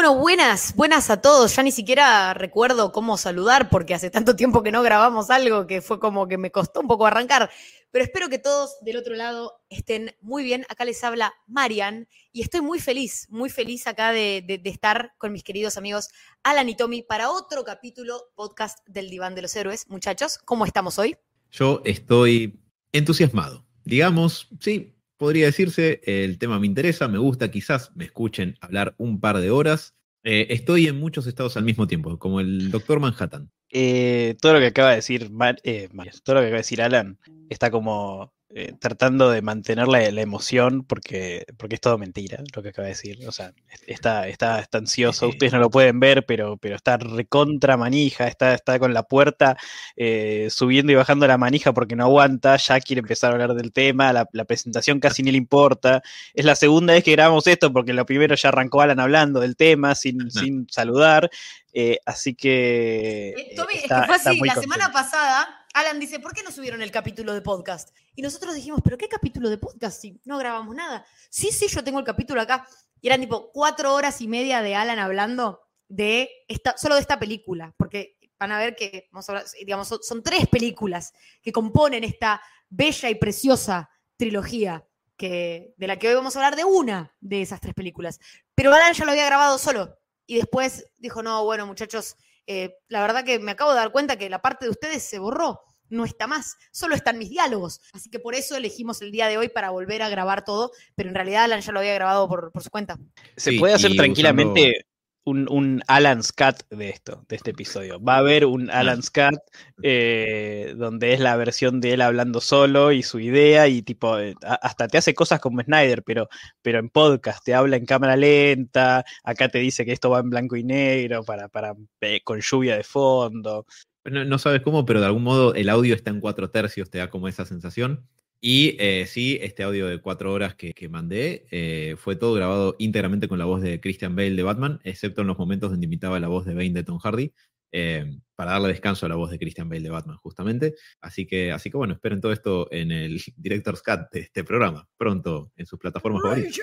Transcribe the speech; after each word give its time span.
Bueno, 0.00 0.14
buenas, 0.14 0.74
buenas 0.76 1.10
a 1.10 1.20
todos. 1.20 1.54
Ya 1.54 1.62
ni 1.62 1.72
siquiera 1.72 2.32
recuerdo 2.32 2.90
cómo 2.90 3.18
saludar 3.18 3.68
porque 3.68 3.92
hace 3.92 4.08
tanto 4.08 4.34
tiempo 4.34 4.62
que 4.62 4.72
no 4.72 4.82
grabamos 4.82 5.28
algo 5.28 5.66
que 5.66 5.82
fue 5.82 6.00
como 6.00 6.26
que 6.26 6.38
me 6.38 6.50
costó 6.50 6.80
un 6.80 6.88
poco 6.88 7.04
arrancar. 7.04 7.50
Pero 7.90 8.06
espero 8.06 8.30
que 8.30 8.38
todos 8.38 8.78
del 8.80 8.96
otro 8.96 9.14
lado 9.14 9.60
estén 9.68 10.16
muy 10.22 10.42
bien. 10.42 10.64
Acá 10.70 10.86
les 10.86 11.04
habla 11.04 11.34
Marian 11.46 12.08
y 12.32 12.40
estoy 12.40 12.62
muy 12.62 12.80
feliz, 12.80 13.26
muy 13.28 13.50
feliz 13.50 13.86
acá 13.86 14.10
de, 14.12 14.42
de- 14.42 14.70
estar 14.70 15.12
con 15.18 15.32
mis 15.32 15.44
queridos 15.44 15.76
amigos 15.76 16.08
Alan 16.44 16.70
y 16.70 16.76
Tommy 16.76 17.02
para 17.02 17.30
otro 17.30 17.62
capítulo 17.62 18.22
podcast 18.34 18.78
del 18.88 19.10
Diván 19.10 19.34
de 19.34 19.42
los 19.42 19.54
Héroes. 19.54 19.84
Muchachos, 19.90 20.38
¿cómo 20.46 20.64
estamos 20.64 20.98
hoy? 20.98 21.18
Yo 21.50 21.82
estoy 21.84 22.58
entusiasmado. 22.92 23.66
Digamos, 23.84 24.48
sí, 24.60 24.94
podría 25.20 25.44
decirse, 25.44 26.00
el 26.06 26.38
tema 26.38 26.58
me 26.58 26.66
interesa, 26.66 27.06
me 27.06 27.18
gusta, 27.18 27.50
quizás 27.50 27.94
me 27.94 28.06
escuchen 28.06 28.56
hablar 28.62 28.94
un 28.96 29.20
par 29.20 29.36
de 29.38 29.50
horas. 29.50 29.94
Eh, 30.24 30.46
estoy 30.48 30.86
en 30.86 30.98
muchos 30.98 31.26
estados 31.26 31.58
al 31.58 31.64
mismo 31.64 31.86
tiempo, 31.86 32.18
como 32.18 32.40
el 32.40 32.70
Doctor 32.70 33.00
Manhattan. 33.00 33.50
Eh, 33.68 34.34
todo 34.40 34.54
lo 34.54 34.60
que 34.60 34.68
acaba 34.68 34.90
de 34.90 34.96
decir 34.96 35.30
eh, 35.62 35.90
todo 36.24 36.36
lo 36.36 36.40
que 36.40 36.46
acaba 36.46 36.50
de 36.52 36.52
decir 36.52 36.80
Alan 36.80 37.18
está 37.50 37.70
como 37.70 38.32
eh, 38.52 38.72
tratando 38.80 39.30
de 39.30 39.42
mantener 39.42 39.86
la, 39.86 40.10
la 40.10 40.20
emoción 40.20 40.82
porque, 40.84 41.46
porque 41.56 41.76
es 41.76 41.80
todo 41.80 41.98
mentira 41.98 42.42
lo 42.54 42.62
que 42.62 42.70
acaba 42.70 42.86
de 42.86 42.94
decir. 42.94 43.18
O 43.28 43.32
sea, 43.32 43.52
es- 43.70 43.82
está, 43.86 44.26
está, 44.28 44.58
está 44.58 44.78
ansioso, 44.78 45.28
ustedes 45.28 45.52
no 45.52 45.60
lo 45.60 45.70
pueden 45.70 46.00
ver, 46.00 46.26
pero, 46.26 46.56
pero 46.56 46.74
está 46.74 46.96
recontra 46.96 47.76
manija, 47.76 48.26
está, 48.26 48.52
está 48.54 48.78
con 48.80 48.92
la 48.92 49.04
puerta 49.04 49.56
eh, 49.96 50.48
subiendo 50.50 50.90
y 50.92 50.96
bajando 50.96 51.26
la 51.28 51.38
manija 51.38 51.72
porque 51.72 51.94
no 51.94 52.04
aguanta, 52.04 52.56
ya 52.56 52.80
quiere 52.80 53.00
empezar 53.00 53.30
a 53.30 53.34
hablar 53.34 53.54
del 53.54 53.72
tema, 53.72 54.12
la, 54.12 54.28
la 54.32 54.44
presentación 54.44 54.98
casi 54.98 55.22
ni 55.22 55.30
le 55.30 55.38
importa. 55.38 56.02
Es 56.34 56.44
la 56.44 56.56
segunda 56.56 56.92
vez 56.94 57.04
que 57.04 57.12
grabamos 57.12 57.46
esto 57.46 57.72
porque 57.72 57.92
lo 57.92 58.04
primero 58.04 58.34
ya 58.34 58.48
arrancó 58.48 58.80
Alan 58.82 58.98
hablando 59.00 59.38
del 59.40 59.54
tema 59.56 59.94
sin, 59.94 60.30
sin 60.30 60.66
saludar. 60.68 61.30
eh, 61.72 61.98
así 62.04 62.34
que. 62.34 63.28
Eh, 63.36 63.52
Tommy, 63.54 63.74
eh, 63.74 63.76
es 63.76 63.82
está- 63.84 64.00
que 64.00 64.06
fue 64.08 64.16
está 64.16 64.30
así, 64.30 64.40
la 64.40 64.54
contento. 64.54 64.60
semana 64.62 64.92
pasada, 64.92 65.59
Alan 65.74 66.00
dice, 66.00 66.18
¿por 66.18 66.34
qué 66.34 66.42
no 66.42 66.50
subieron 66.50 66.82
el 66.82 66.90
capítulo 66.90 67.32
de 67.32 67.42
podcast? 67.42 67.90
Y 68.14 68.22
nosotros 68.22 68.54
dijimos, 68.54 68.80
¿pero 68.82 68.98
qué 68.98 69.08
capítulo 69.08 69.48
de 69.48 69.58
podcast 69.58 70.00
si 70.00 70.20
no 70.24 70.38
grabamos 70.38 70.74
nada? 70.74 71.06
Sí, 71.28 71.52
sí, 71.52 71.68
yo 71.68 71.84
tengo 71.84 71.98
el 71.98 72.04
capítulo 72.04 72.40
acá. 72.40 72.66
Y 73.00 73.06
eran 73.06 73.20
tipo 73.20 73.50
cuatro 73.52 73.94
horas 73.94 74.20
y 74.20 74.28
media 74.28 74.62
de 74.62 74.74
Alan 74.74 74.98
hablando 74.98 75.60
de 75.88 76.30
esta, 76.48 76.76
solo 76.76 76.96
de 76.96 77.00
esta 77.00 77.18
película, 77.18 77.74
porque 77.76 78.18
van 78.38 78.52
a 78.52 78.58
ver 78.58 78.74
que, 78.74 79.08
vamos 79.12 79.28
a 79.28 79.32
hablar, 79.32 79.46
digamos, 79.64 79.88
son, 79.88 80.02
son 80.02 80.22
tres 80.22 80.48
películas 80.48 81.12
que 81.42 81.52
componen 81.52 82.04
esta 82.04 82.42
bella 82.68 83.10
y 83.10 83.14
preciosa 83.14 83.90
trilogía 84.16 84.86
que, 85.16 85.74
de 85.76 85.86
la 85.86 85.98
que 85.98 86.08
hoy 86.08 86.14
vamos 86.14 86.34
a 86.34 86.38
hablar 86.38 86.56
de 86.56 86.64
una 86.64 87.14
de 87.20 87.42
esas 87.42 87.60
tres 87.60 87.74
películas. 87.74 88.18
Pero 88.54 88.72
Alan 88.72 88.94
ya 88.94 89.04
lo 89.04 89.12
había 89.12 89.26
grabado 89.26 89.58
solo. 89.58 89.98
Y 90.26 90.36
después 90.36 90.86
dijo, 90.98 91.22
no, 91.22 91.44
bueno, 91.44 91.66
muchachos, 91.66 92.16
eh, 92.52 92.74
la 92.88 93.00
verdad 93.00 93.22
que 93.24 93.38
me 93.38 93.52
acabo 93.52 93.70
de 93.70 93.76
dar 93.76 93.92
cuenta 93.92 94.16
que 94.16 94.28
la 94.28 94.42
parte 94.42 94.64
de 94.64 94.72
ustedes 94.72 95.04
se 95.04 95.20
borró, 95.20 95.60
no 95.88 96.04
está 96.04 96.26
más, 96.26 96.56
solo 96.72 96.96
están 96.96 97.16
mis 97.16 97.30
diálogos. 97.30 97.80
Así 97.92 98.10
que 98.10 98.18
por 98.18 98.34
eso 98.34 98.56
elegimos 98.56 99.02
el 99.02 99.12
día 99.12 99.28
de 99.28 99.38
hoy 99.38 99.48
para 99.48 99.70
volver 99.70 100.02
a 100.02 100.08
grabar 100.08 100.44
todo, 100.44 100.72
pero 100.96 101.08
en 101.08 101.14
realidad 101.14 101.44
Alan 101.44 101.60
ya 101.60 101.70
lo 101.70 101.78
había 101.78 101.94
grabado 101.94 102.28
por, 102.28 102.50
por 102.50 102.64
su 102.64 102.70
cuenta. 102.70 102.98
Se 103.36 103.52
Sí, 103.52 103.58
puede 103.60 103.74
hacer 103.74 103.94
tranquilamente 103.94 104.84
un, 105.24 105.46
un 105.50 105.82
Alan's 105.86 106.32
Cat 106.32 106.62
de 106.70 106.90
esto, 106.90 107.24
de 107.28 107.36
este 107.36 107.50
episodio. 107.50 108.00
Va 108.00 108.16
a 108.16 108.18
haber 108.18 108.46
un 108.46 108.70
Alan's 108.70 109.10
Cat 109.10 109.34
eh, 109.82 110.74
donde 110.76 111.12
es 111.12 111.20
la 111.20 111.36
versión 111.36 111.80
de 111.80 111.92
él 111.92 112.00
hablando 112.00 112.40
solo 112.40 112.92
y 112.92 113.02
su 113.02 113.20
idea 113.20 113.68
y 113.68 113.82
tipo, 113.82 114.18
eh, 114.18 114.34
hasta 114.42 114.88
te 114.88 114.98
hace 114.98 115.14
cosas 115.14 115.40
como 115.40 115.60
Snyder, 115.60 116.02
pero, 116.02 116.28
pero 116.62 116.78
en 116.78 116.88
podcast 116.88 117.44
te 117.44 117.54
habla 117.54 117.76
en 117.76 117.86
cámara 117.86 118.16
lenta, 118.16 119.04
acá 119.24 119.48
te 119.48 119.58
dice 119.58 119.84
que 119.84 119.92
esto 119.92 120.10
va 120.10 120.20
en 120.20 120.30
blanco 120.30 120.56
y 120.56 120.64
negro 120.64 121.24
para, 121.24 121.48
para, 121.48 121.74
eh, 122.00 122.20
con 122.24 122.40
lluvia 122.40 122.76
de 122.76 122.84
fondo. 122.84 123.66
No, 124.04 124.24
no 124.24 124.38
sabes 124.38 124.62
cómo, 124.62 124.86
pero 124.86 125.00
de 125.00 125.06
algún 125.06 125.22
modo 125.22 125.54
el 125.54 125.68
audio 125.68 125.94
está 125.94 126.10
en 126.10 126.20
cuatro 126.20 126.50
tercios, 126.50 126.90
te 126.90 126.98
da 126.98 127.10
como 127.10 127.28
esa 127.28 127.44
sensación. 127.44 128.08
Y 128.42 128.76
eh, 128.78 129.04
sí, 129.06 129.38
este 129.42 129.62
audio 129.62 129.86
de 129.86 130.00
cuatro 130.00 130.32
horas 130.32 130.54
que, 130.54 130.88
mandé 130.88 131.46
eh, 131.50 131.96
fue 131.98 132.16
todo 132.16 132.32
grabado 132.32 132.74
íntegramente 132.78 133.28
con 133.28 133.38
la 133.38 133.44
voz 133.44 133.60
de 133.60 133.80
Christian 133.80 134.16
Bale 134.16 134.34
de 134.34 134.42
Batman, 134.42 134.80
excepto 134.82 135.20
en 135.20 135.26
los 135.26 135.38
momentos 135.38 135.70
donde 135.70 135.84
imitaba 135.84 136.18
la 136.20 136.28
voz 136.28 136.46
de 136.46 136.54
Bane 136.54 136.70
de 136.70 136.82
Tom 136.82 136.98
Hardy, 136.98 137.34
eh, 137.70 138.18
para 138.34 138.52
darle 138.52 138.68
descanso 138.68 139.04
a 139.04 139.10
la 139.10 139.16
voz 139.16 139.30
de 139.30 139.38
Christian 139.38 139.68
Bale 139.68 139.82
de 139.82 139.90
Batman, 139.90 140.16
justamente. 140.16 140.74
Así 141.02 141.26
que, 141.26 141.52
así 141.52 141.70
que 141.70 141.76
bueno, 141.76 141.92
esperen 141.92 142.22
todo 142.22 142.32
esto 142.32 142.66
en 142.72 142.92
el 142.92 143.22
Director's 143.36 143.82
Cut 143.82 144.10
de 144.10 144.20
este 144.20 144.42
programa, 144.42 144.88
pronto 144.96 145.52
en 145.56 145.66
sus 145.66 145.78
plataformas 145.78 146.22
favoritas. 146.22 146.58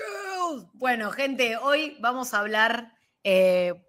Bueno, 0.72 1.12
gente, 1.12 1.58
hoy 1.58 1.96
vamos 2.00 2.34
a 2.34 2.40
hablar, 2.40 2.92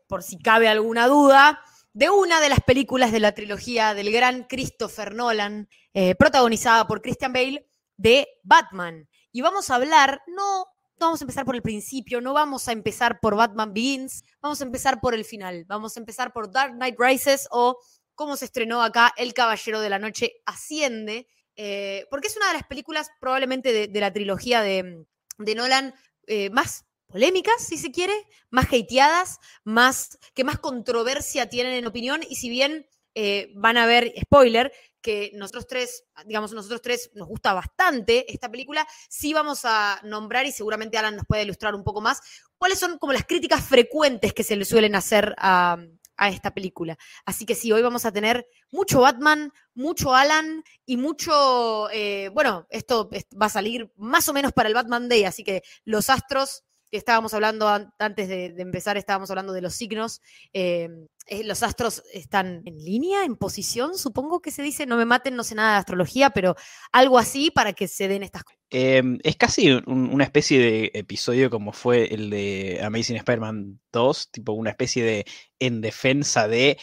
por 0.08 0.22
si 0.22 0.38
cabe 0.38 0.68
alguna 0.68 1.08
duda, 1.08 1.62
de 1.94 2.12
una 2.12 2.40
de 2.40 2.50
las 2.50 2.60
películas 2.60 3.12
de 3.12 3.20
la 3.20 3.32
trilogía 3.32 3.96
del 3.96 4.12
gran 4.12 4.44
Christopher 4.44 5.16
Nolan, 5.16 5.70
protagonizada 6.18 6.86
por 6.86 7.02
Christian 7.02 7.34
Bale, 7.34 7.69
de 8.00 8.28
Batman. 8.44 9.08
Y 9.32 9.42
vamos 9.42 9.70
a 9.70 9.76
hablar, 9.76 10.22
no, 10.28 10.68
vamos 10.98 11.22
a 11.22 11.26
empezar 11.26 11.46
por 11.46 11.56
el 11.56 11.62
principio, 11.62 12.22
no 12.22 12.34
vamos 12.34 12.68
a 12.68 12.72
empezar 12.72 13.20
por 13.20 13.36
Batman 13.36 13.74
Begins, 13.74 14.24
vamos 14.42 14.62
a 14.62 14.64
empezar 14.64 15.02
por 15.02 15.14
el 15.14 15.26
final, 15.26 15.66
vamos 15.68 15.96
a 15.96 16.00
empezar 16.00 16.32
por 16.32 16.50
Dark 16.50 16.74
Knight 16.74 16.96
Rises 16.98 17.48
o 17.52 17.78
cómo 18.16 18.38
se 18.38 18.46
estrenó 18.46 18.82
acá 18.82 19.14
El 19.18 19.34
Caballero 19.34 19.82
de 19.82 19.90
la 19.90 20.00
Noche 20.00 20.32
Asciende, 20.46 21.28
eh, 21.58 22.06
porque 22.10 22.28
es 22.28 22.38
una 22.38 22.48
de 22.48 22.54
las 22.54 22.68
películas 22.68 23.10
probablemente 23.20 23.74
de, 23.74 23.88
de 23.88 24.00
la 24.00 24.14
trilogía 24.14 24.62
de, 24.62 25.06
de 25.38 25.56
Nolan 25.56 25.94
eh, 26.28 26.50
más 26.52 26.86
polémicas, 27.08 27.56
si 27.62 27.78
se 27.78 27.92
quiere, 27.92 28.14
más 28.50 28.68
hateadas, 28.68 29.40
más, 29.66 30.18
que 30.34 30.46
más 30.46 30.60
controversia 30.60 31.50
tienen 31.50 31.74
en 31.74 31.86
opinión, 31.86 32.22
y 32.28 32.36
si 32.36 32.50
bien 32.50 32.88
eh, 33.16 33.52
van 33.56 33.78
a 33.78 33.86
ver, 33.86 34.14
spoiler, 34.22 34.72
que 35.02 35.32
nosotros 35.36 35.66
tres, 35.68 36.04
digamos, 36.26 36.52
nosotros 36.52 36.82
tres 36.82 37.10
nos 37.14 37.28
gusta 37.28 37.54
bastante 37.54 38.32
esta 38.32 38.50
película, 38.52 38.86
sí 39.10 39.34
vamos 39.34 39.62
a 39.64 40.00
nombrar, 40.04 40.46
y 40.46 40.52
seguramente 40.52 40.98
Alan 40.98 41.16
nos 41.16 41.26
puede 41.26 41.44
ilustrar 41.44 41.74
un 41.74 41.84
poco 41.84 42.02
más, 42.02 42.22
cuáles 42.58 42.80
son 42.80 42.98
como 42.98 43.14
las 43.14 43.26
críticas 43.26 43.64
frecuentes 43.66 44.34
que 44.34 44.44
se 44.44 44.56
le 44.58 44.66
suelen 44.66 44.96
hacer 44.96 45.34
a, 45.38 45.78
a 46.18 46.30
esta 46.30 46.54
película. 46.54 46.98
Así 47.26 47.46
que 47.46 47.56
sí, 47.56 47.72
hoy 47.72 47.82
vamos 47.82 48.04
a 48.04 48.12
tener 48.12 48.46
mucho 48.72 49.00
Batman, 49.00 49.54
mucho 49.74 50.14
Alan 50.14 50.64
y 50.86 50.98
mucho, 50.98 51.90
eh, 51.92 52.30
bueno, 52.34 52.68
esto 52.70 53.08
es- 53.14 53.26
va 53.42 53.46
a 53.46 53.50
salir 53.50 53.90
más 53.96 54.28
o 54.28 54.34
menos 54.34 54.52
para 54.52 54.68
el 54.68 54.76
Batman 54.76 55.08
Day, 55.08 55.24
así 55.24 55.46
que 55.46 55.64
los 55.86 56.10
astros 56.10 56.66
estábamos 56.98 57.34
hablando 57.34 57.68
an- 57.68 57.92
antes 58.00 58.28
de, 58.28 58.46
empezar, 58.58 58.98
estábamos 58.98 59.30
hablando 59.30 59.54
de 59.54 59.62
los 59.62 59.74
signos. 59.76 60.22
eh, 60.54 60.90
eh, 61.32 61.44
los 61.44 61.62
astros 61.62 62.02
están 62.12 62.64
en 62.66 62.78
línea, 62.84 63.24
en 63.24 63.36
posición, 63.36 63.96
supongo 64.00 64.42
que 64.42 64.50
se 64.50 64.64
dice. 64.64 64.88
No 64.88 64.98
me 64.98 65.06
maten, 65.06 65.36
no 65.36 65.44
sé 65.44 65.54
nada 65.54 65.74
de 65.74 65.78
astrología, 65.80 66.32
pero 66.32 66.56
algo 66.92 67.20
así 67.20 67.52
para 67.52 67.74
que 67.74 67.88
se 67.88 68.08
den 68.08 68.24
estas 68.24 68.44
cosas. 68.44 68.60
Eh, 68.72 69.04
es 69.24 69.36
casi 69.36 69.70
un- 69.72 70.10
una 70.12 70.24
especie 70.24 70.58
de 70.60 70.92
episodio 70.96 71.52
como 71.52 71.72
fue 71.72 72.12
el 72.12 72.32
de 72.32 72.80
Amazing 72.84 73.18
Spider-Man 73.18 73.80
2, 73.92 74.32
tipo 74.32 74.54
una 74.54 74.72
especie 74.72 75.04
de 75.04 75.26
en 75.60 75.82
defensa 75.82 76.48
de 76.48 76.80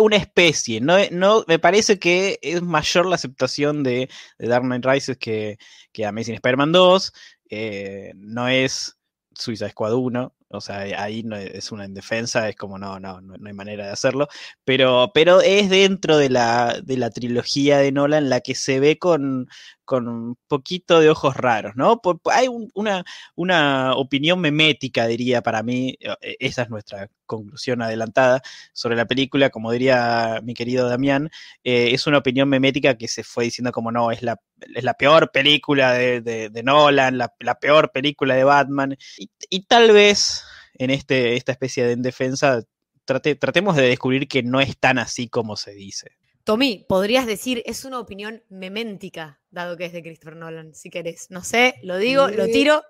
una 0.00 0.16
especie. 0.16 0.80
No, 0.80 0.96
no, 1.12 1.44
me 1.46 1.60
parece 1.60 2.00
que 2.00 2.38
es 2.42 2.62
mayor 2.62 3.06
la 3.06 3.14
aceptación 3.14 3.84
de, 3.84 4.08
de 4.38 4.48
Dark 4.48 4.64
Knight 4.64 4.84
Rises 4.84 5.18
que, 5.18 5.56
que 5.92 6.04
Amazing 6.04 6.34
Spider-Man 6.34 6.72
2. 6.72 7.12
eh, 7.50 8.12
no 8.16 8.48
es 8.48 8.96
Suicide 9.36 9.70
Squad 9.70 9.94
1. 9.94 10.32
O 10.48 10.60
sea, 10.60 10.78
ahí 11.02 11.22
no 11.24 11.36
es 11.36 11.72
una 11.72 11.84
en 11.84 11.94
defensa, 11.94 12.48
es 12.48 12.54
como 12.54 12.78
no, 12.78 13.00
no, 13.00 13.20
no, 13.20 13.36
no 13.36 13.48
hay 13.48 13.54
manera 13.54 13.86
de 13.86 13.92
hacerlo. 13.92 14.28
Pero, 14.64 15.10
pero 15.12 15.40
es 15.40 15.68
dentro 15.68 16.16
de 16.16 16.30
la, 16.30 16.80
de 16.82 16.96
la 16.96 17.10
trilogía 17.10 17.78
de 17.78 17.90
Nolan 17.90 18.28
la 18.28 18.40
que 18.40 18.54
se 18.54 18.78
ve 18.78 18.98
con, 18.98 19.48
con 19.84 20.08
un 20.08 20.36
poquito 20.48 21.00
de 21.00 21.10
ojos 21.10 21.36
raros, 21.36 21.74
¿no? 21.76 22.00
Por- 22.00 22.20
hay 22.32 22.48
un- 22.48 22.70
una, 22.74 23.04
una 23.36 23.94
opinión 23.96 24.40
memética, 24.40 25.06
diría 25.06 25.42
para 25.42 25.62
mí, 25.62 25.96
eh, 26.00 26.36
esa 26.40 26.62
es 26.62 26.70
nuestra 26.70 27.08
conclusión 27.26 27.82
adelantada 27.82 28.42
sobre 28.72 28.96
la 28.96 29.06
película, 29.06 29.50
como 29.50 29.72
diría 29.72 30.40
mi 30.44 30.54
querido 30.54 30.88
Damián, 30.88 31.30
eh, 31.64 31.90
es 31.92 32.06
una 32.06 32.18
opinión 32.18 32.48
memética 32.48 32.96
que 32.96 33.08
se 33.08 33.24
fue 33.24 33.44
diciendo 33.44 33.72
como 33.72 33.90
no, 33.92 34.10
es 34.10 34.22
la, 34.22 34.40
es 34.74 34.84
la 34.84 34.94
peor 34.94 35.30
película 35.32 35.92
de, 35.92 36.20
de- 36.20 36.62
Nolan, 36.62 37.18
la, 37.18 37.32
peor 37.60 37.92
película 37.92 38.34
de 38.34 38.44
Batman, 38.44 38.96
y, 39.18 39.28
tal 39.66 39.92
vez 39.92 40.44
en 40.74 40.90
este, 40.90 41.36
esta 41.36 41.52
especie 41.52 41.84
de 41.86 41.92
en 41.92 42.02
defensa 42.02 42.62
trate- 43.06 43.36
tratemos 43.38 43.76
de 43.76 43.82
descubrir 43.88 44.28
que 44.28 44.42
no 44.42 44.60
es 44.60 44.78
tan 44.78 44.98
así 44.98 45.28
como 45.28 45.56
se 45.56 45.72
dice. 45.74 46.10
Tommy, 46.44 46.84
podrías 46.86 47.26
decir, 47.26 47.62
es 47.64 47.86
una 47.86 47.98
opinión 47.98 48.42
meméntica, 48.50 49.40
dado 49.50 49.78
que 49.78 49.86
es 49.86 49.94
de 49.94 50.02
Christopher 50.02 50.36
Nolan, 50.36 50.74
si 50.74 50.90
querés. 50.90 51.30
No 51.30 51.42
sé, 51.42 51.76
lo 51.82 51.96
digo, 51.96 52.28
lo 52.28 52.44
tiro. 52.46 52.82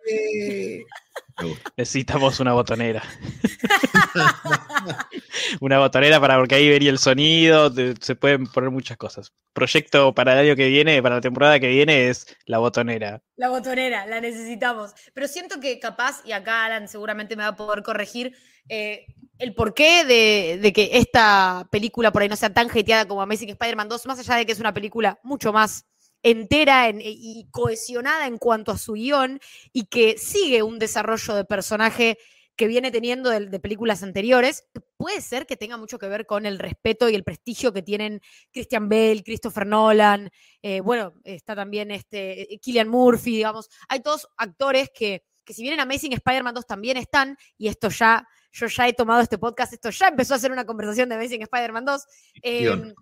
Necesitamos 1.77 2.41
una 2.41 2.53
botonera. 2.53 3.03
Una 5.61 5.79
botonera 5.79 6.21
para 6.21 6.37
porque 6.39 6.57
ahí 6.57 6.69
vería 6.69 6.91
el 6.91 6.99
sonido, 6.99 7.73
se 8.01 8.15
pueden 8.17 8.47
poner 8.47 8.71
muchas 8.71 8.97
cosas. 8.97 9.33
Proyecto 9.53 10.15
para 10.15 10.33
el 10.33 10.47
año 10.47 10.57
que 10.57 10.69
viene, 10.69 11.03
para 11.03 11.17
la 11.17 11.21
temporada 11.21 11.61
que 11.61 11.69
viene, 11.69 12.09
es 12.09 12.27
la 12.47 12.59
botonera. 12.59 13.23
La 13.37 13.49
botonera, 13.51 14.07
la 14.07 14.21
necesitamos. 14.21 14.93
Pero 15.13 15.29
siento 15.29 15.61
que 15.61 15.79
capaz, 15.79 16.23
y 16.25 16.33
acá 16.33 16.65
Alan 16.65 16.89
seguramente 16.89 17.37
me 17.37 17.43
va 17.43 17.51
a 17.51 17.57
poder 17.57 17.83
corregir, 17.83 18.37
eh, 18.69 19.07
el 19.39 19.55
porqué 19.55 20.05
de, 20.05 20.59
de, 20.61 20.73
que 20.73 20.91
esta 20.93 21.69
película 21.71 22.13
por 22.13 22.23
ahí 22.23 22.29
no 22.29 22.37
sea 22.37 22.53
tan 22.53 22.69
hateada 22.71 23.07
como 23.07 23.23
Amazing 23.23 23.51
Spider-Man 23.51 23.89
2, 23.89 24.07
más 24.07 24.19
allá 24.19 24.37
de 24.37 24.47
que 24.47 24.53
es 24.53 24.61
una 24.61 24.75
película 24.75 25.19
mucho 25.23 25.53
más 25.53 25.87
entera 26.25 26.89
y 26.89 27.47
cohesionada 27.51 28.27
en 28.27 28.39
cuanto 28.39 28.73
a 28.73 28.79
su 28.79 28.95
guion 28.95 29.41
y 29.73 29.85
que 29.87 30.17
sigue 30.17 30.63
un 30.63 30.79
desarrollo 30.79 31.35
de 31.35 31.45
personaje 31.45 32.19
que 32.57 32.67
viene 32.67 32.91
teniendo 32.91 33.31
de, 33.31 33.61
películas 33.61 34.03
anteriores, 34.03 34.65
puede 34.97 35.21
ser 35.21 35.45
que 35.45 35.57
tenga 35.57 35.77
mucho 35.77 35.99
que 35.99 36.09
ver 36.09 36.25
con 36.25 36.47
el 36.47 36.59
respeto 36.59 37.09
y 37.09 37.15
el 37.15 37.25
prestigio 37.25 37.73
que 37.73 37.83
tienen 37.83 38.21
Christian 38.53 38.89
Bale, 38.89 39.23
Christopher 39.25 39.67
Nolan, 39.67 40.31
eh, 40.63 40.81
bueno, 40.81 41.15
está 41.25 41.57
también 41.57 41.91
este 41.91 42.59
Killian 42.63 42.89
Murphy, 42.89 43.37
digamos, 43.37 43.69
hay 43.89 44.01
todos 44.01 44.29
actores 44.37 44.91
que, 44.95 45.25
que 45.45 45.53
si 45.53 45.63
bien 45.63 45.75
en 45.75 45.81
Amazing 45.81 46.13
Spider-Man 46.13 46.55
2 46.55 46.67
también 46.67 46.97
están, 46.97 47.37
y 47.59 47.67
esto 47.69 47.89
ya, 47.89 48.27
yo 48.55 48.67
ya 48.69 48.89
he 48.89 48.93
tomado 48.93 49.21
este 49.21 49.37
podcast, 49.37 49.73
esto 49.73 49.91
ya 49.91 50.09
empezó 50.09 50.35
a 50.35 50.39
ser 50.39 50.53
una 50.53 50.65
conversación 50.65 51.09
de 51.09 51.17
Amazing 51.17 51.43
Spider-Man 51.43 51.85
2. 51.85 52.07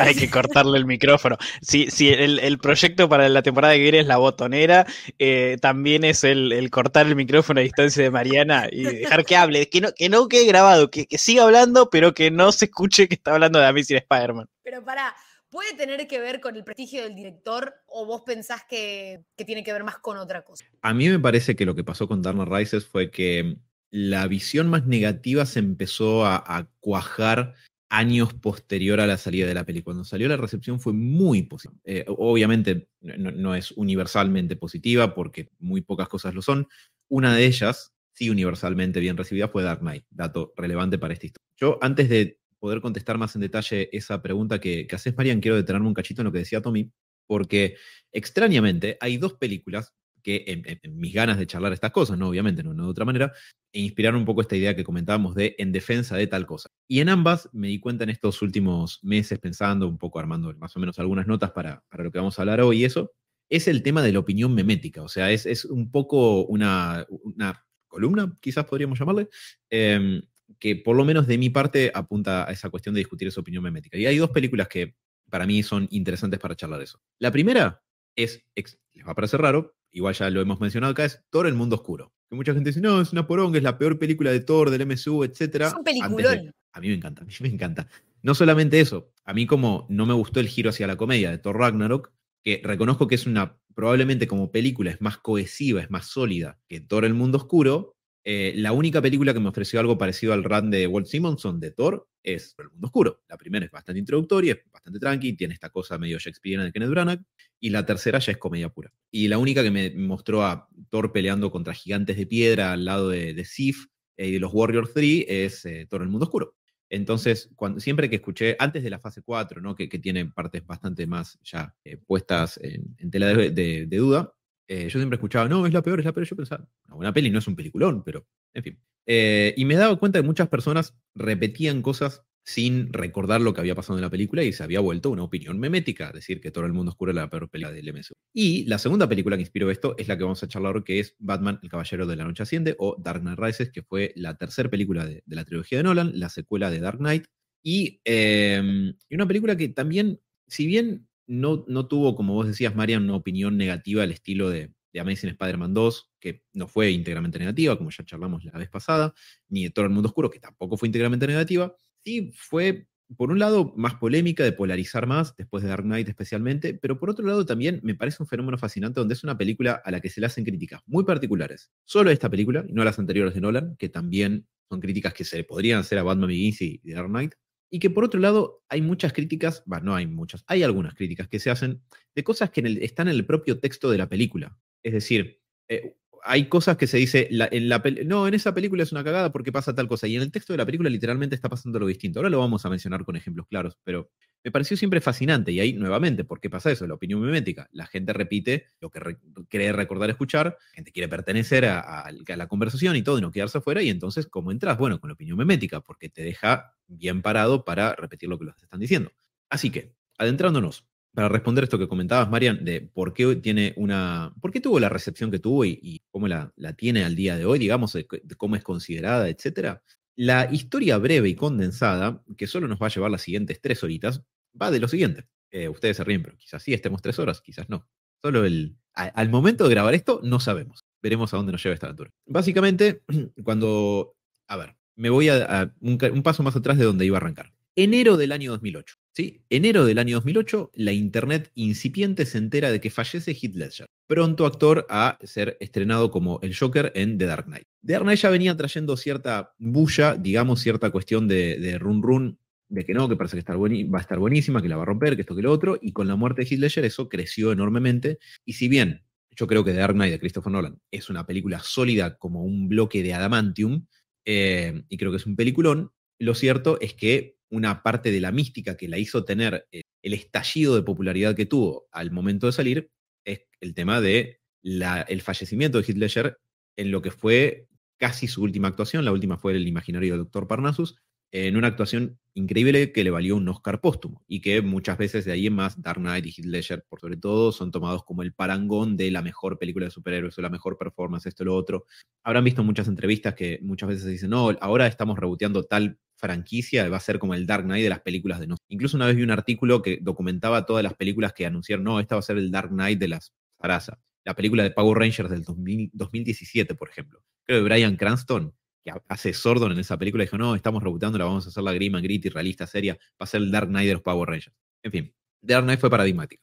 Hay, 0.00 0.14
que 0.14 0.30
cortarle 0.30 0.78
el 0.78 0.86
micrófono. 0.86 1.36
Si, 1.60 1.90
sí, 1.90 2.08
el, 2.08 2.58
proyecto 2.58 3.08
para 3.08 3.28
la 3.28 3.42
temporada 3.42 3.74
que 3.74 3.82
viene 3.82 4.00
es 4.00 4.06
la 4.06 4.16
botonera, 4.16 4.86
eh, 5.18 5.58
también 5.60 6.02
es 6.02 6.24
el, 6.24 6.70
cortar 6.70 7.06
el 7.06 7.14
micrófono 7.14 7.60
a 7.60 7.62
distancia 7.62 8.02
de 8.02 8.10
Mariana 8.10 8.68
y 8.72 8.84
dejar 8.84 9.26
que 9.26 9.36
hable, 9.36 9.68
que 9.68 9.82
no, 9.82 9.92
que 9.92 10.08
no 10.08 10.28
quede 10.28 10.46
grabado, 10.46 10.90
que, 10.90 11.06
siga 11.18 11.44
hablando, 11.44 11.90
pero 11.90 12.14
que 12.14 12.30
no 12.30 12.52
se 12.52 12.64
escuche 12.64 13.06
que 13.06 13.16
está 13.16 13.34
hablando 13.34 13.58
de 13.58 13.66
Amazing 13.66 13.98
Spider-Man. 13.98 14.48
Pero 14.62 14.82
para 14.82 15.14
¿puede 15.50 15.74
tener 15.74 16.06
que 16.06 16.20
ver 16.20 16.40
con 16.40 16.56
el 16.56 16.64
prestigio 16.64 17.02
del 17.02 17.14
director 17.14 17.74
o 17.86 18.04
vos 18.04 18.22
pensás 18.26 18.62
que, 18.68 19.24
tiene 19.46 19.64
que 19.64 19.72
ver 19.72 19.84
más 19.84 19.98
con 19.98 20.16
otra 20.18 20.42
cosa? 20.42 20.64
A 20.82 20.92
mí 20.92 21.08
me 21.08 21.18
parece 21.18 21.56
que 21.56 21.64
lo 21.64 21.74
que 21.74 21.84
pasó 21.84 22.06
con 22.06 22.22
Darna 22.22 22.44
Rises 22.44 22.86
fue 22.86 23.10
que 23.10 23.56
la 23.96 24.26
visión 24.26 24.68
más 24.68 24.86
negativa 24.86 25.46
se 25.46 25.58
empezó 25.58 26.26
a 26.26 26.68
cuajar 26.80 27.54
años 27.88 28.34
posterior 28.34 29.00
a 29.00 29.06
la 29.06 29.16
salida 29.16 29.46
de 29.46 29.54
la 29.54 29.64
película. 29.64 29.94
Cuando 29.94 30.04
salió 30.04 30.28
la 30.28 30.36
recepción 30.36 30.80
fue 30.80 30.92
muy 30.92 31.42
positiva. 31.42 31.78
Eh, 31.84 32.04
obviamente 32.08 32.88
no, 33.00 33.54
es 33.54 33.72
universalmente 33.72 34.56
positiva 34.56 35.14
porque 35.14 35.50
muy 35.58 35.80
pocas 35.80 36.08
cosas 36.08 36.34
lo 36.34 36.42
son. 36.42 36.68
Una 37.08 37.34
de 37.34 37.46
ellas, 37.46 37.94
sí 38.12 38.30
universalmente 38.30 39.00
bien 39.00 39.16
recibida, 39.16 39.48
fue 39.48 39.62
Dark 39.62 39.80
Knight, 39.80 40.04
dato 40.10 40.52
relevante 40.56 40.98
para 40.98 41.14
esta 41.14 41.26
historia. 41.26 41.46
Yo, 41.56 41.78
antes 41.80 42.08
de 42.08 42.40
poder 42.58 42.80
contestar 42.80 43.18
más 43.18 43.34
en 43.36 43.42
detalle 43.42 43.88
esa 43.92 44.20
pregunta 44.22 44.58
que, 44.58 44.86
que 44.86 44.96
haces, 44.96 45.16
Marian, 45.16 45.40
quiero 45.40 45.56
detenerme 45.56 45.88
un 45.88 45.94
cachito 45.94 46.22
en 46.22 46.26
lo 46.26 46.32
que 46.32 46.38
decía 46.38 46.60
Tommy, 46.60 46.90
porque 47.26 47.76
extrañamente 48.12 48.98
hay 49.00 49.18
dos 49.18 49.34
películas 49.34 49.94
que 50.26 50.42
en, 50.48 50.98
mis 50.98 51.14
ganas 51.14 51.38
de 51.38 51.46
charlar 51.46 51.72
estas 51.72 51.92
cosas, 51.92 52.18
no 52.18 52.28
obviamente, 52.28 52.64
no, 52.64 52.74
de 52.74 52.90
otra 52.90 53.04
manera, 53.04 53.32
e 53.72 53.78
inspiraron 53.78 54.18
un 54.18 54.26
poco 54.26 54.40
esta 54.40 54.56
idea 54.56 54.74
que 54.74 54.82
comentábamos 54.82 55.36
de 55.36 55.54
en 55.56 55.70
defensa 55.70 56.16
de 56.16 56.26
tal 56.26 56.46
cosa. 56.46 56.68
Y 56.88 56.98
en 56.98 57.10
ambas 57.10 57.48
me 57.52 57.68
di 57.68 57.78
cuenta 57.78 58.02
en 58.02 58.10
estos 58.10 58.42
últimos 58.42 58.98
meses 59.04 59.38
pensando, 59.38 59.86
un 59.86 59.98
poco 59.98 60.18
armando 60.18 60.52
más 60.58 60.74
o 60.74 60.80
menos 60.80 60.98
algunas 60.98 61.28
notas 61.28 61.52
para, 61.52 61.84
para 61.88 62.02
lo 62.02 62.10
que 62.10 62.18
vamos 62.18 62.36
a 62.36 62.42
hablar 62.42 62.60
hoy 62.60 62.78
y 62.78 62.84
eso, 62.84 63.12
es 63.48 63.68
el 63.68 63.84
tema 63.84 64.02
de 64.02 64.12
la 64.12 64.18
opinión 64.18 64.52
memética, 64.52 65.00
o 65.00 65.08
sea, 65.08 65.30
es, 65.30 65.46
es 65.46 65.64
un 65.64 65.92
poco 65.92 66.44
una, 66.46 67.06
una, 67.08 67.64
columna, 67.86 68.36
quizás 68.40 68.64
podríamos 68.64 68.98
llamarle, 68.98 69.28
em, 69.70 70.20
que 70.58 70.74
por 70.74 70.96
lo 70.96 71.04
menos 71.04 71.28
de 71.28 71.38
mi 71.38 71.50
parte 71.50 71.92
apunta 71.94 72.48
a 72.48 72.50
esa 72.50 72.68
cuestión 72.68 72.96
de 72.96 72.98
discutir 72.98 73.28
esa 73.28 73.40
opinión 73.40 73.62
memética. 73.62 73.96
Y 73.96 74.06
hay 74.06 74.18
dos 74.18 74.30
películas 74.30 74.66
que 74.66 74.96
para 75.30 75.46
mí 75.46 75.62
son 75.62 75.86
interesantes 75.92 76.40
para 76.40 76.56
charlar 76.56 76.82
eso. 76.82 77.00
La 77.20 77.30
primera 77.30 77.80
es, 78.16 78.44
les 78.56 79.06
va 79.06 79.12
a 79.12 79.14
parecer 79.14 79.40
raro, 79.40 79.76
igual 79.96 80.14
ya 80.14 80.28
lo 80.28 80.42
hemos 80.42 80.60
mencionado 80.60 80.92
acá, 80.92 81.06
es 81.06 81.22
Thor, 81.30 81.46
el 81.46 81.54
mundo 81.54 81.76
oscuro. 81.76 82.12
Que 82.28 82.36
mucha 82.36 82.52
gente 82.52 82.68
dice, 82.68 82.82
no, 82.82 83.00
es 83.00 83.12
una 83.12 83.26
poronga, 83.26 83.56
es 83.56 83.64
la 83.64 83.78
peor 83.78 83.98
película 83.98 84.30
de 84.30 84.40
Thor, 84.40 84.68
del 84.68 84.86
MCU, 84.86 85.24
etc. 85.24 85.40
Es 85.62 85.74
un 85.74 85.84
peliculón. 85.84 86.52
a 86.72 86.80
mí 86.80 86.88
me 86.88 86.94
encanta, 86.94 87.22
a 87.22 87.24
mí 87.24 87.32
me 87.40 87.48
encanta. 87.48 87.88
No 88.22 88.34
solamente 88.34 88.78
eso, 88.78 89.10
a 89.24 89.32
mí 89.32 89.46
como 89.46 89.86
no 89.88 90.04
me 90.04 90.12
gustó 90.12 90.40
el 90.40 90.48
giro 90.48 90.68
hacia 90.68 90.86
la 90.86 90.96
comedia 90.96 91.30
de 91.30 91.38
Thor 91.38 91.58
Ragnarok, 91.58 92.12
que 92.42 92.60
reconozco 92.62 93.06
que 93.06 93.14
es 93.14 93.26
una, 93.26 93.58
probablemente 93.74 94.26
como 94.26 94.52
película 94.52 94.90
es 94.90 95.00
más 95.00 95.16
cohesiva, 95.16 95.80
es 95.80 95.90
más 95.90 96.06
sólida 96.06 96.60
que 96.68 96.80
Thor, 96.80 97.06
el 97.06 97.14
mundo 97.14 97.38
oscuro, 97.38 97.95
eh, 98.28 98.54
la 98.56 98.72
única 98.72 99.00
película 99.00 99.32
que 99.32 99.38
me 99.38 99.50
ofreció 99.50 99.78
algo 99.78 99.96
parecido 99.96 100.32
al 100.32 100.42
run 100.42 100.68
de 100.68 100.88
Walt 100.88 101.06
Simonson 101.06 101.60
de 101.60 101.70
Thor 101.70 102.08
es 102.24 102.56
El 102.58 102.70
Mundo 102.70 102.88
Oscuro. 102.88 103.22
La 103.28 103.36
primera 103.36 103.64
es 103.64 103.70
bastante 103.70 104.00
introductoria, 104.00 104.54
es 104.54 104.68
bastante 104.68 104.98
tranqui, 104.98 105.34
tiene 105.34 105.54
esta 105.54 105.70
cosa 105.70 105.96
medio 105.96 106.18
Shakespeareana 106.18 106.64
de 106.64 106.72
Kenneth 106.72 106.90
Branagh, 106.90 107.22
y 107.60 107.70
la 107.70 107.86
tercera 107.86 108.18
ya 108.18 108.32
es 108.32 108.38
comedia 108.38 108.68
pura. 108.68 108.92
Y 109.12 109.28
la 109.28 109.38
única 109.38 109.62
que 109.62 109.70
me 109.70 109.90
mostró 109.90 110.44
a 110.44 110.68
Thor 110.90 111.12
peleando 111.12 111.52
contra 111.52 111.72
gigantes 111.72 112.16
de 112.16 112.26
piedra 112.26 112.72
al 112.72 112.84
lado 112.84 113.10
de, 113.10 113.44
Sif 113.44 113.86
eh, 114.16 114.26
y 114.26 114.32
de 114.32 114.40
los 114.40 114.52
Warriors 114.52 114.92
3 114.92 115.24
es 115.28 115.64
eh, 115.64 115.86
Thor 115.88 116.02
El 116.02 116.08
Mundo 116.08 116.24
Oscuro. 116.24 116.56
Entonces, 116.90 117.48
cuando, 117.54 117.78
siempre 117.78 118.10
que 118.10 118.16
escuché, 118.16 118.56
antes 118.58 118.82
de 118.82 118.90
la 118.90 118.98
fase 118.98 119.22
4, 119.22 119.60
¿no? 119.60 119.76
que, 119.76 119.86
tiene 119.86 120.26
partes 120.26 120.66
bastante 120.66 121.06
más 121.06 121.38
ya 121.44 121.76
puestas 122.08 122.58
en, 122.60 123.08
tela 123.08 123.28
de 123.28 123.86
duda, 123.88 124.35
eh, 124.68 124.88
yo 124.88 124.98
siempre 124.98 125.16
escuchaba, 125.16 125.48
no, 125.48 125.66
es 125.66 125.72
la 125.72 125.82
peor, 125.82 126.00
es 126.00 126.04
la 126.04 126.12
peor. 126.12 126.26
Yo 126.26 126.36
pensaba, 126.36 126.68
una 126.86 126.96
buena 126.96 127.12
peli 127.12 127.30
no 127.30 127.38
es 127.38 127.46
un 127.46 127.56
peliculón, 127.56 128.02
pero 128.02 128.26
en 128.54 128.62
fin. 128.62 128.80
Eh, 129.06 129.54
y 129.56 129.64
me 129.64 129.76
daba 129.76 129.96
cuenta 129.96 130.20
que 130.20 130.26
muchas 130.26 130.48
personas 130.48 130.96
repetían 131.14 131.82
cosas 131.82 132.24
sin 132.44 132.92
recordar 132.92 133.40
lo 133.40 133.52
que 133.52 133.60
había 133.60 133.74
pasado 133.74 133.98
en 133.98 134.02
la 134.02 134.10
película 134.10 134.44
y 134.44 134.52
se 134.52 134.62
había 134.62 134.78
vuelto 134.78 135.10
una 135.10 135.24
opinión 135.24 135.58
memética, 135.58 136.12
decir 136.12 136.40
que 136.40 136.52
todo 136.52 136.64
el 136.64 136.72
mundo 136.72 136.90
oscuro 136.90 137.10
era 137.10 137.22
la 137.22 137.30
peor 137.30 137.50
película 137.50 137.74
del 137.74 137.92
MSU. 137.92 138.14
Y 138.32 138.64
la 138.66 138.78
segunda 138.78 139.08
película 139.08 139.36
que 139.36 139.42
inspiró 139.42 139.68
esto 139.68 139.96
es 139.98 140.06
la 140.06 140.16
que 140.16 140.22
vamos 140.22 140.42
a 140.44 140.48
charlar 140.48 140.84
que 140.84 141.00
es 141.00 141.16
Batman, 141.18 141.58
el 141.62 141.68
Caballero 141.68 142.06
de 142.06 142.14
la 142.14 142.24
Noche 142.24 142.44
Asciende, 142.44 142.76
o 142.78 142.96
Dark 143.00 143.20
Knight 143.20 143.38
Rises, 143.38 143.70
que 143.70 143.82
fue 143.82 144.12
la 144.14 144.36
tercera 144.36 144.70
película 144.70 145.04
de, 145.04 145.24
la 145.26 145.44
trilogía 145.44 145.78
de 145.78 145.84
Nolan, 145.84 146.12
la 146.18 146.28
secuela 146.28 146.70
de 146.70 146.78
Dark 146.78 146.98
Knight. 146.98 147.26
Y, 147.64 148.00
eh, 148.04 148.92
y 149.08 149.14
una 149.14 149.26
película 149.26 149.56
que 149.56 149.68
también, 149.68 150.20
si 150.46 150.68
bien 150.68 151.08
no, 151.26 151.64
no 151.68 151.86
tuvo, 151.86 152.14
como 152.14 152.34
vos 152.34 152.46
decías, 152.46 152.74
Marian, 152.74 153.04
una 153.04 153.16
opinión 153.16 153.56
negativa 153.56 154.02
al 154.02 154.12
estilo 154.12 154.50
de, 154.50 154.72
de 154.96 155.00
Amazing 155.00 155.30
Spider-Man 155.30 155.74
2, 155.74 156.10
que 156.18 156.42
no 156.54 156.68
fue 156.68 156.90
íntegramente 156.90 157.38
negativa, 157.38 157.76
como 157.76 157.90
ya 157.90 158.04
charlamos 158.04 158.44
la 158.44 158.52
vez 158.52 158.70
pasada, 158.70 159.14
ni 159.48 159.64
de 159.64 159.70
Todo 159.70 159.84
el 159.84 159.90
Mundo 159.90 160.08
Oscuro, 160.08 160.30
que 160.30 160.40
tampoco 160.40 160.76
fue 160.76 160.88
íntegramente 160.88 161.26
negativa. 161.26 161.74
Sí 162.02 162.32
fue, 162.34 162.88
por 163.16 163.30
un 163.30 163.38
lado, 163.38 163.74
más 163.76 163.94
polémica, 163.96 164.42
de 164.42 164.52
polarizar 164.52 165.06
más, 165.06 165.36
después 165.36 165.62
de 165.62 165.68
Dark 165.68 165.84
Knight 165.84 166.08
especialmente, 166.08 166.74
pero 166.74 166.98
por 166.98 167.10
otro 167.10 167.26
lado 167.26 167.44
también 167.44 167.80
me 167.82 167.94
parece 167.94 168.22
un 168.22 168.26
fenómeno 168.26 168.56
fascinante 168.56 169.00
donde 169.00 169.14
es 169.14 169.22
una 169.22 169.36
película 169.36 169.82
a 169.84 169.90
la 169.90 170.00
que 170.00 170.08
se 170.08 170.20
le 170.20 170.26
hacen 170.26 170.44
críticas 170.44 170.80
muy 170.86 171.04
particulares. 171.04 171.70
Solo 171.84 172.10
esta 172.10 172.30
película, 172.30 172.64
y 172.66 172.72
no 172.72 172.82
las 172.82 172.98
anteriores 172.98 173.34
de 173.34 173.42
Nolan, 173.42 173.76
que 173.76 173.90
también 173.90 174.46
son 174.68 174.80
críticas 174.80 175.12
que 175.12 175.24
se 175.24 175.36
le 175.36 175.44
podrían 175.44 175.80
hacer 175.80 175.98
a 175.98 176.02
Batman 176.02 176.28
Begins 176.28 176.62
y 176.62 176.80
Dark 176.84 177.08
Knight, 177.08 177.34
y 177.70 177.78
que 177.78 177.90
por 177.90 178.04
otro 178.04 178.20
lado 178.20 178.62
hay 178.68 178.82
muchas 178.82 179.12
críticas, 179.12 179.62
bueno, 179.66 179.86
no 179.86 179.94
hay 179.94 180.06
muchas, 180.06 180.44
hay 180.46 180.62
algunas 180.62 180.94
críticas 180.94 181.28
que 181.28 181.38
se 181.38 181.50
hacen 181.50 181.82
de 182.14 182.24
cosas 182.24 182.50
que 182.50 182.60
están 182.82 183.08
en 183.08 183.14
el 183.14 183.26
propio 183.26 183.58
texto 183.58 183.90
de 183.90 183.98
la 183.98 184.08
película. 184.08 184.58
Es 184.82 184.92
decir, 184.92 185.40
eh, 185.68 185.96
hay 186.26 186.48
cosas 186.48 186.76
que 186.76 186.86
se 186.86 186.98
dice, 186.98 187.28
en 187.30 187.68
la 187.68 187.82
no, 188.04 188.26
en 188.26 188.34
esa 188.34 188.52
película 188.52 188.82
es 188.82 188.90
una 188.90 189.04
cagada 189.04 189.30
porque 189.30 189.52
pasa 189.52 189.74
tal 189.74 189.86
cosa, 189.86 190.06
y 190.08 190.16
en 190.16 190.22
el 190.22 190.32
texto 190.32 190.52
de 190.52 190.58
la 190.58 190.66
película 190.66 190.90
literalmente 190.90 191.34
está 191.34 191.48
pasando 191.48 191.78
lo 191.78 191.86
distinto. 191.86 192.18
Ahora 192.18 192.30
lo 192.30 192.40
vamos 192.40 192.66
a 192.66 192.70
mencionar 192.70 193.04
con 193.04 193.16
ejemplos 193.16 193.46
claros, 193.46 193.78
pero 193.84 194.10
me 194.42 194.50
pareció 194.50 194.76
siempre 194.76 195.00
fascinante, 195.00 195.52
y 195.52 195.60
ahí 195.60 195.72
nuevamente, 195.72 196.24
¿por 196.24 196.40
qué 196.40 196.50
pasa 196.50 196.70
eso? 196.70 196.86
La 196.86 196.94
opinión 196.94 197.20
mimética. 197.20 197.68
La 197.72 197.86
gente 197.86 198.12
repite 198.12 198.66
lo 198.80 198.90
que 198.90 199.16
cree 199.48 199.72
recordar 199.72 200.10
escuchar, 200.10 200.56
la 200.70 200.74
gente 200.74 200.92
quiere 200.92 201.08
pertenecer 201.08 201.64
a, 201.64 202.10
la 202.10 202.48
conversación 202.48 202.96
y 202.96 203.02
todo, 203.02 203.18
y 203.18 203.20
no 203.20 203.30
quedarse 203.30 203.58
afuera, 203.58 203.82
y 203.82 203.90
entonces, 203.90 204.26
¿cómo 204.26 204.50
entras? 204.50 204.78
Bueno, 204.78 204.98
con 205.00 205.08
la 205.08 205.14
opinión 205.14 205.38
mimética, 205.38 205.80
porque 205.80 206.08
te 206.08 206.22
deja 206.22 206.74
bien 206.88 207.22
parado 207.22 207.64
para 207.64 207.94
repetir 207.94 208.28
lo 208.28 208.38
que 208.38 208.46
los 208.46 208.62
están 208.62 208.80
diciendo. 208.80 209.12
Así 209.48 209.70
que, 209.70 209.94
adentrándonos, 210.18 210.86
para 211.16 211.30
responder 211.30 211.64
esto 211.64 211.78
que 211.78 211.88
comentabas, 211.88 212.28
Marian, 212.28 212.62
de 212.62 212.82
por 212.82 213.14
qué 213.14 213.36
tiene 213.36 213.72
una. 213.78 214.34
por 214.38 214.52
qué 214.52 214.60
tuvo 214.60 214.78
la 214.78 214.90
recepción 214.90 215.30
que 215.30 215.38
tuvo 215.38 215.64
y, 215.64 216.02
cómo 216.10 216.28
la, 216.28 216.52
tiene 216.76 217.06
al 217.06 217.16
día 217.16 217.38
de 217.38 217.46
hoy, 217.46 217.58
digamos, 217.58 217.94
de, 217.94 218.06
cómo 218.36 218.54
es 218.54 218.62
considerada, 218.62 219.26
etcétera. 219.30 219.82
La 220.14 220.46
historia 220.52 220.98
breve 220.98 221.30
y 221.30 221.34
condensada, 221.34 222.22
que 222.36 222.46
solo 222.46 222.68
nos 222.68 222.78
va 222.78 222.88
a 222.88 222.90
llevar 222.90 223.10
las 223.10 223.22
siguientes 223.22 223.62
tres 223.62 223.82
horitas, 223.82 224.24
va 224.60 224.70
de 224.70 224.78
lo 224.78 224.88
siguiente. 224.88 225.26
Eh, 225.50 225.70
ustedes 225.70 225.96
se 225.96 226.04
ríen, 226.04 226.22
pero 226.22 226.36
quizás 226.36 226.62
sí 226.62 226.74
estemos 226.74 227.00
tres 227.00 227.18
horas, 227.18 227.40
quizás 227.40 227.66
no. 227.70 227.88
Solo 228.20 228.44
el. 228.44 228.76
al 228.92 229.30
momento 229.30 229.64
de 229.64 229.70
grabar 229.70 229.94
esto, 229.94 230.20
no 230.22 230.38
sabemos. 230.38 230.84
Veremos 231.00 231.32
a 231.32 231.38
dónde 231.38 231.52
nos 231.52 231.62
lleva 231.62 231.72
esta 231.72 231.86
aventura. 231.86 232.10
Básicamente, 232.26 233.00
cuando. 233.42 234.16
A 234.48 234.58
ver, 234.58 234.76
me 234.96 235.08
voy 235.08 235.30
a, 235.30 235.72
un, 235.80 235.98
un 236.12 236.22
paso 236.22 236.42
más 236.42 236.56
atrás 236.56 236.76
de 236.76 236.84
donde 236.84 237.06
iba 237.06 237.16
a 237.16 237.20
arrancar. 237.20 237.55
Enero 237.78 238.16
del 238.16 238.32
año 238.32 238.52
2008. 238.52 238.96
¿sí? 239.12 239.44
Enero 239.50 239.84
del 239.84 239.98
año 239.98 240.16
2008, 240.16 240.70
la 240.76 240.92
internet 240.92 241.50
incipiente 241.54 242.24
se 242.24 242.38
entera 242.38 242.70
de 242.70 242.80
que 242.80 242.88
fallece 242.88 243.32
Heath 243.32 243.54
Ledger, 243.54 243.86
pronto 244.06 244.46
actor 244.46 244.86
a 244.88 245.18
ser 245.22 245.58
estrenado 245.60 246.10
como 246.10 246.40
el 246.42 246.56
Joker 246.56 246.90
en 246.94 247.18
The 247.18 247.26
Dark 247.26 247.44
Knight. 247.44 247.66
The 247.84 247.92
Dark 247.92 248.04
Knight 248.04 248.20
ya 248.20 248.30
venía 248.30 248.56
trayendo 248.56 248.96
cierta 248.96 249.52
bulla, 249.58 250.14
digamos, 250.14 250.60
cierta 250.60 250.90
cuestión 250.90 251.28
de, 251.28 251.58
de 251.58 251.78
run 251.78 252.02
run, 252.02 252.38
de 252.70 252.84
que 252.86 252.94
no, 252.94 253.10
que 253.10 253.16
parece 253.16 253.36
que 253.36 253.52
va 253.52 253.98
a 253.98 254.00
estar 254.00 254.18
buenísima, 254.18 254.62
que 254.62 254.68
la 254.68 254.76
va 254.76 254.82
a 254.82 254.86
romper, 254.86 255.14
que 255.14 255.20
esto, 255.20 255.36
que 255.36 255.42
lo 255.42 255.52
otro, 255.52 255.78
y 255.80 255.92
con 255.92 256.08
la 256.08 256.16
muerte 256.16 256.42
de 256.42 256.48
Heath 256.48 256.60
Ledger 256.60 256.84
eso 256.86 257.10
creció 257.10 257.52
enormemente, 257.52 258.18
y 258.46 258.54
si 258.54 258.68
bien 258.68 259.02
yo 259.32 259.46
creo 259.46 259.62
que 259.64 259.72
The 259.72 259.78
Dark 259.80 259.94
Knight 259.94 260.12
de 260.12 260.18
Christopher 260.18 260.50
Nolan 260.50 260.80
es 260.90 261.10
una 261.10 261.26
película 261.26 261.60
sólida 261.60 262.16
como 262.16 262.42
un 262.42 262.68
bloque 262.70 263.02
de 263.02 263.12
adamantium, 263.12 263.86
eh, 264.24 264.82
y 264.88 264.96
creo 264.96 265.10
que 265.10 265.18
es 265.18 265.26
un 265.26 265.36
peliculón, 265.36 265.92
lo 266.18 266.34
cierto 266.34 266.80
es 266.80 266.94
que 266.94 267.36
una 267.50 267.82
parte 267.82 268.10
de 268.10 268.20
la 268.20 268.32
mística 268.32 268.76
que 268.76 268.88
la 268.88 268.98
hizo 268.98 269.24
tener 269.24 269.66
eh, 269.70 269.82
el 270.02 270.14
estallido 270.14 270.74
de 270.74 270.82
popularidad 270.82 271.36
que 271.36 271.46
tuvo 271.46 271.86
al 271.92 272.10
momento 272.10 272.46
de 272.46 272.52
salir 272.52 272.90
es 273.24 273.42
el 273.60 273.74
tema 273.74 274.00
de 274.00 274.40
el 274.62 275.22
fallecimiento 275.22 275.80
de 275.80 275.92
Ledger 275.94 276.38
en 276.76 276.90
lo 276.90 277.00
que 277.00 277.12
fue 277.12 277.68
casi 277.98 278.26
su 278.26 278.42
última 278.42 278.68
actuación, 278.68 279.04
la 279.04 279.12
última 279.12 279.38
fue 279.38 279.52
el 279.52 279.68
imaginario 279.68 280.14
del 280.14 280.24
Dr. 280.24 280.48
Parnassus, 280.48 280.96
en 281.32 281.56
una 281.56 281.68
actuación 281.68 282.18
increíble 282.34 282.92
que 282.92 283.02
le 283.02 283.10
valió 283.10 283.36
un 283.36 283.48
Oscar 283.48 283.80
póstumo 283.80 284.22
y 284.28 284.40
que 284.40 284.60
muchas 284.60 284.98
veces 284.98 285.24
de 285.24 285.32
ahí 285.32 285.46
en 285.46 285.54
más 285.54 285.80
Dark 285.80 285.98
Knight 285.98 286.26
y 286.26 286.30
Heath 286.30 286.46
Ledger, 286.46 286.84
por 286.88 287.00
sobre 287.00 287.16
todo, 287.16 287.50
son 287.50 287.70
tomados 287.70 288.04
como 288.04 288.22
el 288.22 288.34
parangón 288.34 288.96
de 288.96 289.10
la 289.10 289.22
mejor 289.22 289.58
película 289.58 289.86
de 289.86 289.90
superhéroes 289.90 290.36
o 290.38 290.42
la 290.42 290.50
mejor 290.50 290.76
performance, 290.76 291.26
esto 291.26 291.44
lo 291.44 291.56
otro. 291.56 291.86
Habrán 292.22 292.44
visto 292.44 292.62
muchas 292.62 292.88
entrevistas 292.88 293.34
que 293.34 293.58
muchas 293.62 293.88
veces 293.88 294.06
dicen, 294.06 294.30
no, 294.30 294.50
ahora 294.60 294.86
estamos 294.86 295.18
reboteando 295.18 295.64
tal 295.64 295.98
franquicia, 296.16 296.88
va 296.88 296.98
a 296.98 297.00
ser 297.00 297.18
como 297.18 297.34
el 297.34 297.46
Dark 297.46 297.64
Knight 297.64 297.82
de 297.82 297.90
las 297.90 298.00
películas 298.00 298.38
de 298.40 298.46
no. 298.46 298.56
Incluso 298.68 298.96
una 298.96 299.06
vez 299.06 299.16
vi 299.16 299.22
un 299.22 299.30
artículo 299.30 299.80
que 299.80 299.98
documentaba 300.00 300.66
todas 300.66 300.82
las 300.82 300.94
películas 300.94 301.32
que 301.32 301.46
anunciaron, 301.46 301.84
no, 301.84 302.00
esta 302.00 302.16
va 302.16 302.20
a 302.20 302.22
ser 302.22 302.36
el 302.36 302.50
Dark 302.50 302.68
Knight 302.70 302.98
de 302.98 303.08
las 303.08 303.32
Sarasa. 303.60 303.98
La 304.24 304.34
película 304.34 304.62
de 304.62 304.72
Power 304.72 304.98
Rangers 304.98 305.30
del 305.30 305.42
2017, 305.42 306.74
por 306.74 306.90
ejemplo. 306.90 307.22
Creo 307.44 307.60
que 307.60 307.64
Brian 307.64 307.96
Cranston 307.96 308.52
que 308.86 309.00
hace 309.08 309.32
Sordon 309.32 309.72
en 309.72 309.78
esa 309.80 309.98
película, 309.98 310.22
dijo, 310.22 310.38
no, 310.38 310.54
estamos 310.54 310.82
rebotando, 310.82 311.18
la 311.18 311.24
vamos 311.24 311.46
a 311.46 311.48
hacer 311.48 311.62
la 311.62 311.72
grima, 311.72 312.00
gritty, 312.00 312.28
realista, 312.28 312.66
seria, 312.66 312.94
va 312.94 313.24
a 313.24 313.26
ser 313.26 313.42
el 313.42 313.50
Dark 313.50 313.68
Knight 313.68 313.88
de 313.88 313.94
los 313.94 314.02
Power 314.02 314.28
Rangers. 314.28 314.56
En 314.82 314.92
fin, 314.92 315.14
Dark 315.40 315.64
Knight 315.64 315.80
fue 315.80 315.90
paradigmática. 315.90 316.42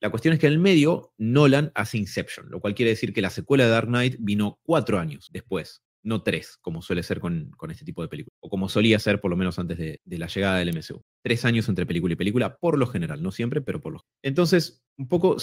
La 0.00 0.10
cuestión 0.10 0.34
es 0.34 0.40
que 0.40 0.48
en 0.48 0.54
el 0.54 0.58
medio, 0.58 1.14
Nolan 1.16 1.70
hace 1.76 1.96
Inception, 1.96 2.50
lo 2.50 2.60
cual 2.60 2.74
quiere 2.74 2.90
decir 2.90 3.12
que 3.12 3.22
la 3.22 3.30
secuela 3.30 3.64
de 3.64 3.70
Dark 3.70 3.86
Knight 3.86 4.16
vino 4.18 4.58
cuatro 4.64 4.98
años 4.98 5.30
después, 5.32 5.84
no 6.02 6.22
tres, 6.22 6.58
como 6.60 6.82
suele 6.82 7.02
ser 7.02 7.20
con, 7.20 7.52
este 7.70 7.84
tipo 7.84 8.02
de 8.02 8.08
películas, 8.08 8.36
o 8.40 8.48
como 8.48 8.68
solía 8.68 8.98
ser 8.98 9.20
por 9.20 9.30
lo 9.30 9.36
menos 9.36 9.58
antes 9.58 9.78
de, 9.78 10.00
la 10.04 10.26
llegada 10.26 10.58
del 10.58 10.76
MCU. 10.76 11.02
Tres 11.22 11.44
años 11.44 11.68
entre 11.68 11.86
película 11.86 12.14
y 12.14 12.16
película, 12.16 12.56
por 12.56 12.78
lo 12.78 12.86
general, 12.86 13.22
no 13.22 13.30
siempre, 13.30 13.60
pero 13.60 13.80
por 13.80 13.92
lo 13.92 13.98
general. 14.00 14.12
Entonces, 14.22 14.82
un 14.98 15.08
poco 15.08 15.36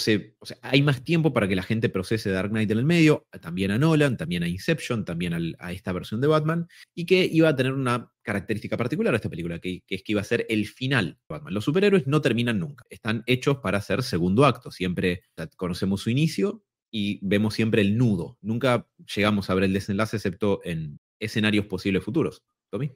hay 0.62 0.82
más 0.82 1.02
tiempo 1.02 1.32
para 1.32 1.48
que 1.48 1.56
la 1.56 1.62
gente 1.62 1.88
procese 1.88 2.30
Dark 2.30 2.50
Knight 2.50 2.70
en 2.70 2.78
el 2.78 2.84
medio, 2.84 3.26
también 3.40 3.70
a 3.70 3.78
Nolan, 3.78 4.16
también 4.16 4.42
a 4.42 4.48
Inception, 4.48 5.04
también 5.04 5.56
a 5.58 5.72
esta 5.72 5.92
versión 5.92 6.20
de 6.20 6.28
Batman, 6.28 6.68
y 6.94 7.06
que 7.06 7.28
iba 7.30 7.48
a 7.48 7.56
tener 7.56 7.72
una 7.72 8.12
característica 8.22 8.76
particular 8.76 9.14
a 9.14 9.16
esta 9.16 9.30
película, 9.30 9.58
que, 9.58 9.82
que, 9.86 9.96
es 9.96 10.02
que 10.02 10.12
iba 10.12 10.20
a 10.20 10.24
ser 10.24 10.46
el 10.48 10.66
final 10.66 11.18
de 11.28 11.34
Batman. 11.34 11.54
Los 11.54 11.64
superhéroes 11.64 12.06
no 12.06 12.20
terminan 12.20 12.58
nunca, 12.58 12.84
están 12.90 13.22
hechos 13.26 13.58
para 13.58 13.80
ser 13.80 14.02
segundo 14.02 14.44
acto, 14.44 14.70
siempre 14.70 15.22
conocemos 15.56 16.02
su 16.02 16.10
inicio 16.10 16.64
y 16.90 17.18
vemos 17.22 17.54
siempre 17.54 17.82
el 17.82 17.96
nudo. 17.96 18.38
Nunca 18.40 18.86
llegamos 19.14 19.48
a 19.50 19.54
ver 19.54 19.64
el 19.64 19.72
desenlace 19.72 20.16
excepto 20.16 20.60
en 20.64 21.00
escenarios 21.18 21.66
posibles 21.66 22.04
futuros. 22.04 22.42
Tommy. 22.70 22.92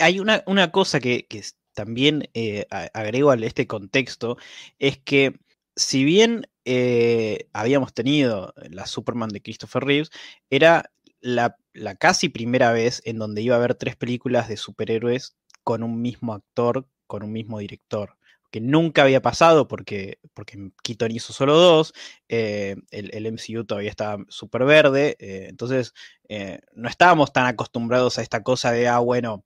hay 0.00 0.20
una, 0.20 0.42
una, 0.46 0.70
cosa 0.70 1.00
que, 1.00 1.26
también 1.74 2.28
eh, 2.34 2.66
agrego 2.92 3.30
a 3.30 3.36
este 3.36 3.66
contexto, 3.66 4.36
es 4.78 4.98
que 4.98 5.38
si 5.76 6.04
bien 6.04 6.46
eh, 6.64 7.48
habíamos 7.52 7.94
tenido 7.94 8.52
la 8.70 8.86
Superman 8.86 9.30
de 9.30 9.40
Christopher 9.40 9.84
Reeves, 9.84 10.10
era 10.50 10.90
la, 11.20 11.56
la, 11.72 11.94
casi 11.94 12.28
primera 12.28 12.72
vez 12.72 13.02
en 13.04 13.18
donde 13.18 13.42
iba 13.42 13.54
a 13.54 13.58
haber 13.58 13.74
tres 13.74 13.96
películas 13.96 14.48
de 14.48 14.56
superhéroes 14.56 15.36
con 15.62 15.82
un 15.82 16.02
mismo 16.02 16.34
actor, 16.34 16.88
con 17.06 17.22
un 17.22 17.32
mismo 17.32 17.58
director 17.58 18.16
que 18.50 18.60
nunca 18.60 19.02
había 19.02 19.22
pasado 19.22 19.68
porque, 19.68 20.18
porque 20.34 20.70
Keaton 20.82 21.10
hizo 21.12 21.32
solo 21.32 21.56
dos, 21.56 21.92
eh, 22.28 22.76
el, 22.90 23.26
MCU 23.26 23.64
todavía 23.64 23.90
estaba 23.90 24.24
súper 24.28 24.64
verde, 24.64 25.16
eh, 25.18 25.46
entonces 25.48 25.94
eh, 26.28 26.60
no 26.74 26.88
estábamos 26.88 27.32
tan 27.32 27.46
acostumbrados 27.46 28.18
a 28.18 28.22
esta 28.22 28.42
cosa 28.42 28.72
de, 28.72 28.88
ah, 28.88 28.98
bueno, 28.98 29.44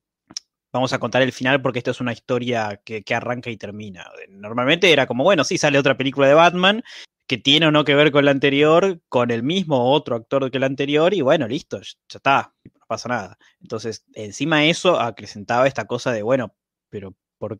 vamos 0.72 0.92
a 0.92 0.98
contar 0.98 1.22
el 1.22 1.32
final 1.32 1.62
porque 1.62 1.78
esto 1.78 1.92
es 1.92 2.00
una 2.00 2.12
historia 2.12 2.80
que, 2.84 3.02
que, 3.04 3.14
arranca 3.14 3.50
y 3.50 3.56
termina. 3.56 4.10
Normalmente 4.28 4.92
era 4.92 5.06
como, 5.06 5.24
bueno, 5.24 5.44
sí, 5.44 5.58
sale 5.58 5.78
otra 5.78 5.96
película 5.96 6.26
de 6.26 6.34
Batman 6.34 6.82
que 7.26 7.38
tiene 7.38 7.66
o 7.66 7.70
no 7.70 7.84
que 7.84 7.94
ver 7.94 8.12
con 8.12 8.24
la 8.24 8.30
anterior, 8.30 9.00
con 9.08 9.30
el 9.30 9.42
mismo 9.42 9.92
otro 9.92 10.16
actor 10.16 10.50
que 10.50 10.58
la 10.58 10.66
anterior, 10.66 11.14
y 11.14 11.22
bueno, 11.22 11.48
listo, 11.48 11.80
ya 11.80 12.18
está, 12.18 12.54
no 12.64 12.86
pasa 12.86 13.08
nada. 13.08 13.38
Entonces, 13.60 14.04
encima 14.14 14.64
eso 14.66 15.00
acrecentaba 15.00 15.66
esta 15.66 15.86
cosa 15.86 16.12
de, 16.12 16.22
bueno, 16.22 16.54
pero 16.90 17.14
¿por, 17.38 17.58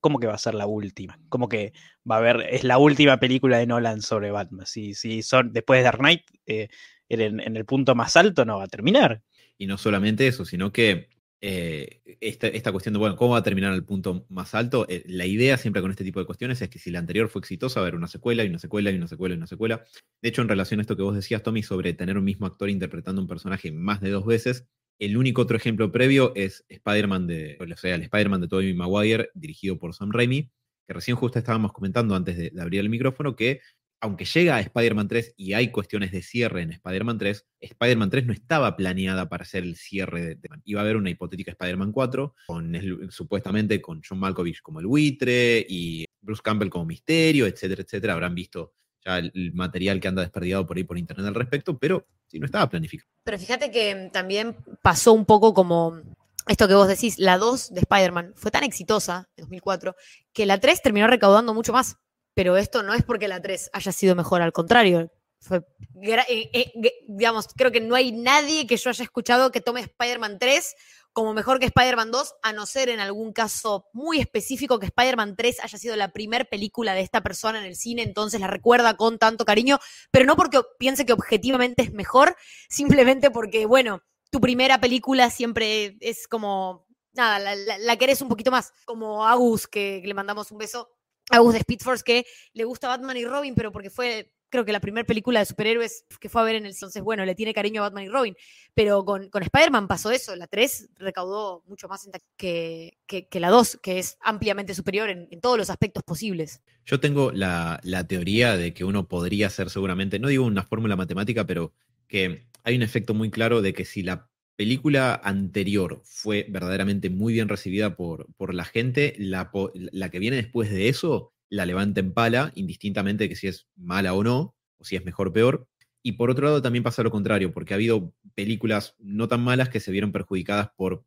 ¿Cómo, 0.00 0.20
que 0.20 0.26
va 0.26 0.34
a 0.34 0.38
ser 0.38 0.54
la 0.54 0.66
última? 0.66 1.18
¿Cómo 1.28 1.48
que 1.48 1.72
va 2.08 2.16
a 2.16 2.18
haber, 2.18 2.46
es 2.50 2.64
la 2.64 2.78
última 2.78 3.18
película 3.18 3.58
de 3.58 3.66
Nolan 3.66 4.02
sobre 4.02 4.30
Batman? 4.30 4.66
Si, 4.66 4.94
si 4.94 5.22
son 5.22 5.52
después 5.52 5.78
de 5.78 5.84
Dark 5.84 5.98
Knight, 5.98 6.22
eh, 6.46 6.68
en, 7.08 7.56
el 7.56 7.64
punto 7.64 7.94
más 7.94 8.16
alto 8.16 8.44
no 8.44 8.58
va 8.58 8.64
a 8.64 8.68
terminar. 8.68 9.22
Y 9.58 9.66
no 9.66 9.78
solamente 9.78 10.26
eso, 10.26 10.44
sino 10.44 10.72
que 10.72 11.08
eh, 11.40 12.00
esta, 12.20 12.72
cuestión 12.72 12.92
de, 12.92 12.98
bueno, 12.98 13.16
¿cómo 13.16 13.32
va 13.32 13.38
a 13.38 13.42
terminar 13.42 13.72
el 13.72 13.84
punto 13.84 14.26
más 14.28 14.54
alto? 14.54 14.86
Eh, 14.88 15.02
la 15.06 15.26
idea 15.26 15.56
siempre 15.56 15.82
con 15.82 15.90
este 15.90 16.04
tipo 16.04 16.20
de 16.20 16.26
cuestiones 16.26 16.60
es 16.62 16.68
que 16.68 16.78
si 16.78 16.90
la 16.90 16.98
anterior 16.98 17.28
fue 17.28 17.40
exitosa, 17.40 17.80
va 17.80 17.86
a 17.86 17.88
haber 17.88 17.96
una 17.96 18.08
secuela 18.08 18.44
y 18.44 18.48
una 18.48 18.58
secuela 18.58 18.90
y 18.90 18.96
una 18.96 19.08
secuela 19.08 19.34
y 19.34 19.38
una 19.38 19.46
secuela. 19.46 19.84
De 20.20 20.28
hecho, 20.28 20.42
en 20.42 20.48
relación 20.48 20.80
a 20.80 20.82
esto 20.82 20.96
que 20.96 21.02
vos 21.02 21.14
decías, 21.14 21.42
Tommy, 21.42 21.62
sobre 21.62 21.94
tener 21.94 22.18
un 22.18 22.24
mismo 22.24 22.46
actor 22.46 22.70
interpretando 22.70 23.20
un 23.20 23.28
personaje 23.28 23.72
más 23.72 24.00
de 24.00 24.10
dos 24.10 24.26
veces, 24.26 24.66
el 25.02 25.16
único 25.16 25.42
otro 25.42 25.56
ejemplo 25.56 25.90
previo 25.90 26.32
es 26.36 26.64
Spider-Man 26.68 27.26
de, 27.26 27.58
o 27.58 27.76
sea, 27.76 27.96
el 27.96 28.02
Spider-Man 28.02 28.42
de 28.42 28.48
Tobey 28.48 28.72
Maguire, 28.72 29.30
dirigido 29.34 29.76
por 29.76 29.94
Sam 29.94 30.12
Raimi, 30.12 30.48
que 30.86 30.94
recién 30.94 31.16
justo 31.16 31.40
estábamos 31.40 31.72
comentando 31.72 32.14
antes 32.14 32.36
de, 32.36 32.52
abrir 32.60 32.80
el 32.80 32.88
micrófono, 32.88 33.34
que 33.34 33.60
aunque 34.00 34.24
llega 34.24 34.56
a 34.56 34.60
Spider-Man 34.60 35.08
3 35.08 35.34
y 35.36 35.54
hay 35.54 35.72
cuestiones 35.72 36.12
de 36.12 36.22
cierre 36.22 36.62
en 36.62 36.70
Spider-Man 36.70 37.18
3, 37.18 37.46
Spider-Man 37.60 38.10
3 38.10 38.26
no 38.26 38.32
estaba 38.32 38.76
planeada 38.76 39.28
para 39.28 39.44
ser 39.44 39.64
el 39.64 39.74
cierre 39.74 40.36
de, 40.36 40.38
Iba 40.64 40.80
a 40.80 40.84
haber 40.84 40.96
una 40.96 41.10
hipotética 41.10 41.50
Spider-Man 41.50 41.90
4, 41.90 42.34
con 42.46 42.72
supuestamente 43.10 43.82
con 43.82 44.02
John 44.08 44.20
Malkovich 44.20 44.62
como 44.62 44.78
el 44.78 44.86
buitre 44.86 45.66
y 45.68 46.04
Bruce 46.20 46.42
Campbell 46.44 46.70
como 46.70 46.86
misterio, 46.86 47.46
etcétera, 47.46 47.82
etcétera. 47.82 48.12
Habrán 48.12 48.36
visto 48.36 48.74
ya 49.04 49.18
el, 49.18 49.52
material 49.54 50.00
que 50.00 50.08
anda 50.08 50.22
desperdigado 50.22 50.66
por 50.66 50.76
ahí 50.76 50.84
por 50.84 50.98
internet 50.98 51.26
al 51.26 51.34
respecto, 51.34 51.78
pero 51.78 52.06
sí, 52.26 52.38
no 52.38 52.46
estaba 52.46 52.68
planificado. 52.68 53.10
Pero 53.24 53.38
fíjate 53.38 53.70
que 53.70 54.10
también 54.12 54.56
pasó 54.82 55.12
un 55.12 55.24
poco 55.24 55.54
como 55.54 56.00
esto 56.48 56.66
que 56.66 56.74
vos 56.74 56.88
decís, 56.88 57.18
la 57.18 57.38
2 57.38 57.74
de 57.74 57.80
Spider-Man 57.80 58.32
fue 58.36 58.50
tan 58.50 58.64
exitosa 58.64 59.28
en 59.36 59.44
2004 59.44 59.94
que 60.32 60.46
la 60.46 60.58
3 60.58 60.82
terminó 60.82 61.06
recaudando 61.06 61.54
mucho 61.54 61.72
más. 61.72 61.96
Pero 62.34 62.56
esto 62.56 62.82
no 62.82 62.94
es 62.94 63.02
porque 63.02 63.28
la 63.28 63.42
3 63.42 63.70
haya 63.72 63.92
sido 63.92 64.14
mejor, 64.14 64.42
al 64.42 64.52
contrario. 64.52 65.12
Eh, 65.50 66.50
eh, 66.52 66.72
digamos, 67.08 67.48
creo 67.54 67.72
que 67.72 67.80
no 67.80 67.94
hay 67.94 68.12
nadie 68.12 68.66
que 68.66 68.76
yo 68.76 68.90
haya 68.90 69.04
escuchado 69.04 69.50
que 69.50 69.60
tome 69.60 69.80
Spider-Man 69.80 70.38
3 70.38 70.74
como 71.12 71.34
mejor 71.34 71.58
que 71.58 71.66
Spider-Man 71.66 72.10
2, 72.10 72.34
a 72.42 72.52
no 72.52 72.66
ser 72.66 72.88
en 72.88 73.00
algún 73.00 73.32
caso 73.32 73.86
muy 73.92 74.18
específico 74.18 74.78
que 74.78 74.86
Spider-Man 74.86 75.36
3 75.36 75.60
haya 75.60 75.78
sido 75.78 75.96
la 75.96 76.12
primera 76.12 76.44
película 76.44 76.94
de 76.94 77.02
esta 77.02 77.20
persona 77.20 77.58
en 77.58 77.66
el 77.66 77.76
cine, 77.76 78.02
entonces 78.02 78.40
la 78.40 78.46
recuerda 78.46 78.96
con 78.96 79.18
tanto 79.18 79.44
cariño, 79.44 79.78
pero 80.10 80.24
no 80.24 80.36
porque 80.36 80.60
piense 80.78 81.04
que 81.04 81.12
objetivamente 81.12 81.82
es 81.82 81.92
mejor, 81.92 82.36
simplemente 82.68 83.30
porque, 83.30 83.66
bueno, 83.66 84.02
tu 84.30 84.40
primera 84.40 84.80
película 84.80 85.28
siempre 85.30 85.96
es 86.00 86.26
como, 86.26 86.86
nada, 87.12 87.38
la, 87.38 87.78
la, 87.78 87.96
querés 87.96 88.22
un 88.22 88.28
poquito 88.28 88.50
más, 88.50 88.72
como 88.86 89.26
Agus, 89.26 89.66
que, 89.66 90.02
le 90.04 90.14
mandamos 90.14 90.50
un 90.50 90.58
beso, 90.58 90.88
Agus 91.30 91.52
de 91.52 91.58
Speed 91.58 91.80
Force, 91.80 92.02
que 92.04 92.26
le 92.54 92.64
gusta 92.64 92.88
Batman 92.88 93.16
y 93.18 93.26
Robin, 93.26 93.54
pero 93.54 93.70
porque 93.70 93.90
fue 93.90 94.32
creo 94.52 94.66
que 94.66 94.72
la 94.72 94.80
primera 94.80 95.06
película 95.06 95.40
de 95.40 95.46
superhéroes 95.46 96.04
que 96.20 96.28
fue 96.28 96.42
a 96.42 96.44
ver 96.44 96.56
en 96.56 96.66
el 96.66 96.72
entonces, 96.72 97.02
bueno, 97.02 97.24
le 97.24 97.34
tiene 97.34 97.54
cariño 97.54 97.80
a 97.80 97.88
Batman 97.88 98.04
y 98.04 98.08
Robin, 98.08 98.36
pero 98.74 99.02
con, 99.04 99.30
con 99.30 99.42
Spider-Man 99.42 99.88
pasó 99.88 100.10
eso, 100.10 100.36
la 100.36 100.46
3 100.46 100.90
recaudó 100.98 101.64
mucho 101.66 101.88
más 101.88 102.08
que, 102.36 102.98
que, 103.06 103.40
la 103.40 103.48
2, 103.48 103.80
que 103.82 103.98
es 103.98 104.18
ampliamente 104.20 104.74
superior 104.74 105.08
en, 105.08 105.28
todos 105.40 105.56
los 105.56 105.70
aspectos 105.70 106.02
posibles. 106.02 106.60
Yo 106.84 107.00
tengo 107.00 107.32
la, 107.32 107.80
la, 107.82 108.06
teoría 108.06 108.56
de 108.58 108.74
que 108.74 108.84
uno 108.84 109.08
podría 109.08 109.48
ser 109.48 109.70
seguramente, 109.70 110.18
no 110.18 110.28
digo 110.28 110.44
una 110.44 110.64
fórmula 110.64 110.96
matemática, 110.96 111.46
pero 111.46 111.72
que 112.06 112.46
hay 112.62 112.76
un 112.76 112.82
efecto 112.82 113.14
muy 113.14 113.30
claro 113.30 113.62
de 113.62 113.72
que 113.72 113.86
si 113.86 114.02
la 114.02 114.28
película 114.56 115.18
anterior 115.24 116.02
fue 116.04 116.46
verdaderamente 116.50 117.08
muy 117.08 117.32
bien 117.32 117.48
recibida 117.48 117.96
por, 117.96 118.26
por 118.36 118.52
la 118.54 118.64
gente, 118.64 119.14
la, 119.18 119.50
la 119.74 120.10
que 120.10 120.18
viene 120.18 120.36
después 120.36 120.70
de 120.70 120.88
eso 120.88 121.31
la 121.52 121.66
levanta 121.66 122.00
en 122.00 122.14
pala, 122.14 122.50
indistintamente 122.54 123.24
de 123.24 123.28
que 123.28 123.36
si 123.36 123.46
es 123.46 123.68
mala 123.76 124.14
o 124.14 124.24
no, 124.24 124.56
o 124.78 124.84
si 124.84 124.96
es 124.96 125.04
mejor 125.04 125.28
o 125.28 125.32
peor. 125.34 125.68
Y 126.02 126.12
por 126.12 126.30
otro 126.30 126.46
lado 126.46 126.62
también 126.62 126.82
pasa 126.82 127.02
lo 127.02 127.10
contrario, 127.10 127.52
porque 127.52 127.74
ha 127.74 127.76
habido 127.76 128.14
películas 128.34 128.96
no 128.98 129.28
tan 129.28 129.44
malas 129.44 129.68
que 129.68 129.78
se 129.78 129.92
vieron 129.92 130.12
perjudicadas 130.12 130.70
por 130.74 131.04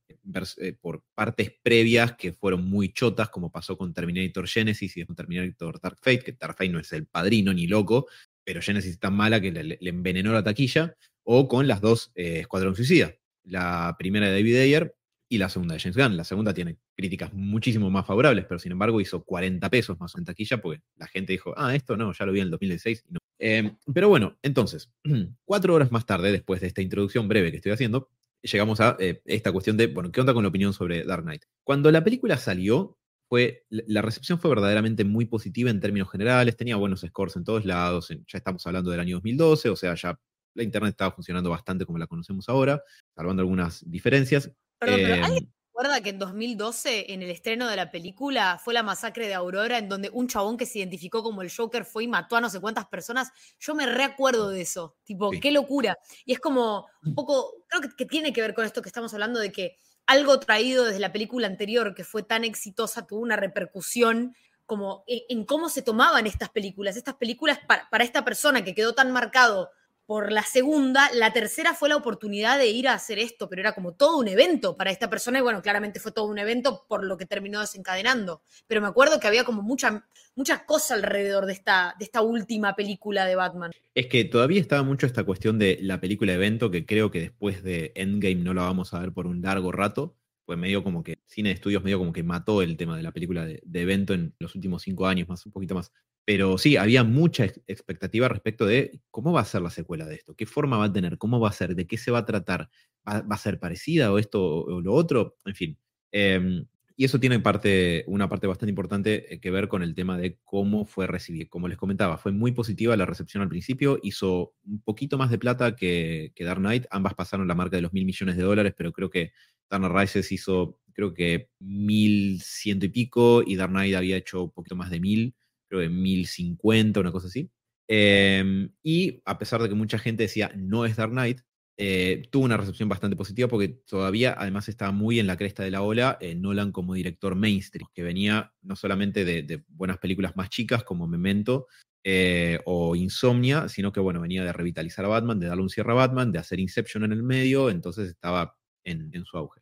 por 0.81 1.03
partes 1.13 1.51
previas 1.61 2.15
que 2.15 2.33
fueron 2.33 2.65
muy 2.65 2.91
chotas, 2.91 3.29
como 3.29 3.51
pasó 3.51 3.77
con 3.77 3.93
Terminator 3.93 4.47
Genesis 4.47 4.97
y 4.97 5.05
con 5.05 5.15
Terminator 5.15 5.79
Dark 5.79 5.97
Fate, 6.01 6.23
que 6.23 6.31
Dark 6.33 6.55
Fate 6.57 6.69
no 6.69 6.79
es 6.79 6.91
el 6.93 7.05
padrino 7.05 7.53
ni 7.53 7.67
loco, 7.67 8.07
pero 8.43 8.61
Genesis 8.61 8.91
es 8.91 8.99
tan 8.99 9.15
mala 9.15 9.39
que 9.39 9.51
le, 9.51 9.77
envenenó 9.81 10.33
la 10.33 10.43
taquilla, 10.43 10.95
o 11.23 11.47
con 11.47 11.67
las 11.67 11.81
dos 11.81 12.11
Escuadrón 12.15 12.75
Suicida, 12.75 13.13
la 13.43 13.95
primera 13.97 14.27
de 14.27 14.33
David 14.33 14.57
Ayer 14.57 14.95
y 15.27 15.37
la 15.37 15.49
segunda 15.49 15.73
de 15.73 15.79
James 15.79 15.97
Gunn. 15.97 16.17
La 16.17 16.23
segunda 16.23 16.53
tiene 16.53 16.77
críticas 16.95 17.33
muchísimo 17.33 17.89
más 17.89 18.05
favorables, 18.05 18.45
pero 18.45 18.59
sin 18.59 18.71
embargo 18.71 19.01
hizo 19.01 19.23
40 19.23 19.69
pesos 19.69 19.99
más 19.99 20.15
en 20.15 20.25
taquilla 20.25 20.61
porque 20.61 20.81
la 20.97 21.07
gente 21.07 21.33
dijo, 21.33 21.53
ah, 21.57 21.75
esto 21.75 21.97
no, 21.97 22.13
ya 22.13 22.25
lo 22.25 22.31
vi 22.31 22.39
en 22.39 22.45
el 22.45 22.51
2016. 22.51 23.05
Em, 23.39 23.77
pero 23.93 24.09
bueno, 24.09 24.37
entonces, 24.41 24.91
cuatro 25.45 25.73
horas 25.73 25.91
más 25.91 26.05
tarde, 26.05 26.31
después 26.31 26.61
de 26.61 26.67
esta 26.67 26.81
introducción 26.81 27.27
breve 27.27 27.51
que 27.51 27.57
estoy 27.57 27.71
haciendo, 27.71 28.09
llegamos 28.41 28.79
a 28.79 28.95
eh, 28.99 29.21
esta 29.25 29.51
cuestión 29.51 29.77
de, 29.77 29.87
bueno, 29.87 30.11
¿qué 30.11 30.21
onda 30.21 30.33
con 30.33 30.43
la 30.43 30.49
opinión 30.49 30.73
sobre 30.73 31.03
Dark 31.03 31.23
Knight? 31.23 31.43
Cuando 31.63 31.91
la 31.91 32.03
película 32.03 32.37
salió, 32.37 32.97
fue, 33.27 33.65
la 33.69 34.03
recepción 34.03 34.39
fue 34.39 34.51
verdaderamente 34.51 35.03
muy 35.03 35.25
positiva 35.25 35.71
en 35.71 35.79
términos 35.79 36.11
generales, 36.11 36.55
tenía 36.55 36.75
buenos 36.75 37.01
scores 37.01 37.35
en 37.35 37.43
todos 37.43 37.65
lados, 37.65 38.09
ya 38.09 38.37
estamos 38.37 38.65
hablando 38.67 38.91
del 38.91 38.99
año 38.99 39.15
2012, 39.15 39.69
o 39.69 39.75
sea, 39.75 39.95
ya 39.95 40.19
la 40.53 40.63
Internet 40.63 40.91
estaba 40.91 41.11
funcionando 41.11 41.49
bastante 41.49 41.85
como 41.85 41.97
la 41.97 42.07
conocemos 42.07 42.47
ahora, 42.49 42.81
salvando 43.15 43.41
algunas 43.41 43.83
diferencias. 43.89 44.51
Perdón, 44.79 44.99
pero 45.01 45.13
¿alguien 45.23 45.43
em, 45.43 45.49
recuerda 45.75 46.01
que 46.01 46.09
en 46.09 46.19
2012, 46.19 47.13
en 47.13 47.21
el 47.21 47.29
estreno 47.29 47.67
de 47.67 47.75
la 47.75 47.91
película, 47.91 48.59
fue 48.63 48.73
la 48.73 48.83
masacre 48.83 49.27
de 49.27 49.33
Aurora, 49.33 49.77
en 49.77 49.89
donde 49.89 50.09
un 50.09 50.27
chabón 50.27 50.57
que 50.57 50.65
se 50.65 50.79
identificó 50.79 51.23
como 51.23 51.41
el 51.41 51.51
Joker 51.51 51.85
fue 51.85 52.05
y 52.05 52.07
mató 52.07 52.35
a 52.35 52.41
no 52.41 52.49
sé 52.49 52.59
cuántas 52.59 52.87
personas? 52.87 53.31
Yo 53.59 53.75
me 53.75 53.85
recuerdo 53.85 54.49
de 54.49 54.61
eso. 54.61 54.95
Tipo, 55.03 55.31
qué 55.31 55.51
locura. 55.51 55.97
Y 56.25 56.33
es 56.33 56.39
como 56.39 56.87
un 57.03 57.15
poco, 57.15 57.65
creo 57.67 57.81
que, 57.95 58.05
tiene 58.05 58.33
que 58.33 58.41
ver 58.41 58.53
con 58.53 58.65
esto 58.65 58.81
que 58.81 58.89
estamos 58.89 59.13
hablando 59.13 59.39
de 59.39 59.51
que 59.51 59.77
algo 60.05 60.39
traído 60.39 60.85
desde 60.85 60.99
la 60.99 61.11
película 61.11 61.47
anterior, 61.47 61.95
que 61.95 62.03
fue 62.03 62.23
tan 62.23 62.43
exitosa, 62.43 63.05
tuvo 63.05 63.21
una 63.21 63.35
repercusión 63.35 64.35
como 64.65 65.03
en, 65.07 65.45
cómo 65.45 65.69
se 65.69 65.81
tomaban 65.81 66.25
estas 66.25 66.49
películas. 66.49 66.97
Estas 66.97 67.15
películas 67.15 67.59
para, 67.67 67.89
para 67.89 68.03
esta 68.03 68.23
persona 68.23 68.63
que 68.63 68.75
quedó 68.75 68.93
tan 68.93 69.11
marcado 69.11 69.69
por 70.05 70.31
la 70.31 70.43
segunda, 70.43 71.09
la 71.13 71.33
tercera 71.33 71.73
fue 71.73 71.89
la 71.89 71.95
oportunidad 71.95 72.57
de 72.57 72.67
ir 72.67 72.87
a 72.87 72.93
hacer 72.93 73.17
esto, 73.17 73.49
pero 73.49 73.61
era 73.61 73.73
como 73.73 73.93
todo 73.93 74.17
un 74.17 74.27
evento 74.27 74.77
para 74.77 74.91
esta 74.91 75.09
persona 75.09 75.39
y 75.39 75.41
bueno, 75.41 75.61
claramente 75.61 75.99
fue 75.99 76.11
todo 76.11 76.25
un 76.25 76.37
evento 76.37 76.85
por 76.87 77.03
lo 77.03 77.17
que 77.17 77.25
terminó 77.25 77.59
desencadenando. 77.59 78.41
Pero 78.67 78.81
me 78.81 78.87
acuerdo 78.87 79.19
que 79.19 79.27
había 79.27 79.43
como 79.43 79.61
mucha, 79.61 80.07
mucha 80.35 80.65
cosa 80.65 80.93
alrededor 80.93 81.45
de 81.45 81.53
esta, 81.53 81.95
de 81.97 82.05
esta 82.05 82.21
última 82.21 82.75
película 82.75 83.25
de 83.25 83.35
Batman. 83.35 83.71
Es 83.95 84.07
que 84.07 84.25
todavía 84.25 84.61
estaba 84.61 84.83
mucho 84.83 85.07
esta 85.07 85.23
cuestión 85.23 85.57
de 85.57 85.79
la 85.81 85.99
película 85.99 86.33
evento, 86.33 86.69
que 86.69 86.85
creo 86.85 87.09
que 87.09 87.21
después 87.21 87.63
de 87.63 87.91
Endgame 87.95 88.35
no 88.35 88.53
la 88.53 88.63
vamos 88.63 88.93
a 88.93 88.99
ver 88.99 89.11
por 89.11 89.25
un 89.25 89.41
largo 89.41 89.71
rato 89.71 90.15
pues 90.45 90.59
medio 90.59 90.83
como 90.83 91.03
que 91.03 91.17
Cine 91.25 91.49
de 91.49 91.55
Estudios 91.55 91.83
medio 91.83 91.97
como 91.97 92.13
que 92.13 92.23
mató 92.23 92.61
el 92.61 92.77
tema 92.77 92.95
de 92.95 93.03
la 93.03 93.11
película 93.11 93.45
de, 93.45 93.61
evento 93.73 94.13
en 94.13 94.33
los 94.39 94.55
últimos 94.55 94.83
cinco 94.83 95.07
años, 95.07 95.27
más 95.27 95.45
un 95.45 95.51
poquito 95.51 95.75
más. 95.75 95.91
Pero 96.25 96.57
sí, 96.57 96.75
había 96.75 97.03
mucha 97.03 97.45
expectativa 97.45 98.27
respecto 98.27 98.65
de 98.65 98.99
cómo 99.11 99.31
va 99.31 99.41
a 99.41 99.45
ser 99.45 99.61
la 99.61 99.69
secuela 99.69 100.05
de 100.05 100.15
esto, 100.15 100.35
qué 100.35 100.47
forma 100.47 100.77
va 100.77 100.85
a 100.85 100.93
tener, 100.93 101.17
cómo 101.19 101.39
va 101.39 101.49
a 101.49 101.53
ser, 101.53 101.75
de 101.75 101.85
qué 101.85 101.97
se 101.97 102.11
va 102.11 102.19
a 102.19 102.25
tratar, 102.25 102.69
va, 103.07 103.23
a 103.29 103.37
ser 103.37 103.59
parecida 103.59 104.11
o 104.11 104.17
esto 104.17 104.43
o 104.43 104.81
lo 104.81 104.93
otro, 104.93 105.37
en 105.45 105.55
fin. 105.55 105.77
Em, 106.11 106.65
y 106.97 107.05
eso 107.05 107.19
tiene 107.19 107.39
parte, 107.39 108.05
una 108.07 108.29
parte 108.29 108.47
bastante 108.47 108.71
importante 108.71 109.33
eh, 109.33 109.39
que 109.39 109.51
ver 109.51 109.67
con 109.67 109.83
el 109.83 109.95
tema 109.95 110.17
de 110.17 110.39
cómo 110.45 110.85
fue 110.85 111.07
recibido. 111.07 111.47
Como 111.49 111.67
les 111.67 111.77
comentaba, 111.77 112.17
fue 112.17 112.31
muy 112.31 112.53
positiva 112.53 112.95
la 112.95 113.05
recepción 113.05 113.43
al 113.43 113.49
principio, 113.49 113.99
hizo 114.01 114.53
un 114.65 114.81
poquito 114.81 115.17
más 115.17 115.29
de 115.29 115.37
plata 115.37 115.75
que, 115.75 116.31
que 116.35 116.43
Dark 116.45 116.59
Knight, 116.59 116.85
ambas 116.89 117.13
pasaron 117.13 117.47
la 117.47 117.55
marca 117.55 117.75
de 117.75 117.81
los 117.81 117.93
mil 117.93 118.05
millones 118.05 118.37
de 118.37 118.43
dólares, 118.43 118.73
pero 118.77 118.93
creo 118.93 119.09
que 119.09 119.33
Dark 119.69 119.93
Rises 119.93 120.31
hizo, 120.31 120.79
creo 120.93 121.13
que 121.13 121.49
mil 121.59 122.41
ciento 122.41 122.85
y 122.85 122.89
pico, 122.89 123.43
y 123.45 123.57
Dark 123.57 123.71
Knight 123.71 123.95
había 123.95 124.17
hecho 124.17 124.43
un 124.43 124.51
poquito 124.51 124.75
más 124.77 124.89
de 124.89 124.99
mil, 125.01 125.35
creo 125.67 125.81
que 125.81 125.89
mil 125.89 126.27
cincuenta, 126.27 126.99
una 126.99 127.11
cosa 127.11 127.27
así. 127.27 127.49
Em, 127.87 128.71
y 128.83 129.21
a 129.25 129.37
pesar 129.37 129.61
de 129.61 129.69
que 129.69 129.75
mucha 129.75 129.99
gente 129.99 130.23
decía 130.23 130.51
no 130.55 130.85
es 130.85 130.95
Dark 130.95 131.11
Knight, 131.11 131.41
eh, 131.77 132.23
tuvo 132.31 132.45
una 132.45 132.55
recepción 132.55 132.87
bastante 132.87 133.17
positiva 133.17 133.49
porque 133.49 133.67
todavía 133.67 134.33
además 134.37 134.69
estaba 134.69 134.93
muy 134.93 135.19
en 135.19 135.27
la 135.27 135.35
cresta 135.35 135.61
de 135.61 135.71
la 135.71 135.81
ola 135.81 136.17
eh, 136.21 136.33
Nolan 136.33 136.71
como 136.71 136.93
director 136.93 137.35
mainstream, 137.35 137.89
que 137.93 138.01
venía 138.01 138.53
no 138.61 138.77
solamente 138.77 139.25
de, 139.25 139.63
buenas 139.67 139.97
películas 139.97 140.37
más 140.37 140.49
chicas 140.49 140.83
como 140.85 141.05
Memento 141.05 141.67
eh, 142.03 142.59
o 142.65 142.95
Insomnia, 142.95 143.67
sino 143.67 143.91
que 143.91 143.99
bueno, 143.99 144.21
venía 144.21 144.45
de 144.45 144.53
revitalizar 144.53 145.03
a 145.03 145.09
Batman, 145.09 145.39
de 145.39 145.47
darle 145.47 145.63
un 145.63 145.69
cierre 145.69 145.91
a 145.91 145.95
Batman, 145.95 146.31
de 146.31 146.39
hacer 146.39 146.61
Inception 146.61 147.03
en 147.03 147.11
el 147.11 147.23
medio, 147.23 147.69
entonces 147.69 148.07
estaba 148.09 148.55
en, 148.85 149.11
su 149.25 149.37
auge. 149.37 149.61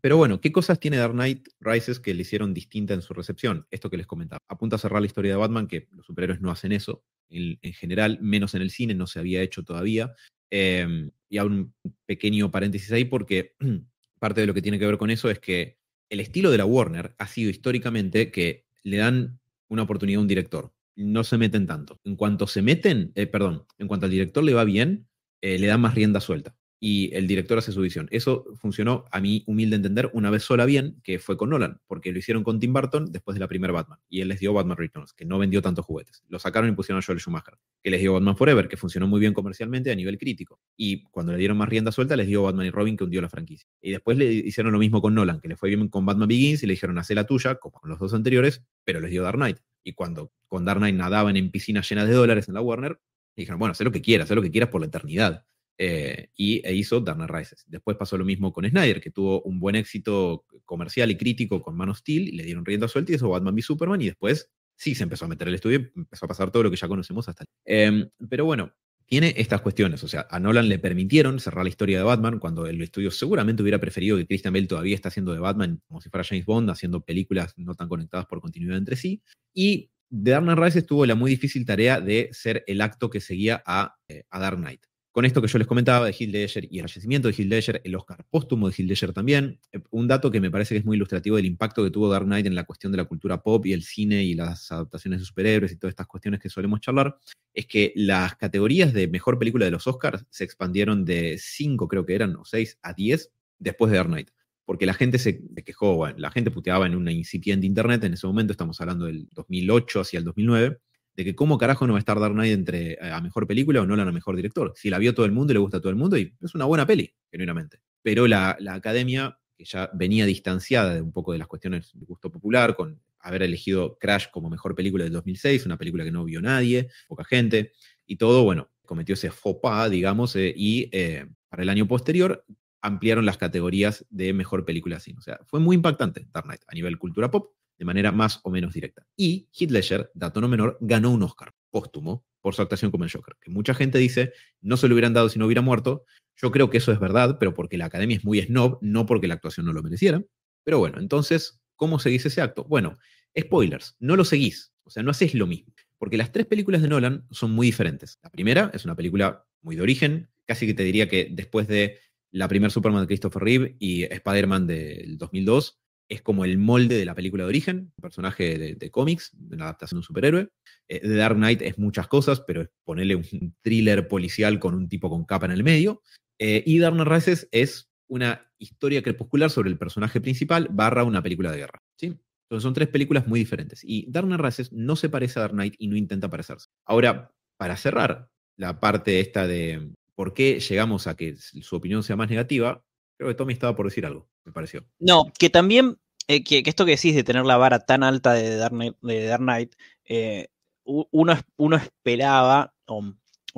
Pero 0.00 0.16
bueno, 0.16 0.40
¿qué 0.40 0.52
cosas 0.52 0.78
tiene 0.78 0.96
Dark 0.96 1.12
Knight 1.12 1.48
Rises 1.60 1.98
que 1.98 2.14
le 2.14 2.22
hicieron 2.22 2.54
distinta 2.54 2.94
en 2.94 3.02
su 3.02 3.14
recepción? 3.14 3.66
Esto 3.70 3.90
que 3.90 3.96
les 3.96 4.06
comentaba. 4.06 4.38
Apunta 4.48 4.76
a 4.76 4.78
cerrar 4.78 5.00
la 5.00 5.06
historia 5.06 5.32
de 5.32 5.36
Batman, 5.36 5.66
que 5.66 5.88
los 5.92 6.06
superhéroes 6.06 6.40
no 6.40 6.50
hacen 6.50 6.72
eso. 6.72 7.04
En, 7.30 7.58
en, 7.62 7.72
general, 7.72 8.18
menos 8.20 8.54
en 8.54 8.62
el 8.62 8.70
cine, 8.70 8.94
no 8.94 9.06
se 9.06 9.18
había 9.18 9.42
hecho 9.42 9.64
todavía. 9.64 10.14
Em, 10.50 11.10
y 11.28 11.38
hago 11.38 11.48
un 11.48 11.74
pequeño 12.06 12.50
paréntesis 12.50 12.92
ahí 12.92 13.04
porque 13.04 13.54
parte 14.20 14.40
de 14.40 14.46
lo 14.46 14.54
que 14.54 14.62
tiene 14.62 14.78
que 14.78 14.86
ver 14.86 14.98
con 14.98 15.10
eso 15.10 15.30
es 15.30 15.40
que 15.40 15.78
el 16.10 16.20
estilo 16.20 16.50
de 16.50 16.58
la 16.58 16.64
Warner 16.64 17.14
ha 17.18 17.26
sido 17.26 17.50
históricamente 17.50 18.30
que 18.30 18.66
le 18.82 18.96
dan 18.98 19.40
una 19.68 19.82
oportunidad 19.82 20.18
a 20.18 20.22
un 20.22 20.28
director. 20.28 20.72
No 20.96 21.24
se 21.24 21.38
meten 21.38 21.66
tanto. 21.66 22.00
En 22.04 22.16
cuanto 22.16 22.46
se 22.46 22.62
meten, 22.62 23.12
eh, 23.14 23.26
perdón, 23.26 23.66
en 23.78 23.88
cuanto 23.88 24.06
al 24.06 24.12
director 24.12 24.42
le 24.42 24.54
va 24.54 24.64
bien, 24.64 25.08
eh, 25.42 25.58
le 25.58 25.66
dan 25.66 25.80
más 25.80 25.94
rienda 25.94 26.20
suelta 26.20 26.57
y 26.80 27.14
el 27.14 27.26
director 27.26 27.58
hace 27.58 27.72
su 27.72 27.80
visión. 27.80 28.08
Eso 28.10 28.44
funcionó, 28.56 29.04
a 29.10 29.20
mi 29.20 29.42
humilde 29.46 29.76
entender, 29.76 30.10
una 30.12 30.30
vez 30.30 30.44
sola 30.44 30.64
bien, 30.64 31.00
que 31.02 31.18
fue 31.18 31.36
con 31.36 31.50
Nolan, 31.50 31.80
porque 31.86 32.12
lo 32.12 32.18
hicieron 32.18 32.44
con 32.44 32.60
Tim 32.60 32.72
Burton 32.72 33.10
después 33.10 33.34
de 33.34 33.40
la 33.40 33.48
primera 33.48 33.72
Batman, 33.72 33.98
y 34.08 34.20
él 34.20 34.28
les 34.28 34.40
dio 34.40 34.52
Batman 34.52 34.76
Returns, 34.76 35.12
que 35.12 35.24
no 35.24 35.38
vendió 35.38 35.60
tantos 35.60 35.84
juguetes. 35.84 36.22
Lo 36.28 36.38
sacaron 36.38 36.70
y 36.70 36.72
pusieron 36.72 37.02
a 37.02 37.04
Joel 37.04 37.18
Schumacher, 37.18 37.58
que 37.82 37.90
les 37.90 38.00
dio 38.00 38.14
Batman 38.14 38.36
Forever, 38.36 38.68
que 38.68 38.76
funcionó 38.76 39.08
muy 39.08 39.20
bien 39.20 39.34
comercialmente 39.34 39.90
a 39.90 39.94
nivel 39.94 40.18
crítico. 40.18 40.60
Y 40.76 41.02
cuando 41.04 41.32
le 41.32 41.38
dieron 41.38 41.56
más 41.56 41.68
rienda 41.68 41.90
suelta, 41.90 42.16
les 42.16 42.26
dio 42.26 42.42
Batman 42.44 42.66
y 42.66 42.70
Robin, 42.70 42.96
que 42.96 43.04
hundió 43.04 43.20
la 43.20 43.28
franquicia. 43.28 43.68
Y 43.80 43.90
después 43.90 44.16
le 44.16 44.32
hicieron 44.32 44.72
lo 44.72 44.78
mismo 44.78 45.00
con 45.00 45.14
Nolan, 45.14 45.40
que 45.40 45.48
le 45.48 45.56
fue 45.56 45.68
bien 45.70 45.88
con 45.88 46.06
Batman 46.06 46.28
Begins 46.28 46.62
y 46.62 46.66
le 46.66 46.74
dijeron, 46.74 46.98
hace 46.98 47.14
la 47.14 47.24
tuya, 47.24 47.56
como 47.56 47.80
con 47.80 47.90
los 47.90 47.98
dos 47.98 48.14
anteriores, 48.14 48.62
pero 48.84 49.00
les 49.00 49.10
dio 49.10 49.22
Dark 49.22 49.36
Knight. 49.36 49.58
Y 49.82 49.94
cuando 49.94 50.32
con 50.46 50.64
Dark 50.64 50.80
Knight 50.80 50.94
nadaban 50.94 51.36
en 51.36 51.50
piscinas 51.50 51.88
llenas 51.88 52.06
de 52.08 52.14
dólares 52.14 52.48
en 52.48 52.54
la 52.54 52.60
Warner, 52.60 53.00
dijeron, 53.36 53.58
bueno, 53.58 53.72
haz 53.72 53.80
lo 53.80 53.92
que 53.92 54.02
quieras, 54.02 54.30
haz 54.30 54.34
lo 54.34 54.42
que 54.42 54.50
quieras 54.50 54.70
por 54.70 54.80
la 54.80 54.86
eternidad. 54.86 55.44
Eh, 55.80 56.30
y 56.36 56.60
e 56.66 56.74
hizo 56.74 57.02
Knight 57.02 57.30
Rises. 57.30 57.64
Después 57.68 57.96
pasó 57.96 58.18
lo 58.18 58.24
mismo 58.24 58.52
con 58.52 58.68
Snyder, 58.68 59.00
que 59.00 59.12
tuvo 59.12 59.42
un 59.42 59.60
buen 59.60 59.76
éxito 59.76 60.44
comercial 60.64 61.10
y 61.10 61.16
crítico 61.16 61.62
con 61.62 61.76
Man 61.76 61.90
of 61.90 61.98
Steel, 61.98 62.28
y 62.28 62.32
le 62.32 62.42
dieron 62.42 62.64
rienda 62.64 62.88
suelta 62.88 63.12
y 63.12 63.14
hizo 63.14 63.28
Batman 63.28 63.54
v 63.54 63.62
Superman, 63.62 64.02
y 64.02 64.06
después 64.06 64.50
sí 64.76 64.96
se 64.96 65.04
empezó 65.04 65.26
a 65.26 65.28
meter 65.28 65.46
el 65.46 65.54
estudio, 65.54 65.88
empezó 65.94 66.26
a 66.26 66.28
pasar 66.28 66.50
todo 66.50 66.64
lo 66.64 66.70
que 66.70 66.76
ya 66.76 66.88
conocemos 66.88 67.28
hasta. 67.28 67.44
Eh, 67.64 68.10
pero 68.28 68.44
bueno, 68.44 68.72
tiene 69.06 69.34
estas 69.36 69.60
cuestiones. 69.60 70.02
O 70.04 70.08
sea, 70.08 70.26
a 70.30 70.40
Nolan 70.40 70.68
le 70.68 70.78
permitieron 70.78 71.38
cerrar 71.40 71.64
la 71.64 71.70
historia 71.70 71.98
de 71.98 72.04
Batman 72.04 72.38
cuando 72.40 72.66
el 72.66 72.82
estudio 72.82 73.10
seguramente 73.10 73.62
hubiera 73.62 73.78
preferido 73.78 74.16
que 74.16 74.26
Christian 74.26 74.52
Bale 74.52 74.66
todavía 74.66 74.96
está 74.96 75.08
haciendo 75.08 75.32
de 75.32 75.38
Batman 75.38 75.80
como 75.86 76.00
si 76.00 76.10
fuera 76.10 76.24
James 76.24 76.44
Bond, 76.44 76.70
haciendo 76.70 77.00
películas 77.00 77.54
no 77.56 77.74
tan 77.74 77.88
conectadas 77.88 78.26
por 78.26 78.40
continuidad 78.40 78.76
entre 78.76 78.96
sí. 78.96 79.22
Y 79.54 79.90
The 80.10 80.32
Dark 80.32 80.44
Knight 80.44 80.58
Rises 80.58 80.86
tuvo 80.86 81.06
la 81.06 81.14
muy 81.14 81.30
difícil 81.30 81.64
tarea 81.64 82.00
de 82.00 82.28
ser 82.32 82.64
el 82.66 82.80
acto 82.80 83.10
que 83.10 83.20
seguía 83.20 83.62
a, 83.64 83.96
eh, 84.08 84.24
a 84.28 84.38
Dark 84.40 84.58
Knight 84.58 84.87
con 85.18 85.24
esto 85.24 85.42
que 85.42 85.48
yo 85.48 85.58
les 85.58 85.66
comentaba 85.66 86.06
de 86.06 86.12
Heath 86.12 86.30
Ledger 86.30 86.68
y 86.70 86.78
el 86.78 86.88
fallecimiento 86.88 87.26
de 87.26 87.34
Heath 87.34 87.48
Ledger, 87.48 87.80
el 87.82 87.96
Oscar 87.96 88.24
póstumo 88.30 88.68
de 88.68 88.74
Heath 88.78 88.88
Ledger 88.88 89.12
también, 89.12 89.58
eh, 89.72 89.80
un 89.90 90.06
dato 90.06 90.30
que 90.30 90.40
me 90.40 90.48
parece 90.48 90.76
que 90.76 90.78
es 90.78 90.84
muy 90.84 90.96
ilustrativo 90.96 91.34
del 91.34 91.46
impacto 91.46 91.82
que 91.82 91.90
tuvo 91.90 92.08
Dark 92.08 92.24
Knight 92.24 92.46
en 92.46 92.54
la 92.54 92.62
cuestión 92.62 92.92
de 92.92 92.98
la 92.98 93.04
cultura 93.04 93.42
pop 93.42 93.66
y 93.66 93.72
el 93.72 93.82
cine 93.82 94.22
y 94.22 94.34
las 94.34 94.70
adaptaciones 94.70 95.18
de 95.18 95.26
superhéroes 95.26 95.72
y 95.72 95.76
todas 95.76 95.90
estas 95.90 96.06
cuestiones 96.06 96.38
que 96.38 96.48
solemos 96.48 96.80
charlar, 96.80 97.18
es 97.52 97.66
que 97.66 97.92
las 97.96 98.36
categorías 98.36 98.92
de 98.92 99.08
mejor 99.08 99.40
película 99.40 99.64
de 99.64 99.72
los 99.72 99.88
Oscars 99.88 100.24
se 100.30 100.44
expandieron 100.44 101.04
de 101.04 101.36
5, 101.36 101.88
creo 101.88 102.06
que 102.06 102.14
eran, 102.14 102.36
o 102.36 102.44
6 102.44 102.78
a 102.80 102.92
10 102.92 103.32
después 103.58 103.90
de 103.90 103.96
Dark 103.96 104.10
Knight. 104.10 104.30
Porque 104.64 104.86
la 104.86 104.94
gente 104.94 105.18
se 105.18 105.42
quejó, 105.64 106.06
la 106.16 106.30
gente 106.30 106.52
puteaba 106.52 106.86
en 106.86 106.94
una 106.94 107.10
incipiente 107.10 107.66
internet, 107.66 108.04
en 108.04 108.12
ese 108.12 108.28
momento 108.28 108.52
estamos 108.52 108.80
hablando 108.80 109.06
del 109.06 109.28
2008 109.32 109.98
hacia 109.98 110.18
el 110.18 110.24
2009, 110.26 110.78
de 111.18 111.24
que 111.24 111.34
cómo 111.34 111.58
carajo 111.58 111.84
no 111.84 111.94
va 111.94 111.98
a 111.98 111.98
estar 111.98 112.20
Dark 112.20 112.32
Knight 112.32 112.52
entre 112.52 112.92
eh, 112.92 113.10
a 113.10 113.20
mejor 113.20 113.48
película 113.48 113.82
o 113.82 113.86
no 113.86 114.00
a 114.00 114.12
mejor 114.12 114.36
director. 114.36 114.72
Si 114.76 114.88
la 114.88 114.98
vio 114.98 115.14
todo 115.14 115.26
el 115.26 115.32
mundo 115.32 115.52
y 115.52 115.54
le 115.54 115.58
gusta 115.58 115.78
a 115.78 115.80
todo 115.80 115.90
el 115.90 115.96
mundo, 115.96 116.16
y 116.16 116.32
es 116.40 116.54
una 116.54 116.64
buena 116.64 116.86
peli, 116.86 117.12
genuinamente. 117.28 117.80
Pero 118.02 118.28
la, 118.28 118.56
academia, 118.70 119.36
que 119.56 119.64
ya 119.64 119.90
venía 119.92 120.26
distanciada 120.26 120.94
de 120.94 121.02
un 121.02 121.10
poco 121.10 121.32
de 121.32 121.38
las 121.38 121.48
cuestiones 121.48 121.90
de 121.92 122.06
gusto 122.06 122.30
popular, 122.30 122.76
con 122.76 123.00
haber 123.18 123.42
elegido 123.42 123.98
Crash 123.98 124.26
como 124.30 124.48
mejor 124.48 124.76
película 124.76 125.02
del 125.02 125.12
2006, 125.12 125.66
una 125.66 125.76
película 125.76 126.04
que 126.04 126.12
no 126.12 126.24
vio 126.24 126.40
nadie, 126.40 126.88
poca 127.08 127.24
gente, 127.24 127.72
y 128.06 128.14
todo, 128.14 128.44
bueno, 128.44 128.70
cometió 128.86 129.14
ese 129.14 129.32
faux 129.32 129.58
pas, 129.60 129.90
digamos, 129.90 130.36
eh, 130.36 130.54
y 130.56 130.88
eh, 130.92 131.26
para 131.48 131.64
el 131.64 131.68
año 131.68 131.88
posterior 131.88 132.44
ampliaron 132.80 133.26
las 133.26 133.38
categorías 133.38 134.06
de 134.08 134.32
mejor 134.32 134.64
película 134.64 134.98
así. 134.98 135.16
O 135.18 135.20
sea, 135.20 135.40
fue 135.46 135.58
muy 135.58 135.74
impactante 135.74 136.28
Dark 136.32 136.46
Knight 136.46 136.62
a 136.68 136.74
nivel 136.76 136.96
cultura 136.96 137.28
pop, 137.28 137.50
de 137.78 137.84
manera 137.84 138.12
más 138.12 138.40
o 138.42 138.50
menos 138.50 138.74
directa. 138.74 139.06
Y 139.16 139.48
Heath 139.52 139.70
Ledger, 139.70 140.10
dato 140.14 140.40
no 140.40 140.48
menor, 140.48 140.78
ganó 140.80 141.10
un 141.10 141.22
Oscar 141.22 141.54
póstumo 141.70 142.26
por 142.40 142.54
su 142.54 142.62
actuación 142.62 142.90
como 142.90 143.04
el 143.04 143.10
Joker, 143.10 143.36
que 143.40 143.50
mucha 143.50 143.74
gente 143.74 143.98
dice 143.98 144.32
no 144.60 144.76
se 144.76 144.88
lo 144.88 144.94
hubieran 144.94 145.12
dado 145.12 145.28
si 145.28 145.38
no 145.38 145.46
hubiera 145.46 145.62
muerto. 145.62 146.04
Yo 146.36 146.50
creo 146.50 146.70
que 146.70 146.78
eso 146.78 146.92
es 146.92 147.00
verdad, 147.00 147.36
pero 147.38 147.52
porque 147.52 147.78
la 147.78 147.86
academia 147.86 148.16
es 148.16 148.24
muy 148.24 148.40
snob, 148.40 148.78
no 148.80 149.06
porque 149.06 149.26
la 149.26 149.34
actuación 149.34 149.66
no 149.66 149.72
lo 149.72 149.82
mereciera. 149.82 150.22
Pero 150.64 150.78
bueno, 150.78 150.98
entonces, 150.98 151.60
¿cómo 151.74 151.98
seguís 151.98 152.26
ese 152.26 152.40
acto? 152.40 152.64
Bueno, 152.64 152.96
spoilers, 153.38 153.96
no 153.98 154.16
lo 154.16 154.24
seguís, 154.24 154.72
o 154.84 154.90
sea, 154.90 155.02
no 155.02 155.10
haces 155.10 155.34
lo 155.34 155.46
mismo. 155.46 155.74
Porque 155.98 156.16
las 156.16 156.30
tres 156.30 156.46
películas 156.46 156.80
de 156.80 156.88
Nolan 156.88 157.26
son 157.30 157.50
muy 157.50 157.66
diferentes. 157.66 158.18
La 158.22 158.30
primera 158.30 158.70
es 158.72 158.84
una 158.84 158.94
película 158.94 159.44
muy 159.62 159.74
de 159.74 159.82
origen, 159.82 160.28
casi 160.46 160.66
que 160.66 160.74
te 160.74 160.84
diría 160.84 161.08
que 161.08 161.28
después 161.32 161.66
de 161.66 161.98
la 162.30 162.46
primera 162.46 162.70
Superman 162.70 163.02
de 163.02 163.08
Christopher 163.08 163.42
Reeve 163.42 163.76
y 163.80 164.04
Spider-Man 164.04 164.66
del 164.68 165.18
2002, 165.18 165.80
es 166.08 166.22
como 166.22 166.44
el 166.44 166.58
molde 166.58 166.96
de 166.96 167.04
la 167.04 167.14
película 167.14 167.44
de 167.44 167.48
origen, 167.48 167.92
personaje 168.00 168.76
de, 168.76 168.90
cómics, 168.90 169.30
de 169.34 169.56
una 169.56 169.66
adaptación 169.66 169.96
de 169.96 170.00
un 170.00 170.04
superhéroe. 170.04 170.48
Eh, 170.88 171.00
The 171.00 171.16
Dark 171.16 171.36
Knight 171.36 171.62
es 171.62 171.78
muchas 171.78 172.08
cosas, 172.08 172.40
pero 172.40 172.62
es 172.62 172.68
ponerle 172.84 173.16
un 173.16 173.54
thriller 173.62 174.08
policial 174.08 174.58
con 174.58 174.74
un 174.74 174.88
tipo 174.88 175.10
con 175.10 175.24
capa 175.24 175.46
en 175.46 175.52
el 175.52 175.64
medio. 175.64 176.02
Eh, 176.38 176.62
y 176.64 176.78
Dark 176.78 176.94
Knight 176.94 177.08
Rises 177.08 177.48
es 177.52 177.90
una 178.08 178.50
historia 178.58 179.02
crepuscular 179.02 179.50
sobre 179.50 179.68
el 179.68 179.78
personaje 179.78 180.20
principal 180.20 180.68
barra 180.70 181.04
una 181.04 181.22
película 181.22 181.50
de 181.52 181.58
guerra. 181.58 181.82
¿sí? 181.96 182.06
Entonces 182.06 182.62
son 182.62 182.74
tres 182.74 182.88
películas 182.88 183.26
muy 183.26 183.40
diferentes. 183.40 183.82
Y 183.84 184.10
Dark 184.10 184.26
Knight 184.26 184.40
Rises 184.40 184.72
no 184.72 184.96
se 184.96 185.10
parece 185.10 185.38
a 185.38 185.42
Dark 185.42 185.54
Knight 185.54 185.74
y 185.78 185.88
no 185.88 185.96
intenta 185.96 186.30
parecerse. 186.30 186.68
Ahora, 186.86 187.32
para 187.58 187.76
cerrar 187.76 188.30
la 188.56 188.80
parte 188.80 189.20
esta 189.20 189.46
de 189.46 189.92
por 190.14 190.32
qué 190.32 190.58
llegamos 190.58 191.06
a 191.06 191.16
que 191.16 191.36
su 191.36 191.76
opinión 191.76 192.02
sea 192.02 192.16
más 192.16 192.30
negativa, 192.30 192.82
creo 193.18 193.28
que 193.28 193.34
Tommy 193.34 193.52
estaba 193.52 193.76
por 193.76 193.86
decir 193.86 194.06
algo, 194.06 194.28
me 194.48 194.52
pareció. 194.52 194.84
No, 194.98 195.26
que 195.38 195.50
también, 195.50 195.98
eh, 196.26 196.42
que, 196.42 196.62
esto 196.64 196.84
que 196.84 196.92
decís 196.92 197.14
de 197.14 197.24
tener 197.24 197.44
la 197.44 197.56
vara 197.56 197.80
tan 197.80 198.02
alta 198.02 198.32
de 198.32 198.56
Dark 198.56 198.74
Knight, 198.74 198.96
de 199.02 199.70
eh, 200.04 200.48
uno, 200.84 201.34
uno 201.56 201.76
esperaba, 201.76 202.74
o 202.86 203.02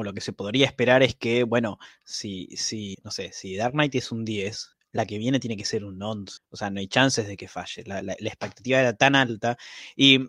lo 0.02 0.12
que 0.12 0.20
se 0.20 0.32
podría 0.32 0.66
esperar 0.66 1.02
es 1.02 1.14
que, 1.14 1.44
bueno, 1.44 1.78
si, 2.04 2.48
si, 2.56 2.96
no 3.04 3.10
sé, 3.10 3.30
si 3.32 3.56
Dark 3.56 3.72
Knight 3.72 3.94
es 3.94 4.10
un 4.10 4.24
10, 4.24 4.76
la 4.92 5.06
que 5.06 5.18
viene 5.18 5.38
tiene 5.38 5.56
que 5.56 5.64
ser 5.64 5.84
un 5.84 6.02
11. 6.02 6.40
O 6.50 6.56
sea, 6.56 6.70
no 6.70 6.80
hay 6.80 6.88
chances 6.88 7.28
de 7.28 7.36
que 7.36 7.48
falle. 7.48 7.84
La, 7.86 8.00
expectativa 8.14 8.80
era 8.80 8.94
tan 8.94 9.14
alta. 9.14 9.56
Y, 9.94 10.28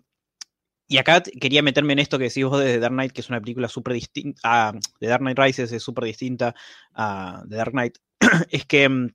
y, 0.86 0.98
acá 0.98 1.22
quería 1.22 1.62
meterme 1.62 1.94
en 1.94 1.98
esto 1.98 2.18
que 2.18 2.24
decís 2.24 2.44
vos 2.44 2.60
de 2.60 2.78
Dark 2.78 2.94
Knight, 2.94 3.12
que 3.12 3.22
es 3.22 3.28
una 3.28 3.40
película 3.40 3.68
súper 3.68 3.94
distinta. 3.94 4.40
Ah, 4.44 4.72
de 5.00 5.06
Dark 5.08 5.22
Knight 5.22 5.38
Rises 5.38 5.72
es 5.72 5.82
súper 5.82 6.04
distinta 6.04 6.54
a 6.94 7.42
The 7.48 7.56
Dark 7.56 7.72
Knight. 7.72 7.98
es 8.50 8.64
que 8.66 8.88
mm, 8.88 9.08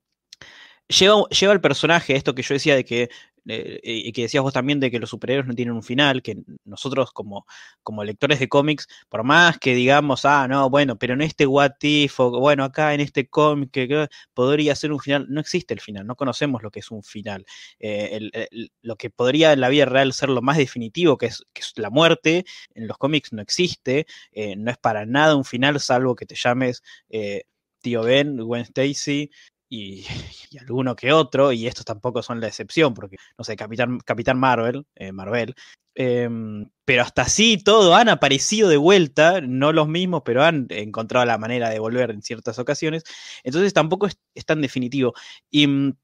lleva, 0.88 1.24
lleva 1.30 1.54
el 1.54 1.62
personaje, 1.62 2.16
esto 2.16 2.36
que 2.36 2.44
yo 2.44 2.54
decía 2.54 2.76
de 2.76 2.86
que 2.86 3.10
eh, 3.50 3.80
y 3.84 4.12
que 4.12 4.24
decías 4.24 4.44
vos 4.44 4.54
también 4.54 4.80
de 4.80 4.92
que 4.92 5.00
los 5.00 5.10
superhéroes 5.10 5.48
no 5.48 5.56
tienen 5.56 5.74
un 5.74 5.84
final, 5.84 6.22
que 6.22 6.38
nosotros 6.66 7.12
como, 7.14 7.46
como 7.82 8.04
lectores 8.04 8.40
de 8.40 8.50
cómics, 8.50 8.88
por 9.10 9.24
más 9.24 9.58
que 9.58 9.74
digamos, 9.74 10.26
ah, 10.26 10.48
no, 10.48 10.70
bueno, 10.70 10.98
pero 10.98 11.14
en 11.14 11.22
este 11.22 11.48
What 11.48 11.76
If, 11.82 12.18
bueno, 12.18 12.66
acá 12.66 12.94
en 12.94 13.00
este 13.00 13.28
cómic 13.30 13.72
que, 13.72 14.08
podría 14.34 14.76
ser 14.76 14.92
un 14.92 15.00
final, 15.00 15.28
no 15.30 15.40
existe 15.40 15.74
el 15.74 15.80
final, 15.80 16.06
no 16.06 16.16
conocemos 16.16 16.62
lo 16.62 16.72
que 16.72 16.80
es 16.80 16.92
un 16.92 17.04
final. 17.04 17.46
Eh, 17.80 18.30
lo 18.82 18.96
que 18.98 19.10
podría 19.10 19.54
en 19.54 19.62
la 19.62 19.70
vida 19.70 19.86
real 19.86 20.14
ser 20.14 20.30
lo 20.30 20.42
más 20.42 20.58
definitivo, 20.58 21.18
que 21.18 21.28
es, 21.28 21.46
que 21.54 21.62
es 21.62 21.74
la 21.78 21.90
muerte, 21.90 22.46
en 22.76 22.88
los 22.88 22.98
cómics 22.98 23.32
no 23.32 23.42
existe, 23.42 24.08
eh, 24.32 24.56
no 24.58 24.72
es 24.72 24.78
para 24.78 25.06
nada 25.06 25.36
un 25.36 25.46
final, 25.46 25.80
salvo 25.80 26.16
que 26.16 26.26
te 26.26 26.36
llames 26.36 26.84
tío 27.82 28.04
Ben, 28.04 28.38
Gwen 28.38 28.64
Stacy, 28.64 29.30
y, 29.70 30.06
alguno 30.60 30.96
que 30.96 31.12
otro, 31.14 31.52
y 31.52 31.68
estos 31.68 31.86
tampoco 31.86 32.22
son 32.24 32.40
la 32.40 32.48
excepción, 32.48 32.94
porque, 32.94 33.18
no 33.38 33.44
sé, 33.44 33.56
Capitán, 33.56 34.00
Capitán 34.00 34.40
Marvel, 34.40 34.86
eh, 34.96 35.12
Marvel, 35.12 35.56
em, 35.96 36.70
pero 36.86 37.02
hasta 37.04 37.24
así 37.24 37.58
todo 37.58 37.96
han 37.96 38.10
aparecido 38.10 38.70
de 38.70 38.78
vuelta, 38.78 39.42
no 39.42 39.72
los 39.74 39.88
mismos, 39.88 40.22
pero 40.26 40.44
han 40.44 40.68
encontrado 40.70 41.26
la 41.26 41.38
manera 41.38 41.70
de 41.70 41.80
volver 41.80 42.12
en 42.12 42.22
ciertas 42.22 42.60
ocasiones, 42.60 43.04
entonces 43.44 43.74
tampoco 43.74 44.08
es, 44.08 44.46
tan 44.46 44.62
definitivo. 44.62 45.14
Y, 45.50 45.68
mm, 45.68 45.98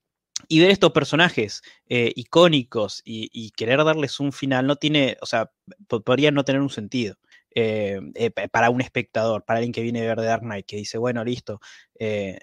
y, 0.50 0.60
ver 0.60 0.72
estos 0.72 0.92
personajes 0.92 1.62
eh, 1.88 2.12
icónicos 2.16 3.02
y, 3.06 3.30
y, 3.32 3.52
querer 3.52 3.84
darles 3.84 4.20
un 4.20 4.34
final 4.34 4.68
no 4.68 4.76
tiene, 4.76 5.18
o 5.22 5.26
sea, 5.26 5.52
podría 5.88 6.32
no 6.32 6.44
tener 6.44 6.62
un 6.62 6.70
sentido. 6.70 7.16
Eh, 7.56 8.00
eh, 8.16 8.32
para 8.32 8.70
un 8.70 8.82
espectador, 8.82 9.44
para 9.44 9.60
alguien 9.60 9.74
que 9.74 9.82
viene 9.82 10.02
a 10.02 10.08
ver 10.08 10.18
The 10.18 10.24
Dark 10.24 10.42
Knight, 10.42 10.66
que 10.66 10.78
dice, 10.78 10.98
bueno, 10.98 11.24
listo, 11.24 11.62
eh, 12.00 12.40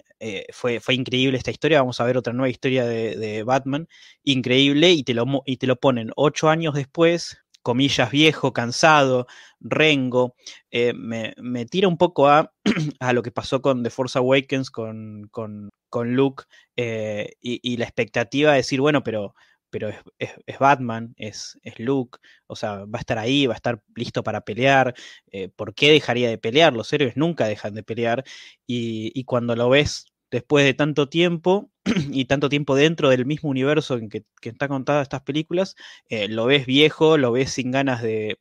fue, 0.52 0.80
fue 0.80 0.94
increíble 0.94 1.36
esta 1.36 1.50
historia, 1.50 1.80
vamos 1.80 2.00
a 2.00 2.04
ver 2.04 2.16
otra 2.16 2.32
nueva 2.32 2.48
historia 2.48 2.84
de, 2.84 3.42
Batman, 3.42 3.88
increíble, 4.22 4.90
y 4.92 5.02
te, 5.02 5.14
lo, 5.14 5.24
y 5.46 5.56
te 5.56 5.66
lo 5.66 5.76
ponen 5.76 6.12
ocho 6.14 6.48
años 6.48 6.74
después, 6.74 7.38
comillas, 7.62 8.10
viejo, 8.10 8.52
cansado, 8.52 9.26
rengo, 9.58 10.36
me, 10.70 11.66
tira 11.66 11.88
un 11.88 11.98
poco 11.98 12.28
a, 12.28 12.52
a, 13.00 13.12
lo 13.12 13.22
que 13.22 13.32
pasó 13.32 13.60
con 13.62 13.82
The 13.82 13.90
Force 13.90 14.18
Awakens, 14.18 14.70
con, 14.70 15.28
con, 15.32 15.70
con 15.88 16.14
Luke, 16.14 16.44
y, 16.76 17.28
y, 17.40 17.76
la 17.78 17.84
expectativa 17.84 18.52
de 18.52 18.58
decir, 18.58 18.80
bueno, 18.80 19.02
pero 19.02 19.34
pero 19.70 19.90
es, 20.18 20.58
Batman, 20.58 21.14
es, 21.16 21.58
es, 21.62 21.78
Luke, 21.78 22.18
o 22.46 22.56
sea, 22.56 22.84
va 22.84 22.98
a 22.98 23.00
estar 23.00 23.18
ahí, 23.18 23.46
va 23.46 23.54
a 23.54 23.56
estar 23.56 23.82
listo 23.94 24.22
para 24.22 24.42
pelear. 24.42 24.94
Eh, 25.30 25.48
¿Por 25.48 25.74
qué 25.74 25.92
dejaría 25.92 26.28
de 26.28 26.38
pelear? 26.38 26.72
Los 26.74 26.92
héroes 26.92 27.16
nunca 27.16 27.46
dejan 27.46 27.74
de 27.74 27.82
pelear. 27.82 28.24
Y, 28.66 29.24
cuando 29.24 29.54
lo 29.56 29.68
ves 29.70 30.06
después 30.30 30.64
de 30.64 30.74
tanto 30.74 31.08
tiempo 31.08 31.70
y 32.12 32.26
tanto 32.26 32.48
tiempo 32.48 32.74
dentro 32.76 33.08
del 33.10 33.26
mismo 33.26 33.50
universo 33.50 33.96
en 33.96 34.08
que, 34.08 34.24
que 34.40 34.50
está 34.50 34.68
contada 34.68 35.02
estas 35.02 35.22
películas, 35.22 35.76
eh, 36.08 36.28
lo 36.28 36.46
ves 36.46 36.66
viejo, 36.66 37.16
lo 37.18 37.32
ves 37.32 37.52
sin 37.52 37.70
ganas 37.70 38.02
de, 38.02 38.38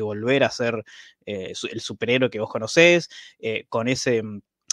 volver 0.00 0.44
a 0.44 0.50
ser 0.50 0.84
eh, 1.26 1.52
el 1.70 1.80
superhéroe 1.80 2.30
que 2.30 2.40
vos 2.40 2.50
conocés, 2.50 3.08
con 3.68 3.88
ese 3.88 4.22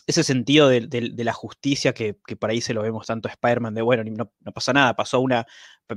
ese 0.07 0.23
sentido 0.23 0.67
de, 0.67 1.13
la 1.17 1.33
justicia 1.33 1.93
que, 1.93 2.13
por 2.13 2.49
ahí 2.49 2.61
se 2.61 2.73
lo 2.73 2.81
vemos 2.81 3.07
tanto 3.07 3.27
a 3.27 3.31
Spider-Man 3.31 3.73
de, 3.73 3.81
bueno, 3.81 4.03
no, 4.03 4.31
no 4.39 4.51
pasó 4.51 4.73
nada, 4.73 4.95
pasó, 4.95 5.19
una, 5.19 5.45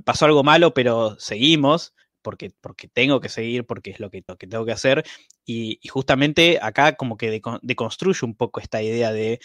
pasó 0.04 0.26
algo 0.26 0.42
malo, 0.42 0.74
pero 0.74 1.16
seguimos, 1.18 1.94
porque, 2.22 2.52
porque 2.60 2.88
tengo 2.88 3.20
que 3.20 3.28
seguir, 3.28 3.66
porque 3.66 3.90
es 3.90 4.00
lo 4.00 4.10
que, 4.10 4.22
que 4.22 4.46
tengo 4.46 4.64
que 4.64 4.72
hacer. 4.72 5.04
Y, 5.48 5.78
justamente 5.88 6.58
acá 6.60 6.96
como 6.96 7.16
que 7.16 7.40
deconstruye 7.62 8.26
un 8.26 8.34
poco 8.34 8.58
esta 8.58 8.82
idea 8.82 9.12
de, 9.12 9.40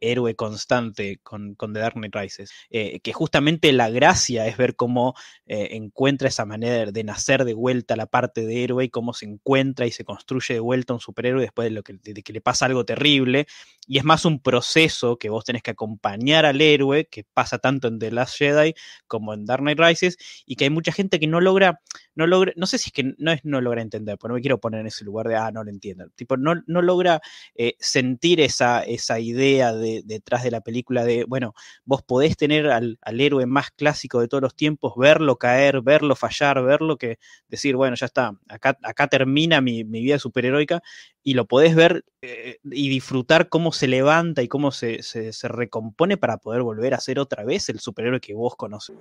héroe 0.00 0.36
constante 0.36 1.18
con, 1.22 1.56
con, 1.56 1.72
The 1.72 1.80
Dark 1.80 1.94
Knight 1.94 2.14
Rises, 2.14 2.52
eh, 2.70 3.00
que 3.00 3.12
justamente 3.12 3.72
la 3.72 3.90
gracia 3.90 4.46
es 4.46 4.56
ver 4.56 4.76
cómo 4.76 5.14
eh, 5.46 5.70
encuentra 5.72 6.28
esa 6.28 6.44
manera 6.44 6.92
de 6.92 7.04
nacer 7.04 7.44
de 7.44 7.54
vuelta 7.54 7.96
la 7.96 8.06
parte 8.06 8.46
de 8.46 8.62
héroe 8.62 8.84
y 8.84 8.90
cómo 8.90 9.12
se 9.12 9.26
encuentra 9.26 9.86
y 9.86 9.90
se 9.90 10.04
construye 10.04 10.54
de 10.54 10.60
vuelta 10.60 10.94
un 10.94 11.00
superhéroe 11.00 11.42
después 11.42 11.66
de, 11.66 11.70
lo 11.70 11.82
que, 11.82 11.94
de 11.94 12.22
que 12.22 12.32
le 12.32 12.40
pasa 12.40 12.66
algo 12.66 12.84
terrible. 12.84 13.46
Y 13.86 13.98
es 13.98 14.04
más 14.04 14.24
un 14.24 14.40
proceso 14.40 15.18
que 15.18 15.28
vos 15.28 15.44
tenés 15.44 15.62
que 15.62 15.72
acompañar 15.72 16.46
al 16.46 16.60
héroe, 16.60 17.06
que 17.06 17.24
pasa 17.24 17.58
tanto 17.58 17.88
en 17.88 17.98
The 17.98 18.12
Last 18.12 18.38
Jedi 18.38 18.74
como 19.06 19.34
en 19.34 19.44
Dark 19.44 19.62
Knight 19.62 19.78
Rises, 19.78 20.16
y 20.46 20.56
que 20.56 20.64
hay 20.64 20.70
mucha 20.70 20.92
gente 20.92 21.18
que 21.18 21.26
no 21.26 21.40
logra, 21.40 21.80
no 22.14 22.26
logra, 22.26 22.52
no 22.56 22.66
sé 22.66 22.78
si 22.78 22.88
es 22.88 22.92
que 22.92 23.14
no 23.18 23.32
es 23.32 23.44
no 23.44 23.60
logra 23.60 23.82
entender, 23.82 24.16
porque 24.16 24.30
no 24.30 24.34
me 24.36 24.40
quiero 24.40 24.60
poner 24.60 24.80
en 24.80 24.86
ese 24.86 25.04
lugar 25.04 25.23
de, 25.28 25.36
ah, 25.36 25.50
no 25.50 25.64
lo 25.64 25.70
entiendo. 25.70 26.08
Tipo, 26.14 26.36
no, 26.36 26.54
no 26.66 26.82
logra 26.82 27.20
eh, 27.54 27.74
sentir 27.78 28.40
esa, 28.40 28.82
esa 28.82 29.18
idea 29.20 29.72
de, 29.72 30.02
detrás 30.04 30.42
de 30.42 30.50
la 30.50 30.60
película 30.60 31.04
de, 31.04 31.24
bueno, 31.24 31.54
vos 31.84 32.02
podés 32.02 32.36
tener 32.36 32.68
al, 32.68 32.98
héroe 33.04 33.46
más 33.46 33.70
clásico 33.70 34.20
de 34.20 34.28
todos 34.28 34.42
los 34.42 34.54
tiempos, 34.54 34.94
verlo 34.96 35.36
caer, 35.36 35.80
verlo 35.82 36.16
fallar, 36.16 36.62
verlo 36.62 36.96
que 36.96 37.18
decir, 37.48 37.76
bueno, 37.76 37.96
ya 37.96 38.06
está, 38.06 38.36
acá, 38.48 38.78
acá 38.82 39.08
termina 39.08 39.60
mi, 39.60 39.84
mi 39.84 40.02
vida 40.02 40.18
superheroica 40.18 40.82
y 41.26 41.32
lo 41.32 41.46
podés 41.46 41.74
ver 41.74 42.04
eh, 42.20 42.58
y 42.64 42.90
disfrutar 42.90 43.48
cómo 43.48 43.72
se 43.72 43.88
levanta 43.88 44.42
y 44.42 44.48
cómo 44.48 44.72
se, 44.72 45.00
recompone 45.42 46.18
para 46.18 46.36
poder 46.36 46.62
volver 46.62 46.92
a 46.92 47.00
ser 47.00 47.18
otra 47.18 47.44
vez 47.44 47.70
el 47.70 47.80
superhéroe 47.80 48.20
que 48.20 48.34
vos 48.34 48.56
conoces. 48.56 48.96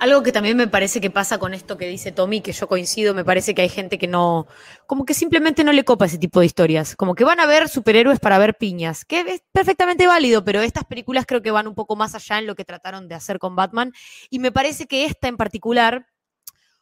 Algo 0.00 0.24
que 0.24 0.32
también 0.32 0.56
me 0.56 0.66
parece 0.66 1.00
que 1.00 1.10
pasa 1.10 1.38
con 1.38 1.54
esto 1.54 1.78
que 1.78 1.86
dice 1.86 2.10
Tommy, 2.10 2.40
que 2.40 2.52
yo 2.52 2.66
coincido, 2.66 3.14
me 3.14 3.24
parece 3.24 3.54
que 3.54 3.62
hay 3.62 3.68
gente 3.68 3.96
que 3.96 4.08
no, 4.08 4.48
como 4.88 5.04
que 5.04 5.12
simplemente 5.12 5.64
no 5.64 5.72
le 5.72 5.84
copa 5.84 6.06
ese 6.06 6.16
tipo 6.16 6.40
de 6.40 6.46
historias, 6.46 6.96
como 6.96 7.14
que 7.14 7.22
van 7.22 7.40
a 7.40 7.46
ver 7.46 7.68
superhéroes 7.68 8.20
para 8.20 8.38
ver 8.38 8.56
piñas, 8.56 9.04
que 9.04 9.20
es 9.20 9.42
perfectamente 9.52 10.06
válido, 10.06 10.42
pero 10.46 10.62
estas 10.62 10.84
películas 10.84 11.26
creo 11.26 11.42
que 11.42 11.50
van 11.50 11.68
un 11.68 11.74
poco 11.74 11.94
más 11.94 12.14
allá 12.14 12.38
en 12.38 12.46
lo 12.46 12.54
que 12.54 12.64
trataron 12.64 13.06
de 13.06 13.14
hacer 13.14 13.38
con 13.38 13.54
Batman. 13.54 13.92
Y 14.30 14.38
me 14.38 14.50
parece 14.50 14.86
que 14.86 15.04
esta 15.04 15.28
en 15.28 15.36
particular 15.36 16.06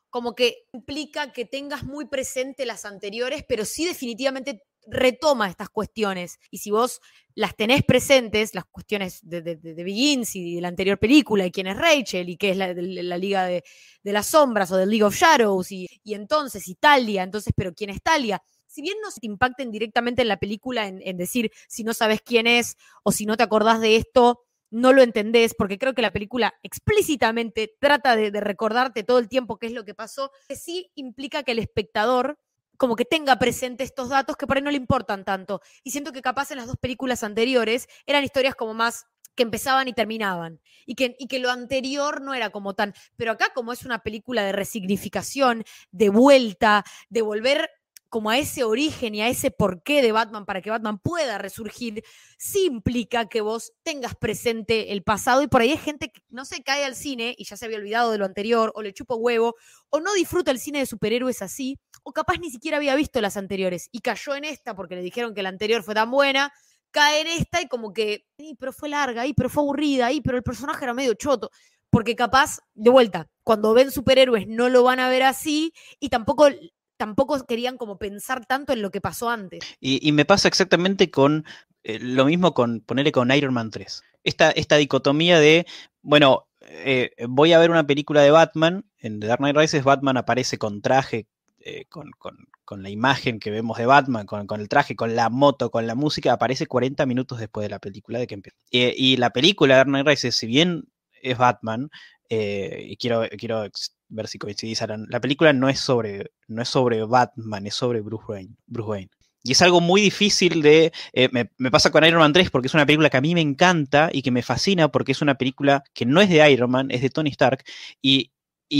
como 0.08 0.36
que 0.36 0.68
implica 0.72 1.32
que 1.32 1.46
tengas 1.46 1.82
muy 1.82 2.06
presente 2.06 2.64
las 2.64 2.84
anteriores, 2.84 3.44
pero 3.48 3.64
sí 3.64 3.84
definitivamente 3.84 4.62
retoma 4.86 5.48
estas 5.48 5.68
cuestiones. 5.70 6.38
Y 6.50 6.58
si 6.58 6.70
vos 6.70 7.00
las 7.34 7.54
tenés 7.54 7.82
presentes, 7.82 8.54
las 8.54 8.64
cuestiones 8.64 9.20
de, 9.22 9.42
de, 9.42 9.56
de 9.56 9.84
Begins 9.84 10.36
y 10.36 10.54
de 10.54 10.60
la 10.60 10.68
anterior 10.68 10.98
película, 10.98 11.44
y 11.46 11.50
quién 11.50 11.66
es 11.66 11.76
Rachel, 11.76 12.28
y 12.28 12.36
qué 12.36 12.50
es 12.50 12.56
la, 12.56 12.72
la 12.74 13.18
Liga 13.18 13.44
de, 13.44 13.62
las 14.02 14.28
Sombras 14.28 14.72
o 14.72 14.76
del 14.76 14.88
League 14.88 15.04
of 15.04 15.14
Shadows, 15.14 15.70
y, 15.72 15.86
y 16.02 16.14
entonces 16.14 16.66
Italia, 16.68 17.22
entonces, 17.22 17.52
pero 17.56 17.74
quién 17.74 17.90
es 17.90 18.02
Talia, 18.02 18.42
si 18.66 18.82
bien 18.82 18.96
no 19.02 19.10
se 19.10 19.20
te 19.20 19.26
impacten 19.26 19.70
directamente 19.70 20.22
en 20.22 20.28
la 20.28 20.38
película 20.38 20.86
en, 20.86 21.00
en, 21.02 21.16
decir 21.16 21.50
si 21.68 21.82
no 21.82 21.94
sabes 21.94 22.20
quién 22.20 22.46
es 22.46 22.76
o 23.04 23.12
si 23.12 23.24
no 23.24 23.36
te 23.36 23.42
acordás 23.42 23.80
de 23.80 23.96
esto, 23.96 24.42
no 24.70 24.92
lo 24.92 25.02
entendés, 25.02 25.54
porque 25.54 25.78
creo 25.78 25.94
que 25.94 26.02
la 26.02 26.12
película 26.12 26.54
explícitamente 26.62 27.74
trata 27.78 28.16
de, 28.16 28.30
de 28.30 28.40
recordarte 28.40 29.04
todo 29.04 29.18
el 29.18 29.28
tiempo 29.28 29.58
qué 29.58 29.66
es 29.66 29.72
lo 29.72 29.84
que 29.84 29.94
pasó, 29.94 30.30
que 30.48 30.56
sí 30.56 30.90
implica 30.94 31.42
que 31.42 31.52
el 31.52 31.58
espectador 31.58 32.38
como 32.76 32.96
que 32.96 33.04
tenga 33.04 33.38
presente 33.38 33.84
estos 33.84 34.08
datos 34.08 34.36
que 34.36 34.46
por 34.46 34.56
ahí 34.56 34.62
no 34.62 34.70
le 34.70 34.76
importan 34.76 35.24
tanto. 35.24 35.60
Y 35.82 35.90
siento 35.90 36.12
que 36.12 36.22
capaz 36.22 36.50
en 36.50 36.58
las 36.58 36.66
dos 36.66 36.76
películas 36.76 37.22
anteriores 37.22 37.88
eran 38.06 38.24
historias 38.24 38.54
como 38.54 38.74
más 38.74 39.06
que 39.36 39.42
empezaban 39.42 39.86
y 39.86 39.92
terminaban. 39.92 40.60
Y 40.86 40.94
que, 40.94 41.14
y 41.18 41.28
que 41.28 41.38
lo 41.38 41.50
anterior 41.50 42.22
no 42.22 42.34
era 42.34 42.50
como 42.50 42.74
tan. 42.74 42.94
Pero 43.16 43.32
acá, 43.32 43.52
como 43.54 43.72
es 43.72 43.84
una 43.84 44.00
película 44.00 44.42
de 44.42 44.52
resignificación, 44.52 45.64
de 45.90 46.08
vuelta, 46.08 46.84
de 47.10 47.22
volver 47.22 47.70
como 48.08 48.30
a 48.30 48.38
ese 48.38 48.64
origen 48.64 49.14
y 49.14 49.22
a 49.22 49.28
ese 49.28 49.50
porqué 49.50 50.02
de 50.02 50.12
Batman 50.12 50.46
para 50.46 50.62
que 50.62 50.70
Batman 50.70 50.98
pueda 50.98 51.38
resurgir, 51.38 52.02
sí 52.38 52.66
implica 52.66 53.28
que 53.28 53.40
vos 53.40 53.72
tengas 53.82 54.14
presente 54.14 54.92
el 54.92 55.02
pasado. 55.02 55.42
Y 55.42 55.48
por 55.48 55.60
ahí 55.60 55.70
hay 55.72 55.78
gente 55.78 56.10
que 56.10 56.20
no 56.28 56.44
se 56.44 56.62
cae 56.62 56.84
al 56.84 56.94
cine 56.94 57.34
y 57.36 57.44
ya 57.44 57.56
se 57.56 57.64
había 57.64 57.78
olvidado 57.78 58.10
de 58.10 58.18
lo 58.18 58.24
anterior 58.24 58.72
o 58.74 58.82
le 58.82 58.92
chupa 58.92 59.14
huevo 59.14 59.54
o 59.90 60.00
no 60.00 60.14
disfruta 60.14 60.50
el 60.50 60.58
cine 60.58 60.78
de 60.80 60.86
superhéroes 60.86 61.42
así 61.42 61.78
o 62.02 62.12
capaz 62.12 62.38
ni 62.38 62.50
siquiera 62.50 62.76
había 62.76 62.94
visto 62.94 63.20
las 63.20 63.36
anteriores. 63.36 63.88
Y 63.92 64.00
cayó 64.00 64.34
en 64.34 64.44
esta 64.44 64.74
porque 64.74 64.96
le 64.96 65.02
dijeron 65.02 65.34
que 65.34 65.42
la 65.42 65.48
anterior 65.48 65.82
fue 65.82 65.94
tan 65.94 66.10
buena, 66.10 66.52
cae 66.90 67.20
en 67.22 67.26
esta 67.26 67.60
y 67.60 67.68
como 67.68 67.92
que, 67.92 68.26
pero 68.58 68.72
fue 68.72 68.88
larga, 68.88 69.26
y 69.26 69.34
pero 69.34 69.50
fue 69.50 69.62
aburrida, 69.62 70.12
y 70.12 70.20
pero 70.20 70.36
el 70.36 70.42
personaje 70.42 70.84
era 70.84 70.94
medio 70.94 71.14
choto 71.14 71.50
porque 71.90 72.16
capaz, 72.16 72.58
de 72.74 72.90
vuelta, 72.90 73.28
cuando 73.42 73.72
ven 73.72 73.90
superhéroes 73.90 74.46
no 74.46 74.68
lo 74.68 74.82
van 74.82 75.00
a 75.00 75.08
ver 75.08 75.22
así 75.22 75.72
y 75.98 76.08
tampoco 76.10 76.48
tampoco 76.96 77.44
querían 77.46 77.76
como 77.76 77.98
pensar 77.98 78.46
tanto 78.46 78.72
en 78.72 78.82
lo 78.82 78.90
que 78.90 79.00
pasó 79.00 79.30
antes. 79.30 79.60
Y, 79.80 80.12
me 80.12 80.24
pasa 80.24 80.48
exactamente 80.48 81.10
con 81.10 81.44
eh, 81.82 81.98
lo 82.00 82.24
mismo 82.24 82.54
con 82.54 82.80
ponerle 82.80 83.12
con 83.12 83.30
Iron 83.30 83.54
Man 83.54 83.70
3. 83.70 84.02
Esta, 84.24 84.50
esta 84.50 84.76
dicotomía 84.76 85.38
de, 85.38 85.66
bueno, 86.02 86.48
eh, 86.60 87.10
voy 87.28 87.52
a 87.52 87.58
ver 87.58 87.70
una 87.70 87.86
película 87.86 88.22
de 88.22 88.30
Batman, 88.30 88.84
en 88.98 89.20
The 89.20 89.26
Dark 89.26 89.38
Knight 89.38 89.56
Rises 89.56 89.84
Batman 89.84 90.16
aparece 90.16 90.58
con 90.58 90.82
traje, 90.82 91.26
eh, 91.60 91.84
con, 91.88 92.82
la 92.82 92.90
imagen 92.90 93.38
que 93.38 93.50
vemos 93.50 93.78
de 93.78 93.86
Batman, 93.86 94.26
con, 94.26 94.60
el 94.60 94.68
traje, 94.68 94.96
con 94.96 95.14
la 95.14 95.28
moto, 95.28 95.70
con 95.70 95.86
la 95.86 95.94
música, 95.94 96.32
aparece 96.32 96.66
40 96.66 97.06
minutos 97.06 97.38
después 97.38 97.64
de 97.64 97.70
la 97.70 97.78
película 97.78 98.18
de 98.18 98.26
que 98.26 98.34
empieza. 98.34 98.58
y 98.70 99.16
la 99.16 99.30
película 99.30 99.74
de 99.74 99.78
Dark 99.78 99.88
Knight 99.88 100.06
Rises, 100.06 100.34
si 100.34 100.46
bien 100.46 100.84
es 101.22 101.38
Batman, 101.38 101.90
y 102.28 102.96
quiero, 102.96 103.22
quiero 103.38 103.64
ver 104.08 104.28
si 104.28 104.38
coincidís, 104.38 104.82
La 105.08 105.20
película 105.20 105.52
no 105.52 105.68
es 105.68 105.80
sobre, 105.80 106.32
no 106.48 106.62
es 106.62 106.68
sobre 106.68 107.04
Batman, 107.04 107.66
es 107.66 107.74
sobre 107.74 108.00
Bruce 108.00 108.24
Wayne. 108.28 108.56
Bruce 108.66 108.90
Wayne. 108.90 109.10
Y 109.42 109.52
es 109.52 109.62
algo 109.62 109.80
muy 109.80 110.00
difícil 110.00 110.60
de... 110.60 110.92
Eh, 111.12 111.28
me, 111.30 111.70
pasa 111.70 111.90
con 111.90 112.04
Iron 112.04 112.20
Man 112.20 112.32
3 112.32 112.50
porque 112.50 112.66
es 112.66 112.74
una 112.74 112.84
película 112.84 113.10
que 113.10 113.16
a 113.16 113.20
mí 113.20 113.32
me 113.34 113.40
encanta 113.40 114.10
y 114.12 114.22
que 114.22 114.32
me 114.32 114.42
fascina 114.42 114.88
porque 114.88 115.12
es 115.12 115.22
una 115.22 115.36
película 115.36 115.84
que 115.94 116.04
no 116.04 116.20
es 116.20 116.28
de 116.28 116.50
Iron 116.50 116.70
Man, 116.70 116.90
es 116.90 117.00
de 117.00 117.10
Tony 117.10 117.30
Stark. 117.30 117.62
Y, 118.02 118.32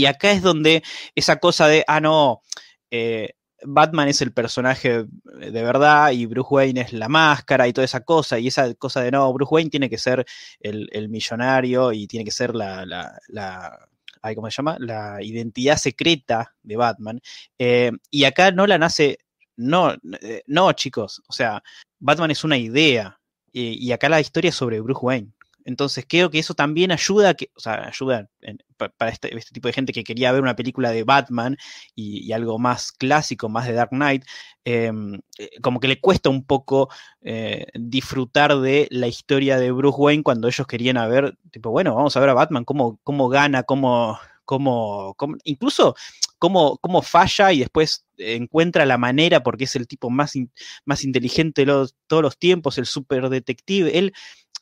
acá 0.05 0.31
es 0.31 0.41
donde 0.41 0.83
esa 1.15 1.37
cosa 1.37 1.67
de, 1.69 1.85
ah, 1.87 2.01
no, 2.01 2.41
eh, 2.91 3.35
Batman 3.63 4.09
es 4.09 4.21
el 4.21 4.33
personaje 4.33 5.05
de 5.23 5.63
verdad 5.63 6.11
y 6.11 6.25
Bruce 6.25 6.49
Wayne 6.51 6.81
es 6.81 6.93
la 6.93 7.07
máscara 7.07 7.67
y 7.67 7.73
toda 7.73 7.85
esa 7.85 8.01
cosa. 8.01 8.37
Y 8.37 8.47
esa 8.47 8.73
cosa 8.75 9.01
de, 9.01 9.11
no, 9.11 9.31
Bruce 9.31 9.53
Wayne 9.53 9.69
tiene 9.69 9.89
que 9.89 9.97
ser 9.97 10.25
el, 10.59 11.09
millonario 11.09 11.93
y 11.93 12.07
tiene 12.07 12.25
que 12.25 12.31
ser 12.31 12.53
la 12.55 12.77
¿cómo 14.35 14.49
se 14.49 14.57
llama? 14.57 14.77
La 14.79 15.21
identidad 15.21 15.77
secreta 15.77 16.55
de 16.63 16.75
Batman. 16.75 17.21
Eh, 17.57 17.91
y 18.11 18.23
acá 18.23 18.51
Nolan 18.51 18.83
hace, 18.83 19.19
no, 19.55 19.93
eh, 20.21 20.43
no, 20.47 20.71
chicos, 20.73 21.21
o 21.27 21.33
sea, 21.33 21.63
Batman 21.99 22.31
es 22.31 22.43
una 22.43 22.57
idea. 22.57 23.19
Y, 23.59 23.91
acá 23.91 24.07
la 24.07 24.19
historia 24.19 24.49
es 24.49 24.55
sobre 24.55 24.81
Bruce 24.81 24.99
Wayne. 25.01 25.31
Entonces 25.67 26.05
creo 26.07 26.29
que 26.29 26.39
eso 26.39 26.53
también 26.53 26.91
ayuda, 26.93 27.33
que, 27.33 27.51
o 27.53 27.59
sea, 27.59 27.87
ayuda 27.87 28.29
para 28.77 29.11
este, 29.11 29.35
este, 29.37 29.51
tipo 29.51 29.67
de 29.67 29.73
gente 29.73 29.91
que 29.91 30.05
quería 30.05 30.31
ver 30.31 30.41
una 30.41 30.55
película 30.55 30.91
de 30.91 31.03
Batman 31.03 31.57
y, 31.93 32.31
algo 32.31 32.57
más 32.57 32.93
clásico, 32.93 33.49
más 33.49 33.67
de 33.67 33.73
Dark 33.73 33.89
Knight, 33.91 34.23
em, 34.63 35.19
eh, 35.37 35.49
como 35.61 35.81
que 35.81 35.89
le 35.89 35.99
cuesta 35.99 36.29
un 36.29 36.45
poco 36.45 36.89
disfrutar 37.73 38.57
de 38.59 38.87
la 38.91 39.07
historia 39.07 39.59
de 39.59 39.71
Bruce 39.71 39.97
Wayne 39.99 40.23
cuando 40.23 40.47
ellos 40.47 40.65
querían 40.67 40.95
ver, 41.09 41.37
tipo, 41.51 41.69
bueno, 41.71 41.95
vamos 41.95 42.15
a 42.15 42.19
ver 42.21 42.29
a 42.29 42.33
Batman, 42.33 42.63
cómo, 42.63 42.99
cómo 43.03 43.27
gana, 43.27 43.63
cómo, 43.63 44.17
cómo, 44.47 45.15
incluso 45.43 45.95
cómo, 46.39 46.77
cómo, 46.77 47.01
falla 47.01 47.51
y 47.51 47.59
después 47.59 48.05
encuentra 48.17 48.85
la 48.85 48.97
manera 48.97 49.43
porque 49.43 49.65
es 49.65 49.75
el 49.75 49.87
tipo 49.87 50.09
más, 50.09 50.33
más 50.85 51.03
inteligente 51.03 51.65
de 51.65 51.87
todos 52.07 52.23
los 52.23 52.37
tiempos, 52.37 52.77
el 52.77 52.85
super 52.85 53.29
detective. 53.29 53.97
Él, 53.97 54.13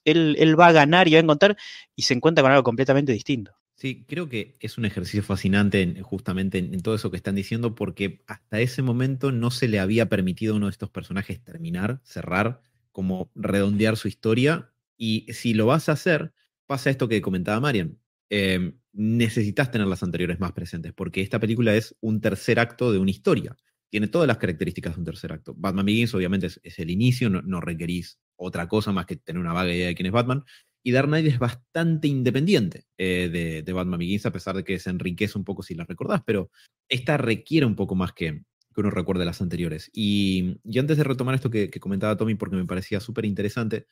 él, 0.05 0.59
va 0.59 0.67
a 0.67 0.71
ganar 0.71 1.07
y 1.07 1.11
va 1.11 1.17
a 1.17 1.23
encontrar 1.23 1.57
y 1.95 2.03
se 2.03 2.13
encuentra 2.13 2.41
con 2.41 2.51
algo 2.51 2.63
completamente 2.63 3.11
distinto. 3.11 3.51
Sí, 3.75 4.05
creo 4.07 4.29
que 4.29 4.55
es 4.61 4.77
un 4.77 4.85
ejercicio 4.85 5.21
fascinante 5.21 6.01
justamente 6.01 6.59
en, 6.59 6.79
todo 6.81 6.95
eso 6.95 7.11
que 7.11 7.17
están 7.17 7.35
diciendo, 7.35 7.75
porque 7.75 8.23
hasta 8.25 8.61
ese 8.61 8.81
momento 8.81 9.33
no 9.33 9.51
se 9.51 9.67
le 9.67 9.79
había 9.79 10.07
permitido 10.07 10.53
a 10.53 10.57
uno 10.57 10.67
de 10.67 10.71
estos 10.71 10.89
personajes 10.89 11.43
terminar, 11.43 11.99
cerrar, 12.03 12.61
como 12.93 13.29
redondear 13.35 13.97
su 13.97 14.07
historia. 14.07 14.71
Y 14.97 15.25
si 15.33 15.53
lo 15.53 15.65
vas 15.65 15.89
a 15.89 15.91
hacer, 15.91 16.31
pasa 16.67 16.89
esto 16.89 17.09
que 17.09 17.21
comentaba 17.21 17.59
Marian. 17.59 17.99
Em, 18.29 18.79
necesitas 18.93 19.71
tener 19.71 19.87
las 19.87 20.03
anteriores 20.03 20.39
más 20.39 20.53
presentes, 20.53 20.93
porque 20.93 21.21
esta 21.21 21.39
película 21.39 21.75
es 21.75 21.95
un 21.99 22.21
tercer 22.21 22.59
acto 22.59 22.91
de 22.91 22.99
una 22.99 23.11
historia. 23.11 23.55
Tiene 23.89 24.07
todas 24.07 24.27
las 24.27 24.37
características 24.37 24.95
de 24.95 24.99
un 24.99 25.05
tercer 25.05 25.31
acto. 25.33 25.53
Batman 25.55 25.85
Begins 25.85 26.13
obviamente 26.13 26.47
es, 26.47 26.79
el 26.79 26.89
inicio, 26.89 27.29
no, 27.29 27.61
requerís 27.61 28.19
otra 28.37 28.67
cosa 28.67 28.91
más 28.91 29.05
que 29.05 29.15
tener 29.15 29.39
una 29.39 29.53
vaga 29.53 29.73
idea 29.73 29.87
de 29.87 29.95
quién 29.95 30.07
es 30.07 30.11
Batman. 30.11 30.43
Y 30.83 30.91
Dark 30.91 31.07
Knight 31.07 31.25
es 31.25 31.39
bastante 31.39 32.07
independiente 32.07 32.85
eh, 32.97 33.63
de, 33.65 33.73
Batman 33.73 33.99
Begins, 33.99 34.27
a 34.27 34.31
pesar 34.31 34.55
de 34.55 34.63
que 34.63 34.77
se 34.77 34.91
enriquece 34.91 35.37
un 35.37 35.43
poco 35.43 35.63
si 35.63 35.73
la 35.73 35.83
recordás, 35.83 36.21
pero 36.23 36.51
esta 36.87 37.17
requiere 37.17 37.65
un 37.65 37.75
poco 37.75 37.95
más 37.95 38.13
que, 38.13 38.43
que 38.73 38.81
uno 38.81 38.91
recuerde 38.91 39.25
las 39.25 39.41
anteriores. 39.41 39.89
Y, 39.93 40.59
antes 40.77 40.97
de 40.97 41.03
retomar 41.03 41.33
esto 41.33 41.49
que, 41.49 41.71
que 41.71 41.79
comentaba 41.79 42.17
Tommy, 42.17 42.35
porque 42.35 42.55
me 42.55 42.65
parecía 42.65 42.99
súper 42.99 43.25
interesante, 43.25 43.87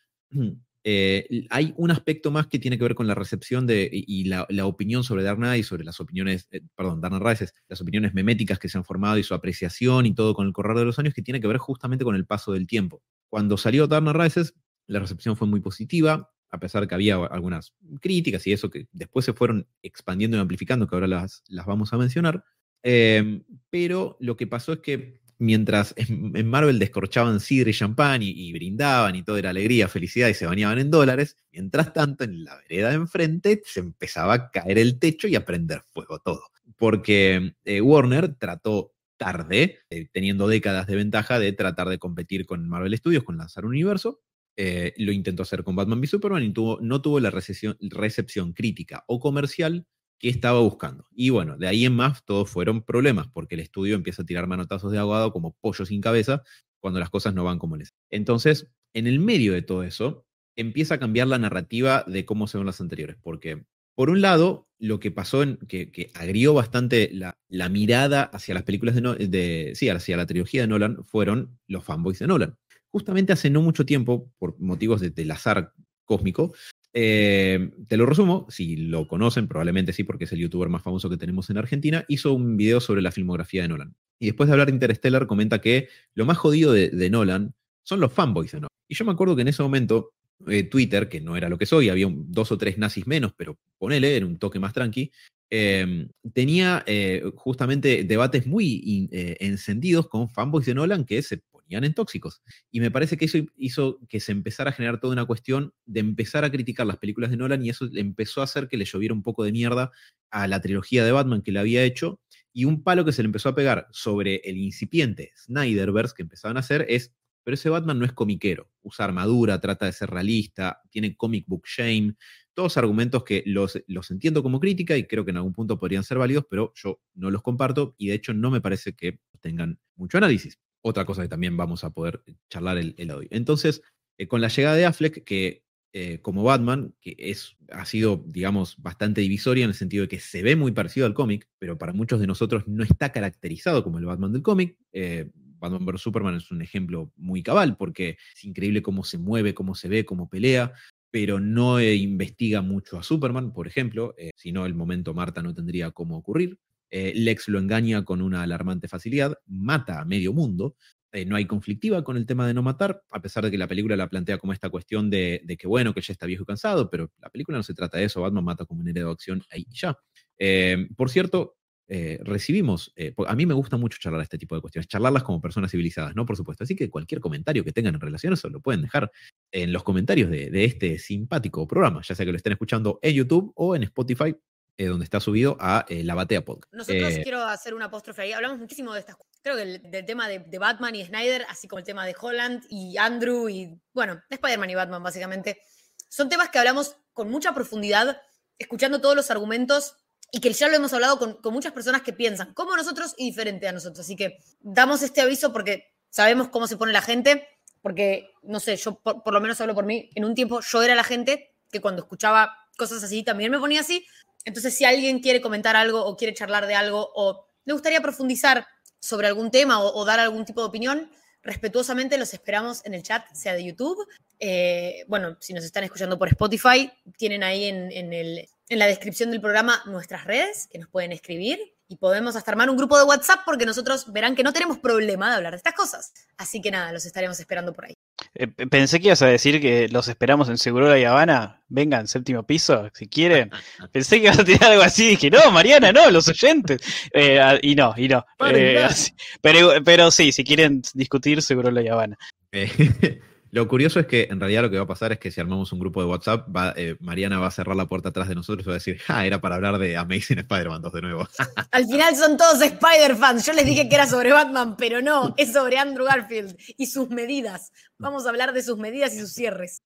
Eh, 0.86 1.48
hay 1.50 1.74
un 1.78 1.92
aspecto 1.92 2.30
más 2.30 2.48
que 2.48 2.60
tiene 2.60 2.78
que 2.78 2.84
ver 2.84 2.96
con 2.96 3.08
la 3.08 3.16
recepción 3.16 3.66
de, 3.66 3.90
y 3.92 4.26
la, 4.26 4.46
opinión 4.66 5.04
sobre 5.04 5.24
Dark 5.24 5.38
Knight, 5.38 5.64
sobre 5.64 5.86
las 5.86 6.02
opiniones, 6.02 6.48
eh, 6.52 6.62
perdón, 6.76 7.00
Knight 7.00 7.24
Rises, 7.24 7.54
las 7.70 7.80
opiniones 7.80 8.14
meméticas 8.14 8.60
que 8.60 8.68
se 8.68 8.78
han 8.78 8.84
formado 8.84 9.18
y 9.18 9.24
su 9.24 9.34
apreciación 9.34 10.06
y 10.06 10.14
todo 10.14 10.34
con 10.34 10.46
el 10.46 10.54
correr 10.54 10.78
de 10.78 10.86
los 10.86 11.00
años, 11.00 11.14
que 11.14 11.22
tiene 11.22 11.40
que 11.40 11.48
ver 11.48 11.58
justamente 11.58 12.04
con 12.04 12.16
el 12.16 12.26
paso 12.26 12.52
del 12.52 12.68
tiempo. 12.68 13.02
Cuando 13.30 13.58
salió 13.58 13.88
Knight 13.88 14.16
Rises, 14.16 14.56
la 14.88 15.00
recepción 15.00 15.38
fue 15.38 15.48
muy 15.48 15.62
positiva, 15.62 16.32
a 16.50 16.60
pesar 16.60 16.88
que 16.88 16.96
había 16.96 17.16
algunas 17.16 17.74
críticas 18.02 18.46
y 18.46 18.52
eso 18.52 18.70
que 18.70 18.88
después 18.92 19.26
se 19.26 19.34
fueron 19.34 19.68
expandiendo 19.82 20.38
y 20.38 20.40
amplificando, 20.42 20.88
que 20.88 20.96
ahora 20.96 21.08
las, 21.08 21.44
las 21.48 21.66
vamos 21.66 21.94
a 21.94 21.98
mencionar. 21.98 22.44
Eh, 22.84 23.42
pero 23.70 24.18
lo 24.20 24.36
que 24.36 24.46
pasó 24.46 24.74
es 24.74 24.80
que 24.80 25.23
mientras 25.44 25.94
en, 25.98 26.48
Marvel 26.48 26.80
descorchaban 26.80 27.40
sidra 27.40 27.70
y 27.70 27.74
champán 27.74 28.22
y, 28.24 28.52
brindaban 28.54 29.16
y 29.16 29.24
todo 29.24 29.38
era 29.38 29.50
alegría, 29.50 29.88
felicidad 29.88 30.30
y 30.30 30.34
se 30.34 30.46
bañaban 30.46 30.80
en 30.80 30.90
dólares, 30.90 31.38
mientras 31.52 31.94
tanto 31.94 32.24
en 32.24 32.44
la 32.44 32.58
vereda 32.58 32.90
de 32.90 32.96
enfrente 32.96 33.62
se 33.66 33.82
empezaba 33.82 34.34
a 34.34 34.52
caer 34.52 34.78
el 34.78 35.00
techo 35.00 35.28
y 35.28 35.36
a 35.36 35.46
prender 35.46 35.82
fuego 35.92 36.20
todo. 36.20 36.44
Porque 36.78 37.56
eh, 37.66 37.82
Warner 37.82 38.36
trató 38.36 38.94
tarde, 39.18 39.80
eh, 39.90 40.08
teniendo 40.12 40.48
décadas 40.48 40.88
de 40.88 40.96
ventaja, 40.96 41.40
de 41.40 41.52
tratar 41.52 41.90
de 41.90 42.00
competir 42.00 42.46
con 42.46 42.68
Marvel 42.68 42.98
Studios, 42.98 43.24
con 43.24 43.38
lanzar 43.38 43.66
un 43.66 43.72
universo. 43.72 44.22
Eh, 44.56 44.94
lo 44.98 45.12
intentó 45.12 45.44
hacer 45.44 45.64
con 45.64 45.76
Batman 45.76 46.00
v 46.00 46.08
Superman 46.08 46.44
y 46.44 46.54
no 46.54 47.02
tuvo 47.02 47.20
la 47.20 47.32
recepción 47.32 48.54
crítica 48.54 49.04
o 49.08 49.20
comercial 49.20 49.88
que 50.24 50.30
estaba 50.30 50.62
buscando. 50.62 51.06
Y 51.12 51.32
bueno, 51.32 51.58
de 51.58 51.68
ahí 51.68 51.84
en 51.84 51.98
más 51.98 52.24
todos 52.24 52.50
fueron 52.50 52.82
problemas, 52.82 53.28
porque 53.28 53.56
el 53.56 53.60
estudio 53.60 53.96
empieza 53.96 54.22
a 54.22 54.26
tirar 54.26 54.48
manotazos 54.48 54.90
de 54.90 54.98
aguado 54.98 55.34
como 55.34 55.52
pollo 55.60 55.86
sin 55.86 56.00
cabeza 56.00 56.44
cuando 56.80 57.02
las 57.02 57.10
cosas 57.10 57.34
no 57.34 57.44
van 57.44 57.60
como 57.60 57.76
les. 57.76 57.94
Entonces, 58.10 58.72
en 58.94 59.06
el 59.06 59.20
medio 59.20 59.52
de 59.52 59.64
todo 59.64 59.84
eso, 59.84 60.26
empieza 60.56 60.96
a 60.96 60.98
cambiar 60.98 61.28
la 61.28 61.40
narrativa 61.40 62.06
de 62.08 62.24
cómo 62.24 62.48
se 62.48 62.58
ven 62.58 62.66
las 62.66 62.80
anteriores, 62.80 63.18
porque 63.22 63.66
por 63.96 64.10
un 64.10 64.22
lado, 64.22 64.70
lo 64.80 65.02
que 65.02 65.12
pasó, 65.12 65.44
en, 65.44 65.58
que, 65.58 66.10
agrió 66.14 66.54
bastante 66.54 67.12
la, 67.12 67.70
mirada 67.70 68.24
hacia 68.24 68.54
las 68.54 68.64
películas 68.64 68.96
de, 68.96 69.28
de, 69.28 69.74
sí, 69.76 69.90
hacia 69.90 70.16
la 70.16 70.26
trilogía 70.26 70.62
de 70.62 70.68
Nolan, 70.68 71.04
fueron 71.04 71.60
los 71.68 71.84
fanboys 71.84 72.20
de 72.20 72.28
Nolan. 72.28 72.58
Justamente 72.92 73.34
hace 73.34 73.50
no 73.50 73.62
mucho 73.62 73.86
tiempo, 73.86 74.32
por 74.40 74.58
motivos 74.58 75.02
de, 75.02 75.10
del 75.10 75.32
azar 75.32 75.74
cósmico, 76.06 76.54
eh, 76.94 77.72
te 77.88 77.98
lo 77.98 78.06
resumo, 78.06 78.46
si 78.50 78.76
lo 78.76 79.08
conocen, 79.08 79.48
probablemente 79.48 79.94
sí, 79.94 80.04
porque 80.04 80.26
es 80.26 80.32
el 80.32 80.40
youtuber 80.40 80.70
más 80.70 80.84
famoso 80.84 81.10
que 81.10 81.18
tenemos 81.18 81.50
en 81.50 81.58
Argentina, 81.58 82.06
hizo 82.08 82.34
un 82.34 82.56
video 82.56 82.80
sobre 82.80 83.02
la 83.02 83.12
filmografía 83.12 83.64
de 83.64 83.68
Nolan. 83.68 83.96
Y 84.20 84.28
después 84.28 84.48
de 84.48 84.54
hablar 84.54 84.68
de 84.68 84.74
Interstellar, 84.74 85.26
comenta 85.26 85.60
que 85.60 85.90
lo 86.14 86.26
más 86.26 86.38
jodido 86.38 86.72
de, 86.72 87.10
Nolan 87.10 87.54
son 87.82 88.00
los 88.00 88.14
fanboys 88.14 88.52
de 88.52 88.62
Nolan. 88.62 88.70
Y 88.88 88.96
yo 88.96 89.06
me 89.06 89.12
acuerdo 89.12 89.36
que 89.36 89.42
en 89.42 89.48
ese 89.48 89.64
momento 89.64 90.12
eh, 90.48 90.64
Twitter, 90.64 91.10
que 91.10 91.20
no 91.20 91.36
era 91.36 91.50
lo 91.50 91.58
que 91.58 91.66
soy, 91.66 91.90
había 91.90 92.08
dos 92.12 92.52
o 92.52 92.58
tres 92.58 92.78
nazis 92.78 93.08
menos, 93.08 93.34
pero 93.36 93.58
ponele, 93.80 94.16
era 94.16 94.26
un 94.26 94.38
toque 94.38 94.60
más 94.60 94.74
tranqui, 94.74 95.12
em, 95.50 96.10
tenía 96.32 96.84
eh, 96.86 97.24
justamente 97.36 98.04
debates 98.04 98.46
muy 98.46 99.10
encendidos 99.40 100.08
con 100.08 100.30
fanboys 100.30 100.68
de 100.68 100.76
Nolan 100.76 101.06
que 101.06 101.24
se 101.24 101.42
en 101.82 101.94
tóxicos. 101.94 102.42
Y 102.72 102.80
me 102.80 102.92
parece 102.92 103.18
que 103.18 103.26
eso 103.26 103.38
hizo 103.56 104.00
que 104.10 104.20
se 104.20 104.32
empezara 104.32 104.70
a 104.70 104.74
generar 104.74 105.00
toda 105.00 105.14
una 105.14 105.26
cuestión 105.26 105.74
de 105.86 106.00
empezar 106.02 106.46
a 106.46 106.52
criticar 106.52 106.86
las 106.86 106.98
películas 106.98 107.32
de 107.32 107.38
Nolan 107.38 107.64
y 107.64 107.70
eso 107.70 107.90
empezó 107.94 108.42
a 108.42 108.46
hacer 108.46 108.68
que 108.68 108.78
le 108.78 108.86
lloviera 108.86 109.14
un 109.14 109.24
poco 109.24 109.44
de 109.44 109.52
mierda 109.52 109.92
a 110.30 110.48
la 110.48 110.62
trilogía 110.62 111.04
de 111.06 111.12
Batman 111.12 111.42
que 111.42 111.52
le 111.52 111.60
había 111.60 111.84
hecho 111.84 112.20
Y 112.54 112.66
un 112.66 112.84
palo 112.84 113.06
que 113.06 113.12
se 113.12 113.24
le 113.24 113.28
empezó 113.28 113.50
a 113.50 113.56
pegar 113.56 113.88
sobre 113.92 114.42
el 114.44 114.58
incipiente 114.58 115.32
Snyderverse 115.36 116.14
que 116.16 116.24
empezaban 116.24 116.58
a 116.58 116.62
hacer 116.62 116.86
es, 116.90 117.14
pero 117.44 117.56
ese 117.56 117.70
Batman 117.70 118.00
no 118.00 118.06
es 118.06 118.14
comiquero, 118.14 118.70
usa 118.82 119.06
armadura, 119.06 119.60
trata 119.60 119.86
de 119.86 119.94
ser 119.94 120.10
realista, 120.10 120.82
tiene 120.92 121.16
comic 121.16 121.46
book 121.48 121.66
shame, 121.66 122.16
todos 122.54 122.78
argumentos 122.78 123.24
que 123.24 123.44
los, 123.46 123.82
los 123.88 124.12
entiendo 124.12 124.44
como 124.44 124.60
crítica 124.60 124.96
y 124.96 125.06
creo 125.06 125.26
que 125.26 125.32
en 125.32 125.38
algún 125.38 125.54
punto 125.54 125.80
podrían 125.80 126.04
ser 126.04 126.18
válidos, 126.18 126.46
pero 126.50 126.72
yo 126.76 127.02
no 127.16 127.32
los 127.32 127.42
comparto 127.42 127.96
y 127.98 128.08
de 128.08 128.16
hecho 128.16 128.34
no 128.34 128.52
me 128.52 128.62
parece 128.62 128.94
que 128.94 129.20
tengan 129.42 129.80
mucho 129.96 130.18
análisis. 130.18 130.60
Otra 130.86 131.06
cosa 131.06 131.22
que 131.22 131.30
también 131.30 131.56
vamos 131.56 131.86
a 131.86 131.92
poder 131.92 132.24
charlar 132.50 132.78
el, 132.78 133.12
hoy. 133.12 133.28
Entonces, 133.32 133.82
eh, 134.18 134.28
con 134.28 134.42
la 134.42 134.50
llegada 134.50 134.76
de 134.76 134.86
Affleck, 134.86 135.24
que 135.24 135.64
eh, 135.94 136.20
como 136.22 136.44
Batman, 136.44 136.94
que 137.00 137.16
es, 137.18 137.56
ha 137.72 137.86
sido, 137.86 138.22
digamos, 138.28 138.76
bastante 138.82 139.22
divisoria 139.22 139.64
en 139.64 139.70
el 139.70 139.76
sentido 139.76 140.02
de 140.02 140.08
que 140.10 140.20
se 140.20 140.44
ve 140.44 140.58
muy 140.58 140.74
parecido 140.74 141.06
al 141.06 141.14
cómic, 141.14 141.48
pero 141.58 141.78
para 141.78 141.94
muchos 141.94 142.20
de 142.20 142.28
nosotros 142.28 142.68
no 142.68 142.84
está 142.84 143.14
caracterizado 143.14 143.82
como 143.84 143.98
el 143.98 144.06
Batman 144.06 144.34
del 144.34 144.42
cómic. 144.42 144.78
Eh, 144.92 145.30
Batman 145.60 145.86
vs. 145.86 146.02
Superman 146.02 146.36
es 146.36 146.52
un 146.52 146.62
ejemplo 146.62 147.14
muy 147.16 147.44
cabal, 147.44 147.78
porque 147.78 148.18
es 148.36 148.44
increíble 148.44 148.82
cómo 148.82 149.06
se 149.06 149.18
mueve, 149.18 149.54
cómo 149.54 149.76
se 149.76 149.88
ve, 149.88 150.04
cómo 150.04 150.30
pelea, 150.30 150.74
pero 151.12 151.40
no 151.40 151.82
investiga 151.82 152.62
mucho 152.62 153.00
a 153.00 153.04
Superman, 153.04 153.54
por 153.54 153.68
ejemplo, 153.68 154.14
si 154.36 154.52
no 154.52 154.66
el 154.66 154.74
momento 154.74 155.14
Marta 155.14 155.42
no 155.42 155.54
tendría 155.54 155.92
cómo 155.92 156.18
ocurrir. 156.18 156.60
Lex 156.94 157.48
lo 157.48 157.60
engaña 157.60 158.06
con 158.06 158.22
una 158.22 158.44
alarmante 158.44 158.88
facilidad, 158.88 159.38
mata 159.48 160.00
a 160.00 160.06
medio 160.06 160.32
mundo, 160.32 160.76
eh, 161.14 161.26
no 161.26 161.36
hay 161.36 161.46
conflictiva 161.46 162.04
con 162.04 162.18
el 162.18 162.26
tema 162.26 162.48
de 162.48 162.56
no 162.56 162.64
matar, 162.64 163.04
a 163.12 163.22
pesar 163.22 163.44
de 163.44 163.52
que 163.52 163.58
la 163.60 163.68
película 163.68 163.96
la 163.96 164.10
plantea 164.10 164.40
como 164.40 164.52
esta 164.52 164.72
cuestión 164.72 165.12
de, 165.12 165.46
que, 165.60 165.68
bueno, 165.68 165.94
que 165.94 166.02
ya 166.02 166.12
está 166.12 166.26
viejo 166.26 166.42
y 166.42 166.46
cansado, 166.48 166.90
pero 166.90 167.12
la 167.20 167.30
película 167.30 167.56
no 167.56 167.64
se 167.64 167.76
trata 167.76 168.00
de 168.00 168.06
eso, 168.06 168.20
Batman 168.22 168.44
mata 168.44 168.66
como 168.66 168.82
un 168.82 168.88
héroe 168.88 169.04
de 169.04 169.12
acción 169.12 169.44
ahí 169.52 169.64
y 169.70 169.76
ya. 169.76 169.96
Eh, 170.40 170.88
por 170.98 171.12
cierto, 171.12 171.56
eh, 171.88 172.20
recibimos, 172.24 172.92
a 173.28 173.36
mí 173.36 173.46
me 173.46 173.54
gusta 173.54 173.78
mucho 173.78 174.00
charlar 174.02 174.22
este 174.22 174.40
tipo 174.40 174.56
de 174.56 174.62
cuestiones, 174.62 174.88
charlarlas 174.88 175.22
como 175.22 175.40
personas 175.40 175.70
civilizadas, 175.70 176.16
¿no? 176.16 176.26
Por 176.26 176.36
supuesto. 176.36 176.64
Así 176.64 176.76
que 176.76 176.90
cualquier 176.90 177.22
comentario 177.22 177.64
que 177.64 177.72
tengan 177.72 177.94
en 177.94 178.02
relación 178.02 178.34
a 178.34 178.36
eso 178.36 178.50
lo 178.50 178.60
pueden 178.60 178.82
dejar 178.82 179.12
en 179.52 179.72
los 179.72 179.84
comentarios 179.84 180.32
de, 180.32 180.50
de 180.50 180.66
este 180.66 180.98
simpático 180.98 181.68
programa, 181.68 182.02
ya 182.02 182.16
sea 182.16 182.26
que 182.26 182.32
lo 182.32 182.38
estén 182.38 182.54
escuchando 182.54 182.98
en 183.04 183.14
YouTube 183.14 183.54
o 183.56 183.76
en 183.76 183.84
Spotify, 183.84 184.34
donde 184.78 185.04
está 185.04 185.20
subido 185.20 185.58
a 185.60 185.86
La 185.90 186.16
Batea 186.16 186.44
Podcast. 186.44 186.74
Nosotros 186.74 187.14
quiero 187.24 187.44
hacer 187.44 187.74
una 187.74 187.86
apóstrofe 187.86 188.24
ahí, 188.24 188.34
hablamos 188.34 188.60
muchísimo 188.60 188.94
de 188.94 189.00
estas 189.02 189.18
creo 189.44 189.58
que 189.58 189.80
del 189.80 190.06
tema 190.06 190.28
de, 190.28 190.58
Batman 190.58 190.96
y 190.96 191.06
Snyder, 191.06 191.46
así 191.50 191.68
como 191.68 191.80
el 191.80 191.86
tema 191.86 192.06
de 192.06 192.16
Holland 192.20 192.64
y 192.70 192.98
Andrew 192.98 193.50
y, 193.50 193.78
bueno, 193.94 194.16
de 194.30 194.36
Spider-Man 194.36 194.70
y 194.70 194.76
Batman, 194.76 195.04
básicamente, 195.04 195.62
son 196.10 196.30
temas 196.30 196.50
que 196.50 196.60
hablamos 196.60 196.96
con 197.12 197.30
mucha 197.30 197.54
profundidad, 197.54 198.22
escuchando 198.58 199.02
todos 199.02 199.16
los 199.16 199.30
argumentos 199.30 199.98
y 200.32 200.40
que 200.40 200.52
ya 200.54 200.68
lo 200.70 200.76
hemos 200.76 200.94
hablado 200.94 201.20
con, 201.20 201.54
muchas 201.54 201.74
personas 201.74 202.02
que 202.02 202.14
piensan 202.14 202.54
como 202.54 202.76
nosotros 202.76 203.14
y 203.18 203.26
diferente 203.26 203.68
a 203.68 203.74
nosotros. 203.74 204.00
Así 204.00 204.16
que 204.16 204.40
damos 204.62 205.04
este 205.04 205.22
aviso 205.22 205.52
porque 205.52 205.94
sabemos 206.10 206.48
cómo 206.48 206.66
se 206.66 206.78
pone 206.78 206.94
la 206.94 207.02
gente, 207.02 207.48
porque, 207.82 208.32
no 208.44 208.62
sé, 208.62 208.78
yo 208.78 208.96
por, 208.96 209.24
por 209.24 209.34
lo 209.34 209.42
menos 209.42 209.60
hablo 209.60 209.76
por 209.76 209.86
mí, 209.86 210.10
en 210.16 210.24
un 210.24 210.36
tiempo 210.36 210.62
yo 210.62 210.82
era 210.82 210.96
la 210.96 211.04
gente 211.04 211.54
que 211.70 211.82
cuando 211.82 212.04
escuchaba 212.04 212.56
cosas 212.78 213.04
así 213.04 213.24
también 213.24 213.52
me 213.52 213.60
ponía 213.60 213.82
así. 213.82 214.06
Entonces, 214.46 214.76
si 214.76 214.86
alguien 214.86 215.20
quiere 215.20 215.42
comentar 215.42 215.76
algo 215.76 216.04
o 216.06 216.18
quiere 216.18 216.34
charlar 216.34 216.68
de 216.68 216.76
algo 216.76 217.10
o 217.16 217.48
le 217.66 217.74
gustaría 217.74 218.02
profundizar 218.02 218.68
sobre 219.00 219.28
algún 219.28 219.52
tema 219.52 219.82
o, 219.82 220.06
dar 220.06 220.20
algún 220.20 220.46
tipo 220.46 220.62
de 220.62 220.68
opinión, 220.68 221.12
respetuosamente 221.42 222.18
los 222.18 222.34
esperamos 222.34 222.86
en 222.86 222.94
el 222.94 223.04
chat, 223.04 223.26
sea 223.34 223.54
de 223.54 223.66
YouTube. 223.66 223.98
Eh, 224.40 225.04
bueno, 225.08 225.38
si 225.40 225.54
nos 225.54 225.64
están 225.64 225.84
escuchando 225.84 226.18
por 226.18 226.30
Spotify, 226.30 226.92
tienen 227.18 227.44
ahí 227.44 227.66
en, 227.66 227.92
en, 227.92 228.48
la 228.70 228.88
descripción 228.88 229.30
del 229.30 229.42
programa 229.42 229.84
nuestras 229.86 230.24
redes 230.26 230.68
que 230.72 230.80
nos 230.80 230.90
pueden 230.90 231.12
escribir 231.12 231.60
y 231.88 231.98
podemos 231.98 232.36
hasta 232.36 232.52
armar 232.52 232.70
un 232.70 232.78
grupo 232.78 232.98
de 232.98 233.04
WhatsApp 233.04 233.42
porque 233.46 233.66
nosotros 233.66 234.12
verán 234.12 234.36
que 234.36 234.44
no 234.44 234.52
tenemos 234.52 234.80
problema 234.80 235.30
de 235.30 235.36
hablar 235.36 235.52
de 235.52 235.58
estas 235.58 235.76
cosas. 235.76 236.14
Así 236.38 236.62
que 236.62 236.72
nada, 236.72 236.92
los 236.92 237.06
estaremos 237.06 237.40
esperando 237.40 237.74
por 237.74 237.86
ahí. 237.86 237.96
Eh, 238.36 238.48
pensé 238.48 239.00
que 239.00 239.08
ibas 239.08 239.22
a 239.22 239.28
decir 239.28 239.62
que 239.62 239.88
los 239.90 240.08
esperamos 240.08 240.50
en 240.50 240.58
Seguro 240.58 240.96
y 240.98 241.04
Habana. 241.04 241.62
Vengan, 241.70 242.08
séptimo 242.08 242.44
piso, 242.44 242.90
si 242.94 243.08
quieren. 243.08 243.52
Pensé 243.92 244.18
que 244.18 244.26
ibas 244.26 244.40
a 244.40 244.46
tirar 244.46 244.72
algo 244.72 244.84
así. 244.84 245.08
Dije, 245.08 245.30
no, 245.30 245.52
Mariana, 245.52 245.92
no, 245.92 246.10
los 246.10 246.28
oyentes. 246.28 246.82
Eh, 247.14 247.40
ah, 247.40 247.58
y 247.62 247.76
no, 247.76 247.94
y 247.96 248.08
no. 248.08 248.26
Eh, 248.48 248.88
pero, 249.42 249.74
pero 249.84 250.12
sí, 250.12 250.32
si 250.32 250.44
quieren 250.44 250.82
discutir, 250.94 251.42
Seguro 251.42 251.80
y 251.80 251.88
Habana. 251.88 252.18
Lo 253.54 253.68
curioso 253.68 254.00
es 254.00 254.08
que 254.08 254.30
en 254.32 254.40
realidad 254.40 254.64
lo 254.64 254.72
que 254.72 254.78
va 254.78 254.86
a 254.86 254.88
pasar 254.88 255.12
es 255.12 255.20
que 255.20 255.30
si 255.30 255.40
armamos 255.40 255.72
un 255.72 255.80
grupo 255.80 256.02
de 256.02 256.08
WhatsApp, 256.08 256.48
eh, 256.76 256.96
Mariana 257.00 257.38
va 257.38 257.46
a 257.46 257.52
cerrar 257.52 257.76
la 257.76 257.86
puerta 257.86 258.10
atrás 258.10 258.28
de 258.28 258.34
nosotros 258.34 258.66
y 258.66 258.68
va 258.68 258.74
a 258.74 258.80
decir, 258.80 259.00
ah, 259.10 259.28
era 259.28 259.42
para 259.42 259.54
hablar 259.54 259.78
de 259.78 259.96
Amazing 259.96 260.40
Spider-Man 260.40 260.82
2 260.82 260.92
de 260.92 261.02
nuevo. 261.04 261.28
Al 261.72 261.86
final 261.86 262.16
son 262.16 262.36
todos 262.36 262.60
Spider-Fans. 262.60 263.46
Yo 263.46 263.54
les 263.54 263.68
dije 263.68 263.88
que 263.88 263.94
era 263.94 264.08
sobre 264.08 264.32
Batman, 264.32 264.76
pero 264.76 265.04
no, 265.04 265.36
es 265.38 265.54
sobre 265.54 265.78
Andrew 265.78 266.04
Garfield 266.04 266.58
y 266.78 266.88
sus 266.88 267.12
medidas. 267.12 267.72
Vamos 268.00 268.26
a 268.26 268.30
hablar 268.30 268.54
de 268.54 268.64
sus 268.64 268.80
medidas 268.80 269.14
y 269.14 269.20
sus 269.20 269.34
cierres. 269.34 269.84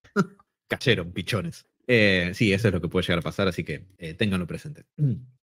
Cacheron, 0.70 1.12
pichones. 1.12 1.66
Eh, 1.88 2.32
sí, 2.36 2.54
eso 2.54 2.70
es 2.70 2.74
lo 2.74 2.80
que 2.80 2.88
puede 2.88 3.04
llegar 3.04 3.20
a 3.20 3.22
pasar, 3.22 3.50
así 3.50 3.66
que 3.66 3.86
eh, 3.98 4.14
ténganlo 4.14 4.48
presente. 4.48 4.86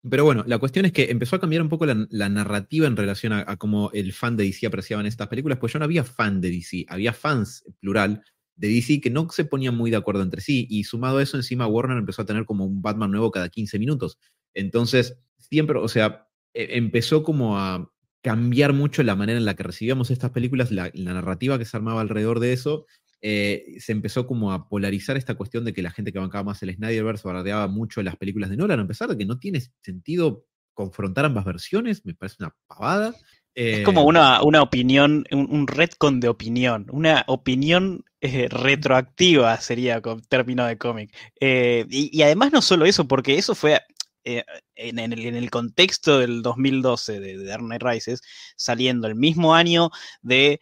Pero 0.09 0.23
bueno, 0.23 0.43
la 0.47 0.57
cuestión 0.57 0.85
es 0.85 0.91
que 0.91 1.09
empezó 1.11 1.35
a 1.35 1.39
cambiar 1.39 1.61
un 1.61 1.69
poco 1.69 1.85
la, 1.85 2.29
narrativa 2.29 2.87
en 2.87 2.95
relación 2.95 3.33
a, 3.33 3.57
cómo 3.57 3.91
el 3.93 4.13
fan 4.13 4.37
de 4.37 4.43
DC 4.43 4.67
apreciaban 4.67 5.05
estas 5.05 5.27
películas, 5.27 5.57
pues 5.59 5.73
yo 5.73 5.79
no 5.79 5.85
había 5.85 6.03
fan 6.03 6.39
de 6.39 6.51
DC, 6.51 6.85
había 6.87 7.13
fans, 7.13 7.63
plural, 7.79 8.23
de 8.55 8.69
DC 8.69 9.01
que 9.01 9.09
no 9.09 9.29
se 9.29 9.45
ponían 9.45 9.75
muy 9.75 9.91
de 9.91 9.97
acuerdo 9.97 10.23
entre 10.23 10.41
sí, 10.41 10.67
y 10.69 10.83
sumado 10.83 11.17
a 11.17 11.23
eso, 11.23 11.37
encima 11.37 11.67
Warner 11.67 11.97
empezó 11.97 12.21
a 12.21 12.25
tener 12.25 12.45
como 12.45 12.65
un 12.65 12.81
Batman 12.81 13.11
nuevo 13.11 13.31
cada 13.31 13.49
15 13.49 13.79
minutos. 13.79 14.19
Entonces, 14.53 15.17
siempre, 15.37 15.77
o 15.79 15.87
sea, 15.87 16.27
e, 16.53 16.77
empezó 16.77 17.23
como 17.23 17.57
a 17.59 17.91
cambiar 18.21 18.73
mucho 18.73 19.03
la 19.03 19.15
manera 19.15 19.39
en 19.39 19.45
la 19.45 19.55
que 19.55 19.63
recibíamos 19.63 20.11
estas 20.11 20.31
películas, 20.31 20.71
la 20.71 20.91
narrativa 20.93 21.57
que 21.57 21.65
se 21.65 21.77
armaba 21.77 22.01
alrededor 22.01 22.39
de 22.39 22.53
eso, 22.53 22.85
eh, 23.21 23.77
se 23.79 23.93
empezó 23.93 24.27
como 24.27 24.51
a 24.51 24.69
polarizar 24.69 25.17
esta 25.17 25.35
cuestión 25.35 25.65
de 25.65 25.73
que 25.73 25.81
la 25.81 25.89
gente 25.89 26.13
que 26.13 26.19
bancaba 26.19 26.43
más 26.43 26.61
el 26.61 26.73
Snyderverse 26.75 27.27
bardeaba 27.27 27.67
mucho 27.67 28.03
las 28.03 28.15
películas 28.15 28.49
de 28.49 28.57
Nolan, 28.57 28.79
a 28.79 28.87
pesar 28.87 29.09
de 29.09 29.17
que 29.17 29.25
no 29.25 29.39
tiene 29.39 29.61
sentido 29.81 30.45
confrontar 30.73 31.25
ambas 31.25 31.45
versiones, 31.45 32.05
me 32.05 32.13
parece 32.13 32.37
una 32.39 32.55
pavada. 32.67 33.15
es 33.55 33.83
como 33.83 34.01
eh, 34.01 34.05
una, 34.05 34.43
una 34.43 34.61
opinión, 34.61 35.25
un, 35.31 35.49
un, 35.49 35.65
retcon 35.65 36.19
de 36.19 36.29
opinión, 36.29 36.85
una 36.91 37.23
opinión 37.27 38.05
eh, 38.21 38.47
retroactiva 38.49 39.59
sería 39.59 39.99
con 39.99 40.21
término 40.21 40.67
de 40.67 40.77
cómic. 40.77 41.15
y, 41.41 42.21
además 42.21 42.51
no 42.53 42.61
solo 42.61 42.85
eso, 42.85 43.07
porque 43.07 43.39
eso 43.39 43.55
fue 43.55 43.81
en, 44.23 44.99
el, 44.99 45.25
en, 45.25 45.35
el, 45.35 45.49
contexto 45.49 46.19
del 46.19 46.43
2012 46.43 47.19
de, 47.19 47.43
Dark 47.45 47.63
Knight 47.63 47.81
Rises, 47.81 48.21
saliendo 48.55 49.07
el 49.07 49.15
mismo 49.15 49.55
año 49.55 49.89
de 50.21 50.59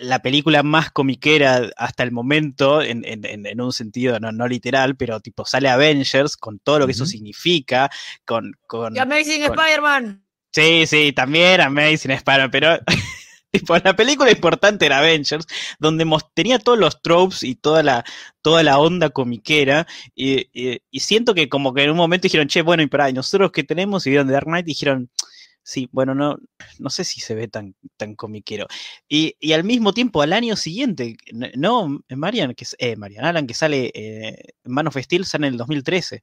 la 0.00 0.20
película 0.20 0.62
más 0.62 0.90
comiquera 0.90 1.70
hasta 1.76 2.02
el 2.02 2.12
momento, 2.12 2.82
en, 2.82 3.60
un 3.60 3.72
sentido 3.72 4.18
no, 4.20 4.48
literal, 4.48 4.96
pero 4.96 5.20
tipo 5.20 5.44
sale 5.44 5.68
Avengers 5.68 6.36
con 6.36 6.58
todo 6.58 6.80
lo 6.80 6.86
que 6.86 6.92
eso 6.92 7.06
significa, 7.06 7.90
con... 8.24 8.52
con 8.66 8.98
Amazing 8.98 9.42
Spider-Man. 9.44 10.24
Sí, 10.52 10.86
sí, 10.86 11.12
también 11.12 11.60
Amazing 11.60 12.12
Spider-Man, 12.12 12.50
pero 12.50 12.78
tipo 13.50 13.76
la 13.76 13.94
película 13.94 14.30
importante 14.30 14.86
era 14.86 14.98
Avengers, 14.98 15.46
donde 15.78 16.06
tenía 16.34 16.58
todos 16.58 16.78
los 16.78 17.02
tropes 17.02 17.42
y 17.42 17.54
toda 17.54 17.82
la, 17.82 18.04
toda 18.42 18.62
la 18.62 18.78
onda 18.78 19.10
comiquera, 19.10 19.86
y, 20.14 20.48
siento 20.92 21.34
que 21.34 21.48
como 21.48 21.74
que 21.74 21.84
en 21.84 21.90
un 21.90 21.96
momento 21.96 22.24
dijeron, 22.24 22.48
che, 22.48 22.62
bueno, 22.62 22.82
y 22.82 22.86
para 22.86 23.10
nosotros 23.12 23.52
que 23.52 23.64
tenemos, 23.64 24.06
y 24.06 24.10
vieron 24.10 24.26
The 24.26 24.32
Dark 24.32 24.46
Knight, 24.46 24.66
dijeron 24.66 25.10
Sí, 25.66 25.88
bueno, 25.90 26.14
no, 26.14 26.38
no 26.78 26.90
sé 26.90 27.02
si 27.02 27.20
se 27.20 27.34
ve 27.34 27.48
tan, 27.48 27.74
tan 27.96 28.14
comiquero. 28.14 28.68
Y, 29.08 29.34
y 29.40 29.52
al 29.52 29.64
mismo 29.64 29.92
tiempo, 29.92 30.22
al 30.22 30.32
año 30.32 30.54
siguiente, 30.54 31.16
no, 31.56 32.04
Marian, 32.08 32.54
que, 32.54 32.64
eh, 32.78 32.94
Marian 32.94 33.24
Alan, 33.24 33.48
que 33.48 33.54
sale 33.54 33.90
eh, 33.92 34.52
Man 34.62 34.86
of 34.86 34.96
Steel, 34.96 35.24
sale 35.24 35.48
en 35.48 35.54
el 35.54 35.58
2013. 35.58 36.22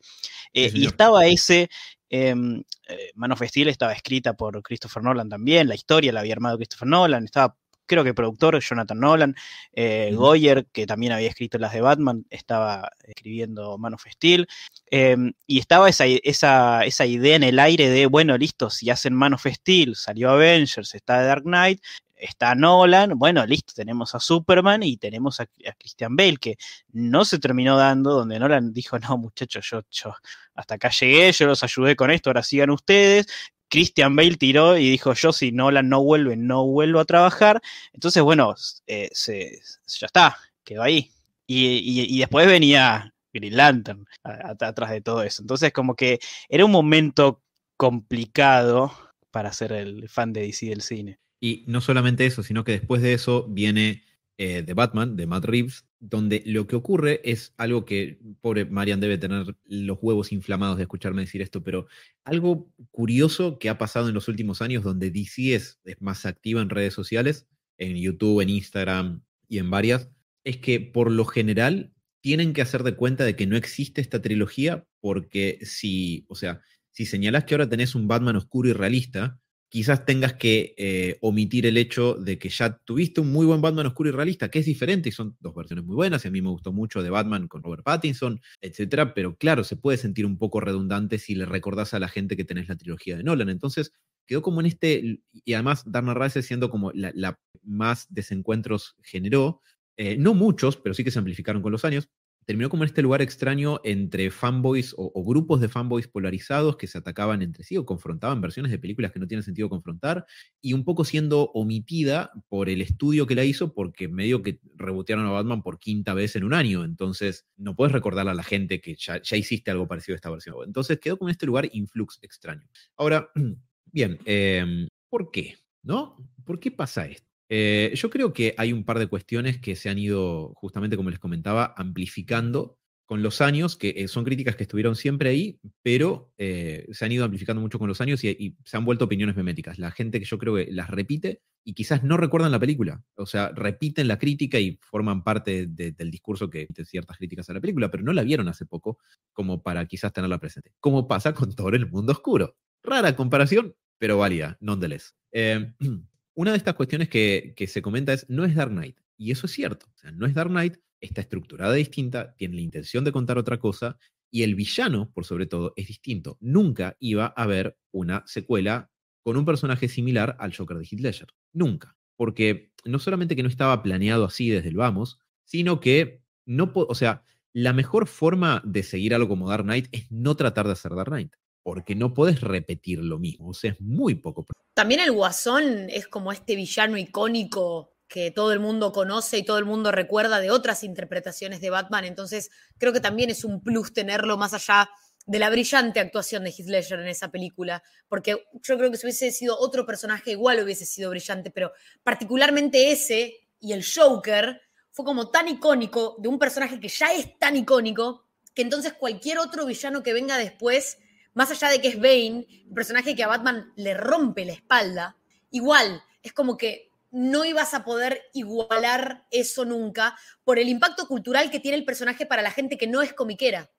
Eh, 0.53 0.71
y 0.73 0.85
estaba 0.85 1.25
ese, 1.25 1.69
em, 2.09 2.63
eh, 2.87 3.11
Man 3.15 3.33
of 3.33 3.43
Steel 3.43 3.67
estaba 3.67 3.91
escrita 3.91 4.33
por 4.33 4.63
Christopher 4.63 5.03
Nolan 5.03 5.27
también, 5.27 5.67
la 5.67 5.75
historia 5.75 6.13
la 6.13 6.21
había 6.21 6.35
armado 6.35 6.55
Christopher 6.55 6.87
Nolan, 6.87 7.25
estaba 7.25 7.57
creo 7.85 8.03
que 8.03 8.13
productor 8.13 8.59
Jonathan 8.59 8.99
Nolan, 8.99 9.35
eh, 9.73 10.11
Goyer, 10.15 10.65
que 10.71 10.85
también 10.85 11.13
había 11.13 11.29
escrito 11.29 11.57
las 11.57 11.73
de 11.73 11.81
Batman, 11.81 12.25
estaba 12.29 12.89
escribiendo 13.03 13.77
Man 13.77 13.93
of 13.93 14.05
Steel, 14.09 14.47
em, 14.91 15.33
y 15.47 15.59
estaba 15.59 15.89
esa, 15.89 16.05
esa, 16.05 16.85
esa, 16.85 17.05
idea 17.05 17.35
en 17.35 17.43
el 17.43 17.59
aire 17.59 17.89
de, 17.89 18.05
bueno, 18.07 18.37
listo, 18.37 18.69
si 18.69 18.89
hacen 18.89 19.13
Man 19.13 19.33
of 19.33 19.45
Steel, 19.45 19.95
salió 19.95 20.29
Avengers, 20.31 20.95
está 20.95 21.21
Dark 21.21 21.43
Knight, 21.43 21.81
está 22.23 22.55
Nolan, 22.55 23.17
bueno, 23.17 23.45
listo, 23.45 23.73
tenemos 23.75 24.15
a 24.15 24.19
Superman 24.19 24.81
y 24.83 24.97
tenemos 24.97 25.39
a, 25.41 25.45
Christian 25.77 26.15
Bale, 26.15 26.37
que 26.37 26.57
no 26.91 27.25
se 27.25 27.39
terminó 27.39 27.77
dando, 27.77 28.13
donde 28.13 28.39
Nolan 28.39 28.73
dijo, 28.73 28.97
no, 28.99 29.17
muchachos, 29.17 29.67
yo, 29.69 29.81
yo 29.91 30.15
hasta 30.55 30.75
acá 30.75 30.89
llegué, 30.89 31.31
yo 31.31 31.47
los 31.47 31.63
ayudé 31.63 31.95
con 31.95 32.11
esto, 32.11 32.29
ahora 32.29 32.43
sigan 32.43 32.69
ustedes, 32.69 33.27
Christian 33.73 34.15
Bale 34.15 34.37
tiró 34.37 34.77
y 34.77 34.87
dijo, 34.91 35.15
yo 35.15 35.33
si 35.33 35.51
Nolan 35.51 35.89
no 35.89 36.03
vuelve, 36.03 36.37
no 36.37 36.63
vuelvo 36.63 36.99
a 36.99 37.05
trabajar. 37.05 37.59
Entonces, 37.91 38.21
bueno, 38.21 38.53
eh, 38.85 39.09
ya 39.17 40.05
está, 40.05 40.37
quedó 40.63 40.83
ahí. 40.83 41.09
Y, 41.47 42.19
después 42.19 42.45
venía 42.45 43.11
Green 43.33 43.57
Lantern 43.57 44.05
atrás 44.23 44.91
de 44.91 45.01
todo 45.01 45.23
eso. 45.23 45.41
Entonces, 45.41 45.73
como 45.73 45.95
que 45.95 46.19
era 46.49 46.63
un 46.63 46.69
momento 46.69 47.41
complicado 47.75 48.93
para 49.31 49.51
ser 49.51 49.71
el 49.71 50.07
fan 50.07 50.33
de 50.33 50.41
DC 50.41 50.67
del 50.67 50.83
cine. 50.83 51.17
Y 51.41 51.63
no 51.65 51.81
solamente 51.81 52.27
eso, 52.27 52.43
sino 52.43 52.63
que 52.63 52.73
después 52.73 53.01
de 53.01 53.13
eso 53.13 53.47
viene 53.49 54.03
eh, 54.37 54.61
The 54.61 54.75
Batman, 54.75 55.15
de 55.15 55.25
Matt 55.25 55.45
Reeves, 55.45 55.83
donde 56.05 56.43
lo 56.45 56.67
que 56.67 56.75
ocurre 56.75 57.21
es 57.23 57.53
algo 57.55 57.85
que, 57.85 58.19
pobre 58.41 58.65
Marian 58.65 58.99
debe 58.99 59.17
tener 59.17 59.55
los 59.63 59.97
huevos 60.01 60.33
inflamados 60.33 60.75
de 60.75 60.83
escucharme 60.83 61.21
decir 61.21 61.41
esto, 61.41 61.63
pero 61.63 61.87
algo 62.25 62.69
curioso 62.91 63.57
que 63.57 63.69
ha 63.69 63.77
pasado 63.77 64.09
en 64.09 64.13
los 64.13 64.27
últimos 64.27 64.61
años 64.61 64.83
donde 64.83 65.11
DC 65.11 65.55
es, 65.55 65.79
es 65.85 66.01
más 66.01 66.25
activa 66.25 66.61
en 66.61 66.69
redes 66.69 66.93
sociales, 66.93 67.47
en 67.77 67.95
YouTube, 67.95 68.41
en 68.41 68.49
Instagram 68.49 69.23
y 69.47 69.59
en 69.59 69.69
varias, 69.69 70.09
es 70.43 70.57
que 70.57 70.81
por 70.81 71.09
lo 71.09 71.23
general 71.23 71.93
tienen 72.19 72.51
que 72.51 72.61
hacer 72.61 72.83
de 72.83 72.97
cuenta 72.97 73.23
de 73.23 73.37
que 73.37 73.47
no 73.47 73.55
existe 73.55 74.01
esta 74.01 74.21
trilogía 74.21 74.85
porque 74.99 75.59
si, 75.61 76.25
o 76.27 76.35
sea, 76.35 76.59
si 76.91 77.05
señalas 77.05 77.45
que 77.45 77.53
ahora 77.53 77.69
tenés 77.69 77.95
un 77.95 78.09
Batman 78.09 78.35
oscuro 78.35 78.67
y 78.67 78.73
realista, 78.73 79.39
quizás 79.73 80.05
tengas 80.05 80.33
que 80.33 80.75
eh, 80.77 81.17
omitir 81.21 81.65
el 81.65 81.77
hecho 81.77 82.13
de 82.13 82.37
que 82.37 82.47
ya 82.49 82.77
tuviste 82.85 83.21
un 83.21 83.31
muy 83.31 83.47
buen 83.47 83.59
Batman 83.59 83.87
oscuro 83.87 84.09
y 84.09 84.11
realista, 84.11 84.51
que 84.51 84.59
es 84.59 84.67
diferente 84.67 85.09
y 85.09 85.11
son 85.11 85.35
dos 85.39 85.55
versiones 85.55 85.83
muy 85.83 85.95
buenas, 85.95 86.23
y 86.23 86.27
a 86.27 86.31
mí 86.31 86.43
me 86.43 86.49
gustó 86.49 86.71
mucho 86.71 87.01
de 87.01 87.09
Batman 87.09 87.47
con 87.47 87.63
Robert 87.63 87.81
Pattinson, 87.83 88.39
etcétera, 88.61 89.15
pero 89.15 89.35
claro, 89.35 89.63
se 89.63 89.75
puede 89.75 89.97
sentir 89.97 90.27
un 90.27 90.37
poco 90.37 90.59
redundante 90.59 91.17
si 91.17 91.33
le 91.33 91.47
recordás 91.47 91.95
a 91.95 91.99
la 91.99 92.07
gente 92.07 92.37
que 92.37 92.45
tenés 92.45 92.69
la 92.69 92.75
trilogía 92.75 93.17
de 93.17 93.23
Nolan. 93.23 93.49
Entonces, 93.49 93.93
quedó 94.27 94.43
como 94.43 94.59
en 94.59 94.67
este, 94.67 95.21
y 95.31 95.53
además 95.53 95.81
Darna 95.87 96.13
Rice 96.13 96.43
siendo 96.43 96.69
como 96.69 96.91
la, 96.93 97.39
más 97.63 98.05
desencuentros 98.13 98.95
generó, 99.01 99.59
eh, 99.97 100.17
no 100.17 100.35
muchos, 100.35 100.77
pero 100.77 100.93
sí 100.93 101.03
que 101.03 101.09
se 101.09 101.17
amplificaron 101.17 101.63
con 101.63 101.71
los 101.71 101.83
años, 101.83 102.09
terminó 102.45 102.69
como 102.69 102.83
en 102.83 102.87
este 102.87 103.01
lugar 103.01 103.21
extraño 103.21 103.79
entre 103.83 104.31
fanboys 104.31 104.93
o, 104.97 105.23
grupos 105.23 105.61
de 105.61 105.69
fanboys 105.69 106.07
polarizados 106.07 106.77
que 106.77 106.87
se 106.87 106.97
atacaban 106.97 107.41
entre 107.41 107.63
sí 107.63 107.77
o 107.77 107.85
confrontaban 107.85 108.41
versiones 108.41 108.71
de 108.71 108.79
películas 108.79 109.11
que 109.11 109.19
no 109.19 109.27
tienen 109.27 109.43
sentido 109.43 109.69
confrontar 109.69 110.25
y 110.61 110.73
un 110.73 110.83
poco 110.83 111.05
siendo 111.05 111.51
omitida 111.53 112.31
por 112.49 112.69
el 112.69 112.81
estudio 112.81 113.27
que 113.27 113.35
la 113.35 113.43
hizo 113.43 113.73
porque 113.73 114.07
medio 114.07 114.41
que 114.41 114.59
rebotearon 114.75 115.25
a 115.25 115.31
Batman 115.31 115.61
por 115.61 115.79
quinta 115.79 116.13
vez 116.13 116.35
en 116.35 116.43
un 116.43 116.53
año. 116.53 116.83
Entonces 116.83 117.47
no 117.57 117.75
puedes 117.75 117.91
recordarle 117.91 118.31
a 118.31 118.35
la 118.35 118.43
gente 118.43 118.81
que 118.81 118.95
ya, 118.95 119.21
hiciste 119.35 119.71
algo 119.71 119.87
parecido 119.87 120.15
a 120.15 120.17
esta 120.17 120.29
versión. 120.29 120.55
Entonces 120.65 120.99
quedó 120.99 121.17
como 121.17 121.29
en 121.29 121.33
este 121.33 121.45
lugar 121.45 121.69
influx 121.71 122.19
extraño. 122.21 122.67
Ahora, 122.97 123.29
bien, 123.91 124.19
em, 124.25 124.87
¿por 125.09 125.31
qué? 125.31 125.55
¿No? 125.81 126.17
¿Por 126.45 126.59
qué 126.59 126.71
pasa 126.71 127.05
esto? 127.05 127.32
Eh, 127.55 127.91
yo 127.93 128.09
creo 128.09 128.33
que 128.33 128.55
hay 128.57 128.73
un 128.73 128.83
par 128.83 128.97
de 128.97 129.05
cuestiones 129.05 129.59
que 129.59 129.75
se 129.75 129.87
han 129.87 129.99
ido, 129.99 130.53
justamente 130.55 130.97
como 130.97 131.11
les 131.11 131.19
comentaba, 131.19 131.75
amplificando 131.77 132.79
con 133.05 133.21
los 133.21 133.41
años, 133.41 133.77
que 133.77 133.93
eh, 133.95 134.07
son 134.07 134.23
críticas 134.23 134.55
que 134.55 134.63
estuvieron 134.63 134.95
siempre 134.95 135.29
ahí, 135.29 135.59
pero 135.83 136.33
eh, 136.39 136.87
se 136.91 137.05
han 137.05 137.11
ido 137.11 137.23
amplificando 137.23 137.61
mucho 137.61 137.77
con 137.77 137.87
los 137.87 138.01
años 138.01 138.23
y, 138.23 138.57
se 138.65 138.75
han 138.75 138.85
vuelto 138.85 139.05
opiniones 139.05 139.35
meméticas. 139.35 139.77
La 139.77 139.91
gente 139.91 140.19
que 140.19 140.25
yo 140.25 140.39
creo 140.39 140.55
que 140.55 140.71
las 140.71 140.89
repite 140.89 141.43
y 141.63 141.75
quizás 141.75 142.03
no 142.03 142.17
recuerdan 142.17 142.51
la 142.51 142.59
película, 142.59 143.03
o 143.13 143.27
sea, 143.27 143.49
repiten 143.49 144.07
la 144.07 144.17
crítica 144.17 144.59
y 144.59 144.79
forman 144.81 145.23
parte 145.23 145.67
del 145.67 146.09
discurso 146.09 146.49
que 146.49 146.65
de 146.67 146.85
ciertas 146.85 147.17
críticas 147.17 147.51
a 147.51 147.53
la 147.53 147.61
película, 147.61 147.91
pero 147.91 148.03
no 148.03 148.13
la 148.13 148.23
vieron 148.23 148.47
hace 148.47 148.65
poco 148.65 148.97
como 149.31 149.61
para 149.61 149.85
quizás 149.85 150.11
tenerla 150.11 150.39
presente. 150.39 150.71
Como 150.79 151.07
pasa 151.07 151.35
con 151.35 151.53
todo 151.53 151.69
el 151.69 151.87
mundo 151.87 152.13
oscuro. 152.13 152.57
Rara 152.81 153.15
comparación, 153.15 153.75
pero 153.99 154.17
válida, 154.17 154.57
nonetheless. 154.59 155.15
una 156.35 156.51
de 156.51 156.57
estas 156.57 156.75
cuestiones 156.75 157.09
que, 157.09 157.53
se 157.67 157.81
comenta 157.81 158.13
es, 158.13 158.25
no 158.29 158.45
es 158.45 158.55
Dark 158.55 158.71
Knight. 158.71 158.97
Y 159.17 159.31
eso 159.31 159.45
es 159.45 159.53
cierto. 159.53 159.87
O 159.93 159.97
sea, 159.97 160.11
no 160.11 160.25
es 160.25 160.33
Dark 160.33 160.49
Knight, 160.49 160.77
está 160.99 161.21
estructurada 161.21 161.73
distinta, 161.73 162.35
tiene 162.35 162.55
la 162.55 162.61
intención 162.61 163.03
de 163.03 163.11
contar 163.11 163.37
otra 163.37 163.59
cosa, 163.59 163.97
y 164.31 164.43
el 164.43 164.55
villano, 164.55 165.11
por 165.13 165.25
sobre 165.25 165.45
todo, 165.45 165.73
es 165.75 165.87
distinto. 165.87 166.37
Nunca 166.39 166.97
iba 166.99 167.25
a 167.25 167.43
haber 167.43 167.77
una 167.91 168.23
secuela 168.25 168.89
con 169.21 169.37
un 169.37 169.45
personaje 169.45 169.87
similar 169.87 170.35
al 170.39 170.55
Joker 170.55 170.77
de 170.77 170.85
Heath 170.85 171.01
Ledger. 171.01 171.27
Nunca. 171.53 171.95
Porque 172.15 172.71
no 172.83 172.99
solamente 172.99 173.35
que 173.35 173.43
no 173.43 173.49
estaba 173.49 173.83
planeado 173.83 174.25
así 174.25 174.49
desde 174.49 174.69
el 174.69 174.75
vamos, 174.75 175.19
sino 175.45 175.79
que 175.79 176.23
no, 176.45 176.71
o 176.73 176.95
sea, 176.95 177.23
la 177.53 177.73
mejor 177.73 178.07
forma 178.07 178.61
de 178.65 178.81
seguir 178.81 179.13
algo 179.13 179.29
como 179.29 179.49
Dark 179.49 179.63
Knight 179.63 179.87
es 179.91 180.11
no 180.11 180.35
tratar 180.35 180.65
de 180.65 180.73
hacer 180.73 180.95
Dark 180.95 181.09
Knight 181.09 181.33
porque 181.63 181.95
no 181.95 182.13
puedes 182.13 182.41
repetir 182.41 182.99
lo 182.99 183.17
mismo, 183.17 183.49
o 183.49 183.53
sea, 183.53 183.71
es 183.71 183.81
muy 183.81 184.15
poco. 184.15 184.45
También 184.73 184.99
el 184.99 185.11
Guasón 185.11 185.89
es 185.89 186.07
como 186.07 186.31
este 186.31 186.55
villano 186.55 186.97
icónico 186.97 187.93
que 188.07 188.29
todo 188.29 188.51
el 188.51 188.59
mundo 188.59 188.91
conoce 188.91 189.39
y 189.39 189.43
todo 189.43 189.57
el 189.57 189.65
mundo 189.65 189.91
recuerda 189.91 190.39
de 190.39 190.51
otras 190.51 190.83
interpretaciones 190.83 191.61
de 191.61 191.69
Batman, 191.69 192.05
entonces 192.05 192.51
creo 192.77 192.93
que 192.93 192.99
también 192.99 193.29
es 193.29 193.43
un 193.43 193.63
plus 193.63 193.93
tenerlo 193.93 194.37
más 194.37 194.53
allá 194.53 194.89
de 195.25 195.39
la 195.39 195.49
brillante 195.49 195.99
actuación 195.99 196.43
de 196.43 196.51
Heath 196.51 196.67
Ledger 196.67 196.99
en 196.99 197.07
esa 197.07 197.31
película, 197.31 197.81
porque 198.09 198.43
yo 198.61 198.77
creo 198.77 198.91
que 198.91 198.97
si 198.97 199.07
hubiese 199.07 199.31
sido 199.31 199.57
otro 199.57 199.85
personaje 199.85 200.31
igual 200.31 200.61
hubiese 200.61 200.85
sido 200.85 201.09
brillante, 201.09 201.49
pero 201.49 201.71
particularmente 202.03 202.91
ese 202.91 203.47
y 203.59 203.71
el 203.71 203.83
Joker 203.85 204.61
fue 204.91 205.05
como 205.05 205.31
tan 205.31 205.47
icónico 205.47 206.17
de 206.19 206.27
un 206.27 206.37
personaje 206.37 206.79
que 206.79 206.89
ya 206.89 207.13
es 207.13 207.39
tan 207.39 207.55
icónico 207.55 208.25
que 208.53 208.61
entonces 208.61 208.93
cualquier 208.93 209.39
otro 209.39 209.65
villano 209.65 210.03
que 210.03 210.13
venga 210.13 210.37
después 210.37 210.97
más 211.33 211.51
allá 211.51 211.69
de 211.69 211.81
que 211.81 211.89
es 211.89 211.97
Bane, 211.97 212.45
el 212.49 212.73
personaje 212.73 213.15
que 213.15 213.23
a 213.23 213.27
Batman 213.27 213.71
le 213.75 213.93
rompe 213.93 214.45
la 214.45 214.53
espalda, 214.53 215.17
igual 215.51 216.03
es 216.21 216.33
como 216.33 216.57
que 216.57 216.89
no 217.11 217.45
ibas 217.45 217.73
a 217.73 217.83
poder 217.83 218.23
igualar 218.33 219.27
eso 219.29 219.65
nunca 219.65 220.17
por 220.43 220.57
el 220.57 220.67
impacto 220.67 221.07
cultural 221.07 221.51
que 221.51 221.59
tiene 221.59 221.77
el 221.77 221.85
personaje 221.85 222.25
para 222.25 222.41
la 222.41 222.51
gente 222.51 222.77
que 222.77 222.87
no 222.87 223.01
es 223.01 223.13
comiquera. 223.13 223.69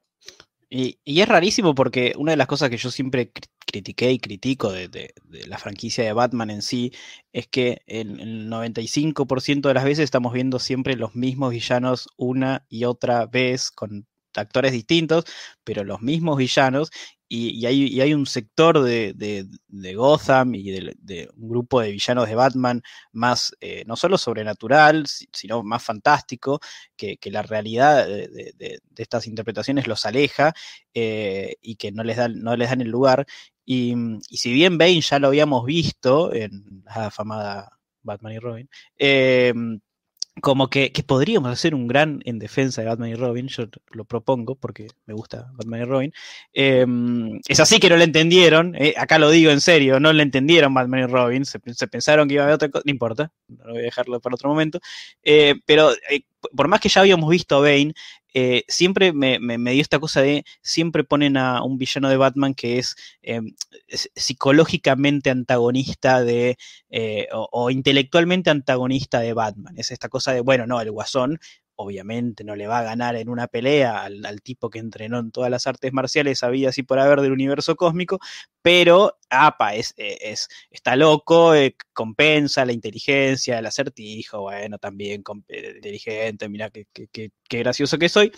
Y, 0.71 0.99
es 1.05 1.29
rarísimo 1.29 1.75
porque 1.75 2.15
una 2.17 2.33
de 2.33 2.37
las 2.37 2.47
cosas 2.47 2.71
que 2.71 2.77
yo 2.77 2.91
siempre 2.91 3.33
critiqué 3.67 4.13
y 4.13 4.19
critico 4.19 4.73
de, 4.73 5.15
la 5.47 5.59
franquicia 5.59 6.05
de 6.05 6.13
Batman 6.13 6.51
en 6.51 6.63
sí 6.63 6.93
es 7.33 7.47
que 7.49 7.83
en 7.87 8.21
el 8.21 8.49
95% 8.49 9.69
de 9.69 9.75
las 9.75 9.85
veces 9.85 10.05
estamos 10.05 10.33
viendo 10.33 10.59
siempre 10.59 10.97
los 10.97 11.15
mismos 11.15 11.51
villanos 11.51 12.09
una 12.17 12.67
y 12.69 12.85
otra 12.85 13.27
vez 13.27 13.71
con 13.71 14.07
actores 14.37 14.73
distintos, 14.73 15.25
pero 15.65 15.85
los 15.85 16.03
mismos 16.03 16.37
villanos, 16.39 16.91
y, 17.37 17.67
hay, 17.67 18.15
un 18.15 18.27
sector 18.27 18.83
de, 18.83 19.47
Gotham 19.97 20.55
y 20.55 20.71
de, 20.71 21.29
un 21.37 21.49
grupo 21.49 21.81
de 21.81 21.91
villanos 21.91 22.29
de 22.29 22.35
Batman 22.35 22.83
más, 23.13 23.57
eh, 23.61 23.83
no 23.87 23.97
solo 23.97 24.19
sobrenatural, 24.19 25.05
sino 25.33 25.63
más 25.63 25.83
fantástico, 25.83 26.61
que, 26.97 27.19
la 27.25 27.43
realidad 27.43 28.07
de, 28.07 28.81
estas 28.97 29.27
interpretaciones 29.27 29.87
los 29.89 30.07
aleja 30.07 30.53
eh, 30.93 31.57
y 31.61 31.77
que 31.77 31.91
no 31.93 32.05
les, 32.05 32.19
dan, 32.19 32.41
no 32.41 32.57
les 32.57 32.71
dan 32.71 32.83
el 32.83 32.91
lugar. 32.91 33.27
Y, 33.65 33.95
si 34.31 34.53
bien 34.53 34.79
Bane 34.79 35.01
ya 35.01 35.19
lo 35.19 35.29
habíamos 35.29 35.65
visto 35.65 36.33
en 36.33 36.83
la 36.85 37.07
afamada 37.07 37.71
Batman 38.03 38.35
y 38.35 38.39
Robin, 38.39 38.71
eh, 38.99 39.53
como 40.41 40.69
que, 40.69 40.93
podríamos 41.07 41.51
hacer 41.51 41.75
un 41.75 41.87
gran 41.87 42.21
en 42.25 42.39
defensa 42.39 42.83
de 42.83 42.89
Batman 42.89 43.11
y 43.11 43.15
Robin, 43.15 43.49
yo 43.49 43.65
lo 43.93 44.05
propongo 44.05 44.57
porque 44.57 44.89
me 45.07 45.15
gusta 45.15 45.51
Batman 45.55 45.81
y 45.81 45.85
Robin. 45.85 46.13
Em, 46.53 47.41
es 47.49 47.61
así 47.61 47.79
que 47.79 47.89
no 47.89 47.97
le 47.97 48.05
entendieron, 48.05 48.75
eh, 48.75 48.95
acá 48.97 49.19
lo 49.19 49.31
digo 49.31 49.51
en 49.51 49.61
serio, 49.61 50.01
no 50.01 50.13
le 50.13 50.23
entendieron 50.23 50.75
Batman 50.75 51.01
y 51.01 51.07
Robin, 51.07 51.45
se, 51.45 51.61
pensaron 51.61 52.29
que 52.29 52.35
iba 52.35 52.43
a 52.43 52.47
haber 52.47 52.57
otra 52.57 52.69
cosa, 52.69 52.83
no 52.85 52.91
importa, 52.91 53.33
no 53.49 53.73
voy 53.73 53.79
a 53.79 53.83
dejarlo 53.83 54.21
para 54.21 54.35
otro 54.35 54.49
momento, 54.49 54.81
eh, 55.23 55.55
pero 55.67 55.93
eh, 56.11 56.23
por 56.55 56.69
más 56.69 56.81
que 56.81 56.89
ya 56.89 57.01
habíamos 57.01 57.31
visto 57.31 57.57
a 57.57 57.61
Bane, 57.61 57.95
eh, 58.35 58.65
siempre 58.67 59.13
me, 59.13 59.39
dio 59.39 59.81
esta 59.81 60.01
cosa 60.01 60.21
de, 60.21 60.45
siempre 60.61 61.05
ponen 61.05 61.37
a 61.37 61.63
un 61.63 61.79
villano 61.79 62.09
de 62.09 62.17
Batman 62.17 62.55
que 62.55 62.79
es, 62.79 62.97
eh, 63.23 63.41
psicológicamente 63.89 65.31
antagonista 65.31 66.23
de, 66.23 66.59
eh, 66.91 67.29
o, 67.33 67.71
intelectualmente 67.71 68.51
antagonista 68.51 69.21
de 69.21 69.35
Batman. 69.35 69.75
Es 69.79 69.93
esta 69.93 70.09
cosa 70.09 70.33
de, 70.33 70.41
bueno, 70.41 70.67
no, 70.67 70.81
el 70.81 70.91
guasón 70.91 71.39
obviamente 71.77 72.45
no 72.45 72.57
le 72.57 72.67
va 72.67 72.79
a 72.79 72.83
ganar 72.83 73.17
en 73.17 73.29
una 73.29 73.47
pelea 73.47 74.03
al, 74.03 74.43
tipo 74.43 74.71
que 74.71 74.79
entrenó 74.79 75.19
en 75.19 75.31
todas 75.31 75.51
las 75.51 75.67
artes 75.67 75.93
marciales, 75.93 76.41
sabía 76.41 76.69
así 76.69 76.83
por 76.83 76.99
haber 76.99 77.21
del 77.21 77.33
universo 77.33 77.77
cósmico, 77.77 78.19
pero, 78.63 79.19
apa, 79.29 79.75
es, 79.75 79.95
e, 79.97 80.19
es, 80.33 80.49
está 80.71 80.97
loco, 80.97 81.55
eh, 81.55 81.77
compensa 81.93 82.65
la 82.65 82.73
inteligencia, 82.73 83.59
el 83.59 83.67
acertijo, 83.67 84.43
bueno, 84.43 84.79
también 84.79 85.23
eh, 85.49 85.73
inteligente, 85.77 86.49
mira 86.49 86.71
qué, 86.71 87.31
gracioso 87.49 87.99
que 87.99 88.09
soy. 88.09 88.33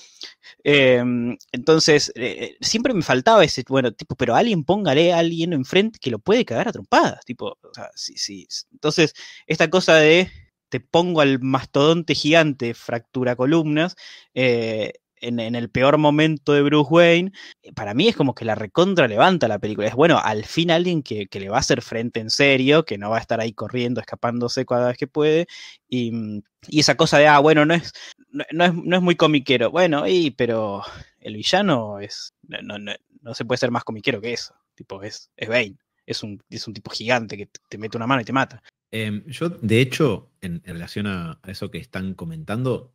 Em, 0.64 1.36
entonces, 1.52 2.12
eh, 2.16 2.56
siempre 2.60 2.92
me 2.94 3.02
faltaba 3.02 3.44
ese, 3.44 3.64
bueno, 3.68 3.92
tipo, 3.92 4.14
pero 4.16 4.34
alguien 4.34 4.64
póngale 4.64 5.12
a 5.12 5.18
alguien 5.18 5.52
enfrente 5.52 5.98
que 6.00 6.10
lo 6.10 6.18
puede 6.18 6.44
cagar 6.44 6.68
a 6.68 6.72
trompadas, 6.72 7.24
tipo, 7.24 7.58
o 7.62 7.74
sea, 7.74 7.90
sí, 7.94 8.14
sí. 8.16 8.46
Entonces, 8.72 9.14
esta 9.46 9.70
cosa 9.70 9.96
de 9.96 10.30
te 10.76 10.80
pongo 10.80 11.22
al 11.22 11.40
mastodonte 11.40 12.14
gigante, 12.14 12.74
fractura 12.74 13.34
columnas, 13.34 13.96
eh, 14.34 14.92
en, 15.22 15.38
el 15.40 15.70
peor 15.70 15.96
momento 15.96 16.52
de 16.52 16.60
Bruce 16.60 16.92
Wayne, 16.92 17.32
eh, 17.62 17.72
para 17.72 17.94
mí 17.94 18.08
es 18.08 18.14
como 18.14 18.34
que 18.34 18.44
la 18.44 18.54
recontra 18.54 19.08
levanta 19.08 19.48
la 19.48 19.58
película. 19.58 19.88
Es 19.88 19.94
bueno, 19.94 20.20
al 20.22 20.44
fin 20.44 20.70
alguien 20.70 21.02
que, 21.02 21.28
le 21.32 21.48
va 21.48 21.56
a 21.56 21.60
hacer 21.60 21.80
frente 21.80 22.20
en 22.20 22.28
serio, 22.28 22.84
que 22.84 22.98
no 22.98 23.08
va 23.08 23.16
a 23.16 23.20
estar 23.20 23.40
ahí 23.40 23.54
corriendo, 23.54 24.00
escapándose 24.02 24.66
cada 24.66 24.88
vez 24.88 24.98
que 24.98 25.06
puede, 25.06 25.46
y, 25.88 26.12
mm, 26.12 26.42
esa 26.68 26.94
cosa 26.94 27.16
de, 27.16 27.26
ah, 27.26 27.38
bueno, 27.38 27.64
no 27.64 27.72
es, 27.72 27.92
no, 28.28 28.64
es, 28.64 28.74
no 28.74 28.96
es 28.96 29.02
muy 29.02 29.16
comiquero. 29.16 29.70
Bueno, 29.70 30.06
y, 30.06 30.32
pero 30.32 30.82
el 31.20 31.36
villano 31.36 32.00
es, 32.00 32.34
no, 32.42 32.78
no, 32.78 32.92
no 33.22 33.34
se 33.34 33.46
puede 33.46 33.58
ser 33.58 33.70
más 33.70 33.84
comiquero 33.84 34.20
que 34.20 34.34
eso. 34.34 34.54
Tipo, 34.74 35.02
es, 35.02 35.30
es 35.38 35.48
Bane. 35.48 35.78
Es 36.04 36.22
un, 36.22 36.42
es 36.50 36.68
un 36.68 36.74
tipo 36.74 36.90
gigante 36.90 37.36
que 37.38 37.48
te 37.68 37.78
mete 37.78 37.96
una 37.96 38.06
mano 38.06 38.20
y 38.20 38.24
te 38.26 38.32
mata. 38.32 38.62
Em, 38.90 39.24
yo, 39.26 39.48
de 39.48 39.80
hecho, 39.80 40.30
en, 40.40 40.62
relación 40.64 41.06
a, 41.06 41.40
eso 41.46 41.70
que 41.70 41.78
están 41.78 42.14
comentando, 42.14 42.94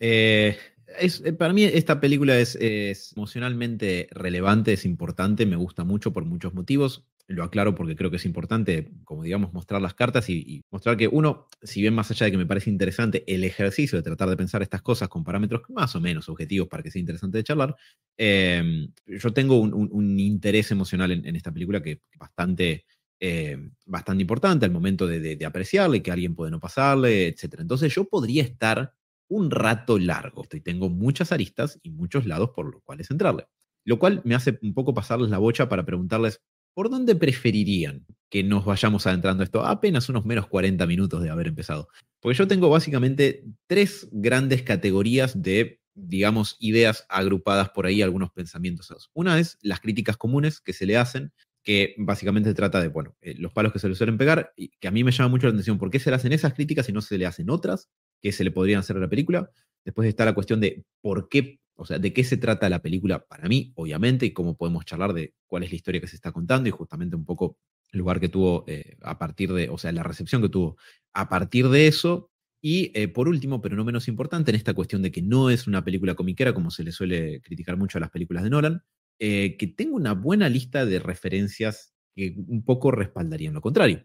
eh, 0.00 0.56
es, 0.98 1.22
eh, 1.24 1.32
para 1.32 1.52
mí 1.52 1.64
esta 1.64 2.00
película 2.00 2.38
es, 2.38 2.56
emocionalmente 3.16 4.08
relevante, 4.10 4.72
es 4.72 4.84
importante, 4.84 5.46
me 5.46 5.56
gusta 5.56 5.84
mucho 5.84 6.12
por 6.12 6.24
muchos 6.24 6.54
motivos. 6.54 7.04
Lo 7.26 7.42
aclaro 7.42 7.74
porque 7.74 7.96
creo 7.96 8.10
que 8.10 8.18
es 8.18 8.26
importante, 8.26 8.90
como 9.04 9.22
digamos, 9.22 9.54
mostrar 9.54 9.80
las 9.80 9.94
cartas 9.94 10.28
y, 10.28 10.62
mostrar 10.70 10.98
que 10.98 11.08
uno, 11.08 11.48
si 11.62 11.80
bien 11.80 11.94
más 11.94 12.10
allá 12.10 12.26
de 12.26 12.32
que 12.32 12.38
me 12.38 12.44
parece 12.44 12.68
interesante 12.68 13.24
el 13.26 13.44
ejercicio 13.44 13.96
de 13.96 14.02
tratar 14.02 14.28
de 14.28 14.36
pensar 14.36 14.60
estas 14.60 14.82
cosas 14.82 15.08
con 15.08 15.24
parámetros 15.24 15.62
más 15.70 15.96
o 15.96 16.00
menos 16.02 16.28
objetivos 16.28 16.68
para 16.68 16.82
que 16.82 16.90
sea 16.90 17.00
interesante 17.00 17.38
de 17.38 17.44
charlar, 17.44 17.76
em, 18.18 18.90
yo 19.06 19.32
tengo 19.32 19.58
un, 19.58 20.20
interés 20.20 20.70
emocional 20.70 21.12
en, 21.12 21.34
esta 21.34 21.50
película 21.50 21.82
que 21.82 22.02
bastante, 22.18 22.84
em, 23.20 23.72
bastante 23.86 24.22
importante 24.22 24.64
al 24.66 24.72
momento 24.72 25.06
de, 25.06 25.44
apreciarle, 25.44 26.02
que 26.02 26.10
alguien 26.12 26.34
puede 26.34 26.50
no 26.50 26.60
pasarle, 26.60 27.28
etc. 27.28 27.60
Entonces 27.60 27.94
yo 27.94 28.04
podría 28.04 28.42
estar 28.42 28.94
un 29.28 29.50
rato 29.50 29.98
largo. 29.98 30.44
Y 30.52 30.60
tengo 30.60 30.88
muchas 30.88 31.32
aristas 31.32 31.78
y 31.82 31.90
muchos 31.90 32.26
lados 32.26 32.50
por 32.50 32.70
los 32.72 32.82
cuales 32.82 33.10
entrarle. 33.10 33.46
Lo 33.84 33.98
cual 33.98 34.22
me 34.24 34.34
hace 34.34 34.58
un 34.62 34.74
poco 34.74 34.94
pasarles 34.94 35.30
la 35.30 35.38
bocha 35.38 35.68
para 35.68 35.84
preguntarles, 35.84 36.40
¿por 36.74 36.90
dónde 36.90 37.14
preferirían 37.14 38.04
que 38.30 38.42
nos 38.42 38.64
vayamos 38.64 39.06
adentrando 39.06 39.42
esto? 39.42 39.64
Apenas 39.64 40.08
unos 40.08 40.24
menos 40.24 40.46
40 40.46 40.86
minutos 40.86 41.22
de 41.22 41.30
haber 41.30 41.48
empezado. 41.48 41.88
Porque 42.20 42.38
yo 42.38 42.48
tengo 42.48 42.70
básicamente 42.70 43.44
tres 43.66 44.08
grandes 44.10 44.62
categorías 44.62 45.40
de, 45.40 45.80
digamos, 45.94 46.56
ideas 46.58 47.06
agrupadas 47.08 47.70
por 47.70 47.86
ahí, 47.86 48.02
algunos 48.02 48.30
pensamientos. 48.32 49.10
Una 49.12 49.38
es 49.38 49.58
las 49.62 49.80
críticas 49.80 50.16
comunes 50.16 50.60
que 50.60 50.72
se 50.72 50.86
le 50.86 50.96
hacen, 50.96 51.32
que 51.64 51.94
básicamente 51.98 52.54
trata 52.54 52.80
de, 52.80 52.88
bueno, 52.88 53.16
eh, 53.22 53.34
los 53.38 53.52
palos 53.52 53.72
que 53.72 53.78
se 53.78 53.88
le 53.88 53.94
suelen 53.94 54.18
pegar, 54.18 54.52
y 54.56 54.68
que 54.78 54.88
a 54.88 54.90
mí 54.90 55.02
me 55.02 55.10
llama 55.10 55.30
mucho 55.30 55.46
la 55.46 55.52
atención, 55.52 55.78
¿por 55.78 55.90
qué 55.90 55.98
se 55.98 56.10
le 56.10 56.16
hacen 56.16 56.32
esas 56.32 56.54
críticas 56.54 56.88
y 56.88 56.92
no 56.92 57.00
se 57.00 57.18
le 57.18 57.26
hacen 57.26 57.50
otras? 57.50 57.88
que 58.24 58.32
se 58.32 58.42
le 58.42 58.50
podrían 58.50 58.80
hacer 58.80 58.96
a 58.96 59.00
la 59.00 59.08
película. 59.08 59.50
Después 59.84 60.08
está 60.08 60.24
la 60.24 60.32
cuestión 60.32 60.58
de 60.58 60.82
por 61.02 61.28
qué, 61.28 61.60
o 61.76 61.84
sea, 61.84 61.98
de 61.98 62.14
qué 62.14 62.24
se 62.24 62.38
trata 62.38 62.70
la 62.70 62.80
película 62.80 63.26
para 63.26 63.48
mí, 63.48 63.70
obviamente, 63.76 64.24
y 64.24 64.32
cómo 64.32 64.56
podemos 64.56 64.86
charlar 64.86 65.12
de 65.12 65.34
cuál 65.46 65.62
es 65.62 65.70
la 65.70 65.76
historia 65.76 66.00
que 66.00 66.06
se 66.06 66.16
está 66.16 66.32
contando 66.32 66.66
y 66.70 66.72
justamente 66.72 67.16
un 67.16 67.26
poco 67.26 67.58
el 67.92 67.98
lugar 67.98 68.20
que 68.20 68.30
tuvo 68.30 68.64
eh, 68.66 68.96
a 69.02 69.18
partir 69.18 69.52
de, 69.52 69.68
o 69.68 69.76
sea, 69.76 69.92
la 69.92 70.02
recepción 70.02 70.40
que 70.40 70.48
tuvo 70.48 70.78
a 71.12 71.28
partir 71.28 71.68
de 71.68 71.86
eso. 71.86 72.30
Y 72.62 72.92
eh, 72.94 73.08
por 73.08 73.28
último, 73.28 73.60
pero 73.60 73.76
no 73.76 73.84
menos 73.84 74.08
importante, 74.08 74.50
en 74.50 74.56
esta 74.56 74.72
cuestión 74.72 75.02
de 75.02 75.12
que 75.12 75.20
no 75.20 75.50
es 75.50 75.66
una 75.66 75.84
película 75.84 76.14
comiquera, 76.14 76.54
como 76.54 76.70
se 76.70 76.82
le 76.82 76.92
suele 76.92 77.42
criticar 77.42 77.76
mucho 77.76 77.98
a 77.98 78.00
las 78.00 78.10
películas 78.10 78.42
de 78.42 78.48
Nolan, 78.48 78.82
eh, 79.18 79.56
que 79.56 79.66
tengo 79.66 79.96
una 79.96 80.14
buena 80.14 80.48
lista 80.48 80.84
de 80.84 80.98
referencias 80.98 81.94
que 82.14 82.34
un 82.46 82.64
poco 82.64 82.90
respaldarían 82.90 83.54
lo 83.54 83.60
contrario. 83.60 84.04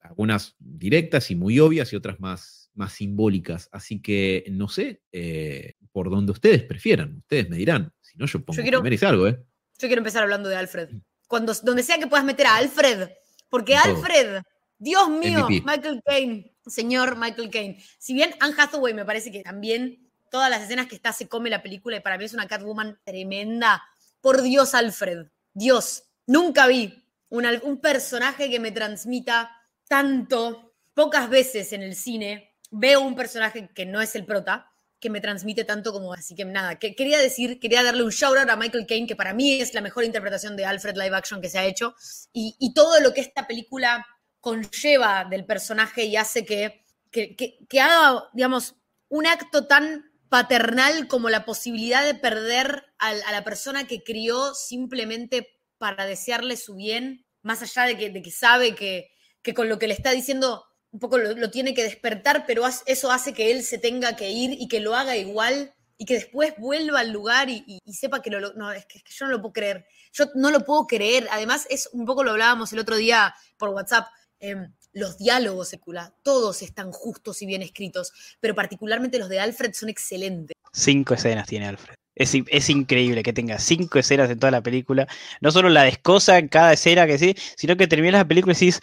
algunas 0.00 0.56
directas 0.58 1.30
y 1.30 1.36
muy 1.36 1.60
obvias 1.60 1.92
y 1.92 1.96
otras 1.96 2.18
más 2.18 2.58
más 2.78 2.92
simbólicas. 2.92 3.68
Así 3.72 4.00
que 4.00 4.46
no 4.50 4.68
sé 4.68 5.02
eh, 5.12 5.74
por 5.92 6.10
dónde 6.10 6.32
ustedes 6.32 6.62
prefieran. 6.62 7.18
Ustedes 7.18 7.50
me 7.50 7.56
dirán. 7.56 7.92
Si 8.00 8.16
no, 8.16 8.24
yo 8.24 8.42
pongo 8.42 8.56
yo 8.56 8.62
quiero, 8.62 9.08
algo, 9.08 9.28
¿eh? 9.28 9.44
Yo 9.78 9.88
quiero 9.88 9.98
empezar 9.98 10.22
hablando 10.22 10.48
de 10.48 10.56
Alfred. 10.56 10.90
Mm. 10.90 11.02
Cuando, 11.26 11.52
donde 11.62 11.82
sea 11.82 11.98
que 11.98 12.06
puedas 12.06 12.24
meter 12.24 12.46
a 12.46 12.56
Alfred. 12.56 13.10
Porque 13.50 13.76
Alfred, 13.76 14.42
Dios 14.78 15.10
mío, 15.10 15.48
Michael 15.48 16.00
Caine, 16.04 16.54
señor 16.66 17.18
Michael 17.18 17.50
Caine. 17.50 17.82
Si 17.98 18.14
bien 18.14 18.30
Anne 18.40 18.54
Hathaway 18.56 18.94
me 18.94 19.04
parece 19.04 19.30
que 19.32 19.42
también 19.42 20.07
todas 20.30 20.50
las 20.50 20.62
escenas 20.62 20.86
que 20.86 20.94
está 20.94 21.12
se 21.12 21.28
come 21.28 21.50
la 21.50 21.62
película 21.62 21.96
y 21.96 22.00
para 22.00 22.18
mí 22.18 22.24
es 22.24 22.34
una 22.34 22.46
Catwoman 22.46 22.98
tremenda. 23.04 23.82
Por 24.20 24.42
Dios, 24.42 24.74
Alfred. 24.74 25.26
Dios. 25.52 26.04
Nunca 26.26 26.66
vi 26.66 27.04
un 27.30 27.80
personaje 27.80 28.50
que 28.50 28.60
me 28.60 28.72
transmita 28.72 29.50
tanto, 29.88 30.74
pocas 30.94 31.28
veces 31.28 31.72
en 31.72 31.82
el 31.82 31.94
cine, 31.94 32.54
veo 32.70 33.00
un 33.00 33.14
personaje 33.14 33.68
que 33.74 33.86
no 33.86 34.00
es 34.00 34.14
el 34.14 34.24
prota, 34.24 34.70
que 35.00 35.10
me 35.10 35.20
transmite 35.20 35.64
tanto 35.64 35.92
como 35.92 36.12
así 36.12 36.34
que 36.34 36.44
nada, 36.44 36.78
que 36.78 36.94
quería 36.94 37.18
decir, 37.18 37.60
quería 37.60 37.82
darle 37.82 38.02
un 38.02 38.10
shout 38.10 38.36
out 38.36 38.50
a 38.50 38.56
Michael 38.56 38.86
Caine, 38.86 39.06
que 39.06 39.16
para 39.16 39.32
mí 39.32 39.60
es 39.60 39.74
la 39.74 39.80
mejor 39.80 40.04
interpretación 40.04 40.56
de 40.56 40.64
Alfred 40.64 40.96
live 40.96 41.16
action 41.16 41.40
que 41.40 41.48
se 41.48 41.58
ha 41.58 41.64
hecho, 41.64 41.94
y, 42.32 42.72
todo 42.74 43.00
lo 43.00 43.14
que 43.14 43.20
esta 43.20 43.46
película 43.46 44.06
conlleva 44.40 45.24
del 45.24 45.44
personaje 45.44 46.04
y 46.04 46.16
hace 46.16 46.44
que, 46.44 46.84
que, 47.10 47.80
haga, 47.80 48.28
digamos, 48.32 48.74
un 49.08 49.26
acto 49.26 49.66
tan 49.66 50.07
paternal 50.28 51.08
como 51.08 51.30
la 51.30 51.44
posibilidad 51.44 52.04
de 52.04 52.14
perder 52.14 52.84
a, 52.98 53.14
la 53.14 53.44
persona 53.44 53.86
que 53.86 54.02
crió 54.02 54.54
simplemente 54.54 55.48
para 55.78 56.06
desearle 56.06 56.56
su 56.56 56.74
bien, 56.74 57.26
más 57.42 57.62
allá 57.62 57.84
de 57.84 57.96
que, 57.96 58.30
sabe 58.30 58.74
que, 58.74 59.10
que 59.42 59.54
con 59.54 59.68
lo 59.68 59.78
que 59.78 59.86
le 59.86 59.94
está 59.94 60.10
diciendo 60.10 60.64
un 60.90 61.00
poco 61.00 61.18
lo, 61.18 61.50
tiene 61.50 61.74
que 61.74 61.82
despertar, 61.82 62.44
pero 62.46 62.64
eso 62.86 63.12
hace 63.12 63.32
que 63.32 63.50
él 63.50 63.62
se 63.62 63.78
tenga 63.78 64.16
que 64.16 64.30
ir 64.30 64.52
y 64.58 64.68
que 64.68 64.80
lo 64.80 64.94
haga 64.94 65.16
igual 65.16 65.74
y 65.98 66.04
que 66.04 66.14
después 66.14 66.54
vuelva 66.58 67.00
al 67.00 67.10
lugar 67.10 67.50
y, 67.50 67.80
sepa 67.92 68.22
que 68.22 68.30
lo, 68.30 68.52
no, 68.54 68.72
es 68.72 68.86
que, 68.86 69.02
yo 69.04 69.26
no 69.26 69.32
lo 69.32 69.40
puedo 69.40 69.52
creer. 69.52 69.86
Yo 70.12 70.26
no 70.34 70.50
lo 70.50 70.64
puedo 70.64 70.86
creer. 70.86 71.26
Además, 71.30 71.66
es 71.68 71.88
un 71.92 72.06
poco 72.06 72.22
lo 72.22 72.30
hablábamos 72.30 72.72
el 72.72 72.78
otro 72.78 72.96
día 72.96 73.34
por 73.58 73.70
WhatsApp. 73.70 74.06
Em, 74.38 74.72
los 74.92 75.18
diálogos, 75.18 75.68
secular, 75.68 76.12
todos 76.22 76.62
están 76.62 76.92
justos 76.92 77.42
y 77.42 77.46
bien 77.46 77.62
escritos, 77.62 78.12
pero 78.40 78.54
particularmente 78.54 79.18
los 79.18 79.28
de 79.28 79.40
Alfred 79.40 79.72
son 79.72 79.88
excelentes. 79.88 80.56
Cinco 80.72 81.14
escenas 81.14 81.46
tiene 81.46 81.68
Alfred. 81.68 81.94
Es, 82.14 82.68
increíble 82.68 83.22
que 83.22 83.32
tenga 83.32 83.60
cinco 83.60 84.00
escenas 84.00 84.28
en 84.28 84.40
toda 84.40 84.50
la 84.50 84.60
película. 84.60 85.06
No 85.40 85.52
solo 85.52 85.68
la 85.68 85.84
descosa 85.84 86.38
en 86.38 86.48
cada 86.48 86.72
escena 86.72 87.06
que 87.06 87.16
sí, 87.16 87.36
sino 87.56 87.76
que 87.76 87.86
termina 87.86 88.18
la 88.18 88.28
película 88.28 88.52
y 88.52 88.54
decís, 88.56 88.80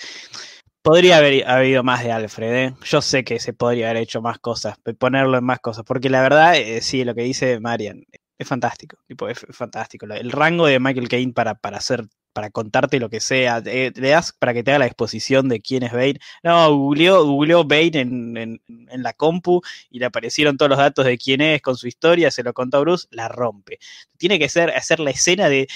Podría 0.85 1.17
haber 1.17 1.49
habido 1.49 1.83
más 1.83 2.03
de 2.03 2.11
Alfred, 2.11 2.53
¿eh? 2.53 2.75
Yo 2.83 3.01
sé 3.01 3.23
que 3.23 3.39
se 3.39 3.53
podría 3.53 3.89
haber 3.89 4.03
hecho 4.03 4.21
más 4.21 4.37
cosas, 4.37 4.77
ponerlo 4.99 5.35
en 5.35 5.43
más 5.43 5.59
cosas, 5.59 5.83
porque 5.83 6.11
la 6.11 6.21
verdad, 6.21 6.55
eh, 6.57 6.79
sí, 6.81 7.03
lo 7.03 7.15
que 7.15 7.23
dice 7.23 7.59
Marian, 7.59 8.05
es 8.37 8.47
fantástico, 8.47 8.97
tipo, 9.07 9.27
es 9.27 9.43
fantástico. 9.49 10.05
El 10.05 10.31
rango 10.31 10.67
de 10.67 10.79
Michael 10.79 11.09
Caine 11.09 11.33
para, 11.33 11.55
para 11.55 11.77
hacer 11.77 12.05
para 12.35 12.49
contarte 12.49 12.99
lo 12.99 13.09
que 13.09 13.21
sea. 13.21 13.61
le 13.61 13.91
das 13.91 14.33
para 14.33 14.53
que 14.53 14.61
te 14.61 14.71
haga 14.71 14.79
la 14.79 14.87
exposición 14.87 15.47
de 15.47 15.61
quién 15.61 15.83
es 15.83 15.93
Bane. 15.93 16.19
No, 16.43 16.75
googleó, 16.75 17.25
googleó 17.25 17.63
Bane 17.63 18.01
en, 18.01 18.61
la 18.97 19.13
compu 19.13 19.61
y 19.89 19.99
le 19.99 20.05
aparecieron 20.05 20.57
todos 20.57 20.67
los 20.67 20.77
datos 20.77 21.05
de 21.05 21.17
quién 21.17 21.39
es 21.39 21.61
con 21.61 21.77
su 21.77 21.87
historia, 21.87 22.29
se 22.31 22.43
lo 22.43 22.53
contó 22.53 22.81
Bruce, 22.81 23.07
la 23.09 23.29
rompe. 23.29 23.79
Tiene 24.17 24.37
que 24.37 24.49
ser, 24.49 24.69
hacer 24.71 24.99
la 24.99 25.11
escena 25.11 25.47
de, 25.47 25.67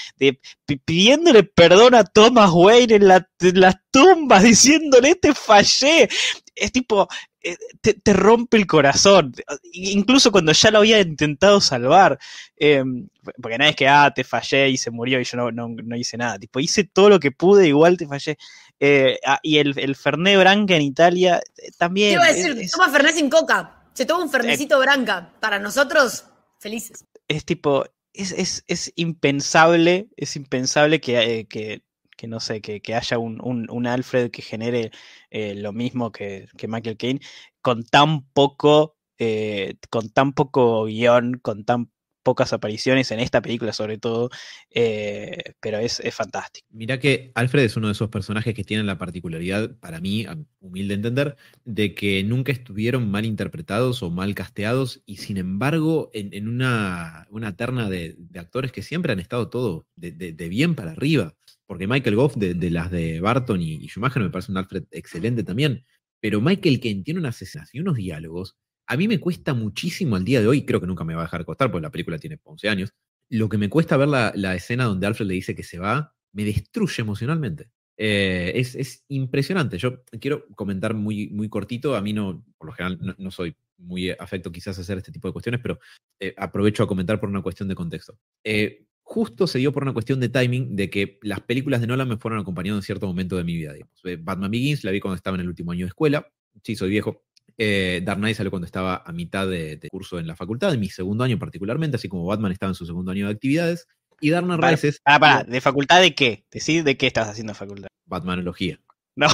pidiéndole 0.84 1.44
perdón 1.44 1.94
a 1.94 2.04
Thomas 2.04 2.50
Wayne 2.52 2.96
en, 2.96 3.08
la, 3.08 3.26
en 3.40 3.60
las 3.60 3.76
tumbas, 3.90 4.42
diciéndole 4.44 5.14
te 5.14 5.32
fallé. 5.34 6.10
Es 6.54 6.72
tipo, 6.72 7.08
eh, 7.42 7.56
te, 7.80 8.12
rompe 8.12 8.58
el 8.58 8.66
corazón, 8.66 9.32
incluso 9.72 10.30
cuando 10.30 10.52
ya 10.52 10.70
lo 10.70 10.78
había 10.78 11.00
intentado 11.00 11.60
salvar, 11.60 12.18
em, 12.56 13.08
porque 13.40 13.56
nada 13.56 13.70
es 13.70 13.76
que, 13.76 13.88
ah, 13.88 14.12
te 14.14 14.24
fallé 14.24 14.68
y 14.68 14.76
se 14.76 14.90
murió 14.90 15.18
y 15.20 15.24
yo 15.24 15.50
no, 15.50 15.96
hice 15.96 16.18
nada, 16.18 16.38
tipo, 16.38 16.60
hice 16.60 16.84
todo 16.84 17.08
lo 17.08 17.18
que 17.18 17.32
pude, 17.32 17.66
igual 17.66 17.96
te 17.96 18.06
fallé. 18.06 18.36
Eh, 18.78 19.18
ah, 19.26 19.40
y 19.42 19.58
el, 19.58 19.78
el 19.78 19.96
Fernet 19.96 20.38
Branca 20.38 20.74
en 20.74 20.82
Italia 20.82 21.40
eh, 21.56 21.70
también. 21.78 22.10
Te 22.10 22.14
iba 22.14 22.24
a 22.24 22.32
decir, 22.32 22.70
toma 22.70 22.90
Fernet 22.90 23.14
sin 23.14 23.30
coca, 23.30 23.84
se 23.94 24.04
toma 24.04 24.24
un 24.24 24.30
Fernecito 24.30 24.78
Branca, 24.78 25.32
para 25.40 25.58
nosotros, 25.58 26.26
felices. 26.58 27.06
Es 27.26 27.46
tipo, 27.46 27.86
es, 28.12 28.64
es, 28.66 28.92
impensable, 28.96 30.08
es 30.16 30.36
impensable 30.36 31.00
que, 31.00 31.46
que 31.48 31.82
que 32.20 32.28
no 32.28 32.38
sé, 32.38 32.60
que, 32.60 32.94
haya 32.94 33.18
un, 33.18 33.86
Alfred 33.86 34.30
que 34.30 34.42
genere 34.42 34.90
eh, 35.30 35.54
lo 35.54 35.72
mismo 35.72 36.12
que, 36.12 36.48
Michael 36.68 36.98
Caine, 36.98 37.20
con 37.62 37.82
tan 37.82 38.26
poco, 38.34 38.98
eh, 39.18 39.76
con 39.88 40.10
tan 40.10 40.34
poco 40.34 40.84
guion, 40.84 41.38
con 41.40 41.64
tan 41.64 41.90
pocas 42.22 42.52
apariciones 42.52 43.10
en 43.10 43.20
esta 43.20 43.40
película 43.40 43.72
sobre 43.72 43.96
todo, 43.96 44.28
eh, 44.68 45.54
pero 45.60 45.78
es, 45.78 46.02
fantástico. 46.12 46.68
Mira 46.70 46.98
que 46.98 47.32
Alfred 47.34 47.64
es 47.64 47.78
uno 47.78 47.86
de 47.86 47.94
esos 47.94 48.10
personajes 48.10 48.52
que 48.52 48.64
tienen 48.64 48.84
la 48.84 48.98
particularidad, 48.98 49.74
para 49.78 49.98
mí, 49.98 50.26
humilde 50.60 50.92
entender, 50.92 51.36
de 51.64 51.94
que 51.94 52.22
nunca 52.22 52.52
estuvieron 52.52 53.10
mal 53.10 53.24
interpretados 53.24 54.02
o 54.02 54.10
mal 54.10 54.34
casteados 54.34 55.02
y 55.06 55.16
sin 55.16 55.38
embargo 55.38 56.10
en, 56.12 56.48
una, 56.48 57.26
una, 57.30 57.56
terna 57.56 57.88
de, 57.88 58.18
actores 58.34 58.72
que 58.72 58.82
siempre 58.82 59.14
han 59.14 59.20
estado 59.20 59.48
todo 59.48 59.86
de 59.96 60.48
bien 60.50 60.74
para 60.74 60.90
arriba 60.90 61.34
porque 61.70 61.86
Michael 61.86 62.16
Goff 62.16 62.34
de, 62.34 62.68
las 62.68 62.90
de 62.90 63.20
Barton 63.20 63.62
y, 63.62 63.86
Schumacher 63.86 64.20
me 64.20 64.28
parece 64.28 64.50
un 64.50 64.58
Alfred 64.58 64.86
excelente 64.90 65.44
también, 65.44 65.84
pero 66.18 66.40
Michael 66.40 66.80
Caine 66.80 67.04
tiene 67.04 67.20
unas 67.20 67.40
escenas 67.40 67.72
y 67.72 67.78
unos 67.78 67.94
diálogos, 67.94 68.56
a 68.88 68.96
mí 68.96 69.06
me 69.06 69.20
cuesta 69.20 69.54
muchísimo 69.54 70.16
al 70.16 70.24
día 70.24 70.40
de 70.40 70.48
hoy, 70.48 70.64
creo 70.64 70.80
que 70.80 70.88
nunca 70.88 71.04
me 71.04 71.14
va 71.14 71.20
a 71.20 71.24
dejar 71.26 71.44
costar, 71.44 71.70
porque 71.70 71.84
la 71.84 71.92
película 71.92 72.18
tiene 72.18 72.40
11 72.42 72.68
años, 72.68 72.90
lo 73.28 73.48
que 73.48 73.56
me 73.56 73.68
cuesta 73.68 73.96
ver 73.96 74.08
la, 74.08 74.54
escena 74.56 74.86
donde 74.86 75.06
Alfred 75.06 75.28
le 75.28 75.34
dice 75.34 75.54
que 75.54 75.62
se 75.62 75.78
va, 75.78 76.12
me 76.32 76.44
destruye 76.44 77.02
emocionalmente. 77.02 77.70
Eh, 77.96 78.50
es, 78.56 79.04
impresionante. 79.06 79.78
Yo 79.78 80.02
quiero 80.20 80.48
comentar 80.56 80.94
muy, 80.94 81.28
muy 81.28 81.48
cortito. 81.48 81.94
A 81.94 82.02
mí 82.02 82.12
no, 82.12 82.44
por 82.58 82.66
lo 82.66 82.72
general, 82.72 83.14
no, 83.16 83.30
soy 83.30 83.54
muy 83.76 84.10
afecto 84.10 84.50
quizás 84.50 84.76
a 84.76 84.80
hacer 84.80 84.98
este 84.98 85.12
tipo 85.12 85.28
de 85.28 85.32
cuestiones, 85.32 85.60
pero 85.62 85.78
eh, 86.18 86.34
aprovecho 86.36 86.82
a 86.82 86.88
comentar 86.88 87.20
por 87.20 87.28
una 87.28 87.42
cuestión 87.42 87.68
de 87.68 87.76
contexto. 87.76 88.18
Eh, 88.42 88.86
justo 89.10 89.48
se 89.48 89.58
dio 89.58 89.72
por 89.72 89.82
una 89.82 89.92
cuestión 89.92 90.20
de 90.20 90.28
timing 90.28 90.76
de 90.76 90.88
que 90.88 91.18
las 91.22 91.40
películas 91.40 91.80
de 91.80 91.88
Nolan 91.88 92.08
me 92.08 92.16
fueron 92.16 92.38
acompañando 92.38 92.78
en 92.78 92.82
cierto 92.84 93.08
momento 93.08 93.36
de 93.36 93.42
mi 93.42 93.56
vida. 93.56 93.72
Digamos. 93.72 94.00
Eh, 94.04 94.16
Batman 94.20 94.52
Begins 94.52 94.84
la 94.84 94.92
vi 94.92 95.00
cuando 95.00 95.16
estaba 95.16 95.34
en 95.34 95.40
el 95.40 95.48
último 95.48 95.72
año 95.72 95.84
de 95.84 95.88
escuela. 95.88 96.28
Sí, 96.62 96.76
soy 96.76 96.90
viejo. 96.90 97.24
Eh, 97.58 98.02
Dark 98.04 98.20
Knight 98.20 98.36
salió 98.36 98.50
cuando 98.50 98.66
estaba 98.66 99.02
a 99.04 99.12
mitad 99.12 99.48
de, 99.48 99.78
de, 99.78 99.88
curso 99.88 100.20
en 100.20 100.28
la 100.28 100.36
facultad, 100.36 100.72
en 100.72 100.78
mi 100.78 100.88
segundo 100.88 101.24
año 101.24 101.40
particularmente, 101.40 101.96
así 101.96 102.08
como 102.08 102.24
Batman 102.24 102.52
estaba 102.52 102.70
en 102.70 102.76
su 102.76 102.86
segundo 102.86 103.10
año 103.10 103.26
de 103.26 103.32
actividades. 103.32 103.88
Y 104.20 104.30
Dark 104.30 104.46
Knight 104.46 104.62
Rises. 104.62 105.00
Ah, 105.04 105.18
para, 105.18 105.42
¿de 105.42 105.60
facultad 105.60 106.00
de 106.00 106.14
qué? 106.14 106.44
Decir 106.48 106.84
de 106.84 106.96
qué 106.96 107.08
estás 107.08 107.28
haciendo 107.28 107.52
facultad. 107.54 107.88
Batmanología. 108.06 108.80
No. 109.16 109.26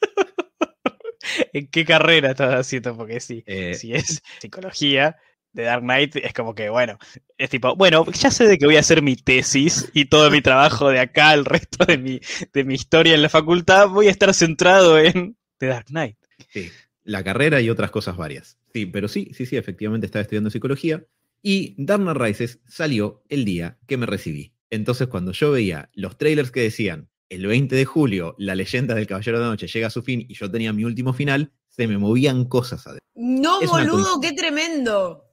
¿En 1.52 1.66
qué 1.68 1.84
carrera 1.84 2.30
estás 2.30 2.54
haciendo? 2.54 2.96
Porque 2.96 3.20
sí, 3.20 3.44
eh, 3.46 3.74
si 3.74 3.92
es 3.92 4.22
psicología 4.40 5.18
de 5.52 5.62
Dark 5.64 5.82
Knight, 5.82 6.16
es 6.16 6.32
como 6.32 6.54
que, 6.54 6.68
bueno, 6.68 6.98
es 7.36 7.50
tipo, 7.50 7.74
bueno, 7.76 8.04
ya 8.12 8.30
sé 8.30 8.46
de 8.46 8.58
que 8.58 8.66
voy 8.66 8.76
a 8.76 8.80
hacer 8.80 9.02
mi 9.02 9.16
tesis 9.16 9.90
y 9.94 10.06
todo 10.06 10.30
mi 10.30 10.40
trabajo 10.40 10.88
de 10.90 11.00
acá, 11.00 11.34
el 11.34 11.44
resto 11.44 11.84
de 11.84 11.98
mi, 11.98 12.20
de 12.52 12.64
mi 12.64 12.74
historia 12.74 13.14
en 13.14 13.22
la 13.22 13.28
facultad, 13.28 13.88
voy 13.88 14.08
a 14.08 14.10
estar 14.10 14.32
centrado 14.34 14.98
en 14.98 15.36
The 15.58 15.66
Dark 15.66 15.86
Knight. 15.86 16.16
Sí, 16.50 16.70
la 17.04 17.24
carrera 17.24 17.60
y 17.60 17.70
otras 17.70 17.90
cosas 17.90 18.16
varias. 18.16 18.58
Sí, 18.72 18.86
pero 18.86 19.08
sí, 19.08 19.30
sí, 19.34 19.46
sí, 19.46 19.56
efectivamente 19.56 20.06
estaba 20.06 20.22
estudiando 20.22 20.50
psicología 20.50 21.04
y 21.42 21.74
Dark 21.78 22.02
Knight 22.02 22.18
Rises 22.18 22.60
salió 22.68 23.22
el 23.28 23.44
día 23.44 23.78
que 23.86 23.96
me 23.96 24.06
recibí. 24.06 24.52
Entonces, 24.70 25.08
cuando 25.08 25.32
yo 25.32 25.50
veía 25.50 25.88
los 25.94 26.18
trailers 26.18 26.50
que 26.50 26.60
decían 26.60 27.08
el 27.30 27.46
20 27.46 27.74
de 27.74 27.84
julio, 27.84 28.34
la 28.38 28.54
leyenda 28.54 28.94
del 28.94 29.06
Caballero 29.06 29.38
de 29.38 29.44
la 29.44 29.50
Noche 29.50 29.66
llega 29.66 29.86
a 29.86 29.90
su 29.90 30.02
fin 30.02 30.24
y 30.28 30.34
yo 30.34 30.50
tenía 30.50 30.72
mi 30.72 30.84
último 30.84 31.12
final, 31.12 31.52
se 31.68 31.86
me 31.86 31.98
movían 31.98 32.44
cosas 32.44 32.86
adentro. 32.86 33.06
No, 33.14 33.60
boludo, 33.60 34.20
qué 34.20 34.32
tremendo. 34.32 35.27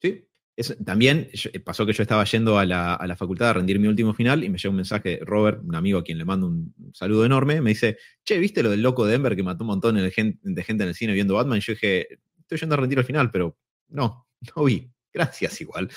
Sí. 0.00 0.26
También 0.84 1.28
pasó 1.64 1.84
que 1.84 1.92
yo 1.92 2.02
estaba 2.02 2.24
yendo 2.24 2.58
a 2.58 2.64
la, 2.64 2.94
a 2.94 3.06
la, 3.06 3.14
facultad 3.14 3.50
a 3.50 3.52
rendir 3.54 3.78
mi 3.78 3.88
último 3.88 4.14
final 4.14 4.42
y 4.42 4.48
me 4.48 4.56
llegó 4.56 4.70
un 4.70 4.76
mensaje 4.76 5.18
de 5.18 5.18
Robert, 5.22 5.60
un 5.62 5.74
amigo 5.74 5.98
a 5.98 6.02
quien 6.02 6.16
le 6.16 6.24
mando 6.24 6.46
un 6.46 6.74
saludo 6.94 7.26
enorme, 7.26 7.60
me 7.60 7.70
dice, 7.70 7.98
che, 8.24 8.38
¿viste 8.38 8.62
lo 8.62 8.70
del 8.70 8.80
loco 8.80 9.04
de 9.04 9.12
Denver 9.12 9.36
que 9.36 9.42
mató 9.42 9.64
un 9.64 9.68
montón 9.68 9.96
de 9.96 10.10
gente, 10.10 10.38
en 10.42 10.80
el 10.80 10.94
cine 10.94 11.12
viendo 11.12 11.34
Batman? 11.34 11.60
Yo 11.60 11.74
dije, 11.74 12.20
estoy 12.40 12.58
yendo 12.58 12.74
a 12.74 12.78
rendir 12.78 12.98
al 12.98 13.04
final, 13.04 13.30
pero 13.30 13.58
no, 13.88 14.28
no 14.56 14.64
vi. 14.64 14.90
Gracias 15.12 15.60
igual. 15.60 15.90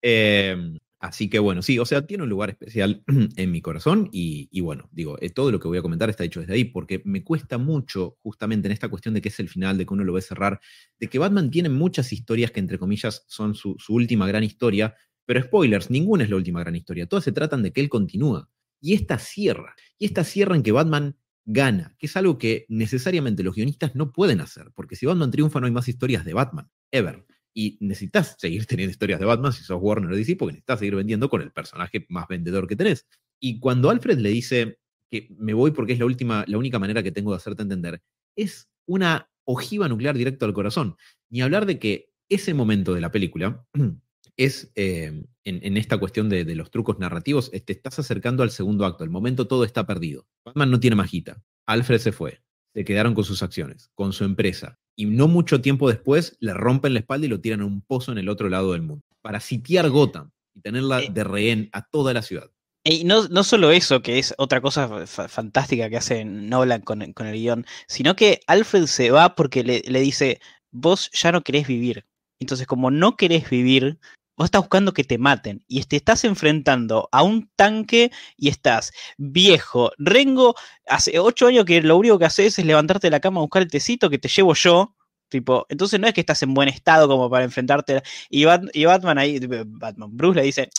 Eh, 0.00 0.56
Así 1.02 1.28
que 1.28 1.40
bueno, 1.40 1.62
sí, 1.62 1.80
o 1.80 1.84
sea, 1.84 2.06
tiene 2.06 2.22
un 2.22 2.28
lugar 2.28 2.50
especial 2.50 3.02
en 3.36 3.50
mi 3.50 3.60
corazón 3.60 4.08
y, 4.12 4.60
bueno, 4.60 4.88
digo, 4.92 5.16
eh, 5.20 5.30
todo 5.30 5.50
lo 5.50 5.58
que 5.58 5.66
voy 5.66 5.78
a 5.78 5.82
comentar 5.82 6.08
está 6.08 6.22
hecho 6.22 6.38
desde 6.38 6.54
ahí 6.54 6.62
porque 6.62 7.02
me 7.04 7.24
cuesta 7.24 7.58
mucho 7.58 8.18
justamente 8.22 8.68
en 8.68 8.72
esta 8.72 8.88
cuestión 8.88 9.12
de 9.12 9.20
que 9.20 9.28
es 9.28 9.40
el 9.40 9.48
final, 9.48 9.76
de 9.76 9.84
que 9.84 9.92
uno 9.94 10.04
lo 10.04 10.12
ve 10.12 10.22
cerrar, 10.22 10.60
de 11.00 11.08
que 11.08 11.18
Batman 11.18 11.50
tiene 11.50 11.70
muchas 11.70 12.12
historias 12.12 12.52
que 12.52 12.60
entre 12.60 12.78
comillas 12.78 13.24
son 13.26 13.56
su, 13.56 13.74
su 13.80 13.94
última 13.94 14.28
gran 14.28 14.44
historia, 14.44 14.94
pero 15.26 15.42
spoilers, 15.42 15.90
ninguna 15.90 16.22
es 16.22 16.30
la 16.30 16.36
última 16.36 16.60
gran 16.60 16.76
historia, 16.76 17.06
todas 17.06 17.24
se 17.24 17.32
tratan 17.32 17.64
de 17.64 17.72
que 17.72 17.80
él 17.80 17.88
continúa. 17.88 18.48
Y 18.80 18.94
esta 18.94 19.18
cierra, 19.18 19.74
y 19.98 20.04
esta 20.04 20.22
cierra 20.22 20.54
en 20.54 20.62
que 20.62 20.70
Batman 20.70 21.16
gana, 21.44 21.96
que 21.98 22.06
es 22.06 22.16
algo 22.16 22.38
que 22.38 22.64
necesariamente 22.68 23.42
los 23.42 23.56
guionistas 23.56 23.96
no 23.96 24.12
pueden 24.12 24.40
hacer, 24.40 24.70
porque 24.72 24.94
si 24.94 25.06
Batman 25.06 25.32
triunfa 25.32 25.58
no 25.58 25.66
hay 25.66 25.72
más 25.72 25.88
historias 25.88 26.24
de 26.24 26.34
Batman, 26.34 26.70
ever. 26.92 27.24
Y 27.54 27.76
necesitas 27.80 28.36
seguir 28.38 28.66
teniendo 28.66 28.92
historias 28.92 29.20
de 29.20 29.26
Batman 29.26 29.52
si 29.52 29.62
sos 29.62 29.78
Warner 29.80 30.10
o 30.10 30.16
DC, 30.16 30.36
porque 30.36 30.52
necesitas 30.52 30.78
seguir 30.78 30.96
vendiendo 30.96 31.28
con 31.28 31.42
el 31.42 31.52
personaje 31.52 32.06
más 32.08 32.26
vendedor 32.28 32.66
que 32.66 32.76
tenés. 32.76 33.06
Y 33.40 33.58
cuando 33.58 33.90
Alfred 33.90 34.18
le 34.18 34.30
dice 34.30 34.78
que 35.10 35.28
me 35.38 35.52
voy 35.52 35.72
porque 35.72 35.92
es 35.92 35.98
la, 35.98 36.06
última, 36.06 36.44
la 36.48 36.56
única 36.56 36.78
manera 36.78 37.02
que 37.02 37.12
tengo 37.12 37.32
de 37.32 37.36
hacerte 37.36 37.62
entender, 37.62 38.02
es 38.36 38.70
una 38.86 39.30
ojiva 39.44 39.88
nuclear 39.88 40.16
directo 40.16 40.46
al 40.46 40.54
corazón. 40.54 40.96
Ni 41.28 41.42
hablar 41.42 41.66
de 41.66 41.78
que 41.78 42.10
ese 42.28 42.54
momento 42.54 42.94
de 42.94 43.00
la 43.00 43.10
película 43.10 43.66
es, 44.36 44.72
eh, 44.74 45.24
en, 45.44 45.76
esta 45.76 45.98
cuestión 45.98 46.28
de, 46.28 46.44
de, 46.44 46.54
los 46.54 46.70
trucos 46.70 46.98
narrativos, 46.98 47.50
te 47.50 47.72
estás 47.72 47.98
acercando 47.98 48.42
al 48.42 48.50
segundo 48.50 48.86
acto, 48.86 49.04
el 49.04 49.10
momento 49.10 49.46
todo 49.46 49.64
está 49.64 49.86
perdido. 49.86 50.26
Batman 50.44 50.70
no 50.70 50.80
tiene 50.80 50.96
majita. 50.96 51.42
Alfred 51.66 51.98
se 51.98 52.12
fue. 52.12 52.42
Se 52.74 52.84
quedaron 52.84 53.14
con 53.14 53.24
sus 53.24 53.42
acciones, 53.42 53.90
con 53.94 54.14
su 54.14 54.24
empresa, 54.24 54.78
y 54.96 55.06
no 55.06 55.28
mucho 55.28 55.60
tiempo 55.60 55.88
después 55.88 56.36
le 56.40 56.54
rompen 56.54 56.94
la 56.94 57.00
espalda 57.00 57.26
y 57.26 57.30
lo 57.30 57.40
tiran 57.40 57.60
a 57.60 57.66
un 57.66 57.80
pozo 57.80 58.12
en 58.12 58.18
el 58.18 58.28
otro 58.28 58.48
lado 58.48 58.72
del 58.72 58.82
mundo, 58.82 59.04
para 59.20 59.40
sitiar 59.40 59.88
Gotham 59.90 60.30
y 60.54 60.60
tenerla 60.60 61.00
de 61.00 61.24
rehén 61.24 61.68
a 61.72 61.82
toda 61.86 62.12
la 62.12 62.22
ciudad. 62.22 62.50
Y 62.84 63.04
no, 63.04 63.28
no 63.28 63.44
solo 63.44 63.70
eso, 63.70 64.02
que 64.02 64.18
es 64.18 64.34
otra 64.38 64.60
cosa 64.60 65.06
fantástica 65.06 65.88
que 65.88 65.96
hace 65.96 66.24
Nolan 66.24 66.80
con, 66.82 67.12
con, 67.12 67.28
el 67.28 67.34
guion, 67.34 67.64
sino 67.86 68.16
que 68.16 68.40
Alfred 68.48 68.86
se 68.86 69.12
va 69.12 69.36
porque 69.36 69.62
le, 69.62 69.82
le 69.86 70.00
dice, 70.00 70.40
vos 70.72 71.08
ya 71.12 71.30
no 71.30 71.42
querés 71.42 71.68
vivir. 71.68 72.04
Entonces, 72.40 72.66
como 72.66 72.90
no 72.90 73.16
querés 73.16 73.48
vivir, 73.48 74.00
vos 74.42 74.48
estás 74.48 74.62
buscando 74.62 74.92
que 74.92 75.04
te 75.04 75.18
maten 75.18 75.64
y 75.68 75.84
te 75.84 75.94
estás 75.94 76.24
enfrentando 76.24 77.08
a 77.12 77.22
un 77.22 77.48
tanque 77.54 78.10
y 78.36 78.48
estás 78.48 78.92
viejo. 79.16 79.92
Rengo, 79.98 80.56
hace 80.88 81.20
ocho 81.20 81.46
años 81.46 81.64
que 81.64 81.80
lo 81.80 81.96
único 81.96 82.18
que 82.18 82.24
haces 82.24 82.58
es 82.58 82.64
levantarte 82.64 83.06
de 83.06 83.12
la 83.12 83.20
cama 83.20 83.38
a 83.38 83.42
buscar 83.42 83.62
el 83.62 83.70
tecito 83.70 84.10
que 84.10 84.18
te 84.18 84.28
llevo 84.28 84.54
yo. 84.54 84.96
Tipo, 85.28 85.64
entonces 85.68 85.98
no 85.98 86.08
es 86.08 86.12
que 86.12 86.20
estás 86.20 86.42
en 86.42 86.54
buen 86.54 86.68
estado 86.68 87.06
como 87.06 87.30
para 87.30 87.44
enfrentarte. 87.44 88.02
Y, 88.28 88.44
Bat, 88.44 88.64
y 88.74 88.84
Batman 88.84 89.16
ahí, 89.16 89.38
Batman, 89.64 90.10
Bruce 90.12 90.40
le 90.40 90.44
dice, 90.44 90.70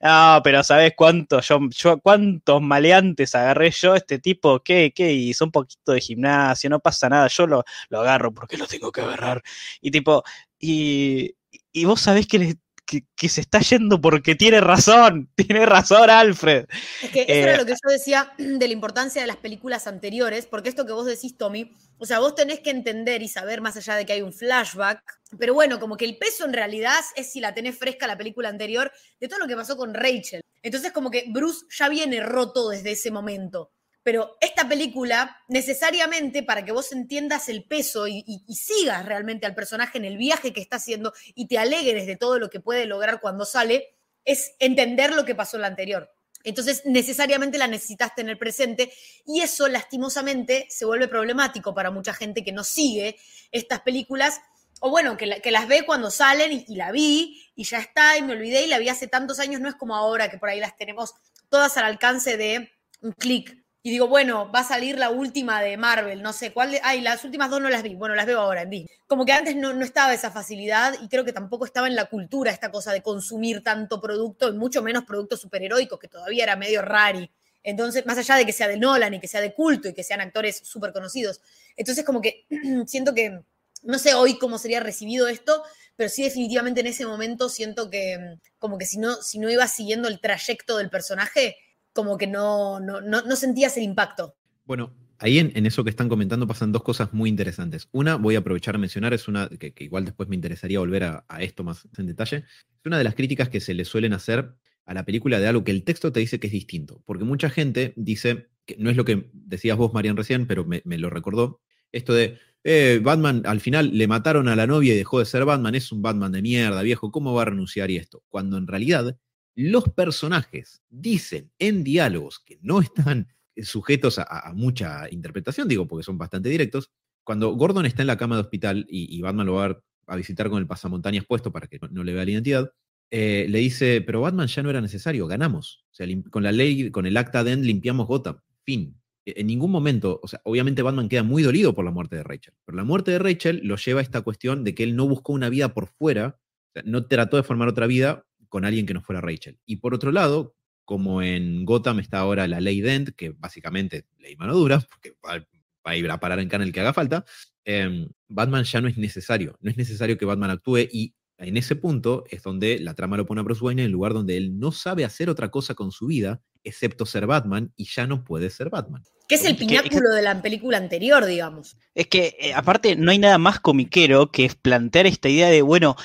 ah, 0.00 0.40
pero 0.44 0.62
¿sabes 0.62 0.92
cuántos 0.96 1.48
yo, 1.48 1.58
yo, 1.70 1.98
cuántos 2.00 2.62
maleantes 2.62 3.34
agarré 3.34 3.72
yo? 3.72 3.96
Este 3.96 4.20
tipo, 4.20 4.60
¿qué? 4.60 4.92
¿Qué? 4.94 5.12
Hizo 5.12 5.44
un 5.44 5.50
poquito 5.50 5.92
de 5.92 6.00
gimnasio, 6.00 6.70
no 6.70 6.78
pasa 6.78 7.08
nada, 7.08 7.26
yo 7.26 7.48
lo, 7.48 7.64
lo 7.90 8.00
agarro 8.00 8.32
porque 8.32 8.56
lo 8.56 8.66
tengo 8.68 8.92
que 8.92 9.00
agarrar. 9.00 9.42
Y 9.80 9.90
tipo, 9.90 10.22
y, 10.58 11.34
y 11.72 11.84
vos 11.84 12.00
sabés 12.00 12.26
que 12.26 12.38
le, 12.38 12.56
que, 12.88 13.04
que, 13.14 13.28
se 13.28 13.42
está 13.42 13.60
yendo 13.60 14.00
porque 14.00 14.34
tiene 14.34 14.60
razón, 14.60 15.30
tiene 15.36 15.66
razón 15.66 16.08
Alfred. 16.08 16.66
Es 17.02 17.10
que 17.10 17.22
eso 17.22 17.32
eh, 17.32 17.40
era 17.40 17.56
lo 17.58 17.66
que 17.66 17.72
yo 17.72 17.92
decía 17.92 18.32
de 18.38 18.66
la 18.66 18.72
importancia 18.72 19.20
de 19.20 19.28
las 19.28 19.36
películas 19.36 19.86
anteriores, 19.86 20.46
porque 20.46 20.70
esto 20.70 20.86
que 20.86 20.92
vos 20.92 21.06
decís, 21.06 21.36
Tommy, 21.36 21.72
o 21.98 22.06
sea, 22.06 22.20
vos 22.20 22.34
tenés 22.34 22.60
que 22.60 22.70
entender 22.70 23.22
y 23.22 23.28
saber 23.28 23.60
más 23.60 23.76
allá 23.76 23.94
de 23.94 24.06
que 24.06 24.14
hay 24.14 24.22
un 24.22 24.32
flashback, 24.32 25.02
pero 25.38 25.52
bueno, 25.52 25.78
como 25.78 25.96
que 25.96 26.06
el 26.06 26.16
peso 26.16 26.46
en 26.46 26.54
realidad 26.54 26.98
es 27.14 27.30
si 27.30 27.40
la 27.40 27.54
tenés 27.54 27.76
fresca 27.76 28.06
la 28.06 28.16
película 28.16 28.48
anterior 28.48 28.90
de 29.20 29.28
todo 29.28 29.40
lo 29.40 29.46
que 29.46 29.56
pasó 29.56 29.76
con 29.76 29.92
Rachel. 29.92 30.40
Entonces 30.62 30.92
como 30.92 31.10
que 31.10 31.26
Bruce 31.28 31.66
ya 31.70 31.88
viene 31.88 32.20
roto 32.20 32.70
desde 32.70 32.92
ese 32.92 33.10
momento. 33.10 33.70
Pero 34.08 34.38
esta 34.40 34.66
película, 34.66 35.36
necesariamente, 35.48 36.42
para 36.42 36.64
que 36.64 36.72
vos 36.72 36.92
entiendas 36.92 37.50
el 37.50 37.64
peso 37.64 38.08
y, 38.08 38.42
sigas 38.48 39.04
realmente 39.04 39.44
al 39.44 39.54
personaje 39.54 39.98
en 39.98 40.06
el 40.06 40.16
viaje 40.16 40.54
que 40.54 40.62
está 40.62 40.76
haciendo 40.76 41.12
y 41.34 41.46
te 41.46 41.58
alegres 41.58 42.06
de 42.06 42.16
todo 42.16 42.38
lo 42.38 42.48
que 42.48 42.58
puede 42.58 42.86
lograr 42.86 43.20
cuando 43.20 43.44
sale, 43.44 43.98
es 44.24 44.54
entender 44.60 45.12
lo 45.12 45.26
que 45.26 45.34
pasó 45.34 45.58
en 45.58 45.60
la 45.60 45.68
anterior. 45.68 46.10
Entonces, 46.42 46.86
necesariamente 46.86 47.58
la 47.58 47.66
necesitas 47.66 48.14
tener 48.14 48.38
presente 48.38 48.90
y 49.26 49.42
eso, 49.42 49.68
lastimosamente, 49.68 50.66
se 50.70 50.86
vuelve 50.86 51.06
problemático 51.06 51.74
para 51.74 51.90
mucha 51.90 52.14
gente 52.14 52.42
que 52.42 52.52
no 52.52 52.64
sigue 52.64 53.18
estas 53.52 53.82
películas 53.82 54.40
o 54.80 54.88
bueno, 54.88 55.18
que, 55.18 55.26
la, 55.26 55.40
que, 55.40 55.50
las 55.50 55.68
ve 55.68 55.84
cuando 55.84 56.10
salen 56.10 56.64
y, 56.66 56.76
la 56.76 56.92
vi 56.92 57.42
y 57.54 57.64
ya 57.64 57.78
está 57.78 58.16
y 58.16 58.22
me 58.22 58.32
olvidé 58.32 58.62
y 58.62 58.68
la 58.68 58.78
vi 58.78 58.88
hace 58.88 59.06
tantos 59.06 59.38
años, 59.38 59.60
no 59.60 59.68
es 59.68 59.74
como 59.74 59.94
ahora 59.94 60.30
que 60.30 60.38
por 60.38 60.48
ahí 60.48 60.60
las 60.60 60.78
tenemos 60.78 61.12
todas 61.50 61.76
al 61.76 61.84
alcance 61.84 62.38
de 62.38 62.72
un 63.02 63.12
clic 63.12 63.67
y 63.88 63.90
digo, 63.90 64.06
bueno, 64.06 64.52
va 64.52 64.60
a 64.60 64.64
salir 64.64 64.98
la 64.98 65.08
última 65.08 65.62
de 65.62 65.78
Marvel, 65.78 66.20
no 66.20 66.34
sé 66.34 66.52
cuál. 66.52 66.72
De, 66.72 66.80
ay, 66.84 67.00
las 67.00 67.24
últimas 67.24 67.48
dos 67.48 67.62
no 67.62 67.70
las 67.70 67.82
vi. 67.82 67.94
Bueno, 67.94 68.14
las 68.14 68.26
veo 68.26 68.38
ahora 68.38 68.60
en 68.60 68.68
Disney. 68.68 68.96
Como 69.06 69.24
que 69.24 69.32
antes 69.32 69.56
no, 69.56 69.72
no, 69.72 69.82
estaba 69.82 70.12
esa 70.12 70.30
facilidad 70.30 70.94
y 71.00 71.08
creo 71.08 71.24
que 71.24 71.32
tampoco 71.32 71.64
estaba 71.64 71.86
en 71.86 71.96
la 71.96 72.04
cultura 72.04 72.50
esta 72.50 72.70
cosa 72.70 72.92
de 72.92 73.00
consumir 73.00 73.62
tanto 73.62 73.98
producto 73.98 74.50
y 74.50 74.52
mucho 74.52 74.82
menos 74.82 75.04
productos 75.04 75.40
superheroicos, 75.40 75.98
que 75.98 76.06
todavía 76.06 76.44
era 76.44 76.54
medio 76.54 76.82
rari. 76.82 77.30
Entonces, 77.62 78.04
más 78.04 78.18
allá 78.18 78.34
de 78.34 78.44
que 78.44 78.52
sea 78.52 78.68
de 78.68 78.76
Nolan 78.76 79.14
y 79.14 79.20
que 79.20 79.26
sea 79.26 79.40
de 79.40 79.54
culto 79.54 79.88
y 79.88 79.94
que 79.94 80.04
sean 80.04 80.20
actores 80.20 80.60
súper 80.64 80.92
conocidos. 80.92 81.40
Entonces, 81.74 82.04
como 82.04 82.20
que 82.20 82.44
siento 82.86 83.14
que, 83.14 83.40
no 83.84 83.98
sé 83.98 84.12
hoy 84.12 84.36
cómo 84.36 84.58
sería 84.58 84.80
recibido 84.80 85.28
esto, 85.28 85.62
pero 85.96 86.10
sí 86.10 86.24
definitivamente 86.24 86.80
en 86.80 86.88
ese 86.88 87.06
momento 87.06 87.48
siento 87.48 87.88
que 87.88 88.36
como 88.58 88.76
que 88.76 88.84
si 88.84 88.98
no, 88.98 89.22
si 89.22 89.38
no 89.38 89.48
iba 89.48 89.66
siguiendo 89.66 90.08
el 90.08 90.20
trayecto 90.20 90.76
del 90.76 90.90
personaje, 90.90 91.56
como 91.92 92.18
que 92.18 92.26
no, 92.26 92.80
no, 92.80 93.00
no, 93.00 93.36
sentías 93.36 93.76
el 93.76 93.84
impacto. 93.84 94.36
Bueno, 94.64 94.94
ahí 95.18 95.38
en, 95.38 95.52
en, 95.54 95.66
eso 95.66 95.84
que 95.84 95.90
están 95.90 96.08
comentando 96.08 96.46
pasan 96.46 96.72
dos 96.72 96.82
cosas 96.82 97.12
muy 97.12 97.28
interesantes. 97.28 97.88
Una, 97.92 98.16
voy 98.16 98.36
a 98.36 98.38
aprovechar 98.38 98.74
a 98.74 98.78
mencionar, 98.78 99.14
es 99.14 99.28
una 99.28 99.48
que, 99.48 99.72
igual 99.78 100.04
después 100.04 100.28
me 100.28 100.36
interesaría 100.36 100.78
volver 100.78 101.04
a, 101.04 101.24
a, 101.28 101.42
esto 101.42 101.64
más 101.64 101.88
en 101.96 102.06
detalle. 102.06 102.36
Es 102.36 102.86
una 102.86 102.98
de 102.98 103.04
las 103.04 103.14
críticas 103.14 103.48
que 103.48 103.60
se 103.60 103.74
le 103.74 103.84
suelen 103.84 104.12
hacer 104.12 104.54
a 104.84 104.94
la 104.94 105.04
película 105.04 105.38
de 105.40 105.48
algo 105.48 105.64
que 105.64 105.72
el 105.72 105.84
texto 105.84 106.12
te 106.12 106.20
dice 106.20 106.40
que 106.40 106.46
es 106.46 106.52
distinto. 106.52 107.02
Porque 107.04 107.24
mucha 107.24 107.50
gente 107.50 107.92
dice, 107.96 108.48
que 108.64 108.76
no 108.78 108.90
es 108.90 108.96
lo 108.96 109.04
que 109.04 109.30
decías 109.32 109.76
vos, 109.76 109.92
Marian, 109.92 110.16
recién, 110.16 110.46
pero 110.46 110.64
me, 110.64 110.82
me 110.84 110.98
lo 110.98 111.10
recordó, 111.10 111.60
esto 111.92 112.12
de, 112.14 112.38
eh, 112.64 113.00
Batman 113.02 113.42
al 113.46 113.60
final 113.60 113.96
le 113.96 114.06
mataron 114.08 114.48
a 114.48 114.56
la 114.56 114.66
novia 114.66 114.92
y 114.92 114.96
dejó 114.96 115.20
de 115.20 115.26
ser 115.26 115.44
Batman, 115.44 115.74
es 115.74 115.92
un 115.92 116.02
Batman 116.02 116.32
de 116.32 116.42
mierda, 116.42 116.82
viejo, 116.82 117.10
¿cómo 117.10 117.32
va 117.32 117.42
a 117.42 117.46
renunciar 117.46 117.90
y 117.90 117.96
esto? 117.96 118.22
Cuando 118.28 118.58
en 118.58 118.66
realidad 118.66 119.16
los 119.58 119.88
personajes 119.88 120.84
dicen 120.88 121.50
en 121.58 121.82
diálogos 121.82 122.38
que 122.38 122.60
no 122.62 122.80
están 122.80 123.26
sujetos 123.60 124.20
a, 124.20 124.52
mucha 124.54 125.10
interpretación, 125.10 125.66
digo, 125.66 125.88
porque 125.88 126.04
son 126.04 126.16
bastante 126.16 126.48
directos, 126.48 126.92
cuando 127.24 127.50
Gordon 127.56 127.84
está 127.84 128.02
en 128.02 128.06
la 128.06 128.16
cama 128.16 128.36
de 128.36 128.42
hospital 128.42 128.86
y, 128.88 129.20
Batman 129.20 129.46
lo 129.46 129.54
va 129.54 129.82
a, 130.06 130.16
visitar 130.16 130.48
con 130.48 130.60
el 130.60 130.68
pasamontañas 130.68 131.24
puesto 131.26 131.50
para 131.50 131.66
que 131.66 131.80
no, 131.90 132.04
le 132.04 132.12
vea 132.12 132.24
la 132.24 132.30
identidad, 132.30 132.70
eh, 133.10 133.46
le 133.48 133.58
dice, 133.58 134.00
pero 134.00 134.20
Batman 134.20 134.46
ya 134.46 134.62
no 134.62 134.70
era 134.70 134.80
necesario, 134.80 135.26
ganamos. 135.26 135.84
O 135.90 135.94
sea, 135.94 136.06
con 136.30 136.44
la 136.44 136.52
ley, 136.52 136.92
con 136.92 137.06
el 137.06 137.16
acta 137.16 137.42
Dent 137.42 137.64
limpiamos 137.64 138.06
Gotham. 138.06 138.38
Fin. 138.64 138.96
E, 139.26 139.40
en 139.40 139.48
ningún 139.48 139.72
momento, 139.72 140.20
o 140.22 140.28
sea, 140.28 140.40
obviamente 140.44 140.82
Batman 140.82 141.08
queda 141.08 141.24
muy 141.24 141.42
dolido 141.42 141.74
por 141.74 141.84
la 141.84 141.90
muerte 141.90 142.14
de 142.14 142.22
Rachel, 142.22 142.54
pero 142.64 142.76
la 142.76 142.84
muerte 142.84 143.10
de 143.10 143.18
Rachel 143.18 143.60
lo 143.64 143.74
lleva 143.74 143.98
a 143.98 144.04
esta 144.04 144.20
cuestión 144.20 144.62
de 144.62 144.76
que 144.76 144.84
él 144.84 144.94
no 144.94 145.08
buscó 145.08 145.32
una 145.32 145.48
vida 145.48 145.74
por 145.74 145.88
fuera, 145.88 146.38
no 146.84 147.06
trató 147.06 147.36
de 147.36 147.42
formar 147.42 147.66
otra 147.66 147.88
vida 147.88 148.27
con 148.48 148.64
alguien 148.64 148.86
que 148.86 148.94
no 148.94 149.02
fuera 149.02 149.20
Rachel. 149.20 149.58
Y 149.66 149.76
por 149.76 149.94
otro 149.94 150.12
lado, 150.12 150.54
como 150.84 151.22
en 151.22 151.64
Gotham 151.64 152.00
está 152.00 152.18
ahora 152.18 152.48
la 152.48 152.60
ley 152.60 152.80
Dent, 152.80 153.10
que 153.10 153.30
básicamente 153.30 154.06
ley 154.18 154.36
mano 154.36 154.54
dura, 154.54 154.80
porque 154.90 155.14
va, 155.24 155.44
a 155.84 155.96
ir 155.96 156.10
a 156.10 156.20
parar 156.20 156.40
en 156.40 156.48
canal 156.48 156.72
que 156.72 156.80
haga 156.80 156.92
falta, 156.92 157.24
em, 157.64 158.08
Batman 158.28 158.64
ya 158.64 158.80
no 158.80 158.88
es 158.88 158.98
necesario, 158.98 159.56
no 159.60 159.70
es 159.70 159.76
necesario 159.76 160.18
que 160.18 160.24
Batman 160.24 160.50
actúe 160.50 160.88
y 160.90 161.14
en 161.38 161.56
ese 161.56 161.76
punto 161.76 162.24
es 162.30 162.42
donde 162.42 162.78
la 162.80 162.94
trama 162.94 163.16
lo 163.16 163.26
pone 163.26 163.40
a 163.40 163.44
Bruce 163.44 163.62
Wayne 163.62 163.82
en 163.82 163.86
el 163.86 163.92
lugar 163.92 164.12
donde 164.12 164.36
él 164.36 164.58
no 164.58 164.72
sabe 164.72 165.04
hacer 165.04 165.30
otra 165.30 165.50
cosa 165.50 165.74
con 165.74 165.92
su 165.92 166.06
vida 166.06 166.42
excepto 166.64 167.06
ser 167.06 167.26
Batman 167.26 167.72
y 167.76 167.84
ya 167.84 168.06
no 168.06 168.24
puede 168.24 168.50
ser 168.50 168.70
Batman. 168.70 169.02
Que 169.28 169.34
es 169.34 169.44
el 169.44 169.56
pináculo 169.56 170.10
de 170.10 170.22
la 170.22 170.40
película 170.40 170.78
anterior, 170.78 171.26
digamos. 171.26 171.76
Es 171.94 172.06
que, 172.06 172.36
eh, 172.40 172.54
aparte, 172.54 172.96
no 172.96 173.10
hay 173.10 173.18
nada 173.18 173.36
más 173.36 173.60
comiquero 173.60 174.32
que 174.32 174.50
plantear 174.62 175.06
esta 175.06 175.28
idea 175.28 175.48
de, 175.48 175.60
bueno, 175.60 175.96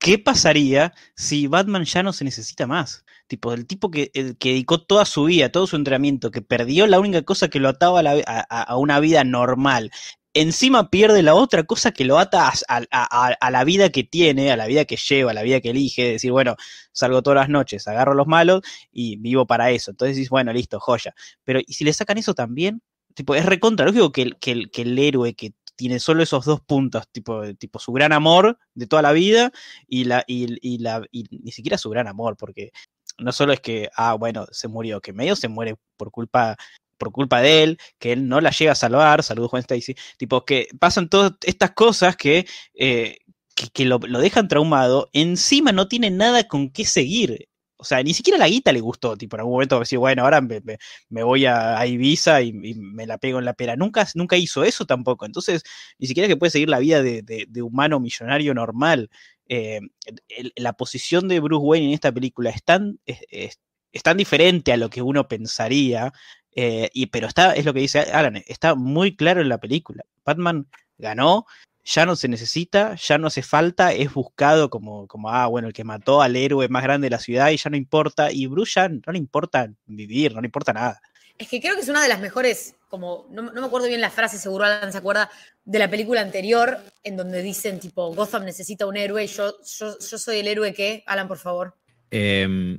¿qué 0.00 0.18
pasaría 0.18 0.92
si 1.14 1.46
Batman 1.46 1.84
ya 1.84 2.02
no 2.02 2.12
se 2.12 2.24
necesita 2.24 2.66
más? 2.66 3.04
Tipo, 3.28 3.52
el 3.52 3.66
tipo 3.66 3.90
que, 3.90 4.10
que 4.10 4.48
dedicó 4.48 4.82
toda 4.82 5.04
su 5.04 5.24
vida, 5.24 5.52
todo 5.52 5.68
su 5.68 5.76
entrenamiento, 5.76 6.32
que 6.32 6.42
perdió 6.42 6.88
la 6.88 6.98
única 6.98 7.22
cosa 7.22 7.48
que 7.48 7.60
lo 7.60 7.68
ataba 7.68 8.02
a 8.26 8.76
una 8.76 8.98
vida 8.98 9.22
normal, 9.22 9.92
encima 10.34 10.90
pierde 10.90 11.22
la 11.22 11.34
otra 11.34 11.64
cosa 11.64 11.92
que 11.92 12.04
lo 12.04 12.18
ata 12.18 12.52
a, 12.68 13.50
la 13.50 13.64
vida 13.64 13.90
que 13.90 14.04
tiene, 14.04 14.50
a 14.50 14.56
la 14.56 14.66
vida 14.66 14.84
que 14.84 14.96
lleva, 14.96 15.30
a 15.30 15.34
la 15.34 15.42
vida 15.42 15.60
que 15.60 15.70
elige, 15.70 16.12
decir, 16.12 16.32
bueno, 16.32 16.56
salgo 16.92 17.22
todas 17.22 17.40
las 17.40 17.48
noches, 17.48 17.86
agarro 17.88 18.14
los 18.14 18.26
malos 18.26 18.62
y 18.90 19.16
vivo 19.16 19.46
para 19.46 19.70
eso. 19.70 19.90
Entonces 19.90 20.16
dices, 20.16 20.30
bueno, 20.30 20.52
listo, 20.52 20.80
joya. 20.80 21.14
Pero 21.44 21.60
¿y 21.66 21.72
si 21.72 21.84
le 21.84 21.92
sacan 21.92 22.18
eso 22.18 22.34
también? 22.34 22.82
Tipo, 23.14 23.34
es 23.34 23.44
recontra 23.44 23.86
lógico 23.86 24.12
que 24.12 24.22
el, 24.22 24.98
héroe 24.98 25.34
que 25.34 25.52
tiene 25.76 26.00
solo 26.00 26.22
esos 26.22 26.44
dos 26.44 26.60
puntos, 26.60 27.08
tipo, 27.10 27.42
tipo 27.54 27.78
su 27.78 27.92
gran 27.92 28.12
amor 28.12 28.58
de 28.74 28.86
toda 28.86 29.02
la 29.02 29.12
vida 29.12 29.52
y, 29.86 30.04
la, 30.04 30.24
y, 30.26 30.56
y 30.62 31.24
ni 31.30 31.52
siquiera 31.52 31.76
su 31.76 31.90
gran 31.90 32.08
amor, 32.08 32.36
porque 32.36 32.72
no 33.18 33.32
solo 33.32 33.52
es 33.52 33.60
que, 33.60 33.90
ah, 33.96 34.14
bueno, 34.14 34.46
se 34.50 34.68
murió, 34.68 35.00
que 35.00 35.12
medio 35.12 35.36
se 35.36 35.48
muere 35.48 35.76
por 35.96 36.10
culpa 36.10 36.56
por 37.02 37.10
culpa 37.10 37.40
de 37.40 37.64
él, 37.64 37.78
que 37.98 38.12
él 38.12 38.28
no 38.28 38.40
la 38.40 38.50
llega 38.50 38.72
a 38.72 38.76
salvar, 38.76 39.24
saludos 39.24 39.50
Juan 39.50 39.62
Stacy, 39.62 39.96
tipo 40.18 40.44
que 40.44 40.68
pasan 40.78 41.08
todas 41.08 41.32
estas 41.44 41.72
cosas 41.72 42.14
que, 42.16 42.46
eh, 42.74 43.18
que, 43.74 43.84
lo, 43.84 43.98
dejan 43.98 44.46
traumado, 44.46 45.10
encima 45.12 45.72
no 45.72 45.88
tiene 45.88 46.10
nada 46.10 46.46
con 46.46 46.70
qué 46.70 46.84
seguir. 46.84 47.48
O 47.76 47.84
sea, 47.84 48.00
ni 48.04 48.14
siquiera 48.14 48.38
la 48.38 48.46
guita 48.48 48.70
le 48.70 48.78
gustó, 48.78 49.16
tipo, 49.16 49.34
en 49.34 49.40
algún 49.40 49.54
momento 49.54 49.80
decir, 49.80 49.98
bueno, 49.98 50.22
ahora 50.22 50.40
me, 50.40 51.24
voy 51.24 51.44
a, 51.46 51.84
Ibiza 51.84 52.40
y, 52.40 52.52
me 52.52 53.04
la 53.04 53.18
pego 53.18 53.40
en 53.40 53.46
la 53.46 53.54
pera. 53.54 53.74
Nunca, 53.74 54.06
nunca 54.14 54.36
hizo 54.36 54.62
eso 54.62 54.86
tampoco. 54.86 55.26
Entonces, 55.26 55.64
ni 55.98 56.06
siquiera 56.06 56.28
que 56.28 56.36
puede 56.36 56.50
seguir 56.50 56.68
la 56.68 56.78
vida 56.78 57.02
de, 57.02 57.62
humano 57.62 57.98
millonario 57.98 58.54
normal. 58.54 59.10
Eh, 59.48 59.80
la 60.54 60.74
posición 60.74 61.26
de 61.26 61.40
Bruce 61.40 61.64
Wayne 61.66 61.88
en 61.88 61.94
esta 61.94 62.12
película 62.12 62.50
es 62.50 62.62
tan, 62.62 63.00
es 63.92 64.02
tan 64.02 64.16
diferente 64.16 64.72
a 64.72 64.76
lo 64.76 64.88
que 64.88 65.02
uno 65.02 65.28
pensaría 65.28 66.12
eh, 66.54 66.90
y, 66.92 67.06
pero 67.06 67.26
está, 67.26 67.54
es 67.54 67.64
lo 67.64 67.72
que 67.72 67.80
dice 67.80 68.00
Alan, 68.00 68.42
está 68.46 68.74
muy 68.74 69.16
claro 69.16 69.40
en 69.40 69.48
la 69.48 69.58
película. 69.58 70.04
Batman 70.24 70.66
ganó, 70.98 71.46
ya 71.84 72.06
no 72.06 72.14
se 72.14 72.28
necesita, 72.28 72.94
ya 72.94 73.18
no 73.18 73.26
hace 73.26 73.42
falta, 73.42 73.92
es 73.92 74.12
buscado 74.12 74.70
como, 74.70 75.06
como, 75.08 75.30
ah, 75.30 75.46
bueno, 75.46 75.68
el 75.68 75.74
que 75.74 75.84
mató 75.84 76.22
al 76.22 76.36
héroe 76.36 76.68
más 76.68 76.82
grande 76.82 77.06
de 77.06 77.10
la 77.10 77.18
ciudad 77.18 77.50
y 77.50 77.56
ya 77.56 77.70
no 77.70 77.76
importa. 77.76 78.30
Y 78.30 78.46
Bruce 78.46 78.88
no 78.88 79.12
le 79.12 79.18
importa 79.18 79.72
vivir, 79.86 80.34
no 80.34 80.40
le 80.40 80.46
importa 80.46 80.72
nada. 80.72 81.00
Es 81.38 81.48
que 81.48 81.60
creo 81.60 81.74
que 81.74 81.80
es 81.80 81.88
una 81.88 82.02
de 82.02 82.08
las 82.08 82.20
mejores, 82.20 82.76
como, 82.88 83.26
no, 83.30 83.42
me 83.42 83.64
acuerdo 83.64 83.88
bien 83.88 84.00
la 84.00 84.10
frase, 84.10 84.38
seguro 84.38 84.64
Alan 84.64 84.92
se 84.92 84.98
acuerda, 84.98 85.30
de 85.64 85.78
la 85.78 85.90
película 85.90 86.20
anterior, 86.20 86.78
en 87.02 87.16
donde 87.16 87.42
dicen, 87.42 87.80
tipo, 87.80 88.14
Gotham 88.14 88.44
necesita 88.44 88.86
un 88.86 88.96
héroe, 88.96 89.26
yo, 89.26 89.54
yo, 89.64 89.98
yo 89.98 90.18
soy 90.18 90.38
el 90.38 90.48
héroe 90.48 90.72
que, 90.72 91.02
Alan, 91.06 91.26
por 91.26 91.38
favor. 91.38 91.74
Eh, 92.12 92.78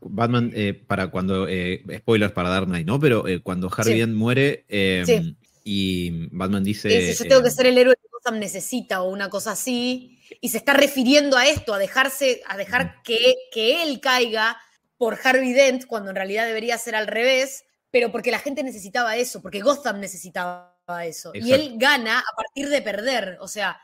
Batman, 0.00 0.52
eh, 0.54 0.74
para 0.74 1.08
cuando, 1.10 1.48
eh, 1.48 1.82
spoilers 1.98 2.32
para 2.32 2.48
Dark 2.48 2.66
Knight, 2.66 2.86
¿no? 2.86 3.00
Pero 3.00 3.26
eh, 3.26 3.40
cuando 3.42 3.70
Harvey 3.74 3.98
Dent 3.98 4.14
muere 4.14 4.64
em, 4.68 5.34
y 5.64 6.28
Batman 6.30 6.62
dice... 6.62 7.14
yo 7.14 7.24
tengo 7.24 7.42
que 7.42 7.50
ser 7.50 7.66
el 7.66 7.78
héroe 7.78 7.96
que 7.96 8.08
Gotham 8.10 8.38
necesita 8.38 9.02
o 9.02 9.10
una 9.10 9.28
cosa 9.28 9.52
así, 9.52 10.20
y 10.40 10.48
se 10.48 10.58
está 10.58 10.74
refiriendo 10.74 11.36
a 11.36 11.46
esto, 11.46 11.74
a 11.74 11.78
dejarse, 11.78 12.42
a 12.46 12.56
dejar 12.56 13.02
que, 13.02 13.34
que 13.52 13.82
él 13.82 14.00
caiga 14.00 14.56
por 14.96 15.18
Harvey 15.22 15.52
Dent, 15.52 15.86
cuando 15.86 16.10
en 16.10 16.16
realidad 16.16 16.46
debería 16.46 16.78
ser 16.78 16.94
al 16.94 17.06
revés, 17.06 17.64
pero 17.90 18.12
porque 18.12 18.30
la 18.30 18.38
gente 18.38 18.62
necesitaba 18.62 19.16
eso, 19.16 19.42
porque 19.42 19.60
Gotham 19.60 20.00
necesitaba 20.00 20.76
eso. 21.04 21.32
Y 21.34 21.52
él 21.52 21.74
gana 21.76 22.20
a 22.20 22.36
partir 22.36 22.68
de 22.68 22.82
perder, 22.82 23.38
o 23.40 23.48
sea, 23.48 23.80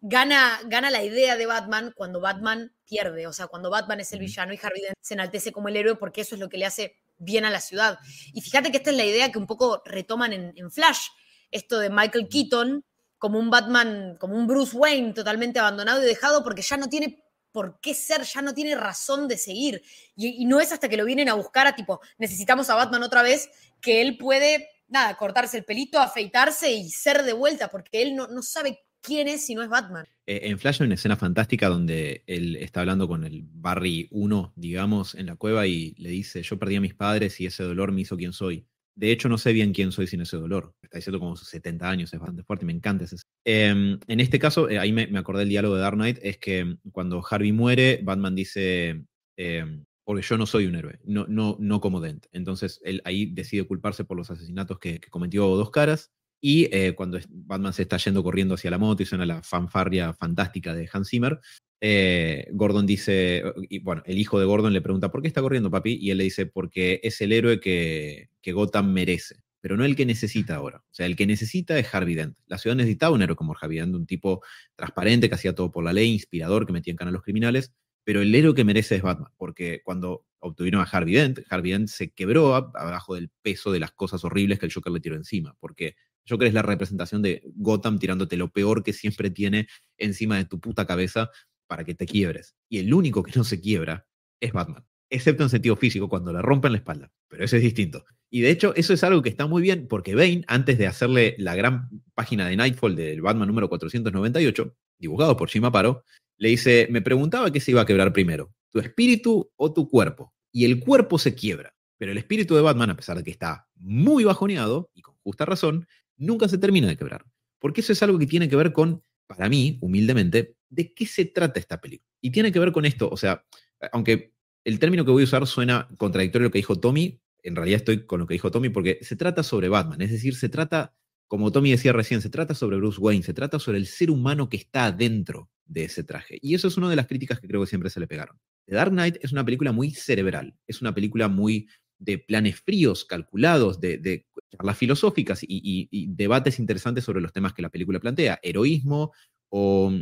gana, 0.00 0.60
gana 0.66 0.90
la 0.90 1.02
idea 1.02 1.36
de 1.36 1.46
Batman 1.46 1.92
cuando 1.96 2.20
Batman 2.20 2.72
pierde, 2.84 3.26
o 3.26 3.32
sea, 3.32 3.46
cuando 3.46 3.70
Batman 3.70 4.00
es 4.00 4.12
el 4.12 4.20
villano 4.20 4.52
y 4.52 4.60
Harvey 4.62 4.82
Dent 4.82 4.96
se 5.00 5.14
enaltece 5.14 5.52
como 5.52 5.68
el 5.68 5.76
héroe 5.76 5.96
porque 5.96 6.20
eso 6.20 6.34
es 6.34 6.40
lo 6.40 6.48
que 6.48 6.58
le 6.58 6.66
hace 6.66 6.96
bien 7.18 7.44
a 7.44 7.50
la 7.50 7.60
ciudad. 7.60 7.98
Y 8.32 8.40
fíjate 8.40 8.70
que 8.70 8.78
esta 8.78 8.90
es 8.90 8.96
la 8.96 9.04
idea 9.04 9.32
que 9.32 9.38
un 9.38 9.46
poco 9.46 9.82
retoman 9.84 10.32
en, 10.32 10.70
Flash, 10.70 11.08
esto 11.50 11.78
de 11.78 11.90
Michael 11.90 12.28
Keaton 12.28 12.84
como 13.18 13.38
un 13.38 13.50
Batman, 13.50 14.16
como 14.20 14.36
un 14.36 14.46
Bruce 14.46 14.76
Wayne 14.76 15.14
totalmente 15.14 15.58
abandonado 15.58 16.02
y 16.02 16.06
dejado 16.06 16.44
porque 16.44 16.62
ya 16.62 16.76
no 16.76 16.88
tiene 16.88 17.22
por 17.50 17.80
qué 17.80 17.94
ser, 17.94 18.22
ya 18.22 18.42
no 18.42 18.52
tiene 18.52 18.74
razón 18.74 19.26
de 19.26 19.38
seguir. 19.38 19.82
Y, 20.14 20.44
no 20.44 20.60
es 20.60 20.72
hasta 20.72 20.90
que 20.90 20.98
lo 20.98 21.06
vienen 21.06 21.30
a 21.30 21.34
buscar 21.34 21.66
a 21.66 21.74
tipo, 21.74 22.00
necesitamos 22.18 22.68
a 22.68 22.74
Batman 22.74 23.02
otra 23.02 23.22
vez, 23.22 23.48
que 23.80 24.02
él 24.02 24.18
puede, 24.18 24.68
nada, 24.88 25.16
cortarse 25.16 25.56
el 25.56 25.64
pelito, 25.64 25.98
afeitarse 25.98 26.70
y 26.70 26.90
ser 26.90 27.22
de 27.22 27.32
vuelta, 27.32 27.68
porque 27.68 28.02
él 28.02 28.14
no, 28.14 28.26
no 28.26 28.42
sabe 28.42 28.85
quién 29.06 29.28
es 29.28 29.46
si 29.46 29.54
no 29.54 29.62
es 29.62 29.68
Batman. 29.68 30.04
Eh, 30.26 30.40
en 30.44 30.58
Flash 30.58 30.82
hay 30.82 30.86
una 30.86 30.96
escena 30.96 31.16
fantástica 31.16 31.68
donde 31.68 32.24
él 32.26 32.56
está 32.56 32.80
hablando 32.80 33.06
con 33.06 33.24
el 33.24 33.44
Barry 33.44 34.08
1, 34.10 34.54
digamos, 34.56 35.14
en 35.14 35.26
la 35.26 35.36
cueva 35.36 35.66
y 35.66 35.94
le 35.98 36.10
dice, 36.10 36.42
yo 36.42 36.58
perdí 36.58 36.76
a 36.76 36.80
mis 36.80 36.94
padres 36.94 37.40
y 37.40 37.46
ese 37.46 37.62
dolor 37.62 37.92
me 37.92 38.02
hizo 38.02 38.16
quien 38.16 38.32
soy. 38.32 38.66
De 38.96 39.12
hecho, 39.12 39.28
no 39.28 39.38
sé 39.38 39.52
bien 39.52 39.72
quién 39.72 39.92
soy 39.92 40.06
sin 40.06 40.22
ese 40.22 40.38
dolor. 40.38 40.74
Está 40.82 40.98
diciendo 40.98 41.20
como 41.20 41.36
70 41.36 41.88
años, 41.88 42.12
es 42.12 42.18
bastante 42.18 42.42
fuerte, 42.42 42.64
me 42.64 42.72
encanta 42.72 43.04
ese. 43.04 43.16
Em, 43.44 43.98
en 44.06 44.20
este 44.20 44.38
caso, 44.38 44.68
eh, 44.68 44.78
ahí 44.78 44.90
me, 44.92 45.02
acordé 45.18 45.40
del 45.40 45.50
diálogo 45.50 45.76
de 45.76 45.82
Dark 45.82 45.96
Knight, 45.96 46.18
es 46.22 46.38
que 46.38 46.76
cuando 46.92 47.22
Harvey 47.28 47.52
muere, 47.52 48.00
Batman 48.02 48.34
dice, 48.34 49.04
em, 49.36 49.84
porque 50.02 50.22
yo 50.22 50.38
no 50.38 50.46
soy 50.46 50.66
un 50.66 50.76
héroe, 50.76 50.98
no, 51.04 51.26
no, 51.28 51.56
no 51.60 51.80
como 51.80 52.00
Dent. 52.00 52.26
Entonces, 52.32 52.80
él 52.84 53.02
ahí 53.04 53.26
decide 53.26 53.66
culparse 53.66 54.04
por 54.04 54.16
los 54.16 54.30
asesinatos 54.30 54.78
que 54.78 54.98
cometió 55.10 55.46
Dos 55.56 55.70
Caras 55.70 56.10
y 56.40 56.68
eh, 56.72 56.94
cuando 56.94 57.18
Batman 57.28 57.72
se 57.72 57.82
está 57.82 57.96
yendo 57.96 58.22
corriendo 58.22 58.54
hacia 58.54 58.70
la 58.70 58.78
moto 58.78 59.02
y 59.02 59.06
suena 59.06 59.26
la 59.26 59.42
fanfarria 59.42 60.12
fantástica 60.14 60.74
de 60.74 60.88
Hans 60.92 61.08
Zimmer, 61.08 61.40
eh, 61.80 62.48
Gordon 62.52 62.86
dice, 62.86 63.42
y 63.68 63.80
bueno, 63.80 64.02
el 64.06 64.18
hijo 64.18 64.38
de 64.38 64.46
Gordon 64.46 64.72
le 64.72 64.80
pregunta, 64.80 65.10
¿por 65.10 65.22
qué 65.22 65.28
está 65.28 65.42
corriendo, 65.42 65.70
papi? 65.70 65.98
Y 66.00 66.10
él 66.10 66.18
le 66.18 66.24
dice, 66.24 66.46
porque 66.46 67.00
es 67.02 67.20
el 67.20 67.32
héroe 67.32 67.60
que, 67.60 68.30
que 68.40 68.52
Gotham 68.52 68.92
merece, 68.92 69.36
pero 69.60 69.76
no 69.76 69.84
el 69.84 69.96
que 69.96 70.06
necesita 70.06 70.56
ahora. 70.56 70.78
O 70.78 70.94
sea, 70.94 71.06
el 71.06 71.16
que 71.16 71.26
necesita 71.26 71.78
es 71.78 71.92
Harvey 71.94 72.14
Dent. 72.14 72.36
La 72.46 72.58
ciudad 72.58 72.76
necesitaba 72.76 73.14
un 73.14 73.22
héroe 73.22 73.36
como 73.36 73.54
Harvey 73.60 73.78
Dent, 73.78 73.94
un 73.94 74.06
tipo 74.06 74.42
transparente 74.74 75.28
que 75.28 75.34
hacía 75.34 75.54
todo 75.54 75.70
por 75.70 75.84
la 75.84 75.92
ley, 75.92 76.12
inspirador, 76.12 76.66
que 76.66 76.72
metía 76.72 76.92
en 76.92 76.96
cana 76.96 77.10
a 77.10 77.12
los 77.12 77.22
criminales, 77.22 77.72
pero 78.04 78.22
el 78.22 78.34
héroe 78.34 78.54
que 78.54 78.64
merece 78.64 78.96
es 78.96 79.02
Batman, 79.02 79.32
porque 79.36 79.80
cuando 79.84 80.24
obtuvieron 80.38 80.80
a 80.80 80.84
Harvey 80.84 81.14
Dent, 81.14 81.40
Harvey 81.50 81.72
Dent 81.72 81.88
se 81.88 82.10
quebró 82.12 82.54
abajo 82.54 83.16
del 83.16 83.30
peso 83.42 83.72
de 83.72 83.80
las 83.80 83.90
cosas 83.92 84.24
horribles 84.24 84.60
que 84.60 84.66
el 84.66 84.72
Joker 84.72 84.92
le 84.92 85.00
tiró 85.00 85.16
encima, 85.16 85.56
porque 85.58 85.96
Joker 86.28 86.48
es 86.48 86.54
la 86.54 86.62
representación 86.62 87.22
de 87.22 87.42
Gotham 87.54 87.98
tirándote 87.98 88.36
lo 88.36 88.50
peor 88.50 88.82
que 88.82 88.92
siempre 88.92 89.30
tiene 89.30 89.68
encima 89.98 90.36
de 90.36 90.44
tu 90.44 90.60
puta 90.60 90.86
cabeza 90.86 91.30
para 91.66 91.84
que 91.84 91.94
te 91.94 92.06
quiebres. 92.06 92.56
Y 92.68 92.78
el 92.78 92.92
único 92.92 93.22
que 93.22 93.32
no 93.36 93.44
se 93.44 93.60
quiebra 93.60 94.06
es 94.40 94.52
Batman, 94.52 94.84
excepto 95.10 95.42
en 95.42 95.50
sentido 95.50 95.76
físico, 95.76 96.08
cuando 96.08 96.32
le 96.32 96.42
rompen 96.42 96.72
la 96.72 96.78
espalda, 96.78 97.10
pero 97.28 97.44
eso 97.44 97.56
es 97.56 97.62
distinto. 97.62 98.04
Y 98.30 98.40
de 98.40 98.50
hecho, 98.50 98.74
eso 98.74 98.92
es 98.92 99.04
algo 99.04 99.22
que 99.22 99.28
está 99.28 99.46
muy 99.46 99.62
bien, 99.62 99.86
porque 99.88 100.14
Bane, 100.14 100.44
antes 100.48 100.78
de 100.78 100.86
hacerle 100.86 101.36
la 101.38 101.54
gran 101.54 101.88
página 102.14 102.46
de 102.48 102.56
Nightfall 102.56 102.96
del 102.96 103.22
Batman 103.22 103.48
número 103.48 103.68
498, 103.68 104.76
dibujado 104.98 105.36
por 105.36 105.48
Jim 105.48 105.64
Aparo, 105.64 106.04
le 106.38 106.50
dice, 106.50 106.88
me 106.90 107.02
preguntaba 107.02 107.50
qué 107.50 107.60
se 107.60 107.70
iba 107.70 107.82
a 107.82 107.86
quebrar 107.86 108.12
primero, 108.12 108.52
tu 108.70 108.80
espíritu 108.80 109.50
o 109.56 109.72
tu 109.72 109.88
cuerpo. 109.88 110.34
Y 110.52 110.64
el 110.64 110.80
cuerpo 110.80 111.18
se 111.18 111.34
quiebra, 111.34 111.74
pero 111.98 112.12
el 112.12 112.18
espíritu 112.18 112.54
de 112.54 112.62
Batman, 112.62 112.90
a 112.90 112.96
pesar 112.96 113.16
de 113.16 113.24
que 113.24 113.30
está 113.30 113.68
muy 113.76 114.24
bajoneado, 114.24 114.90
y 114.94 115.02
con 115.02 115.14
justa 115.22 115.44
razón, 115.44 115.86
nunca 116.16 116.48
se 116.48 116.58
termina 116.58 116.88
de 116.88 116.96
quebrar. 116.96 117.24
Porque 117.58 117.80
eso 117.80 117.92
es 117.92 118.02
algo 118.02 118.18
que 118.18 118.26
tiene 118.26 118.48
que 118.48 118.56
ver 118.56 118.72
con, 118.72 119.02
para 119.26 119.48
mí, 119.48 119.78
humildemente, 119.80 120.56
de 120.68 120.92
qué 120.92 121.06
se 121.06 121.24
trata 121.24 121.60
esta 121.60 121.80
película. 121.80 122.10
Y 122.20 122.30
tiene 122.30 122.52
que 122.52 122.58
ver 122.58 122.72
con 122.72 122.84
esto, 122.84 123.08
o 123.10 123.16
sea, 123.16 123.44
aunque 123.92 124.32
el 124.64 124.78
término 124.78 125.04
que 125.04 125.10
voy 125.10 125.22
a 125.22 125.24
usar 125.24 125.46
suena 125.46 125.88
contradictorio 125.98 126.46
a 126.46 126.48
lo 126.48 126.52
que 126.52 126.58
dijo 126.58 126.78
Tommy, 126.78 127.20
en 127.42 127.54
realidad 127.54 127.76
estoy 127.76 128.04
con 128.04 128.20
lo 128.20 128.26
que 128.26 128.34
dijo 128.34 128.50
Tommy 128.50 128.68
porque 128.70 128.98
se 129.02 129.16
trata 129.16 129.42
sobre 129.42 129.68
Batman, 129.68 130.02
es 130.02 130.10
decir, 130.10 130.34
se 130.34 130.48
trata 130.48 130.94
como 131.28 131.50
Tommy 131.50 131.70
decía 131.72 131.92
recién, 131.92 132.22
se 132.22 132.30
trata 132.30 132.54
sobre 132.54 132.76
Bruce 132.76 133.00
Wayne, 133.00 133.22
se 133.22 133.34
trata 133.34 133.58
sobre 133.58 133.78
el 133.78 133.86
ser 133.86 134.10
humano 134.10 134.48
que 134.48 134.56
está 134.56 134.86
adentro 134.86 135.50
de 135.64 135.84
ese 135.84 136.04
traje. 136.04 136.38
Y 136.40 136.54
eso 136.54 136.68
es 136.68 136.76
una 136.76 136.88
de 136.88 136.96
las 136.96 137.08
críticas 137.08 137.40
que 137.40 137.48
creo 137.48 137.60
que 137.60 137.66
siempre 137.66 137.90
se 137.90 137.98
le 137.98 138.06
pegaron. 138.06 138.38
The 138.66 138.76
Dark 138.76 138.92
Knight 138.92 139.16
es 139.20 139.32
una 139.32 139.44
película 139.44 139.72
muy 139.72 139.90
cerebral, 139.90 140.56
es 140.66 140.80
una 140.80 140.94
película 140.94 141.28
muy 141.28 141.68
de 141.98 142.18
planes 142.18 142.60
fríos, 142.60 143.04
calculados, 143.04 143.80
de, 143.80 144.26
charlas 144.50 144.78
filosóficas 144.78 145.40
y, 145.42 146.06
debates 146.08 146.58
interesantes 146.58 147.04
sobre 147.04 147.20
los 147.20 147.32
temas 147.32 147.52
que 147.52 147.62
la 147.62 147.70
película 147.70 148.00
plantea, 148.00 148.38
heroísmo 148.42 149.12
o, 149.48 149.92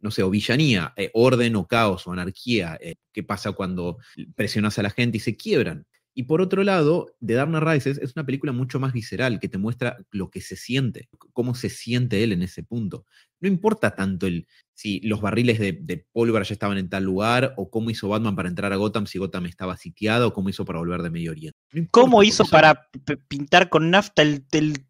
no 0.00 0.10
sé, 0.10 0.22
o 0.22 0.30
villanía, 0.30 0.92
eh, 0.96 1.10
orden 1.14 1.56
o 1.56 1.66
caos 1.66 2.06
o 2.06 2.12
anarquía, 2.12 2.78
eh, 2.80 2.96
qué 3.12 3.22
pasa 3.22 3.52
cuando 3.52 3.98
presionas 4.34 4.78
a 4.78 4.82
la 4.82 4.90
gente 4.90 5.18
y 5.18 5.20
se 5.20 5.36
quiebran. 5.36 5.86
Y 6.16 6.24
por 6.24 6.40
otro 6.40 6.62
lado, 6.62 7.16
The 7.26 7.34
Dark 7.34 7.50
Knight 7.50 7.86
es 7.86 8.12
una 8.14 8.24
película 8.24 8.52
mucho 8.52 8.78
más 8.78 8.92
visceral, 8.92 9.40
que 9.40 9.48
te 9.48 9.58
muestra 9.58 9.98
lo 10.12 10.30
que 10.30 10.40
se 10.40 10.54
siente, 10.54 11.08
cómo 11.32 11.56
se 11.56 11.68
siente 11.68 12.22
él 12.22 12.30
en 12.30 12.42
ese 12.42 12.62
punto. 12.62 13.04
No 13.44 13.48
importa 13.48 13.94
tanto 13.94 14.26
el 14.26 14.46
si 14.72 15.00
los 15.00 15.20
barriles 15.20 15.58
de, 15.58 16.06
pólvora 16.12 16.44
ya 16.44 16.54
estaban 16.54 16.78
en 16.78 16.88
tal 16.88 17.04
lugar, 17.04 17.52
o 17.58 17.68
cómo 17.68 17.90
hizo 17.90 18.08
Batman 18.08 18.34
para 18.34 18.48
entrar 18.48 18.72
a 18.72 18.76
Gotham 18.76 19.06
si 19.06 19.18
Gotham 19.18 19.44
estaba 19.44 19.76
sitiado, 19.76 20.28
o 20.28 20.32
cómo 20.32 20.48
hizo 20.48 20.64
para 20.64 20.78
volver 20.78 21.02
de 21.02 21.10
Medio 21.10 21.32
Oriente. 21.32 21.58
¿Cómo 21.90 22.22
hizo 22.22 22.46
para 22.46 22.88
pintar 23.28 23.68
con 23.68 23.90
nafta 23.90 24.22
el, 24.22 24.46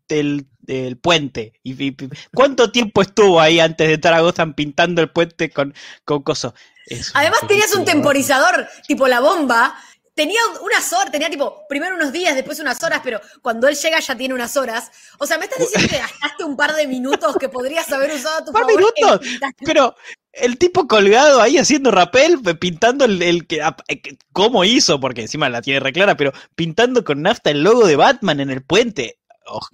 el, 0.09 0.97
puente? 0.99 1.55
Y, 1.65 1.97
¿Cuánto 2.33 2.71
tiempo 2.73 3.03
estuvo 3.03 3.41
ahí 3.41 3.59
antes 3.59 3.89
de 3.89 3.95
entrar 3.95 4.15
a 4.15 4.21
Gotham 4.21 4.55
pintando 4.55 5.03
el 5.03 5.11
puente 5.11 5.51
con, 5.51 5.75
con 6.05 6.23
coso? 6.23 6.55
Además 7.15 7.41
tenías 7.49 7.75
un 7.75 7.85
temporizador, 7.85 8.69
tipo 8.87 9.09
la 9.09 9.19
bomba, 9.19 9.75
tenía 10.15 10.41
unas 10.63 10.93
horas, 10.93 11.11
tenía 11.11 11.29
tipo, 11.29 11.67
primero 11.69 11.97
unos 11.97 12.13
días, 12.13 12.35
después 12.35 12.61
unas 12.61 12.83
horas, 12.83 13.01
pero 13.03 13.21
cuando 13.43 13.69
él 13.69 13.77
llega 13.77 13.99
ya 14.01 14.17
tiene 14.17 14.35
unas 14.35 14.57
horas. 14.57 14.91
O 15.19 15.27
sea, 15.27 15.39
me 15.39 15.45
estás 15.45 15.59
diciendo 15.59 15.89
que 15.89 15.99
gastaste 15.99 16.45
un 16.45 16.57
par 16.57 16.75
de 16.75 16.87
minutos 16.87 17.37
que 17.39 17.49
podrías 17.49 17.91
haber 17.93 18.13
usado 18.13 18.39
a 18.39 18.45
tu 18.45 18.53
¿Par 18.53 18.67
minutos? 18.67 19.21
Pero 19.65 19.95
el 20.33 20.57
tipo 20.59 20.87
colgado 20.87 21.41
ahí 21.41 21.59
haciendo 21.59 21.91
rapel, 21.91 22.41
pintando 22.59 23.05
el, 23.05 23.23
el, 23.23 23.47
eh, 23.89 24.01
que, 24.01 24.17
¿cómo 24.33 24.65
hizo? 24.65 25.01
Porque 25.01 25.23
encima 25.23 25.49
la 25.49 25.63
tiene 25.63 25.81
reclara, 25.81 26.17
pero 26.17 26.33
pintando 26.55 27.05
con 27.05 27.23
nafta 27.23 27.51
el 27.51 27.63
logo 27.63 27.87
de 27.87 27.97
Batman 27.97 28.41
en 28.41 28.51
el 28.51 28.63
puente. 28.63 29.19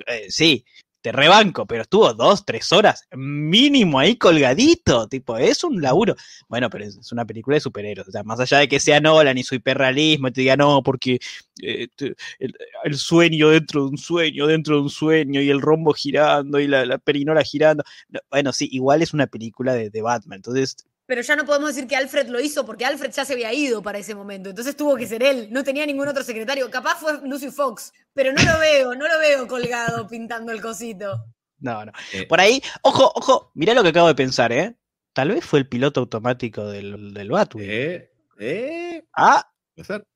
Eh, 0.06 0.26
sí, 0.30 0.64
te 1.02 1.12
rebanco, 1.12 1.66
pero 1.66 1.82
estuvo 1.82 2.12
dos, 2.14 2.44
tres 2.44 2.72
horas 2.72 3.06
mínimo 3.16 3.98
ahí 3.98 4.16
colgadito, 4.16 5.08
tipo, 5.08 5.36
es 5.38 5.64
un 5.64 5.80
laburo. 5.80 6.14
Bueno, 6.48 6.68
pero 6.70 6.84
es 6.84 7.12
una 7.12 7.24
película 7.24 7.54
de 7.56 7.60
superhéroes, 7.60 8.08
o 8.08 8.12
sea, 8.12 8.22
más 8.22 8.40
allá 8.40 8.58
de 8.58 8.68
que 8.68 8.80
sea 8.80 9.00
Nolan 9.00 9.38
y 9.38 9.42
su 9.42 9.54
hiperrealismo, 9.54 10.28
y 10.28 10.32
te 10.32 10.40
diga, 10.42 10.56
no, 10.56 10.82
porque 10.82 11.18
eh, 11.62 11.88
el, 12.84 12.96
sueño 12.96 13.50
dentro 13.50 13.84
de 13.84 13.90
un 13.90 13.98
sueño, 13.98 14.46
dentro 14.46 14.76
de 14.76 14.82
un 14.82 14.90
sueño, 14.90 15.40
y 15.40 15.50
el 15.50 15.60
rombo 15.60 15.92
girando, 15.92 16.60
y 16.60 16.66
la, 16.68 16.98
perinola 16.98 17.42
girando, 17.42 17.84
bueno, 18.30 18.52
sí, 18.52 18.68
igual 18.72 19.02
es 19.02 19.14
una 19.14 19.26
película 19.26 19.74
de, 19.74 19.90
de 19.90 20.02
Batman, 20.02 20.36
entonces 20.36 20.76
pero 21.10 21.22
ya 21.22 21.34
no 21.34 21.44
podemos 21.44 21.74
decir 21.74 21.88
que 21.88 21.96
Alfred 21.96 22.28
lo 22.28 22.38
hizo 22.38 22.64
porque 22.64 22.86
Alfred 22.86 23.10
ya 23.10 23.24
se 23.24 23.32
había 23.32 23.52
ido 23.52 23.82
para 23.82 23.98
ese 23.98 24.14
momento. 24.14 24.50
Entonces 24.50 24.76
tuvo 24.76 24.94
que 24.96 25.08
ser 25.08 25.24
él. 25.24 25.48
No 25.50 25.64
tenía 25.64 25.84
ningún 25.84 26.06
otro 26.06 26.22
secretario. 26.22 26.70
Capaz 26.70 27.00
fue 27.00 27.20
Lucy 27.24 27.50
Fox, 27.50 27.92
pero 28.14 28.32
no 28.32 28.40
lo 28.40 28.60
veo, 28.60 28.94
no 28.94 29.08
lo 29.08 29.18
veo 29.18 29.48
colgado 29.48 30.06
pintando 30.06 30.52
el 30.52 30.62
cosito. 30.62 31.24
No, 31.58 31.84
no. 31.84 31.90
Eh. 32.12 32.28
Por 32.28 32.38
ahí, 32.38 32.62
ojo, 32.82 33.10
ojo, 33.12 33.50
mirá 33.54 33.74
lo 33.74 33.82
que 33.82 33.88
acabo 33.88 34.06
de 34.06 34.14
pensar, 34.14 34.52
¿eh? 34.52 34.76
Tal 35.12 35.30
vez 35.30 35.44
fue 35.44 35.58
el 35.58 35.68
piloto 35.68 35.98
automático 35.98 36.68
del, 36.68 37.12
del 37.12 37.28
Batwing. 37.28 37.68
Eh, 37.68 38.12
eh. 38.38 39.04
Ah, 39.12 39.50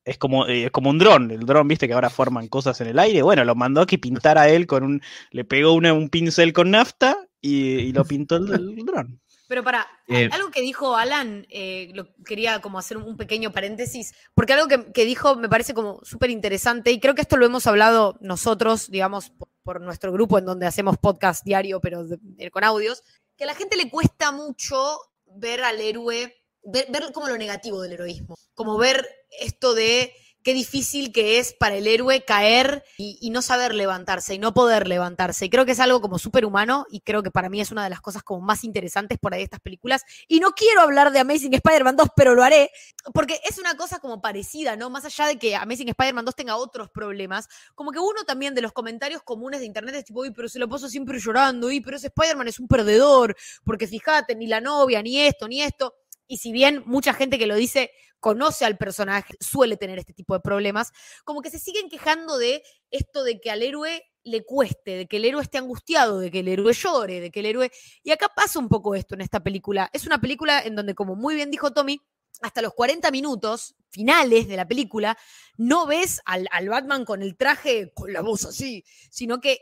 es 0.05 0.17
como, 0.17 0.45
es 0.45 0.71
como 0.71 0.91
un 0.91 0.97
dron. 0.97 1.29
El 1.29 1.45
dron, 1.45 1.67
viste 1.67 1.89
que 1.89 1.93
ahora 1.93 2.09
forman 2.09 2.47
cosas 2.47 2.79
en 2.79 2.87
el 2.87 2.99
aire. 2.99 3.21
Bueno, 3.21 3.43
lo 3.43 3.53
mandó 3.53 3.81
a 3.81 3.85
que 3.85 3.99
pintara 3.99 4.43
a 4.43 4.49
él 4.49 4.65
con 4.65 4.85
un. 4.85 5.01
Le 5.31 5.43
pegó 5.43 5.73
un 5.73 6.07
pincel 6.07 6.53
con 6.53 6.71
nafta 6.71 7.17
y, 7.41 7.91
lo 7.91 8.05
pintó 8.05 8.37
el, 8.37 8.49
el 8.53 8.85
dron. 8.85 9.19
Pero 9.47 9.63
para, 9.63 9.87
eh, 10.07 10.29
algo 10.31 10.49
que 10.49 10.61
dijo 10.61 10.95
Alan, 10.95 11.45
eh, 11.49 11.91
lo, 11.93 12.07
quería 12.23 12.61
como 12.61 12.79
hacer 12.79 12.97
un 12.97 13.15
pequeño 13.15 13.51
paréntesis, 13.51 14.13
porque 14.33 14.53
algo 14.53 14.67
que, 14.67 15.05
dijo 15.05 15.35
me 15.35 15.49
parece 15.49 15.73
como 15.73 15.99
súper 16.03 16.29
interesante 16.29 16.91
y 16.91 16.99
creo 16.99 17.15
que 17.15 17.21
esto 17.21 17.37
lo 17.37 17.45
hemos 17.45 17.67
hablado 17.67 18.17
nosotros, 18.21 18.89
digamos, 18.89 19.31
por, 19.63 19.81
nuestro 19.81 20.11
grupo 20.11 20.37
en 20.37 20.45
donde 20.45 20.65
hacemos 20.65 20.97
podcast 20.97 21.43
diario, 21.43 21.81
pero 21.81 22.05
con 22.51 22.63
audios, 22.63 23.03
que 23.35 23.43
a 23.43 23.47
la 23.47 23.55
gente 23.55 23.75
le 23.77 23.89
cuesta 23.89 24.31
mucho 24.31 24.99
ver 25.25 25.63
al 25.63 25.79
héroe, 25.81 26.35
ver 26.63 27.11
como 27.13 27.27
lo 27.27 27.37
negativo 27.37 27.81
del 27.81 27.93
heroísmo, 27.93 28.35
como 28.53 28.77
ver 28.77 29.07
esto 29.39 29.73
de 29.73 30.13
qué 30.45 30.53
difícil 30.53 31.11
que 31.11 31.39
es 31.39 31.53
para 31.53 31.75
el 31.75 31.87
héroe 31.87 32.23
caer 32.23 32.83
y, 32.97 33.31
no 33.31 33.41
saber 33.41 33.73
levantarse 33.73 34.35
y 34.35 34.37
no 34.37 34.53
poder 34.53 34.87
levantarse. 34.87 35.45
Y 35.45 35.49
creo 35.49 35.65
que 35.65 35.71
es 35.71 35.79
algo 35.79 36.01
como 36.01 36.19
súper 36.19 36.45
humano 36.45 36.85
y 36.91 37.01
creo 37.01 37.23
que 37.23 37.31
para 37.31 37.49
mí 37.49 37.59
es 37.59 37.71
una 37.71 37.83
de 37.83 37.89
las 37.89 37.99
cosas 37.99 38.21
como 38.21 38.41
más 38.41 38.63
interesantes 38.63 39.17
por 39.17 39.33
ahí 39.33 39.39
de 39.39 39.45
estas 39.45 39.59
películas. 39.59 40.03
Y 40.27 40.39
no 40.39 40.51
quiero 40.51 40.81
hablar 40.81 41.11
de 41.11 41.17
Amazing 41.17 41.55
Spider-Man 41.55 41.95
2, 41.95 42.09
pero 42.15 42.35
lo 42.35 42.43
haré, 42.43 42.69
porque 43.11 43.41
es 43.43 43.57
una 43.57 43.75
cosa 43.75 43.97
como 43.97 44.21
parecida, 44.21 44.75
¿no? 44.75 44.91
Más 44.91 45.03
allá 45.05 45.25
de 45.25 45.39
que 45.39 45.55
Amazing 45.55 45.89
Spider-Man 45.89 46.25
2 46.25 46.35
tenga 46.35 46.57
otros 46.57 46.91
problemas, 46.91 47.47
como 47.73 47.91
que 47.91 47.97
uno 47.97 48.23
también 48.23 48.53
de 48.53 48.61
los 48.61 48.71
comentarios 48.71 49.23
comunes 49.23 49.61
de 49.61 49.65
internet 49.65 49.95
es 49.95 50.05
tipo, 50.05 50.21
uy, 50.21 50.29
pero 50.29 50.47
se 50.47 50.59
lo 50.59 50.69
paso 50.69 50.87
siempre 50.87 51.19
llorando, 51.19 51.67
uy, 51.67 51.81
pero 51.81 51.97
ese 51.97 52.07
Spider-Man 52.07 52.49
es 52.49 52.59
un 52.59 52.67
perdedor, 52.67 53.35
porque 53.63 53.87
fíjate, 53.87 54.35
ni 54.35 54.45
la 54.45 54.61
novia, 54.61 55.01
ni 55.01 55.19
esto, 55.21 55.47
ni 55.47 55.63
esto. 55.63 55.95
Y 56.27 56.37
si 56.37 56.51
bien 56.51 56.83
mucha 56.85 57.13
gente 57.13 57.37
que 57.37 57.47
lo 57.47 57.55
dice 57.55 57.91
conoce 58.19 58.65
al 58.65 58.77
personaje, 58.77 59.35
suele 59.39 59.77
tener 59.77 59.99
este 59.99 60.13
tipo 60.13 60.33
de 60.33 60.39
problemas, 60.39 60.91
como 61.23 61.41
que 61.41 61.51
se 61.51 61.59
siguen 61.59 61.89
quejando 61.89 62.37
de 62.37 62.63
esto 62.89 63.23
de 63.23 63.39
que 63.39 63.51
al 63.51 63.61
héroe 63.61 64.03
le 64.23 64.43
cueste, 64.43 64.97
de 64.97 65.07
que 65.07 65.17
el 65.17 65.25
héroe 65.25 65.43
esté 65.43 65.59
angustiado, 65.59 66.19
de 66.19 66.31
que 66.31 66.39
el 66.39 66.47
héroe 66.47 66.73
llore, 66.73 67.19
de 67.19 67.29
que 67.29 67.41
el 67.41 67.45
héroe... 67.45 67.71
Y 68.01 68.11
acá 68.11 68.31
pasa 68.35 68.57
un 68.57 68.67
poco 68.67 68.95
esto 68.95 69.13
en 69.13 69.21
esta 69.21 69.41
película. 69.41 69.89
Es 69.93 70.07
una 70.07 70.19
película 70.19 70.59
en 70.59 70.75
donde, 70.75 70.95
como 70.95 71.15
muy 71.15 71.35
bien 71.35 71.51
dijo 71.51 71.71
Tommy, 71.71 72.01
hasta 72.41 72.63
los 72.63 72.73
40 72.73 73.11
minutos 73.11 73.75
finales 73.91 74.47
de 74.47 74.57
la 74.57 74.67
película, 74.67 75.17
no 75.57 75.85
ves 75.85 76.21
al, 76.25 76.47
al, 76.51 76.67
Batman 76.67 77.05
con 77.05 77.21
el 77.21 77.37
traje, 77.37 77.93
con 77.93 78.11
la 78.11 78.21
voz 78.21 78.45
así, 78.45 78.83
sino 79.11 79.39
que 79.39 79.59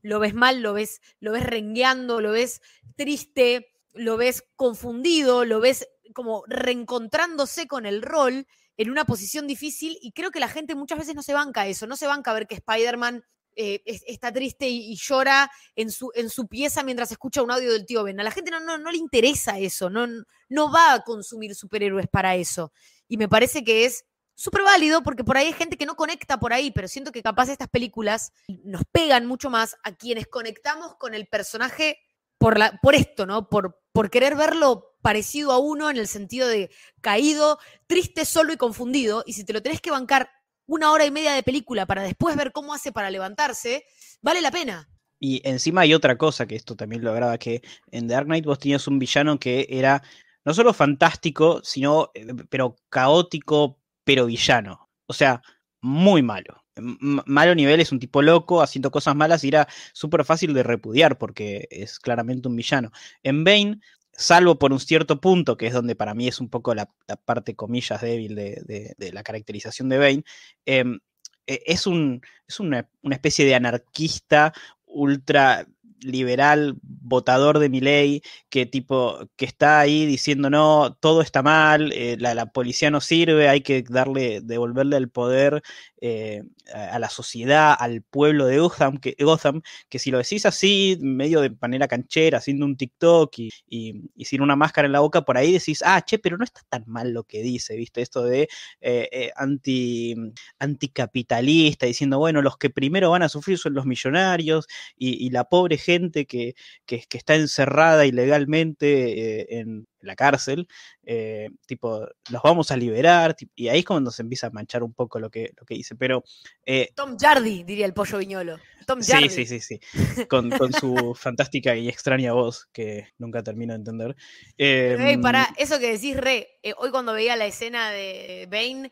lo 0.00 0.20
ves 0.20 0.34
mal, 0.34 0.62
lo 0.62 0.72
ves, 0.72 1.00
lo 1.18 1.32
ves 1.32 1.44
rengueando, 1.44 2.20
lo 2.20 2.30
ves 2.30 2.60
triste, 2.96 3.74
lo 3.92 4.16
ves 4.16 4.44
confundido, 4.54 5.44
lo 5.44 5.60
ves 5.60 5.88
como 6.12 6.44
reencontrándose 6.46 7.66
con 7.66 7.86
el 7.86 8.02
rol 8.02 8.46
en 8.76 8.90
una 8.90 9.04
posición 9.04 9.46
difícil 9.46 9.98
y 10.00 10.12
creo 10.12 10.30
que 10.30 10.40
la 10.40 10.48
gente 10.48 10.74
muchas 10.74 10.98
veces 10.98 11.14
no 11.14 11.22
se 11.22 11.34
banca 11.34 11.66
eso, 11.66 11.86
no 11.86 11.96
se 11.96 12.06
banca 12.06 12.32
ver 12.32 12.46
que 12.46 12.56
Spider-Man 12.56 13.24
eh, 13.56 13.82
está 13.84 14.32
triste 14.32 14.68
y, 14.68 14.96
llora 14.96 15.50
en 15.76 15.90
su, 15.90 16.10
en 16.14 16.28
su 16.28 16.48
pieza 16.48 16.82
mientras 16.82 17.12
escucha 17.12 17.42
un 17.42 17.52
audio 17.52 17.72
del 17.72 17.86
tío 17.86 18.02
Ben. 18.02 18.18
A 18.18 18.24
la 18.24 18.32
gente 18.32 18.50
no, 18.50 18.58
no, 18.58 18.78
no 18.78 18.90
le 18.90 18.98
interesa 18.98 19.58
eso, 19.58 19.90
no, 19.90 20.06
no 20.48 20.72
va 20.72 20.94
a 20.94 21.00
consumir 21.04 21.54
superhéroes 21.54 22.08
para 22.08 22.34
eso. 22.34 22.72
Y 23.06 23.16
me 23.16 23.28
parece 23.28 23.62
que 23.62 23.84
es 23.84 24.04
súper 24.34 24.62
válido 24.62 25.02
porque 25.02 25.22
por 25.22 25.36
ahí 25.36 25.46
hay 25.46 25.52
gente 25.52 25.76
que 25.76 25.86
no 25.86 25.94
conecta 25.94 26.40
por 26.40 26.52
ahí, 26.52 26.72
pero 26.72 26.88
siento 26.88 27.12
que 27.12 27.22
capaz 27.22 27.48
estas 27.48 27.68
películas 27.68 28.32
nos 28.64 28.82
pegan 28.90 29.26
mucho 29.26 29.50
más 29.50 29.76
a 29.84 29.94
quienes 29.94 30.26
conectamos 30.26 30.96
con 30.96 31.14
el 31.14 31.26
personaje 31.26 31.98
por, 32.38 32.58
la, 32.58 32.78
por 32.82 32.94
esto, 32.94 33.26
¿no? 33.26 33.48
Por, 33.48 33.80
querer 34.10 34.34
verlo 34.34 34.96
parecido 35.02 35.52
a 35.52 35.58
uno 35.58 35.88
en 35.90 35.96
el 35.96 36.08
sentido 36.08 36.48
de 36.48 36.70
caído, 37.00 37.58
triste, 37.86 38.24
solo 38.24 38.52
y 38.52 38.56
confundido. 38.56 39.22
Y 39.26 39.34
si 39.34 39.44
te 39.44 39.52
lo 39.52 39.62
tenés 39.62 39.80
que 39.80 39.90
bancar 39.90 40.28
una 40.66 40.90
hora 40.90 41.04
y 41.04 41.10
media 41.10 41.32
de 41.32 41.42
película 41.42 41.86
para 41.86 42.02
después 42.02 42.36
ver 42.36 42.52
cómo 42.52 42.74
hace 42.74 42.90
para 42.90 43.10
levantarse, 43.10 43.84
vale 44.20 44.40
la 44.40 44.50
pena. 44.50 44.88
Y 45.20 45.46
encima 45.48 45.82
hay 45.82 45.94
otra 45.94 46.18
cosa 46.18 46.46
que 46.46 46.56
esto 46.56 46.74
también 46.74 47.04
lo 47.04 47.12
agrada, 47.12 47.38
que 47.38 47.62
en 47.90 48.08
Dark 48.08 48.26
Knight 48.26 48.44
vos 48.44 48.58
tenías 48.58 48.86
un 48.88 48.98
villano 48.98 49.38
que 49.38 49.66
era 49.70 50.02
no 50.44 50.52
solo 50.52 50.74
fantástico, 50.74 51.60
sino, 51.62 52.10
eh, 52.14 52.26
pero 52.50 52.76
caótico, 52.88 53.80
pero 54.04 54.26
villano. 54.26 54.90
O 55.06 55.12
sea, 55.12 55.40
muy 55.80 56.22
malo 56.22 56.63
malo 56.76 57.54
nivel 57.54 57.80
es 57.80 57.92
un 57.92 58.00
tipo 58.00 58.22
loco 58.22 58.62
haciendo 58.62 58.90
cosas 58.90 59.14
malas 59.14 59.44
y 59.44 59.48
era 59.48 59.68
súper 59.92 60.24
fácil 60.24 60.54
de 60.54 60.62
repudiar 60.62 61.18
porque 61.18 61.68
es 61.70 61.98
claramente 61.98 62.48
un 62.48 62.56
villano. 62.56 62.90
En 63.22 63.44
Bane, 63.44 63.80
salvo 64.12 64.58
por 64.58 64.72
un 64.72 64.80
cierto 64.80 65.20
punto, 65.20 65.56
que 65.56 65.66
es 65.66 65.72
donde 65.72 65.96
para 65.96 66.14
mí 66.14 66.28
es 66.28 66.40
un 66.40 66.48
poco 66.48 66.74
la, 66.74 66.90
parte 67.24 67.54
comillas 67.54 68.00
débil 68.00 68.34
de, 68.34 68.94
la 69.12 69.22
caracterización 69.22 69.88
de 69.88 69.98
Bane, 69.98 70.24
em, 70.66 70.98
e, 71.46 71.62
es, 71.66 71.86
un, 71.86 72.22
es 72.46 72.60
una, 72.60 72.88
especie 73.10 73.44
de 73.44 73.54
anarquista 73.54 74.52
ultra 74.86 75.66
liberal, 76.04 76.76
votador 76.82 77.58
de 77.58 77.68
mi 77.68 77.80
ley, 77.80 78.22
que 78.48 78.66
tipo, 78.66 79.28
que 79.36 79.44
está 79.44 79.80
ahí 79.80 80.06
diciendo 80.06 80.50
no, 80.50 80.96
todo 81.00 81.22
está 81.22 81.42
mal, 81.42 81.92
eh, 81.92 82.16
la, 82.18 82.46
policía 82.46 82.90
no 82.90 83.00
sirve, 83.00 83.48
hay 83.48 83.62
que 83.62 83.82
darle, 83.82 84.40
devolverle 84.42 84.96
el 84.96 85.08
poder 85.08 85.62
eh, 86.00 86.42
a, 86.72 86.98
la 86.98 87.08
sociedad, 87.08 87.74
al 87.78 88.02
pueblo 88.02 88.46
de 88.46 88.58
Gotham 88.58 88.98
que, 88.98 89.16
Gotham, 89.18 89.62
que 89.88 89.98
si 89.98 90.10
lo 90.10 90.18
decís 90.18 90.46
así, 90.46 90.98
medio 91.00 91.40
de 91.40 91.54
manera 91.60 91.88
canchera, 91.88 92.38
haciendo 92.38 92.66
un 92.66 92.76
TikTok 92.76 93.38
y, 93.38 93.50
y, 93.68 94.24
sin 94.24 94.42
una 94.42 94.56
máscara 94.56 94.86
en 94.86 94.92
la 94.92 95.00
boca, 95.00 95.22
por 95.22 95.36
ahí 95.38 95.52
decís, 95.52 95.82
ah, 95.84 96.02
che, 96.02 96.18
pero 96.18 96.36
no 96.36 96.44
está 96.44 96.60
tan 96.68 96.84
mal 96.86 97.12
lo 97.12 97.24
que 97.24 97.42
dice, 97.42 97.76
¿viste? 97.76 98.02
Esto 98.02 98.22
de 98.24 98.48
eh, 98.80 99.30
anti, 99.36 100.14
anticapitalista, 100.58 101.86
diciendo, 101.86 102.18
bueno, 102.18 102.42
los 102.42 102.56
que 102.58 102.70
primero 102.70 103.10
van 103.10 103.22
a 103.22 103.28
sufrir 103.28 103.58
son 103.58 103.74
los 103.74 103.86
millonarios 103.86 104.66
y, 104.96 105.30
la 105.30 105.44
pobre 105.44 105.78
gente 105.78 105.93
que, 106.26 106.54
que, 106.86 107.06
está 107.10 107.34
encerrada 107.34 108.06
ilegalmente 108.06 109.40
eh, 109.40 109.46
en 109.60 109.86
la 110.00 110.16
cárcel, 110.16 110.68
eh, 111.04 111.48
tipo, 111.66 112.06
los 112.30 112.42
vamos 112.42 112.70
a 112.70 112.76
liberar, 112.76 113.36
y 113.54 113.68
ahí 113.68 113.80
es 113.80 113.84
cuando 113.84 114.10
se 114.10 114.22
empieza 114.22 114.48
a 114.48 114.50
manchar 114.50 114.82
un 114.82 114.92
poco 114.92 115.18
lo 115.18 115.30
que, 115.30 115.52
lo 115.56 115.64
que 115.64 115.74
dice, 115.74 115.96
pero... 115.96 116.24
Eh, 116.64 116.90
Tom 116.94 117.16
Jardy, 117.18 117.64
diría 117.64 117.86
el 117.86 117.94
pollo 117.94 118.18
viñolo. 118.18 118.58
Tom 118.86 119.00
Sí, 119.00 119.30
sí, 119.30 119.46
sí, 119.46 119.60
sí, 119.60 119.80
con, 120.28 120.50
su 120.72 121.14
fantástica 121.18 121.74
y 121.74 121.88
extraña 121.88 122.34
voz 122.34 122.68
que 122.72 123.08
nunca 123.18 123.42
termino 123.42 123.72
de 123.72 123.78
entender. 123.78 124.16
Eh, 124.58 125.18
para 125.22 125.48
eso 125.56 125.78
que 125.78 125.92
decís, 125.92 126.16
Re, 126.16 126.60
hoy 126.76 126.90
cuando 126.90 127.14
veía 127.14 127.34
la 127.36 127.46
escena 127.46 127.90
de 127.90 128.46
Bane, 128.50 128.90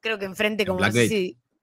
creo 0.00 0.18
que 0.18 0.26
enfrente 0.26 0.64
como... 0.64 0.78
Black 0.78 0.94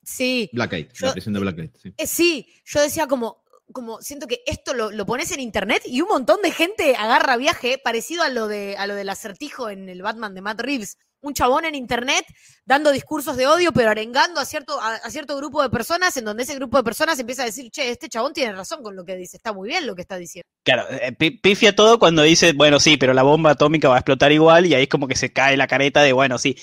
Sí. 0.07 0.49
Blackgate, 0.53 0.89
la 1.01 1.11
presión 1.11 1.33
de 1.33 1.39
Blackgate. 1.41 1.73
Sí. 1.77 1.93
sí, 2.05 2.47
yo 2.63 2.81
decía 2.81 3.07
como, 3.07 3.43
como 3.73 4.01
siento 4.01 4.27
que 4.27 4.41
esto 4.45 4.73
lo, 4.73 5.05
pones 5.05 5.31
en 5.31 5.39
internet 5.39 5.83
y 5.85 6.01
un 6.01 6.07
montón 6.07 6.41
de 6.41 6.51
gente 6.51 6.95
agarra 6.95 7.37
viaje 7.37 7.77
parecido 7.77 8.23
a 8.23 8.29
lo, 8.29 8.47
de, 8.47 8.77
a 8.77 8.87
lo 8.87 8.95
del 8.95 9.09
acertijo 9.09 9.69
en 9.69 9.89
el 9.89 10.01
Batman 10.01 10.33
de 10.33 10.41
Matt 10.41 10.61
Reeves. 10.61 10.97
Un 11.19 11.33
chabón 11.33 11.65
en 11.65 11.73
internet 11.73 12.25
dando 12.63 12.91
discursos 12.91 13.35
de 13.37 13.47
odio, 13.47 13.73
pero 13.73 13.89
arengando 13.89 14.39
a 14.39 14.45
cierto, 14.45 14.79
a, 14.79 14.97
cierto 15.09 15.35
grupo 15.35 15.63
de 15.63 15.69
personas, 15.69 16.15
en 16.15 16.25
donde 16.25 16.43
ese 16.43 16.55
grupo 16.55 16.77
de 16.77 16.83
personas 16.83 17.19
empieza 17.19 17.41
a 17.41 17.45
decir, 17.45 17.71
che, 17.71 17.89
este 17.89 18.07
chabón 18.07 18.33
tiene 18.33 18.53
razón 18.53 18.83
con 18.83 18.95
lo 18.95 19.03
que 19.03 19.15
dice, 19.15 19.37
está 19.37 19.51
muy 19.51 19.67
bien 19.67 19.87
lo 19.87 19.95
que 19.95 20.03
está 20.03 20.17
diciendo. 20.17 20.47
Claro, 20.63 20.85
eh, 20.89 21.11
pifia 21.13 21.75
todo 21.75 21.97
cuando 21.97 22.21
dice, 22.21 22.53
bueno, 22.53 22.79
sí, 22.79 22.97
pero 22.97 23.13
la 23.13 23.23
bomba 23.23 23.51
atómica 23.51 23.89
va 23.89 23.95
a 23.95 23.99
explotar 23.99 24.31
igual, 24.31 24.67
y 24.67 24.75
ahí 24.75 24.83
es 24.83 24.89
como 24.89 25.07
que 25.07 25.15
se 25.15 25.33
cae 25.33 25.57
la 25.57 25.67
careta 25.67 26.03
de, 26.03 26.13
bueno, 26.13 26.37
sí, 26.37 26.55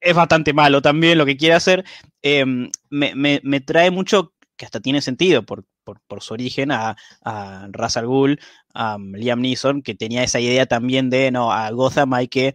es 0.00 0.14
bastante 0.14 0.52
malo 0.52 0.80
también 0.80 1.18
lo 1.18 1.26
que 1.26 1.36
quiere 1.36 1.54
hacer. 1.54 1.84
Em, 2.22 2.70
me, 2.88 3.40
me, 3.42 3.60
trae 3.60 3.90
mucho 3.90 4.34
que 4.56 4.64
hasta 4.64 4.80
tiene 4.80 5.00
sentido 5.00 5.44
por, 5.44 5.64
por, 5.84 6.22
su 6.22 6.34
origen, 6.34 6.70
a, 6.72 6.96
a 7.24 7.68
Ra's 7.70 7.96
a 7.96 8.96
Liam 8.98 9.40
Neeson, 9.40 9.82
que 9.82 9.94
tenía 9.94 10.22
esa 10.22 10.40
idea 10.40 10.66
también 10.66 11.10
de, 11.10 11.30
no, 11.30 11.52
a 11.52 11.70
Gotham 11.70 12.14
hay 12.14 12.28
que 12.28 12.54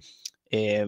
eh, 0.49 0.87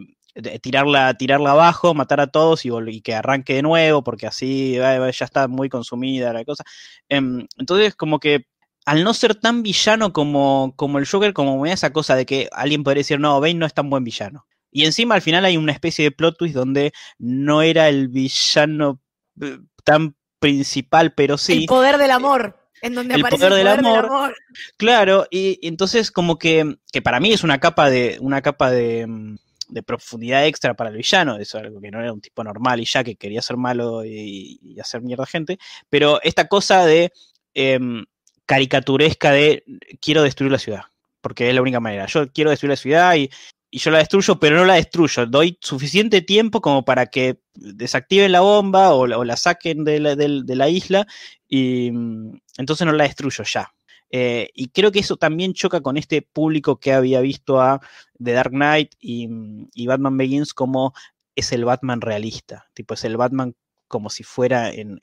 tirarla, 0.62 1.14
tirarla 1.16 1.52
abajo, 1.52 1.94
matar 1.94 2.20
a 2.22 2.28
todos 2.28 2.66
y, 2.66 3.02
que 3.02 3.16
arranque 3.16 3.56
de 3.56 3.62
nuevo, 3.62 4.04
porque 4.04 4.28
así 4.28 4.74
ya 4.76 5.10
está 5.10 5.48
muy 5.48 5.70
consumida 5.70 6.34
la 6.34 6.46
cosa. 6.46 6.64
Em, 7.10 7.48
entonces, 7.58 7.96
como 7.96 8.20
que 8.20 8.46
al 8.86 9.04
no 9.04 9.14
ser 9.14 9.36
tan 9.36 9.62
villano 9.64 10.14
como, 10.14 10.74
como 10.76 11.00
el 11.00 11.08
Joker, 11.08 11.34
como 11.34 11.66
esa 11.66 11.92
cosa 11.92 12.16
de 12.16 12.26
que 12.26 12.50
alguien 12.52 12.84
podría 12.84 13.02
decir, 13.02 13.20
no, 13.20 13.40
Bane 13.40 13.56
no 13.56 13.66
es 13.66 13.74
tan 13.74 13.90
buen 13.90 14.04
villano. 14.04 14.46
Y 14.72 14.86
encima 14.86 15.16
al 15.16 15.22
final 15.22 15.46
hay 15.46 15.58
una 15.58 15.72
especie 15.72 16.06
de 16.06 16.12
plot 16.12 16.38
twist 16.38 16.56
donde 16.56 16.92
no 17.18 17.62
era 17.62 17.90
el 17.90 18.08
villano 18.08 19.00
eh, 19.42 19.58
tan 19.84 20.16
principal, 20.40 21.14
pero 21.14 21.38
sí. 21.38 21.60
El 21.60 21.66
poder 21.66 21.98
del 21.98 22.12
amor. 22.12 22.58
En 22.82 22.96
donde 22.96 23.16
el 23.16 23.22
aparece 23.22 23.46
poder, 23.46 23.60
el 23.60 23.68
poder 23.68 23.84
del, 23.84 23.96
amor. 23.96 24.36
Claro, 24.78 25.28
y, 25.30 25.60
entonces 25.68 26.12
como 26.12 26.40
que, 26.40 26.78
que, 26.92 27.02
para 27.02 27.20
mí 27.20 27.34
es 27.34 27.44
una 27.44 27.60
capa 27.60 27.90
de, 27.90 28.18
una 28.22 28.42
capa 28.42 28.72
de, 28.72 29.06
mm, 29.06 29.36
de, 29.68 29.84
profundidad 29.84 30.46
extra 30.46 30.74
para 30.76 30.90
el 30.90 30.96
villano, 30.96 31.36
eso 31.38 31.58
es 31.58 31.66
algo 31.66 31.82
que 31.82 31.92
no 31.92 32.00
era 32.00 32.14
un 32.14 32.22
tipo 32.22 32.42
normal 32.42 32.80
y 32.80 32.86
ya 32.86 33.04
que 33.04 33.18
quería 33.18 33.42
ser 33.42 33.58
malo 33.58 34.06
y, 34.06 34.78
hacer 34.82 35.02
mierda 35.02 35.24
a 35.24 35.28
gente, 35.28 35.60
pero 35.90 36.22
esta 36.24 36.48
cosa 36.48 36.86
de 36.86 37.12
em, 37.54 38.06
caricaturesca 38.46 39.32
de 39.32 39.66
quiero 40.00 40.24
destruir 40.24 40.54
la 40.54 40.60
ciudad, 40.60 40.84
porque 41.20 41.50
es 41.50 41.56
la 41.56 41.62
única 41.62 41.82
manera, 41.82 42.06
yo 42.06 42.32
quiero 42.32 42.50
destruir 42.50 42.70
la 42.70 42.78
ciudad 42.78 43.16
y, 43.16 43.30
y 43.72 43.80
yo 43.80 43.92
la 43.92 44.00
destruyo, 44.00 44.40
pero 44.40 44.58
no 44.58 44.66
la 44.66 44.76
destruyo. 44.76 45.26
Doy 45.26 45.58
suficiente 45.62 46.22
tiempo 46.22 46.62
como 46.62 46.84
para 46.86 47.08
que 47.08 47.42
desactiven 47.54 48.32
la 48.32 48.42
bomba 48.42 48.94
o, 48.94 49.06
la 49.08 49.38
saquen 49.38 49.84
de 49.84 50.00
la, 50.00 50.70
isla 50.70 51.06
y 51.48 51.92
mm, 51.92 52.40
entonces 52.58 52.86
no 52.86 52.94
la 52.94 53.04
destruyo 53.04 53.44
ya. 53.44 53.74
Eh, 54.12 54.50
y 54.56 54.70
creo 54.70 54.92
que 54.92 55.00
eso 55.00 55.18
también 55.18 55.54
choca 55.54 55.82
con 55.82 55.98
este 55.98 56.24
público 56.24 56.80
que 56.80 56.94
había 56.94 57.22
visto 57.22 57.62
a 57.62 57.80
The 58.24 58.32
Dark 58.32 58.52
Knight 58.52 58.96
y, 59.00 59.28
mm, 59.28 59.70
Batman 59.86 60.18
Begins 60.18 60.54
como 60.54 60.94
es 61.36 61.52
el 61.52 61.64
Batman 61.64 62.02
realista, 62.02 62.68
tipo 62.74 62.96
es 62.96 63.04
el 63.06 63.18
Batman 63.18 63.56
como 63.88 64.10
si 64.10 64.24
fuera 64.24 64.72
en, 64.72 65.00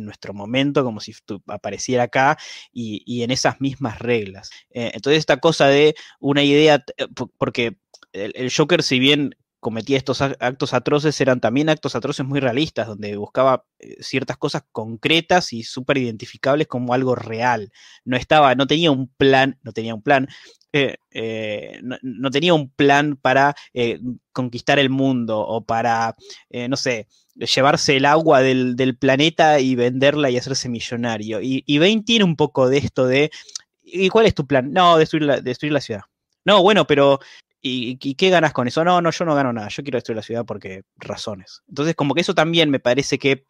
nuestro 0.00 0.32
momento, 0.32 0.82
como 0.82 0.98
si 1.00 1.12
apareciera 1.46 2.04
acá 2.04 2.38
y, 2.72 3.22
en 3.22 3.30
esas 3.30 3.60
mismas 3.60 3.98
reglas. 3.98 4.50
Eh, 4.70 4.92
entonces 4.94 5.18
esta 5.18 5.38
cosa 5.38 5.68
de 5.68 5.94
una 6.20 6.42
idea, 6.42 6.82
eh, 6.96 7.06
porque 7.38 7.76
el, 8.14 8.52
Joker, 8.54 8.82
si 8.82 8.98
bien 8.98 9.34
cometía 9.60 9.96
estos 9.96 10.20
actos 10.20 10.74
atroces, 10.74 11.18
eran 11.22 11.40
también 11.40 11.70
actos 11.70 11.96
atroces 11.96 12.26
muy 12.26 12.38
realistas, 12.38 12.86
donde 12.86 13.16
buscaba 13.16 13.64
eh, 13.78 13.96
ciertas 14.00 14.36
cosas 14.36 14.62
concretas 14.72 15.54
y 15.54 15.62
súper 15.62 15.96
identificables 15.98 16.66
como 16.66 16.92
algo 16.92 17.14
real. 17.14 17.72
No 18.04 18.16
estaba, 18.16 18.54
no 18.54 18.66
tenía 18.66 18.90
un 18.90 19.08
plan, 19.08 19.58
no 19.62 19.72
tenía 19.72 19.94
un 19.94 20.02
plan, 20.02 20.28
eh, 20.72 20.96
eh, 21.12 21.80
no, 21.82 22.30
tenía 22.30 22.52
un 22.52 22.68
plan 22.68 23.16
para 23.16 23.54
conquistar 24.32 24.78
el 24.78 24.90
mundo 24.90 25.40
o 25.40 25.64
para, 25.64 26.14
no 26.68 26.76
sé, 26.76 27.08
llevarse 27.34 27.96
el 27.96 28.04
agua 28.04 28.42
del, 28.42 28.96
planeta 29.00 29.60
y 29.60 29.76
venderla 29.76 30.28
y 30.28 30.36
hacerse 30.36 30.68
millonario. 30.68 31.40
Y, 31.40 31.64
y 31.66 31.78
Bane 31.78 32.02
tiene 32.04 32.24
un 32.26 32.36
poco 32.36 32.68
de 32.68 32.78
esto 32.78 33.06
de, 33.06 33.30
¿y 33.82 34.10
cuál 34.10 34.26
es 34.26 34.34
tu 34.34 34.46
plan? 34.46 34.72
No, 34.72 34.98
destruir 34.98 35.42
destruir 35.42 35.72
la 35.72 35.80
ciudad. 35.80 36.02
No, 36.44 36.60
bueno, 36.62 36.86
pero 36.86 37.20
¿Y, 37.66 37.96
qué 37.96 38.28
ganas 38.28 38.52
con 38.52 38.68
eso? 38.68 38.84
No, 38.84 39.00
no, 39.00 39.10
yo 39.10 39.24
no 39.24 39.34
gano 39.34 39.50
nada, 39.50 39.68
yo 39.68 39.82
quiero 39.82 39.96
destruir 39.96 40.16
la 40.16 40.22
ciudad 40.22 40.44
porque 40.44 40.82
razones. 40.96 41.62
Entonces, 41.66 41.94
como 41.94 42.14
que 42.14 42.20
eso 42.20 42.34
también 42.34 42.68
me 42.68 42.78
parece 42.78 43.18
que, 43.18 43.46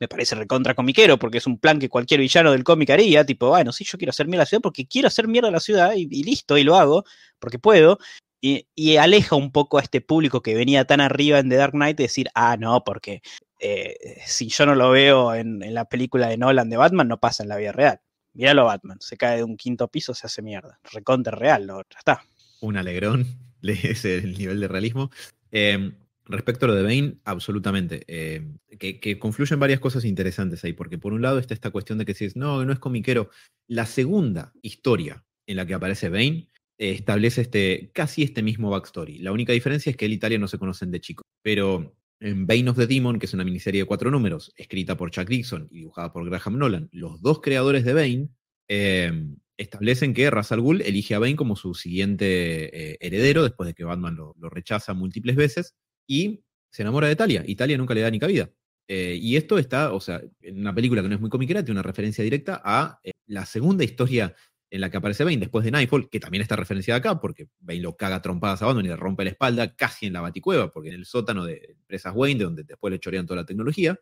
me 0.00 0.08
parece 0.08 0.36
recontra 0.36 0.74
comiquero, 0.74 1.18
porque 1.18 1.36
es 1.36 1.46
un 1.46 1.58
plan 1.58 1.78
que 1.78 1.90
cualquier 1.90 2.20
villano 2.20 2.52
del 2.52 2.64
cómic 2.64 2.88
haría, 2.88 3.26
tipo, 3.26 3.48
bueno, 3.48 3.70
sí, 3.72 3.84
yo 3.84 3.98
quiero 3.98 4.08
hacer 4.08 4.26
mierda 4.26 4.40
a 4.40 4.44
la 4.44 4.46
ciudad 4.46 4.62
porque 4.62 4.86
quiero 4.86 5.08
hacer 5.08 5.28
mierda 5.28 5.48
a 5.48 5.52
la 5.52 5.60
ciudad 5.60 5.92
y, 5.94 6.06
listo, 6.22 6.56
y 6.56 6.64
lo 6.64 6.76
hago, 6.76 7.04
porque 7.38 7.58
puedo. 7.58 7.98
Y, 8.40 8.96
aleja 8.96 9.36
un 9.36 9.52
poco 9.52 9.76
a 9.76 9.82
este 9.82 10.00
público 10.00 10.40
que 10.40 10.54
venía 10.54 10.86
tan 10.86 11.02
arriba 11.02 11.38
en 11.38 11.50
The 11.50 11.56
Dark 11.56 11.72
Knight 11.72 11.98
de 11.98 12.04
decir, 12.04 12.30
ah, 12.34 12.56
no, 12.56 12.84
porque 12.84 13.20
eh, 13.60 13.96
si 14.24 14.48
yo 14.48 14.64
no 14.64 14.76
lo 14.76 14.90
veo 14.92 15.34
en, 15.34 15.62
en, 15.62 15.74
la 15.74 15.84
película 15.84 16.28
de 16.28 16.38
Nolan 16.38 16.70
de 16.70 16.78
Batman, 16.78 17.08
no 17.08 17.20
pasa 17.20 17.42
en 17.42 17.50
la 17.50 17.56
vida 17.58 17.72
real. 17.72 18.00
Míralo 18.32 18.64
Batman, 18.64 18.96
se 19.00 19.18
cae 19.18 19.36
de 19.36 19.44
un 19.44 19.58
quinto 19.58 19.88
piso, 19.88 20.14
se 20.14 20.26
hace 20.26 20.40
mierda. 20.40 20.80
Recontra 20.90 21.36
real, 21.36 21.66
lo, 21.66 21.82
ya 21.82 21.98
está. 21.98 22.22
Un 22.60 22.78
alegrón. 22.78 23.47
ese 23.62 24.18
el 24.18 24.36
nivel 24.36 24.60
de 24.60 24.68
realismo. 24.68 25.10
Em, 25.50 25.94
respecto 26.24 26.66
a 26.66 26.68
lo 26.68 26.74
de 26.74 26.82
Bane, 26.82 27.18
absolutamente. 27.24 28.04
Em, 28.06 28.58
que, 28.78 29.18
confluyen 29.18 29.58
varias 29.58 29.80
cosas 29.80 30.04
interesantes 30.04 30.64
ahí, 30.64 30.72
porque 30.72 30.98
por 30.98 31.12
un 31.12 31.22
lado 31.22 31.38
está 31.38 31.54
esta 31.54 31.70
cuestión 31.70 31.98
de 31.98 32.04
que 32.04 32.14
si 32.14 32.26
es, 32.26 32.36
no, 32.36 32.64
no 32.64 32.72
es 32.72 32.78
comiquero. 32.78 33.30
La 33.66 33.86
segunda 33.86 34.52
historia 34.62 35.24
en 35.46 35.56
la 35.56 35.66
que 35.66 35.74
aparece 35.74 36.08
Bane 36.10 36.48
eh, 36.78 36.90
establece 36.92 37.40
este, 37.40 37.90
casi 37.92 38.22
este 38.22 38.42
mismo 38.42 38.70
backstory. 38.70 39.18
La 39.18 39.32
única 39.32 39.52
diferencia 39.52 39.90
es 39.90 39.96
que 39.96 40.04
él 40.06 40.12
y 40.12 40.16
Italia 40.16 40.38
no 40.38 40.48
se 40.48 40.58
conocen 40.58 40.90
de 40.90 41.00
chico. 41.00 41.22
Pero 41.42 41.96
en 42.20 42.46
Bane 42.46 42.70
of 42.70 42.76
the 42.76 42.86
Demon, 42.86 43.18
que 43.18 43.26
es 43.26 43.34
una 43.34 43.44
miniserie 43.44 43.82
de 43.82 43.86
cuatro 43.86 44.10
números, 44.10 44.52
escrita 44.56 44.96
por 44.96 45.10
Chuck 45.10 45.28
Dixon 45.28 45.68
y 45.70 45.78
dibujada 45.78 46.12
por 46.12 46.28
Graham 46.28 46.58
Nolan, 46.58 46.88
los 46.92 47.20
dos 47.22 47.40
creadores 47.40 47.84
de 47.84 47.92
Bane, 47.94 48.28
em, 48.68 49.36
establecen 49.58 50.14
que 50.14 50.30
Ra's 50.30 50.52
al 50.52 50.62
elige 50.80 51.14
a 51.14 51.18
Bane 51.18 51.36
como 51.36 51.56
su 51.56 51.74
siguiente 51.74 52.92
eh, 52.92 52.98
heredero 53.00 53.42
después 53.42 53.66
de 53.66 53.74
que 53.74 53.84
Batman 53.84 54.14
lo, 54.14 54.34
rechaza 54.48 54.94
múltiples 54.94 55.36
veces 55.36 55.74
y 56.06 56.44
se 56.70 56.82
enamora 56.82 57.08
de 57.08 57.16
Talia. 57.16 57.42
Y 57.44 57.56
Talia 57.56 57.76
nunca 57.76 57.94
le 57.94 58.00
da 58.00 58.10
ni 58.10 58.18
cabida. 58.18 58.50
Eh, 58.88 59.18
y 59.20 59.36
esto 59.36 59.58
está, 59.58 59.92
o 59.92 60.00
sea, 60.00 60.22
en 60.40 60.60
una 60.60 60.74
película 60.74 61.02
que 61.02 61.08
no 61.08 61.14
es 61.16 61.20
muy 61.20 61.28
comiquera, 61.28 61.62
tiene 61.62 61.80
una 61.80 61.86
referencia 61.86 62.24
directa 62.24 62.62
a 62.64 63.00
eh, 63.02 63.10
la 63.26 63.44
segunda 63.44 63.84
historia 63.84 64.34
en 64.70 64.80
la 64.80 64.90
que 64.90 64.98
aparece 64.98 65.24
Bane 65.24 65.38
después 65.38 65.64
de 65.64 65.70
Nightfall, 65.72 66.08
que 66.08 66.20
también 66.20 66.42
está 66.42 66.54
referenciada 66.54 66.98
acá, 66.98 67.20
porque 67.20 67.48
Bane 67.58 67.80
lo 67.80 67.96
caga 67.96 68.22
trompadas 68.22 68.62
a 68.62 68.66
Batman 68.66 68.84
y 68.84 68.88
le 68.88 68.96
rompe 68.96 69.24
la 69.24 69.30
espalda 69.30 69.74
casi 69.74 70.06
en 70.06 70.12
la 70.12 70.20
baticueva, 70.20 70.70
porque 70.70 70.90
en 70.90 70.94
el 70.94 71.04
sótano 71.04 71.44
de 71.44 71.74
empresas 71.80 72.12
Wayne, 72.14 72.38
de 72.38 72.44
donde 72.44 72.64
después 72.64 72.92
le 72.92 73.00
chorean 73.00 73.26
toda 73.26 73.40
la 73.40 73.46
tecnología. 73.46 73.98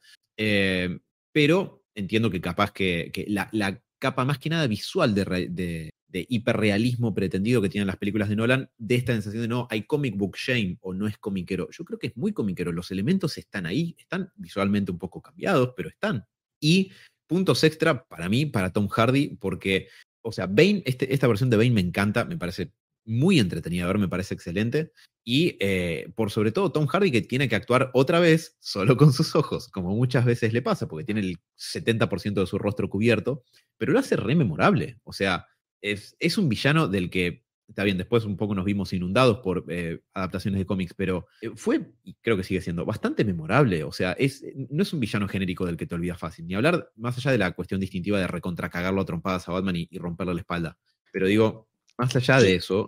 pero 1.33 1.85
entiendo 1.95 2.31
que 2.31 2.41
capaz 2.41 2.73
que, 2.73 3.11
la, 3.29 3.83
capa 3.99 4.25
más 4.25 4.39
que 4.39 4.51
nada 4.51 4.67
visual 4.67 5.15
de, 5.15 5.91
hiperrealismo 6.13 7.13
pretendido 7.13 7.61
que 7.61 7.69
tienen 7.69 7.87
las 7.87 7.99
películas 7.99 8.31
de 8.31 8.37
Nolan, 8.37 8.71
de 8.79 8.95
esta 8.95 9.13
sensación 9.13 9.43
de 9.43 9.49
no, 9.49 9.69
hay 9.71 9.83
comic 9.83 10.17
book 10.17 10.37
shame 10.37 10.79
o 10.81 10.95
no 10.95 11.07
es 11.07 11.19
comiquero. 11.19 11.69
Yo 11.71 11.85
creo 11.85 11.99
que 11.99 12.07
es 12.07 12.17
muy 12.17 12.33
comiquero, 12.33 12.73
los 12.73 12.91
elementos 12.91 13.37
están 13.37 13.67
ahí, 13.67 13.95
están 13.99 14.33
visualmente 14.37 14.91
un 14.91 14.99
poco 14.99 15.21
cambiados, 15.21 15.75
pero 15.77 15.91
están. 15.91 16.25
Y 16.59 16.91
puntos 17.27 17.65
extra 17.65 18.07
para 18.07 18.31
mí, 18.31 18.47
para 18.47 18.73
Tom 18.73 18.89
Hardy, 18.89 19.37
porque 19.37 19.89
o 20.27 20.33
sea, 20.33 20.47
Bane, 20.47 20.83
este, 20.87 21.15
esta 21.15 21.29
versión 21.29 21.51
de 21.51 21.57
Bane 21.57 21.71
me 21.71 21.81
encanta, 21.81 22.25
me 22.25 22.37
parece 22.37 22.73
muy 23.07 23.39
entretenida 23.39 23.93
me 23.95 24.09
parece 24.09 24.35
excelente. 24.35 24.93
Y 25.25 25.57
eh, 25.61 26.13
por 26.15 26.31
sobre 26.31 26.53
todo 26.53 26.71
Tom 26.71 26.87
Hardy 26.87 27.11
que 27.11 27.23
tiene 27.23 27.49
que 27.49 27.57
actuar 27.57 27.91
otra 27.95 28.21
vez 28.21 28.57
solo 28.61 28.97
con 28.97 29.13
sus 29.13 29.35
ojos, 29.35 29.69
como 29.69 29.95
muchas 29.95 30.25
veces 30.25 30.53
le 30.53 30.63
pasa, 30.63 30.87
porque 30.87 31.05
tiene 31.05 31.21
el 31.21 31.39
70% 31.59 32.35
de 32.35 32.47
su 32.47 32.59
rostro 32.59 32.89
cubierto, 32.89 33.45
pero 33.77 33.93
lo 33.93 33.99
hace 33.99 34.17
re 34.17 34.35
memorable. 34.35 34.99
O 35.05 35.13
sea, 35.13 35.47
es, 35.81 36.17
es 36.19 36.39
un 36.39 36.49
villano 36.49 36.89
del 36.89 37.11
que 37.11 37.47
Está 37.69 37.83
bien, 37.83 37.99
después 37.99 38.25
un 38.25 38.37
poco 38.37 38.55
nos 38.55 38.65
vimos 38.65 38.93
inundados 38.93 39.39
por 39.39 39.65
eh, 39.69 40.01
adaptaciones 40.15 40.59
de 40.59 40.67
cómics, 40.67 40.95
pero 40.95 41.27
eh, 41.41 41.51
fue, 41.57 41.91
y 42.05 42.15
creo 42.23 42.37
que 42.37 42.45
sigue 42.45 42.61
siendo, 42.61 42.85
bastante 42.85 43.25
memorable. 43.25 43.83
O 43.83 43.91
sea, 43.91 44.13
es, 44.13 44.45
no 44.55 44.83
es 44.83 44.93
un 44.93 45.01
villano 45.01 45.27
genérico 45.27 45.67
del 45.67 45.77
que 45.77 45.87
te 45.87 45.97
olvidas 45.97 46.19
fácil. 46.19 46.47
Ni 46.47 46.55
hablar 46.55 46.93
más 46.95 47.19
allá 47.19 47.33
de 47.33 47.39
la 47.39 47.53
cuestión 47.53 47.81
distintiva 47.81 48.21
de 48.21 48.29
recontracagarlo 48.29 49.01
a 49.01 49.05
trompadas 49.05 49.49
a 49.49 49.53
Batman 49.53 49.77
y, 49.77 49.89
y 49.91 49.99
romperle 49.99 50.35
la 50.35 50.41
espalda. 50.41 50.79
Pero 51.13 51.27
digo, 51.27 51.66
más 51.99 52.15
allá 52.17 52.41
de 52.41 52.57
eso, 52.57 52.87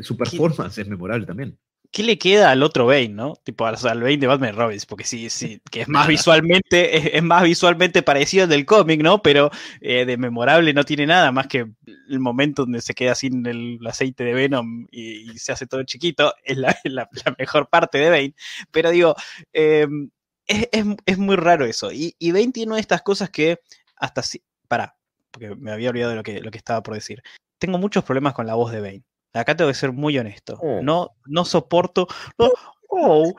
su 0.00 0.16
performance 0.16 0.78
es 0.78 0.88
memorable 0.88 1.26
también. 1.26 1.58
¿qué 1.94 2.02
le 2.02 2.18
queda 2.18 2.50
al 2.50 2.64
otro 2.64 2.86
Bane, 2.86 3.10
no? 3.10 3.36
Tipo 3.44 3.66
al, 3.66 3.76
Bane 3.76 4.18
de 4.18 4.26
Batman 4.26 4.56
Robbins, 4.56 4.84
porque 4.84 5.04
sí, 5.04 5.30
sí, 5.30 5.60
que 5.70 5.82
es 5.82 5.88
más 5.88 6.08
visualmente, 6.08 7.16
es, 7.16 7.22
más 7.22 7.44
visualmente 7.44 8.02
parecido 8.02 8.44
al 8.44 8.50
del 8.50 8.66
cómic, 8.66 9.00
¿no? 9.00 9.22
Pero 9.22 9.50
eh, 9.80 10.04
de 10.04 10.16
memorable 10.16 10.74
no 10.74 10.84
tiene 10.84 11.06
nada 11.06 11.30
más 11.30 11.46
que 11.46 11.70
el 12.08 12.20
momento 12.20 12.62
donde 12.64 12.80
se 12.80 12.94
queda 12.94 13.14
sin 13.14 13.46
el 13.46 13.78
aceite 13.86 14.24
de 14.24 14.34
Venom 14.34 14.88
y, 14.90 15.38
se 15.38 15.52
hace 15.52 15.66
todo 15.68 15.84
chiquito, 15.84 16.34
es 16.42 16.58
la, 16.84 17.08
mejor 17.38 17.68
parte 17.68 17.98
de 17.98 18.10
Bane. 18.10 18.34
Pero 18.72 18.90
digo, 18.90 19.14
em, 19.52 20.10
es, 20.46 21.16
muy 21.18 21.36
raro 21.36 21.64
eso. 21.64 21.92
Y, 21.92 22.16
y 22.18 22.32
Bane 22.32 22.50
tiene 22.50 22.70
una 22.70 22.76
de 22.76 22.82
estas 22.82 23.02
cosas 23.02 23.30
que 23.30 23.60
hasta 23.96 24.22
si. 24.22 24.42
Pará, 24.66 24.96
porque 25.30 25.54
me 25.54 25.70
había 25.70 25.90
olvidado 25.90 26.10
de 26.10 26.16
lo 26.16 26.22
que, 26.24 26.40
lo 26.40 26.50
que 26.50 26.58
estaba 26.58 26.82
por 26.82 26.94
decir. 26.94 27.22
Tengo 27.64 27.78
muchos 27.78 28.04
problemas 28.04 28.34
con 28.34 28.46
la 28.46 28.54
voz 28.54 28.72
de 28.72 28.80
Bane. 28.82 29.04
Acá 29.32 29.56
tengo 29.56 29.70
que 29.70 29.74
ser 29.74 29.90
muy 29.90 30.18
honesto. 30.18 30.58
Oh. 30.60 30.82
No, 30.82 31.16
no 31.24 31.46
soporto. 31.46 32.06
oh, 32.88 33.32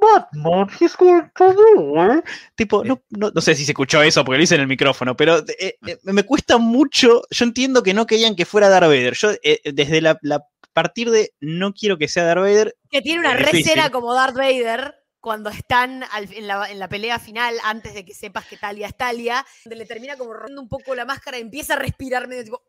Batman, 0.00 0.66
he's 0.80 0.96
going 0.96 1.28
to 1.36 1.52
do, 1.52 2.22
Tipo, 2.54 2.82
no, 2.84 3.02
no, 3.10 3.30
no, 3.30 3.40
sé 3.42 3.54
si 3.54 3.66
se 3.66 3.72
escuchó 3.72 4.02
eso 4.02 4.24
porque 4.24 4.38
lo 4.38 4.44
hice 4.44 4.54
en 4.54 4.62
el 4.62 4.66
micrófono, 4.66 5.14
pero 5.14 5.40
eh, 5.60 5.76
eh, 5.86 5.98
me 6.04 6.22
cuesta 6.22 6.56
mucho. 6.56 7.22
Yo 7.30 7.44
entiendo 7.44 7.82
que 7.82 7.92
no 7.92 8.06
querían 8.06 8.34
que 8.34 8.46
fuera 8.46 8.70
Darth 8.70 8.88
Vader. 8.88 9.14
Yo, 9.14 9.32
eh, 9.42 9.60
desde 9.74 10.00
la, 10.00 10.18
partir 10.72 11.10
de 11.10 11.34
no 11.38 11.74
quiero 11.74 11.98
que 11.98 12.08
sea 12.08 12.24
Darth 12.24 12.40
Vader. 12.40 12.74
Que 12.90 13.02
tiene 13.02 13.20
una 13.20 13.34
recera 13.34 13.90
como 13.90 14.14
Darth 14.14 14.36
Vader 14.36 14.94
cuando 15.20 15.48
están 15.48 16.04
en, 16.34 16.46
la, 16.46 16.88
pelea 16.88 17.18
final, 17.18 17.56
antes 17.64 17.94
de 17.94 18.04
que 18.04 18.12
sepas 18.12 18.46
que 18.46 18.58
Talia 18.58 18.88
es 18.88 18.96
Talia, 18.96 19.46
donde 19.64 19.76
le 19.76 19.86
termina 19.86 20.18
como 20.18 20.34
rompiendo 20.34 20.60
un 20.60 20.68
poco 20.68 20.94
la 20.94 21.06
máscara 21.06 21.38
y 21.38 21.40
empieza 21.40 21.74
a 21.74 21.78
respirar 21.78 22.28
medio 22.28 22.44
tipo. 22.44 22.62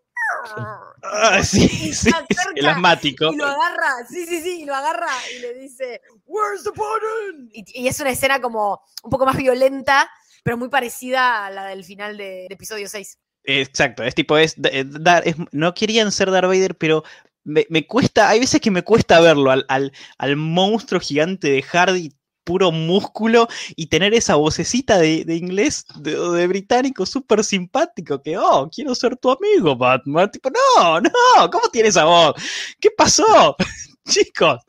Ah, 1.04 1.44
sí, 1.44 1.68
sí, 1.94 2.12
el 2.56 2.66
asmático. 2.66 3.32
Y 3.32 3.38
lo 3.38 3.46
agarra, 3.46 4.06
sí, 4.10 4.26
sí, 4.26 4.42
sí, 4.42 4.62
y 4.62 4.66
lo 4.66 4.76
agarra 4.76 5.10
y 5.36 5.40
le 5.40 5.54
dice, 5.56 6.02
Where's 6.26 6.64
the 6.64 6.72
button? 6.72 7.50
Y, 7.52 7.88
es 7.88 8.00
una 8.00 8.12
escena 8.12 8.42
como 8.42 8.82
un 9.04 9.10
poco 9.10 9.26
más 9.26 9.38
violenta, 9.38 10.10
pero 10.44 10.58
muy 10.58 10.70
parecida 10.70 11.46
a 11.46 11.52
la 11.52 11.66
del 11.68 11.84
final 11.84 12.18
de, 12.18 12.48
episodio 12.50 12.88
6. 12.88 13.20
Exacto, 13.44 14.04
es 14.04 14.16
tipo, 14.16 14.38
es, 14.38 14.56
dar, 14.58 15.24
no 15.52 15.74
querían 15.74 16.12
ser 16.12 16.32
Darth 16.32 16.48
Vader, 16.48 16.76
pero 16.76 17.04
me, 17.44 17.86
cuesta, 17.86 18.30
hay 18.30 18.40
veces 18.40 18.60
que 18.60 18.72
me 18.72 18.82
cuesta 18.82 19.20
verlo 19.20 19.52
al, 19.52 19.66
al, 19.68 19.92
al 20.18 20.36
monstruo 20.36 21.00
gigante 21.00 21.52
de 21.52 21.62
Hardy 21.62 22.12
puro 22.46 22.72
músculo 22.72 23.50
y 23.76 23.88
tener 23.88 24.14
esa 24.14 24.36
vocecita 24.36 24.98
de, 24.98 25.26
inglés, 25.36 25.86
de, 26.00 26.48
británico 26.48 27.06
súper 27.06 27.44
simpático, 27.44 28.22
que, 28.22 28.38
oh, 28.38 28.70
quiero 28.74 28.96
ser 28.96 29.18
tu 29.18 29.32
amigo, 29.32 29.76
Batman. 29.76 30.32
Tipo, 30.32 30.50
no, 30.50 31.02
no, 31.02 31.50
¿cómo 31.52 31.68
tiene 31.70 31.90
esa 31.90 32.06
voz? 32.06 32.36
¿Qué 32.80 32.90
pasó? 32.96 33.58
Chicos. 34.08 34.62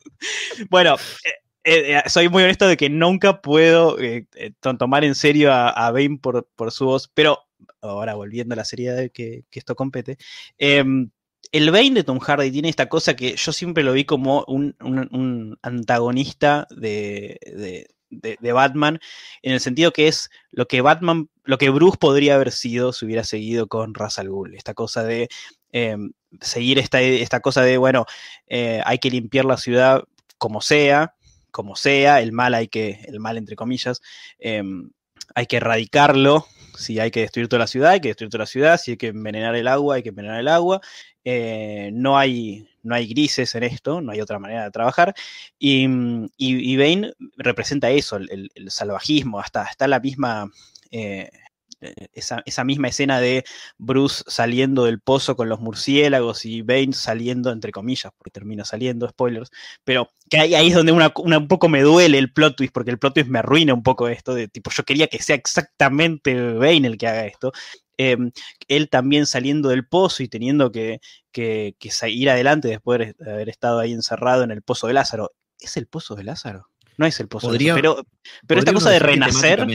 Bueno, 0.70 0.96
eh, 1.62 1.96
eh, 1.96 2.02
soy 2.06 2.28
muy 2.28 2.42
honesto 2.42 2.66
de 2.66 2.76
que 2.76 2.88
nunca 2.88 3.40
puedo 3.40 4.00
eh, 4.00 4.26
tomar 4.78 5.04
en 5.04 5.14
serio 5.14 5.52
a, 5.52 5.90
Bane 5.92 6.18
por, 6.20 6.48
por, 6.56 6.72
su 6.72 6.86
voz, 6.86 7.10
pero 7.12 7.38
ahora 7.82 8.14
volviendo 8.14 8.54
a 8.54 8.56
la 8.56 8.64
serie 8.64 9.10
que, 9.10 9.44
que 9.50 9.58
esto 9.58 9.76
compete, 9.76 10.16
em, 10.58 11.10
el 11.52 11.70
Bane 11.70 11.92
de 11.92 12.04
Tom 12.04 12.18
Hardy 12.18 12.50
tiene 12.50 12.68
esta 12.68 12.88
cosa 12.88 13.14
que 13.14 13.36
yo 13.36 13.52
siempre 13.52 13.84
lo 13.84 13.92
vi 13.92 14.04
como 14.04 14.44
un, 14.48 15.58
antagonista 15.62 16.66
de, 16.70 17.38
Batman, 18.52 18.98
en 19.42 19.52
el 19.52 19.60
sentido 19.60 19.92
que 19.92 20.08
es 20.08 20.30
lo 20.50 20.66
que 20.66 20.80
Batman, 20.80 21.28
lo 21.44 21.58
que 21.58 21.70
Bruce 21.70 21.98
podría 21.98 22.34
haber 22.34 22.52
sido 22.52 22.92
si 22.92 23.04
hubiera 23.04 23.24
seguido 23.24 23.68
con 23.68 23.94
Ra's 23.94 24.18
al 24.18 24.28
Ghul. 24.28 24.54
Esta 24.54 24.74
cosa 24.74 25.04
de 25.04 25.28
em, 25.72 26.12
seguir 26.40 26.78
esta, 26.78 27.00
esta, 27.00 27.40
cosa 27.40 27.62
de, 27.62 27.78
bueno, 27.78 28.06
eh, 28.46 28.80
hay 28.84 28.98
que 28.98 29.10
limpiar 29.10 29.44
la 29.44 29.56
ciudad 29.56 30.04
como 30.38 30.60
sea, 30.60 31.14
como 31.50 31.76
sea, 31.76 32.20
el 32.20 32.32
mal 32.32 32.54
hay 32.54 32.68
que, 32.68 33.00
el 33.06 33.20
mal 33.20 33.36
entre 33.38 33.56
comillas, 33.56 34.02
em, 34.38 34.90
hay 35.34 35.46
que 35.46 35.56
erradicarlo. 35.58 36.46
Si 36.76 37.00
hay 37.00 37.10
que 37.10 37.20
destruir 37.20 37.48
toda 37.48 37.60
la 37.60 37.66
ciudad, 37.66 37.92
hay 37.92 38.00
que 38.00 38.08
destruir 38.08 38.30
toda 38.30 38.42
la 38.42 38.46
ciudad. 38.46 38.78
Si 38.78 38.92
hay 38.92 38.96
que 38.98 39.08
envenenar 39.08 39.56
el 39.56 39.66
agua, 39.66 39.96
hay 39.96 40.02
que 40.02 40.10
envenenar 40.10 40.40
el 40.40 40.48
agua. 40.48 40.80
Eh, 41.28 41.90
no, 41.92 42.16
hay, 42.16 42.68
no 42.84 42.94
hay 42.94 43.08
grises 43.08 43.52
en 43.56 43.64
esto, 43.64 44.00
no 44.00 44.12
hay 44.12 44.20
otra 44.20 44.38
manera 44.38 44.62
de 44.62 44.70
trabajar. 44.70 45.12
Y, 45.58 45.88
y, 46.36 46.76
Bane 46.76 47.14
representa 47.36 47.90
eso, 47.90 48.16
el, 48.16 48.48
salvajismo, 48.68 49.40
hasta, 49.40 49.62
hasta 49.62 49.88
la 49.88 49.98
misma... 49.98 50.48
Eh, 50.92 51.28
esa, 52.14 52.64
misma 52.64 52.88
escena 52.88 53.20
de 53.20 53.44
Bruce 53.76 54.24
saliendo 54.26 54.84
del 54.84 54.98
pozo 54.98 55.36
con 55.36 55.48
los 55.50 55.60
murciélagos 55.60 56.46
y 56.46 56.62
Bane 56.62 56.94
saliendo, 56.94 57.52
entre 57.52 57.70
comillas, 57.70 58.12
porque 58.16 58.30
termina 58.30 58.64
saliendo, 58.64 59.06
spoilers, 59.06 59.50
pero 59.84 60.10
que 60.30 60.38
ahí, 60.38 60.54
ahí 60.54 60.68
es 60.68 60.74
donde 60.74 60.92
una, 60.92 61.12
un 61.14 61.48
poco 61.48 61.68
me 61.68 61.82
duele 61.82 62.16
el 62.18 62.32
plot 62.32 62.56
twist, 62.56 62.72
porque 62.72 62.90
el 62.90 62.98
plot 62.98 63.14
twist 63.14 63.28
me 63.28 63.40
arruina 63.40 63.74
un 63.74 63.82
poco 63.82 64.08
esto, 64.08 64.34
de 64.34 64.48
tipo, 64.48 64.70
yo 64.70 64.84
quería 64.84 65.06
que 65.06 65.22
sea 65.22 65.36
exactamente 65.36 66.54
Bane 66.54 66.86
el 66.86 66.96
que 66.96 67.08
haga 67.08 67.26
esto, 67.26 67.52
Em, 67.98 68.30
él 68.68 68.88
también 68.90 69.26
saliendo 69.26 69.70
del 69.70 69.86
pozo 69.86 70.22
y 70.22 70.28
teniendo 70.28 70.70
que, 70.70 71.00
que, 71.32 71.74
ir 72.08 72.30
adelante 72.30 72.68
después 72.68 73.16
de 73.16 73.30
haber 73.30 73.48
estado 73.48 73.78
ahí 73.78 73.92
encerrado 73.92 74.42
en 74.42 74.50
el 74.50 74.62
pozo 74.62 74.86
de 74.86 74.94
Lázaro. 74.94 75.32
¿Es 75.58 75.76
el 75.76 75.86
pozo 75.86 76.14
de 76.14 76.24
Lázaro? 76.24 76.68
No 76.98 77.06
es 77.06 77.18
el 77.20 77.28
pozo 77.28 77.50
de 77.52 77.58
Lázaro. 77.58 77.74
Pero, 77.74 78.06
pero 78.46 78.60
esta 78.60 78.72
cosa 78.72 78.90
de 78.90 78.98
renacer, 78.98 79.66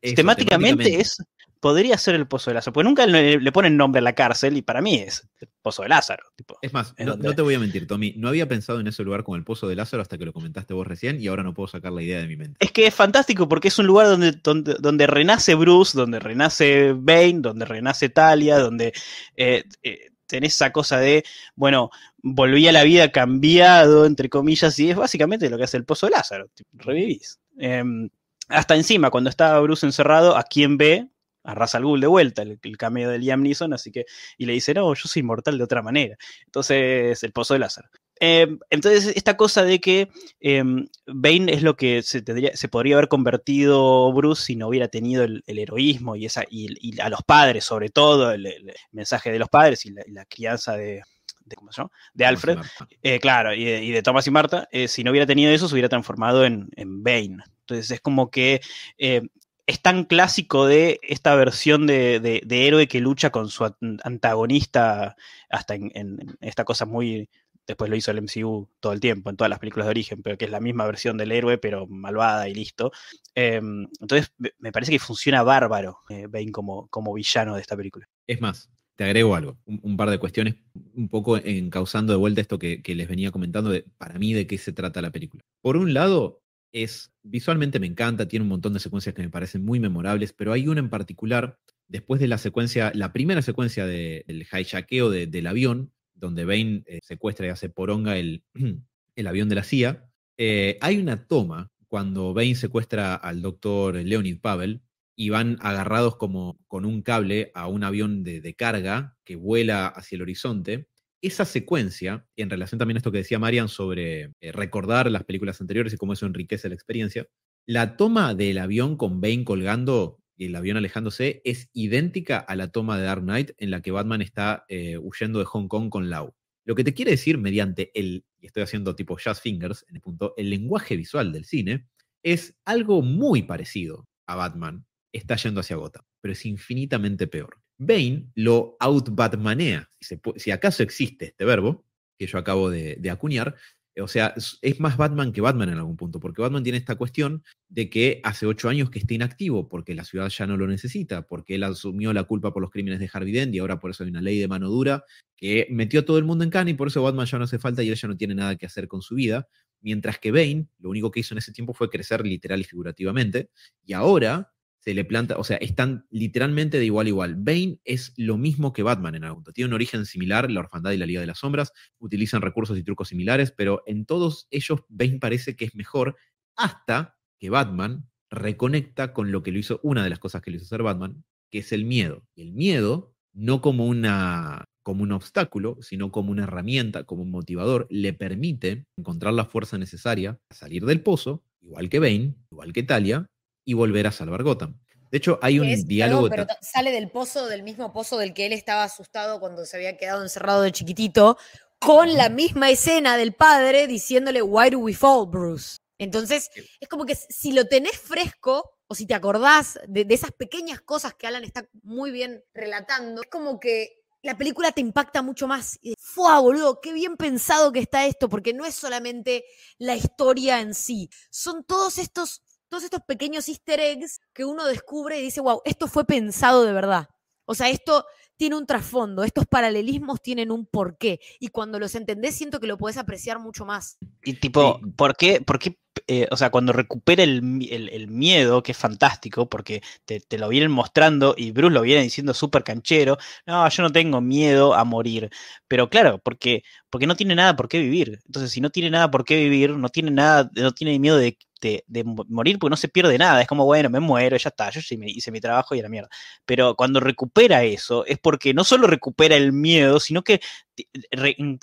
temáticamente 0.00 1.00
es 1.00 1.18
podría 1.60 1.98
ser 1.98 2.14
el 2.14 2.26
Pozo 2.26 2.50
de 2.50 2.54
Lázaro, 2.54 2.72
porque 2.72 2.88
nunca 2.88 3.06
le, 3.06 3.52
ponen 3.52 3.76
nombre 3.76 4.00
a 4.00 4.02
la 4.02 4.14
cárcel 4.14 4.56
y 4.56 4.62
para 4.62 4.80
mí 4.80 4.94
es 4.96 5.28
el 5.38 5.48
Pozo 5.62 5.82
de 5.82 5.90
Lázaro. 5.90 6.24
es 6.62 6.72
más, 6.72 6.94
no, 6.98 7.16
te 7.18 7.42
voy 7.42 7.54
a 7.54 7.58
mentir, 7.58 7.86
Tommy, 7.86 8.14
no 8.16 8.28
había 8.28 8.48
pensado 8.48 8.80
en 8.80 8.86
ese 8.86 9.04
lugar 9.04 9.22
como 9.22 9.36
el 9.36 9.44
Pozo 9.44 9.68
de 9.68 9.76
Lázaro 9.76 10.02
hasta 10.02 10.16
que 10.16 10.24
lo 10.24 10.32
comentaste 10.32 10.74
vos 10.74 10.86
recién 10.86 11.20
y 11.20 11.28
ahora 11.28 11.42
no 11.42 11.52
puedo 11.52 11.68
sacar 11.68 11.92
la 11.92 12.02
idea 12.02 12.18
de 12.18 12.26
mi 12.26 12.36
mente. 12.36 12.56
Es 12.58 12.72
que 12.72 12.86
es 12.86 12.94
fantástico 12.94 13.48
porque 13.48 13.68
es 13.68 13.78
un 13.78 13.86
lugar 13.86 14.06
donde, 14.06 14.32
donde, 14.32 15.06
renace 15.06 15.54
Bruce, 15.54 15.96
donde 15.96 16.18
renace 16.18 16.94
Bane, 16.96 17.40
donde 17.40 17.66
renace 17.66 18.08
Talia, 18.08 18.58
donde 18.58 18.92
eh, 19.36 19.64
eh, 19.82 20.10
tenés 20.26 20.54
esa 20.54 20.72
cosa 20.72 20.98
de, 20.98 21.24
bueno, 21.56 21.90
volví 22.22 22.66
a 22.68 22.72
la 22.72 22.84
vida 22.84 23.10
cambiado, 23.10 24.06
entre 24.06 24.30
comillas, 24.30 24.78
y 24.78 24.90
es 24.90 24.96
básicamente 24.96 25.50
lo 25.50 25.58
que 25.58 25.64
hace 25.64 25.76
el 25.76 25.84
Pozo 25.84 26.06
de 26.06 26.12
Lázaro, 26.12 26.48
revivís. 26.72 27.38
Em, 27.58 28.08
hasta 28.48 28.76
encima, 28.76 29.10
cuando 29.10 29.28
está 29.28 29.58
Bruce 29.60 29.84
encerrado, 29.84 30.36
¿a 30.36 30.42
quién 30.44 30.78
ve? 30.78 31.08
A 31.42 31.54
Ra's 31.54 31.74
al 31.74 31.84
Ghul 31.84 32.00
de 32.00 32.06
vuelta, 32.06 32.42
el, 32.42 32.58
cameo 32.76 33.10
de 33.10 33.18
Liam 33.18 33.42
Neeson, 33.42 33.72
así 33.72 33.90
que, 33.90 34.06
y 34.38 34.46
le 34.46 34.52
dice, 34.52 34.74
no, 34.74 34.92
yo 34.94 35.08
soy 35.08 35.20
inmortal 35.20 35.58
de 35.58 35.64
otra 35.64 35.82
manera. 35.82 36.16
Entonces, 36.46 37.22
el 37.22 37.32
pozo 37.32 37.54
de 37.54 37.60
Lázaro. 37.60 37.88
Em, 38.22 38.58
entonces, 38.68 39.14
esta 39.16 39.38
cosa 39.38 39.64
de 39.64 39.80
que 39.80 40.10
em, 40.40 40.86
Bane 41.06 41.52
es 41.52 41.62
lo 41.62 41.74
que 41.76 42.02
se, 42.02 42.20
tendría, 42.20 42.54
se 42.54 42.68
podría 42.68 42.96
haber 42.96 43.08
convertido 43.08 44.12
Bruce 44.12 44.44
si 44.44 44.56
no 44.56 44.68
hubiera 44.68 44.88
tenido 44.88 45.24
el, 45.24 45.42
heroísmo 45.46 46.16
y, 46.16 46.26
esa, 46.26 46.44
y, 46.50 47.00
a 47.00 47.08
los 47.08 47.22
padres, 47.22 47.64
sobre 47.64 47.88
todo, 47.88 48.32
el, 48.32 48.74
mensaje 48.92 49.32
de 49.32 49.38
los 49.38 49.48
padres 49.48 49.86
y 49.86 49.94
la, 50.06 50.24
crianza 50.26 50.76
de, 50.76 51.02
de, 51.46 51.56
¿cómo 51.56 51.72
se 51.72 51.80
llama? 51.80 51.90
de 52.12 52.26
Alfred, 52.26 52.58
eh, 53.02 53.18
claro, 53.20 53.54
y 53.54 53.64
de, 53.64 53.82
y 53.82 54.02
Thomas 54.02 54.26
y 54.26 54.30
Marta, 54.30 54.68
eh, 54.70 54.86
si 54.86 55.02
no 55.02 55.12
hubiera 55.12 55.26
tenido 55.26 55.50
eso, 55.50 55.66
se 55.66 55.74
hubiera 55.74 55.88
transformado 55.88 56.44
en, 56.44 56.68
en 56.76 57.02
Bane. 57.02 57.38
Entonces 57.60 57.90
es 57.90 58.00
como 58.02 58.30
que 58.30 58.60
eh, 58.98 59.22
es 59.70 59.80
tan 59.80 60.04
clásico 60.04 60.66
de 60.66 60.98
esta 61.02 61.36
versión 61.36 61.86
de, 61.86 62.42
héroe 62.50 62.88
que 62.88 62.98
lucha 62.98 63.30
con 63.30 63.48
su 63.48 63.72
antagonista, 64.02 65.16
hasta 65.48 65.76
en, 65.76 66.36
esta 66.40 66.64
cosa 66.64 66.86
muy. 66.86 67.30
Después 67.68 67.88
lo 67.88 67.94
hizo 67.94 68.10
el 68.10 68.20
MCU 68.20 68.68
todo 68.80 68.92
el 68.92 68.98
tiempo, 68.98 69.30
en 69.30 69.36
todas 69.36 69.48
las 69.48 69.60
películas 69.60 69.86
de 69.86 69.90
origen, 69.90 70.22
pero 70.22 70.36
que 70.36 70.46
es 70.46 70.50
la 70.50 70.58
misma 70.58 70.86
versión 70.86 71.16
del 71.16 71.30
héroe, 71.30 71.56
pero 71.56 71.86
malvada 71.86 72.48
y 72.48 72.54
listo. 72.54 72.90
Em, 73.32 73.86
entonces, 74.00 74.32
me 74.58 74.72
parece 74.72 74.90
que 74.90 74.98
funciona 74.98 75.44
bárbaro 75.44 75.98
eh, 76.08 76.26
Bane 76.28 76.50
como, 76.50 76.88
como 76.88 77.14
villano 77.14 77.54
de 77.54 77.60
esta 77.60 77.76
película. 77.76 78.08
Es 78.26 78.40
más, 78.40 78.68
te 78.96 79.04
agrego 79.04 79.36
algo, 79.36 79.56
un, 79.66 79.96
par 79.96 80.10
de 80.10 80.18
cuestiones, 80.18 80.56
un 80.94 81.08
poco 81.08 81.36
encauzando 81.36 82.12
de 82.12 82.18
vuelta 82.18 82.40
esto 82.40 82.58
que, 82.58 82.82
que 82.82 82.96
les 82.96 83.06
venía 83.06 83.30
comentando, 83.30 83.70
de, 83.70 83.84
para 83.98 84.18
mí, 84.18 84.32
de 84.32 84.48
qué 84.48 84.58
se 84.58 84.72
trata 84.72 85.00
la 85.00 85.12
película. 85.12 85.44
Por 85.62 85.76
un 85.76 85.94
lado, 85.94 86.39
es 86.72 87.12
visualmente 87.22 87.80
me 87.80 87.86
encanta, 87.86 88.28
tiene 88.28 88.44
un 88.44 88.48
montón 88.48 88.72
de 88.72 88.80
secuencias 88.80 89.14
que 89.14 89.22
me 89.22 89.30
parecen 89.30 89.64
muy 89.64 89.80
memorables, 89.80 90.32
pero 90.32 90.52
hay 90.52 90.68
una 90.68 90.80
en 90.80 90.90
particular 90.90 91.58
después 91.88 92.20
de 92.20 92.28
la 92.28 92.38
secuencia, 92.38 92.92
la 92.94 93.12
primera 93.12 93.42
secuencia 93.42 93.86
del 93.86 94.46
hijackeo 94.52 95.10
del 95.10 95.46
avión, 95.46 95.92
donde 96.14 96.44
Bane 96.44 96.82
eh, 96.86 97.00
secuestra 97.02 97.46
y 97.46 97.50
hace 97.50 97.68
poronga 97.68 98.16
el, 98.16 98.44
el 99.16 99.26
avión 99.26 99.48
de 99.48 99.54
la 99.54 99.64
CIA, 99.64 100.08
eh, 100.38 100.78
hay 100.80 100.98
una 100.98 101.26
toma 101.26 101.70
cuando 101.88 102.32
Bane 102.32 102.54
secuestra 102.54 103.14
al 103.14 103.42
doctor 103.42 103.96
Leonid 103.96 104.40
Pavel 104.40 104.82
y 105.16 105.28
van 105.28 105.58
agarrados 105.60 106.16
como 106.16 106.58
con 106.66 106.86
un 106.86 107.02
cable 107.02 107.50
a 107.54 107.66
un 107.66 107.84
avión 107.84 108.22
de, 108.22 108.54
carga 108.54 109.18
que 109.24 109.36
vuela 109.36 109.86
hacia 109.88 110.16
el 110.16 110.22
horizonte. 110.22 110.88
Esa 111.22 111.44
secuencia, 111.44 112.26
en 112.36 112.50
relación 112.50 112.78
también 112.78 112.96
a 112.96 112.98
esto 112.98 113.12
que 113.12 113.18
decía 113.18 113.38
Marian 113.38 113.68
sobre 113.68 114.32
eh, 114.40 114.52
recordar 114.52 115.10
las 115.10 115.24
películas 115.24 115.60
anteriores 115.60 115.92
y 115.92 115.96
cómo 115.96 116.14
eso 116.14 116.26
enriquece 116.26 116.68
la 116.68 116.74
experiencia, 116.74 117.28
la 117.66 117.96
toma 117.96 118.34
del 118.34 118.58
avión 118.58 118.96
con 118.96 119.20
Bane 119.20 119.44
colgando 119.44 120.18
y 120.36 120.46
el 120.46 120.56
avión 120.56 120.78
alejándose 120.78 121.42
es 121.44 121.68
idéntica 121.74 122.38
a 122.38 122.56
la 122.56 122.68
toma 122.68 122.96
de 122.96 123.04
Dark 123.04 123.22
Knight 123.22 123.50
en 123.58 123.70
la 123.70 123.82
que 123.82 123.90
Batman 123.90 124.22
está 124.22 124.64
eh, 124.68 124.96
huyendo 124.96 125.38
de 125.38 125.44
Hong 125.44 125.68
Kong 125.68 125.90
con 125.90 126.08
Lau. 126.08 126.34
Lo 126.64 126.74
que 126.74 126.84
te 126.84 126.94
quiere 126.94 127.10
decir 127.10 127.36
mediante 127.36 127.90
el, 127.94 128.24
y 128.38 128.46
estoy 128.46 128.62
haciendo 128.62 128.96
tipo 128.96 129.18
jazz 129.18 129.40
fingers 129.40 129.84
en 129.88 129.96
el 129.96 130.00
punto, 130.00 130.32
el 130.38 130.48
lenguaje 130.48 130.96
visual 130.96 131.32
del 131.32 131.44
cine, 131.44 131.86
es 132.22 132.58
algo 132.64 133.02
muy 133.02 133.42
parecido 133.42 134.08
a 134.26 134.36
Batman 134.36 134.86
está 135.12 135.36
yendo 135.36 135.60
hacia 135.60 135.76
Gotham, 135.76 136.04
pero 136.20 136.32
es 136.32 136.46
infinitamente 136.46 137.26
peor. 137.26 137.60
Bane 137.80 138.30
lo 138.34 138.76
out-Batmanea, 138.78 139.88
si, 140.00 140.50
acaso 140.50 140.82
existe 140.82 141.24
este 141.26 141.46
verbo, 141.46 141.86
que 142.18 142.26
yo 142.26 142.36
acabo 142.36 142.68
de, 142.68 143.10
acuñar, 143.10 143.56
o 143.98 144.06
sea, 144.06 144.34
es 144.60 144.80
más 144.80 144.98
Batman 144.98 145.32
que 145.32 145.40
Batman 145.40 145.70
en 145.70 145.78
algún 145.78 145.96
punto, 145.96 146.20
porque 146.20 146.42
Batman 146.42 146.62
tiene 146.62 146.76
esta 146.76 146.96
cuestión 146.96 147.42
de 147.70 147.88
que 147.88 148.20
hace 148.22 148.44
ocho 148.44 148.68
años 148.68 148.90
que 148.90 148.98
está 148.98 149.14
inactivo, 149.14 149.66
porque 149.66 149.94
la 149.94 150.04
ciudad 150.04 150.28
ya 150.28 150.46
no 150.46 150.58
lo 150.58 150.66
necesita, 150.66 151.26
porque 151.26 151.54
él 151.54 151.62
asumió 151.62 152.12
la 152.12 152.24
culpa 152.24 152.52
por 152.52 152.60
los 152.60 152.70
crímenes 152.70 153.00
de 153.00 153.08
Harvey 153.10 153.32
Dent 153.32 153.54
y 153.54 153.60
ahora 153.60 153.80
por 153.80 153.90
eso 153.90 154.04
hay 154.04 154.10
una 154.10 154.20
ley 154.20 154.38
de 154.38 154.46
mano 154.46 154.68
dura 154.68 155.02
que 155.34 155.66
metió 155.70 156.00
a 156.00 156.04
todo 156.04 156.18
el 156.18 156.24
mundo 156.24 156.44
en 156.44 156.50
cana 156.50 156.68
y 156.68 156.74
por 156.74 156.88
eso 156.88 157.02
Batman 157.02 157.24
ya 157.24 157.38
no 157.38 157.44
hace 157.44 157.58
falta 157.58 157.82
y 157.82 157.88
él 157.88 157.94
ya 157.94 158.08
no 158.08 158.16
tiene 158.18 158.34
nada 158.34 158.56
que 158.56 158.66
hacer 158.66 158.88
con 158.88 159.00
su 159.00 159.14
vida. 159.14 159.48
Mientras 159.80 160.18
que 160.18 160.32
Bane, 160.32 160.66
lo 160.80 160.90
único 160.90 161.10
que 161.10 161.20
hizo 161.20 161.32
en 161.32 161.38
ese 161.38 161.52
tiempo 161.52 161.72
fue 161.72 161.88
crecer 161.88 162.26
literal 162.26 162.60
y 162.60 162.64
figurativamente, 162.64 163.48
y 163.86 163.94
ahora 163.94 164.52
se 164.80 164.94
le 164.94 165.04
planta, 165.04 165.36
o 165.36 165.44
sea, 165.44 165.58
están 165.58 166.06
literalmente 166.10 166.78
de 166.78 166.86
igual 166.86 167.06
a 167.06 167.10
igual. 167.10 167.36
Bane 167.36 167.78
es 167.84 168.14
lo 168.16 168.38
mismo 168.38 168.72
que 168.72 168.82
Batman 168.82 169.14
en 169.14 169.24
algún. 169.24 169.44
Tiene 169.44 169.68
un 169.68 169.74
origen 169.74 170.06
similar, 170.06 170.50
la 170.50 170.60
Orfandad 170.60 170.92
y 170.92 170.96
la 170.96 171.06
Liga 171.06 171.20
de 171.20 171.26
las 171.26 171.38
Sombras, 171.38 171.72
utilizan 171.98 172.40
recursos 172.40 172.78
y 172.78 172.82
trucos 172.82 173.08
similares, 173.08 173.52
pero 173.52 173.82
en 173.86 174.06
todos 174.06 174.48
ellos 174.50 174.80
Bane 174.88 175.18
parece 175.18 175.54
que 175.54 175.66
es 175.66 175.74
mejor 175.74 176.16
hasta 176.56 177.18
que 177.38 177.50
Batman 177.50 178.08
reconecta 178.30 179.12
con 179.12 179.32
lo 179.32 179.42
que 179.42 179.52
lo 179.52 179.58
hizo, 179.58 179.80
una 179.82 180.02
de 180.02 180.10
las 180.10 180.18
cosas 180.18 180.40
que 180.40 180.50
le 180.50 180.56
hizo 180.56 180.66
ser 180.66 180.82
Batman, 180.82 181.24
que 181.50 181.58
es 181.58 181.72
el 181.72 181.84
miedo. 181.84 182.24
Y 182.34 182.42
el 182.42 182.52
miedo, 182.52 183.14
no 183.34 183.60
como, 183.60 183.86
una, 183.86 184.64
como 184.82 185.02
un 185.02 185.12
obstáculo, 185.12 185.76
sino 185.82 186.10
como 186.10 186.30
una 186.30 186.44
herramienta, 186.44 187.04
como 187.04 187.22
un 187.22 187.30
motivador, 187.30 187.86
le 187.90 188.14
permite 188.14 188.86
encontrar 188.96 189.34
la 189.34 189.44
fuerza 189.44 189.76
necesaria 189.76 190.40
a 190.48 190.54
salir 190.54 190.86
del 190.86 191.02
pozo, 191.02 191.44
igual 191.60 191.90
que 191.90 191.98
Bane, 191.98 192.34
igual 192.50 192.72
que 192.72 192.82
Talia, 192.82 193.26
y 193.64 193.74
volver 193.74 194.06
a 194.06 194.12
salvar 194.12 194.42
Gotham. 194.42 194.78
De 195.10 195.18
hecho, 195.18 195.38
hay 195.42 195.58
un 195.58 195.68
diálogo. 195.86 196.28
pero 196.28 196.46
sale 196.60 196.92
del 196.92 197.10
pozo, 197.10 197.46
del 197.46 197.62
mismo 197.62 197.92
pozo 197.92 198.16
del 198.16 198.32
que 198.32 198.46
él 198.46 198.52
estaba 198.52 198.84
asustado 198.84 199.40
cuando 199.40 199.66
se 199.66 199.76
había 199.76 199.96
quedado 199.96 200.22
encerrado 200.22 200.62
de 200.62 200.70
chiquitito, 200.70 201.36
con 201.80 202.14
la 202.14 202.28
misma 202.28 202.70
escena 202.70 203.16
del 203.16 203.34
padre 203.34 203.86
diciéndole, 203.86 204.42
Why 204.42 204.70
do 204.70 204.78
we 204.78 204.94
fall, 204.94 205.26
Bruce? 205.26 205.78
Entonces, 205.98 206.50
es 206.80 206.88
como 206.88 207.04
que 207.04 207.14
si 207.14 207.52
lo 207.52 207.66
tenés 207.66 207.98
fresco, 207.98 208.78
o 208.86 208.94
si 208.94 209.06
te 209.06 209.14
acordás 209.14 209.78
de, 209.86 210.06
esas 210.08 210.32
pequeñas 210.32 210.80
cosas 210.80 211.14
que 211.14 211.26
Alan 211.26 211.44
está 211.44 211.68
muy 211.82 212.10
bien 212.10 212.42
relatando, 212.54 213.22
es 213.22 213.28
como 213.28 213.60
que 213.60 214.00
la 214.22 214.36
película 214.36 214.72
te 214.72 214.80
impacta 214.80 215.22
mucho 215.22 215.46
más. 215.46 215.78
¡Fua, 215.98 216.40
boludo! 216.40 216.80
¡Qué 216.80 216.92
bien 216.92 217.16
pensado 217.16 217.72
que 217.72 217.80
está 217.80 218.06
esto! 218.06 218.28
Porque 218.28 218.52
no 218.52 218.64
es 218.66 218.74
solamente 218.74 219.44
la 219.78 219.94
historia 219.94 220.60
en 220.60 220.74
sí, 220.74 221.08
son 221.30 221.64
todos 221.64 221.98
estos 221.98 222.42
todos 222.70 222.84
estos 222.84 223.02
pequeños 223.02 223.48
easter 223.48 223.80
eggs 223.80 224.20
que 224.32 224.44
uno 224.46 224.64
descubre 224.64 225.18
y 225.18 225.22
dice, 225.22 225.40
wow, 225.40 225.60
esto 225.64 225.88
fue 225.88 226.06
pensado 226.06 226.64
de 226.64 226.72
verdad. 226.72 227.08
O 227.44 227.54
sea, 227.54 227.68
esto 227.68 228.06
tiene 228.36 228.56
un 228.56 228.64
trasfondo, 228.64 229.24
estos 229.24 229.44
paralelismos 229.44 230.22
tienen 230.22 230.50
un 230.50 230.64
porqué. 230.64 231.20
Y 231.40 231.48
cuando 231.48 231.78
los 231.78 231.94
entendés, 231.94 232.36
siento 232.36 232.60
que 232.60 232.68
lo 232.68 232.78
puedes 232.78 232.96
apreciar 232.96 233.38
mucho 233.38 233.66
más. 233.66 233.98
Y 234.24 234.34
tipo, 234.34 234.80
¿por 234.96 235.16
qué, 235.16 235.42
por 235.42 235.58
qué 235.58 235.76
eh, 236.06 236.26
o 236.30 236.36
sea, 236.36 236.50
cuando 236.50 236.72
recupera 236.72 237.22
el, 237.22 237.42
miedo, 237.42 238.62
que 238.62 238.72
es 238.72 238.78
fantástico, 238.78 239.48
porque 239.48 239.82
te, 240.04 240.38
lo 240.38 240.48
vienen 240.48 240.70
mostrando 240.70 241.34
y 241.36 241.52
Bruce 241.52 241.74
lo 241.74 241.82
viene 241.82 242.02
diciendo 242.02 242.34
súper 242.34 242.64
canchero, 242.64 243.18
no, 243.46 243.68
yo 243.68 243.82
no 243.82 243.92
tengo 243.92 244.20
miedo 244.20 244.74
a 244.74 244.84
morir. 244.84 245.30
Pero 245.68 245.88
claro, 245.90 246.18
porque, 246.18 246.62
porque 246.88 247.06
no 247.06 247.16
tiene 247.16 247.34
nada 247.34 247.56
por 247.56 247.68
qué 247.68 247.78
vivir. 247.78 248.20
Entonces, 248.26 248.50
si 248.50 248.60
no 248.60 248.70
tiene 248.70 248.90
nada 248.90 249.10
por 249.10 249.24
qué 249.24 249.36
vivir, 249.36 249.70
no 249.70 249.88
tiene 249.88 250.10
nada, 250.10 250.50
no 250.54 250.72
tiene 250.72 250.98
miedo 250.98 251.16
de 251.16 251.38
de, 251.60 252.04
morir 252.28 252.58
porque 252.58 252.70
no 252.70 252.76
se 252.76 252.88
pierde 252.88 253.18
nada. 253.18 253.40
Es 253.42 253.48
como, 253.48 253.64
bueno, 253.64 253.90
me 253.90 254.00
muero, 254.00 254.36
ya 254.36 254.48
está, 254.48 254.70
yo 254.70 254.80
hice 254.80 255.30
mi 255.30 255.40
trabajo 255.40 255.74
y 255.74 255.80
a 255.80 255.82
la 255.82 255.88
mierda. 255.88 256.08
Pero 256.44 256.74
cuando 256.74 257.00
recupera 257.00 257.64
eso, 257.64 258.04
es 258.06 258.18
porque 258.18 258.54
no 258.54 258.64
solo 258.64 258.86
recupera 258.86 259.36
el 259.36 259.52
miedo, 259.52 260.00
sino 260.00 260.22
que 260.22 260.40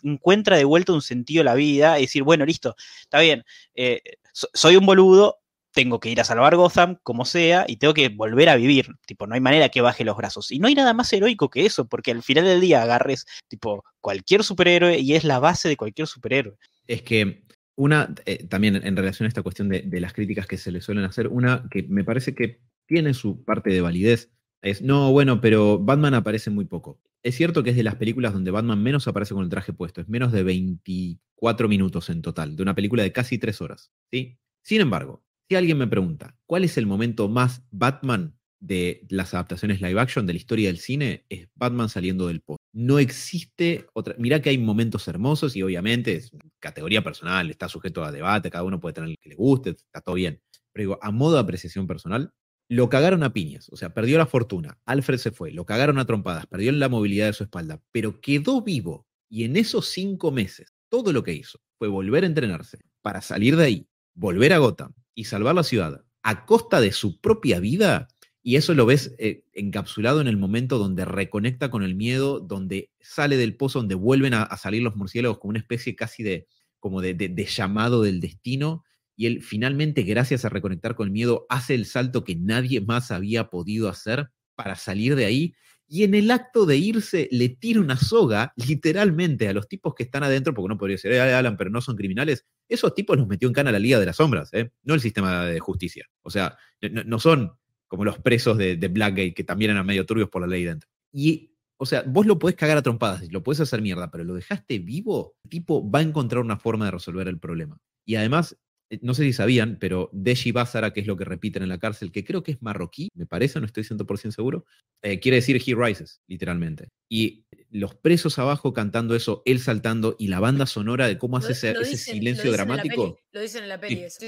encuentra 0.03 0.57
de 0.57 0.63
vuelta 0.63 0.93
un 0.93 1.01
sentido 1.01 1.41
a 1.41 1.45
la 1.45 1.55
vida 1.55 1.99
y 1.99 2.03
decir, 2.03 2.23
bueno, 2.23 2.45
listo, 2.45 2.75
está 3.01 3.19
bien, 3.19 3.43
eh, 3.73 4.01
soy 4.31 4.75
un 4.75 4.85
boludo, 4.85 5.39
tengo 5.77 5.99
que 5.99 6.09
ir 6.09 6.19
a 6.19 6.23
salvar 6.23 6.55
Gotham, 6.55 6.97
como 7.03 7.23
sea, 7.23 7.65
y 7.67 7.77
tengo 7.77 7.93
que 7.93 8.09
volver 8.09 8.49
a 8.49 8.55
vivir. 8.55 8.87
Tipo, 9.05 9.27
no 9.27 9.35
hay 9.35 9.41
manera 9.41 9.69
que 9.69 9.81
baje 9.81 10.03
los 10.03 10.17
brazos. 10.17 10.51
Y 10.51 10.57
no 10.57 10.67
hay 10.67 10.73
nada 10.73 10.93
más 10.93 11.13
heroico 11.13 11.51
que 11.51 11.67
eso, 11.67 11.87
porque 11.87 12.09
al 12.09 12.23
final 12.23 12.45
del 12.45 12.61
día 12.61 12.81
agarres, 12.81 13.27
tipo, 13.47 13.83
cualquier 14.01 14.43
superhéroe 14.43 14.97
y 14.97 15.13
es 15.13 15.23
la 15.23 15.37
base 15.37 15.69
de 15.69 15.77
cualquier 15.77 16.07
superhéroe. 16.07 16.57
Es 16.87 17.03
que 17.03 17.43
una, 17.77 18.13
eh, 18.25 18.45
también 18.47 18.75
en 18.75 18.95
relación 18.95 19.25
a 19.25 19.29
esta 19.29 19.43
cuestión 19.43 19.69
de, 19.69 20.01
las 20.01 20.11
críticas 20.11 20.47
que 20.47 20.57
se 20.57 20.71
le 20.71 20.81
suelen 20.81 21.05
hacer, 21.05 21.27
una 21.27 21.67
que 21.69 21.83
me 21.83 22.03
parece 22.03 22.33
que 22.33 22.59
tiene 22.87 23.13
su 23.13 23.43
parte 23.43 23.69
de 23.69 23.81
validez, 23.81 24.31
es, 24.61 24.81
no, 24.81 25.11
bueno, 25.11 25.39
pero 25.39 25.77
Batman 25.79 26.15
aparece 26.15 26.49
muy 26.49 26.65
poco. 26.65 26.99
Es 27.21 27.35
cierto 27.35 27.63
que 27.63 27.69
es 27.69 27.75
de 27.75 27.83
las 27.83 27.95
películas 27.95 28.33
donde 28.33 28.51
Batman 28.51 28.81
menos 28.81 29.07
aparece 29.07 29.35
con 29.35 29.43
el 29.43 29.49
traje 29.49 29.73
puesto, 29.73 30.01
es 30.01 30.09
menos 30.09 30.31
de 30.31 30.41
24 30.43 31.67
minutos 31.67 32.09
en 32.09 32.23
total, 32.23 32.55
de 32.55 32.63
una 32.63 32.73
película 32.73 33.03
de 33.03 33.11
casi 33.11 33.37
3 33.37 33.61
horas. 33.61 33.91
¿sí? 34.11 34.39
Sin 34.63 34.81
embargo, 34.81 35.23
si 35.47 35.55
alguien 35.55 35.77
me 35.77 35.87
pregunta, 35.87 36.35
¿cuál 36.47 36.63
es 36.63 36.77
el 36.77 36.87
momento 36.87 37.29
más 37.29 37.63
Batman 37.69 38.35
de 38.59 39.05
las 39.09 39.35
adaptaciones 39.35 39.81
live 39.81 39.99
action 40.01 40.25
de 40.25 40.33
la 40.33 40.37
historia 40.37 40.67
del 40.69 40.79
cine? 40.79 41.25
Es 41.29 41.47
Batman 41.53 41.89
saliendo 41.89 42.27
del 42.27 42.41
pozo 42.41 42.56
no 42.77 42.99
existe 42.99 43.87
otra. 43.93 44.13
Mirá 44.19 44.39
que 44.39 44.51
hay 44.51 44.59
momentos 44.59 45.07
hermosos 45.07 45.55
y 45.55 45.63
obviamente 45.63 46.13
es 46.13 46.31
categoría 46.59 47.03
personal, 47.03 47.49
está 47.49 47.67
sujeto 47.67 48.03
a 48.03 48.11
debate, 48.11 48.51
cada 48.51 48.63
uno 48.63 48.79
puede 48.79 48.93
tener 48.93 49.09
el 49.09 49.17
que 49.19 49.29
le 49.29 49.35
guste, 49.35 49.71
está 49.71 49.99
todo 49.99 50.13
bien. 50.13 50.43
Pero 50.71 50.83
digo, 50.83 50.99
a 51.01 51.09
modo 51.09 51.33
de 51.33 51.39
apreciación 51.39 51.87
personal, 51.87 52.35
lo 52.69 52.87
cagaron 52.87 53.23
a 53.23 53.33
piñas, 53.33 53.67
o 53.71 53.77
sea, 53.77 53.95
perdió 53.95 54.19
la 54.19 54.27
fortuna, 54.27 54.77
Alfred 54.85 55.17
se 55.17 55.31
fue, 55.31 55.51
lo 55.51 55.65
cagaron 55.65 55.97
a 55.97 56.05
trompadas, 56.05 56.45
perdió 56.45 56.71
la 56.71 56.87
movilidad 56.87 57.25
de 57.25 57.33
su 57.33 57.45
espalda, 57.45 57.81
pero 57.91 58.21
quedó 58.21 58.61
vivo 58.61 59.07
y 59.27 59.45
en 59.45 59.57
esos 59.57 59.87
cinco 59.87 60.31
meses 60.31 60.75
todo 60.87 61.13
lo 61.13 61.23
que 61.23 61.33
hizo 61.33 61.59
fue 61.79 61.87
volver 61.87 62.25
a 62.25 62.27
entrenarse 62.27 62.77
para 63.01 63.23
salir 63.23 63.55
de 63.55 63.65
ahí, 63.65 63.87
volver 64.13 64.53
a 64.53 64.59
Gotham 64.59 64.93
y 65.15 65.23
salvar 65.23 65.55
la 65.55 65.63
ciudad 65.63 66.05
a 66.21 66.45
costa 66.45 66.79
de 66.79 66.91
su 66.91 67.19
propia 67.21 67.59
vida 67.59 68.07
y 68.47 68.55
eso 68.55 68.73
lo 68.73 68.85
ves 68.85 69.13
eh, 69.17 69.43
encapsulado 69.51 70.21
en 70.21 70.27
el 70.27 70.37
momento 70.37 70.77
donde 70.77 71.03
reconecta 71.03 71.69
con 71.69 71.83
el 71.83 71.95
miedo, 71.95 72.39
donde 72.39 72.91
sale 73.01 73.35
del 73.35 73.57
pozo, 73.57 73.79
donde 73.79 73.95
vuelven 73.95 74.33
a, 74.33 74.55
salir 74.55 74.83
los 74.83 74.95
murciélagos 74.95 75.39
como 75.39 75.49
una 75.49 75.59
especie 75.59 75.97
casi 75.97 76.23
de, 76.23 76.47
como 76.79 77.01
de, 77.01 77.45
llamado 77.45 78.03
del 78.03 78.21
destino. 78.21 78.85
Y 79.17 79.25
él 79.25 79.41
finalmente, 79.41 80.03
gracias 80.03 80.45
a 80.45 80.49
reconectar 80.49 80.95
con 80.95 81.07
el 81.07 81.11
miedo, 81.11 81.45
hace 81.49 81.75
el 81.75 81.85
salto 81.85 82.23
que 82.23 82.37
nadie 82.37 82.79
más 82.79 83.11
había 83.11 83.49
podido 83.49 83.89
hacer 83.89 84.29
para 84.55 84.77
salir 84.77 85.17
de 85.17 85.25
ahí. 85.25 85.53
Y 85.85 86.05
en 86.05 86.15
el 86.15 86.31
acto 86.31 86.65
de 86.65 86.77
irse, 86.77 87.27
le 87.33 87.49
tira 87.49 87.81
una 87.81 87.97
soga, 87.97 88.53
literalmente, 88.55 89.49
a 89.49 89.53
los 89.53 89.67
tipos 89.67 89.93
que 89.93 90.03
están 90.03 90.23
adentro, 90.23 90.53
porque 90.53 90.69
no 90.69 90.77
podría 90.77 90.97
ser, 90.97 91.11
eh, 91.11 91.33
Alan, 91.33 91.57
pero 91.57 91.69
no 91.69 91.81
son 91.81 91.97
criminales. 91.97 92.45
Esos 92.69 92.95
tipos 92.95 93.17
los 93.17 93.27
metió 93.27 93.49
en 93.49 93.53
cana 93.53 93.73
la 93.73 93.79
Liga 93.79 93.99
de 93.99 94.05
las 94.05 94.15
Sombras, 94.15 94.53
¿eh? 94.53 94.71
no 94.83 94.93
el 94.93 95.01
sistema 95.01 95.43
de 95.43 95.59
justicia. 95.59 96.05
O 96.21 96.29
sea, 96.29 96.57
no 96.81 97.19
son 97.19 97.51
como 97.87 98.05
los 98.05 98.19
presos 98.19 98.57
de, 98.57 98.75
Blackgate, 98.75 99.33
que 99.33 99.43
también 99.43 99.71
eran 99.71 99.85
medio 99.85 100.05
turbios 100.05 100.29
por 100.29 100.41
la 100.41 100.47
ley 100.47 100.63
dentro. 100.63 100.89
Y, 101.11 101.51
o 101.77 101.85
sea, 101.85 102.03
vos 102.05 102.25
lo 102.25 102.39
podés 102.39 102.55
cagar 102.55 102.77
a 102.77 102.81
trompadas, 102.81 103.31
lo 103.31 103.43
podés 103.43 103.61
hacer 103.61 103.81
mierda, 103.81 104.11
pero 104.11 104.23
lo 104.23 104.35
dejaste 104.35 104.79
vivo, 104.79 105.35
el 105.43 105.49
tipo 105.49 105.89
va 105.89 105.99
a 105.99 106.03
encontrar 106.03 106.43
una 106.43 106.57
forma 106.57 106.85
de 106.85 106.91
resolver 106.91 107.27
el 107.27 107.39
problema. 107.39 107.77
Y 108.05 108.15
además, 108.15 108.57
eh, 108.89 108.99
no 109.01 109.13
sé 109.13 109.23
si 109.23 109.33
sabían, 109.33 109.77
pero 109.79 110.09
Deji 110.13 110.51
Basara, 110.51 110.91
que 110.91 111.01
es 111.01 111.07
lo 111.07 111.17
que 111.17 111.25
repiten 111.25 111.63
en 111.63 111.69
la 111.69 111.77
cárcel, 111.77 112.11
que 112.11 112.23
creo 112.23 112.43
que 112.43 112.53
es 112.53 112.61
marroquí, 112.61 113.09
me 113.13 113.25
parece, 113.25 113.59
no 113.59 113.65
estoy 113.65 113.83
100% 113.83 114.31
seguro, 114.31 114.65
eh, 115.01 115.19
quiere 115.19 115.37
decir 115.37 115.61
He 115.65 115.75
Rises, 115.75 116.21
literalmente. 116.27 116.89
Y 117.09 117.45
los 117.69 117.95
presos 117.95 118.39
abajo 118.39 118.73
cantando 118.73 119.15
eso, 119.15 119.41
él 119.45 119.59
saltando, 119.59 120.15
y 120.19 120.27
la 120.27 120.39
banda 120.39 120.65
sonora 120.65 121.07
de 121.07 121.17
cómo 121.17 121.37
hace 121.37 121.51
ese, 121.51 121.97
silencio 121.97 122.51
dramático. 122.51 123.19
Lo 123.31 123.41
dicen 123.41 123.63
en 123.63 123.69
la 123.69 123.79
peli, 123.79 124.05
sí. 124.09 124.27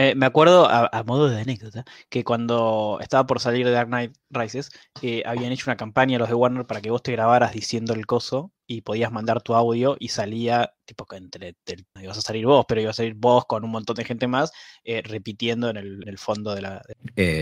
Eh, 0.00 0.14
me 0.14 0.26
acuerdo, 0.26 0.68
a, 0.70 1.02
modo 1.02 1.28
de 1.28 1.40
anécdota, 1.40 1.84
que 2.08 2.22
cuando 2.22 2.98
estaba 3.00 3.26
por 3.26 3.40
salir 3.40 3.66
de 3.66 3.72
Dark 3.72 3.88
Knight 3.88 4.14
Rises, 4.30 4.70
eh, 5.02 5.24
habían 5.26 5.50
hecho 5.50 5.68
una 5.68 5.76
campaña 5.76 6.20
los 6.20 6.28
de 6.28 6.36
Warner 6.36 6.66
para 6.66 6.80
que 6.80 6.92
vos 6.92 7.02
te 7.02 7.10
grabaras 7.10 7.52
diciendo 7.52 7.94
el 7.94 8.06
coso 8.06 8.52
y 8.68 8.82
podías 8.82 9.10
mandar 9.10 9.42
tu 9.42 9.56
audio 9.56 9.96
y 9.98 10.10
salía, 10.10 10.72
tipo, 10.84 11.04
que 11.04 11.16
entre, 11.16 11.56
ibas 12.00 12.16
a 12.16 12.20
salir 12.20 12.46
vos, 12.46 12.64
pero 12.68 12.80
ibas 12.80 12.94
a 12.94 12.98
salir 12.98 13.14
vos 13.14 13.44
con 13.46 13.64
un 13.64 13.72
montón 13.72 13.96
de 13.96 14.04
gente 14.04 14.28
más, 14.28 14.52
eh, 14.84 15.02
repitiendo 15.02 15.68
en 15.68 15.78
el, 15.78 16.18
fondo 16.18 16.54
de 16.54 16.62
la... 16.62 16.80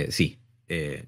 sí, 0.09 0.41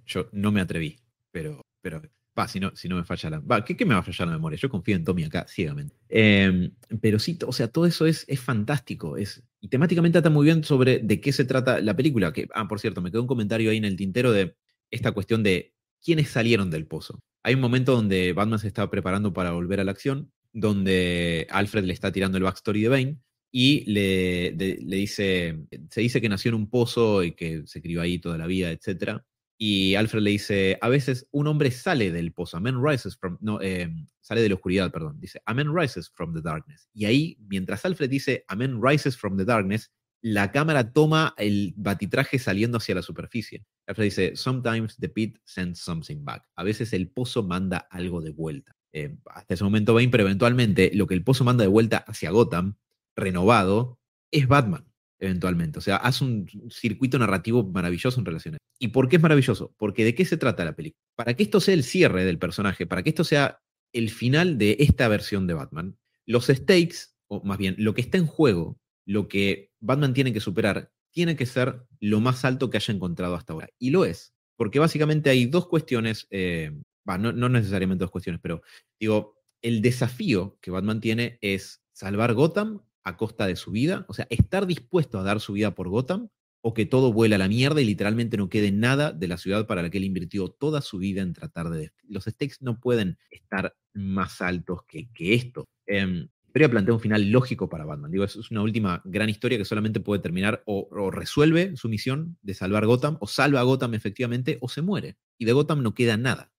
yo 0.05 0.29
no 0.33 0.53
me 0.53 0.61
atreví, 0.61 1.01
pero, 1.31 1.63
pero 1.81 2.03
si 2.47 2.61
no, 2.61 2.77
si 2.77 2.89
no 2.89 2.97
me 2.97 3.05
falla 3.05 3.31
la. 3.31 3.41
Va, 3.41 3.65
¿qué, 3.65 3.75
me 3.85 3.95
va 3.95 4.01
a 4.01 4.05
fallar 4.05 4.29
la 4.29 4.35
memoria? 4.35 4.59
Yo 4.59 4.69
confío 4.69 4.95
en 4.95 5.05
Tommy 5.05 5.25
acá 5.25 5.47
ciegamente. 5.49 5.97
Em, 6.09 6.71
pero 7.01 7.19
sí, 7.19 7.39
o 7.47 7.53
sea, 7.53 7.69
todo 7.69 7.87
eso 7.87 8.07
es, 8.07 8.25
es 8.29 8.39
fantástico. 8.39 9.17
Es, 9.17 9.43
y 9.61 9.69
temáticamente 9.69 10.19
está 10.19 10.31
muy 10.31 10.45
bien 10.45 10.63
sobre 10.63 11.01
de 11.01 11.21
qué 11.21 11.33
se 11.33 11.45
trata 11.45 11.81
la 11.81 11.97
película. 11.97 12.33
Que, 12.33 12.47
ah, 12.55 12.69
por 12.69 12.79
cierto, 12.79 13.01
me 13.01 13.11
quedó 13.11 13.23
un 13.23 13.27
comentario 13.27 13.71
ahí 13.71 13.79
en 13.79 13.85
el 13.85 13.97
tintero 13.97 14.31
de 14.31 14.55
esta 14.91 15.13
cuestión 15.13 15.43
de 15.43 15.75
quiénes 16.05 16.29
salieron 16.29 16.71
del 16.71 16.87
pozo. 16.87 17.21
Hay 17.43 17.55
un 17.55 17.61
momento 17.61 17.93
donde 17.93 18.33
Batman 18.33 18.59
se 18.59 18.69
está 18.69 18.89
preparando 18.91 19.33
para 19.33 19.53
volver 19.53 19.81
a 19.81 19.85
la 19.85 19.91
acción, 19.91 20.31
donde 20.53 21.47
Alfred 21.51 21.85
le 21.85 21.93
está 21.93 22.13
tirando 22.13 22.37
el 22.39 22.45
backstory 22.45 22.83
de 22.83 22.89
Bane 22.89 23.19
y 23.51 23.91
le, 23.91 24.53
le 24.53 24.97
dice, 24.97 25.59
se 25.91 26.01
dice 26.01 26.21
que 26.21 26.29
nació 26.29 26.51
en 26.51 26.55
un 26.57 26.71
pozo 26.71 27.23
y 27.25 27.33
que 27.33 27.63
se 27.67 27.81
crió 27.81 28.03
ahí 28.03 28.19
toda 28.19 28.37
la 28.39 28.47
vida, 28.47 28.71
etc. 28.71 29.23
Y 29.61 29.97
Alfred 29.97 30.23
le 30.23 30.31
dice, 30.31 30.79
a 30.81 30.89
veces 30.89 31.27
un 31.33 31.49
hombre 31.49 31.73
sale 31.73 32.13
del 32.13 32.33
pozo, 32.33 32.57
a 32.57 32.61
rises 32.61 33.17
from, 33.17 33.39
no, 33.41 33.61
em, 33.61 34.07
sale 34.21 34.41
de 34.41 34.49
la 34.49 34.55
oscuridad, 34.55 34.93
perdón, 34.93 35.19
dice, 35.19 35.43
a 35.45 35.53
man 35.53 35.75
rises 35.75 36.09
from 36.09 36.33
the 36.33 36.41
darkness. 36.41 36.89
Y 36.95 37.07
ahí, 37.07 37.37
mientras 37.49 37.85
Alfred 37.85 38.09
dice, 38.09 38.45
a 38.47 38.55
man 38.55 38.81
rises 38.81 39.17
from 39.17 39.37
the 39.37 39.45
darkness, 39.45 39.91
la 40.21 40.53
cámara 40.53 40.93
toma 40.93 41.35
el 41.39 41.75
batitraje 41.77 42.39
saliendo 42.39 42.79
hacia 42.79 42.95
la 42.95 43.03
superficie. 43.03 43.65
Alfred 43.89 44.05
dice, 44.05 44.37
sometimes 44.37 44.97
the 44.99 45.09
pit 45.09 45.39
sends 45.45 45.81
something 45.81 46.25
back. 46.25 46.45
A 46.55 46.63
veces 46.63 46.93
el 46.93 47.09
pozo 47.09 47.43
manda 47.43 47.79
algo 47.91 48.21
de 48.21 48.31
vuelta. 48.31 48.77
Em, 48.93 49.19
hasta 49.27 49.55
ese 49.55 49.65
momento 49.65 49.93
Bane, 49.93 50.09
pero 50.09 50.23
eventualmente 50.23 50.93
lo 50.95 51.09
que 51.09 51.15
el 51.15 51.25
pozo 51.25 51.43
manda 51.43 51.63
de 51.63 51.69
vuelta 51.69 51.99
hacia 51.99 52.31
Gotham, 52.31 52.77
renovado, 53.17 53.99
es 54.31 54.47
Batman 54.47 54.88
eventualmente. 55.19 55.79
O 55.79 55.83
sea, 55.83 55.97
hace 55.97 56.25
un 56.25 56.47
circuito 56.71 57.19
narrativo 57.19 57.65
maravilloso 57.65 58.21
en 58.21 58.27
relaciones. 58.27 58.59
¿Y 58.79 58.89
por 58.89 59.09
qué 59.09 59.17
es 59.17 59.23
maravilloso? 59.23 59.75
Porque 59.77 60.05
¿de 60.05 60.15
qué 60.15 60.25
se 60.25 60.37
trata 60.37 60.65
la 60.65 60.77
película? 60.77 61.03
Para 61.17 61.35
que 61.35 61.43
esto 61.43 61.61
sea 61.61 61.75
el 61.75 61.85
cierre 61.85 62.25
del 62.25 62.39
personaje, 62.39 62.87
para 62.87 63.03
que 63.03 63.11
esto 63.11 63.25
sea 63.25 63.61
el 63.93 64.11
final 64.11 64.59
de 64.59 64.77
esta 64.81 65.09
versión 65.09 65.47
de 65.47 65.55
Batman, 65.55 65.99
los 66.27 66.47
stakes, 66.47 67.15
o 67.27 67.43
más 67.43 67.59
bien, 67.59 67.75
lo 67.79 67.95
que 67.95 68.01
está 68.01 68.19
en 68.19 68.27
juego, 68.27 68.79
lo 69.07 69.29
que 69.29 69.71
Batman 69.81 70.15
tiene 70.15 70.33
que 70.33 70.41
superar, 70.41 70.93
tiene 71.11 71.37
que 71.37 71.47
ser 71.47 71.83
lo 72.01 72.21
más 72.21 72.45
alto 72.45 72.71
que 72.71 72.77
haya 72.77 72.95
encontrado 72.95 73.35
hasta 73.35 73.55
ahora. 73.55 73.69
Y 73.79 73.91
lo 73.91 74.05
es, 74.05 74.35
porque 74.57 74.79
básicamente 74.79 75.31
hay 75.31 75.47
dos 75.47 75.67
cuestiones, 75.67 76.27
eh, 76.31 76.73
no, 77.07 77.33
no 77.33 77.49
necesariamente 77.49 78.05
dos 78.05 78.11
cuestiones, 78.11 78.41
pero 78.43 78.63
digo, 79.01 79.39
el 79.63 79.81
desafío 79.81 80.59
que 80.61 80.71
Batman 80.71 81.01
tiene 81.01 81.39
es 81.41 81.83
salvar 81.93 82.35
Gotham 82.35 82.83
a 83.05 83.17
costa 83.17 83.47
de 83.47 83.57
su 83.57 83.71
vida, 83.71 84.05
o 84.09 84.15
sea, 84.15 84.27
estar 84.31 84.67
dispuesto 84.67 85.19
a 85.19 85.23
dar 85.23 85.41
su 85.41 85.53
vida 85.55 85.75
por 85.75 85.89
Gotham 85.89 86.29
o 86.61 86.75
que 86.75 86.87
todo 86.87 87.13
vuela 87.13 87.37
a 87.37 87.39
la 87.39 87.49
mierda 87.49 87.81
y 87.81 87.85
literalmente 87.85 88.37
no 88.37 88.49
quede 88.49 88.73
nada 88.73 89.13
de 89.13 89.29
la 89.29 89.39
ciudad 89.39 89.67
para 89.67 89.83
la 89.83 89.91
que 89.91 89.99
él 89.99 90.05
invirtió 90.05 90.49
toda 90.49 90.81
su 90.81 90.99
vida 90.99 91.23
en 91.23 91.33
tratar 91.33 91.71
de... 91.71 91.93
Los 92.09 92.25
stakes 92.25 92.57
no 92.61 92.81
pueden 92.81 93.19
estar 93.31 93.77
más 93.95 94.41
altos 94.43 94.83
que, 94.87 95.11
que 95.13 95.35
esto. 95.35 95.65
Eh, 95.87 96.29
a 96.65 96.69
plantea 96.69 96.95
un 96.95 97.01
final 97.01 97.31
lógico 97.31 97.69
para 97.69 97.85
Batman. 97.85 98.11
Digo, 98.11 98.25
es 98.25 98.51
una 98.51 98.63
última 98.63 99.01
gran 99.05 99.29
historia 99.29 99.59
que 99.59 99.65
solamente 99.65 100.01
puede 100.01 100.21
terminar 100.21 100.63
o, 100.67 100.89
o, 100.91 101.11
resuelve 101.11 101.77
su 101.77 101.89
misión 101.89 102.37
de 102.43 102.55
salvar 102.55 102.87
Gotham, 102.87 103.17
o 103.21 103.27
salva 103.27 103.61
a 103.61 103.65
Gotham 103.65 103.95
efectivamente, 103.95 104.59
o 104.61 104.69
se 104.69 104.83
muere. 104.83 105.17
Y 105.39 105.45
de 105.45 105.53
Gotham 105.53 105.83
no 105.83 105.95
queda 105.95 106.17
nada. 106.17 106.51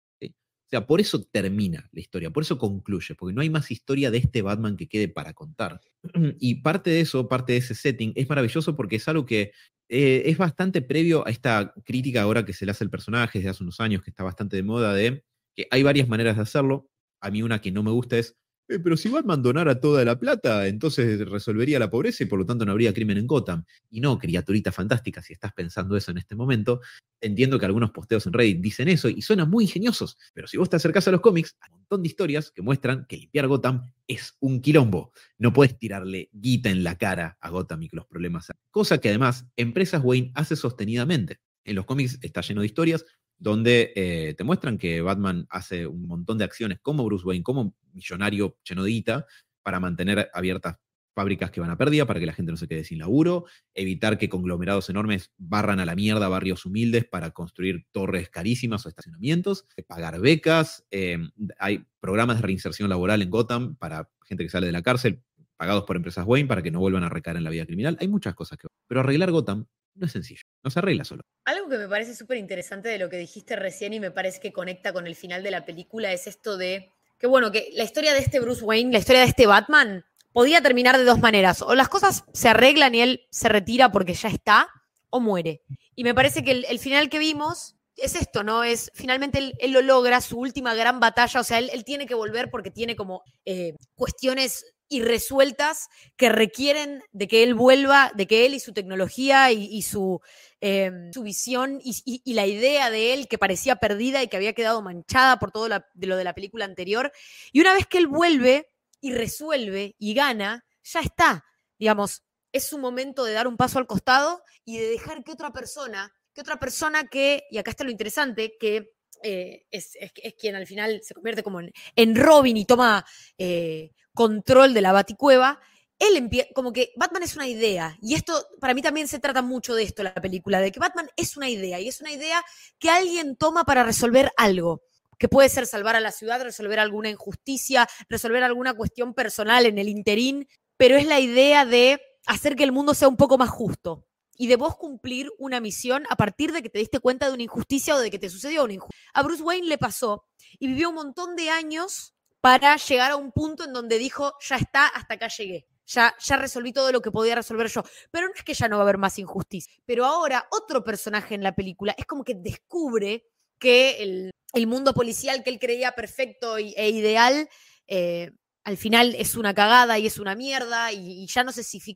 O 0.70 0.72
sea, 0.72 0.86
por 0.86 1.02
eso 1.02 1.24
termina 1.24 1.90
la 1.92 2.00
historia, 2.00 2.30
por 2.30 2.44
eso 2.44 2.60
concluye, 2.60 3.16
porque 3.16 3.34
no 3.34 3.42
hay 3.42 3.50
más 3.50 3.72
historia 3.72 4.12
de 4.12 4.20
este 4.20 4.44
Batman 4.44 4.78
que 4.78 4.88
quede 4.88 5.08
para 5.08 5.34
contar. 5.34 5.82
Y 6.40 6.62
parte 6.62 6.92
de 6.92 7.02
eso, 7.02 7.28
parte 7.28 7.54
de 7.54 7.58
ese 7.58 7.74
setting, 7.74 8.14
es 8.16 8.30
maravilloso 8.30 8.76
porque 8.76 8.98
es 8.98 9.08
algo 9.08 9.26
que 9.26 9.52
eh, 9.90 10.22
es 10.26 10.38
bastante 10.38 10.84
previo 10.84 11.26
a 11.26 11.32
esta 11.32 11.74
crítica 11.84 12.22
ahora 12.22 12.46
que 12.46 12.54
se 12.54 12.68
le 12.68 12.72
hace 12.72 12.84
al 12.84 12.92
personaje 12.92 13.40
desde 13.40 13.50
hace 13.50 13.64
unos 13.64 13.80
años, 13.80 14.04
que 14.04 14.12
está 14.12 14.24
bastante 14.24 14.58
de 14.58 14.62
moda, 14.62 14.94
de 14.94 15.24
que 15.56 15.68
hay 15.72 15.82
varias 15.82 16.08
maneras 16.08 16.36
de 16.36 16.44
hacerlo. 16.44 16.92
A 17.20 17.32
mí 17.32 17.42
una 17.42 17.62
que 17.62 17.72
no 17.72 17.82
me 17.82 17.90
gusta 17.90 18.20
es 18.20 18.38
eh, 18.70 18.80
pero 18.80 18.96
si 18.96 19.10
Batman 19.10 19.42
donara 19.42 19.80
toda 19.80 20.06
la 20.06 20.20
plata, 20.20 20.68
entonces 20.68 21.28
resolvería 21.28 21.80
la 21.80 21.90
pobreza 21.90 22.24
y 22.24 22.28
por 22.28 22.38
lo 22.38 22.46
tanto 22.46 22.66
no 22.66 22.72
habría 22.72 22.94
crimen 22.94 23.18
en 23.18 23.26
Gotham. 23.26 23.66
Y 23.90 24.00
no, 24.00 24.20
criaturita 24.20 24.72
fantástica, 24.72 25.24
si 25.24 25.34
estás 25.34 25.54
pensando 25.54 25.98
eso 25.98 26.12
en 26.12 26.20
este 26.20 26.36
momento, 26.36 26.80
entiendo 27.20 27.58
que 27.58 27.66
algunos 27.66 27.90
posteos 27.90 28.28
en 28.28 28.34
Reddit 28.34 28.62
dicen 28.62 28.88
eso 28.88 29.10
y 29.10 29.24
suenan 29.24 29.50
muy 29.50 29.64
ingeniosos, 29.64 30.18
pero 30.34 30.48
si 30.48 30.58
vos 30.58 30.70
te 30.70 30.76
acercás 30.76 31.08
a 31.08 31.12
los 31.12 31.22
cómics, 31.22 31.58
hay 31.62 31.72
un 31.74 31.80
montón 31.80 32.04
de 32.04 32.10
historias 32.10 32.52
que 32.52 32.62
muestran 32.62 33.08
que 33.10 33.18
limpiar 33.18 33.48
Gotham 33.48 33.92
es 34.08 34.36
un 34.40 34.62
quilombo. 34.62 35.14
No 35.40 35.52
puedes 35.52 35.78
tirarle 35.78 36.30
guita 36.32 36.70
en 36.70 36.84
la 36.84 36.96
cara 36.96 37.38
a 37.42 37.50
Gotham 37.50 37.82
y 37.84 37.90
que 37.90 37.96
los 37.96 38.06
problemas... 38.06 38.52
Cosa 38.70 39.00
que 39.00 39.10
además 39.10 39.48
Empresas 39.56 40.02
Wayne 40.04 40.32
hace 40.36 40.56
sostenidamente. 40.56 41.40
En 41.66 41.76
los 41.76 41.86
cómics 41.86 42.20
está 42.22 42.42
lleno 42.42 42.62
de 42.62 42.68
historias 42.68 43.06
donde 43.40 43.94
eh, 43.96 44.36
te 44.38 44.44
muestran 44.44 44.78
que 44.78 45.02
Batman 45.02 45.48
hace 45.50 45.88
un 45.88 46.06
montón 46.06 46.38
de 46.38 46.44
acciones 46.44 46.80
como 46.82 47.06
Bruce 47.06 47.26
Wayne, 47.26 47.44
como 47.44 47.74
millonario 47.94 48.58
chenodita, 48.64 49.26
para 49.64 49.80
mantener 49.80 50.30
abiertas 50.34 50.76
fábricas 51.16 51.52
que 51.52 51.60
van 51.60 51.70
a 51.70 51.78
pérdida, 51.78 52.06
para 52.06 52.20
que 52.20 52.26
la 52.26 52.34
gente 52.34 52.52
no 52.52 52.58
se 52.58 52.68
quede 52.68 52.84
sin 52.84 53.00
laburo, 53.00 53.46
evitar 53.74 54.18
que 54.18 54.30
conglomerados 54.30 54.90
enormes 54.90 55.32
barran 55.38 55.80
a 55.80 55.86
la 55.86 55.96
mierda 55.96 56.28
barrios 56.30 56.66
humildes 56.66 57.06
para 57.06 57.32
construir 57.32 57.86
torres 57.92 58.30
carísimas 58.30 58.86
o 58.86 58.90
estacionamientos, 58.90 59.66
eh, 59.76 59.84
pagar 59.84 60.20
becas, 60.22 60.86
em, 60.92 61.32
hay 61.58 61.86
programas 62.00 62.38
de 62.38 62.44
reinserción 62.44 62.90
laboral 62.90 63.22
en 63.22 63.30
Gotham 63.30 63.76
para 63.76 64.10
gente 64.26 64.44
que 64.44 64.50
sale 64.50 64.68
de 64.68 64.72
la 64.72 64.82
cárcel, 64.82 65.22
pagados 65.58 65.84
por 65.84 65.98
empresas 65.98 66.26
Wayne 66.26 66.48
para 66.48 66.62
que 66.62 66.72
no 66.72 66.80
vuelvan 66.80 67.04
a 67.04 67.10
recaer 67.10 67.36
en 67.36 67.44
la 67.44 67.50
vida 67.50 67.66
criminal. 67.66 67.98
Hay 68.00 68.08
muchas 68.08 68.34
cosas 68.34 68.58
que... 68.58 68.68
Pero 68.88 69.02
arreglar 69.02 69.32
Gotham 69.32 69.66
no 69.96 70.06
es 70.06 70.12
sencillo, 70.14 70.44
no 70.64 70.70
se 70.70 70.80
arregla 70.80 71.04
solo. 71.04 71.24
Algo 71.46 71.70
que 71.70 71.78
me 71.78 71.88
parece 71.88 72.16
súper 72.16 72.38
interesante 72.38 72.90
de 72.90 73.00
lo 73.00 73.10
que 73.10 73.18
dijiste 73.18 73.56
recién 73.56 73.94
y 73.94 74.00
me 74.00 74.12
parece 74.12 74.40
que 74.40 74.52
conecta 74.52 74.94
con 74.94 75.08
el 75.08 75.16
final 75.16 75.44
de 75.44 75.52
la 75.52 75.66
película 75.66 76.12
es 76.12 76.28
esto 76.28 76.58
de 76.58 76.92
que, 77.18 77.28
bueno, 77.28 77.52
que 77.52 77.70
la 77.74 77.84
historia 77.84 78.14
de 78.14 78.20
este 78.20 78.40
Bruce 78.40 78.64
Wayne, 78.64 78.92
la 78.92 79.00
historia 79.00 79.22
de 79.22 79.28
este 79.28 79.46
Batman, 79.46 80.06
podía 80.32 80.62
terminar 80.62 80.98
de 80.98 81.04
dos 81.04 81.20
maneras. 81.20 81.62
O 81.62 81.76
las 81.76 81.90
cosas 81.90 82.24
se 82.34 82.50
arreglan 82.50 82.96
y 82.96 83.02
él 83.02 83.28
se 83.30 83.50
retira 83.50 83.92
porque 83.92 84.14
ya 84.14 84.30
está, 84.30 84.70
o 85.10 85.20
muere. 85.20 85.64
Y 85.96 86.04
me 86.04 86.14
parece 86.14 86.44
que 86.44 86.52
el, 86.52 86.80
final 86.80 87.10
que 87.10 87.20
vimos 87.20 87.76
es 87.98 88.16
esto, 88.16 88.44
¿no? 88.44 88.64
Es 88.64 88.92
finalmente 88.94 89.54
él, 89.60 89.72
lo 89.72 89.82
logra, 89.82 90.22
su 90.22 90.40
última 90.40 90.74
gran 90.74 91.00
batalla, 91.00 91.42
o 91.42 91.44
sea, 91.44 91.60
él, 91.60 91.84
tiene 91.84 92.06
que 92.06 92.16
volver 92.16 92.50
porque 92.50 92.72
tiene 92.72 92.96
como 92.96 93.24
eh, 93.46 93.76
cuestiones 93.96 94.66
irresueltas 94.88 95.88
que 96.16 96.30
requieren 96.30 97.04
de 97.12 97.28
que 97.28 97.44
él 97.44 97.54
vuelva, 97.54 98.12
de 98.16 98.28
que 98.28 98.46
él 98.46 98.54
y 98.54 98.60
su 98.60 98.74
tecnología 98.74 99.52
y, 99.52 99.82
su, 99.84 100.22
em, 100.62 101.12
su, 101.14 101.24
visión 101.24 101.80
y, 101.84 102.34
la 102.34 102.46
idea 102.48 102.90
de 102.90 103.14
él 103.14 103.28
que 103.28 103.38
parecía 103.38 103.78
perdida 103.78 104.22
y 104.24 104.28
que 104.28 104.38
había 104.38 104.54
quedado 104.54 104.82
manchada 104.82 105.40
por 105.40 105.52
todo 105.52 105.68
de 105.68 106.08
lo 106.08 106.18
de 106.18 106.24
la 106.24 106.34
película 106.34 106.66
anterior. 106.66 107.12
Y 107.52 107.62
una 107.62 107.74
vez 107.74 107.88
que 107.88 107.98
él 107.98 108.08
vuelve 108.08 108.70
y 109.02 109.14
resuelve 109.14 109.96
y 109.98 110.14
gana, 110.14 110.66
ya 110.84 111.02
está. 111.02 111.46
Digamos, 111.78 112.24
es 112.52 112.66
su 112.66 112.78
momento 112.78 113.24
de 113.24 113.34
dar 113.34 113.48
un 113.48 113.58
paso 113.58 113.80
al 113.80 113.88
costado 113.88 114.44
y 114.66 114.78
de 114.78 114.88
dejar 114.88 115.24
que 115.24 115.32
otra 115.32 115.52
persona, 115.52 116.14
que 116.34 116.42
otra 116.42 116.60
persona 116.60 117.08
que, 117.08 117.44
y 117.50 117.58
acá 117.58 117.72
está 117.72 117.84
lo 117.84 117.92
interesante, 117.92 118.56
que 118.60 118.92
eh, 119.24 119.66
es, 119.72 119.98
quien 120.40 120.56
al 120.56 120.68
final 120.68 121.02
se 121.04 121.14
convierte 121.14 121.44
como 121.44 121.60
en, 121.60 122.16
Robin 122.16 122.58
y 122.58 122.66
toma 122.66 123.06
eh, 123.38 123.92
control 124.14 124.74
de 124.74 124.82
la 124.82 124.92
baticueva, 124.92 125.60
él 126.00 126.16
empieza, 126.16 126.48
como 126.56 126.72
que 126.74 126.92
Batman 126.96 127.24
es 127.24 127.36
una 127.36 127.48
idea, 127.48 127.98
y 128.02 128.16
esto 128.16 128.34
para 128.60 128.74
mí 128.74 128.82
también 128.82 129.08
se 129.08 129.20
trata 129.20 129.42
mucho 129.42 129.76
de 129.76 129.84
esto, 129.84 130.02
la 130.02 130.14
película, 130.14 130.62
de 130.62 130.72
que 130.72 130.80
Batman 130.80 131.10
es 131.16 131.38
una 131.38 131.50
idea, 131.50 131.80
y 131.80 131.88
es 131.88 132.02
una 132.02 132.12
idea 132.12 132.44
que 132.80 132.90
alguien 132.90 133.36
toma 133.36 133.66
para 133.66 133.84
resolver 133.84 134.32
algo, 134.38 134.84
que 135.18 135.28
puede 135.28 135.50
ser 135.50 135.68
salvar 135.68 135.96
a 135.96 136.00
la 136.00 136.12
ciudad, 136.12 136.42
resolver 136.42 136.80
alguna 136.80 137.10
injusticia, 137.10 137.88
resolver 138.08 138.44
alguna 138.44 138.74
cuestión 138.74 139.14
personal 139.14 139.66
en 139.66 139.78
el 139.78 139.90
interín, 139.90 140.48
pero 140.78 140.96
es 140.96 141.06
la 141.06 141.20
idea 141.20 141.66
de 141.66 142.02
hacer 142.26 142.56
que 142.56 142.64
el 142.64 142.72
mundo 142.72 142.94
sea 142.94 143.10
un 143.10 143.18
poco 143.18 143.38
más 143.38 143.50
justo 143.50 144.06
y 144.38 144.48
de 144.48 144.56
vos 144.56 144.78
cumplir 144.78 145.30
una 145.38 145.60
misión 145.60 146.04
a 146.10 146.16
partir 146.16 146.54
de 146.54 146.62
que 146.62 146.70
te 146.70 146.80
diste 146.80 147.02
cuenta 147.02 147.28
de 147.28 147.34
una 147.34 147.44
injusticia 147.44 147.94
o 147.96 148.00
de 148.00 148.10
que 148.10 148.20
te 148.20 148.30
sucedió 148.30 148.64
una 148.64 148.74
injusticia. 148.74 149.12
A 149.14 149.22
Bruce 149.22 149.44
Wayne 149.44 149.68
le 149.68 149.78
pasó 149.78 150.26
y 150.58 150.68
vivió 150.68 150.90
un 150.90 150.96
montón 150.96 151.36
de 151.36 151.50
años 151.50 152.16
para 152.40 152.78
llegar 152.78 153.12
a 153.12 153.18
un 153.18 153.34
punto 153.34 153.66
en 153.66 153.74
donde 153.74 153.98
dijo, 153.98 154.34
ya 154.40 154.56
está, 154.56 154.88
hasta 154.88 155.16
acá 155.16 155.28
llegué. 155.28 155.68
Ya, 155.90 156.16
ya 156.20 156.38
resolví 156.38 156.72
todo 156.72 156.92
lo 156.92 157.02
que 157.02 157.10
podía 157.10 157.34
resolver 157.34 157.68
yo. 157.68 157.84
Pero 158.12 158.28
no 158.28 158.34
es 158.36 158.44
que 158.44 158.54
ya 158.54 158.68
no 158.68 158.78
va 158.78 158.84
a 158.84 158.86
haber 158.86 159.00
más 159.00 159.18
injusticia. 159.18 159.74
Pero 159.88 160.06
ahora 160.06 160.48
otro 160.52 160.84
personaje 160.84 161.34
en 161.34 161.42
la 161.42 161.56
película 161.56 161.96
es 161.98 162.06
como 162.06 162.24
que 162.24 162.36
descubre 162.36 163.26
que 163.58 164.32
el, 164.54 164.68
mundo 164.68 164.94
policial 164.94 165.44
que 165.44 165.50
él 165.50 165.60
creía 165.60 165.94
perfecto 165.94 166.58
e 166.58 166.90
ideal, 166.90 167.50
eh, 167.88 168.32
al 168.64 168.78
final 168.78 169.16
es 169.16 169.36
una 169.36 169.56
cagada 169.56 169.98
y 169.98 170.06
es 170.06 170.20
una 170.20 170.36
mierda 170.36 170.92
y, 170.92 171.26
ya 171.26 171.44
no 171.44 171.52
si 171.52 171.96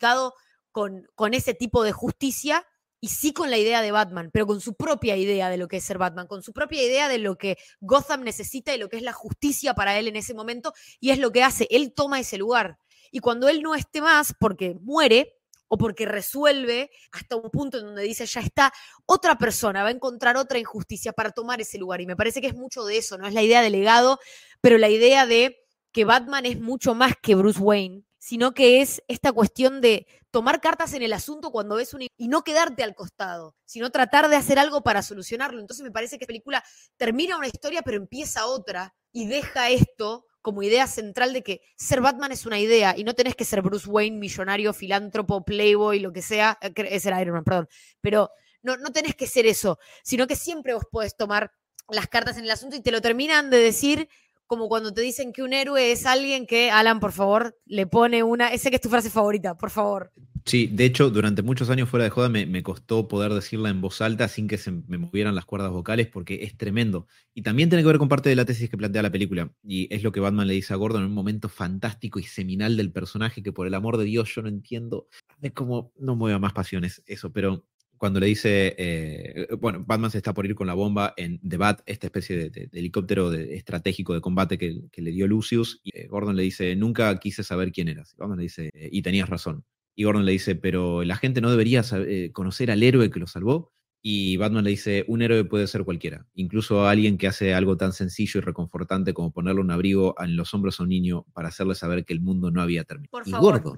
con, 0.71 1.07
con 1.13 1.33
ese 1.35 1.53
tipo 1.53 1.83
de 1.83 1.91
justicia. 1.91 2.65
y 2.99 3.09
sí 3.09 3.33
con 3.33 3.51
la 3.51 3.57
idea 3.57 3.81
de 3.81 3.91
Batman, 3.91 4.29
pero 4.31 4.47
con 4.47 4.61
su 4.61 4.75
propia 4.75 5.17
idea 5.17 5.49
de 5.49 5.57
lo 5.57 5.67
que 5.67 5.77
es 5.77 5.83
ser 5.83 5.97
Batman, 5.97 6.25
con 6.25 6.41
su 6.41 6.53
propia 6.53 6.81
idea 6.81 7.09
de 7.09 7.17
lo 7.17 7.37
que 7.37 7.57
Gotham 7.81 8.23
necesita 8.23 8.73
y 8.73 8.77
lo 8.77 8.87
que 8.87 8.95
es 8.95 9.03
la 9.03 9.11
justicia 9.11 9.73
para 9.75 9.99
él 9.99 10.07
en 10.07 10.15
ese 10.15 10.33
momento, 10.33 10.73
y 11.01 11.09
es 11.11 11.19
lo 11.19 11.31
que 11.33 11.43
hace, 11.43 11.67
él 11.69 11.93
toma 11.93 12.21
ese 12.21 12.37
lugar. 12.37 12.79
Y 13.13 13.19
cuando 13.19 13.47
él 13.47 13.61
no 13.61 13.75
esté 13.75 14.01
más, 14.01 14.33
porque 14.39 14.75
muere, 14.81 15.37
o 15.67 15.77
porque 15.77 16.07
resuelve 16.07 16.89
hasta 17.11 17.35
un 17.35 17.51
punto 17.51 17.77
en 17.77 17.85
donde 17.85 18.01
dice, 18.01 18.25
ya 18.25 18.41
está, 18.41 18.73
otra 19.05 19.37
persona 19.37 19.83
va 19.83 19.89
a 19.89 19.91
encontrar 19.91 20.35
otra 20.35 20.57
injusticia 20.57 21.13
para 21.13 21.29
tomar 21.29 21.61
ese 21.61 21.77
lugar. 21.77 22.01
Y 22.01 22.07
me 22.07 22.15
parece 22.15 22.41
que 22.41 22.47
es 22.47 22.55
mucho 22.55 22.83
de 22.85 22.97
eso, 22.97 23.19
no 23.19 23.27
es 23.27 23.35
la 23.35 23.43
idea 23.43 23.61
de 23.61 23.69
legado, 23.69 24.19
pero 24.61 24.79
la 24.79 24.89
idea 24.89 25.27
de 25.27 25.59
que 25.91 26.05
Batman 26.05 26.47
es 26.47 26.59
mucho 26.59 26.95
más 26.95 27.13
que 27.21 27.35
Bruce 27.35 27.59
Wayne, 27.59 28.03
sino 28.17 28.55
que 28.55 28.81
es 28.81 29.03
esta 29.07 29.31
cuestión 29.31 29.79
de 29.79 30.07
tomar 30.31 30.59
cartas 30.59 30.95
en 30.95 31.03
el 31.03 31.13
asunto 31.13 31.51
cuando 31.51 31.75
ves 31.75 31.93
un... 31.93 32.01
y 32.01 32.27
no 32.27 32.43
quedarte 32.43 32.81
al 32.81 32.95
costado, 32.95 33.55
sino 33.63 33.91
tratar 33.91 34.27
de 34.27 34.37
hacer 34.37 34.57
algo 34.57 34.81
para 34.81 35.03
solucionarlo. 35.03 35.59
Entonces 35.59 35.83
me 35.83 35.91
parece 35.91 36.17
que 36.17 36.23
la 36.23 36.27
película 36.27 36.63
termina 36.97 37.37
una 37.37 37.47
historia, 37.47 37.83
pero 37.83 37.97
empieza 37.97 38.47
otra 38.47 38.95
y 39.11 39.27
deja 39.27 39.69
esto 39.69 40.25
como 40.43 40.61
idea 40.61 40.85
central 40.85 41.33
de 41.33 41.41
que 41.41 41.61
ser 41.75 42.01
Batman 42.01 42.31
es 42.31 42.45
una 42.45 42.59
idea 42.59 42.93
y 42.95 43.03
no 43.03 43.15
tenés 43.15 43.35
que 43.35 43.45
ser 43.45 43.63
Bruce 43.63 43.89
Wayne, 43.89 44.19
millonario, 44.19 44.73
filántropo, 44.73 45.43
playboy, 45.43 45.99
lo 45.99 46.13
que 46.13 46.21
sea, 46.21 46.59
eh, 46.61 46.71
es 46.75 47.05
el 47.07 47.19
Iron 47.19 47.33
Man, 47.33 47.43
perdón, 47.45 47.69
pero 48.01 48.29
no, 48.61 48.77
no 48.77 48.91
tenés 48.91 49.15
que 49.15 49.25
ser 49.25 49.47
eso, 49.47 49.79
sino 50.03 50.27
que 50.27 50.35
siempre 50.35 50.73
vos 50.73 50.83
podés 50.91 51.15
tomar 51.15 51.51
las 51.89 52.07
cartas 52.07 52.37
en 52.37 52.43
el 52.43 52.51
asunto 52.51 52.75
y 52.75 52.81
te 52.81 52.91
lo 52.91 53.01
terminan 53.01 53.49
de 53.49 53.57
decir 53.57 54.09
como 54.53 54.69
cuando 54.69 54.93
te 54.93 55.01
dicen 55.01 55.33
que 55.33 55.41
un 55.41 55.51
héroe 55.51 55.91
es 55.91 56.05
alguien 56.05 56.45
que, 56.45 56.69
Alan, 56.69 56.99
por 56.99 57.11
favor, 57.11 57.57
le 57.65 57.87
pone 57.87 58.21
una, 58.21 58.49
ese 58.49 58.69
que 58.69 58.75
es 58.75 58.81
tu 58.83 58.87
frase 58.87 59.09
favorita, 59.09 59.57
por 59.57 59.71
favor. 59.71 60.11
Sí, 60.45 60.67
de 60.67 60.85
hecho, 60.85 61.09
durante 61.09 61.41
muchos 61.41 61.71
años 61.71 61.89
fuera 61.89 62.03
de 62.03 62.11
joda 62.11 62.29
me, 62.29 62.61
costó 62.61 63.07
poder 63.07 63.33
decirla 63.33 63.69
en 63.69 63.81
voz 63.81 63.99
alta 63.99 64.27
sin 64.27 64.47
que 64.47 64.59
se 64.59 64.69
me 64.71 64.99
movieran 64.99 65.33
las 65.33 65.45
cuerdas 65.45 65.71
vocales 65.71 66.05
porque 66.05 66.43
es 66.43 66.55
tremendo. 66.55 67.07
Y 67.33 67.41
también 67.41 67.69
tiene 67.69 67.81
que 67.81 67.87
ver 67.87 67.97
con 67.97 68.09
parte 68.09 68.29
de 68.29 68.35
la 68.35 68.45
tesis 68.45 68.69
que 68.69 68.77
plantea 68.77 69.01
la 69.01 69.11
película. 69.11 69.51
Y 69.63 69.91
es 69.91 70.03
lo 70.03 70.11
que 70.11 70.19
Batman 70.19 70.45
le 70.45 70.53
dice 70.53 70.71
a 70.73 70.75
Gordon 70.75 71.01
en 71.01 71.07
un 71.07 71.15
momento 71.15 71.49
fantástico 71.49 72.19
y 72.19 72.23
seminal 72.23 72.77
del 72.77 72.91
personaje 72.91 73.41
que 73.41 73.51
por 73.51 73.65
el 73.65 73.73
amor 73.73 73.97
de 73.97 74.03
Dios 74.03 74.35
yo 74.35 74.43
no 74.43 74.49
entiendo. 74.49 75.07
Es 75.41 75.53
como, 75.53 75.91
no 75.97 76.15
mueva 76.15 76.37
más 76.37 76.53
pasiones 76.53 77.01
eso, 77.07 77.31
pero 77.31 77.65
cuando 77.97 78.19
le 78.19 78.27
dice, 78.27 78.75
eh, 78.77 79.47
bueno, 79.59 79.83
Batman 79.85 80.11
se 80.11 80.17
está 80.17 80.33
por 80.33 80.45
ir 80.45 80.55
con 80.55 80.67
la 80.67 80.73
bomba 80.73 81.13
en 81.15 81.39
The 81.47 81.57
Bat, 81.57 81.81
esta 81.85 82.07
especie 82.07 82.49
de, 82.49 82.69
helicóptero 82.73 83.31
estratégico 83.33 84.13
de 84.13 84.21
combate 84.21 84.57
que, 84.57 84.89
le 84.95 85.11
dio 85.11 85.27
Lucius, 85.27 85.79
y 85.83 85.97
eh, 85.97 86.07
Gordon 86.07 86.35
le 86.35 86.43
dice, 86.43 86.75
nunca 86.75 87.17
quise 87.19 87.43
saber 87.43 87.71
quién 87.71 87.87
eras. 87.87 88.13
Gordon 88.17 88.37
le 88.37 88.43
dice, 88.43 88.71
y 88.73 89.01
tenías 89.01 89.29
razón. 89.29 89.63
Y 89.95 90.03
Gordon 90.03 90.25
le 90.25 90.31
dice, 90.31 90.55
pero 90.55 91.03
la 91.03 91.15
gente 91.15 91.39
no 91.39 91.51
debería 91.51 91.83
eh, 91.93 92.31
conocer 92.33 92.71
al 92.71 92.83
héroe 92.83 93.09
que 93.09 93.19
lo 93.19 93.27
salvó. 93.27 93.71
Y 94.05 94.35
Batman 94.35 94.65
le 94.65 94.71
dice, 94.71 95.05
un 95.07 95.21
héroe 95.21 95.45
puede 95.45 95.65
ser 95.65 95.85
cualquiera, 95.85 96.27
incluso 96.33 96.85
alguien 96.85 97.17
que 97.17 97.27
hace 97.27 97.53
algo 97.53 97.77
tan 97.77 97.93
sencillo 97.93 98.39
y 98.39 98.41
reconfortante 98.41 99.13
como 99.13 99.31
ponerle 99.31 99.61
un 99.61 99.71
abrigo 99.71 100.13
en 100.19 100.35
los 100.35 100.53
hombros 100.53 100.81
a 100.81 100.83
un 100.83 100.89
niño 100.89 101.25
para 101.31 101.47
hacerle 101.47 101.73
saber 101.73 102.03
que 102.03 102.11
el 102.11 102.19
mundo 102.19 102.51
no 102.51 102.61
había 102.61 102.83
terminado. 102.83 103.11
Por 103.11 103.29
favor. 103.29 103.61
Gordon. 103.61 103.77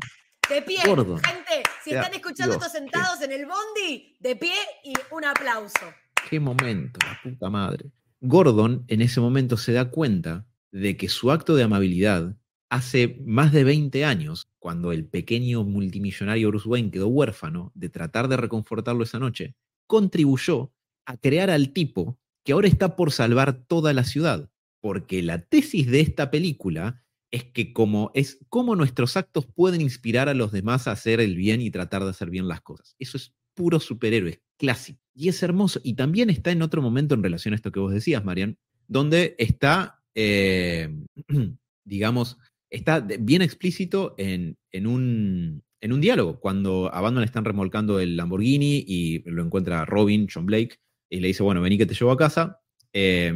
De 0.50 0.62
pie, 0.62 0.78
gente, 0.78 1.64
si 1.86 1.94
están 1.94 2.14
escuchando 2.16 2.56
estos 2.56 2.72
sentados 2.72 3.22
en 3.22 3.32
el 3.32 3.46
bondi, 3.46 4.18
de 4.20 4.36
pie 4.36 4.56
y 4.84 4.94
un 5.12 5.24
aplauso. 5.24 5.86
Qué 6.28 6.40
momento, 6.40 7.00
la 7.06 7.20
puta 7.22 7.50
madre. 7.52 7.92
Gordon 8.22 8.86
en 8.88 9.02
ese 9.02 9.22
momento 9.22 9.56
se 9.56 9.72
da 9.72 9.92
cuenta 9.92 10.48
de 10.72 10.98
que 10.98 11.10
su 11.10 11.32
acto 11.32 11.56
de 11.56 11.62
amabilidad 11.62 12.36
hace 12.72 13.20
más 13.24 13.52
de 13.52 13.64
20 13.64 14.04
años, 14.04 14.48
cuando 14.58 14.92
el 14.92 15.06
pequeño 15.06 15.64
multimillonario 15.64 16.50
Bruce 16.50 16.68
Wayne 16.68 16.90
quedó 16.90 17.08
huérfano 17.08 17.72
de 17.76 17.90
tratar 17.90 18.30
de 18.30 18.38
reconfortarlo 18.38 19.04
esa 19.04 19.20
noche, 19.20 19.56
contribuyó 19.86 20.74
a 21.06 21.18
crear 21.18 21.52
al 21.52 21.70
tipo 21.70 22.18
que 22.44 22.54
ahora 22.54 22.68
está 22.68 22.96
por 22.96 23.12
salvar 23.12 23.54
toda 23.68 23.94
la 23.94 24.06
ciudad. 24.06 24.50
Porque 24.82 25.22
la 25.22 25.44
tesis 25.44 25.86
de 25.86 26.00
esta 26.00 26.32
película 26.32 27.05
es 27.36 27.44
que 27.44 27.74
como 27.74 28.12
es 28.14 28.40
cómo 28.48 28.78
nuestros 28.78 29.18
actos 29.18 29.46
pueden 29.46 29.82
inspirar 29.82 30.30
a 30.30 30.34
los 30.34 30.54
demás 30.54 30.88
a 30.88 30.94
hacer 30.94 31.20
el 31.20 31.36
bien 31.36 31.60
y 31.60 31.70
tratar 31.70 32.02
de 32.06 32.12
hacer 32.12 32.30
bien 32.30 32.48
las 32.48 32.62
cosas. 32.62 32.96
Eso 32.98 33.18
es 33.18 33.34
puro 33.54 33.82
superhéroe, 33.82 34.42
clásico. 34.58 35.02
Y 35.14 35.28
es 35.28 35.44
hermoso. 35.44 35.82
Y 35.84 35.96
también 35.96 36.30
está 36.30 36.52
en 36.52 36.62
otro 36.62 36.82
momento 36.82 37.14
en 37.14 37.24
relación 37.24 37.54
a 37.54 37.58
esto 37.58 37.74
que 37.74 37.82
vos 37.82 37.94
decías, 37.94 38.24
Marian, 38.24 38.58
donde 38.88 39.36
está, 39.38 40.02
eh, 40.16 40.96
digamos, 41.84 42.38
está 42.70 43.02
bien 43.02 43.42
explícito 43.42 44.16
en, 44.18 44.58
un, 44.86 45.62
en 45.82 45.92
un 45.92 46.00
diálogo, 46.00 46.40
cuando 46.40 46.90
a 46.94 47.12
le 47.12 47.26
están 47.26 47.44
remolcando 47.44 48.00
el 48.00 48.16
Lamborghini 48.16 48.86
y 48.88 49.30
lo 49.30 49.44
encuentra 49.44 49.84
Robin, 49.84 50.28
John 50.34 50.46
Blake, 50.46 50.80
y 51.10 51.20
le 51.20 51.28
dice, 51.28 51.44
bueno, 51.44 51.62
vení 51.62 51.78
que 51.78 51.86
te 51.86 51.96
llevo 51.96 52.12
a 52.12 52.18
casa. 52.18 52.62
Eh, 52.98 53.34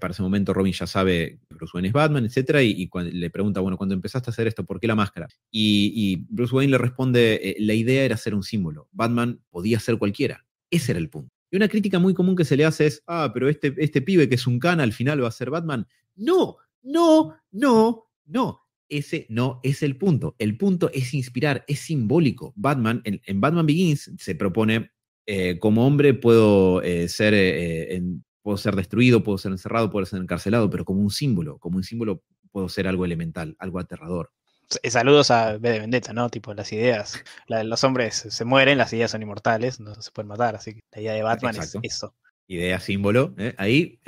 para 0.00 0.12
ese 0.12 0.22
momento 0.22 0.54
Robin 0.54 0.72
ya 0.72 0.86
sabe 0.86 1.38
que 1.46 1.54
Bruce 1.54 1.72
Wayne 1.74 1.88
es 1.88 1.92
Batman, 1.92 2.24
etc. 2.24 2.62
Y, 2.62 2.88
le 3.12 3.30
pregunta, 3.30 3.60
bueno, 3.60 3.76
cuando 3.76 3.94
empezaste 3.94 4.30
a 4.30 4.32
hacer 4.32 4.46
esto, 4.46 4.64
¿por 4.64 4.80
qué 4.80 4.86
la 4.86 4.94
máscara? 4.94 5.28
Y, 5.50 6.24
Bruce 6.30 6.54
Wayne 6.54 6.70
le 6.70 6.78
responde, 6.78 7.34
eh, 7.42 7.56
la 7.58 7.74
idea 7.74 8.04
era 8.04 8.16
ser 8.16 8.34
un 8.34 8.42
símbolo. 8.42 8.88
Batman 8.92 9.40
podía 9.50 9.78
ser 9.80 9.98
cualquiera. 9.98 10.46
Ese 10.70 10.92
era 10.92 10.98
el 10.98 11.10
punto. 11.10 11.34
Y 11.50 11.56
una 11.56 11.68
crítica 11.68 11.98
muy 11.98 12.14
común 12.14 12.36
que 12.36 12.46
se 12.46 12.56
le 12.56 12.64
hace 12.64 12.86
es, 12.86 13.02
ah, 13.06 13.30
pero 13.34 13.50
este, 13.50 13.74
este 13.76 14.00
pibe 14.00 14.28
que 14.28 14.36
es 14.36 14.46
un 14.46 14.58
can 14.58 14.80
al 14.80 14.94
final 14.94 15.22
va 15.22 15.28
a 15.28 15.32
ser 15.32 15.50
Batman. 15.50 15.86
No, 16.16 16.56
no, 16.82 17.36
no, 17.50 18.06
no 18.24 18.62
ese 18.92 19.26
no 19.28 19.60
es 19.62 19.82
el 19.82 19.96
punto. 19.96 20.36
El 20.38 20.56
punto 20.56 20.90
es 20.92 21.14
inspirar, 21.14 21.64
es 21.66 21.80
simbólico. 21.80 22.52
Batman, 22.56 23.02
en, 23.04 23.40
Batman 23.40 23.66
Begins 23.66 24.12
se 24.18 24.34
propone, 24.34 24.90
eh, 25.26 25.58
como 25.58 25.86
hombre 25.86 26.14
puedo 26.14 26.82
eh, 26.82 27.08
ser, 27.08 27.34
eh, 27.34 28.02
puedo 28.42 28.56
ser 28.56 28.76
destruido, 28.76 29.22
puedo 29.22 29.38
ser 29.38 29.52
encerrado, 29.52 29.90
puedo 29.90 30.04
ser 30.04 30.20
encarcelado, 30.20 30.68
pero 30.68 30.84
como 30.84 31.00
un 31.00 31.10
símbolo, 31.10 31.58
como 31.58 31.76
un 31.76 31.84
símbolo 31.84 32.22
puedo 32.50 32.68
ser 32.68 32.86
algo 32.86 33.04
elemental, 33.04 33.56
algo 33.58 33.78
aterrador. 33.78 34.30
Saludos 34.88 35.30
a 35.30 35.58
B 35.58 35.70
de 35.70 35.80
Vendetta, 35.80 36.12
¿no? 36.12 36.30
Tipo, 36.30 36.54
las 36.54 36.72
ideas. 36.72 37.22
los 37.46 37.84
hombres 37.84 38.26
se 38.28 38.44
mueren, 38.44 38.78
las 38.78 38.92
ideas 38.92 39.10
son 39.10 39.22
inmortales, 39.22 39.80
no 39.80 39.94
se 39.94 40.10
pueden 40.10 40.28
matar, 40.28 40.56
así 40.56 40.74
que 40.74 40.80
la 40.92 41.00
idea 41.00 41.12
de 41.12 41.22
Batman 41.22 41.56
es 41.56 41.76
eso. 41.82 42.14
Idea 42.46 42.80
símbolo, 42.80 43.34
ahí, 43.56 44.00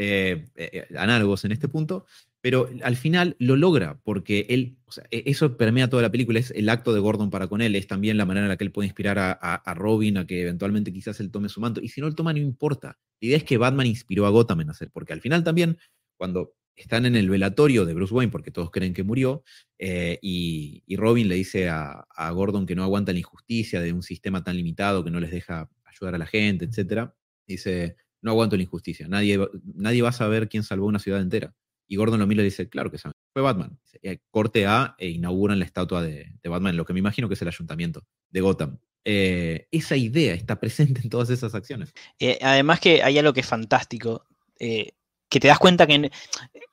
análogos 0.97 1.45
en 1.45 1.53
este 1.53 1.69
punto, 1.69 2.07
pero 2.45 2.69
al 2.83 2.97
final 2.97 3.37
lo 3.39 3.57
logra, 3.57 3.99
porque 4.05 4.45
él, 4.51 4.77
e, 5.11 5.23
eso 5.25 5.57
permea 5.57 5.89
toda 5.89 6.03
la 6.03 6.11
película, 6.11 6.39
es 6.39 6.51
el 6.51 6.69
acto 6.69 6.93
de 6.93 7.01
Gordon 7.01 7.31
para 7.31 7.47
con 7.49 7.63
él, 7.63 7.75
es 7.75 7.87
también 7.87 8.19
la 8.19 8.27
manera 8.27 8.45
en 8.45 8.51
la 8.51 8.59
que 8.59 8.65
él 8.65 8.71
puede 8.71 8.87
inspirar 8.87 9.19
a, 9.19 9.75
Robin 9.75 10.19
a 10.19 10.27
que 10.27 10.43
eventualmente 10.43 10.93
quizás 10.93 11.19
él 11.21 11.31
tome 11.31 11.49
su 11.49 11.63
manto, 11.63 11.81
y 11.81 11.89
si 11.89 12.03
no 12.03 12.07
él 12.07 12.15
toma 12.15 12.35
no 12.35 12.41
importa. 12.41 12.99
La 13.23 13.29
idea 13.29 13.39
es 13.39 13.45
que 13.45 13.57
Batman 13.57 13.87
inspiró 13.87 14.27
a 14.27 14.29
Gotham 14.29 14.61
en 14.61 14.69
hacer, 14.69 14.91
porque 14.93 15.15
al 15.15 15.23
final 15.23 15.43
también, 15.43 15.79
cuando 16.19 16.53
están 16.77 17.07
en 17.07 17.17
el 17.17 17.31
velatorio 17.31 17.87
de 17.87 17.95
Bruce 17.95 18.13
Wayne, 18.13 18.31
porque 18.31 18.51
todos 18.51 18.71
creen 18.71 18.93
que 18.93 19.05
murió, 19.05 19.43
eh, 19.79 20.19
y, 20.21 20.83
Robin 20.99 21.31
le 21.31 21.37
dice 21.37 21.71
a, 21.71 22.07
Gordon 22.35 22.67
que 22.67 22.75
no 22.77 22.83
aguanta 22.83 23.15
la 23.15 23.21
injusticia 23.21 23.81
de 23.81 23.95
un 23.95 24.03
sistema 24.03 24.45
tan 24.45 24.59
limitado 24.59 25.03
que 25.03 25.11
no 25.11 25.19
les 25.19 25.31
deja 25.31 25.71
ayudar 25.87 26.15
a 26.17 26.19
la 26.19 26.27
gente, 26.27 26.67
etc. 26.67 27.09
Dice, 27.47 27.97
no 28.21 28.33
aguanto 28.33 28.55
la 28.57 28.65
injusticia, 28.65 29.09
nadie, 29.09 29.41
nadie 29.65 30.03
va 30.03 30.11
a 30.11 30.13
saber 30.13 30.51
quién 30.51 30.63
salvó 30.63 30.85
una 30.85 30.99
ciudad 30.99 31.23
entera. 31.23 31.55
Y 31.87 31.97
Gordon 31.97 32.21
lo 32.21 32.27
mira 32.27 32.43
dice, 32.43 32.69
claro 32.69 32.91
que 32.91 32.99
sabe. 32.99 33.15
Fue 33.33 33.43
Batman. 33.43 33.79
Eh, 34.03 34.19
corte 34.31 34.67
A 34.67 34.95
e 34.99 35.09
inauguran 35.09 35.59
la 35.59 35.65
estatua 35.65 36.03
de, 36.03 36.33
Batman, 36.45 36.77
lo 36.77 36.85
que 36.85 36.93
me 36.93 37.01
imagino 37.01 37.29
que 37.29 37.35
es 37.35 37.43
el 37.43 37.49
ayuntamiento 37.49 38.05
de 38.31 38.41
Gotham. 38.41 38.79
Eh, 39.05 39.69
esa 39.71 39.97
idea 39.97 40.35
está 40.35 40.59
presente 40.61 41.01
en 41.03 41.11
todas 41.11 41.31
esas 41.31 41.55
acciones. 41.55 41.93
Eh, 42.19 42.39
además 42.41 42.81
que 42.81 43.03
hay 43.03 43.19
algo 43.19 43.33
que 43.33 43.41
es 43.41 43.47
fantástico, 43.47 44.27
que 44.59 45.41
te 45.41 45.49
das 45.49 45.59
cuenta 45.59 45.87
que 45.87 46.11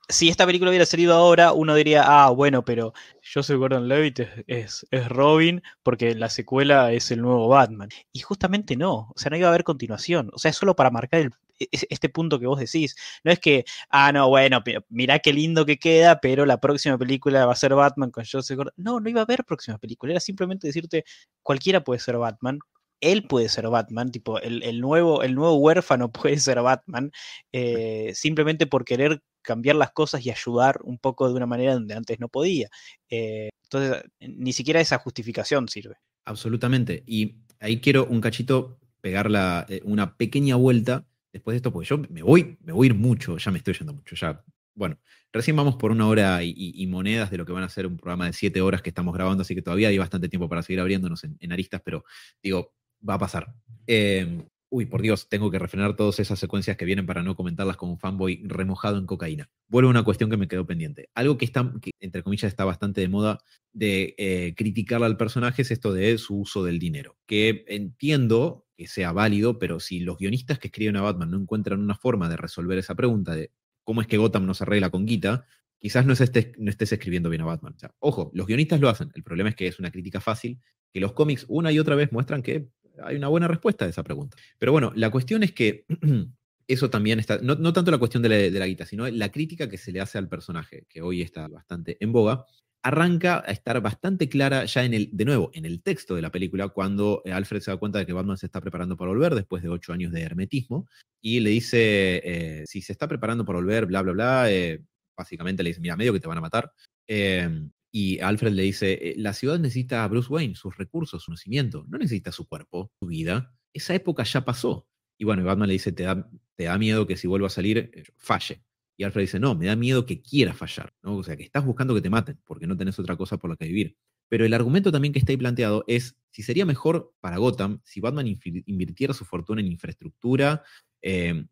si 0.08 0.30
esta 0.30 0.46
película 0.46 0.70
hubiera 0.70 0.86
salido 0.86 1.16
ahora, 1.16 1.52
uno 1.52 1.74
diría, 1.76 2.04
ah, 2.06 2.30
bueno, 2.30 2.64
pero 2.64 2.94
yo 3.22 3.44
soy 3.44 3.58
Gordon 3.58 3.88
Levitt, 3.88 4.20
es, 4.48 4.86
es, 4.92 5.10
Robin, 5.10 5.64
porque 5.84 6.16
la 6.16 6.30
secuela 6.30 6.92
es 6.92 7.12
el 7.12 7.22
nuevo 7.22 7.48
Batman. 7.48 7.90
Y 8.12 8.20
justamente 8.20 8.76
no, 8.76 9.12
o 9.14 9.14
sea, 9.16 9.30
no 9.30 9.38
iba 9.38 9.48
a 9.48 9.50
haber 9.50 9.64
continuación, 9.64 10.30
o 10.34 10.38
sea, 10.38 10.52
es 10.52 10.58
solo 10.58 10.76
para 10.76 10.92
marcar 10.92 11.22
el, 11.22 11.32
este 11.72 12.10
punto 12.10 12.40
que 12.40 12.48
vos 12.48 12.60
decís. 12.60 12.96
No 13.24 13.32
es 13.32 13.40
que, 13.40 13.66
ah, 13.90 14.12
no, 14.12 14.30
bueno, 14.30 14.62
mirá 14.90 15.20
qué 15.20 15.34
lindo 15.34 15.66
que 15.66 15.78
queda, 15.78 16.20
pero 16.20 16.46
la 16.46 16.60
próxima 16.60 16.98
película 16.98 17.46
va 17.46 17.54
a 17.54 17.56
ser 17.56 17.76
Batman 17.76 18.12
con 18.12 18.26
Joseph 18.30 18.58
Gordon. 18.58 18.74
No, 18.78 19.00
no 19.00 19.10
iba 19.10 19.22
a 19.22 19.24
haber 19.24 19.46
próxima 19.46 19.78
película, 19.78 20.14
era 20.14 20.20
simplemente 20.20 20.68
decirte, 20.68 21.06
cualquiera 21.42 21.84
puede 21.84 22.00
ser 22.00 22.18
Batman, 22.18 22.60
él 23.02 23.24
puede 23.24 23.50
ser 23.50 23.68
Batman, 23.68 24.12
tipo, 24.12 24.40
el, 24.40 24.80
nuevo, 24.80 25.24
el 25.24 25.36
nuevo 25.36 25.56
huérfano 25.56 26.12
puede 26.12 26.38
ser 26.38 26.62
Batman, 26.62 27.12
eh, 27.52 28.12
simplemente 28.16 28.68
por 28.68 28.86
querer 28.86 29.22
cambiar 29.42 29.76
las 29.76 29.92
cosas 29.92 30.24
y 30.26 30.30
ayudar 30.30 30.80
un 30.84 31.00
poco 31.00 31.28
de 31.28 31.34
una 31.34 31.48
manera 31.48 31.74
donde 31.74 31.96
antes 31.96 32.20
no 32.20 32.30
podía. 32.30 32.70
Eh, 33.10 33.50
entonces, 33.64 34.04
ni 34.20 34.54
siquiera 34.54 34.80
esa 34.80 35.00
justificación 35.00 35.68
sirve. 35.68 35.96
Absolutamente. 36.26 37.04
Y 37.08 37.38
ahí 37.60 37.82
quiero 37.82 38.06
un 38.06 38.22
cachito 38.22 38.80
pegar 39.02 39.32
eh, 39.68 39.82
una 39.84 40.16
pequeña 40.16 40.56
vuelta 40.56 41.06
después 41.32 41.53
de 41.53 41.58
esto, 41.58 41.72
porque 41.72 41.88
yo 41.88 41.98
me 41.98 42.22
voy, 42.22 42.58
me 42.62 42.74
voy 42.74 42.88
a 42.88 42.90
ir 42.90 42.95
mucho, 42.95 43.38
ya 43.38 43.52
me 43.52 43.58
estoy 43.58 43.74
yendo 43.74 43.94
mucho, 43.94 44.16
ya. 44.16 44.44
Bueno, 44.74 44.98
recién 45.34 45.56
vamos 45.56 45.76
por 45.76 45.91
una 45.91 46.08
hora 46.08 46.44
y, 46.44 46.88
monedas 46.88 47.30
de 47.30 47.38
lo 47.38 47.45
que 47.45 47.52
van 47.52 47.64
a 47.64 47.70
ser 47.70 47.86
un 47.88 47.98
programa 47.98 48.26
de 48.26 48.34
siete 48.34 48.62
horas 48.62 48.82
que 48.82 48.90
estamos 48.90 49.14
grabando, 49.14 49.41
así 49.41 49.53
que 49.53 49.62
todavía 49.62 49.90
hay 49.90 49.98
bastante 49.98 50.30
tiempo 50.30 50.48
para 50.48 50.64
seguir 50.64 50.80
abriéndonos 50.80 51.24
en 51.24 51.52
aristas, 51.52 51.82
pero 51.84 52.06
digo, 52.41 52.74
va 53.08 53.16
a 53.16 53.20
pasar. 53.20 53.53
Em, 53.88 54.44
Uy, 54.73 54.85
por 54.85 55.02
Dios, 55.02 55.27
tengo 55.27 55.52
que 55.52 55.60
refrenar 55.60 55.98
todas 55.98 56.22
esas 56.22 56.39
secuencias 56.39 56.77
que 56.77 56.85
vienen 56.85 57.06
para 57.06 57.23
no 57.23 57.35
comentarlas 57.35 57.76
como 57.76 57.91
un 57.91 57.99
fanboy 57.99 58.41
remojado 58.45 58.98
en 58.98 59.06
cocaína. 59.06 59.49
Vuelvo 59.68 59.89
a 59.89 59.91
una 59.91 60.03
cuestión 60.03 60.30
que 60.30 60.38
me 60.38 60.48
quedó 60.48 60.65
pendiente. 60.65 61.10
Algo 61.14 61.38
que 61.38 61.43
está, 61.43 61.73
entre 61.99 62.23
comillas, 62.23 62.48
está 62.48 62.64
bastante 62.64 63.02
de 63.02 63.10
moda 63.10 63.39
de 63.73 64.15
eh, 64.18 64.53
criticar 64.56 65.03
al 65.03 65.18
personaje 65.18 65.64
es 65.64 65.72
esto 65.72 65.91
de 65.91 66.18
su 66.18 66.39
uso 66.39 66.64
del 66.64 66.80
dinero. 66.80 67.18
Que 67.26 67.65
entiendo 67.68 68.65
que 68.77 68.88
sea 68.88 69.11
válido, 69.11 69.60
pero 69.60 69.81
si 69.81 69.99
los 69.99 70.18
guionistas 70.18 70.57
que 70.57 70.69
escriben 70.69 70.95
a 70.95 71.02
Batman 71.02 71.31
no 71.31 71.38
encuentran 71.38 71.81
una 71.81 71.95
forma 71.95 72.30
de 72.30 72.38
resolver 72.38 72.77
esa 72.77 72.95
pregunta 72.95 73.35
de 73.35 73.52
cómo 73.84 73.99
es 73.99 74.07
que 74.07 74.18
Gotham 74.18 74.45
no 74.45 74.53
se 74.53 74.64
arregla 74.64 74.89
con 74.89 75.06
guita, 75.06 75.45
quizás 75.80 76.06
no 76.06 76.14
estés 76.14 76.91
escribiendo 76.93 77.30
bien 77.30 77.41
a 77.41 77.45
Batman. 77.45 77.76
ojo, 77.99 78.31
los 78.34 78.48
guionistas 78.48 78.80
lo 78.80 78.88
hacen. 78.88 79.11
El 79.15 79.23
problema 79.23 79.49
es 79.49 79.56
que 79.56 79.68
es 79.68 79.80
una 79.80 79.91
crítica 79.91 80.22
fácil, 80.22 80.61
que 80.93 81.02
los 81.02 81.11
cómics 81.11 81.45
una 81.49 81.73
y 81.73 81.80
otra 81.80 81.95
vez 81.95 82.14
muestran 82.14 82.41
que 82.41 82.69
hay 83.03 83.15
una 83.15 83.28
buena 83.28 83.48
respuesta 83.48 83.86
a 83.86 83.90
esa 83.90 84.03
pregunta. 84.03 84.38
Pero 84.60 84.72
bueno, 84.72 84.91
la 84.95 85.10
cuestión 85.10 85.44
es 85.44 85.52
que 85.52 85.86
eso 86.68 86.90
también 86.90 87.19
está, 87.19 87.40
no, 87.41 87.73
tanto 87.73 87.91
la 87.91 87.98
cuestión 87.98 88.23
de 88.23 88.30
la, 88.30 88.36
de 88.36 88.60
la, 88.60 88.68
guita, 88.68 88.86
sino 88.86 89.07
la 89.10 89.32
crítica 89.32 89.69
que 89.69 89.78
se 89.78 89.91
le 89.91 90.02
hace 90.02 90.18
al 90.18 90.30
personaje, 90.30 90.86
que 90.90 91.02
hoy 91.02 91.22
está 91.22 91.48
bastante 91.48 91.98
en 91.99 92.11
boga, 92.11 92.45
arranca 92.84 93.44
a 93.45 93.52
estar 93.52 93.80
bastante 93.82 94.28
clara 94.28 94.65
ya 94.65 94.84
en 94.84 94.94
el, 94.94 95.10
de 95.11 95.26
nuevo, 95.26 95.52
en 95.53 95.65
el 95.65 95.84
texto 95.84 96.15
de 96.15 96.22
la 96.22 96.32
película, 96.32 96.69
cuando 96.69 97.22
Alfred 97.32 97.61
se 97.61 97.72
da 97.72 97.78
cuenta 97.78 97.99
de 97.99 98.06
que 98.06 98.14
Batman 98.14 98.38
se 98.38 98.48
está 98.48 98.60
preparando 98.60 98.98
para 98.98 99.10
volver 99.10 99.36
después 99.36 99.61
de 99.61 99.69
ocho 99.69 99.94
años 99.94 100.11
de 100.11 100.22
hermetismo, 100.22 100.88
y 101.22 101.40
le 101.41 101.52
dice, 101.52 102.22
eh, 102.23 102.64
si 102.65 102.82
se 102.82 102.91
está 102.91 103.07
preparando 103.07 103.45
para 103.45 103.60
volver, 103.60 103.86
bla, 103.86 104.02
bla, 104.02 104.14
bla, 104.14 104.52
eh, 104.52 104.84
básicamente 105.15 105.61
le 105.61 105.69
dice, 105.69 105.82
mira, 105.82 105.95
medio 105.95 106.14
que 106.14 106.19
te 106.19 106.28
van 106.28 106.40
a 106.40 106.41
matar. 106.41 106.72
Eh, 107.07 107.68
y 107.92 108.20
Alfred 108.20 108.54
le 108.54 108.64
dice, 108.64 108.94
eh, 108.94 109.16
la 109.18 109.34
ciudad 109.34 109.60
necesita 109.60 110.04
a 110.04 110.08
Bruce 110.08 110.32
Wayne, 110.32 110.56
sus 110.56 110.78
recursos, 110.78 111.24
su 111.24 111.28
conocimiento, 111.28 111.86
no 111.90 111.98
necesita 111.98 112.32
su 112.32 112.48
cuerpo, 112.48 112.92
su 113.00 113.08
vida. 113.08 113.54
Esa 113.74 113.94
época 113.94 114.24
ya 114.24 114.46
pasó. 114.46 114.88
Y 115.18 115.26
bueno, 115.26 115.44
Batman 115.44 115.68
le 115.68 115.74
dice, 115.74 115.92
te 115.92 116.04
da, 116.04 116.30
te 116.56 116.64
da 116.64 116.78
miedo 116.78 117.06
que 117.06 117.18
si 117.18 117.28
vuelva 117.28 117.48
a 117.48 117.52
salir, 117.52 117.78
eh, 117.78 118.04
falle. 118.16 118.64
Y 118.96 119.04
Alfred 119.04 119.24
dice, 119.24 119.40
no, 119.40 119.56
me 119.56 119.66
da 119.66 119.76
miedo 119.76 120.06
que 120.06 120.22
quiera 120.22 120.54
fallar. 120.54 120.94
¿no? 121.04 121.18
O 121.18 121.24
sea, 121.24 121.36
que 121.36 121.44
estás 121.44 121.66
buscando 121.66 121.94
que 121.94 122.02
te 122.02 122.10
maten, 122.10 122.40
porque 122.46 122.66
no 122.66 122.78
tenés 122.78 122.98
otra 122.98 123.18
cosa 123.18 123.38
por 123.38 123.50
la 123.50 123.58
que 123.58 123.66
vivir. 123.66 123.98
Pero 124.30 124.46
el 124.46 124.54
argumento 124.54 124.92
también 124.92 125.12
que 125.12 125.20
está 125.20 125.34
ahí 125.34 125.38
planteado 125.38 125.84
es 125.88 126.16
si 126.30 126.44
sería 126.44 126.66
mejor 126.66 127.14
para 127.20 127.38
Gotham 127.38 127.82
si 127.84 128.00
Batman 128.00 128.28
invirtiera 128.28 129.14
su 129.14 129.26
fortuna 129.26 129.60
en 129.60 129.68
infraestructura 129.68 130.64
eh, 131.02 131.46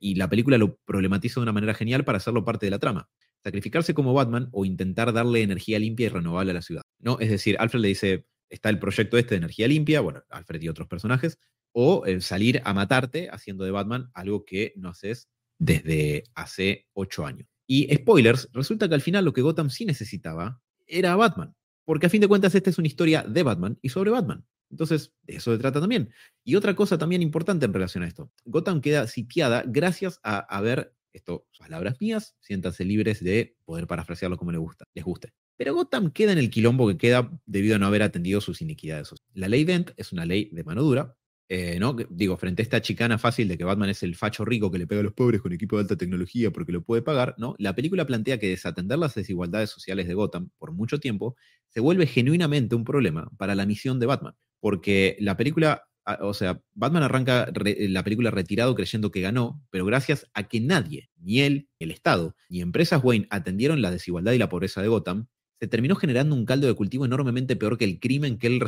y 0.00 0.14
la 0.14 0.30
película 0.30 0.56
lo 0.56 0.78
problematiza 0.78 1.40
de 1.40 1.42
una 1.42 1.52
manera 1.52 1.74
genial 1.74 2.06
para 2.06 2.16
hacerlo 2.16 2.42
parte 2.42 2.64
de 2.64 2.70
la 2.70 2.78
trama 2.78 3.10
sacrificarse 3.42 3.94
como 3.94 4.14
Batman 4.14 4.48
o 4.52 4.64
intentar 4.64 5.12
darle 5.12 5.42
energía 5.42 5.78
limpia 5.78 6.06
y 6.06 6.08
renovable 6.08 6.52
a 6.52 6.54
la 6.54 6.62
ciudad. 6.62 6.82
¿no? 6.98 7.18
Es 7.20 7.30
decir, 7.30 7.56
Alfred 7.58 7.80
le 7.80 7.88
dice, 7.88 8.26
está 8.48 8.68
el 8.68 8.78
proyecto 8.78 9.18
este 9.18 9.34
de 9.34 9.38
energía 9.38 9.68
limpia, 9.68 10.00
bueno, 10.00 10.22
Alfred 10.30 10.62
y 10.62 10.68
otros 10.68 10.88
personajes, 10.88 11.38
o 11.72 12.04
salir 12.20 12.60
a 12.64 12.74
matarte 12.74 13.28
haciendo 13.30 13.64
de 13.64 13.70
Batman 13.70 14.10
algo 14.14 14.44
que 14.44 14.72
no 14.76 14.90
haces 14.90 15.28
desde 15.58 16.24
hace 16.34 16.86
ocho 16.92 17.24
años. 17.24 17.48
Y 17.66 17.92
spoilers, 17.94 18.48
resulta 18.52 18.88
que 18.88 18.94
al 18.94 19.00
final 19.00 19.24
lo 19.24 19.32
que 19.32 19.42
Gotham 19.42 19.70
sí 19.70 19.84
necesitaba 19.84 20.60
era 20.86 21.16
Batman, 21.16 21.54
porque 21.84 22.06
a 22.06 22.10
fin 22.10 22.20
de 22.20 22.28
cuentas 22.28 22.54
esta 22.54 22.70
es 22.70 22.78
una 22.78 22.88
historia 22.88 23.22
de 23.22 23.42
Batman 23.42 23.78
y 23.80 23.88
sobre 23.88 24.10
Batman. 24.10 24.44
Entonces, 24.70 25.12
de 25.22 25.36
eso 25.36 25.52
se 25.52 25.58
trata 25.58 25.80
también. 25.80 26.10
Y 26.44 26.56
otra 26.56 26.74
cosa 26.74 26.98
también 26.98 27.22
importante 27.22 27.66
en 27.66 27.72
relación 27.72 28.04
a 28.04 28.08
esto, 28.08 28.30
Gotham 28.44 28.80
queda 28.80 29.06
sitiada 29.06 29.64
gracias 29.66 30.18
a 30.22 30.38
haber 30.38 30.94
esto, 31.12 31.46
palabras 31.58 32.00
mías, 32.00 32.36
siéntanse 32.40 32.84
libres 32.84 33.22
de 33.22 33.56
poder 33.64 33.86
parafrasearlo 33.86 34.36
como 34.36 34.52
les, 34.52 34.60
gusta, 34.60 34.86
les 34.94 35.04
guste. 35.04 35.32
Pero 35.56 35.74
Gotham 35.74 36.10
queda 36.10 36.32
en 36.32 36.38
el 36.38 36.50
quilombo 36.50 36.88
que 36.88 36.96
queda 36.96 37.30
debido 37.46 37.76
a 37.76 37.78
no 37.78 37.86
haber 37.86 38.02
atendido 38.02 38.40
sus 38.40 38.62
iniquidades. 38.62 39.10
La 39.34 39.48
ley 39.48 39.64
Dent 39.64 39.90
es 39.96 40.12
una 40.12 40.26
ley 40.26 40.48
de 40.52 40.64
mano 40.64 40.82
dura, 40.82 41.14
eh, 41.48 41.78
¿no? 41.78 41.94
Digo, 42.08 42.36
frente 42.38 42.62
a 42.62 42.64
esta 42.64 42.80
chicana 42.80 43.18
fácil 43.18 43.46
de 43.46 43.58
que 43.58 43.64
Batman 43.64 43.90
es 43.90 44.02
el 44.02 44.16
facho 44.16 44.44
rico 44.44 44.70
que 44.70 44.78
le 44.78 44.86
pega 44.86 45.02
a 45.02 45.04
los 45.04 45.12
pobres 45.12 45.42
con 45.42 45.52
equipo 45.52 45.76
de 45.76 45.82
alta 45.82 45.96
tecnología 45.96 46.50
porque 46.50 46.72
lo 46.72 46.82
puede 46.82 47.02
pagar, 47.02 47.34
¿no? 47.36 47.54
La 47.58 47.74
película 47.74 48.06
plantea 48.06 48.38
que 48.38 48.48
desatender 48.48 48.98
las 48.98 49.14
desigualdades 49.14 49.68
sociales 49.68 50.08
de 50.08 50.14
Gotham 50.14 50.48
por 50.56 50.72
mucho 50.72 50.98
tiempo 50.98 51.36
se 51.68 51.80
vuelve 51.80 52.06
genuinamente 52.06 52.74
un 52.74 52.84
problema 52.84 53.30
para 53.36 53.54
la 53.54 53.66
misión 53.66 54.00
de 54.00 54.06
Batman, 54.06 54.34
porque 54.60 55.16
la 55.20 55.36
película 55.36 55.84
o 56.20 56.34
sea, 56.34 56.60
Batman 56.74 57.02
arranca 57.02 57.50
la 57.54 58.02
película 58.02 58.30
retirado 58.30 58.74
creyendo 58.74 59.10
que 59.10 59.20
ganó, 59.20 59.62
pero 59.70 59.84
gracias 59.84 60.28
a 60.34 60.48
que 60.48 60.60
nadie, 60.60 61.10
ni 61.16 61.40
él, 61.40 61.68
el 61.78 61.90
Estado, 61.90 62.34
ni 62.48 62.60
empresas 62.60 63.02
Wayne 63.02 63.26
atendieron 63.30 63.82
la 63.82 63.90
desigualdad 63.90 64.32
y 64.32 64.38
la 64.38 64.48
pobreza 64.48 64.82
de 64.82 64.88
Gotham, 64.88 65.28
se 65.60 65.68
terminó 65.68 65.94
generando 65.94 66.34
un 66.34 66.44
caldo 66.44 66.66
de 66.66 66.74
cultivo 66.74 67.04
enormemente 67.04 67.54
peor 67.54 67.78
que 67.78 67.84
el 67.84 68.00
crimen 68.00 68.38
que 68.38 68.48
él 68.48 68.60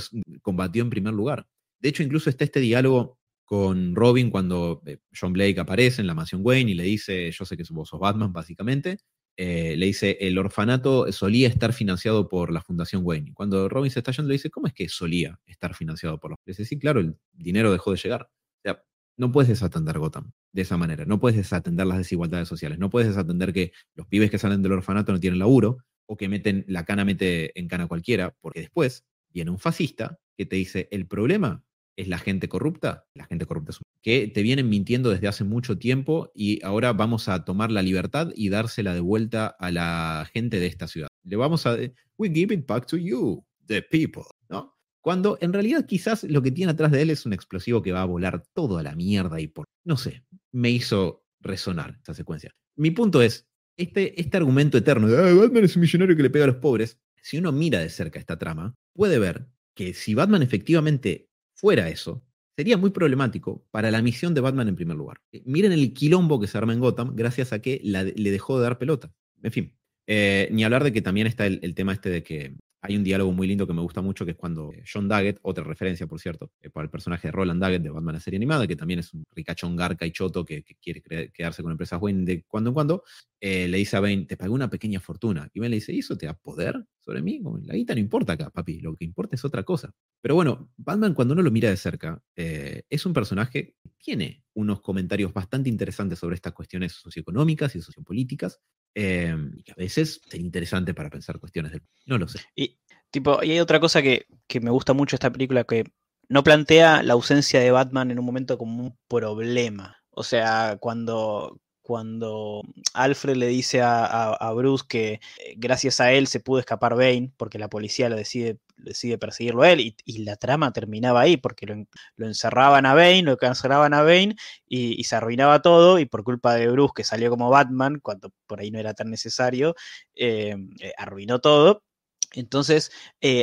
combatió 0.43 0.83
en 0.83 0.91
primer 0.91 1.13
lugar. 1.13 1.49
De 1.81 1.89
hecho, 1.89 2.05
incluso 2.05 2.31
está 2.31 2.45
este 2.45 2.61
diálogo 2.61 3.19
con 3.45 3.95
Robin 3.95 4.31
cuando 4.31 4.81
eh, 4.87 4.99
John 5.19 5.33
Blake 5.33 5.59
aparece 5.59 6.01
en 6.01 6.07
la 6.07 6.15
mansión 6.15 6.41
Wayne 6.45 6.71
y 6.71 6.75
le 6.75 6.85
dice, 6.85 7.31
yo 7.31 7.45
sé 7.45 7.57
que 7.57 7.65
vos 7.71 7.89
sos 7.89 8.01
Batman, 8.01 8.33
básicamente, 8.33 8.99
eh, 9.37 9.77
le 9.77 9.87
dice, 9.87 10.17
el 10.21 10.39
orfanato 10.39 11.11
solía 11.13 11.49
estar 11.49 11.73
financiado 11.73 12.29
por 12.29 12.53
la 12.53 12.61
Fundación 12.61 13.03
Wayne. 13.05 13.33
Cuando 13.35 13.69
Robin 13.69 13.91
se 13.91 14.01
está 14.01 14.13
yendo, 14.13 14.29
le 14.29 14.35
dice, 14.35 14.51
¿cómo 14.51 14.67
es 14.67 14.73
que 14.73 14.89
solía 14.89 15.41
estar 15.47 15.75
financiado 15.75 16.19
por 16.19 16.31
los... 16.31 16.39
Le 16.45 16.53
dice, 16.53 16.65
sí, 16.65 16.79
claro, 16.79 17.01
el 17.01 17.17
dinero 17.33 17.73
dejó 17.73 17.91
de 17.91 17.99
llegar. 17.99 18.23
O 18.23 18.61
sea, 18.63 18.83
no 19.17 19.33
puedes 19.33 19.49
desatender 19.49 19.99
Gotham 19.99 20.33
de 20.53 20.63
esa 20.63 20.77
manera, 20.77 21.05
no 21.05 21.19
puedes 21.19 21.37
desatender 21.37 21.87
las 21.87 21.99
desigualdades 21.99 22.49
sociales, 22.49 22.79
no 22.79 22.91
puedes 22.91 23.09
desatender 23.09 23.53
que 23.53 23.73
los 23.95 24.07
pibes 24.07 24.31
que 24.31 24.39
salen 24.39 24.63
del 24.63 24.73
orfanato 24.73 25.13
no 25.13 25.21
tienen 25.21 25.41
laburo 25.41 25.79
o 26.07 26.17
que 26.17 26.29
meten 26.29 26.65
la 26.69 26.85
cana 26.85 27.05
mete 27.05 27.59
en 27.59 27.67
cana 27.67 27.89
cualquiera, 27.89 28.37
porque 28.41 28.61
después 28.61 29.05
viene 29.31 29.51
un 29.51 29.59
fascista 29.59 30.19
que 30.37 30.47
te 30.47 30.57
dice, 30.57 30.89
el 30.93 31.07
problema 31.07 31.65
es 31.97 32.09
la 32.09 32.19
gente 32.19 32.49
corrupta, 32.49 33.07
la 33.15 33.25
gente 33.25 33.47
corrupta 33.47 33.73
es 33.73 33.81
que 34.05 34.29
te 34.29 34.43
vienen 34.43 34.69
mintiendo 34.69 35.09
desde 35.09 35.29
hace 35.29 35.45
mucho 35.45 35.79
tiempo 35.79 36.31
y 36.35 36.63
ahora 36.63 36.93
vamos 36.93 37.27
a 37.29 37.43
tomar 37.47 37.73
la 37.73 37.81
libertad 37.81 38.31
y 38.37 38.51
dársela 38.51 38.93
de 38.93 39.01
vuelta 39.01 39.47
a 39.59 39.71
la 39.71 40.29
gente 40.31 40.61
de 40.61 40.67
esta 40.67 40.87
ciudad. 40.87 41.09
Le 41.25 41.37
vamos 41.37 41.67
a 41.67 41.79
we 42.19 42.29
give 42.29 42.55
it 42.55 42.67
back 42.67 42.87
to 42.87 42.99
you, 42.99 43.43
the 43.67 43.81
people, 43.81 44.25
¿no? 44.51 44.77
Cuando 45.01 45.39
en 45.41 45.55
realidad 45.55 45.87
quizás 45.87 46.23
lo 46.25 46.43
que 46.43 46.53
tiene 46.53 46.73
atrás 46.73 46.93
de 46.93 47.01
él 47.01 47.09
es 47.09 47.25
un 47.25 47.33
explosivo 47.33 47.81
que 47.81 47.93
va 47.93 48.03
a 48.03 48.07
volar 48.07 48.45
todo 48.53 48.77
a 48.77 48.83
la 48.83 48.95
mierda 48.95 49.41
y 49.41 49.49
por 49.49 49.65
no 49.85 49.97
sé, 49.97 50.23
me 50.53 50.71
hizo 50.71 51.25
resonar 51.41 51.99
esa 52.03 52.13
secuencia. 52.13 52.55
Mi 52.77 52.91
punto 52.91 53.23
es, 53.23 53.47
este, 53.79 54.21
este 54.21 54.37
argumento 54.37 54.77
eterno 54.77 55.09
de 55.09 55.17
ah, 55.17 55.35
Batman 55.35 55.65
es 55.65 55.77
un 55.77 55.83
millonario 55.83 56.15
que 56.15 56.23
le 56.23 56.31
pega 56.31 56.45
a 56.45 56.49
los 56.49 56.57
pobres, 56.57 56.99
si 57.23 57.39
uno 57.39 57.53
mira 57.53 57.79
de 57.79 57.89
cerca 57.89 58.19
esta 58.19 58.39
trama, 58.39 58.75
puede 58.93 59.19
ver 59.19 59.47
que 59.75 59.95
si 59.95 60.15
Batman 60.15 60.43
efectivamente 60.43 61.31
fuera 61.55 61.89
eso, 61.89 62.23
sería 62.57 62.77
muy 62.77 62.91
problemático 62.91 63.67
para 63.71 63.91
la 63.91 64.03
misión 64.03 64.35
de 64.35 64.41
Batman 64.41 64.69
en 64.69 64.77
primer 64.77 64.97
lugar. 64.97 65.21
Eh, 65.33 65.43
miren 65.45 65.73
el 65.73 65.93
quilombo 65.93 66.41
que 66.41 66.47
se 66.47 66.59
arma 66.59 66.73
en 66.73 66.81
Gotham 66.81 67.15
gracias 67.15 67.53
a 67.53 67.61
que 67.61 67.81
le 67.83 68.31
dejó 68.31 68.59
de 68.59 68.65
dar 68.65 68.79
pelota. 68.79 69.13
En 69.43 69.53
fin, 69.53 69.73
eh, 70.07 70.49
ni 70.53 70.65
hablar 70.65 70.85
de 70.85 70.93
que 70.93 71.03
también 71.03 71.27
está 71.27 71.47
el, 71.47 71.75
tema 71.75 71.93
este 71.93 72.11
de 72.11 72.23
que 72.23 72.57
hay 72.87 72.99
un 72.99 73.03
diálogo 73.03 73.33
muy 73.33 73.47
lindo 73.47 73.67
que 73.67 73.73
me 73.73 73.81
gusta 73.81 74.03
mucho, 74.03 74.27
que 74.27 74.33
es 74.33 74.37
cuando 74.37 74.71
John 74.87 75.09
Daggett, 75.09 75.39
otra 75.41 75.65
referencia, 75.65 76.07
por 76.07 76.21
cierto, 76.21 76.53
eh, 76.61 76.69
para 76.69 76.85
el 76.85 76.91
personaje 76.91 77.29
de 77.29 77.33
Roland 77.33 77.59
Daggett 77.59 77.83
de 77.83 77.89
Batman 77.89 78.17
la 78.17 78.21
serie 78.21 78.37
animada, 78.37 78.67
que 78.67 78.77
también 78.77 79.01
es 79.01 79.15
un 79.15 79.25
ricachón 79.35 79.75
garca 79.75 80.05
y 80.05 80.13
choto 80.13 80.45
que, 80.45 80.63
quiere 80.83 81.31
quedarse 81.33 81.63
con 81.63 81.73
empresas 81.73 81.99
Wayne 82.03 82.27
de 82.27 82.45
cuando 82.47 82.69
en 82.69 82.75
cuando, 82.75 83.05
eh, 83.41 83.69
le 83.69 83.79
dice 83.79 83.97
a 83.97 84.01
Bane, 84.01 84.27
te 84.27 84.37
pagué 84.37 84.51
una 84.51 84.69
pequeña 84.69 85.01
fortuna. 85.01 85.49
Y 85.55 85.61
Bane 85.61 85.71
le 85.71 85.77
dice, 85.77 85.95
¿y 85.95 86.01
eso 86.01 86.19
te 86.19 86.27
da 86.27 86.35
poder 86.35 86.85
sobre 87.01 87.23
mí? 87.23 87.41
La 87.63 87.73
guita 87.73 87.95
no 87.95 88.01
importa 88.01 88.35
acá, 88.35 88.51
papi, 88.51 88.81
lo 88.81 88.95
que 88.97 89.07
importa 89.07 89.35
es 89.35 89.45
otra 89.47 89.63
cosa. 89.63 89.95
Pero 90.21 90.35
bueno, 90.35 90.71
Batman 90.77 91.15
cuando 91.15 91.33
uno 91.33 91.43
lo 91.43 91.51
mira 91.51 91.71
de 91.71 91.79
cerca, 91.79 92.23
eh, 92.37 92.83
es 92.91 93.07
un 93.07 93.15
personaje 93.15 93.77
que 93.83 93.93
tiene 93.97 94.45
unos 94.53 94.83
comentarios 94.83 95.33
bastante 95.33 95.71
interesantes 95.71 96.19
sobre 96.19 96.35
estas 96.35 96.53
cuestiones 96.53 96.93
socioeconómicas 96.93 97.75
y 97.77 97.81
sociopolíticas, 97.81 98.61
Em, 98.95 99.61
que 99.65 99.73
a 99.73 99.77
veces 99.77 100.21
es 100.31 100.41
interesante 100.41 100.95
para 100.95 101.11
pensar 101.11 101.41
cuestiones 101.41 101.73
del... 101.73 101.83
No 102.07 102.19
lo 102.19 102.29
sé. 102.29 102.41
Y, 102.55 102.79
tipo, 103.11 103.43
y 103.43 103.51
hay 103.51 103.61
otra 103.61 103.81
cosa 103.81 104.03
que, 104.03 104.27
que 104.47 104.61
me 104.61 104.71
gusta 104.71 104.93
mucho 104.93 105.15
de 105.15 105.17
esta 105.17 105.33
película 105.33 105.65
que 105.65 105.85
no 106.29 106.45
plantea 106.45 107.03
la 107.03 107.15
ausencia 107.15 107.61
de 107.61 107.71
Batman 107.71 108.11
en 108.11 108.19
un 108.19 108.25
momento 108.25 108.57
como 108.57 108.83
un 108.83 108.99
problema. 109.09 109.97
O 110.11 110.23
sea, 110.23 110.79
cuando, 110.81 111.61
cuando 111.85 112.63
Alfred 112.95 113.37
le 113.37 113.47
dice 113.49 113.83
a, 113.83 114.53
Bruce 114.57 114.87
que 114.89 115.13
eh, 115.13 115.55
gracias 115.59 116.01
a 116.01 116.13
él 116.13 116.27
se 116.29 116.41
pudo 116.41 116.59
escapar 116.59 116.95
Bane, 116.97 117.31
porque 117.37 117.59
la 117.59 117.69
policía 117.69 118.09
lo 118.09 118.17
decide, 118.17 118.59
decide 118.79 119.19
perseguirlo 119.19 119.63
a 119.63 119.71
él, 119.71 119.95
y, 120.05 120.19
la 120.25 120.37
trama 120.37 120.73
terminaba 120.73 121.21
ahí, 121.21 121.37
porque 121.37 121.67
lo, 121.67 122.27
encerraban 122.27 122.87
a 122.87 122.95
Bane, 122.95 123.23
lo 123.23 123.37
cancelaban 123.37 123.93
a 123.93 124.03
Bane, 124.03 124.35
y, 124.67 125.05
se 125.05 125.15
arruinaba 125.15 125.61
todo, 125.61 125.99
y 125.99 126.07
por 126.07 126.25
culpa 126.25 126.55
de 126.55 126.69
Bruce, 126.69 126.95
que 126.97 127.05
salió 127.05 127.29
como 127.29 127.51
Batman, 127.51 128.01
cuando 128.01 128.31
por 128.47 128.61
ahí 128.61 128.71
no 128.71 128.79
era 128.79 128.95
tan 128.95 129.11
necesario, 129.11 129.75
eh, 130.15 130.57
eh, 130.81 130.93
arruinó 130.97 131.41
todo. 131.41 131.85
Entonces, 132.33 132.93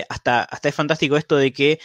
hasta, 0.10 0.44
hasta 0.44 0.70
es 0.70 0.76
fantástico 0.76 1.16
esto 1.16 1.38
de 1.38 1.54
que 1.54 1.80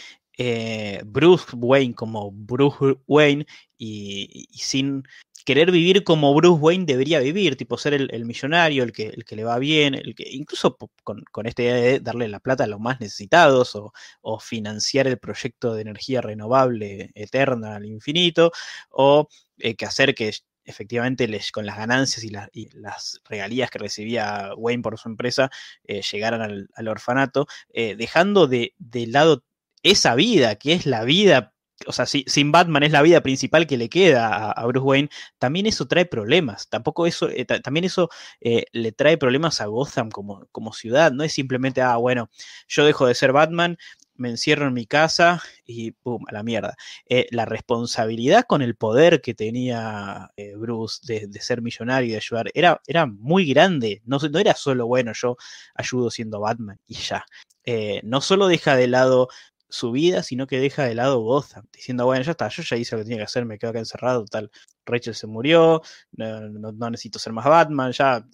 Bruce 1.05 1.55
Wayne 1.55 1.93
como 1.93 2.31
Bruce 2.31 2.97
Wayne 3.07 3.45
y, 3.77 4.47
sin 4.53 5.03
querer 5.47 5.71
vivir 5.71 6.03
como 6.03 6.33
Bruce 6.33 6.59
Wayne 6.61 6.83
debería 6.85 7.21
vivir, 7.21 7.55
tipo 7.55 7.77
ser 7.77 7.93
el, 7.93 8.25
millonario, 8.25 8.83
el 8.83 8.91
que, 8.91 9.07
el 9.07 9.23
que 9.23 9.37
le 9.37 9.45
va 9.45 9.57
bien, 9.59 9.95
el 9.95 10.13
que 10.13 10.25
incluso 10.29 10.75
con, 11.05 11.23
esta 11.45 11.61
idea 11.61 11.75
de 11.75 11.99
darle 12.01 12.27
la 12.27 12.41
plata 12.41 12.65
a 12.65 12.67
los 12.67 12.81
más 12.81 12.99
necesitados 12.99 13.73
o, 14.21 14.39
financiar 14.41 15.07
el 15.07 15.17
proyecto 15.17 15.73
de 15.73 15.83
energía 15.83 16.19
renovable 16.19 17.11
eterna 17.15 17.77
al 17.77 17.85
infinito, 17.85 18.51
o 18.89 19.29
eh, 19.59 19.75
que 19.75 19.85
hacer 19.85 20.15
que 20.15 20.33
efectivamente 20.65 21.29
con 21.53 21.65
las 21.65 21.77
ganancias 21.77 22.25
y, 22.25 22.67
las 22.73 23.21
regalías 23.23 23.69
que 23.71 23.79
recibía 23.79 24.51
Wayne 24.57 24.83
por 24.83 24.99
su 24.99 25.07
empresa 25.07 25.49
eh, 25.85 26.01
llegaran 26.01 26.67
al, 26.75 26.87
orfanato, 26.89 27.47
eh, 27.69 27.95
dejando 27.95 28.47
de, 28.47 28.73
lado 29.07 29.45
esa 29.81 30.13
vida, 30.13 30.55
que 30.57 30.73
es 30.73 30.85
la 30.85 31.05
vida 31.05 31.53
o 31.85 31.91
sea, 31.91 32.05
si, 32.05 32.23
sin 32.27 32.51
Batman 32.51 32.83
es 32.83 32.91
la 32.91 33.01
vida 33.01 33.21
principal 33.21 33.67
que 33.67 33.77
le 33.77 33.89
queda 33.89 34.51
a, 34.51 34.65
Bruce 34.65 34.85
Wayne, 34.85 35.09
también 35.37 35.65
eso 35.67 35.87
trae 35.87 36.05
problemas. 36.05 36.69
Tampoco 36.69 37.05
eso, 37.05 37.29
eh, 37.29 37.45
también 37.45 37.85
eso 37.85 38.09
le 38.39 38.91
trae 38.91 39.17
problemas 39.17 39.61
a 39.61 39.67
Gotham 39.67 40.09
como, 40.09 40.73
ciudad. 40.73 41.11
No 41.11 41.23
es 41.23 41.33
simplemente, 41.33 41.81
ah, 41.81 41.97
bueno, 41.97 42.29
yo 42.67 42.85
dejo 42.85 43.07
de 43.07 43.15
ser 43.15 43.31
Batman 43.31 43.77
me 44.17 44.29
encierro 44.29 44.67
en 44.67 44.73
mi 44.73 44.85
casa 44.85 45.41
y 45.65 45.91
¡pum! 45.91 46.23
a 46.27 46.33
la 46.33 46.43
mierda. 46.43 46.75
Eh, 47.07 47.27
la 47.31 47.45
responsabilidad 47.45 48.45
con 48.47 48.61
el 48.61 48.75
poder 48.75 49.21
que 49.21 49.33
tenía 49.33 50.31
eh, 50.35 50.55
Bruce 50.55 50.99
de, 51.05 51.29
ser 51.39 51.61
millonario 51.61 52.09
y 52.09 52.11
de 52.11 52.17
ayudar 52.17 52.51
era, 52.53 52.81
era 52.87 53.05
muy 53.05 53.45
grande. 53.45 54.01
No, 54.05 54.19
era 54.39 54.55
solo, 54.55 54.87
bueno, 54.87 55.13
yo 55.13 55.37
ayudo 55.75 56.11
siendo 56.11 56.39
Batman 56.39 56.79
y 56.87 56.95
ya. 56.95 57.25
Eh, 57.63 58.01
no 58.03 58.21
solo 58.21 58.47
deja 58.47 58.75
de 58.75 58.87
lado 58.87 59.29
su 59.69 59.91
vida, 59.91 60.23
sino 60.23 60.47
que 60.47 60.59
deja 60.59 60.85
de 60.85 60.95
lado 60.95 61.19
Gotham, 61.19 61.65
diciendo, 61.73 62.05
bueno, 62.05 62.23
ya 62.23 62.31
está, 62.31 62.47
yo 62.49 62.63
ya 62.63 62.77
hice 62.77 62.95
lo 62.95 62.99
que 62.99 63.05
tenía 63.05 63.17
que 63.17 63.23
hacer, 63.23 63.45
me 63.45 63.57
quedo 63.57 63.71
acá 63.71 63.79
encerrado, 63.79 64.25
tal, 64.25 64.49
Rachel 64.85 65.15
se 65.15 65.27
murió, 65.27 65.81
no, 66.11 66.89
necesito 66.89 67.19
ser 67.19 67.33
más 67.33 67.45
Batman, 67.45 67.91
ya, 67.91 68.25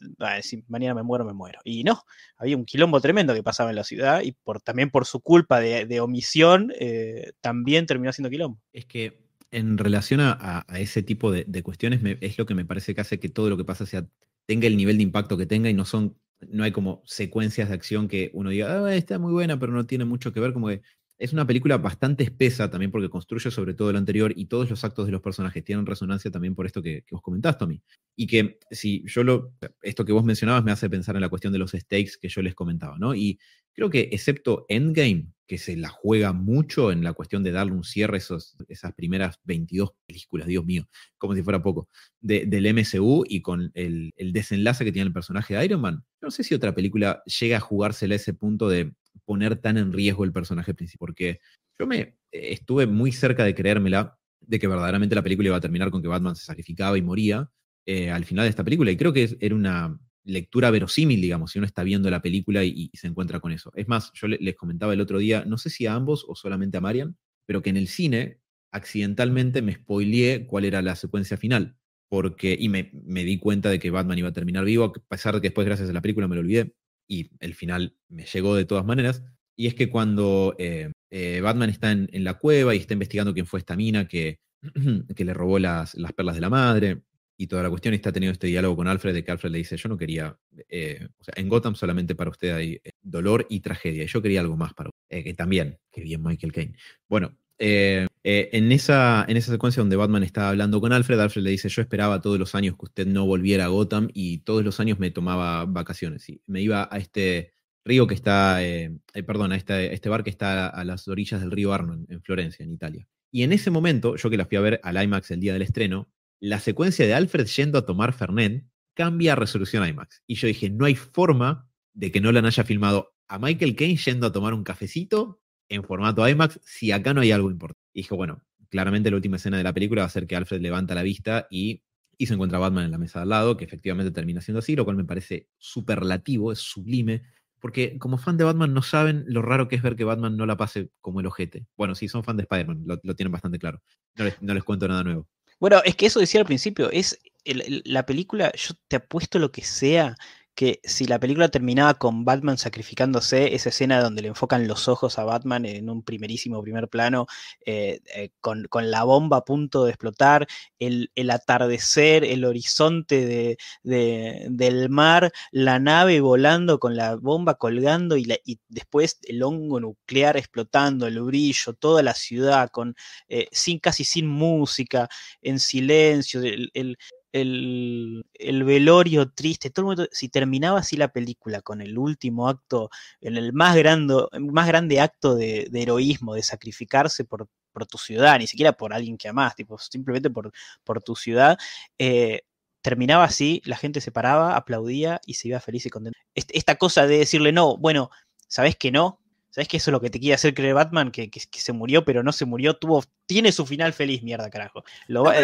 si 0.41 0.64
mañana 0.68 0.93
me 0.93 1.03
muero, 1.03 1.26
me 1.26 1.34
muero. 1.34 1.60
Y 1.64 1.84
no, 1.84 2.03
había 2.38 2.55
un 2.55 2.65
quilombo 2.65 3.01
tremendo 3.01 3.34
que 3.34 3.43
pasaba 3.43 3.72
en 3.72 3.76
la 3.76 3.84
ciudad 3.84 4.22
y 4.22 4.34
por, 4.34 4.61
también 4.61 4.89
por 4.89 5.05
su 5.05 5.19
culpa 5.19 5.60
de, 5.60 5.99
omisión, 5.99 6.72
eh, 6.80 7.31
también 7.41 7.85
terminó 7.85 8.14
siendo 8.14 8.30
quilombo. 8.30 8.60
Es 8.72 8.85
que 8.85 9.23
en 9.51 9.77
relación 9.77 10.19
a, 10.22 10.65
ese 10.76 11.03
tipo 11.03 11.31
de, 11.31 11.64
cuestiones 11.64 12.01
es 12.22 12.38
lo 12.38 12.45
que 12.45 12.55
me 12.55 12.65
parece 12.65 12.95
que 12.95 13.01
hace 13.01 13.19
que 13.19 13.30
todo 13.30 13.49
lo 13.49 13.57
que 13.57 13.65
pasa 13.65 13.85
sea, 13.85 14.07
tenga 14.45 14.68
el 14.68 14.77
nivel 14.77 14.97
de 14.97 15.03
impacto 15.03 15.38
que 15.38 15.45
tenga 15.45 15.69
y 15.69 15.73
no 15.73 15.85
son 15.85 16.18
no 16.49 16.64
hay 16.64 16.72
como 16.72 17.01
secuencias 17.05 17.69
de 17.69 17.76
acción 17.76 18.07
que 18.10 18.30
uno 18.34 18.49
diga, 18.49 18.85
ah, 18.85 18.95
está 18.95 19.19
muy 19.19 19.31
buena, 19.31 19.57
pero 19.57 19.72
no 19.72 19.85
tiene 19.85 20.03
mucho 20.03 20.34
que 20.34 20.41
ver, 20.41 20.51
como 20.51 20.68
que 20.68 20.81
es 21.23 21.31
una 21.31 21.47
película 21.47 21.77
bastante 21.77 22.25
espesa 22.25 22.69
también 22.69 22.91
porque 22.91 23.09
construye 23.09 23.49
sobre 23.49 23.73
todo 23.73 23.93
lo 23.93 23.97
anterior 23.97 24.33
y 24.35 24.47
todos 24.47 24.69
los 24.69 24.83
actos 24.83 25.05
de 25.05 25.13
los 25.13 25.21
personajes 25.21 25.63
tienen 25.63 25.85
resonancia 25.85 26.29
también 26.29 26.53
por 26.53 26.65
esto 26.65 26.81
que, 26.81 27.05
vos 27.11 27.21
comentaste, 27.21 27.59
Tommy. 27.59 27.81
Y 28.17 28.27
que 28.27 28.59
si 28.69 29.05
yo 29.05 29.23
lo, 29.23 29.53
esto 29.83 30.03
que 30.03 30.11
vos 30.11 30.25
mencionabas 30.25 30.65
me 30.65 30.73
hace 30.73 30.89
pensar 30.89 31.15
en 31.15 31.21
la 31.21 31.29
cuestión 31.29 31.53
de 31.53 31.59
los 31.59 31.71
stakes 31.71 32.17
que 32.21 32.27
yo 32.27 32.41
les 32.41 32.53
comentaba, 32.53 32.97
¿no? 32.99 33.15
Y 33.15 33.39
creo 33.71 33.89
que 33.89 34.09
excepto 34.11 34.65
Endgame, 34.67 35.27
que 35.47 35.57
se 35.57 35.77
la 35.77 35.87
juega 35.87 36.33
mucho 36.33 36.91
en 36.91 37.05
la 37.05 37.13
cuestión 37.13 37.41
de 37.41 37.53
darle 37.53 37.71
un 37.71 37.85
cierre 37.85 38.17
a 38.17 38.37
esas 38.67 38.93
primeras 38.93 39.39
22 39.45 39.93
películas, 40.05 40.47
Dios 40.47 40.65
mío, 40.65 40.89
como 41.17 41.35
si 41.35 41.41
fuera 41.41 41.63
poco, 41.63 41.87
del 42.19 42.73
MCU 42.73 43.23
y 43.29 43.41
con 43.41 43.71
el, 43.75 44.11
el 44.17 44.33
desenlace 44.33 44.83
que 44.83 44.91
tiene 44.91 45.07
el 45.07 45.13
personaje 45.13 45.55
de 45.55 45.63
Iron 45.63 45.79
Man, 45.79 46.03
no 46.21 46.31
sé 46.31 46.43
si 46.43 46.53
otra 46.53 46.75
película 46.75 47.23
llega 47.23 47.57
a 47.57 47.61
jugársela 47.61 48.15
a 48.15 48.17
ese 48.17 48.33
punto 48.33 48.67
de 48.67 48.93
poner 49.25 49.55
tan 49.57 49.77
en 49.77 49.93
riesgo 49.93 50.23
el 50.23 50.33
personaje 50.33 50.73
principal, 50.73 50.99
porque 50.99 51.39
yo 51.79 51.87
me 51.87 51.99
eh, 51.99 52.15
estuve 52.31 52.87
muy 52.87 53.11
cerca 53.11 53.43
de 53.43 53.55
creérmela, 53.55 54.17
de 54.41 54.59
que 54.59 54.67
verdaderamente 54.67 55.15
la 55.15 55.21
película 55.21 55.47
iba 55.47 55.57
a 55.57 55.61
terminar 55.61 55.89
con 55.89 56.01
que 56.01 56.07
Batman 56.07 56.35
se 56.35 56.45
sacrificaba 56.45 56.97
y 56.97 57.01
moría 57.01 57.49
eh, 57.85 58.11
al 58.11 58.25
final 58.25 58.45
de 58.45 58.49
esta 58.49 58.63
película, 58.63 58.91
y 58.91 58.97
creo 58.97 59.13
que 59.13 59.37
era 59.39 59.55
una 59.55 59.99
lectura 60.25 60.71
verosímil, 60.71 61.21
digamos, 61.21 61.51
si 61.51 61.59
uno 61.59 61.65
está 61.65 61.83
viendo 61.83 62.09
la 62.09 62.21
película 62.21 62.63
y, 62.63 62.89
se 62.93 63.07
encuentra 63.07 63.39
con 63.39 63.51
eso. 63.51 63.71
Es 63.75 63.87
más, 63.87 64.11
yo 64.13 64.27
les 64.27 64.55
comentaba 64.55 64.93
el 64.93 65.01
otro 65.01 65.17
día, 65.17 65.43
no 65.45 65.57
sé 65.57 65.69
si 65.69 65.85
a 65.85 65.93
ambos 65.93 66.25
o 66.27 66.35
solamente 66.35 66.77
a 66.77 66.81
Marian, 66.81 67.17
pero 67.45 67.61
que 67.61 67.69
en 67.69 67.77
el 67.77 67.87
cine 67.87 68.39
accidentalmente 68.71 69.61
me 69.61 69.73
spoileé 69.73 70.47
cuál 70.47 70.65
era 70.65 70.81
la 70.81 70.95
secuencia 70.95 71.37
final, 71.37 71.75
porque, 72.09 72.55
y 72.57 72.69
me, 72.69 72.91
me 73.05 73.25
di 73.25 73.37
cuenta 73.37 73.69
de 73.69 73.79
que 73.79 73.91
Batman 73.91 74.17
iba 74.17 74.29
a 74.29 74.33
terminar 74.33 74.63
vivo, 74.63 74.85
a 74.85 74.93
pesar 74.93 75.35
de 75.35 75.41
que 75.41 75.47
después, 75.49 75.65
gracias 75.65 75.89
a 75.89 75.93
la 75.93 76.01
película, 76.01 76.27
me 76.27 76.35
lo 76.35 76.41
olvidé 76.41 76.73
y 77.14 77.30
el 77.40 77.53
final 77.53 77.95
me 78.10 78.26
llegó 78.26 78.56
de 78.56 78.65
todas 78.65 78.85
maneras, 78.85 79.23
y 79.56 79.68
es 79.68 79.76
que 79.76 79.90
cuando 79.90 80.56
eh, 80.57 80.91
eh, 81.11 81.41
Batman 81.41 81.69
está 81.69 81.91
en, 81.91 82.23
la 82.23 82.35
cueva 82.35 82.73
y 82.73 82.80
está 82.80 82.94
investigando 82.94 83.34
quién 83.34 83.45
fue 83.45 83.60
esta 83.60 83.76
mina 83.76 84.07
que, 84.07 84.40
que 85.15 85.26
le 85.26 85.34
robó 85.34 85.60
las, 85.60 85.94
las, 85.95 86.14
perlas 86.14 86.35
de 86.35 86.41
la 86.41 86.49
madre 86.49 87.02
y 87.38 87.48
toda 87.48 87.61
la 87.61 87.69
cuestión, 87.69 87.94
y 87.94 87.98
está 87.98 88.11
teniendo 88.11 88.34
este 88.34 88.48
diálogo 88.48 88.77
con 88.77 88.88
Alfred, 88.88 89.14
de 89.14 89.23
que 89.23 89.31
Alfred 89.31 89.52
le 89.52 89.60
dice, 89.60 89.77
yo 89.77 89.90
no 89.90 89.98
quería, 89.98 90.35
eh, 90.69 91.07
o 91.19 91.23
sea, 91.23 91.34
en 91.38 91.49
Gotham 91.49 91.76
solamente 91.76 92.15
para 92.15 92.31
usted 92.31 92.52
hay 92.52 92.81
dolor 93.02 93.45
y 93.49 93.60
tragedia, 93.60 94.03
y 94.03 94.07
yo 94.07 94.22
quería 94.22 94.41
algo 94.41 94.57
más 94.57 94.73
para 94.73 94.90
usted, 94.90 95.23
que 95.23 95.34
también, 95.34 95.77
que 95.91 96.02
bien 96.02 96.22
Michael 96.23 96.53
Caine. 96.53 96.77
Bueno, 97.07 97.35
eh, 97.60 98.07
eh, 98.25 98.49
en, 98.53 98.71
esa, 98.71 99.25
en 99.27 99.35
esa 99.35 99.51
secuencia 99.51 99.81
donde 99.81 99.97
Batman 99.97 100.23
está 100.23 100.49
hablando 100.49 100.79
con 100.79 100.93
Alfred, 100.93 101.19
Alfred 101.19 101.43
le 101.43 101.49
dice, 101.51 101.67
yo 101.67 101.81
esperaba 101.81 102.21
todos 102.21 102.39
los 102.39 102.55
años 102.55 102.77
que 102.77 102.85
usted 102.85 103.05
no 103.05 103.25
volviera 103.25 103.65
a 103.65 103.67
Gotham 103.67 104.07
y 104.13 104.39
todos 104.39 104.63
los 104.63 104.79
años 104.79 104.97
me 104.97 105.11
tomaba 105.11 105.65
vacaciones. 105.65 106.29
Y 106.29 106.41
me 106.47 106.61
iba 106.61 106.87
a 106.89 106.97
este 106.97 107.53
río 107.83 108.07
que 108.07 108.15
está, 108.15 108.63
eh, 108.63 108.97
perdón, 109.27 109.51
a 109.51 109.57
este, 109.57 109.93
este, 109.93 110.07
bar 110.07 110.23
que 110.23 110.29
está 110.29 110.67
a, 110.67 110.85
las 110.85 111.07
orillas 111.09 111.41
del 111.41 111.51
río 111.51 111.73
Arno, 111.73 112.05
en, 112.07 112.21
Florencia, 112.21 112.63
en 112.63 112.71
Italia. 112.71 113.07
Y 113.29 113.43
en 113.43 113.51
ese 113.51 113.71
momento, 113.71 114.15
yo 114.15 114.29
que 114.29 114.37
la 114.37 114.45
fui 114.45 114.57
a 114.57 114.61
ver 114.61 114.79
al 114.83 115.03
IMAX 115.03 115.31
el 115.31 115.41
día 115.41 115.53
del 115.53 115.61
estreno, 115.61 116.09
la 116.39 116.59
secuencia 116.59 117.05
de 117.05 117.13
Alfred 117.13 117.45
yendo 117.47 117.77
a 117.77 117.85
tomar 117.85 118.13
Fernet 118.13 118.65
cambia 118.93 119.33
a 119.33 119.35
resolución 119.35 119.85
IMAX. 119.85 120.23
Y 120.27 120.35
yo 120.35 120.47
dije, 120.47 120.69
no 120.69 120.85
hay 120.85 120.95
forma 120.95 121.69
de 121.93 122.11
que 122.11 122.21
Nolan 122.21 122.45
haya 122.45 122.63
filmado 122.63 123.15
a 123.27 123.37
Michael 123.39 123.75
Caine 123.75 123.97
yendo 123.97 124.27
a 124.27 124.31
tomar 124.31 124.53
un 124.53 124.63
cafecito 124.63 125.41
en 125.67 125.83
formato 125.83 126.27
IMAX 126.27 126.59
si 126.63 126.91
acá 126.91 127.13
no 127.13 127.21
hay 127.21 127.31
algo 127.31 127.49
importante. 127.49 127.82
Y 127.93 128.01
dijo, 128.01 128.15
bueno, 128.15 128.43
claramente 128.69 129.09
la 129.09 129.17
última 129.17 129.37
escena 129.37 129.57
de 129.57 129.63
la 129.63 129.73
película 129.73 130.01
va 130.01 130.07
a 130.07 130.09
ser 130.09 130.27
que 130.27 130.35
Alfred 130.35 130.61
levanta 130.61 130.95
la 130.95 131.03
vista 131.03 131.47
y, 131.49 131.83
y 132.17 132.25
se 132.25 132.33
encuentra 132.33 132.59
Batman 132.59 132.85
en 132.85 132.91
la 132.91 132.97
mesa 132.97 133.19
de 133.19 133.23
al 133.23 133.29
lado, 133.29 133.57
que 133.57 133.65
efectivamente 133.65 134.11
termina 134.11 134.41
siendo 134.41 134.59
así, 134.59 134.75
lo 134.75 134.83
cual 134.83 134.97
me 134.97 135.05
parece 135.05 135.47
superlativo, 135.57 136.51
es 136.51 136.59
sublime, 136.59 137.23
porque 137.63 137.97
como 137.97 138.17
fan 138.17 138.35
de 138.35 138.43
Batman 138.43 138.73
no 138.73 138.81
saben 138.81 139.23
lo 139.25 139.41
raro 139.41 139.69
que 139.69 139.77
es 139.77 139.81
ver 139.81 139.95
que 139.95 140.03
Batman 140.03 140.35
no 140.35 140.45
la 140.45 140.57
pase 140.57 140.89
como 140.99 141.21
el 141.21 141.27
ojete. 141.27 141.65
Bueno, 141.77 141.95
si 141.95 142.09
son 142.09 142.21
fan 142.21 142.35
de 142.35 142.43
Spider-Man, 142.43 142.83
lo, 142.85 143.15
tienen 143.15 143.31
bastante 143.31 143.57
claro. 143.57 143.81
No 144.15 144.53
les, 144.53 144.63
cuento 144.65 144.85
nada 144.85 145.01
nuevo. 145.01 145.29
Bueno, 145.61 145.81
es 145.85 145.95
que 145.95 146.07
eso 146.07 146.19
decía 146.19 146.41
al 146.41 146.45
principio, 146.45 146.91
es 146.91 147.21
la 147.45 148.05
película, 148.05 148.51
yo 148.53 148.73
te 148.89 148.97
apuesto 148.97 149.39
lo 149.39 149.53
que 149.53 149.61
sea, 149.61 150.17
que 150.55 150.80
si 150.84 151.05
la 151.05 151.19
película 151.19 151.49
terminaba 151.49 151.95
con 151.95 152.25
Batman 152.25 152.57
sacrificándose, 152.57 153.55
esa 153.55 153.69
escena 153.69 154.01
donde 154.01 154.21
le 154.21 154.27
enfocan 154.30 154.67
los 154.67 154.88
ojos 154.88 155.17
a 155.19 155.23
Batman 155.23 155.65
en 155.65 155.89
un 155.89 156.03
primerísimo 156.03 156.61
primer 156.61 156.89
plano, 156.89 157.27
eh, 157.65 158.01
eh, 158.15 158.30
con, 158.41 158.67
la 158.91 159.03
bomba 159.03 159.38
a 159.38 159.45
punto 159.45 159.85
de 159.85 159.91
explotar, 159.91 160.47
el, 160.80 161.09
atardecer, 161.31 162.23
el 162.23 162.45
horizonte 162.45 163.57
del 163.84 164.89
mar, 164.89 165.31
la 165.51 165.80
nave 165.80 166.19
volando 166.21 166.80
con 166.80 166.95
la 166.95 167.15
bomba 167.15 167.55
colgando 167.55 168.17
y, 168.17 168.27
después 168.67 169.19
el 169.23 169.43
hongo 169.43 169.80
nuclear 169.80 170.38
explotando, 170.38 171.07
el 171.07 171.21
brillo, 171.21 171.73
toda 171.73 172.03
la 172.03 172.13
ciudad 172.13 172.69
con, 172.69 172.95
eh, 173.27 173.47
sin, 173.51 173.80
casi 173.80 174.03
sin 174.03 174.27
música, 174.27 175.09
en 175.41 175.59
silencio, 175.59 176.41
el 176.41 176.71
el, 176.73 176.97
velorio 177.34 179.31
triste, 179.31 179.69
todo 179.69 179.84
el 179.84 179.97
mundo, 179.97 180.07
si 180.11 180.30
terminaba 180.30 180.80
así 180.80 180.95
la 180.97 181.07
película 181.10 181.61
con 181.61 181.81
el 181.81 181.97
último 181.97 182.47
acto, 182.47 182.89
en 183.22 183.38
el 183.38 183.53
más, 183.53 183.76
grande, 183.76 184.15
más 184.39 184.68
grande 184.68 184.99
acto 185.01 185.35
de, 185.35 185.69
heroísmo, 185.73 186.35
de 186.35 186.43
sacrificarse 186.43 187.26
por, 187.26 187.47
por, 187.72 187.88
tu 187.88 187.97
ciudad, 187.97 188.38
ni 188.39 188.47
siquiera 188.47 188.73
por 188.73 188.93
alguien 188.93 189.18
que 189.18 189.30
amás, 189.30 189.55
tipo, 189.55 189.77
simplemente 189.80 190.30
por, 190.30 190.51
por 190.84 191.01
tu 191.01 191.15
ciudad, 191.15 191.57
eh, 191.97 192.41
terminaba 192.81 193.23
así, 193.23 193.61
la 193.65 193.77
gente 193.77 194.01
se 194.01 194.11
paraba, 194.11 194.55
aplaudía 194.55 195.22
y 195.26 195.35
se 195.35 195.47
iba 195.47 195.60
feliz 195.60 195.85
y 195.85 195.89
contento. 195.89 196.19
Esta 196.35 196.76
cosa 196.76 197.07
de 197.07 197.18
decirle, 197.18 197.51
no, 197.51 197.77
bueno, 197.77 198.11
¿sabes 198.47 198.76
que 198.76 198.91
no? 198.91 199.22
¿Sabes 199.53 199.67
que 199.67 199.77
eso 199.77 199.91
es 199.91 199.93
lo 199.93 200.01
que 200.01 200.09
te 200.09 200.19
quiere 200.19 200.34
hacer 200.34 200.55
creer 200.55 200.73
Batman? 200.73 201.11
Que, 201.11 201.30
se 201.51 201.73
murió, 201.73 202.03
pero 202.03 202.23
no 202.23 202.31
se 202.31 202.43
murió, 202.43 202.75
tuvo, 202.75 203.03
tiene 203.27 203.51
su 203.51 203.67
final 203.67 203.93
feliz, 203.93 204.23
mierda, 204.23 204.49
carajo. 204.49 204.84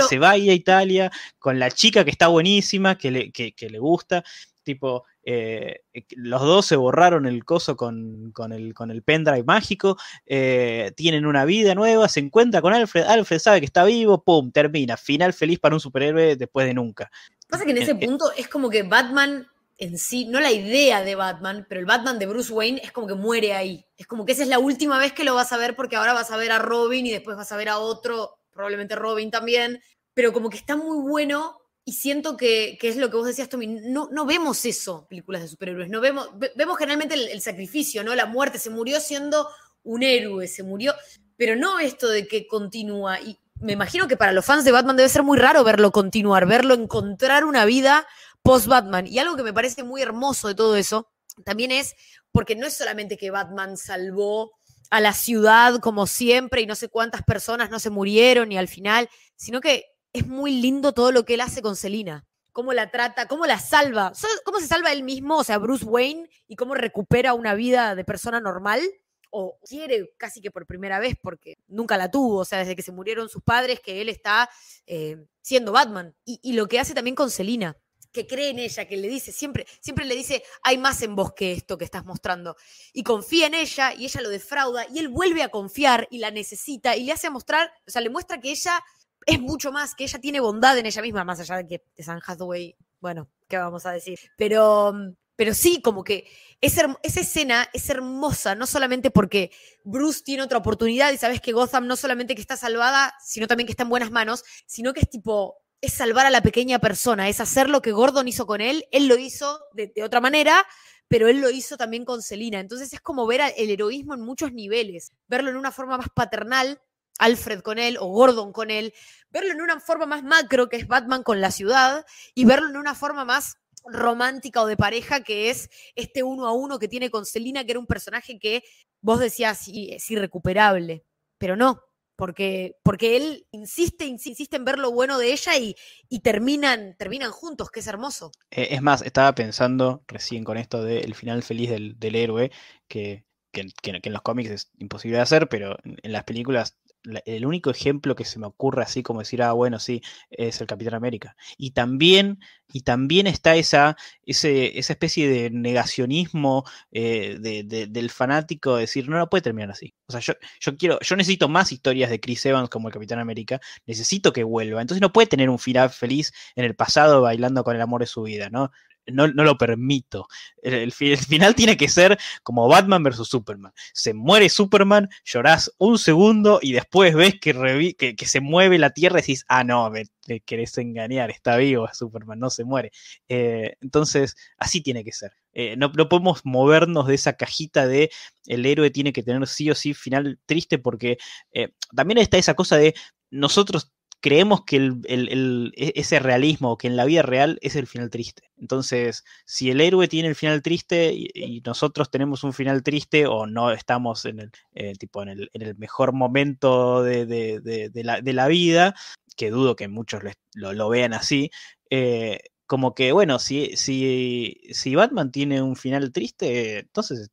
Se 0.10 0.18
va 0.18 0.32
a 0.32 0.38
ir 0.38 0.50
a 0.50 0.56
Italia 0.56 1.12
con 1.38 1.60
la 1.60 1.70
chica 1.70 2.04
que 2.04 2.10
está 2.10 2.28
buenísima, 2.28 2.98
que 2.98 3.12
le, 3.12 3.32
le 3.32 3.80
gusta. 3.80 4.24
Tipo, 4.64 5.06
eh, 5.22 5.82
los 6.16 6.42
dos 6.42 6.66
se 6.66 6.76
borraron 6.76 7.28
el 7.28 7.46
coso 7.46 7.78
con, 7.78 8.34
el, 8.52 8.74
con 8.74 8.90
el 8.90 9.04
pendrive 9.04 9.44
mágico, 9.44 9.96
eh, 10.26 10.92
tienen 10.96 11.28
una 11.28 11.46
vida 11.46 11.76
nueva, 11.76 12.10
se 12.10 12.20
encuentra 12.20 12.62
con 12.62 12.74
Alfred, 12.74 13.04
Alfred 13.04 13.38
sabe 13.38 13.60
que 13.60 13.68
está 13.68 13.84
vivo, 13.86 14.24
pum, 14.24 14.52
termina, 14.52 14.98
final 14.98 15.34
feliz 15.34 15.60
para 15.60 15.76
un 15.76 15.82
superhéroe 15.82 16.36
después 16.36 16.66
de 16.66 16.74
nunca. 16.74 17.12
Pasa 17.48 17.64
que 17.64 17.72
en 17.72 17.78
ese 17.78 17.92
eh, 17.92 18.08
punto 18.08 18.32
es 18.36 18.48
como 18.48 18.72
que 18.72 18.82
Batman 18.82 19.48
en 19.80 19.98
sí, 19.98 20.26
no 20.26 20.42
la 20.42 20.52
idea 20.52 21.04
de 21.04 21.16
Batman, 21.16 21.66
pero 21.68 21.80
el 21.80 21.86
Batman 21.86 22.20
de 22.20 22.28
Bruce 22.28 22.52
Wayne 22.52 22.82
es 22.84 22.92
como 22.92 23.08
que 23.08 23.16
muere 23.16 23.54
ahí. 23.54 23.86
Es 23.98 24.06
como 24.06 24.26
que 24.26 24.34
esa 24.34 24.44
es 24.44 24.50
la 24.50 24.60
última 24.60 25.00
vez 25.00 25.14
que 25.14 25.24
lo 25.24 25.34
vas 25.34 25.54
a 25.54 25.58
ver 25.58 25.76
porque 25.76 25.96
ahora 25.96 26.14
vas 26.14 26.32
a 26.32 26.38
ver 26.38 26.52
a 26.52 26.60
Robin 26.60 27.06
y 27.06 27.12
después 27.12 27.38
vas 27.38 27.52
a 27.54 27.58
ver 27.58 27.70
a 27.70 27.80
otro, 27.80 28.40
probablemente 28.52 28.96
Robin 28.96 29.32
también, 29.32 29.82
pero 30.14 30.34
como 30.34 30.50
que 30.50 30.58
está 30.58 30.76
muy 30.76 30.98
bueno 30.98 31.62
y 31.86 31.94
siento 31.94 32.36
que, 32.36 32.78
que, 32.80 32.90
es 32.90 32.98
lo 32.98 33.10
que 33.10 33.16
vos 33.16 33.26
decías, 33.26 33.48
Tommy, 33.48 33.68
no, 33.68 34.10
no 34.12 34.26
vemos 34.26 34.66
eso, 34.66 35.08
películas 35.08 35.44
de 35.44 35.48
superhéroes, 35.48 35.90
no 35.90 36.02
vemos, 36.02 36.30
vemos 36.56 36.78
generalmente 36.78 37.16
el, 37.16 37.30
el, 37.30 37.42
sacrificio, 37.42 38.04
¿no? 38.04 38.14
La 38.14 38.26
muerte, 38.26 38.60
se 38.60 38.70
murió 38.70 39.00
siendo 39.00 39.48
un 39.84 40.04
héroe, 40.04 40.48
se 40.48 40.62
murió, 40.62 40.94
pero 41.38 41.56
no 41.56 41.80
esto 41.80 42.10
de 42.10 42.28
que 42.28 42.48
continúa. 42.48 43.20
Y 43.22 43.40
me 43.62 43.74
imagino 43.74 44.08
que 44.08 44.18
para 44.18 44.34
los 44.34 44.46
fans 44.46 44.66
de 44.66 44.72
Batman 44.72 44.98
debe 44.98 45.10
ser 45.10 45.24
muy 45.24 45.38
raro 45.38 45.64
verlo 45.64 45.92
continuar, 45.92 46.46
verlo 46.46 46.74
encontrar 46.74 47.46
una 47.46 47.66
vida 47.66 48.06
post-Batman. 48.50 49.06
Y 49.06 49.20
algo 49.20 49.36
que 49.36 49.44
me 49.44 49.54
parece 49.54 49.84
muy 49.84 50.02
hermoso 50.02 50.48
de 50.48 50.56
todo 50.56 50.76
eso, 50.76 51.08
también 51.46 51.72
es 51.72 51.96
porque 52.32 52.56
no 52.56 52.66
es 52.66 52.76
solamente 52.76 53.16
que 53.16 53.30
Batman 53.30 53.78
salvó 53.78 54.54
a 54.90 55.00
la 55.00 55.14
ciudad 55.14 55.80
como 55.80 56.08
siempre 56.08 56.62
y 56.62 56.66
no 56.66 56.74
sé 56.74 56.90
cuántas 56.90 57.22
personas 57.22 57.70
no 57.70 57.78
se 57.78 57.92
murieron 57.92 58.52
y 58.52 58.58
al 58.58 58.68
final, 58.68 59.08
sino 59.36 59.62
que 59.62 59.86
es 60.14 60.26
muy 60.26 60.62
lindo 60.62 60.94
todo 60.94 61.12
lo 61.12 61.26
que 61.26 61.36
él 61.36 61.42
hace 61.42 61.62
con 61.62 61.76
Selina. 61.76 62.26
Cómo 62.52 62.74
la 62.74 62.90
trata, 62.90 63.28
cómo 63.28 63.46
la 63.46 63.60
salva, 63.60 64.14
cómo 64.44 64.60
se 64.60 64.66
salva 64.66 64.92
él 64.92 65.04
mismo, 65.04 65.38
o 65.38 65.44
sea, 65.44 65.60
Bruce 65.60 65.86
Wayne, 65.86 66.28
y 66.48 66.56
cómo 66.56 66.74
recupera 66.74 67.36
una 67.36 67.54
vida 67.54 67.94
de 67.94 68.04
persona 68.04 68.42
normal, 68.42 68.82
o 69.30 69.60
quiere 69.64 70.12
casi 70.18 70.42
que 70.42 70.50
por 70.50 70.66
primera 70.66 70.98
vez, 70.98 71.16
porque 71.22 71.60
nunca 71.68 71.98
la 71.98 72.10
tuvo, 72.10 72.40
o 72.40 72.46
sea, 72.46 72.58
desde 72.58 72.76
que 72.76 72.82
se 72.82 72.92
murieron 72.92 73.30
sus 73.30 73.44
padres, 73.44 73.80
que 73.80 74.02
él 74.02 74.10
está 74.10 74.50
eh, 74.88 75.18
siendo 75.44 75.72
Batman. 75.72 76.16
Y, 76.26 76.40
y, 76.42 76.54
lo 76.54 76.68
que 76.68 76.80
hace 76.80 76.96
también 76.96 77.16
con 77.16 77.30
Selina, 77.30 77.78
que 78.12 78.28
cree 78.28 78.50
en 78.50 78.60
ella, 78.60 78.86
que 78.86 78.98
le 78.98 79.08
dice, 79.08 79.32
siempre, 79.32 79.66
siempre 79.80 80.06
le 80.06 80.16
dice, 80.16 80.44
hay 80.64 80.78
más 80.78 81.02
en 81.02 81.16
vos 81.16 81.34
que 81.34 81.52
esto 81.52 81.78
que 81.78 81.86
estás 81.86 82.06
mostrando. 82.06 82.56
Y 82.94 83.04
confía 83.04 83.48
en 83.48 83.54
ella, 83.54 83.94
y 83.94 84.06
ella 84.06 84.22
lo 84.22 84.30
defrauda, 84.30 84.86
y 84.94 85.00
él 85.00 85.10
vuelve 85.10 85.44
a 85.44 85.50
confiar 85.50 86.08
y 86.10 86.20
la 86.20 86.32
necesita, 86.32 86.96
y 86.96 87.04
le 87.04 87.12
hace 87.12 87.30
mostrar, 87.30 87.72
o 87.88 87.92
sea, 87.92 88.02
le 88.02 88.10
muestra 88.10 88.40
que 88.40 88.52
ella 88.52 88.84
es 89.26 89.40
mucho 89.40 89.72
más, 89.72 89.96
que 89.96 90.06
ella 90.06 90.20
tiene 90.20 90.40
bondad 90.40 90.78
en 90.78 90.86
ella 90.86 91.02
misma, 91.02 91.24
más 91.24 91.40
allá 91.40 91.58
de 91.58 91.68
que 91.68 91.84
de 91.96 92.04
San 92.04 92.20
Hathaway, 92.26 92.76
bueno, 93.00 93.30
¿qué 93.48 93.58
vamos 93.58 93.86
a 93.86 93.92
decir? 93.92 94.20
Pero, 94.38 94.94
pero 95.36 95.54
sí, 95.54 95.82
como 95.82 96.04
que 96.04 96.28
esa, 96.62 96.98
escena 97.04 97.70
es 97.74 97.90
hermosa, 97.90 98.56
no 98.56 98.68
solamente 98.68 99.12
porque 99.12 99.52
Bruce 99.84 100.22
tiene 100.24 100.44
otra 100.44 100.58
oportunidad 100.58 101.12
y 101.12 101.18
sabes 101.18 101.42
que 101.42 101.54
Gotham 101.54 101.88
no 101.88 101.96
solamente 101.96 102.36
que 102.36 102.42
está 102.42 102.58
salvada, 102.58 103.16
sino 103.24 103.48
también 103.48 103.68
que 103.68 103.72
está 103.72 103.84
en 103.84 103.90
buenas 103.90 104.12
manos, 104.12 104.44
sino 104.66 104.94
que 104.94 105.02
es 105.02 105.10
tipo, 105.10 105.56
es 105.82 105.94
salvar 105.94 106.26
a 106.26 106.30
la 106.30 106.42
pequeña 106.42 106.80
persona, 106.80 107.30
es 107.30 107.40
hacer 107.40 107.70
lo 107.70 107.82
que 107.82 107.92
Gordon 107.92 108.28
hizo 108.28 108.46
con 108.46 108.62
él, 108.62 108.86
él 108.92 109.08
lo 109.08 109.18
hizo 109.18 109.62
de, 109.74 109.92
otra 110.04 110.20
manera, 110.20 110.66
pero 111.08 111.28
él 111.28 111.40
lo 111.40 111.50
hizo 111.50 111.78
también 111.78 112.06
con 112.06 112.22
Selina. 112.22 112.60
Entonces 112.60 112.92
es 112.94 113.02
como 113.02 113.26
ver 113.26 113.42
el 113.58 113.70
heroísmo 113.70 114.14
en 114.14 114.22
muchos 114.22 114.52
niveles, 114.52 115.12
verlo 115.28 115.50
en 115.50 115.56
una 115.56 115.72
forma 115.72 115.98
más 115.98 116.08
paternal, 116.14 116.82
Alfred 117.18 117.62
con 117.62 117.80
él 117.80 117.98
o 118.00 118.08
Gordon 118.08 118.54
con 118.54 118.72
él, 118.72 118.94
verlo 119.30 119.52
en 119.52 119.62
una 119.62 119.80
forma 119.80 120.06
más 120.06 120.24
macro, 120.24 120.70
que 120.70 120.78
es 120.78 120.88
Batman 120.88 121.24
con 121.24 121.42
la 121.42 121.52
ciudad, 121.52 122.06
y 122.34 122.46
verlo 122.46 122.70
en 122.70 122.78
una 122.78 122.96
forma 122.96 123.26
más 123.26 123.58
romántica 123.86 124.62
o 124.62 124.68
de 124.68 124.78
pareja, 124.78 125.22
que 125.22 125.50
es 125.50 125.70
este 125.96 126.24
uno 126.24 126.48
a 126.48 126.54
uno 126.54 126.80
que 126.80 126.88
tiene 126.88 127.10
con 127.10 127.26
Selina, 127.26 127.64
que 127.64 127.72
era 127.72 127.80
un 127.80 127.88
personaje 127.88 128.40
que 128.40 128.64
vos 129.02 129.20
decías 129.20 129.68
es 129.68 130.12
irrecuperable, 130.12 131.06
pero 131.38 131.56
no, 131.56 131.82
porque, 132.20 132.76
porque 132.84 133.16
él 133.16 133.48
insiste, 133.52 134.06
insiste 134.06 134.58
en 134.58 134.66
ver 134.66 134.78
lo 134.78 134.92
bueno 134.92 135.18
de 135.18 135.32
ella 135.32 135.58
y, 135.58 135.78
y 136.10 136.20
terminan, 136.20 136.98
terminan 136.98 137.32
juntos, 137.32 137.72
que 137.72 137.80
es 137.80 137.88
hermoso. 137.88 138.34
Eh, 138.52 138.68
es 138.72 138.82
más, 138.82 139.02
estaba 139.04 139.34
pensando 139.34 140.04
recién 140.06 140.44
con 140.44 140.58
esto 140.58 140.84
del 140.84 141.16
final 141.16 141.44
feliz 141.44 141.70
del, 141.70 141.98
del 141.98 142.18
héroe, 142.18 142.52
que, 142.90 143.24
que, 143.54 143.68
que, 143.82 144.02
en 144.04 144.12
los 144.12 144.22
cómics 144.22 144.50
es 144.50 144.72
imposible 144.80 145.16
de 145.16 145.24
hacer, 145.24 145.48
pero 145.48 145.78
en, 145.86 145.96
en 146.04 146.12
las 146.12 146.26
películas 146.26 146.78
el 147.26 147.46
único 147.46 147.70
ejemplo 147.70 148.16
que 148.16 148.26
se 148.26 148.40
me 148.40 148.48
ocurre 148.48 148.84
así 148.84 149.04
como 149.04 149.20
decir, 149.20 149.42
ah, 149.42 149.54
bueno, 149.54 149.80
sí, 149.80 150.02
es 150.30 150.60
el 150.62 150.68
Capitán 150.68 150.96
América. 150.96 151.36
Y 151.58 151.72
también, 151.72 152.40
y 152.72 152.82
también 152.82 153.28
está 153.28 153.56
esa, 153.56 153.98
ese, 154.26 154.78
esa 154.78 154.94
especie 154.94 155.30
de 155.30 155.50
negacionismo 155.50 156.66
eh, 156.92 157.38
de, 157.40 157.64
de, 157.64 157.88
del 157.88 158.10
fanático 158.10 158.76
de 158.76 158.82
decir, 158.82 159.08
no, 159.10 159.18
no 159.18 159.30
puede 159.30 159.42
terminar 159.42 159.72
así. 159.72 159.94
O 160.08 160.12
sea, 160.12 160.22
yo, 160.22 160.34
yo 160.60 160.78
quiero, 160.78 161.00
yo 161.02 161.16
necesito 161.16 161.48
más 161.48 161.72
historias 161.72 162.10
de 162.10 162.20
Chris 162.20 162.46
Evans 162.46 162.70
como 162.70 162.88
el 162.90 162.94
Capitán 162.94 163.20
América, 163.20 163.60
necesito 163.86 164.34
que 164.34 164.44
vuelva. 164.44 164.82
Entonces 164.82 165.02
no 165.02 165.14
puede 165.14 165.28
tener 165.28 165.50
un 165.50 165.60
final 165.60 165.90
feliz 165.90 166.34
en 166.56 166.66
el 166.66 166.76
pasado 166.76 167.22
bailando 167.22 167.64
con 167.64 167.76
el 167.76 167.82
amor 167.82 168.02
de 168.02 168.08
su 168.08 168.24
vida, 168.24 168.50
¿no? 168.50 168.72
No, 169.12 169.28
no, 169.28 169.44
lo 169.44 169.58
permito. 169.58 170.28
El, 170.62 170.74
el, 170.74 170.92
final 170.92 171.56
tiene 171.56 171.78
que 171.78 171.88
ser 171.88 172.18
como 172.44 172.68
Batman 172.68 173.04
versus 173.04 173.28
Superman. 173.28 173.74
Se 173.94 174.14
muere 174.14 174.50
Superman, 174.50 175.10
llorás 175.24 175.72
un 175.78 175.98
segundo 175.98 176.60
y 176.62 176.74
después 176.74 177.16
ves 177.16 177.40
que, 177.40 177.96
que, 177.96 178.26
se 178.26 178.42
mueve 178.42 178.78
la 178.78 178.92
Tierra 178.92 179.20
y 179.20 179.22
decís, 179.22 179.46
ah, 179.48 179.64
no, 179.64 179.90
me, 179.90 180.06
me, 180.28 180.42
querés 180.42 180.78
engañar, 180.78 181.30
está 181.30 181.58
vivo 181.58 181.88
Superman, 181.94 182.40
no 182.40 182.50
se 182.50 182.64
muere. 182.64 182.92
Eh, 183.28 183.76
entonces, 183.82 184.36
así 184.58 184.82
tiene 184.82 185.04
que 185.04 185.12
ser. 185.12 185.34
Eh, 185.54 185.76
no, 185.78 185.92
no, 185.96 186.10
podemos 186.10 186.42
movernos 186.44 187.08
de 187.08 187.16
esa 187.16 187.34
cajita 187.34 187.88
de 187.88 188.12
el 188.46 188.66
héroe 188.66 188.92
tiene 188.92 189.14
que 189.14 189.24
tener 189.24 189.48
sí 189.48 189.70
o 189.70 189.76
sí 189.76 189.94
final 189.94 190.40
triste 190.46 190.78
porque 190.78 191.18
eh, 191.54 191.70
también 191.96 192.20
está 192.20 192.38
esa 192.38 192.54
cosa 192.54 192.78
de 192.78 192.94
nosotros 193.32 193.92
creemos 194.22 194.64
que 194.66 194.78
el, 194.78 195.02
el, 195.06 195.30
el, 195.30 195.74
ese 195.76 196.20
realismo, 196.20 196.78
que 196.78 196.88
en 196.88 196.96
la 196.96 197.06
vida 197.06 197.22
real 197.22 197.58
es 197.62 197.76
el 197.76 197.88
final 197.88 198.10
triste. 198.10 198.52
Entonces, 198.58 199.24
si 199.46 199.72
el 199.72 199.82
héroe 199.82 200.08
tiene 200.08 200.30
el 200.30 200.36
final 200.36 200.62
triste 200.62 201.14
y, 201.14 201.62
nosotros 201.66 202.10
tenemos 202.12 202.44
un 202.44 202.54
final 202.54 202.84
triste 202.84 203.28
o 203.28 203.46
no 203.46 203.72
estamos 203.72 204.26
en 204.26 204.40
el, 204.40 204.52
eh, 204.74 204.94
tipo 204.98 205.22
en 205.24 205.30
el, 205.30 205.50
en 205.54 205.62
el 205.62 205.76
mejor 205.78 206.14
momento 206.14 207.04
de, 207.04 207.26
de, 207.26 207.60
de, 207.62 207.90
de, 207.90 208.04
la, 208.04 208.22
de 208.22 208.34
la 208.34 208.48
vida, 208.48 208.96
que 209.36 209.52
dudo 209.52 209.76
que 209.76 209.88
muchos 209.88 210.22
lo, 210.54 210.74
lo 210.74 210.90
vean 210.90 211.14
así, 211.14 211.52
eh, 211.90 212.40
como 212.66 212.94
que, 212.94 213.12
bueno, 213.14 213.40
si, 213.40 213.76
si, 213.78 214.62
si 214.72 214.96
Batman 214.96 215.32
tiene 215.32 215.62
un 215.62 215.76
final 215.76 216.12
triste, 216.12 216.80
entonces 216.80 217.30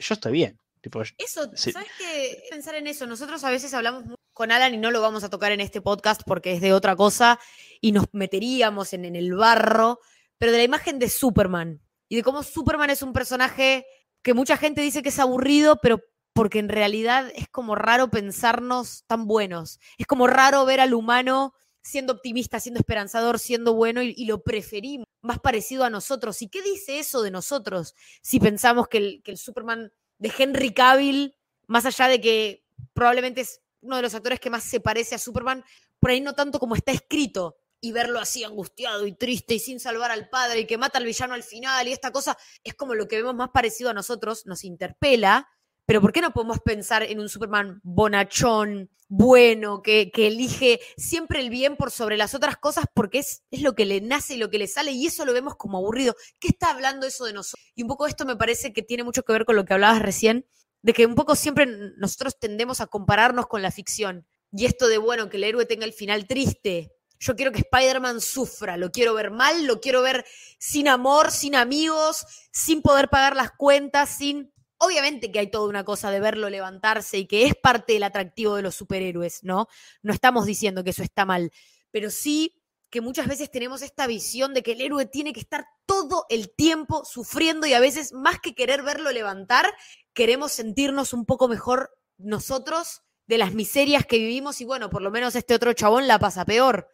yo 0.00 0.14
estoy 0.14 0.32
bien. 0.32 0.58
Tipo, 0.84 1.00
eso, 1.00 1.50
sí. 1.54 1.72
¿sabes 1.72 1.88
qué? 1.96 2.42
Pensar 2.50 2.74
en 2.74 2.86
eso. 2.86 3.06
Nosotros 3.06 3.42
a 3.42 3.48
veces 3.48 3.72
hablamos 3.72 4.04
con 4.34 4.52
Alan 4.52 4.74
y 4.74 4.76
no 4.76 4.90
lo 4.90 5.00
vamos 5.00 5.24
a 5.24 5.30
tocar 5.30 5.50
en 5.50 5.60
este 5.62 5.80
podcast 5.80 6.20
porque 6.26 6.52
es 6.52 6.60
de 6.60 6.74
otra 6.74 6.94
cosa 6.94 7.40
y 7.80 7.92
nos 7.92 8.04
meteríamos 8.12 8.92
en, 8.92 9.06
en, 9.06 9.16
el 9.16 9.32
barro, 9.32 10.00
pero 10.36 10.52
de 10.52 10.58
la 10.58 10.64
imagen 10.64 10.98
de 10.98 11.08
Superman 11.08 11.80
y 12.06 12.16
de 12.16 12.22
cómo 12.22 12.42
Superman 12.42 12.90
es 12.90 13.00
un 13.00 13.14
personaje 13.14 13.86
que 14.20 14.34
mucha 14.34 14.58
gente 14.58 14.82
dice 14.82 15.02
que 15.02 15.08
es 15.08 15.18
aburrido, 15.18 15.80
pero 15.80 16.02
porque 16.34 16.58
en 16.58 16.68
realidad 16.68 17.32
es 17.34 17.48
como 17.48 17.76
raro 17.76 18.10
pensarnos 18.10 19.04
tan 19.06 19.26
buenos. 19.26 19.80
Es 19.96 20.06
como 20.06 20.26
raro 20.26 20.66
ver 20.66 20.80
al 20.80 20.92
humano 20.92 21.54
siendo 21.80 22.12
optimista, 22.12 22.60
siendo 22.60 22.80
esperanzador, 22.80 23.38
siendo 23.38 23.72
bueno 23.72 24.02
y, 24.02 24.12
y 24.14 24.26
lo 24.26 24.42
preferimos, 24.42 25.06
más 25.22 25.38
parecido 25.38 25.84
a 25.84 25.88
nosotros. 25.88 26.42
¿Y 26.42 26.48
qué 26.48 26.60
dice 26.60 26.98
eso 26.98 27.22
de 27.22 27.30
nosotros 27.30 27.94
si 28.20 28.38
pensamos 28.38 28.86
que 28.86 28.98
el, 28.98 29.22
que 29.22 29.30
el 29.30 29.38
Superman 29.38 29.90
de 30.24 30.32
Henry 30.36 30.72
Cavill, 30.72 31.36
más 31.66 31.86
allá 31.86 32.08
de 32.08 32.20
que 32.20 32.66
probablemente 32.92 33.42
es 33.42 33.60
uno 33.80 33.96
de 33.96 34.02
los 34.02 34.14
actores 34.14 34.40
que 34.40 34.50
más 34.50 34.64
se 34.64 34.80
parece 34.80 35.14
a 35.14 35.18
Superman, 35.18 35.64
por 36.00 36.10
ahí 36.10 36.20
no 36.20 36.32
tanto 36.32 36.58
como 36.58 36.74
está 36.74 36.92
escrito, 36.92 37.56
y 37.84 37.92
verlo 37.92 38.18
así 38.18 38.42
angustiado 38.42 39.06
y 39.06 39.12
triste 39.12 39.54
y 39.54 39.58
sin 39.58 39.78
salvar 39.78 40.10
al 40.10 40.30
padre 40.30 40.60
y 40.60 40.66
que 40.66 40.78
mata 40.78 40.96
al 40.96 41.04
villano 41.04 41.34
al 41.34 41.42
final 41.42 41.86
y 41.86 41.92
esta 41.92 42.10
cosa 42.10 42.38
es 42.62 42.72
como 42.74 42.94
lo 42.94 43.06
que 43.06 43.16
vemos 43.16 43.34
más 43.34 43.50
parecido 43.50 43.90
a 43.90 43.92
nosotros, 43.92 44.46
nos 44.46 44.64
interpela, 44.64 45.50
pero 45.86 46.00
¿por 46.00 46.12
qué 46.12 46.20
no 46.20 46.32
podemos 46.32 46.60
pensar 46.60 47.02
en 47.02 47.20
un 47.20 47.28
Superman 47.28 47.80
bonachón, 47.82 48.90
bueno, 49.08 49.82
que, 49.82 50.10
elige 50.14 50.80
siempre 50.96 51.40
el 51.40 51.50
bien 51.50 51.76
por 51.76 51.90
sobre 51.90 52.16
las 52.16 52.34
otras 52.34 52.56
cosas 52.56 52.86
porque 52.94 53.18
es, 53.18 53.42
es 53.50 53.62
lo 53.62 53.74
que 53.74 53.84
le 53.84 54.00
nace 54.00 54.34
y 54.34 54.38
lo 54.38 54.50
que 54.50 54.58
le 54.58 54.66
sale 54.66 54.92
y 54.92 55.06
eso 55.06 55.24
lo 55.24 55.32
vemos 55.32 55.56
como 55.56 55.78
aburrido? 55.78 56.16
¿Qué 56.40 56.48
está 56.48 56.70
hablando 56.70 57.06
eso 57.06 57.24
de 57.24 57.34
nosotros? 57.34 57.64
Y 57.74 57.82
un 57.82 57.88
poco 57.88 58.06
esto 58.06 58.24
me 58.24 58.36
parece 58.36 58.72
que 58.72 58.82
tiene 58.82 59.04
mucho 59.04 59.22
que 59.22 59.32
ver 59.32 59.44
con 59.44 59.56
lo 59.56 59.64
que 59.64 59.74
hablabas 59.74 60.00
recién, 60.00 60.46
de 60.82 60.92
que 60.92 61.06
un 61.06 61.14
poco 61.14 61.36
siempre 61.36 61.66
nosotros 61.96 62.38
tendemos 62.38 62.80
a 62.80 62.86
compararnos 62.86 63.46
con 63.46 63.62
la 63.62 63.70
ficción. 63.70 64.26
Y 64.52 64.66
esto 64.66 64.88
de, 64.88 64.98
bueno, 64.98 65.28
que 65.28 65.36
el 65.36 65.44
héroe 65.44 65.66
tenga 65.66 65.84
el 65.84 65.92
final 65.92 66.26
triste. 66.26 66.92
Yo 67.18 67.36
quiero 67.36 67.52
que 67.52 67.60
Spider-Man 67.60 68.20
sufra, 68.20 68.76
lo 68.76 68.90
quiero 68.90 69.14
ver 69.14 69.30
mal, 69.30 69.66
lo 69.66 69.80
quiero 69.80 70.02
ver 70.02 70.24
sin 70.58 70.88
amor, 70.88 71.30
sin 71.30 71.54
amigos, 71.56 72.26
sin 72.52 72.82
poder 72.82 73.08
pagar 73.08 73.34
las 73.34 73.52
cuentas, 73.52 74.10
sin 74.10 74.52
obviamente 74.78 75.30
que 75.32 75.38
hay 75.38 75.50
toda 75.50 75.68
una 75.68 75.84
cosa 75.84 76.10
de 76.10 76.20
verlo 76.20 76.50
levantarse 76.50 77.18
y 77.18 77.26
que 77.26 77.46
es 77.46 77.54
parte 77.54 77.94
del 77.94 78.02
atractivo 78.02 78.56
de 78.56 78.62
los 78.62 78.74
superhéroes, 78.74 79.42
¿no? 79.42 79.68
No 80.02 80.12
estamos 80.12 80.46
diciendo 80.46 80.84
que 80.84 80.90
eso 80.90 81.02
está 81.02 81.24
mal, 81.24 81.50
pero 81.90 82.10
sí 82.10 82.60
que 82.90 83.00
muchas 83.00 83.26
veces 83.26 83.50
tenemos 83.50 83.82
esta 83.82 84.06
visión 84.06 84.54
de 84.54 84.62
que 84.62 84.72
el 84.72 84.80
héroe 84.80 85.06
tiene 85.06 85.32
que 85.32 85.40
estar 85.40 85.66
todo 85.84 86.26
el 86.28 86.54
tiempo 86.54 87.04
sufriendo 87.04 87.66
y 87.66 87.72
a 87.72 87.80
veces 87.80 88.12
más 88.12 88.38
que 88.38 88.54
querer 88.54 88.82
verlo 88.82 89.10
levantar, 89.10 89.74
queremos 90.12 90.52
sentirnos 90.52 91.12
un 91.12 91.26
poco 91.26 91.48
mejor 91.48 91.90
nosotros 92.18 93.02
de 93.26 93.38
las 93.38 93.52
miserias 93.52 94.06
que 94.06 94.18
vivimos 94.18 94.60
y 94.60 94.64
bueno, 94.64 94.90
por 94.90 95.02
lo 95.02 95.10
menos 95.10 95.34
este 95.34 95.54
otro 95.54 95.72
chabón 95.72 96.06
la 96.06 96.20
pasa 96.20 96.44
peor. 96.44 96.88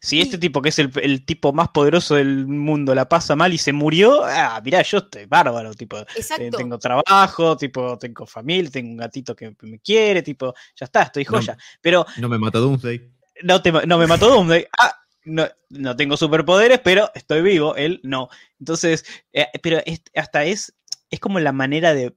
Si 0.00 0.20
este 0.20 0.38
tipo, 0.38 0.62
que 0.62 0.70
es 0.70 0.78
el, 0.78 0.90
el, 1.02 1.24
tipo 1.24 1.52
más 1.52 1.68
poderoso 1.68 2.14
del 2.14 2.46
mundo, 2.46 2.94
la 2.94 3.08
pasa 3.08 3.36
mal 3.36 3.52
y 3.52 3.58
se 3.58 3.72
murió, 3.72 4.24
ah, 4.24 4.60
mirá, 4.64 4.82
yo 4.82 4.98
estoy 4.98 5.26
bárbaro, 5.26 5.74
tipo, 5.74 5.98
Exacto. 5.98 6.56
tengo 6.56 6.78
trabajo, 6.78 7.56
tipo, 7.56 7.98
tengo 7.98 8.26
familia, 8.26 8.70
tengo 8.70 8.90
un 8.90 8.96
gatito 8.96 9.36
que 9.36 9.54
me 9.62 9.78
quiere, 9.80 10.22
tipo, 10.22 10.54
ya 10.76 10.84
está, 10.84 11.02
estoy 11.02 11.24
joya. 11.24 11.54
No, 11.54 11.62
Pero. 11.80 12.06
No 12.18 12.28
me 12.28 12.38
mató 12.38 12.60
Doomsday. 12.60 13.10
No, 13.42 13.62
te, 13.62 13.72
no 13.72 13.98
me 13.98 14.06
mató 14.06 14.28
Doomsday. 14.28 14.66
Ah, 14.78 14.94
no, 15.24 15.46
no 15.68 15.94
tengo 15.96 16.16
superpoderes, 16.16 16.80
pero 16.80 17.10
estoy 17.14 17.42
vivo, 17.42 17.76
él 17.76 18.00
no. 18.02 18.30
Entonces, 18.58 19.04
eh, 19.32 19.46
pero 19.62 19.82
hasta 20.14 20.44
es, 20.44 20.74
es 21.10 21.20
como 21.20 21.38
la 21.38 21.52
manera 21.52 21.92
de, 21.92 22.14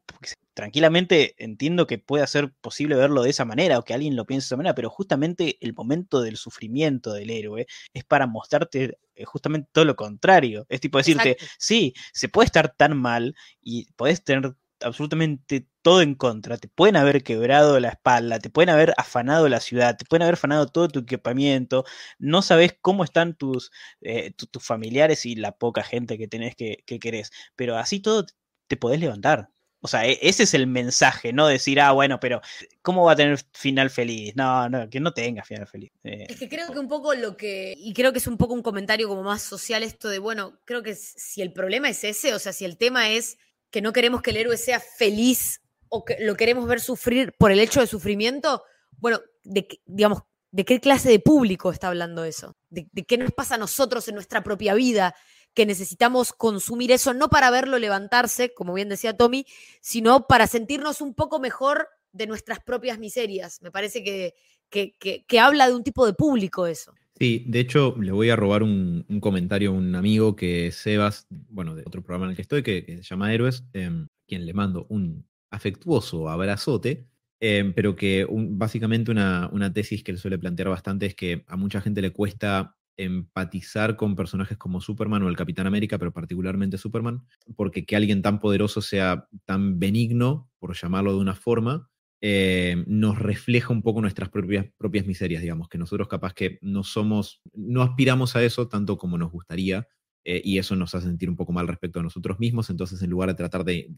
tranquilamente 0.54 1.36
entiendo 1.38 1.88
que 1.88 1.98
pueda 1.98 2.28
ser 2.28 2.52
posible 2.62 2.96
verlo 2.96 3.24
de 3.24 3.30
esa 3.30 3.46
manera 3.46 3.80
o 3.80 3.84
que 3.84 3.94
alguien 3.94 4.16
lo 4.16 4.26
piense 4.26 4.46
de 4.46 4.48
esa 4.48 4.58
manera, 4.58 4.76
pero 4.76 4.90
justamente 4.90 5.58
el 5.62 5.74
momento 5.74 6.22
del 6.22 6.38
sufrimiento 6.38 7.14
del 7.14 7.30
héroe 7.30 7.68
es 7.94 8.04
para 8.04 8.28
mostrarte 8.28 8.98
eh, 9.16 9.26
justamente 9.26 9.70
todo 9.72 9.86
lo 9.86 9.96
contrario. 9.96 10.66
Es 10.70 10.82
tipo 10.82 10.98
decirte, 10.98 11.38
sí, 11.58 11.94
se 12.14 12.30
puede 12.30 12.48
estar 12.48 12.74
tan 12.76 12.98
mal 12.98 13.36
y 13.62 13.92
podés 13.94 14.24
tener 14.24 14.56
absolutamente 14.82 15.68
todo 15.82 16.02
en 16.02 16.16
contra. 16.16 16.58
Te 16.58 16.68
pueden 16.68 16.96
haber 16.96 17.24
quebrado 17.24 17.80
la 17.80 17.90
espalda, 17.90 18.40
te 18.40 18.50
pueden 18.50 18.70
haber 18.70 18.94
afanado 18.98 19.48
la 19.50 19.60
ciudad, 19.60 19.98
te 19.98 20.06
pueden 20.06 20.24
haber 20.24 20.34
afanado 20.36 20.68
todo 20.68 20.88
tu 20.90 21.00
equipamiento. 21.00 21.86
No 22.20 22.42
sabes 22.42 22.76
cómo 22.82 23.04
están 23.04 23.36
tus, 23.36 23.72
eh, 24.02 24.32
tus 24.34 24.64
familiares 24.64 25.26
y 25.26 25.36
la 25.36 25.54
poca 25.54 25.84
gente 25.84 26.18
que 26.18 26.28
tenés 26.28 26.56
que, 26.56 26.84
que 26.86 27.00
querés. 27.00 27.32
Pero 27.56 27.78
así 27.78 28.00
todo 28.00 28.26
te 28.68 28.78
podés 28.78 29.00
levantar. 29.00 29.50
O 29.82 29.88
sea, 29.88 30.06
e, 30.06 30.20
ese 30.22 30.44
es 30.44 30.54
el 30.54 30.68
mensaje, 30.68 31.34
no 31.34 31.48
decir, 31.48 31.82
ah, 31.82 31.92
bueno, 31.92 32.20
pero 32.20 32.42
¿cómo 32.82 33.06
va 33.06 33.14
a 33.14 33.16
tener 33.16 33.40
final 33.52 33.90
feliz? 33.90 34.36
No, 34.36 34.70
no, 34.70 34.90
que 34.90 35.00
no 35.00 35.12
tenga 35.12 35.44
final 35.44 35.68
feliz. 35.68 35.92
Eh, 36.04 36.28
es 36.30 36.38
que 36.38 36.48
creo 36.48 36.72
que 36.72 36.80
un 36.80 36.88
poco 36.88 37.14
lo 37.16 37.36
que, 37.36 37.74
y 37.78 37.94
creo 37.94 38.12
que 38.12 38.20
es 38.20 38.28
un 38.28 38.38
poco 38.38 38.54
un 38.54 38.62
comentario 38.62 39.08
como 39.08 39.24
más 39.24 39.42
social 39.42 39.82
esto 39.84 40.08
de, 40.10 40.20
bueno, 40.20 40.60
creo 40.66 40.84
que 40.84 40.96
si 40.96 41.42
el 41.42 41.52
problema 41.52 41.90
es 41.90 42.04
ese, 42.04 42.34
o 42.34 42.40
sea, 42.40 42.54
si 42.54 42.64
el 42.64 42.78
tema 42.78 43.10
es 43.10 43.38
que 43.72 43.82
no 43.82 43.92
queremos 43.92 44.22
que 44.22 44.32
el 44.32 44.38
héroe 44.38 44.58
sea 44.58 44.80
feliz 44.80 45.62
o 45.90 46.06
que 46.06 46.18
lo 46.20 46.36
queremos 46.36 46.68
ver 46.68 46.80
sufrir 46.80 47.34
por 47.38 47.52
el 47.52 47.60
hecho 47.60 47.82
de 47.82 47.88
sufrimiento, 47.88 48.64
bueno, 48.98 49.20
de, 49.44 49.68
digamos, 49.86 50.24
¿de 50.52 50.64
qué 50.64 50.80
clase 50.80 51.10
de 51.10 51.20
público 51.20 51.72
está 51.72 51.88
hablando 51.88 52.24
eso? 52.24 52.56
¿De, 52.70 52.88
¿De, 52.92 53.04
qué 53.04 53.18
nos 53.18 53.32
pasa 53.32 53.56
a 53.56 53.58
nosotros 53.58 54.08
en 54.08 54.16
nuestra 54.16 54.44
propia 54.44 54.76
vida? 54.76 55.16
Que 55.54 55.66
necesitamos 55.66 56.34
consumir 56.34 56.92
eso 56.92 57.14
no 57.14 57.30
para 57.30 57.52
verlo 57.52 57.78
levantarse, 57.78 58.54
como 58.54 58.74
bien 58.74 58.90
decía 58.90 59.18
Tommy, 59.18 59.46
sino 59.82 60.28
para 60.28 60.48
sentirnos 60.48 61.02
un 61.02 61.14
poco 61.14 61.40
mejor 61.40 61.90
de 62.14 62.28
nuestras 62.28 62.60
propias 62.60 63.00
miserias. 63.00 63.62
Me 63.62 63.72
parece 63.72 64.04
que, 64.04 64.34
que, 64.70 65.26
que 65.26 65.40
habla 65.40 65.68
de 65.68 65.76
un 65.76 65.84
tipo 65.84 66.06
de 66.06 66.14
público 66.14 66.68
eso. 66.68 66.94
Sí, 67.22 67.46
de 67.48 67.60
hecho, 67.60 67.96
le 68.00 68.12
voy 68.12 68.32
a 68.32 68.36
robar 68.36 68.64
un, 68.64 69.06
comentario 69.20 69.70
a 69.70 69.74
un 69.74 69.94
amigo 69.94 70.36
que 70.36 70.66
es 70.66 70.76
Sebas, 70.78 71.28
bueno, 71.30 71.76
de 71.76 71.84
otro 71.86 72.02
programa 72.02 72.26
en 72.26 72.32
el 72.32 72.36
que 72.36 72.42
estoy, 72.42 72.64
que, 72.64 72.84
se 72.98 73.04
llama 73.04 73.32
Héroes, 73.32 73.64
eh, 73.74 74.08
quien 74.28 74.44
le 74.48 74.54
mando 74.56 74.88
un 74.90 75.28
afectuoso 75.52 76.30
abrazote, 76.30 77.06
em, 77.40 77.74
pero 77.74 77.96
que 77.96 78.26
básicamente 78.28 79.12
una, 79.12 79.50
una, 79.54 79.72
tesis 79.72 80.04
que 80.04 80.10
él 80.12 80.18
suele 80.18 80.40
plantear 80.40 80.70
bastante 80.70 81.06
es 81.06 81.14
que 81.14 81.44
a 81.48 81.58
mucha 81.58 81.80
gente 81.80 82.02
le 82.02 82.12
cuesta 82.12 82.76
empatizar 82.98 83.96
con 83.96 84.16
personajes 84.16 84.58
como 84.58 84.82
Superman 84.82 85.24
o 85.24 85.30
el 85.30 85.36
Capitán 85.36 85.68
América, 85.68 85.98
pero 85.98 86.12
particularmente 86.12 86.78
Superman, 86.78 87.24
porque 87.56 87.86
que 87.86 87.96
alguien 87.96 88.22
tan 88.22 88.40
poderoso 88.40 88.82
sea 88.82 89.28
tan 89.46 89.80
benigno, 89.80 90.50
por 90.60 90.76
llamarlo 90.76 91.14
de 91.14 91.20
una 91.20 91.36
forma, 91.36 91.90
eh, 92.22 92.84
nos 92.86 93.18
refleja 93.18 93.74
un 93.74 93.82
poco 93.82 94.02
nuestras 94.02 94.30
propias, 94.30 94.68
propias 94.78 95.08
miserias, 95.08 95.42
digamos, 95.42 95.68
que 95.70 95.80
nosotros 95.80 96.08
capaz 96.08 96.34
que 96.34 96.60
no 96.62 96.84
somos, 96.84 97.42
no 97.54 97.82
aspiramos 97.82 98.36
a 98.36 98.44
eso 98.44 98.68
tanto 98.68 98.98
como 98.98 99.18
nos 99.18 99.32
gustaría, 99.32 99.88
eh, 100.24 100.40
y 100.44 100.60
eso 100.60 100.76
nos 100.76 100.94
hace 100.94 101.08
sentir 101.08 101.30
un 101.30 101.36
poco 101.36 101.52
mal 101.52 101.68
respecto 101.68 102.00
a 102.00 102.04
nosotros 102.04 102.40
mismos, 102.40 102.70
entonces 102.70 103.02
en 103.02 103.10
lugar 103.10 103.30
de 103.30 103.36
tratar 103.36 103.64
de, 103.64 103.90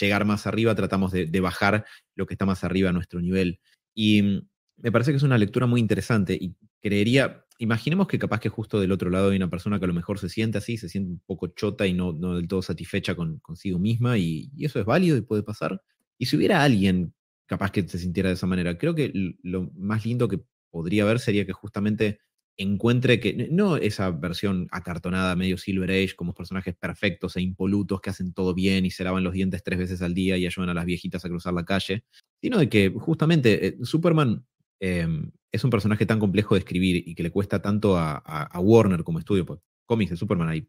llegar 0.00 0.24
más 0.24 0.46
arriba, 0.46 0.74
tratamos 0.74 1.12
de, 1.12 1.40
bajar 1.40 1.84
lo 2.16 2.26
que 2.26 2.34
está 2.34 2.46
más 2.46 2.64
arriba 2.64 2.90
a 2.90 2.92
nuestro 2.92 3.20
nivel. 3.20 3.60
Y 3.94 4.22
mm, 4.22 4.48
me 4.78 4.92
parece 4.92 5.12
que 5.12 5.18
es 5.18 5.22
una 5.22 5.38
lectura 5.38 5.66
muy 5.66 5.80
interesante 5.80 6.34
y 6.34 6.56
creería, 6.80 7.44
imaginemos 7.62 8.08
que 8.08 8.18
capaz 8.18 8.40
que 8.40 8.48
justo 8.48 8.80
del 8.80 8.92
otro 8.92 9.10
lado 9.10 9.30
hay 9.30 9.36
una 9.36 9.50
persona 9.50 9.78
que 9.78 9.84
a 9.84 9.88
lo 9.88 9.94
mejor 9.94 10.18
se 10.18 10.28
siente 10.28 10.58
así, 10.58 10.76
se 10.76 10.88
siente 10.88 11.10
un 11.12 11.22
poco 11.26 11.48
chota 11.48 11.86
y 11.86 11.92
no, 11.94 12.12
no 12.12 12.36
del 12.36 12.48
todo 12.48 12.62
satisfecha 12.62 13.14
con, 13.14 13.38
consigo 13.38 13.78
misma, 13.78 14.18
y, 14.18 14.50
y 14.56 14.64
eso 14.64 14.80
es 14.80 14.86
válido 14.86 15.16
y 15.16 15.22
puede 15.22 15.42
pasar. 15.42 15.82
Y 16.18 16.26
si 16.26 16.36
hubiera 16.36 16.62
alguien 16.62 17.14
capaz 17.52 17.70
que 17.70 17.86
se 17.86 17.98
sintiera 17.98 18.30
de 18.30 18.34
esa 18.34 18.46
manera. 18.46 18.78
Creo 18.78 18.94
que 18.94 19.12
lo 19.42 19.70
más 19.74 20.06
lindo 20.06 20.26
que 20.26 20.40
podría 20.70 21.02
haber 21.02 21.18
sería 21.18 21.44
que 21.44 21.52
justamente 21.52 22.18
encuentre 22.56 23.20
que 23.20 23.48
no 23.50 23.76
esa 23.76 24.10
versión 24.10 24.68
acartonada, 24.70 25.36
medio 25.36 25.58
Silver 25.58 25.90
Age, 25.90 26.14
como 26.16 26.34
personajes 26.34 26.74
perfectos 26.74 27.36
e 27.36 27.42
impolutos 27.42 28.00
que 28.00 28.08
hacen 28.08 28.32
todo 28.32 28.54
bien 28.54 28.86
y 28.86 28.90
se 28.90 29.04
lavan 29.04 29.24
los 29.24 29.34
dientes 29.34 29.62
tres 29.62 29.78
veces 29.78 30.00
al 30.00 30.14
día 30.14 30.38
y 30.38 30.46
ayudan 30.46 30.70
a 30.70 30.74
las 30.74 30.86
viejitas 30.86 31.24
a 31.24 31.28
cruzar 31.28 31.52
la 31.52 31.66
calle, 31.66 32.04
sino 32.40 32.58
de 32.58 32.70
que 32.70 32.90
justamente 32.90 33.66
eh, 33.66 33.76
Superman 33.82 34.46
em, 34.82 35.30
es 35.52 35.62
un 35.64 35.70
personaje 35.70 36.06
tan 36.06 36.18
complejo 36.18 36.54
de 36.54 36.58
escribir 36.58 37.04
y 37.06 37.14
que 37.14 37.22
le 37.22 37.30
cuesta 37.30 37.62
tanto 37.62 37.96
a, 37.96 38.50
Warner 38.60 39.04
como 39.04 39.20
estudio, 39.20 39.46
pues 39.46 39.60
cómics 39.86 40.10
de 40.10 40.16
Superman 40.16 40.48
hay, 40.48 40.66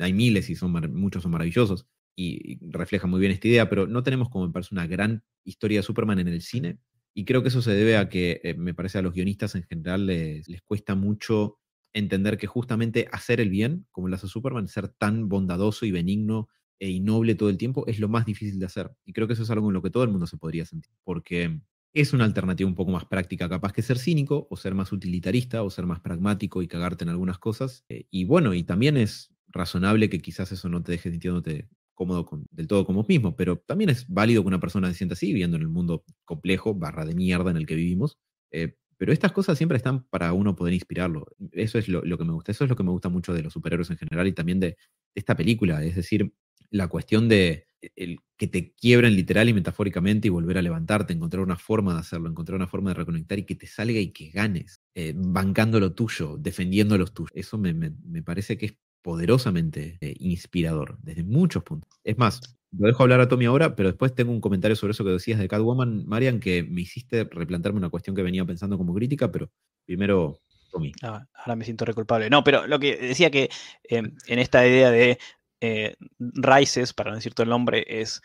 hay 0.00 0.12
miles 0.12 0.50
y 0.50 0.54
son 0.54 0.72
muchos 0.94 1.22
son 1.22 1.32
maravillosos, 1.32 1.86
y, 2.16 2.58
refleja 2.70 3.06
muy 3.06 3.20
bien 3.20 3.32
esta 3.32 3.48
idea, 3.48 3.68
pero 3.68 3.86
no 3.86 4.02
tenemos 4.02 4.28
como 4.28 4.46
me 4.46 4.52
parece 4.52 4.74
una 4.74 4.86
gran 4.86 5.24
historia 5.44 5.80
de 5.80 5.82
Superman 5.82 6.18
en 6.18 6.28
el 6.28 6.42
cine. 6.42 6.78
Y 7.14 7.24
creo 7.24 7.42
que 7.42 7.48
eso 7.48 7.62
se 7.62 7.72
debe 7.72 7.96
a 7.96 8.08
que, 8.08 8.40
eh, 8.44 8.54
me 8.54 8.74
parece, 8.74 8.98
a 8.98 9.02
los 9.02 9.14
guionistas 9.14 9.54
en 9.56 9.64
general 9.64 10.06
les, 10.06 10.48
les, 10.48 10.62
cuesta 10.62 10.94
mucho 10.94 11.58
entender 11.92 12.38
que 12.38 12.46
justamente 12.46 13.08
hacer 13.10 13.40
el 13.40 13.50
bien, 13.50 13.86
como 13.90 14.08
lo 14.08 14.14
hace 14.14 14.28
Superman, 14.28 14.68
ser 14.68 14.88
tan 14.88 15.28
bondadoso 15.28 15.86
y 15.86 15.90
benigno 15.90 16.48
e 16.78 17.00
noble 17.00 17.34
todo 17.34 17.50
el 17.50 17.58
tiempo, 17.58 17.86
es 17.86 17.98
lo 17.98 18.08
más 18.08 18.26
difícil 18.26 18.58
de 18.58 18.66
hacer. 18.66 18.90
Y 19.04 19.12
creo 19.12 19.26
que 19.26 19.34
eso 19.34 19.42
es 19.42 19.50
algo 19.50 19.68
en 19.68 19.74
lo 19.74 19.82
que 19.82 19.90
todo 19.90 20.04
el 20.04 20.10
mundo 20.10 20.26
se 20.26 20.36
podría 20.36 20.64
sentir, 20.64 20.92
porque 21.04 21.60
es 21.92 22.12
una 22.12 22.24
alternativa 22.24 22.68
un 22.68 22.74
poco 22.74 22.92
más 22.92 23.04
práctica, 23.04 23.48
capaz 23.48 23.72
que 23.72 23.82
ser 23.82 23.98
cínico, 23.98 24.46
o 24.50 24.56
ser 24.56 24.74
más 24.74 24.92
utilitarista, 24.92 25.62
o 25.62 25.70
ser 25.70 25.86
más 25.86 26.00
pragmático 26.00 26.62
y 26.62 26.68
cagarte 26.68 27.04
en 27.04 27.10
algunas 27.10 27.38
cosas. 27.38 27.84
Eh, 27.88 28.06
y 28.10 28.24
bueno, 28.24 28.54
y 28.54 28.62
también 28.62 28.96
es 28.96 29.32
razonable 29.48 30.08
que 30.08 30.20
quizás 30.20 30.52
eso 30.52 30.68
no 30.68 30.82
te 30.82 30.92
deje 30.92 31.10
sintiéndote 31.10 31.68
cómodo 31.94 32.26
del 32.50 32.66
todo 32.66 32.86
como 32.86 33.04
mismo, 33.06 33.36
pero 33.36 33.58
también 33.58 33.90
es 33.90 34.08
válido 34.08 34.42
que 34.42 34.48
una 34.48 34.60
persona 34.60 34.88
se 34.88 34.94
sienta 34.94 35.12
así, 35.14 35.26
viviendo 35.26 35.56
en 35.56 35.62
el 35.62 35.68
mundo 35.68 36.04
complejo, 36.24 36.74
barra 36.74 37.04
de 37.04 37.14
mierda 37.14 37.50
en 37.50 37.58
el 37.58 37.66
que 37.66 37.74
vivimos. 37.74 38.16
Eh, 38.52 38.76
pero 38.96 39.12
estas 39.12 39.32
cosas 39.32 39.56
siempre 39.56 39.78
están 39.78 40.04
para 40.04 40.32
uno 40.34 40.54
poder 40.54 40.74
inspirarlo. 40.74 41.26
Eso 41.52 41.78
es 41.78 41.88
lo, 41.88 42.02
que 42.02 42.24
me 42.24 42.32
gusta. 42.32 42.52
Eso 42.52 42.64
es 42.64 42.70
lo 42.70 42.76
que 42.76 42.82
me 42.82 42.90
gusta 42.90 43.08
mucho 43.08 43.32
de 43.32 43.42
los 43.42 43.52
superhéroes 43.52 43.90
en 43.90 43.96
general 43.96 44.26
y 44.26 44.32
también 44.32 44.60
de, 44.60 44.76
esta 45.14 45.34
película. 45.36 45.82
Es 45.82 45.96
decir, 45.96 46.32
la 46.70 46.88
cuestión 46.88 47.28
de 47.28 47.66
el, 47.96 48.18
que 48.36 48.46
te 48.46 48.72
quiebren 48.72 49.16
literal 49.16 49.48
y 49.48 49.54
metafóricamente 49.54 50.28
y 50.28 50.30
volver 50.30 50.58
a 50.58 50.62
levantarte, 50.62 51.12
encontrar 51.12 51.42
una 51.42 51.56
forma 51.56 51.94
de 51.94 52.00
hacerlo, 52.00 52.28
encontrar 52.28 52.56
una 52.56 52.66
forma 52.66 52.90
de 52.90 52.94
reconectar 52.94 53.38
y 53.38 53.44
que 53.44 53.54
te 53.54 53.66
salga 53.66 53.98
y 53.98 54.10
que 54.10 54.30
ganes, 54.30 54.80
eh, 54.94 55.12
bancando 55.16 55.80
lo 55.80 55.92
tuyo, 55.92 56.36
defendiendo 56.38 56.96
los 56.98 57.12
tuyos. 57.12 57.32
Eso 57.34 57.58
me, 57.58 57.72
me 57.72 58.22
parece 58.22 58.56
que 58.56 58.66
es 58.66 58.74
poderosamente 59.02 59.98
eh, 60.00 60.14
inspirador 60.18 60.98
desde 61.02 61.24
muchos 61.24 61.62
puntos. 61.62 61.90
Es 62.04 62.18
más, 62.18 62.40
lo 62.76 62.86
dejo 62.86 63.02
hablar 63.02 63.20
a 63.20 63.28
Tommy 63.28 63.46
ahora, 63.46 63.74
pero 63.74 63.88
después 63.88 64.14
tengo 64.14 64.32
un 64.32 64.40
comentario 64.40 64.76
sobre 64.76 64.92
eso 64.92 65.04
que 65.04 65.10
decías 65.10 65.40
de 65.40 65.48
Catwoman, 65.48 66.06
Marian, 66.06 66.40
que 66.40 66.62
me 66.62 66.82
hiciste 66.82 67.24
replantarme 67.24 67.78
una 67.78 67.88
cuestión 67.88 68.14
que 68.14 68.22
venía 68.22 68.44
pensando 68.44 68.78
como 68.78 68.94
crítica, 68.94 69.30
pero 69.32 69.50
primero 69.84 70.38
Tommy. 70.70 70.92
Ah, 71.02 71.26
ahora 71.34 71.56
me 71.56 71.64
siento 71.64 71.84
reculpable. 71.84 72.30
No, 72.30 72.44
pero 72.44 72.66
lo 72.66 72.78
que 72.78 72.96
decía 72.96 73.30
que 73.30 73.50
em, 73.84 74.14
en 74.26 74.38
esta 74.38 74.66
idea 74.66 74.90
de 74.90 75.18
eh, 75.60 75.96
Rises, 76.18 76.92
para 76.92 77.10
no 77.10 77.16
decir 77.16 77.34
todo 77.34 77.44
el 77.44 77.50
nombre, 77.50 77.84
es, 77.88 78.22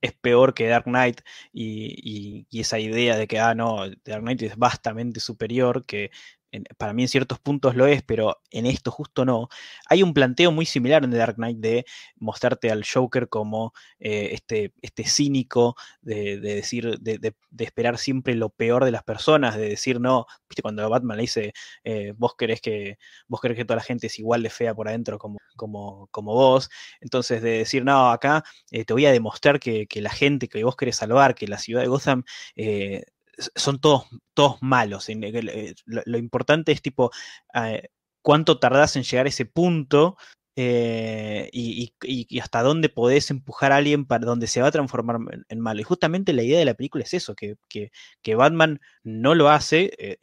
es, 0.00 0.12
peor 0.20 0.54
que 0.54 0.66
Dark 0.66 0.84
Knight 0.84 1.20
y, 1.52 2.46
y, 2.50 2.60
esa 2.60 2.78
idea 2.78 3.16
de 3.16 3.26
que, 3.26 3.38
ah, 3.38 3.54
no, 3.54 3.88
Dark 4.04 4.22
Knight 4.22 4.42
es 4.42 4.56
vastamente 4.56 5.20
superior, 5.20 5.84
que 5.86 6.10
para 6.76 6.92
mí 6.92 7.02
en 7.02 7.08
ciertos 7.08 7.38
puntos 7.38 7.74
lo 7.74 7.86
es, 7.86 8.02
pero 8.02 8.40
en 8.50 8.66
esto 8.66 8.90
justo 8.90 9.24
no. 9.24 9.48
Hay 9.88 10.02
un 10.02 10.14
planteo 10.14 10.52
muy 10.52 10.66
similar 10.66 11.04
en 11.04 11.10
The 11.10 11.16
Dark 11.16 11.36
Knight 11.36 11.58
de 11.58 11.84
mostrarte 12.16 12.70
al 12.70 12.84
Joker 12.84 13.28
como 13.28 13.72
eh, 13.98 14.30
este, 14.32 14.72
este 14.82 15.04
cínico, 15.04 15.76
de, 16.02 16.38
decir, 16.38 16.98
de, 17.00 17.34
esperar 17.58 17.98
siempre 17.98 18.34
lo 18.34 18.50
peor 18.50 18.84
de 18.84 18.90
las 18.90 19.02
personas, 19.02 19.56
de 19.56 19.70
decir, 19.70 20.00
no, 20.00 20.26
viste, 20.48 20.62
cuando 20.62 20.88
Batman 20.88 21.16
le 21.16 21.22
dice, 21.22 21.52
eh, 21.84 22.12
vos 22.16 22.34
querés 22.36 22.60
que, 22.60 22.98
vos 23.28 23.40
querés 23.40 23.56
que 23.56 23.64
toda 23.64 23.76
la 23.76 23.82
gente 23.82 24.06
es 24.08 24.18
igual 24.18 24.42
de 24.42 24.50
fea 24.50 24.74
por 24.74 24.88
adentro 24.88 25.18
como, 25.18 25.38
como, 25.56 26.08
como 26.10 26.34
vos. 26.34 26.70
Entonces, 27.00 27.42
de 27.42 27.58
decir, 27.58 27.84
no, 27.84 28.10
acá 28.10 28.44
eh, 28.70 28.84
te 28.84 28.92
voy 28.92 29.06
a 29.06 29.12
demostrar 29.12 29.60
que, 29.60 29.86
la 29.94 30.10
gente 30.10 30.48
que 30.48 30.62
vos 30.64 30.76
querés 30.76 30.96
salvar, 30.96 31.34
que 31.34 31.46
la 31.48 31.58
ciudad 31.58 31.80
de 31.80 31.88
Gotham 31.88 32.24
son 33.54 33.80
todos, 33.80 34.06
todos 34.34 34.58
malos. 34.62 35.08
Eh, 35.08 35.74
lo, 35.86 36.18
importante 36.18 36.72
es 36.72 36.82
tipo 36.82 37.10
eh, 37.54 37.88
cuánto 38.22 38.58
tardás 38.58 38.96
en 38.96 39.02
llegar 39.02 39.26
a 39.26 39.28
ese 39.28 39.46
punto 39.46 40.16
eh, 40.56 41.50
y, 41.52 41.92
hasta 42.40 42.62
dónde 42.62 42.88
podés 42.88 43.30
empujar 43.30 43.72
a 43.72 43.76
alguien 43.76 44.06
para 44.06 44.24
donde 44.24 44.46
se 44.46 44.60
va 44.60 44.68
a 44.68 44.72
transformar 44.72 45.18
en, 45.48 45.60
malo. 45.60 45.80
Y 45.80 45.84
justamente 45.84 46.32
la 46.32 46.42
idea 46.42 46.58
de 46.58 46.64
la 46.64 46.74
película 46.74 47.04
es 47.04 47.14
eso, 47.14 47.34
que, 47.34 47.56
que, 47.68 48.34
Batman 48.34 48.80
no 49.02 49.34
lo 49.34 49.48
hace, 49.50 50.18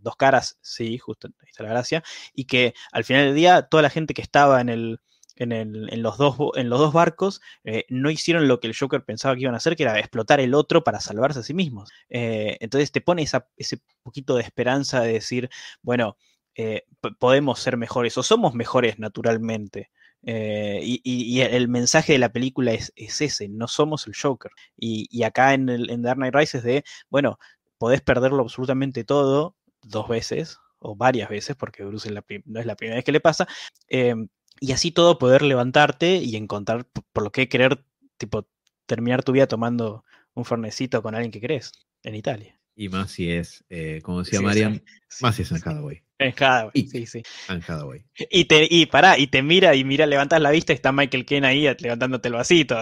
dos 0.00 0.16
caras, 0.16 0.58
sí, 0.60 0.98
justo 0.98 1.28
ahí 1.28 1.48
está 1.50 1.62
la 1.62 1.70
gracia, 1.70 2.02
y 2.34 2.44
que 2.44 2.74
al 2.92 3.04
final 3.04 3.26
del 3.26 3.34
día 3.34 3.62
toda 3.62 3.82
la 3.82 3.90
gente 3.90 4.14
que 4.14 4.22
estaba 4.22 4.60
en 4.60 4.68
el, 4.68 5.00
en, 5.36 6.02
los, 6.02 6.18
dos, 6.18 6.36
en 6.54 6.68
los 6.68 6.78
dos 6.78 6.92
barcos, 6.92 7.40
eh, 7.64 7.84
no 7.88 8.10
hicieron 8.10 8.48
lo 8.48 8.60
que 8.60 8.68
el 8.68 8.76
Joker 8.76 9.04
pensaba 9.04 9.34
que 9.34 9.42
iban 9.42 9.54
a 9.54 9.58
hacer, 9.58 9.76
que 9.76 9.82
era 9.82 9.98
explotar 9.98 10.40
el 10.40 10.54
otro 10.54 10.84
para 10.84 11.00
salvarse 11.00 11.40
a 11.40 11.42
sí 11.42 11.54
mismos. 11.54 11.90
Eh, 12.08 12.56
entonces 12.60 12.92
te 12.92 13.00
pone 13.00 13.22
ese 13.22 13.80
poquito 14.02 14.36
de 14.36 14.42
esperanza 14.42 15.00
de 15.00 15.14
decir, 15.14 15.50
bueno, 15.82 16.16
eh, 16.56 16.84
podemos 17.18 17.58
ser 17.60 17.76
mejores 17.76 18.16
o 18.18 18.22
somos 18.22 18.54
mejores 18.54 18.98
naturalmente. 18.98 19.90
Y, 20.26 21.40
el 21.40 21.68
mensaje 21.68 22.14
de 22.14 22.18
la 22.18 22.32
película 22.32 22.72
es, 22.72 22.92
ese, 22.96 23.48
no 23.48 23.68
somos 23.68 24.06
el 24.06 24.14
Joker. 24.16 24.52
Y, 24.76 25.22
acá 25.22 25.54
en, 25.54 25.68
el, 25.68 25.90
en 25.90 26.02
Dark 26.02 26.16
Knight 26.16 26.34
Rises 26.34 26.62
de, 26.62 26.84
bueno, 27.10 27.38
podés 27.78 28.00
perderlo 28.00 28.42
absolutamente 28.42 29.04
todo 29.04 29.56
dos 29.82 30.08
veces 30.08 30.58
o 30.78 30.94
varias 30.96 31.28
veces, 31.28 31.56
porque 31.56 31.84
Bruce 31.84 32.10
no 32.44 32.60
es 32.60 32.66
la 32.66 32.76
primera 32.76 32.96
vez 32.96 33.04
que 33.04 33.12
le 33.12 33.20
pasa, 33.20 33.46
em, 33.88 34.28
y 34.60 34.72
así 34.72 34.90
todo 34.90 35.18
poder 35.18 35.42
levantarte 35.42 36.16
y 36.16 36.36
encontrar 36.36 36.86
por 37.12 37.24
lo 37.24 37.32
que 37.32 37.48
querer, 37.48 37.84
tipo, 38.16 38.48
terminar 38.86 39.22
tu 39.22 39.32
vida 39.32 39.46
tomando 39.46 40.04
un 40.34 40.44
fornecito 40.44 41.02
con 41.02 41.14
alguien 41.14 41.30
que 41.30 41.40
crees 41.40 41.72
en 42.02 42.14
Italia. 42.14 42.58
Y 42.76 42.88
más 42.88 43.12
si 43.12 43.30
es, 43.30 43.64
eh, 43.70 44.00
como 44.02 44.24
decía 44.24 44.40
Marian, 44.40 44.82
más 45.20 45.36
si 45.36 45.42
es 45.42 45.52
en 45.52 45.58
Hathaway. 45.58 46.02
En 46.18 46.30
Hathaway, 46.32 46.86
sí, 46.88 47.06
sí. 47.06 47.22
En 47.48 47.56
Hathaway. 47.62 48.04
Y 48.30 48.46
te, 48.46 48.66
y 48.68 48.86
pará, 48.86 49.16
y 49.18 49.28
te 49.28 49.42
mira, 49.42 49.74
y 49.76 49.84
mira, 49.84 50.06
levantas 50.06 50.40
la 50.40 50.50
vista 50.50 50.72
y 50.72 50.76
está 50.76 50.90
Michael 50.90 51.24
Ken 51.24 51.44
ahí 51.44 51.68
levantándote 51.78 52.28
el 52.28 52.34
vasito. 52.34 52.76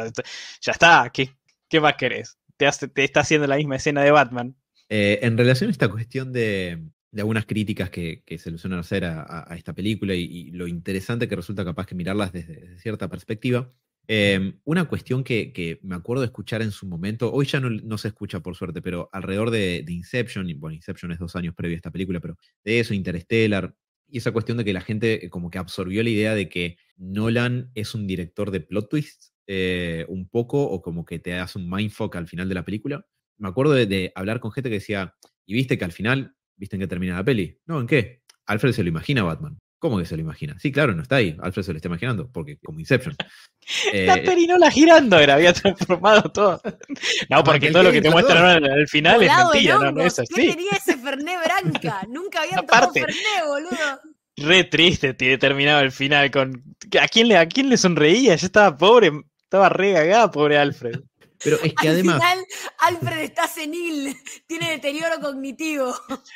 Ya 0.62 0.72
está, 0.72 1.10
¿qué, 1.12 1.30
qué 1.68 1.80
más 1.80 1.94
querés? 1.96 2.38
Te, 2.56 2.70
te 2.70 3.04
está 3.04 3.20
haciendo 3.20 3.46
la 3.46 3.56
misma 3.56 3.76
escena 3.76 4.02
de 4.02 4.10
Batman. 4.10 4.56
Eh, 4.88 5.20
en 5.22 5.36
relación 5.36 5.68
a 5.68 5.72
esta 5.72 5.88
cuestión 5.88 6.32
de, 6.32 6.82
algunas 7.20 7.46
críticas 7.46 7.90
que, 7.90 8.22
se 8.38 8.50
le 8.50 8.58
suelen 8.58 8.78
hacer 8.78 9.04
a, 9.04 9.46
esta 9.56 9.74
película 9.74 10.14
y, 10.14 10.50
lo 10.52 10.66
interesante 10.66 11.28
que 11.28 11.36
resulta 11.36 11.64
capaz 11.64 11.86
que 11.86 11.94
mirarlas 11.94 12.32
desde 12.32 12.78
cierta 12.78 13.08
perspectiva, 13.08 13.68
Em, 14.08 14.58
una 14.64 14.86
cuestión 14.86 15.22
que, 15.22 15.78
me 15.82 15.94
acuerdo 15.94 16.22
de 16.22 16.26
escuchar 16.26 16.60
en 16.62 16.72
su 16.72 16.86
momento, 16.86 17.32
hoy 17.32 17.46
ya 17.46 17.60
no, 17.60 17.98
se 17.98 18.08
escucha 18.08 18.40
por 18.40 18.56
suerte, 18.56 18.82
pero 18.82 19.08
alrededor 19.12 19.50
de, 19.50 19.84
Inception, 19.88 20.50
y 20.50 20.54
bueno, 20.54 20.74
Inception 20.74 21.12
es 21.12 21.18
dos 21.18 21.36
años 21.36 21.54
previo 21.54 21.76
a 21.76 21.78
esta 21.78 21.90
película, 21.90 22.20
pero 22.20 22.36
de 22.64 22.80
eso, 22.80 22.94
Interstellar, 22.94 23.74
y 24.08 24.18
esa 24.18 24.32
cuestión 24.32 24.58
de 24.58 24.64
que 24.64 24.72
la 24.72 24.80
gente 24.80 25.24
eh, 25.24 25.30
como 25.30 25.50
que 25.50 25.58
absorbió 25.58 26.02
la 26.02 26.10
idea 26.10 26.34
de 26.34 26.48
que 26.48 26.76
Nolan 26.96 27.70
es 27.74 27.94
un 27.94 28.06
director 28.06 28.50
de 28.50 28.60
plot 28.60 28.90
twists, 28.90 29.32
eh, 29.46 30.04
un 30.08 30.28
poco, 30.28 30.62
o 30.62 30.82
como 30.82 31.04
que 31.04 31.18
te 31.18 31.34
hace 31.34 31.58
un 31.58 31.70
mindfuck 31.70 32.16
al 32.16 32.28
final 32.28 32.48
de 32.48 32.54
la 32.54 32.64
película. 32.64 33.06
Me 33.38 33.48
acuerdo 33.48 33.72
de, 33.72 33.86
de 33.86 34.12
hablar 34.14 34.40
con 34.40 34.52
gente 34.52 34.68
que 34.68 34.74
decía, 34.76 35.14
¿y 35.46 35.54
viste 35.54 35.78
que 35.78 35.84
al 35.84 35.92
final, 35.92 36.36
viste 36.62 36.76
en 36.76 36.80
qué 36.80 36.86
termina 36.86 37.16
la 37.16 37.24
peli? 37.24 37.58
No, 37.66 37.80
¿en 37.80 37.88
qué? 37.88 38.22
Alfred 38.46 38.70
se 38.70 38.84
lo 38.84 38.88
imagina 38.88 39.24
Batman. 39.24 39.58
¿Cómo 39.80 39.98
que 39.98 40.06
se 40.06 40.14
lo 40.14 40.22
imagina? 40.22 40.56
Sí, 40.60 40.70
claro, 40.70 40.94
no 40.94 41.02
está 41.02 41.16
ahí. 41.16 41.36
Alfred 41.42 41.64
se 41.64 41.72
lo 41.72 41.76
está 41.78 41.88
imaginando, 41.88 42.30
porque 42.30 42.56
como 42.58 42.78
Inception. 42.78 43.16
la 43.92 44.14
eh, 44.14 44.22
perinola 44.24 44.70
girando 44.70 45.18
era, 45.18 45.34
había 45.34 45.52
transformado 45.52 46.30
todo. 46.30 46.62
No, 47.28 47.42
porque 47.42 47.72
todo 47.72 47.82
lo 47.82 47.90
que 47.90 48.00
te 48.00 48.10
muestran 48.10 48.64
al 48.64 48.86
final 48.86 49.20
es 49.24 49.32
mentira, 49.36 49.78
no, 49.80 49.90
no 49.90 50.02
es 50.02 50.20
así. 50.20 50.32
¿Qué 50.32 50.50
tenía 50.50 50.70
ese 50.70 50.96
Ferné 50.96 51.36
Branca? 51.36 52.02
Nunca 52.08 52.42
había 52.42 52.58
tomado 52.58 52.92
Ferné, 52.92 53.44
boludo. 53.44 54.00
Re 54.36 54.64
triste 54.64 55.14
tiene 55.14 55.36
terminado 55.38 55.80
el 55.80 55.90
final 55.90 56.30
con. 56.30 56.62
¿A 57.00 57.08
quién 57.08 57.26
le, 57.26 57.36
a 57.36 57.46
quién 57.46 57.68
le 57.68 57.76
sonreía? 57.76 58.36
Ya 58.36 58.46
estaba 58.46 58.76
pobre, 58.76 59.10
estaba 59.42 59.68
re 59.68 59.94
cagada, 59.94 60.30
pobre 60.30 60.58
Alfred. 60.58 61.00
Pero 61.44 61.56
es 61.62 61.74
que 61.74 61.88
Al 61.88 61.94
además. 61.94 62.16
Final, 62.16 62.46
Alfred 62.78 63.18
está 63.18 63.48
senil, 63.48 64.16
tiene 64.46 64.70
deterioro 64.70 65.20
cognitivo. 65.20 65.94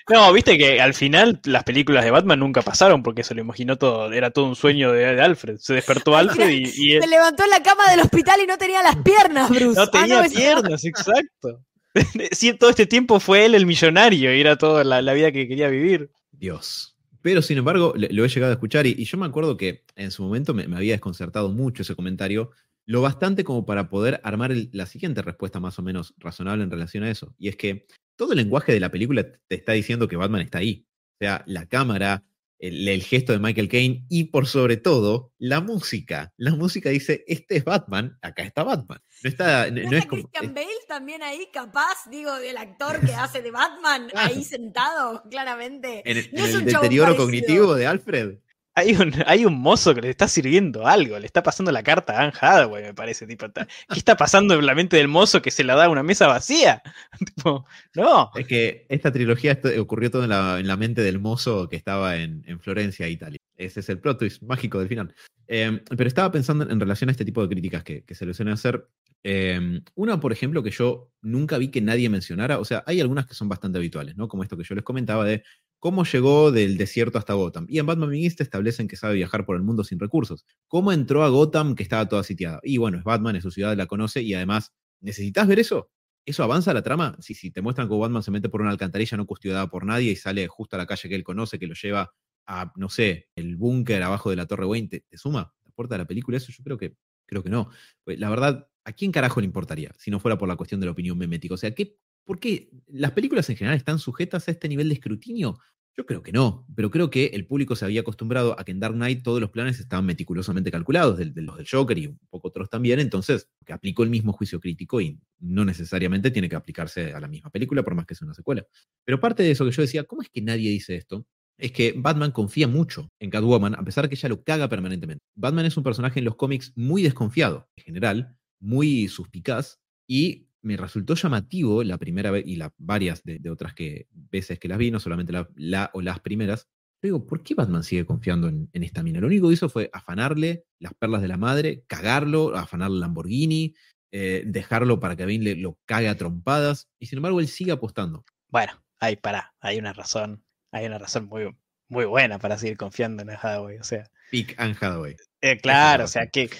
No, 0.08 0.32
viste 0.32 0.56
que 0.58 0.80
al 0.80 0.94
final 0.94 1.40
las 1.44 1.64
películas 1.64 2.04
de 2.04 2.10
Batman 2.10 2.40
nunca 2.40 2.62
pasaron 2.62 3.02
porque 3.02 3.24
se 3.24 3.34
lo 3.34 3.40
imaginó 3.40 3.76
todo, 3.76 4.12
era 4.12 4.30
todo 4.30 4.46
un 4.46 4.56
sueño 4.56 4.92
de, 4.92 5.20
Alfred. 5.20 5.58
Se 5.58 5.74
despertó 5.74 6.16
Alfred 6.16 6.48
y, 6.48 7.00
Se 7.00 7.06
levantó 7.06 7.44
en 7.44 7.50
la 7.50 7.62
cama 7.62 7.90
del 7.90 8.00
hospital 8.00 8.40
y 8.42 8.46
no 8.46 8.58
tenía 8.58 8.82
las 8.82 8.96
piernas, 8.96 9.50
Bruce. 9.50 9.78
No 9.78 9.82
ah, 9.82 9.90
tenía 9.90 10.22
piernas, 10.24 10.84
exacto. 10.84 11.60
Sí, 12.32 12.52
todo 12.52 12.70
este 12.70 12.86
tiempo 12.86 13.20
fue 13.20 13.46
él 13.46 13.54
el 13.54 13.66
millonario 13.66 14.34
y 14.34 14.40
era 14.40 14.56
toda 14.56 14.84
la, 14.84 15.12
vida 15.12 15.32
que 15.32 15.48
quería 15.48 15.68
vivir. 15.68 16.10
Dios. 16.30 16.96
Pero 17.22 17.42
sin 17.42 17.58
embargo, 17.58 17.94
lo 17.96 18.24
he 18.24 18.28
llegado 18.28 18.52
a 18.52 18.54
escuchar 18.54 18.86
y, 18.86 19.04
yo 19.04 19.18
me 19.18 19.26
acuerdo 19.26 19.56
que 19.56 19.84
en 19.96 20.10
su 20.10 20.22
momento 20.22 20.54
me, 20.54 20.64
había 20.76 20.92
desconcertado 20.92 21.48
mucho 21.48 21.82
ese 21.82 21.96
comentario 21.96 22.50
lo 22.86 23.02
bastante 23.02 23.44
como 23.44 23.66
para 23.66 23.90
poder 23.90 24.20
armar 24.22 24.52
la 24.72 24.86
siguiente 24.86 25.20
respuesta 25.20 25.60
más 25.60 25.78
o 25.78 25.82
menos 25.82 26.14
razonable 26.18 26.64
en 26.64 26.70
relación 26.70 27.02
a 27.04 27.10
eso. 27.10 27.34
Y 27.38 27.48
es 27.48 27.56
que 27.56 27.86
todo 28.16 28.32
el 28.32 28.38
lenguaje 28.38 28.72
de 28.72 28.80
la 28.80 28.90
película 28.90 29.24
te 29.24 29.56
está 29.56 29.72
diciendo 29.72 30.08
que 30.08 30.16
Batman 30.16 30.42
está 30.42 30.58
ahí. 30.58 30.86
O 31.14 31.24
sea, 31.24 31.42
la 31.46 31.66
cámara, 31.66 32.24
el, 32.58 33.02
gesto 33.02 33.32
de 33.32 33.40
Michael 33.40 33.68
Caine 33.68 34.06
y 34.08 34.24
por 34.24 34.46
sobre 34.46 34.76
todo 34.76 35.32
la 35.38 35.60
música. 35.60 36.32
La 36.36 36.54
música 36.54 36.90
dice, 36.90 37.24
este 37.26 37.56
es 37.56 37.64
Batman, 37.64 38.18
acá 38.22 38.44
está 38.44 38.62
Batman. 38.62 39.00
No 39.22 39.30
está, 39.30 39.70
no, 39.70 39.96
es 39.96 40.06
como, 40.06 40.22
Christian 40.22 40.54
Bale 40.54 40.68
también 40.86 41.22
ahí 41.22 41.48
capaz, 41.52 42.08
digo, 42.10 42.34
del 42.38 42.56
actor 42.56 43.00
que 43.00 43.14
hace 43.14 43.42
de 43.42 43.50
Batman 43.50 44.08
ahí 44.14 44.44
sentado, 44.44 45.24
claramente. 45.28 46.02
En, 46.04 46.18
el 46.18 46.64
deterioro 46.64 47.16
cognitivo 47.16 47.74
de 47.74 47.86
Alfred. 47.86 48.38
Hay 48.76 48.94
un, 48.94 49.10
hay 49.26 49.44
un 49.46 49.58
mozo 49.58 49.94
que 49.94 50.02
le 50.02 50.10
está 50.10 50.28
sirviendo 50.28 50.86
algo, 50.86 51.18
le 51.18 51.26
está 51.26 51.42
pasando 51.42 51.72
la 51.72 51.82
carta 51.82 52.12
a 52.18 52.24
Anne 52.24 52.32
Hathaway, 52.38 52.84
me 52.84 52.94
parece. 52.94 53.26
Tipo, 53.26 53.46
¿Qué 53.50 53.98
está 53.98 54.16
pasando 54.16 54.54
en 54.54 54.66
la 54.66 54.74
mente 54.74 54.96
del 54.96 55.08
mozo 55.08 55.42
que 55.42 55.50
se 55.50 55.64
la 55.64 55.74
da 55.74 55.86
a 55.86 55.88
una 55.88 56.02
mesa 56.02 56.26
vacía? 56.26 56.82
no. 57.94 58.30
Es 58.34 58.46
que 58.46 58.86
esta 58.88 59.10
trilogía 59.10 59.58
ocurrió 59.80 60.10
todo 60.10 60.24
en 60.24 60.66
la, 60.66 60.76
mente 60.76 61.00
del 61.00 61.18
mozo 61.18 61.68
que 61.68 61.76
estaba 61.76 62.16
en, 62.16 62.44
Florencia, 62.60 63.08
Italia. 63.08 63.38
Ese 63.56 63.80
es 63.80 63.88
el 63.88 63.98
plot 63.98 64.18
twist 64.18 64.42
mágico 64.42 64.78
del 64.78 64.88
final. 64.88 65.14
Em, 65.48 65.80
pero 65.96 66.06
estaba 66.06 66.30
pensando 66.30 66.68
en 66.68 66.78
relación 66.78 67.08
a 67.08 67.12
este 67.12 67.24
tipo 67.24 67.40
de 67.40 67.48
críticas 67.48 67.82
que, 67.82 68.04
se 68.10 68.26
le 68.26 68.34
suelen 68.34 68.54
hacer. 68.54 68.86
Em, 69.22 69.82
una, 69.94 70.20
por 70.20 70.32
ejemplo, 70.32 70.62
que 70.62 70.70
yo 70.70 71.10
nunca 71.22 71.56
vi 71.56 71.68
que 71.68 71.80
nadie 71.80 72.10
mencionara, 72.10 72.58
o 72.58 72.64
sea, 72.64 72.84
hay 72.86 73.00
algunas 73.00 73.26
que 73.26 73.34
son 73.34 73.48
bastante 73.48 73.78
habituales, 73.78 74.16
¿no? 74.16 74.28
Como 74.28 74.42
esto 74.42 74.56
que 74.56 74.64
yo 74.64 74.74
les 74.74 74.84
comentaba 74.84 75.24
de 75.24 75.42
¿Cómo 75.86 76.02
llegó 76.02 76.50
del 76.50 76.78
desierto 76.78 77.16
hasta 77.16 77.34
Gotham? 77.34 77.64
Y 77.68 77.78
en 77.78 77.86
Batman 77.86 78.10
Begins 78.10 78.40
establecen 78.40 78.88
que 78.88 78.96
sabe 78.96 79.14
viajar 79.14 79.46
por 79.46 79.54
el 79.54 79.62
mundo 79.62 79.84
sin 79.84 80.00
recursos. 80.00 80.44
¿Cómo 80.66 80.90
entró 80.90 81.22
a 81.22 81.28
Gotham 81.28 81.76
que 81.76 81.84
estaba 81.84 82.08
toda 82.08 82.24
sitiada? 82.24 82.58
Y 82.64 82.78
bueno, 82.78 82.98
es 82.98 83.04
Batman, 83.04 83.36
es 83.36 83.44
su 83.44 83.52
ciudad, 83.52 83.76
la 83.76 83.86
conoce 83.86 84.20
y 84.20 84.34
además, 84.34 84.72
¿necesitas 85.00 85.46
ver 85.46 85.60
eso? 85.60 85.92
¿Eso 86.24 86.42
avanza 86.42 86.74
la 86.74 86.82
trama? 86.82 87.16
Si, 87.20 87.34
si 87.34 87.52
te 87.52 87.62
muestran 87.62 87.88
que 87.88 87.94
Batman 87.94 88.24
se 88.24 88.32
mete 88.32 88.48
por 88.48 88.62
una 88.62 88.70
alcantarilla 88.70 89.16
no 89.16 89.26
custodiada 89.26 89.68
por 89.68 89.86
nadie 89.86 90.10
y 90.10 90.16
sale 90.16 90.48
justo 90.48 90.74
a 90.74 90.80
la 90.80 90.86
calle 90.86 91.08
que 91.08 91.14
él 91.14 91.22
conoce, 91.22 91.56
que 91.56 91.68
lo 91.68 91.74
lleva 91.74 92.12
a, 92.48 92.72
no 92.74 92.88
sé, 92.88 93.28
el 93.36 93.54
búnker 93.54 94.02
abajo 94.02 94.30
de 94.30 94.34
la 94.34 94.46
Torre 94.46 94.66
Wayne, 94.66 94.88
¿te, 94.88 95.04
suma? 95.16 95.54
¿Te 95.62 95.68
aporta 95.68 95.96
la 95.96 96.04
película 96.04 96.36
eso? 96.36 96.50
Yo 96.50 96.64
creo 96.64 96.78
que, 96.78 96.96
creo 97.26 97.44
que 97.44 97.50
no. 97.50 97.70
Pues, 98.02 98.18
la 98.18 98.28
verdad, 98.28 98.68
¿a 98.84 98.92
quién 98.92 99.12
carajo 99.12 99.38
le 99.38 99.46
importaría 99.46 99.92
si 100.00 100.10
no 100.10 100.18
fuera 100.18 100.36
por 100.36 100.48
la 100.48 100.56
cuestión 100.56 100.80
de 100.80 100.86
la 100.86 100.92
opinión 100.92 101.16
memética? 101.16 101.54
O 101.54 101.58
sea, 101.58 101.72
¿qué, 101.76 101.96
¿por 102.24 102.40
qué 102.40 102.72
las 102.88 103.12
películas 103.12 103.48
en 103.50 103.56
general 103.56 103.78
están 103.78 104.00
sujetas 104.00 104.48
a 104.48 104.50
este 104.50 104.68
nivel 104.68 104.88
de 104.88 104.94
escrutinio? 104.94 105.60
Yo 105.96 106.04
creo 106.04 106.22
que 106.22 106.30
no, 106.30 106.66
pero 106.74 106.90
creo 106.90 107.08
que 107.08 107.26
el 107.26 107.46
público 107.46 107.74
se 107.74 107.86
había 107.86 108.02
acostumbrado 108.02 108.58
a 108.60 108.64
que 108.64 108.72
en 108.72 108.80
Dark 108.80 108.94
Knight 108.94 109.22
todos 109.22 109.40
los 109.40 109.48
planes 109.48 109.80
estaban 109.80 110.04
meticulosamente 110.04 110.70
calculados, 110.70 111.16
de, 111.16 111.32
los 111.40 111.56
del 111.56 111.66
Joker 111.66 111.96
y 111.96 112.08
un 112.08 112.18
poco 112.28 112.48
otros 112.48 112.68
también, 112.68 113.00
entonces 113.00 113.48
que 113.64 113.72
aplicó 113.72 114.02
el 114.02 114.10
mismo 114.10 114.34
juicio 114.34 114.60
crítico 114.60 115.00
y 115.00 115.18
no 115.38 115.64
necesariamente 115.64 116.30
tiene 116.30 116.50
que 116.50 116.56
aplicarse 116.56 117.14
a 117.14 117.20
la 117.20 117.28
misma 117.28 117.48
película, 117.48 117.82
por 117.82 117.94
más 117.94 118.04
que 118.04 118.14
sea 118.14 118.26
una 118.26 118.34
secuela. 118.34 118.66
Pero 119.06 119.20
parte 119.20 119.42
de 119.42 119.52
eso 119.52 119.64
que 119.64 119.70
yo 119.70 119.80
decía, 119.80 120.04
¿cómo 120.04 120.20
es 120.20 120.28
que 120.28 120.42
nadie 120.42 120.68
dice 120.68 120.96
esto? 120.96 121.26
Es 121.56 121.72
que 121.72 121.94
Batman 121.96 122.30
confía 122.30 122.68
mucho 122.68 123.10
en 123.18 123.30
Catwoman, 123.30 123.74
a 123.74 123.82
pesar 123.82 124.04
de 124.04 124.10
que 124.10 124.16
ella 124.16 124.28
lo 124.28 124.44
caga 124.44 124.68
permanentemente. 124.68 125.24
Batman 125.34 125.64
es 125.64 125.78
un 125.78 125.82
personaje 125.82 126.18
en 126.18 126.26
los 126.26 126.36
cómics 126.36 126.74
muy 126.76 127.02
desconfiado, 127.02 127.70
en 127.74 127.84
general, 127.84 128.36
muy 128.60 129.08
suspicaz, 129.08 129.80
y 130.06 130.45
me 130.66 130.76
resultó 130.76 131.14
llamativo 131.14 131.84
la 131.84 131.96
primera 131.96 132.32
vez 132.32 132.44
y 132.44 132.58
varias 132.76 133.22
de, 133.24 133.48
otras 133.48 133.72
que, 133.72 134.08
veces 134.10 134.58
que 134.58 134.66
las 134.66 134.78
vi, 134.78 134.90
no 134.90 134.98
solamente 134.98 135.32
la, 135.32 135.90
o 135.94 136.02
las 136.02 136.20
primeras. 136.20 136.68
Digo, 137.00 137.24
¿por 137.24 137.42
qué 137.42 137.54
Batman 137.54 137.84
sigue 137.84 138.04
confiando 138.04 138.48
en, 138.48 138.68
esta 138.72 139.04
mina? 139.04 139.20
Lo 139.20 139.28
único 139.28 139.46
que 139.46 139.54
hizo 139.54 139.68
fue 139.68 139.90
afanarle 139.92 140.64
las 140.80 140.92
perlas 140.94 141.22
de 141.22 141.28
la 141.28 141.36
madre, 141.36 141.84
cagarlo, 141.86 142.56
afanarle 142.56 142.98
Lamborghini, 142.98 143.74
eh, 144.10 144.42
dejarlo 144.44 144.98
para 144.98 145.14
que 145.14 145.24
Bane 145.24 145.54
lo 145.54 145.78
cague 145.84 146.08
a 146.08 146.16
trompadas, 146.16 146.88
y 146.98 147.06
sin 147.06 147.18
embargo 147.18 147.38
él 147.38 147.46
sigue 147.46 147.70
apostando. 147.70 148.24
Bueno, 148.48 148.72
ahí 148.98 149.14
para, 149.14 149.54
hay 149.60 149.78
una 149.78 149.92
razón, 149.92 150.44
hay 150.72 150.86
una 150.86 150.98
razón 150.98 151.26
muy, 151.26 151.54
muy 151.88 152.04
buena 152.04 152.38
para 152.38 152.58
seguir 152.58 152.76
confiando 152.76 153.22
en 153.22 153.30
Hathaway, 153.30 153.78
o 153.78 153.84
sea. 153.84 154.08
Pick 154.30 154.54
Anne 154.58 154.76
Hathaway. 154.80 155.16
Eh, 155.40 155.58
claro, 155.58 156.04
o 156.04 156.08
sea, 156.08 156.26
que 156.26 156.50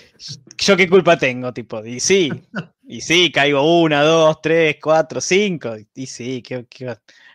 yo 0.58 0.76
qué 0.76 0.88
culpa 0.88 1.18
tengo, 1.18 1.52
tipo, 1.52 1.84
y 1.84 1.98
sí, 1.98 2.30
y 2.86 3.00
sí, 3.00 3.32
caigo 3.32 3.80
una, 3.80 4.02
dos, 4.02 4.40
tres, 4.42 4.76
cuatro, 4.80 5.20
cinco, 5.20 5.74
y 5.94 6.06
sí, 6.06 6.42
que, 6.42 6.66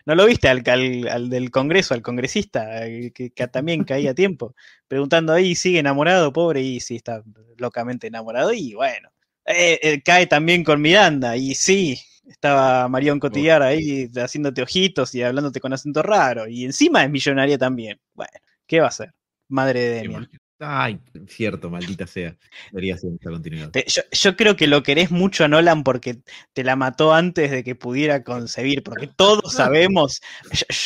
¿no 0.06 0.14
lo 0.14 0.24
viste 0.24 0.48
al, 0.48 0.62
al, 1.10 1.28
del 1.28 1.50
Congreso, 1.50 1.94
al 1.94 2.02
congresista, 2.02 2.86
eh, 2.86 3.12
que, 3.12 3.30
también 3.48 3.84
caía 3.84 4.12
a 4.12 4.14
tiempo, 4.14 4.54
preguntando 4.88 5.32
ahí, 5.32 5.54
¿sigue 5.54 5.80
enamorado, 5.80 6.32
pobre? 6.32 6.62
Y 6.62 6.80
sí, 6.80 6.96
está 6.96 7.22
locamente 7.58 8.06
enamorado, 8.06 8.52
y 8.52 8.74
bueno, 8.74 9.10
eh, 9.44 10.00
cae 10.04 10.26
también 10.26 10.64
con 10.64 10.80
Miranda, 10.80 11.36
y 11.36 11.54
sí, 11.54 12.00
estaba 12.26 12.88
Marión 12.88 13.20
Cotillar 13.20 13.62
ahí 13.62 14.10
haciéndote 14.16 14.62
ojitos 14.62 15.14
y 15.14 15.22
hablándote 15.22 15.60
con 15.60 15.72
acento 15.72 16.02
raro, 16.02 16.48
y 16.48 16.64
encima 16.64 17.04
es 17.04 17.10
millonaria 17.10 17.58
también, 17.58 18.00
bueno, 18.14 18.32
¿qué 18.66 18.80
va 18.80 18.86
a 18.86 18.88
hacer? 18.88 19.12
Madre 19.48 19.80
de 19.80 19.94
Demian. 20.02 20.28
Ay, 20.64 21.00
cierto, 21.26 21.70
maldita 21.70 22.06
sea. 22.06 22.36
Debería 22.70 22.96
ser 22.96 23.10
esta 23.14 23.30
continuidad. 23.30 23.72
yo, 24.12 24.36
creo 24.36 24.56
que 24.56 24.68
lo 24.68 24.84
querés 24.84 25.10
mucho 25.10 25.44
a 25.44 25.48
Nolan 25.48 25.82
porque 25.82 26.20
te 26.52 26.62
la 26.62 26.76
mató 26.76 27.12
antes 27.12 27.50
de 27.50 27.64
que 27.64 27.74
pudiera 27.74 28.22
concebir, 28.22 28.84
porque 28.84 29.08
todos 29.08 29.52
sabemos, 29.52 30.20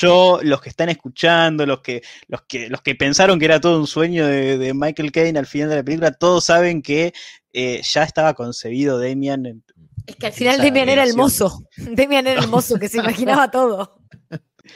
yo, 0.01 0.41
los 0.43 0.63
que 0.63 0.71
están 0.71 0.89
escuchando, 0.89 1.67
los 1.67 1.81
que, 1.81 2.03
los 2.29 2.43
que, 2.49 2.71
los 2.71 2.81
que 2.81 2.95
pensaron 2.95 3.39
que 3.39 3.45
era 3.45 3.61
todo 3.61 3.79
un 3.79 3.87
sueño 3.87 4.27
de, 4.27 4.73
Michael 4.75 5.13
Caine 5.13 5.39
al 5.39 5.47
final 5.47 5.69
de 5.69 5.77
la 5.77 5.85
película, 5.85 6.13
todos 6.13 6.45
saben 6.45 6.81
que 6.81 7.13
eh, 7.53 7.83
ya 7.83 8.03
estaba 8.03 8.33
concebido 8.33 8.99
Demian. 8.99 9.63
Es 10.07 10.17
que 10.17 10.27
al 10.27 10.33
final 10.33 10.61
Demian 10.61 10.89
era 10.89 11.03
el 11.03 11.15
mozo. 11.15 11.67
Demian 11.77 12.27
era 12.27 12.41
el 12.41 12.49
mozo 12.49 12.79
que 12.79 12.89
se 12.89 12.99
imaginaba 12.99 13.51
todo. 13.51 14.01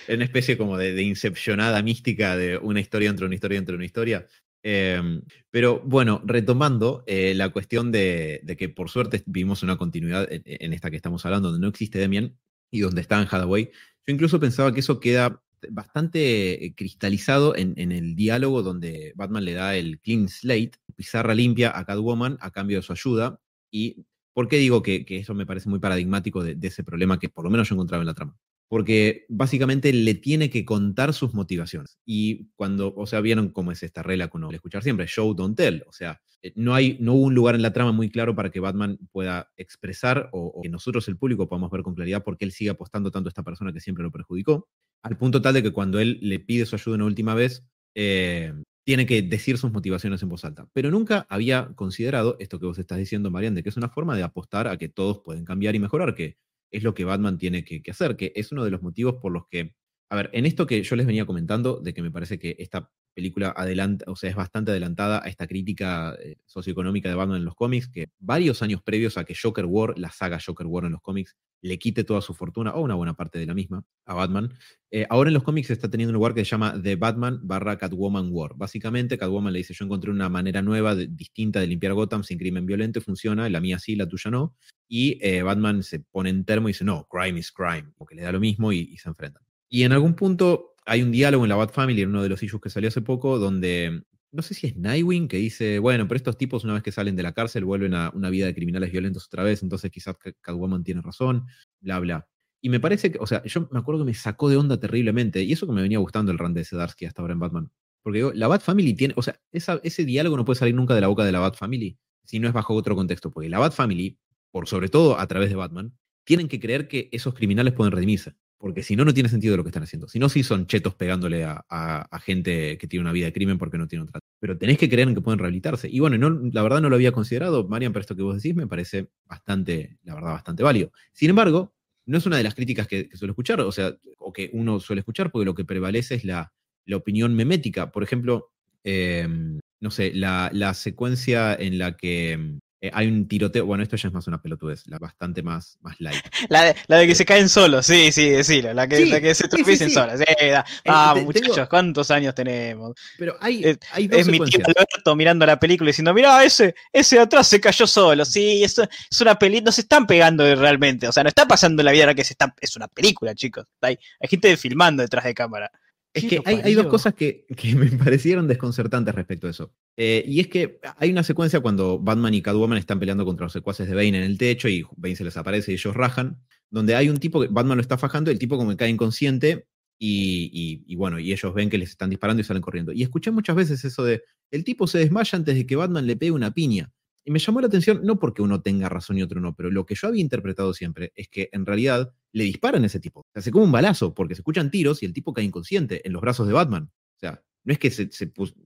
Era 0.06 0.16
una 0.16 0.24
especie 0.24 0.56
como 0.56 0.76
de, 0.76 0.92
de, 0.92 1.02
incepcionada 1.02 1.82
mística 1.82 2.36
de 2.36 2.58
una 2.58 2.80
historia 2.80 3.10
entre 3.10 3.26
una 3.26 3.34
historia 3.34 3.58
entre 3.58 3.74
una 3.74 3.84
historia. 3.84 4.26
Em, 4.62 5.22
pero 5.50 5.80
bueno, 5.80 6.20
retomando 6.24 7.02
eh, 7.06 7.32
la 7.34 7.48
cuestión 7.48 7.90
de, 7.90 8.42
que 8.58 8.68
por 8.68 8.90
suerte 8.90 9.22
vivimos 9.26 9.62
una 9.62 9.78
continuidad 9.78 10.28
en, 10.30 10.72
esta 10.72 10.90
que 10.90 10.96
estamos 10.96 11.24
hablando, 11.24 11.50
donde 11.50 11.64
no 11.64 11.70
existe 11.70 11.98
Demian 11.98 12.36
y 12.70 12.80
donde 12.80 13.00
está 13.00 13.20
en 13.20 13.28
Hathaway, 13.30 13.70
yo 14.06 14.14
incluso 14.14 14.38
pensaba 14.38 14.72
que 14.72 14.80
eso 14.80 15.00
queda 15.00 15.42
bastante 15.70 16.64
eh, 16.64 16.74
cristalizado 16.74 17.54
en, 17.56 17.74
el 17.92 18.14
diálogo 18.16 18.62
donde 18.62 19.12
Batman 19.14 19.44
le 19.44 19.54
da 19.54 19.76
el 19.76 19.98
clean 20.00 20.28
slate, 20.28 20.72
pizarra 20.94 21.34
limpia 21.34 21.76
a 21.76 21.84
Catwoman 21.84 22.38
a 22.40 22.50
cambio 22.50 22.78
de 22.78 22.82
su 22.82 22.92
ayuda. 22.92 23.40
¿Y 23.72 24.04
por 24.32 24.48
qué 24.48 24.56
digo 24.56 24.82
que, 24.82 25.04
eso 25.08 25.34
me 25.34 25.46
parece 25.46 25.68
muy 25.68 25.78
paradigmático 25.78 26.42
de, 26.42 26.56
ese 26.62 26.84
problema 26.84 27.18
que 27.18 27.28
por 27.28 27.44
lo 27.44 27.50
menos 27.50 27.68
yo 27.68 27.74
encontraba 27.74 28.02
en 28.02 28.06
la 28.06 28.14
trama? 28.14 28.36
porque 28.70 29.26
básicamente 29.28 29.92
le 29.92 30.14
tiene 30.14 30.48
que 30.48 30.64
contar 30.64 31.12
sus 31.12 31.34
motivaciones. 31.34 31.98
Y 32.06 32.52
cuando, 32.54 32.94
o 32.94 33.04
sea, 33.04 33.20
vieron 33.20 33.48
cómo 33.48 33.72
es 33.72 33.82
esta 33.82 34.04
regla 34.04 34.28
con 34.28 34.54
escuchar 34.54 34.84
siempre, 34.84 35.08
show, 35.08 35.34
don't 35.34 35.56
tell. 35.56 35.82
O 35.88 35.92
sea, 35.92 36.20
eh, 36.40 36.52
no, 36.54 36.72
hay, 36.72 36.96
no 37.00 37.14
hubo 37.14 37.26
un 37.26 37.34
lugar 37.34 37.56
en 37.56 37.62
la 37.62 37.72
trama 37.72 37.90
muy 37.90 38.10
claro 38.10 38.36
para 38.36 38.50
que 38.50 38.60
Batman 38.60 38.96
pueda 39.10 39.50
expresar 39.56 40.30
o, 40.32 40.60
que 40.62 40.68
nosotros, 40.68 41.08
el 41.08 41.16
público, 41.16 41.48
podamos 41.48 41.70
ver 41.72 41.82
con 41.82 41.96
claridad 41.96 42.22
por 42.22 42.38
qué 42.38 42.44
él 42.44 42.52
sigue 42.52 42.70
apostando 42.70 43.10
tanto 43.10 43.26
a 43.26 43.30
esta 43.30 43.42
persona 43.42 43.72
que 43.72 43.80
siempre 43.80 44.04
lo 44.04 44.12
perjudicó, 44.12 44.68
al 45.02 45.16
punto 45.16 45.42
tal 45.42 45.54
de 45.54 45.64
que 45.64 45.72
cuando 45.72 45.98
él 45.98 46.20
le 46.22 46.38
pide 46.38 46.64
su 46.64 46.76
ayuda 46.76 46.94
una 46.94 47.06
última 47.06 47.34
vez, 47.34 47.64
eh, 47.96 48.54
tiene 48.84 49.06
que 49.06 49.22
decir 49.22 49.58
sus 49.58 49.72
motivaciones 49.72 50.22
en 50.22 50.28
voz 50.28 50.44
alta. 50.44 50.68
Pero 50.72 50.90
nunca 50.90 51.26
había 51.28 51.72
considerado 51.74 52.36
esto 52.40 52.58
que 52.58 52.66
vos 52.66 52.78
estás 52.78 52.98
diciendo, 52.98 53.30
Marian, 53.30 53.54
de 53.54 53.62
que 53.62 53.68
es 53.68 53.76
una 53.76 53.88
forma 53.88 54.16
de 54.16 54.22
apostar 54.22 54.68
a 54.68 54.76
que 54.78 54.88
todos 54.88 55.20
pueden 55.20 55.44
cambiar 55.44 55.74
y 55.74 55.78
mejorar, 55.78 56.14
que 56.14 56.38
es 56.70 56.82
lo 56.82 56.94
que 56.94 57.04
Batman 57.04 57.38
tiene 57.38 57.64
que, 57.64 57.82
hacer, 57.90 58.16
que 58.16 58.32
es 58.34 58.52
uno 58.52 58.64
de 58.64 58.70
los 58.70 58.82
motivos 58.82 59.16
por 59.20 59.32
los 59.32 59.46
que, 59.48 59.74
a 60.10 60.16
ver, 60.16 60.30
en 60.32 60.44
esto 60.44 60.66
que 60.66 60.82
yo 60.82 60.96
les 60.96 61.06
venía 61.06 61.24
comentando, 61.24 61.80
de 61.80 61.94
que 61.94 62.02
me 62.02 62.10
parece 62.10 62.38
que 62.38 62.56
esta 62.58 62.90
película 63.14 63.54
adelanta, 63.56 64.04
o 64.08 64.16
sea, 64.16 64.30
es 64.30 64.36
bastante 64.36 64.72
adelantada 64.72 65.22
a 65.24 65.28
esta 65.28 65.46
crítica 65.46 66.16
eh, 66.22 66.36
socioeconómica 66.46 67.08
de 67.08 67.14
Batman 67.14 67.38
en 67.38 67.44
los 67.44 67.54
cómics, 67.54 67.88
que 67.88 68.10
varios 68.18 68.62
años 68.62 68.82
previos 68.82 69.16
a 69.18 69.24
que 69.24 69.36
Joker 69.40 69.66
War, 69.66 69.98
la 69.98 70.10
saga 70.10 70.38
Joker 70.44 70.66
War 70.66 70.84
en 70.84 70.92
los 70.92 71.00
cómics, 71.00 71.36
le 71.62 71.78
quite 71.78 72.04
toda 72.04 72.20
su 72.22 72.34
fortuna, 72.34 72.72
o 72.72 72.82
una 72.82 72.94
buena 72.94 73.14
parte 73.14 73.38
de 73.38 73.46
la 73.46 73.54
misma, 73.54 73.84
a 74.04 74.14
Batman. 74.14 74.52
Eh, 74.90 75.06
ahora 75.10 75.30
en 75.30 75.34
los 75.34 75.42
cómics 75.42 75.70
está 75.70 75.88
teniendo 75.88 76.10
un 76.10 76.14
lugar 76.14 76.34
que 76.34 76.44
se 76.44 76.50
llama 76.50 76.80
The 76.82 76.96
Batman 76.96 77.40
barra 77.42 77.78
Catwoman 77.78 78.30
War. 78.32 78.54
Básicamente, 78.56 79.18
Catwoman 79.18 79.52
le 79.52 79.58
dice, 79.58 79.74
yo 79.74 79.84
encontré 79.84 80.10
una 80.10 80.28
manera 80.28 80.62
nueva, 80.62 80.96
distinta 80.96 81.60
de 81.60 81.66
limpiar 81.66 81.94
Gotham 81.94 82.24
sin 82.24 82.38
crimen 82.38 82.66
violento, 82.66 83.00
funciona, 83.00 83.48
la 83.48 83.60
mía 83.60 83.78
sí, 83.78 83.94
la 83.94 84.08
tuya 84.08 84.30
no. 84.30 84.56
Y 84.88 85.18
eh, 85.24 85.42
Batman 85.42 85.82
se 85.84 86.00
pone 86.00 86.30
en 86.30 86.44
termo 86.44 86.68
y 86.68 86.72
dice, 86.72 86.84
no, 86.84 87.06
crime 87.08 87.38
is 87.38 87.52
crime, 87.52 87.92
porque 87.96 88.16
le 88.16 88.22
da 88.22 88.32
lo 88.32 88.40
mismo 88.40 88.72
y, 88.72 88.96
se 88.96 89.08
enfrentan. 89.08 89.42
Y 89.70 89.84
en 89.84 89.92
algún 89.92 90.14
punto 90.14 90.74
hay 90.84 91.02
un 91.02 91.12
diálogo 91.12 91.44
en 91.44 91.48
la 91.48 91.56
Bat 91.56 91.72
Family, 91.72 92.02
en 92.02 92.10
uno 92.10 92.22
de 92.22 92.28
los 92.28 92.42
issues 92.42 92.60
que 92.60 92.70
salió 92.70 92.88
hace 92.88 93.00
poco, 93.00 93.38
donde 93.38 94.02
no 94.32 94.42
sé 94.42 94.54
si 94.54 94.66
es 94.66 94.76
Nightwing 94.76 95.28
que 95.28 95.36
dice, 95.36 95.78
bueno, 95.78 96.06
pero 96.08 96.16
estos 96.16 96.36
tipos 96.36 96.64
una 96.64 96.74
vez 96.74 96.82
que 96.82 96.92
salen 96.92 97.16
de 97.16 97.22
la 97.22 97.32
cárcel 97.32 97.64
vuelven 97.64 97.94
a 97.94 98.10
una 98.14 98.30
vida 98.30 98.46
de 98.46 98.54
criminales 98.54 98.90
violentos 98.90 99.26
otra 99.26 99.44
vez, 99.44 99.62
entonces 99.62 99.90
quizás 99.90 100.16
Catwoman 100.40 100.84
tiene 100.84 101.00
razón, 101.02 101.46
bla, 101.80 102.00
bla. 102.00 102.28
Y 102.60 102.68
me 102.68 102.80
parece 102.80 103.10
que, 103.10 103.18
o 103.20 103.26
sea, 103.26 103.42
yo 103.44 103.68
me 103.70 103.78
acuerdo 103.78 104.00
que 104.00 104.06
me 104.06 104.14
sacó 104.14 104.48
de 104.48 104.56
onda 104.56 104.78
terriblemente, 104.78 105.42
y 105.42 105.52
eso 105.52 105.66
que 105.66 105.72
me 105.72 105.82
venía 105.82 105.98
gustando 105.98 106.32
el 106.32 106.38
run 106.38 106.52
de 106.54 106.64
Sedarsky 106.64 107.06
hasta 107.06 107.22
ahora 107.22 107.34
en 107.34 107.40
Batman. 107.40 107.72
Porque 108.02 108.18
digo, 108.18 108.32
la 108.34 108.48
Bat 108.48 108.62
Family 108.62 108.94
tiene, 108.94 109.14
o 109.16 109.22
sea, 109.22 109.40
ese 109.52 110.04
diálogo 110.04 110.36
no 110.36 110.44
puede 110.44 110.58
salir 110.58 110.74
nunca 110.74 110.94
de 110.94 111.00
la 111.00 111.08
boca 111.08 111.24
de 111.24 111.32
la 111.32 111.40
Bat 111.40 111.56
Family 111.56 111.98
si 112.24 112.38
no 112.38 112.48
es 112.48 112.54
bajo 112.54 112.74
otro 112.74 112.94
contexto, 112.94 113.30
porque 113.30 113.48
la 113.48 113.58
Bat 113.58 113.72
Family, 113.72 114.18
por 114.50 114.68
sobre 114.68 114.88
todo 114.88 115.18
a 115.18 115.26
través 115.26 115.48
de 115.50 115.56
Batman, 115.56 115.96
tienen 116.24 116.48
que 116.48 116.60
creer 116.60 116.86
que 116.86 117.08
esos 117.12 117.34
criminales 117.34 117.72
pueden 117.74 117.92
redimirse 117.92 118.34
porque 118.60 118.82
si 118.82 118.94
no, 118.94 119.06
no 119.06 119.14
tiene 119.14 119.30
sentido 119.30 119.56
lo 119.56 119.64
que 119.64 119.70
están 119.70 119.84
haciendo. 119.84 120.06
Si 120.06 120.18
no, 120.18 120.28
sí 120.28 120.42
son 120.42 120.66
chetos 120.66 120.94
pegándole 120.94 121.44
a, 121.44 122.20
gente 122.22 122.76
que 122.76 122.86
tiene 122.86 123.00
una 123.00 123.12
vida 123.12 123.24
de 123.24 123.32
crimen 123.32 123.56
porque 123.56 123.78
no 123.78 123.88
tiene 123.88 124.04
otra. 124.04 124.20
Pero 124.38 124.58
tenés 124.58 124.76
que 124.76 124.90
creer 124.90 125.08
en 125.08 125.14
que 125.14 125.22
pueden 125.22 125.38
rehabilitarse. 125.38 125.88
Y 125.90 125.98
bueno, 125.98 126.18
no, 126.18 126.28
la 126.52 126.62
verdad 126.62 126.82
no 126.82 126.90
lo 126.90 126.96
había 126.96 127.10
considerado, 127.10 127.66
Marian, 127.66 127.94
pero 127.94 128.02
esto 128.02 128.14
que 128.14 128.22
vos 128.22 128.36
decís 128.36 128.54
me 128.54 128.66
parece 128.66 129.08
bastante, 129.24 129.96
la 130.04 130.14
verdad, 130.14 130.32
bastante 130.32 130.62
válido. 130.62 130.92
Sin 131.14 131.30
embargo, 131.30 131.74
no 132.04 132.18
es 132.18 132.26
una 132.26 132.36
de 132.36 132.42
las 132.42 132.54
críticas 132.54 132.86
que, 132.86 133.08
suelo 133.14 133.32
escuchar, 133.32 133.62
o 133.62 133.72
sea, 133.72 133.96
o 134.18 134.30
que 134.30 134.50
uno 134.52 134.78
suele 134.78 135.00
escuchar, 135.00 135.32
porque 135.32 135.46
lo 135.46 135.54
que 135.54 135.64
prevalece 135.64 136.16
es 136.16 136.24
la, 136.24 136.52
opinión 136.92 137.34
memética. 137.34 137.90
Por 137.90 138.02
ejemplo, 138.02 138.50
em, 138.84 139.58
no 139.80 139.90
sé, 139.90 140.12
la, 140.12 140.50
la, 140.52 140.74
secuencia 140.74 141.54
en 141.54 141.78
la 141.78 141.96
que 141.96 142.58
eh, 142.82 142.90
hay 142.94 143.08
un 143.08 143.28
tiroteo, 143.28 143.66
bueno, 143.66 143.82
esto 143.82 143.96
ya 143.96 144.08
es 144.08 144.14
más 144.14 144.26
una 144.26 144.40
pelotudez, 144.40 144.86
la 144.86 144.98
bastante 144.98 145.42
más, 145.42 145.76
más 145.82 146.00
light. 146.00 146.24
La 146.48 146.64
de, 146.64 146.76
la 146.86 146.96
de 146.96 147.06
que 147.06 147.14
se 147.14 147.26
caen 147.26 147.48
solos, 147.48 147.84
sí, 147.84 148.10
sí, 148.10 148.42
sí, 148.42 148.62
la 148.62 148.88
que, 148.88 149.04
la 149.06 149.20
que 149.20 149.34
se 149.34 149.48
tropiecen 149.48 149.90
solas. 149.90 150.20
Eh, 150.20 150.56
vamos, 150.86 151.24
muchachos, 151.24 151.68
¿cuántos 151.68 152.10
años 152.10 152.34
tenemos? 152.34 152.94
Pero 153.18 153.36
hay, 153.40 153.62
es, 153.64 153.78
hay 153.92 154.08
es 154.10 154.26
mi 154.26 154.40
tío 154.40 154.60
Alberto 154.64 155.14
mirando 155.14 155.44
la 155.44 155.58
película 155.58 155.90
y 155.90 155.92
diciendo, 155.92 156.14
mira, 156.14 156.42
ese, 156.42 156.74
ese 156.92 157.16
de 157.16 157.22
atrás 157.22 157.46
se 157.48 157.60
cayó 157.60 157.86
solo, 157.86 158.24
sí, 158.24 158.64
es, 158.64 158.78
es 158.78 159.20
una 159.20 159.38
película, 159.38 159.66
no 159.66 159.72
se 159.72 159.82
están 159.82 160.06
pegando 160.06 160.54
realmente, 160.54 161.06
o 161.06 161.12
sea, 161.12 161.22
no 161.22 161.28
está 161.28 161.46
pasando 161.46 161.82
en 161.82 161.86
la 161.86 161.92
vida 161.92 162.14
que 162.14 162.24
se 162.24 162.32
está, 162.32 162.54
es 162.60 162.76
una 162.76 162.88
película, 162.88 163.34
chicos. 163.34 163.66
Hay, 163.82 163.98
hay 164.20 164.28
gente 164.28 164.56
filmando 164.56 165.02
detrás 165.02 165.24
de 165.24 165.34
cámara. 165.34 165.70
Es 166.12 166.24
que 166.24 166.42
hay, 166.44 166.74
dos 166.74 166.86
cosas 166.86 167.14
que, 167.14 167.46
me 167.76 167.86
parecieron 168.04 168.48
desconcertantes 168.48 169.14
respecto 169.14 169.46
a 169.46 169.50
eso. 169.50 169.72
Eh, 169.96 170.24
y 170.26 170.40
es 170.40 170.48
que 170.48 170.80
hay 170.96 171.10
una 171.10 171.22
secuencia 171.22 171.60
cuando 171.60 171.98
Batman 171.98 172.34
y 172.34 172.42
Catwoman 172.42 172.78
están 172.78 172.98
peleando 172.98 173.24
contra 173.24 173.46
los 173.46 173.52
secuaces 173.52 173.88
de 173.88 173.94
Bane 173.94 174.08
en 174.08 174.24
el 174.24 174.36
techo 174.36 174.68
y 174.68 174.84
Bane 174.96 175.16
se 175.16 175.24
les 175.24 175.36
aparece 175.36 175.70
y 175.70 175.74
ellos 175.74 175.94
rajan, 175.94 176.40
donde 176.68 176.96
hay 176.96 177.08
un 177.08 177.18
tipo 177.18 177.40
que 177.40 177.48
Batman 177.48 177.78
lo 177.78 177.82
está 177.82 177.96
fajando, 177.96 178.30
el 178.30 178.38
tipo 178.38 178.56
como 178.56 178.70
que 178.70 178.76
cae 178.76 178.90
inconsciente 178.90 179.66
y, 180.02 180.82
y, 180.86 180.96
bueno, 180.96 181.18
y 181.18 181.30
ellos 181.30 181.52
ven 181.52 181.68
que 181.68 181.76
les 181.76 181.90
están 181.90 182.08
disparando 182.08 182.40
y 182.40 182.44
salen 182.44 182.62
corriendo. 182.62 182.90
Y 182.92 183.02
escuché 183.02 183.30
muchas 183.30 183.54
veces 183.54 183.84
eso 183.84 184.02
de, 184.02 184.22
el 184.50 184.64
tipo 184.64 184.86
se 184.86 184.98
desmaya 184.98 185.36
antes 185.36 185.54
de 185.54 185.66
que 185.66 185.76
Batman 185.76 186.06
le 186.06 186.16
pegue 186.16 186.32
una 186.32 186.52
piña. 186.52 186.90
Y 187.24 187.30
me 187.30 187.38
llamó 187.38 187.60
la 187.60 187.66
atención, 187.66 188.00
no 188.02 188.18
porque 188.18 188.42
uno 188.42 188.62
tenga 188.62 188.88
razón 188.88 189.18
y 189.18 189.22
otro 189.22 189.40
no, 189.40 189.54
pero 189.54 189.70
lo 189.70 189.84
que 189.84 189.94
yo 189.94 190.08
había 190.08 190.22
interpretado 190.22 190.72
siempre 190.72 191.12
es 191.14 191.28
que 191.28 191.48
en 191.52 191.66
realidad 191.66 192.14
le 192.32 192.44
disparan 192.44 192.82
a 192.82 192.86
ese 192.86 193.00
tipo. 193.00 193.26
Se 193.32 193.40
hace 193.40 193.50
como 193.50 193.64
un 193.64 193.72
balazo, 193.72 194.14
porque 194.14 194.34
se 194.34 194.40
escuchan 194.40 194.70
tiros 194.70 195.02
y 195.02 195.06
el 195.06 195.12
tipo 195.12 195.32
cae 195.32 195.44
inconsciente 195.44 196.06
en 196.06 196.12
los 196.12 196.22
brazos 196.22 196.46
de 196.46 196.54
Batman. 196.54 196.84
O 196.84 197.18
sea, 197.18 197.42
no 197.64 197.72
es 197.72 197.78
que, 197.78 197.90
se, 197.90 198.10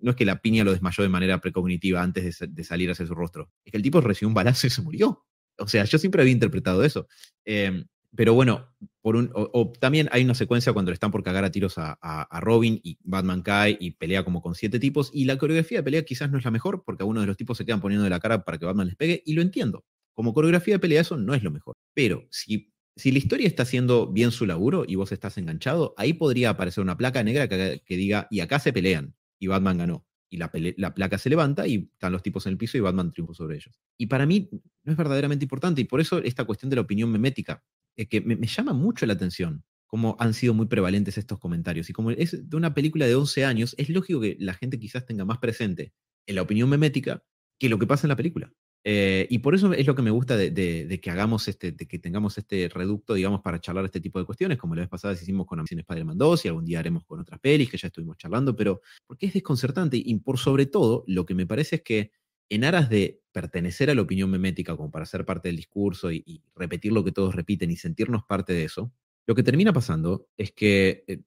no 0.01 0.10
es 0.10 0.16
que 0.16 0.24
la 0.24 0.40
piña 0.40 0.64
lo 0.64 0.72
desmayó 0.72 1.02
de 1.02 1.09
manera 1.09 1.40
precognitiva 1.40 2.02
antes 2.02 2.39
de, 2.48 2.64
salir 2.64 2.90
hacia 2.90 3.06
su 3.06 3.14
rostro. 3.14 3.51
Es 3.64 3.72
que 3.72 3.76
el 3.76 3.82
tipo 3.82 4.01
recibió 4.01 4.28
un 4.28 4.35
balazo 4.35 4.66
y 4.66 4.70
se 4.70 4.82
murió. 4.82 5.26
O 5.59 5.66
sea, 5.66 5.85
yo 5.85 5.98
siempre 5.98 6.22
había 6.22 6.32
interpretado 6.32 6.85
eso. 6.85 7.09
Em, 7.44 7.86
pero 8.14 8.35
bueno, 8.35 8.72
o, 9.05 9.72
también 9.78 10.09
hay 10.12 10.24
una 10.24 10.35
secuencia 10.35 10.72
cuando 10.72 10.90
le 10.90 10.94
están 10.94 11.10
por 11.10 11.22
cagar 11.22 11.44
a 11.44 11.51
tiros 11.51 11.76
a, 11.78 11.98
a, 12.01 12.40
Robin 12.40 12.81
y 12.82 12.98
Batman 13.02 13.43
cae 13.43 13.76
y 13.78 13.93
pelea 13.93 14.24
como 14.24 14.40
con 14.40 14.55
siete 14.55 14.78
tipos. 14.78 15.10
Y 15.12 15.26
la 15.26 15.36
coreografía 15.36 15.78
de 15.78 15.82
pelea 15.85 16.05
quizás 16.05 16.31
no 16.31 16.39
es 16.39 16.44
la 16.44 16.51
mejor 16.51 16.85
porque 16.85 17.02
a 17.02 17.06
uno 17.06 17.20
de 17.20 17.26
los 17.26 17.36
tipos 17.36 17.59
se 17.59 17.66
quedan 17.66 17.81
poniendo 17.81 18.05
de 18.05 18.10
la 18.10 18.20
cara 18.20 18.44
para 18.44 18.59
que 18.59 18.64
Batman 18.64 18.86
les 18.86 18.97
pegue. 18.97 19.22
Y 19.26 19.35
lo 19.35 19.43
entiendo. 19.43 19.85
Como 20.14 20.32
coreografía 20.32 20.74
de 20.74 20.78
pelea 20.78 21.01
eso 21.02 21.16
no 21.16 21.35
es 21.35 21.43
lo 21.43 21.51
mejor. 21.51 21.74
Pero 21.94 22.26
si 22.31 22.74
si 22.97 23.10
la 23.10 23.18
historia 23.18 23.47
está 23.47 23.64
haciendo 23.64 24.06
bien 24.06 24.31
su 24.31 24.47
laburo 24.47 24.85
y 24.86 24.94
vos 24.94 25.12
estás 25.12 25.36
enganchado, 25.39 25.94
ahí 25.97 26.12
podría 26.12 26.51
aparecer 26.51 26.82
una 26.82 26.97
placa 26.97 27.22
negra 27.22 27.48
que, 27.48 27.81
diga, 27.89 28.28
y 28.31 28.40
acá 28.40 28.60
se 28.60 28.72
pelean, 28.72 29.14
y 29.39 29.48
Batman 29.48 29.78
ganó. 29.78 30.06
Y 30.35 30.36
la, 30.36 30.94
placa 30.94 31.16
se 31.16 31.31
levanta 31.31 31.65
y 31.69 31.89
están 31.93 32.12
los 32.12 32.20
tipos 32.20 32.44
en 32.47 32.52
el 32.52 32.59
piso 32.59 32.77
y 32.77 32.81
Batman 32.81 33.12
triunfó 33.12 33.35
sobre 33.35 33.55
ellos. 33.55 33.78
Y 33.97 34.06
para 34.06 34.27
mí 34.27 34.51
no 34.82 34.90
es 34.90 34.98
verdaderamente 34.98 35.44
importante, 35.44 35.81
y 35.81 35.85
por 35.85 36.01
eso 36.01 36.19
esta 36.19 36.44
cuestión 36.44 36.70
de 36.70 36.77
la 36.77 36.82
opinión 36.82 37.09
memética, 37.09 37.62
es 37.94 38.09
que 38.09 38.20
me, 38.20 38.36
llama 38.44 38.73
mucho 38.73 39.06
la 39.06 39.12
atención 39.12 39.62
cómo 39.86 40.16
han 40.19 40.35
sido 40.35 40.52
muy 40.55 40.66
prevalentes 40.66 41.19
estos 41.19 41.39
comentarios. 41.39 41.89
Y 41.89 41.93
como 41.93 42.11
es 42.11 42.51
de 42.51 42.56
una 42.56 42.74
película 42.74 43.06
de 43.06 43.15
11 43.15 43.44
años, 43.44 43.77
es 43.78 43.89
lógico 43.90 44.20
que 44.20 44.36
la 44.40 44.55
gente 44.55 44.81
quizás 44.81 45.06
tenga 45.06 45.24
más 45.24 45.39
presente 45.39 45.93
en 46.27 46.35
la 46.35 46.43
opinión 46.43 46.69
memética 46.69 47.23
que 47.61 47.69
lo 47.69 47.78
que 47.78 47.86
pasa 47.86 48.09
en 48.09 48.09
la 48.09 48.16
película. 48.16 48.52
Eh, 48.86 49.27
y 49.31 49.39
por 49.39 49.55
eso 49.55 49.73
es 49.73 49.86
lo 49.86 49.94
que 49.94 50.02
me 50.02 50.11
gusta 50.11 50.36
de, 50.36 51.01
que 51.02 51.11
hagamos 51.11 51.48
este, 51.48 51.73
de 51.73 51.86
que 51.86 51.98
tengamos 51.98 52.36
este 52.36 52.69
reducto, 52.69 53.15
digamos, 53.15 53.40
para 53.40 53.59
charlar 53.59 53.86
este 53.86 54.01
tipo 54.01 54.19
de 54.19 54.27
cuestiones, 54.27 54.59
como 54.59 54.74
la 54.74 54.82
vez 54.82 54.90
pasada 54.90 55.15
hicimos 55.15 55.47
con 55.47 55.59
Amazing 55.59 55.81
Spider-Man 55.81 56.19
2 56.19 56.44
y 56.44 56.48
algún 56.48 56.66
día 56.66 56.81
haremos 56.81 57.05
con 57.06 57.19
otras 57.19 57.40
pelis 57.40 57.70
que 57.70 57.78
ya 57.78 57.89
estuvimos 57.89 58.19
charlando, 58.19 58.55
pero 58.55 58.82
porque 59.06 59.27
es 59.27 59.32
desconcertante 59.32 59.97
y 59.97 60.15
por 60.16 60.39
sobre 60.39 60.66
todo 60.66 61.02
lo 61.06 61.24
que 61.24 61.35
me 61.35 61.47
parece 61.47 61.77
es 61.77 61.82
que 61.82 62.12
en 62.51 62.65
aras 62.65 62.90
de 62.90 63.23
pertenecer 63.32 63.89
a 63.89 63.94
la 63.94 64.02
opinión 64.02 64.31
memética 64.31 64.77
como 64.77 64.90
para 64.90 65.06
ser 65.06 65.24
parte 65.24 65.48
del 65.48 65.56
discurso 65.56 66.12
y, 66.12 66.43
repetir 66.55 66.93
lo 66.93 67.02
que 67.02 67.12
todos 67.12 67.35
repiten 67.35 67.70
y 67.70 67.77
sentirnos 67.77 68.23
parte 68.24 68.52
de 68.52 68.65
eso, 68.65 68.93
lo 69.27 69.35
que 69.35 69.43
termina 69.43 69.73
pasando 69.73 70.28
es 70.36 70.52
que 70.52 71.05
eh, 71.06 71.23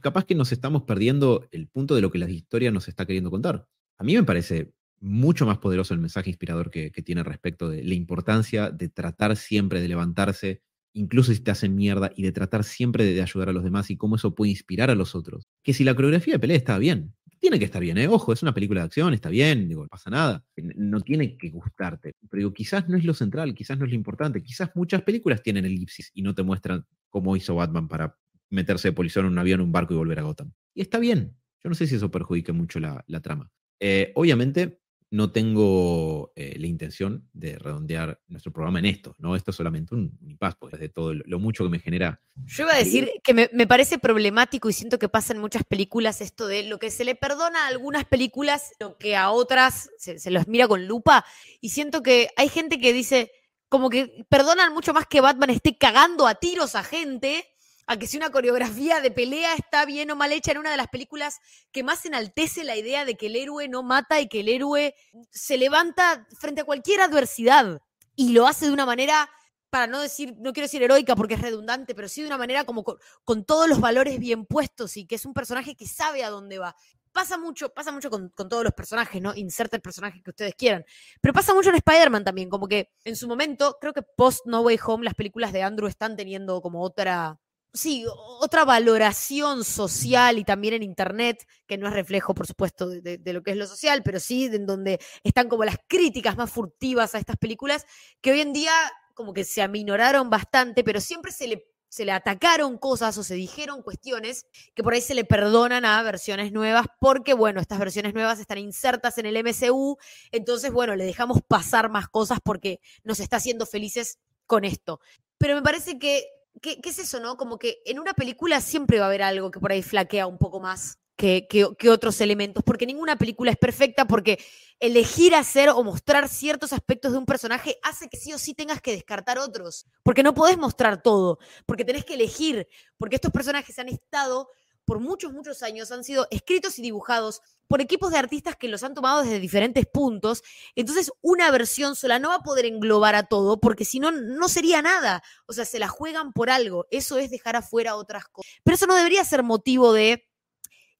capaz 0.00 0.24
que 0.24 0.36
nos 0.36 0.52
estamos 0.52 0.84
perdiendo 0.84 1.48
el 1.50 1.66
punto 1.66 1.96
de 1.96 2.02
lo 2.02 2.12
que 2.12 2.18
la 2.18 2.30
historia 2.30 2.70
nos 2.70 2.86
está 2.86 3.04
queriendo 3.04 3.30
contar. 3.30 3.66
a 3.98 4.04
mí 4.04 4.14
me 4.14 4.22
parece 4.22 4.72
mucho 5.00 5.46
más 5.46 5.58
poderoso 5.58 5.94
el 5.94 6.00
mensaje 6.00 6.30
inspirador 6.30 6.70
que, 6.70 6.90
tiene 6.90 7.22
respecto 7.22 7.68
de 7.68 7.84
la 7.84 7.94
importancia 7.94 8.70
de 8.70 8.88
tratar 8.88 9.36
siempre 9.36 9.80
de 9.80 9.88
levantarse 9.88 10.62
incluso 10.94 11.32
si 11.32 11.40
te 11.40 11.52
hacen 11.52 11.76
mierda, 11.76 12.10
y 12.16 12.22
de 12.22 12.32
tratar 12.32 12.64
siempre 12.64 13.04
de, 13.04 13.22
ayudar 13.22 13.50
a 13.50 13.52
los 13.52 13.62
demás 13.62 13.88
y 13.90 13.96
cómo 13.96 14.16
eso 14.16 14.34
puede 14.34 14.50
inspirar 14.50 14.90
a 14.90 14.96
los 14.96 15.14
otros. 15.14 15.46
Que 15.62 15.72
si 15.72 15.84
la 15.84 15.94
coreografía 15.94 16.34
de 16.34 16.40
pelea 16.40 16.56
está 16.56 16.76
bien, 16.78 17.14
tiene 17.38 17.58
que 17.58 17.66
estar 17.66 17.80
bien, 17.80 17.98
¿eh? 17.98 18.08
Ojo, 18.08 18.32
es 18.32 18.42
una 18.42 18.52
película 18.52 18.80
de 18.80 18.86
acción, 18.86 19.14
está 19.14 19.28
bien, 19.28 19.68
digo, 19.68 19.82
no 19.82 19.88
pasa 19.88 20.10
nada. 20.10 20.44
No 20.56 21.00
tiene 21.00 21.36
que 21.36 21.50
gustarte. 21.50 22.14
Pero 22.28 22.38
digo, 22.38 22.52
quizás 22.52 22.88
no 22.88 22.96
es 22.96 23.04
lo 23.04 23.14
central, 23.14 23.54
quizás 23.54 23.78
no 23.78 23.84
es 23.84 23.90
lo 23.90 23.94
importante. 23.94 24.42
Quizás 24.42 24.70
muchas 24.74 25.02
películas 25.02 25.42
tienen 25.42 25.64
elipsis 25.64 26.10
y 26.14 26.22
no 26.22 26.34
te 26.34 26.42
muestran 26.42 26.84
cómo 27.10 27.36
hizo 27.36 27.54
Batman 27.54 27.86
para 27.86 28.16
meterse 28.50 28.88
de 28.88 28.92
policía 28.92 29.20
en 29.20 29.28
un 29.28 29.38
avión, 29.38 29.60
en 29.60 29.66
un 29.66 29.72
barco 29.72 29.94
y 29.94 29.96
volver 29.96 30.18
a 30.18 30.22
Gotham. 30.22 30.52
Y 30.74 30.80
está 30.80 30.98
bien. 30.98 31.36
Yo 31.62 31.68
no 31.68 31.74
sé 31.74 31.86
si 31.86 31.96
eso 31.96 32.10
perjudica 32.10 32.52
mucho 32.52 32.80
la, 32.80 33.04
trama. 33.22 33.50
Eh, 33.80 34.12
obviamente, 34.14 34.80
no 35.10 35.32
tengo 35.32 36.32
eh, 36.36 36.56
la 36.58 36.66
intención 36.66 37.28
de 37.32 37.58
redondear 37.58 38.20
nuestro 38.28 38.52
programa 38.52 38.78
en 38.78 38.86
esto, 38.86 39.14
¿no? 39.18 39.36
Esto 39.36 39.52
es 39.52 39.56
solamente 39.56 39.94
un, 39.94 40.18
un 40.20 40.36
pues, 40.36 40.78
de 40.78 40.88
todo 40.90 41.14
lo, 41.14 41.38
mucho 41.38 41.64
que 41.64 41.70
me 41.70 41.78
genera. 41.78 42.20
Yo 42.44 42.64
iba 42.64 42.74
a 42.74 42.78
decir 42.78 43.10
que 43.24 43.32
me, 43.32 43.66
parece 43.66 43.98
problemático 43.98 44.68
y 44.68 44.72
siento 44.74 44.98
que 44.98 45.08
pasa 45.08 45.32
en 45.32 45.40
muchas 45.40 45.64
películas 45.64 46.20
esto 46.20 46.46
de 46.46 46.64
lo 46.64 46.78
que 46.78 46.90
se 46.90 47.04
le 47.04 47.14
perdona 47.14 47.64
a 47.64 47.68
algunas 47.68 48.04
películas, 48.04 48.72
lo 48.80 48.98
que 48.98 49.16
a 49.16 49.30
otras 49.30 49.90
se, 49.98 50.18
se 50.18 50.30
los 50.30 50.46
mira 50.46 50.68
con 50.68 50.86
lupa, 50.86 51.24
y 51.60 51.70
siento 51.70 52.02
que 52.02 52.28
hay 52.36 52.48
gente 52.48 52.78
que 52.78 52.92
dice, 52.92 53.32
como 53.68 53.88
que 53.88 54.26
perdonan 54.28 54.74
mucho 54.74 54.92
más 54.92 55.06
que 55.06 55.20
Batman 55.20 55.50
esté 55.50 55.78
cagando 55.78 56.26
a 56.26 56.34
tiros 56.34 56.74
a 56.74 56.84
gente 56.84 57.46
a 57.88 57.98
que 57.98 58.06
si 58.06 58.18
una 58.18 58.30
coreografía 58.30 59.00
de 59.00 59.10
pelea 59.10 59.54
está 59.54 59.86
bien 59.86 60.10
o 60.10 60.16
mal 60.16 60.30
hecha 60.30 60.52
en 60.52 60.58
una 60.58 60.70
de 60.70 60.76
las 60.76 60.88
películas 60.88 61.40
que 61.72 61.82
más 61.82 62.04
enaltece 62.04 62.62
la 62.62 62.76
idea 62.76 63.06
de 63.06 63.16
que 63.16 63.26
el 63.26 63.36
héroe 63.36 63.66
no 63.66 63.82
mata 63.82 64.20
y 64.20 64.28
que 64.28 64.40
el 64.40 64.50
héroe 64.50 64.94
se 65.30 65.56
levanta 65.56 66.26
frente 66.38 66.60
a 66.60 66.64
cualquier 66.64 67.00
adversidad 67.00 67.80
y 68.14 68.32
lo 68.32 68.46
hace 68.46 68.66
de 68.66 68.72
una 68.72 68.84
manera, 68.84 69.30
para 69.70 69.86
no 69.86 70.00
decir, 70.00 70.34
no 70.38 70.52
quiero 70.52 70.66
decir 70.66 70.82
heroica 70.82 71.16
porque 71.16 71.34
es 71.34 71.40
redundante, 71.40 71.94
pero 71.94 72.08
sí 72.08 72.20
de 72.20 72.26
una 72.26 72.36
manera 72.36 72.64
como 72.64 72.84
con, 72.84 73.44
todos 73.46 73.66
los 73.66 73.80
valores 73.80 74.18
bien 74.18 74.44
puestos 74.44 74.98
y 74.98 75.06
que 75.06 75.14
es 75.14 75.24
un 75.24 75.32
personaje 75.32 75.74
que 75.74 75.86
sabe 75.86 76.24
a 76.24 76.30
dónde 76.30 76.58
va. 76.58 76.76
Pasa 77.12 77.38
mucho, 77.38 77.72
pasa 77.72 77.90
mucho 77.90 78.10
con, 78.10 78.28
con 78.30 78.50
todos 78.50 78.64
los 78.64 78.74
personajes, 78.74 79.20
¿no? 79.22 79.34
Inserta 79.34 79.76
el 79.76 79.82
personaje 79.82 80.22
que 80.22 80.28
ustedes 80.28 80.54
quieran. 80.54 80.84
Pero 81.22 81.32
pasa 81.32 81.54
mucho 81.54 81.70
en 81.70 81.76
Spider-Man 81.76 82.22
también, 82.22 82.50
como 82.50 82.68
que 82.68 82.90
en 83.04 83.16
su 83.16 83.26
momento, 83.26 83.78
creo 83.80 83.94
que 83.94 84.02
post 84.02 84.44
No 84.44 84.60
Way 84.60 84.78
Home, 84.84 85.04
las 85.04 85.14
películas 85.14 85.54
de 85.54 85.62
Andrew 85.62 85.88
están 85.88 86.16
teniendo 86.16 86.60
como 86.60 86.82
otra, 86.82 87.40
sí, 87.72 88.04
otra 88.40 88.64
valoración 88.64 89.64
social 89.64 90.38
y 90.38 90.44
también 90.44 90.74
en 90.74 90.82
Internet, 90.82 91.46
que 91.66 91.78
no 91.78 91.88
es 91.88 91.94
reflejo, 91.94 92.34
por 92.34 92.46
supuesto, 92.46 92.88
de, 92.88 93.20
lo 93.32 93.42
que 93.42 93.52
es 93.52 93.56
lo 93.56 93.66
social, 93.66 94.02
pero 94.02 94.20
sí 94.20 94.46
en 94.46 94.66
donde 94.66 95.00
están 95.22 95.48
como 95.48 95.64
las 95.64 95.76
críticas 95.86 96.36
más 96.36 96.50
furtivas 96.50 97.14
a 97.14 97.18
estas 97.18 97.36
películas, 97.36 97.86
que 98.20 98.32
hoy 98.32 98.40
en 98.40 98.52
día 98.52 98.72
como 99.14 99.32
que 99.32 99.44
se 99.44 99.62
aminoraron 99.62 100.30
bastante, 100.30 100.84
pero 100.84 101.00
siempre 101.00 101.32
se 101.32 101.48
le, 101.48 101.66
se 101.88 102.04
le 102.04 102.12
atacaron 102.12 102.78
cosas 102.78 103.18
o 103.18 103.24
se 103.24 103.34
dijeron 103.34 103.82
cuestiones 103.82 104.46
que 104.74 104.82
por 104.84 104.92
ahí 104.92 105.00
se 105.00 105.14
le 105.14 105.24
perdonan 105.24 105.84
a 105.84 106.00
versiones 106.02 106.52
nuevas, 106.52 106.86
porque 107.00 107.34
bueno, 107.34 107.60
estas 107.60 107.80
versiones 107.80 108.14
nuevas 108.14 108.38
están 108.38 108.58
insertas 108.58 109.18
en 109.18 109.26
el 109.26 109.36
MCU, 109.44 109.98
entonces 110.30 110.70
bueno, 110.70 110.94
le 110.94 111.04
dejamos 111.04 111.40
pasar 111.46 111.90
más 111.90 112.08
cosas 112.08 112.38
porque 112.42 112.80
nos 113.02 113.18
está 113.18 113.38
haciendo 113.38 113.66
felices 113.66 114.18
con 114.46 114.64
esto. 114.64 115.00
Pero 115.36 115.54
me 115.54 115.62
parece 115.62 115.98
que 115.98 116.24
¿qué, 116.60 116.80
es 116.82 116.98
eso, 116.98 117.20
no? 117.20 117.36
Como 117.36 117.58
que 117.58 117.80
en 117.84 117.98
una 117.98 118.14
película 118.14 118.60
siempre 118.60 118.98
va 118.98 119.06
a 119.06 119.08
haber 119.08 119.22
algo 119.22 119.50
que 119.50 119.60
por 119.60 119.72
ahí 119.72 119.82
flaquea 119.82 120.26
un 120.26 120.38
poco 120.38 120.60
más 120.60 120.98
que, 121.16 121.48
que, 121.48 121.90
otros 121.90 122.20
elementos, 122.20 122.62
porque 122.62 122.86
ninguna 122.86 123.16
película 123.16 123.50
es 123.50 123.56
perfecta, 123.56 124.06
porque 124.06 124.38
elegir 124.78 125.34
hacer 125.34 125.68
o 125.70 125.82
mostrar 125.82 126.28
ciertos 126.28 126.72
aspectos 126.72 127.10
de 127.10 127.18
un 127.18 127.26
personaje 127.26 127.76
hace 127.82 128.08
que 128.08 128.16
sí 128.16 128.32
o 128.32 128.38
sí 128.38 128.54
tengas 128.54 128.80
que 128.80 128.92
descartar 128.92 129.38
otros, 129.38 129.86
porque 130.04 130.22
no 130.22 130.32
podés 130.32 130.56
mostrar 130.56 131.02
todo, 131.02 131.40
porque 131.66 131.84
tenés 131.84 132.04
que 132.04 132.14
elegir, 132.14 132.68
porque 132.98 133.16
estos 133.16 133.32
personajes 133.32 133.76
han 133.80 133.88
estado 133.88 134.48
por 134.84 135.00
muchos, 135.00 135.32
muchos 135.32 135.62
años, 135.62 135.92
han 135.92 136.02
sido 136.02 136.28
escritos 136.30 136.78
y 136.78 136.82
dibujados 136.82 137.42
por 137.68 137.80
equipos 137.80 138.10
de 138.10 138.18
artistas 138.18 138.56
que 138.56 138.68
los 138.68 138.82
han 138.82 138.94
tomado 138.94 139.22
desde 139.22 139.38
diferentes 139.38 139.86
puntos. 139.86 140.42
Entonces, 140.74 141.12
una 141.20 141.50
versión 141.50 141.94
sola 141.94 142.18
no 142.18 142.30
va 142.30 142.36
a 142.36 142.42
poder 142.42 142.66
englobar 142.66 143.14
a 143.14 143.24
todo, 143.24 143.60
porque 143.60 143.84
si 143.84 144.00
no, 144.00 144.10
no 144.10 144.48
sería 144.48 144.82
nada. 144.82 145.22
O 145.46 145.52
sea, 145.52 145.64
se 145.64 145.78
la 145.78 145.88
juegan 145.88 146.32
por 146.32 146.50
algo. 146.50 146.86
Eso 146.90 147.18
es 147.18 147.30
dejar 147.30 147.56
afuera 147.56 147.94
otras 147.94 148.24
cosas. 148.26 148.50
Pero 148.64 148.74
eso 148.74 148.86
no 148.86 148.96
debería 148.96 149.24
ser 149.24 149.42
motivo 149.42 149.92
de 149.92 150.26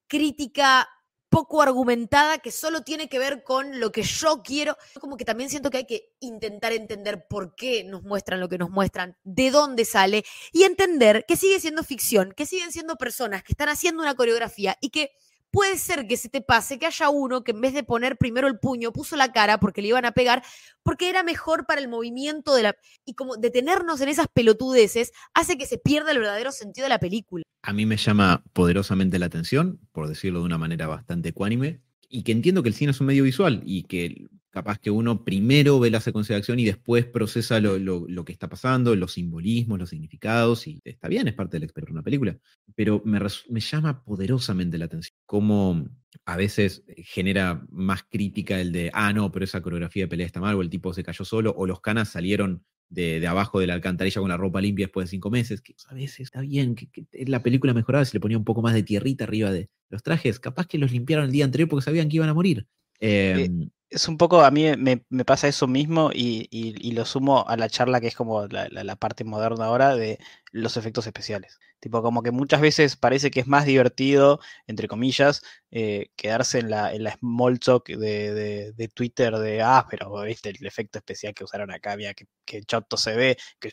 crítica 0.07 0.89
poco 1.29 1.61
argumentada 1.61 2.39
que 2.39 2.51
solo 2.51 2.83
tiene 2.83 3.09
que 3.09 3.19
ver 3.19 3.43
con 3.43 3.81
lo 3.81 3.93
que 3.93 4.03
yo 4.03 4.43
quiero. 4.43 4.77
Como 5.01 5.17
que 5.17 5.25
también 5.25 5.51
siento 5.51 5.71
que 5.71 5.79
hay 5.79 5.87
que 5.87 6.15
intentar 6.21 6.73
entender 6.73 7.27
por 7.29 7.55
qué 7.55 7.85
nos 7.85 8.03
muestran 8.03 8.41
lo 8.41 8.49
que 8.49 8.59
nos 8.59 8.71
muestran, 8.71 9.17
de 9.25 9.51
dónde 9.51 9.85
sale 9.85 10.25
y 10.53 10.65
entender 10.65 11.25
que 11.27 11.37
sigue 11.37 11.61
siendo 11.61 11.85
ficción, 11.85 12.33
que 12.33 12.47
siguen 12.47 12.73
siendo 12.73 12.97
personas 12.97 13.43
que 13.43 13.53
están 13.53 13.69
haciendo 13.69 14.03
una 14.03 14.15
coreografía 14.15 14.77
y 14.81 14.91
que 14.91 15.13
puede 15.51 15.77
ser 15.79 16.07
que 16.07 16.17
se 16.17 16.29
te 16.29 16.41
pase 16.41 16.79
que 16.79 16.87
haya 16.87 17.09
uno 17.11 17.45
que 17.45 17.53
en 17.53 17.61
vez 17.61 17.75
de 17.75 17.83
poner 17.83 18.17
primero 18.17 18.49
el 18.49 18.59
puño, 18.59 18.93
puso 18.93 19.17
la 19.17 19.33
cara 19.33 19.59
porque 19.59 19.83
le 19.83 19.89
iban 19.89 20.05
a 20.05 20.13
pegar, 20.13 20.43
porque 20.83 21.09
era 21.09 21.23
mejor 21.23 21.67
para 21.67 21.81
el 21.81 21.89
movimiento 21.89 22.55
de 22.55 22.63
la... 22.63 22.77
Y 23.05 23.15
como 23.15 23.37
detenernos 23.37 24.01
en 24.01 24.09
esas 24.09 24.27
pelotudeces 24.33 25.13
hace 25.35 25.59
que 25.59 25.67
se 25.67 25.79
pierda 25.79 26.13
el 26.13 26.19
verdadero 26.19 26.53
sentido 26.53 26.85
de 26.85 26.91
la 26.91 26.99
película. 26.99 27.45
A 27.63 27.73
mí 27.73 27.87
me 27.87 27.97
llama 27.97 28.45
poderosamente 28.53 29.19
la 29.19 29.27
atención, 29.27 29.81
por 29.93 30.09
decirlo 30.09 30.41
de 30.41 30.47
una 30.47 30.59
manera 30.59 30.87
bastante 30.87 31.31
ecuánime, 31.31 31.83
y 32.09 32.23
que 32.23 32.33
entiendo 32.33 32.63
que 32.63 32.69
el 32.69 32.75
cine 32.75 32.93
es 32.93 33.01
un 33.01 33.07
medio 33.07 33.25
visual 33.25 33.63
y 33.65 33.85
que 33.85 34.27
capaz 34.51 34.79
que 34.79 34.91
uno 34.91 35.25
primero 35.25 35.79
ve 35.79 35.91
la 35.91 36.01
secuencia 36.01 36.35
de 36.35 36.39
acción 36.39 36.59
y 36.59 36.65
después 36.65 37.05
procesa 37.05 37.61
lo, 37.61 38.25
que 38.25 38.33
está 38.33 38.49
pasando, 38.49 38.97
los 38.97 39.13
simbolismos, 39.13 39.79
los 39.79 39.91
significados, 39.91 40.67
y 40.67 40.81
está 40.85 41.07
bien, 41.09 41.29
es 41.29 41.35
parte 41.35 41.57
del 41.57 41.65
experto 41.65 41.89
de 41.89 41.93
una 41.93 42.03
película, 42.03 42.37
pero 42.75 43.03
me, 43.05 43.21
me 43.51 43.61
llama 43.61 44.03
poderosamente 44.05 44.79
la 44.79 44.87
atención 44.87 45.17
cómo 45.27 45.87
a 46.25 46.37
veces 46.37 46.83
genera 46.97 47.65
más 47.71 48.03
crítica 48.09 48.61
el 48.61 48.73
de, 48.73 48.91
ah, 48.95 49.13
no, 49.13 49.31
pero 49.31 49.45
esa 49.45 49.61
coreografía 49.61 50.05
de 50.05 50.09
pelea 50.09 50.27
está 50.27 50.41
mal, 50.41 50.57
o 50.57 50.63
el 50.63 50.71
tipo 50.71 50.93
se 50.95 51.05
cayó 51.05 51.25
solo, 51.25 51.55
o 51.57 51.67
los 51.67 51.81
canas 51.81 52.09
salieron 52.09 52.65
de, 52.91 53.27
abajo 53.27 53.61
de 53.61 53.67
la 53.67 53.75
alcantarilla 53.75 54.21
con 54.21 54.31
la 54.31 54.37
ropa 54.37 54.61
limpia 54.61 54.87
después 54.87 55.07
de 55.07 55.11
cinco 55.11 55.31
meses, 55.31 55.61
que 55.61 55.75
a 55.89 55.95
veces 55.95 56.21
está 56.21 56.41
bien, 56.41 56.75
que, 56.75 56.89
la 57.27 57.43
película 57.43 57.75
mejoraba 57.75 58.05
si 58.05 58.17
le 58.17 58.21
ponía 58.21 58.39
un 58.39 58.45
poco 58.45 58.63
más 58.63 58.75
de 58.75 58.83
tierrita 58.83 59.25
arriba 59.25 59.51
de 59.51 59.69
los 59.91 60.03
trajes, 60.03 60.41
capaz 60.41 60.67
que 60.67 60.79
los 60.79 60.93
limpiaron 60.93 61.27
el 61.27 61.33
día 61.33 61.45
anterior 61.45 61.69
porque 61.69 61.85
sabían 61.85 62.09
que 62.09 62.17
iban 62.17 62.29
a 62.29 62.35
morir. 62.35 62.67
Eh, 63.01 63.49
es 63.91 64.09
un 64.09 64.19
poco, 64.19 64.43
a 64.43 64.51
mí 64.51 64.67
me, 64.77 64.99
pasa 65.25 65.49
eso 65.49 65.67
mismo 65.67 66.11
y, 66.13 66.93
lo 66.93 67.05
sumo 67.05 67.47
a 67.49 67.57
la 67.57 67.69
charla 67.69 68.01
que 68.01 68.09
es 68.09 68.15
como 68.17 68.47
la, 68.47 68.97
parte 68.97 69.25
moderna 69.25 69.67
ahora 69.67 69.95
de 69.97 70.19
los 70.53 70.77
efectos 70.77 71.07
especiales. 71.07 71.59
Tipo, 71.81 72.03
como 72.03 72.23
que 72.23 72.31
muchas 72.31 72.61
veces 72.61 72.97
parece 72.97 73.31
que 73.31 73.41
es 73.41 73.47
más 73.47 73.65
divertido, 73.65 74.41
entre 74.67 74.89
comillas, 74.89 75.43
eh, 75.71 76.11
quedarse 76.17 76.59
en 76.59 76.71
la, 76.71 76.93
en 76.93 77.05
la 77.05 77.13
small 77.13 77.61
talk 77.61 77.87
de, 77.89 78.91
Twitter 78.95 79.37
de, 79.39 79.63
ah, 79.63 79.87
pero 79.89 80.23
viste 80.23 80.51
el 80.51 80.67
efecto 80.67 80.99
especial 80.99 81.35
que 81.35 81.45
usaron 81.45 81.71
acá, 81.71 81.97
que 82.45 82.63
choto 82.65 82.97
se 82.97 83.15
ve, 83.17 83.37
que, 83.61 83.73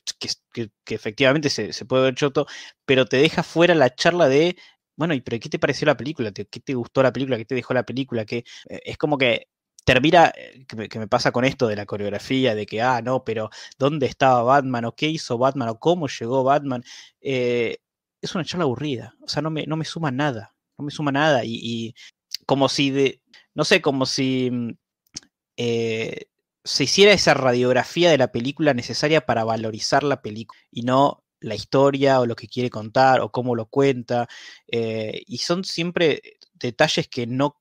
que, 0.86 0.96
efectivamente 0.96 1.50
se, 1.50 1.74
se, 1.74 1.86
puede 1.86 2.04
ver 2.04 2.16
choto, 2.16 2.46
pero 2.86 3.06
te 3.06 3.18
deja 3.18 3.44
fuera 3.44 3.76
la 3.76 3.94
charla 3.96 4.30
de 4.30 4.56
bueno, 4.98 5.14
¿y 5.14 5.22
pero 5.22 5.40
qué 5.40 5.50
te 5.50 5.60
pareció 5.60 5.86
la 5.86 5.98
película? 5.98 6.32
¿Qué 6.32 6.46
te 6.46 6.74
gustó 6.74 7.04
la 7.04 7.12
película? 7.12 7.38
¿Qué 7.38 7.46
te 7.46 7.56
dejó 7.56 7.74
la 7.74 7.84
película? 7.84 8.26
Que 8.26 8.46
eh, 8.70 8.82
es 8.86 8.98
como 8.98 9.18
que 9.18 9.48
termina, 9.86 10.34
eh, 10.36 10.66
que 10.68 11.00
me, 11.00 11.08
pasa 11.08 11.32
con 11.32 11.46
esto 11.46 11.68
de 11.68 11.76
la 11.78 11.86
coreografía, 11.86 12.56
de 12.56 12.66
que, 12.66 12.82
ah, 12.82 13.02
no, 13.02 13.24
pero 13.24 13.50
¿dónde 13.78 14.08
estaba 14.08 14.44
Batman? 14.44 14.86
¿O 14.86 14.96
qué 14.96 15.08
hizo 15.08 15.38
Batman? 15.38 15.70
¿O 15.70 15.80
cómo 15.80 16.08
llegó 16.08 16.44
Batman? 16.44 16.84
Eh, 17.22 17.78
es 18.22 18.36
una 18.36 18.46
charla 18.46 18.64
aburrida, 18.66 19.16
o 19.22 19.28
sea, 19.30 19.42
no 19.42 19.52
me, 19.52 19.66
no 19.68 19.78
me 19.78 19.86
suma 19.86 20.12
nada, 20.12 20.56
no 20.78 20.86
me 20.86 20.92
suma 20.92 21.12
nada. 21.12 21.44
Y, 21.46 21.96
como 22.48 22.70
si, 22.70 22.92
de, 22.92 23.22
no 23.54 23.64
sé, 23.66 23.82
como 23.82 24.06
si 24.06 24.50
mm, 24.52 24.72
eh, 25.58 26.26
se 26.64 26.84
hiciera 26.86 27.14
esa 27.14 27.34
radiografía 27.36 28.10
de 28.12 28.18
la 28.18 28.32
película 28.32 28.74
necesaria 28.74 29.26
para 29.26 29.44
valorizar 29.44 30.04
la 30.04 30.22
película 30.22 30.60
y 30.72 30.82
no 30.84 31.24
la 31.40 31.56
historia 31.56 32.20
o 32.22 32.26
lo 32.26 32.36
que 32.36 32.48
quiere 32.48 32.70
contar 32.72 33.22
o 33.22 33.32
cómo 33.32 33.56
lo 33.56 33.68
cuenta. 33.68 34.28
y 34.68 35.38
son 35.40 35.64
siempre 35.64 36.22
detalles 36.54 37.08
que 37.08 37.28
no 37.28 37.58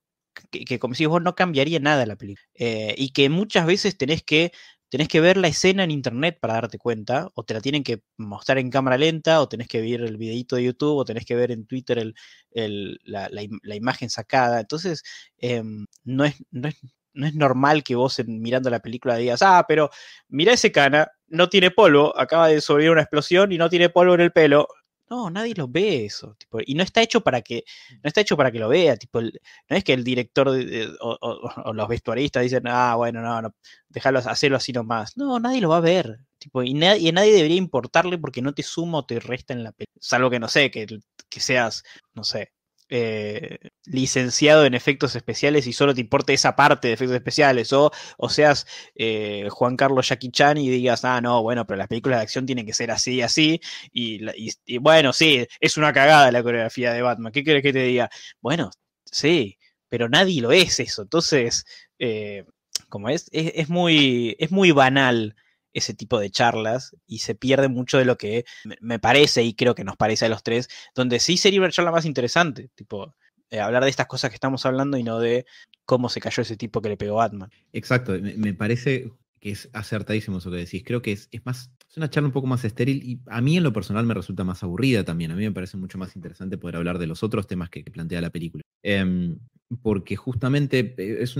que, 0.51 0.78
como 0.78 0.94
si 0.94 1.06
vos 1.06 1.23
no 1.23 1.35
cambiaría 1.35 1.81
nada 1.81 2.06
la 2.06 2.16
película. 2.16 2.47
Eh, 2.55 2.94
y 2.98 3.12
que 3.12 3.28
muchas 3.28 3.66
veces 3.66 3.97
tenés 3.97 4.23
que, 4.23 4.52
tenés 4.89 5.09
que 5.09 5.20
ver 5.20 5.36
la 5.36 5.48
escena 5.48 5.85
en 5.85 5.90
internet 5.90 6.39
para 6.40 6.55
darte 6.55 6.78
cuenta, 6.78 7.28
o 7.35 7.44
te 7.44 7.55
la 7.55 7.61
tienen 7.61 7.85
que 7.85 8.02
mostrar 8.16 8.59
en 8.59 8.70
cámara 8.70 8.98
lenta, 8.98 9.40
o 9.40 9.48
tenés 9.48 9.69
que 9.69 9.81
ver 9.81 10.02
el 10.02 10.16
videito 10.16 10.56
de 10.56 10.65
YouTube, 10.65 10.97
o 10.97 11.05
tenés 11.05 11.24
que 11.24 11.36
ver 11.36 11.51
en 11.51 11.66
Twitter 11.66 12.12
la, 12.52 13.74
imagen 13.74 14.11
sacada. 14.11 14.61
Entonces, 14.61 15.02
em, 15.39 15.86
no, 16.05 16.24
es, 16.24 16.36
no, 16.51 16.69
es, 16.69 16.77
no 17.15 17.27
es 17.27 17.35
normal 17.35 17.82
que 17.85 17.94
vos 17.94 18.20
mirando 18.27 18.70
la 18.70 18.81
película 18.81 19.16
digas, 19.16 19.43
ah, 19.43 19.65
pero 19.66 19.90
mira 20.28 20.52
ese 20.52 20.73
cana, 20.73 21.09
no 21.28 21.48
tiene 21.48 21.70
polvo, 21.70 22.16
acaba 22.19 22.48
de 22.48 22.61
sobrevivir 22.61 22.93
una 22.93 23.02
explosión 23.02 23.52
y 23.52 23.59
no 23.59 23.70
tiene 23.70 23.89
polvo 23.89 24.15
en 24.15 24.20
el 24.20 24.32
pelo. 24.32 24.69
No, 25.10 25.31
nadie 25.31 25.55
lo 25.55 25.68
ve 25.68 26.06
eso. 26.06 26.35
Tipo, 26.39 26.60
y 26.64 26.74
no 26.74 26.82
está 26.82 27.02
hecho 27.02 27.20
para 27.20 27.43
que, 27.43 27.64
no 28.02 28.09
está 28.09 28.20
hecho 28.22 28.36
para 28.36 28.51
que 28.51 28.59
lo 28.59 28.68
vea. 28.68 28.97
Tipo, 28.97 29.20
no 29.20 29.31
es 29.68 29.85
que 29.85 29.93
el 29.93 30.02
director 30.05 30.48
o, 30.48 31.72
los 31.72 31.89
vestuaristas 31.89 32.43
dicen, 32.43 32.66
ah, 32.66 32.94
bueno, 32.97 33.20
no, 33.20 33.43
no, 33.43 33.55
déjalo 33.89 34.18
hacerlo 34.20 34.56
así 34.56 34.72
nomás. 34.72 35.16
No, 35.16 35.39
nadie 35.39 35.60
lo 35.60 35.68
va 35.68 35.78
a 35.78 35.81
ver. 35.81 36.20
Tipo, 36.39 36.62
y, 36.62 36.74
nadie, 36.74 37.12
nadie 37.12 37.32
debería 37.35 37.56
importarle 37.56 38.18
porque 38.18 38.43
no 38.43 38.55
te 38.55 38.62
suma 38.62 38.98
o 38.98 39.06
te 39.06 39.20
resta 39.20 39.52
en 39.52 39.64
la 39.64 39.72
película. 39.72 40.01
Salvo 40.01 40.31
que 40.31 40.40
no 40.40 40.48
sé, 40.48 40.70
que, 40.70 40.86
que 41.28 41.40
seas, 41.40 41.85
no 42.14 42.24
sé, 42.24 42.52
eh, 42.89 43.59
licenciado 43.86 44.66
en 44.66 44.74
efectos 44.74 45.16
especiales 45.16 45.66
y 45.66 45.73
solo 45.73 45.94
te 45.94 46.01
importe 46.01 46.35
esa 46.35 46.55
parte 46.56 46.89
de 46.89 46.94
efectos 46.94 47.16
especiales, 47.16 47.73
o, 47.73 47.90
o 48.19 48.28
seas 48.28 48.66
eh, 48.94 49.48
Juan 49.51 49.77
Carlos 49.77 50.09
Jackie 50.09 50.31
Chan 50.31 50.59
y 50.59 50.69
digas, 50.69 51.05
ah, 51.05 51.20
no, 51.20 51.43
bueno, 51.43 51.66
pero 51.66 51.78
las 51.78 51.89
películas 51.89 52.19
de 52.19 52.23
acción 52.24 52.47
tienen 52.47 52.66
que 52.66 52.74
ser 52.74 52.90
así 52.90 53.15
y 53.16 53.23
así, 53.23 53.61
y, 53.93 54.78
bueno, 54.78 55.12
sí, 55.12 55.47
es 55.61 55.77
una 55.77 55.93
cagada 55.93 56.31
la 56.32 56.43
coreografía 56.43 56.93
de 56.93 57.02
Batman, 57.02 57.32
¿qué 57.32 57.44
quieres 57.44 57.62
que 57.62 57.73
te 57.73 57.85
diga? 57.85 58.11
Bueno, 58.40 58.70
sí, 59.05 59.59
pero 59.89 60.09
nadie 60.09 60.43
lo 60.43 60.52
es 60.52 60.81
eso, 60.81 61.02
entonces, 61.02 61.65
eh, 61.98 62.44
como 62.89 63.09
es, 63.09 63.28
es, 63.32 63.69
muy, 63.69 64.36
es 64.39 64.51
muy 64.51 64.73
banal 64.73 65.36
ese 65.74 65.92
tipo 65.92 66.18
de 66.18 66.30
charlas 66.30 66.96
y 67.06 67.18
se 67.18 67.34
pierde 67.34 67.68
mucho 67.68 67.98
de 67.98 68.06
lo 68.06 68.16
que 68.16 68.44
me 68.80 68.98
parece 68.98 69.42
y 69.42 69.55
creo 69.55 69.74
que 69.74 69.84
nos 69.84 69.96
parece 69.96 70.24
a 70.24 70.28
los 70.30 70.42
tres, 70.42 70.68
donde 70.94 71.18
sí 71.18 71.36
sería 71.36 71.60
una 71.60 71.70
charla 71.70 71.90
más 71.90 72.06
interesante, 72.06 72.70
tipo 72.74 73.14
eh, 73.51 73.60
hablar 73.60 73.84
de 73.84 73.90
estas 73.90 74.06
cosas 74.06 74.30
que 74.30 74.36
estamos 74.36 74.64
hablando 74.64 74.96
y 74.96 75.02
no 75.02 75.18
de 75.18 75.44
cómo 75.84 76.09
se 76.09 76.20
cayó 76.20 76.42
ese 76.42 76.56
tipo 76.56 76.80
que 76.80 76.88
le 76.88 76.96
pegó 76.96 77.16
Batman. 77.16 77.51
Exacto, 77.72 78.12
me, 78.20 78.55
parece 78.55 79.12
que 79.44 79.50
es 79.50 79.68
acertadísimo 79.74 80.38
eso 80.38 80.50
que 80.50 80.56
decís. 80.56 80.82
Creo 80.86 81.02
que 81.02 81.12
es, 81.12 81.28
es, 81.30 81.44
más, 81.44 81.70
es 81.86 81.98
una 81.98 82.08
charla 82.08 82.28
un 82.28 82.32
poco 82.32 82.46
más 82.46 82.64
estéril 82.64 83.02
y 83.04 83.20
a 83.26 83.42
mí 83.42 83.58
en 83.58 83.62
lo 83.62 83.74
personal 83.74 84.06
me 84.06 84.14
resulta 84.14 84.42
más 84.42 84.62
aburrida 84.62 85.04
también. 85.04 85.32
A 85.32 85.36
mí 85.36 85.42
me 85.42 85.52
parece 85.52 85.76
mucho 85.76 85.98
más 85.98 86.16
interesante 86.16 86.56
poder 86.56 86.76
hablar 86.76 86.98
de 86.98 87.06
los 87.06 87.22
otros 87.22 87.46
temas 87.46 87.68
que, 87.68 87.82
plantea 87.82 88.22
la 88.22 88.30
película. 88.30 88.62
Em, 88.82 89.38
porque 89.82 90.16
justamente 90.16 90.94
eh, 90.96 91.18
es, 91.20 91.36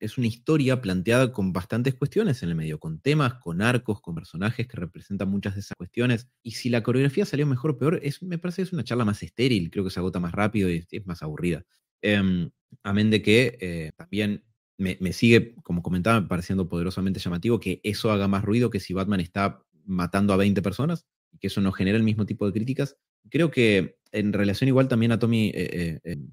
es, 0.00 0.18
una 0.18 0.26
historia 0.26 0.82
planteada 0.82 1.32
con 1.32 1.54
bastantes 1.54 1.94
cuestiones 1.94 2.42
en 2.42 2.50
el 2.50 2.56
medio, 2.56 2.78
con 2.78 3.00
temas, 3.00 3.36
con 3.36 3.62
arcos, 3.62 4.02
con 4.02 4.14
personajes 4.14 4.68
que 4.68 4.76
representan 4.76 5.30
muchas 5.30 5.54
de 5.54 5.60
esas 5.60 5.78
cuestiones. 5.78 6.28
Y 6.42 6.50
si 6.50 6.68
la 6.68 6.82
coreografía 6.82 7.24
salió 7.24 7.46
mejor 7.46 7.70
o 7.70 7.78
peor, 7.78 8.00
es, 8.02 8.22
me 8.22 8.36
parece 8.36 8.56
que 8.56 8.66
es 8.66 8.72
una 8.74 8.84
charla 8.84 9.06
más 9.06 9.22
estéril, 9.22 9.70
creo 9.70 9.82
que 9.82 9.90
se 9.90 9.98
agota 9.98 10.20
más 10.20 10.32
rápido 10.32 10.68
y 10.68 10.84
es, 10.90 11.06
más 11.06 11.22
aburrida. 11.22 11.64
Eh, 12.02 12.50
amén 12.82 13.10
de 13.10 13.22
que 13.22 13.56
eh, 13.62 13.92
también 13.96 14.44
me, 14.78 15.12
sigue, 15.12 15.54
como 15.62 15.82
comentaba, 15.82 16.26
pareciendo 16.28 16.68
poderosamente 16.68 17.20
llamativo 17.20 17.60
que 17.60 17.80
eso 17.82 18.10
haga 18.10 18.28
más 18.28 18.44
ruido 18.44 18.70
que 18.70 18.80
si 18.80 18.92
Batman 18.92 19.20
está 19.20 19.62
matando 19.84 20.32
a 20.32 20.36
20 20.36 20.60
personas 20.62 21.06
que 21.38 21.48
eso 21.48 21.60
no 21.60 21.72
genera 21.72 21.96
el 21.96 22.04
mismo 22.04 22.26
tipo 22.26 22.46
de 22.46 22.52
críticas. 22.52 22.96
Creo 23.30 23.50
que 23.50 23.98
en 24.12 24.32
relación 24.32 24.68
igual 24.68 24.88
también 24.88 25.12
a 25.12 25.18
Tommy, 25.18 25.52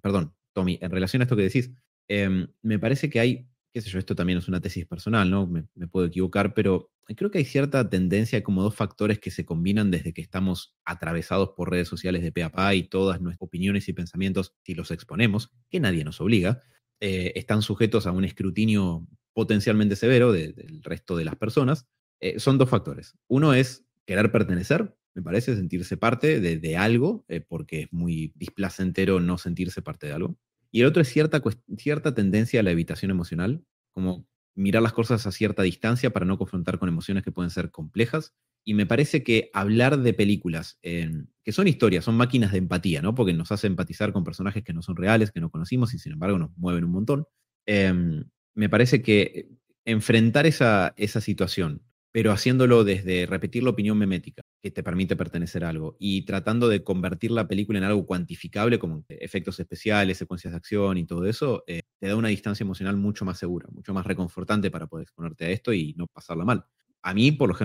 perdón, 0.02 0.34
Tommy, 0.54 0.80
en 0.82 0.92
relación 0.92 1.22
a 1.22 1.26
esto 1.26 1.36
que 1.36 1.44
decís, 1.44 1.72
em, 2.08 2.48
me 2.62 2.80
parece 2.80 3.10
que 3.10 3.20
hay, 3.20 3.48
qué 3.74 3.82
sé 3.82 3.90
yo, 3.90 4.00
esto 4.00 4.16
también 4.16 4.38
es 4.38 4.48
una 4.48 4.62
tesis 4.62 4.86
personal, 4.86 5.30
¿no? 5.30 5.48
Me, 5.48 5.88
puedo 5.88 6.06
equivocar, 6.06 6.54
pero 6.54 6.92
creo 7.16 7.32
que 7.32 7.40
hay 7.40 7.46
cierta 7.46 7.90
tendencia, 7.90 8.44
como 8.44 8.62
dos 8.62 8.76
factores 8.76 9.20
que 9.20 9.32
se 9.32 9.46
combinan 9.46 9.92
desde 9.92 10.14
que 10.14 10.22
estamos 10.22 10.76
atravesados 10.86 11.50
por 11.58 11.72
redes 11.72 11.88
sociales 11.88 12.22
de 12.22 12.32
pe 12.32 12.44
a 12.44 12.52
pa 12.52 12.76
y 12.76 12.84
todas 12.84 13.20
nuestras 13.20 13.48
opiniones 13.48 13.90
y 13.90 13.94
pensamientos, 13.94 14.56
si 14.64 14.76
los 14.76 14.92
exponemos, 14.92 15.52
que 15.70 15.80
nadie 15.80 16.04
nos 16.04 16.22
obliga, 16.22 16.62
eh, 17.06 17.34
están 17.38 17.62
sujetos 17.62 18.08
a 18.08 18.14
un 18.14 18.24
escrutinio 18.24 19.06
potencialmente 19.34 19.98
severo 19.98 20.32
del 20.32 20.82
resto 20.84 21.18
de 21.18 21.26
las 21.26 21.36
personas. 21.36 21.86
Eh, 22.22 22.40
son 22.40 22.58
dos 22.58 22.70
factores. 22.70 23.18
Uno 23.28 23.54
es 23.54 23.86
querer 24.06 24.32
pertenecer, 24.32 24.96
me 25.14 25.22
parece, 25.22 25.54
sentirse 25.54 25.98
parte 25.98 26.40
de, 26.40 26.78
algo, 26.78 27.26
eh, 27.28 27.42
porque 27.42 27.82
es 27.82 27.88
muy 27.92 28.32
displacentero 28.36 29.20
no 29.20 29.38
sentirse 29.38 29.82
parte 29.82 30.08
de 30.08 30.14
algo. 30.14 30.38
Y 30.72 30.80
el 30.80 30.88
otro 30.88 31.02
es 31.02 31.10
cierta, 31.10 31.44
cierta 31.78 32.16
tendencia 32.16 32.62
a 32.62 32.64
la 32.64 32.72
evitación 32.72 33.12
emocional, 33.12 33.66
como 33.92 34.26
mirar 34.56 34.84
las 34.84 34.94
cosas 34.94 35.26
a 35.26 35.32
cierta 35.32 35.64
distancia 35.64 36.12
para 36.12 36.26
no 36.26 36.38
confrontar 36.38 36.80
con 36.80 36.90
emociones 36.90 37.24
que 37.24 37.32
pueden 37.32 37.50
ser 37.50 37.72
complejas. 37.72 38.34
Y 38.66 38.76
me 38.76 38.86
parece 38.86 39.24
que 39.24 39.50
hablar 39.54 40.00
de 40.00 40.14
películas, 40.14 40.80
que 40.82 41.52
son 41.52 41.68
historias, 41.68 42.06
son 42.06 42.16
máquinas 42.16 42.54
de 42.54 42.60
empatía, 42.60 43.02
¿no? 43.02 43.14
Porque 43.14 43.34
nos 43.34 43.52
hace 43.52 43.68
empatizar 43.68 44.14
con 44.14 44.24
personajes 44.24 44.64
que 44.64 44.74
no 44.74 44.82
son 44.82 44.96
reales, 44.96 45.32
que 45.32 45.42
no 45.42 45.50
conocimos 45.50 45.94
y 45.94 46.00
sin 46.00 46.14
embargo 46.14 46.38
nos 46.38 46.58
mueven 46.58 46.86
un 46.86 46.92
montón. 46.92 47.26
Em, 47.66 48.24
me 48.56 48.70
parece 48.70 49.02
que 49.02 49.50
enfrentar 49.86 50.46
esa, 50.46 50.94
esa 50.96 51.20
situación 51.20 51.82
pero 52.14 52.32
haciéndolo 52.32 52.84
desde 52.84 53.26
repetir 53.26 53.64
la 53.64 53.72
opinión 53.72 53.98
memética, 53.98 54.43
que 54.64 54.72
te 54.72 54.82
permite 54.82 55.18
pertenecer 55.18 55.66
a 55.66 55.70
algo, 55.70 55.98
y 56.00 56.22
tratando 56.22 56.70
de 56.70 56.86
convertir 56.86 57.32
la 57.32 57.50
película 57.50 57.80
en 57.80 57.84
algo 57.84 58.06
cuantificable, 58.06 58.80
como 58.80 59.04
efectos 59.10 59.60
especiales, 59.60 60.18
secuencias 60.18 60.54
de 60.54 60.58
acción 60.58 60.98
y 60.98 61.06
todo 61.06 61.26
eso, 61.26 61.66
eh, 61.68 61.82
te 62.00 62.08
da 62.08 62.16
una 62.16 62.30
distancia 62.30 62.64
emocional 62.64 62.96
mucho 62.96 63.26
más 63.26 63.38
segura, 63.38 63.68
mucho 63.74 63.94
más 63.94 64.08
reconfortante 64.08 64.72
para 64.72 64.88
poder 64.88 65.04
exponerte 65.04 65.44
a 65.44 65.50
esto 65.50 65.74
y 65.74 65.94
no 65.98 66.08
pasarla 66.08 66.46
mal. 66.46 66.64
A 67.02 67.14
mí, 67.14 67.34
por, 67.34 67.58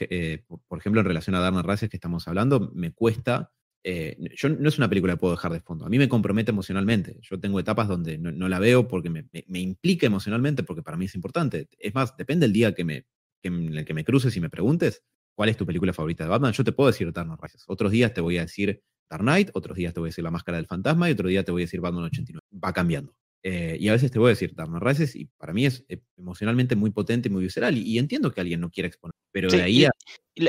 eh, 0.00 0.44
por, 0.46 0.78
ejemplo, 0.78 1.02
en 1.02 1.06
relación 1.06 1.36
a 1.36 1.40
Darna 1.40 1.60
Races 1.60 1.90
que 1.90 1.98
estamos 1.98 2.26
hablando, 2.28 2.72
me 2.74 2.92
cuesta 2.92 3.52
eh, 3.84 4.16
yo 4.34 4.48
no 4.48 4.68
es 4.68 4.78
una 4.78 4.88
película 4.88 5.12
que 5.12 5.18
puedo 5.18 5.34
dejar 5.34 5.52
de 5.52 5.60
fondo. 5.60 5.84
A 5.84 5.90
mí 5.90 5.98
me 5.98 6.08
compromete 6.08 6.50
emocionalmente. 6.50 7.18
Yo 7.20 7.38
tengo 7.38 7.60
etapas 7.60 7.88
donde 7.88 8.16
no, 8.18 8.48
la 8.48 8.58
veo 8.58 8.88
porque 8.88 9.10
me, 9.10 9.28
implica 9.60 10.06
emocionalmente, 10.06 10.62
porque 10.62 10.82
para 10.82 10.96
mí 10.96 11.04
es 11.04 11.14
importante. 11.14 11.68
Es 11.78 11.94
más, 11.94 12.16
depende 12.16 12.46
del 12.46 12.54
día 12.54 12.74
que 12.74 12.84
me, 12.84 13.06
en 13.42 13.76
el 13.76 13.84
que 13.84 13.94
me 13.94 14.04
cruces 14.04 14.34
y 14.36 14.40
me 14.40 14.50
preguntes 14.50 15.04
cuál 15.38 15.50
es 15.50 15.56
tu 15.56 15.64
película 15.64 15.92
favorita 15.92 16.24
de 16.24 16.30
Batman, 16.30 16.52
yo 16.52 16.64
te 16.64 16.72
puedo 16.72 16.90
decir 16.90 17.12
Dark 17.12 17.28
Knight 17.28 17.62
Otros 17.68 17.92
días 17.92 18.12
te 18.12 18.20
voy 18.20 18.38
a 18.38 18.40
decir 18.40 18.82
Dark 19.08 19.22
Knight, 19.22 19.50
otros 19.54 19.76
días 19.76 19.94
te 19.94 20.00
voy 20.00 20.08
a 20.08 20.10
decir 20.10 20.24
La 20.24 20.32
Máscara 20.32 20.58
del 20.58 20.66
Fantasma 20.66 21.08
y 21.08 21.12
otro 21.12 21.28
día 21.28 21.44
te 21.44 21.52
voy 21.52 21.62
a 21.62 21.66
decir 21.66 21.80
Batman 21.80 22.02
89. 22.06 22.44
Va 22.52 22.72
cambiando. 22.72 23.14
Eh, 23.44 23.76
y 23.78 23.86
a 23.86 23.92
veces 23.92 24.10
te 24.10 24.18
voy 24.18 24.26
a 24.26 24.28
decir 24.30 24.52
Dark 24.56 24.68
Knight 24.68 25.14
y 25.14 25.26
para 25.38 25.52
mí 25.52 25.64
es 25.64 25.84
eh, 25.88 26.00
emocionalmente 26.16 26.74
muy 26.74 26.90
potente 26.90 27.28
y 27.28 27.30
muy 27.30 27.44
visceral. 27.44 27.78
Y, 27.78 27.98
entiendo 27.98 28.32
que 28.32 28.40
alguien 28.40 28.60
no 28.60 28.68
quiera 28.68 28.88
exponer. 28.88 29.14
Pero 29.30 29.48
de 29.48 29.62
ahí 29.62 29.84
a... 29.84 29.92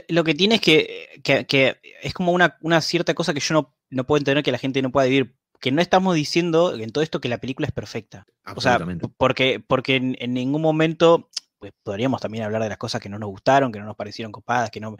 Lo 0.08 0.24
que 0.24 0.34
tiene 0.34 0.56
es 0.56 0.62
que, 0.62 1.22
que, 1.24 1.78
es 2.02 2.14
como 2.16 2.32
una, 2.32 2.58
una, 2.62 2.82
cierta 2.82 3.14
cosa 3.14 3.36
que 3.36 3.42
yo 3.42 3.54
no, 3.54 3.76
no 3.92 4.08
puedo 4.08 4.18
entender 4.18 4.44
que 4.44 4.52
la 4.52 4.58
gente 4.58 4.82
no 4.82 4.92
pueda 4.92 5.06
vivir 5.06 5.36
que 5.60 5.72
no 5.72 5.82
estamos 5.82 6.16
diciendo 6.16 6.74
en 6.74 6.90
todo 6.92 7.04
esto 7.04 7.22
que 7.22 7.30
la 7.30 7.40
película 7.40 7.68
es 7.68 7.74
perfecta. 7.74 8.26
O 8.56 8.62
sea, 8.62 8.80
porque, 9.18 9.60
porque 9.60 9.98
en, 9.98 10.34
ningún 10.34 10.62
momento 10.62 11.30
pues 11.60 11.74
podríamos 11.84 12.22
también 12.22 12.44
hablar 12.44 12.64
de 12.64 12.70
las 12.70 12.78
cosas 12.78 13.02
que 13.02 13.10
no 13.10 13.20
nos 13.20 13.30
gustaron, 13.30 13.72
que 13.72 13.80
no 13.80 13.86
nos 13.86 13.96
parecieron 13.96 14.32
copadas, 14.32 14.72
que 14.72 14.80
no. 14.80 14.98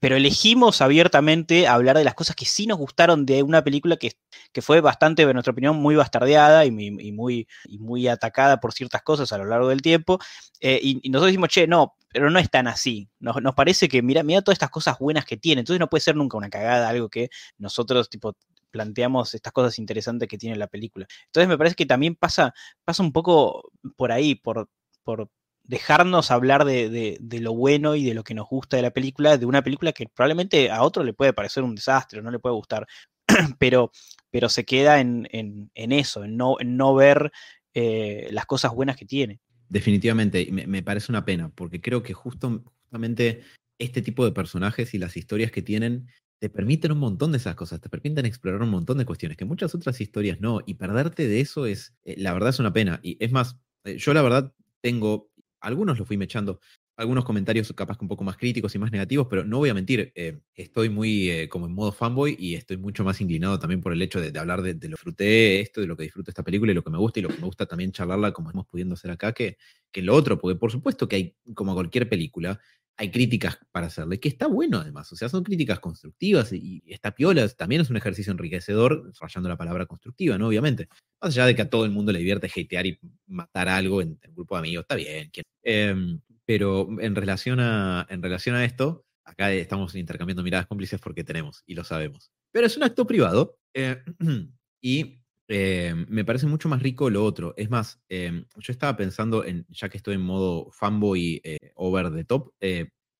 pero 0.00 0.16
elegimos 0.16 0.80
abiertamente 0.80 1.66
hablar 1.66 1.98
de 1.98 2.04
las 2.04 2.14
cosas 2.14 2.36
que 2.36 2.46
sí 2.46 2.66
nos 2.66 2.78
gustaron 2.78 3.26
de 3.26 3.42
una 3.42 3.62
película 3.64 3.96
que, 3.96 4.12
que 4.52 4.62
fue 4.62 4.80
bastante, 4.80 5.22
en 5.22 5.32
nuestra 5.32 5.52
opinión, 5.52 5.76
muy 5.76 5.96
bastardeada 5.96 6.64
y, 6.64 6.70
muy, 6.70 7.48
y 7.64 7.78
muy 7.78 8.08
atacada 8.08 8.60
por 8.60 8.72
ciertas 8.72 9.02
cosas 9.02 9.32
a 9.32 9.38
lo 9.38 9.44
largo 9.44 9.68
del 9.68 9.82
tiempo. 9.82 10.18
Eh, 10.60 10.78
y, 10.82 11.10
nosotros 11.10 11.28
decimos, 11.28 11.48
che, 11.50 11.66
no, 11.66 11.96
pero 12.12 12.30
no 12.30 12.38
es 12.38 12.50
tan 12.50 12.68
así. 12.68 13.08
Nos, 13.18 13.42
nos, 13.42 13.54
parece 13.54 13.88
que, 13.88 14.00
mira, 14.02 14.22
mira 14.22 14.42
todas 14.42 14.56
estas 14.56 14.70
cosas 14.70 14.98
buenas 14.98 15.24
que 15.24 15.36
tiene. 15.36 15.60
Entonces 15.60 15.80
no 15.80 15.88
puede 15.90 16.02
ser 16.02 16.16
nunca 16.16 16.36
una 16.36 16.50
cagada, 16.50 16.88
algo 16.88 17.08
que 17.08 17.30
nosotros, 17.58 18.08
tipo, 18.08 18.36
planteamos 18.70 19.34
estas 19.34 19.52
cosas 19.52 19.78
interesantes 19.78 20.28
que 20.28 20.38
tiene 20.38 20.56
la 20.56 20.66
película. 20.66 21.06
Entonces 21.26 21.48
me 21.48 21.58
parece 21.58 21.76
que 21.76 21.86
también 21.86 22.16
pasa, 22.16 22.52
pasa 22.84 23.02
un 23.02 23.12
poco 23.12 23.70
por 23.96 24.10
ahí, 24.10 24.34
por, 24.34 24.68
por 25.04 25.30
dejarnos 25.64 26.30
hablar 26.30 26.64
de, 26.64 27.18
lo 27.40 27.54
bueno 27.54 27.94
y 27.94 28.04
de 28.04 28.14
lo 28.14 28.22
que 28.22 28.34
nos 28.34 28.48
gusta 28.48 28.76
de 28.76 28.82
la 28.82 28.90
película, 28.90 29.36
de 29.36 29.46
una 29.46 29.62
película 29.62 29.92
que 29.92 30.06
probablemente 30.06 30.70
a 30.70 30.82
otro 30.82 31.02
le 31.02 31.14
puede 31.14 31.32
parecer 31.32 31.62
un 31.62 31.74
desastre, 31.74 32.22
no 32.22 32.30
le 32.30 32.38
puede 32.38 32.54
gustar, 32.54 32.86
pero, 33.58 33.90
pero 34.30 34.48
se 34.48 34.64
queda 34.64 35.00
en, 35.00 35.26
eso, 35.74 36.24
en 36.24 36.36
no, 36.36 36.56
no 36.64 36.94
ver 36.94 37.32
eh, 37.72 38.28
las 38.30 38.46
cosas 38.46 38.74
buenas 38.74 38.96
que 38.96 39.06
tiene. 39.06 39.40
Definitivamente, 39.68 40.46
me, 40.52 40.66
me, 40.66 40.82
parece 40.82 41.10
una 41.10 41.24
pena, 41.24 41.50
porque 41.54 41.80
creo 41.80 42.02
que 42.02 42.12
justo, 42.12 42.62
justamente 42.82 43.42
este 43.78 44.02
tipo 44.02 44.24
de 44.24 44.32
personajes 44.32 44.94
y 44.94 44.98
las 44.98 45.16
historias 45.16 45.50
que 45.50 45.62
tienen 45.62 46.06
te 46.38 46.50
permiten 46.50 46.92
un 46.92 46.98
montón 46.98 47.32
de 47.32 47.38
esas 47.38 47.54
cosas, 47.54 47.80
te 47.80 47.88
permiten 47.88 48.26
explorar 48.26 48.60
un 48.60 48.68
montón 48.68 48.98
de 48.98 49.06
cuestiones 49.06 49.38
que 49.38 49.46
muchas 49.46 49.74
otras 49.74 49.98
historias 50.00 50.40
no, 50.40 50.60
y 50.66 50.74
perderte 50.74 51.26
de 51.26 51.40
eso 51.40 51.64
es, 51.64 51.94
eh, 52.04 52.16
la 52.18 52.34
verdad 52.34 52.50
es 52.50 52.58
una 52.58 52.72
pena. 52.72 53.00
Y 53.02 53.16
es 53.18 53.32
más, 53.32 53.56
eh, 53.84 53.96
yo 53.96 54.12
la 54.12 54.20
verdad 54.20 54.52
tengo 54.82 55.30
algunos 55.64 55.98
los 55.98 56.06
fui 56.06 56.16
mechando, 56.16 56.60
algunos 56.96 57.24
comentarios 57.24 57.72
capaz 57.72 57.98
que 57.98 58.04
un 58.04 58.08
poco 58.08 58.22
más 58.22 58.36
críticos 58.36 58.74
y 58.74 58.78
más 58.78 58.92
negativos, 58.92 59.26
pero 59.28 59.44
no 59.44 59.58
voy 59.58 59.70
a 59.70 59.74
mentir, 59.74 60.12
eh, 60.14 60.40
estoy 60.54 60.90
muy 60.90 61.30
eh, 61.30 61.48
como 61.48 61.66
en 61.66 61.74
modo 61.74 61.90
fanboy 61.90 62.36
y 62.38 62.54
estoy 62.54 62.76
mucho 62.76 63.02
más 63.02 63.20
inclinado 63.20 63.58
también 63.58 63.80
por 63.80 63.92
el 63.92 64.00
hecho 64.02 64.20
de, 64.20 64.38
hablar 64.38 64.62
de, 64.62 64.74
lo 64.74 64.78
que 64.78 64.88
disfruté 64.88 65.60
esto, 65.60 65.80
de 65.80 65.86
lo 65.86 65.96
que 65.96 66.04
disfruto 66.04 66.30
esta 66.30 66.42
película 66.42 66.72
y 66.72 66.74
lo 66.74 66.84
que 66.84 66.90
me 66.90 66.98
gusta 66.98 67.18
y 67.18 67.22
lo 67.22 67.30
que 67.30 67.38
me 67.38 67.46
gusta 67.46 67.66
también 67.66 67.92
charlarla 67.92 68.32
como 68.32 68.50
hemos 68.50 68.66
pudiendo 68.66 68.94
hacer 68.94 69.10
acá, 69.10 69.32
que, 69.32 69.56
que 69.90 70.02
lo 70.02 70.14
otro, 70.14 70.38
porque 70.38 70.58
por 70.58 70.70
supuesto 70.70 71.08
que 71.08 71.16
hay, 71.16 71.36
como 71.54 71.74
cualquier 71.74 72.08
película, 72.08 72.60
hay 72.96 73.10
críticas 73.10 73.58
para 73.72 73.88
hacerle, 73.88 74.20
que 74.20 74.28
está 74.28 74.46
bueno 74.46 74.78
además, 74.78 75.10
o 75.12 75.16
sea, 75.16 75.28
son 75.28 75.42
críticas 75.42 75.80
constructivas 75.80 76.52
y, 76.52 76.82
está 76.86 77.12
piola, 77.14 77.48
también 77.48 77.80
es 77.82 77.90
un 77.90 77.96
ejercicio 77.96 78.32
enriquecedor, 78.32 79.12
fallando 79.14 79.48
la 79.48 79.56
palabra 79.56 79.86
constructiva, 79.86 80.38
¿no? 80.38 80.48
Obviamente. 80.48 80.88
Más 81.20 81.34
allá 81.34 81.46
de 81.46 81.56
que 81.56 81.62
a 81.62 81.70
todo 81.70 81.84
el 81.84 81.90
mundo 81.90 82.12
le 82.12 82.18
divierte 82.20 82.46
hatear 82.46 82.86
y 82.86 82.98
matar 83.26 83.68
algo 83.68 84.00
en, 84.00 84.18
un 84.28 84.34
grupo 84.34 84.54
de 84.54 84.58
amigos, 84.60 84.82
está 84.82 84.94
bien. 84.94 85.30
Em, 85.62 86.20
pero 86.44 86.88
en 87.00 87.14
relación, 87.14 87.58
a, 87.60 88.06
en 88.10 88.22
relación 88.22 88.54
a 88.54 88.64
esto, 88.64 89.06
acá 89.24 89.52
estamos 89.52 89.94
intercambiando 89.94 90.42
miradas 90.42 90.66
cómplices 90.66 91.00
porque 91.00 91.24
tenemos 91.24 91.62
y 91.66 91.74
lo 91.74 91.84
sabemos. 91.84 92.30
Pero 92.52 92.66
es 92.66 92.76
un 92.76 92.84
acto 92.84 93.06
privado 93.06 93.58
eh, 93.72 94.02
y 94.80 95.23
eh, 95.48 95.94
me 96.08 96.24
parece 96.24 96.46
mucho 96.46 96.68
más 96.68 96.82
rico 96.82 97.10
lo 97.10 97.24
otro. 97.24 97.54
Es 97.56 97.70
más, 97.70 98.00
eh, 98.08 98.44
yo 98.56 98.72
estaba 98.72 98.96
pensando 98.96 99.44
en, 99.44 99.66
ya 99.68 99.88
que 99.88 99.96
estoy 99.96 100.14
en 100.14 100.22
modo 100.22 100.70
fanboy 100.70 101.42
over 101.76 102.12
the 102.12 102.24
top, 102.24 102.52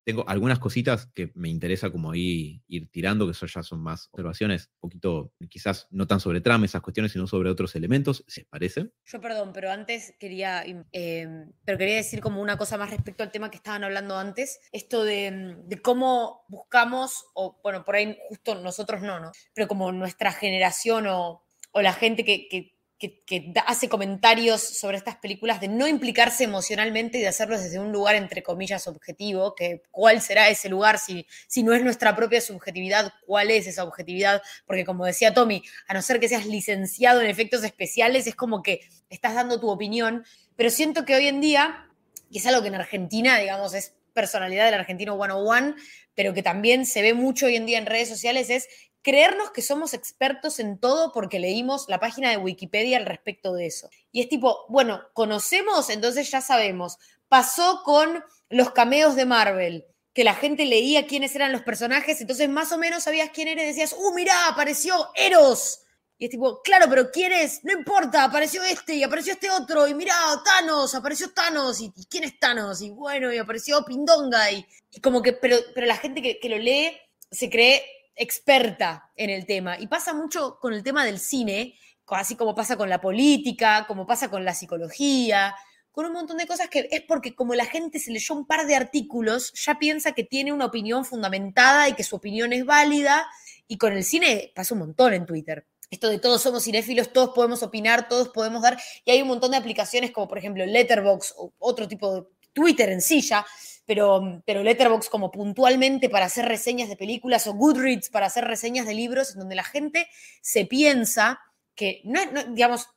tengo 0.05 0.23
algunas 0.29 0.59
cositas 0.59 1.07
que 1.07 1.31
me 1.33 1.49
interesa 1.49 1.89
como 1.89 2.11
ahí 2.11 2.61
ir 2.67 2.89
tirando, 2.91 3.25
que 3.25 3.31
eso 3.31 3.47
ya 3.47 3.63
son 3.63 3.81
más 3.81 4.07
observaciones, 4.11 4.69
un 4.75 4.79
poquito, 4.81 5.33
quizás 5.49 5.87
no 5.89 6.05
tan 6.05 6.19
sobre 6.19 6.41
trama, 6.41 6.65
esas 6.65 6.83
cuestiones, 6.83 7.11
sino 7.11 7.25
sobre 7.25 7.49
otros 7.49 7.75
elementos, 7.75 8.23
si 8.27 8.41
les 8.41 8.47
parece. 8.47 8.91
Yo 9.03 9.19
perdón, 9.19 9.51
pero 9.51 9.71
antes 9.71 10.13
quería, 10.19 10.63
em, 10.63 11.51
pero 11.65 11.77
quería 11.79 11.95
decir 11.95 12.21
como 12.21 12.39
una 12.39 12.55
cosa 12.55 12.77
más 12.77 12.91
respecto 12.91 13.23
al 13.23 13.31
tema 13.31 13.49
que 13.49 13.57
estaban 13.57 13.83
hablando 13.83 14.15
antes, 14.15 14.59
esto 14.71 15.03
de, 15.03 15.57
de 15.65 15.81
cómo 15.81 16.45
buscamos, 16.49 17.25
o 17.33 17.59
bueno, 17.63 17.83
por 17.83 17.95
ahí 17.95 18.15
justo 18.29 18.53
nosotros 18.61 19.01
no, 19.01 19.19
¿no? 19.19 19.31
Pero 19.55 19.67
como 19.67 19.91
nuestra 19.91 20.31
generación 20.31 21.07
o, 21.07 21.44
o 21.75 21.81
la 21.81 21.91
gente 21.93 22.23
que, 22.23 22.47
que 22.47 22.75
que, 22.97 23.53
hace 23.65 23.89
comentarios 23.89 24.61
sobre 24.61 24.97
estas 24.97 25.17
películas 25.17 25.59
de 25.59 25.67
no 25.67 25.87
implicarse 25.87 26.45
emocionalmente 26.45 27.17
y 27.17 27.21
de 27.21 27.27
hacerlos 27.27 27.61
desde 27.61 27.79
un 27.79 27.91
lugar, 27.91 28.15
entre 28.15 28.41
comillas, 28.41 28.87
objetivo, 28.87 29.53
que 29.53 29.83
cuál 29.91 30.21
será 30.21 30.49
ese 30.49 30.69
lugar 30.69 30.97
si, 30.97 31.27
si 31.47 31.63
no 31.63 31.73
es 31.73 31.83
nuestra 31.83 32.15
propia 32.15 32.41
subjetividad, 32.41 33.13
cuál 33.25 33.51
es 33.51 33.67
esa 33.67 33.83
objetividad, 33.83 34.41
porque 34.65 34.85
como 34.85 35.05
decía 35.05 35.33
Tommy, 35.33 35.61
a 35.87 35.93
no 35.93 36.01
ser 36.01 36.19
que 36.19 36.29
seas 36.29 36.45
licenciado 36.45 37.21
en 37.21 37.27
efectos 37.27 37.63
especiales, 37.63 38.27
es 38.27 38.35
como 38.35 38.63
que 38.63 38.81
estás 39.09 39.35
dando 39.35 39.59
tu 39.59 39.69
opinión, 39.69 40.25
pero 40.55 40.69
siento 40.69 41.05
que 41.05 41.15
hoy 41.15 41.27
en 41.27 41.41
día, 41.41 41.89
y 42.29 42.37
es 42.37 42.45
algo 42.47 42.61
que 42.61 42.69
en 42.69 42.75
Argentina, 42.75 43.37
digamos, 43.37 43.73
es 43.73 43.93
personalidad 44.13 44.65
del 44.65 44.75
argentino 44.75 45.17
101, 45.17 45.75
pero 46.15 46.33
que 46.33 46.41
también 46.41 46.85
se 46.85 47.01
ve 47.01 47.13
mucho 47.13 47.47
hoy 47.47 47.57
en 47.57 47.65
día 47.65 47.77
en 47.77 47.85
redes 47.85 48.07
sociales, 48.07 48.49
es 48.49 48.69
creernos 49.05 49.51
que 49.51 49.61
somos 49.61 49.93
expertos 49.93 50.57
en 50.57 50.79
todo 50.79 51.11
porque 51.13 51.37
leímos 51.37 51.85
la 51.87 51.99
página 51.99 52.31
de 52.31 52.37
Wikipedia 52.37 52.97
al 52.97 53.05
respecto 53.05 53.53
de 53.53 53.67
eso. 53.67 53.87
Y 54.11 54.19
es 54.21 54.29
tipo, 54.29 54.65
bueno, 54.67 55.03
conocemos, 55.13 55.91
entonces 55.91 56.31
ya 56.31 56.41
sabemos. 56.41 56.97
Pasó 57.27 57.83
con 57.85 58.23
los 58.49 58.71
cameos 58.71 59.15
de 59.15 59.25
Marvel, 59.25 59.85
que 60.11 60.23
la 60.23 60.33
gente 60.33 60.65
leía 60.65 61.05
quiénes 61.05 61.35
eran 61.35 61.51
los 61.51 61.61
personajes, 61.61 62.19
entonces 62.19 62.49
más 62.49 62.71
o 62.71 62.79
menos 62.79 63.03
sabías 63.03 63.29
quién 63.31 63.47
era 63.47 63.61
y 63.61 63.67
decías, 63.67 63.93
¡uh, 63.93 64.13
mirá, 64.15 64.47
apareció 64.47 65.09
Eros! 65.13 65.83
Y 66.17 66.25
es 66.25 66.31
tipo, 66.31 66.63
claro, 66.63 66.87
pero 66.89 67.11
¿quién 67.11 67.31
es? 67.31 67.63
No 67.63 67.73
importa, 67.73 68.23
apareció 68.23 68.63
este 68.63 68.95
y 68.95 69.03
apareció 69.03 69.33
este 69.33 69.51
otro, 69.51 69.87
y 69.87 69.93
mirá, 69.93 70.15
Thanos, 70.43 70.95
apareció 70.95 71.31
Thanos, 71.31 71.79
y, 71.79 71.93
¿quién 72.09 72.23
es 72.23 72.39
Thanos? 72.39 72.81
Y 72.81 72.89
bueno, 72.89 73.31
y 73.31 73.37
apareció 73.37 73.85
Pindonga, 73.85 74.51
y, 74.51 74.65
como 75.03 75.21
que, 75.21 75.33
pero, 75.33 75.57
pero 75.75 75.85
la 75.85 75.97
gente 75.97 76.23
que, 76.23 76.39
que 76.39 76.49
lo 76.49 76.57
lee 76.57 76.97
se 77.29 77.51
cree 77.51 77.83
experta 78.15 79.11
en 79.15 79.29
el 79.29 79.45
tema. 79.45 79.79
Y 79.79 79.87
pasa 79.87 80.13
mucho 80.13 80.57
con 80.59 80.73
el 80.73 80.83
tema 80.83 81.05
del 81.05 81.19
cine, 81.19 81.75
así 82.07 82.35
como 82.35 82.55
pasa 82.55 82.77
con 82.77 82.89
la 82.89 83.01
política, 83.01 83.85
como 83.87 84.05
pasa 84.05 84.29
con 84.29 84.45
la 84.45 84.53
psicología, 84.53 85.55
con 85.91 86.05
un 86.05 86.11
montón 86.11 86.37
de 86.37 86.45
cosas 86.45 86.67
que 86.67 86.89
es 86.91 87.01
porque 87.07 87.35
como 87.35 87.55
la 87.55 87.65
gente 87.65 87.99
se 87.99 88.11
leyó 88.11 88.35
un 88.35 88.45
par 88.45 88.67
de 88.67 88.75
artículos, 88.75 89.53
ya 89.53 89.79
piensa 89.79 90.11
que 90.11 90.25
tiene 90.25 90.51
una 90.51 90.65
opinión 90.65 91.05
fundamentada 91.05 91.87
y 91.87 91.93
que 91.93 92.03
su 92.03 92.17
opinión 92.17 92.51
es 92.51 92.65
válida. 92.65 93.25
Y 93.67 93.77
con 93.77 93.93
el 93.93 94.03
cine 94.03 94.51
pasa 94.53 94.73
un 94.73 94.81
montón 94.81 95.13
en 95.13 95.25
Twitter. 95.25 95.65
Esto 95.89 96.09
de 96.09 96.19
todos 96.19 96.41
somos 96.41 96.63
cinéfilos, 96.65 97.13
todos 97.13 97.29
podemos 97.33 97.63
opinar, 97.63 98.09
todos 98.09 98.29
podemos 98.29 98.61
dar. 98.61 98.77
Y 99.05 99.11
hay 99.11 99.21
un 99.21 99.29
montón 99.29 99.51
de 99.51 99.57
aplicaciones 99.57 100.11
como 100.11 100.27
por 100.27 100.37
ejemplo 100.37 100.65
Letterbox 100.65 101.33
o 101.37 101.53
otro 101.59 101.87
tipo 101.87 102.13
de 102.13 102.23
Twitter 102.51 102.89
en 102.89 103.01
silla, 103.01 103.45
pero, 103.85 104.41
pero 104.45 104.63
Letterbox 104.63 105.09
como 105.09 105.31
puntualmente 105.31 106.09
para 106.09 106.25
hacer 106.25 106.45
reseñas 106.45 106.89
de 106.89 106.95
películas 106.95 107.47
o 107.47 107.53
Goodreads 107.53 108.09
para 108.09 108.25
hacer 108.25 108.45
reseñas 108.45 108.85
de 108.85 108.95
libros, 108.95 109.33
en 109.33 109.39
donde 109.39 109.55
la 109.55 109.63
gente 109.63 110.07
se 110.41 110.65
piensa 110.65 111.39
que, 111.75 112.01
no, 112.03 112.19
digamos, 112.49 112.87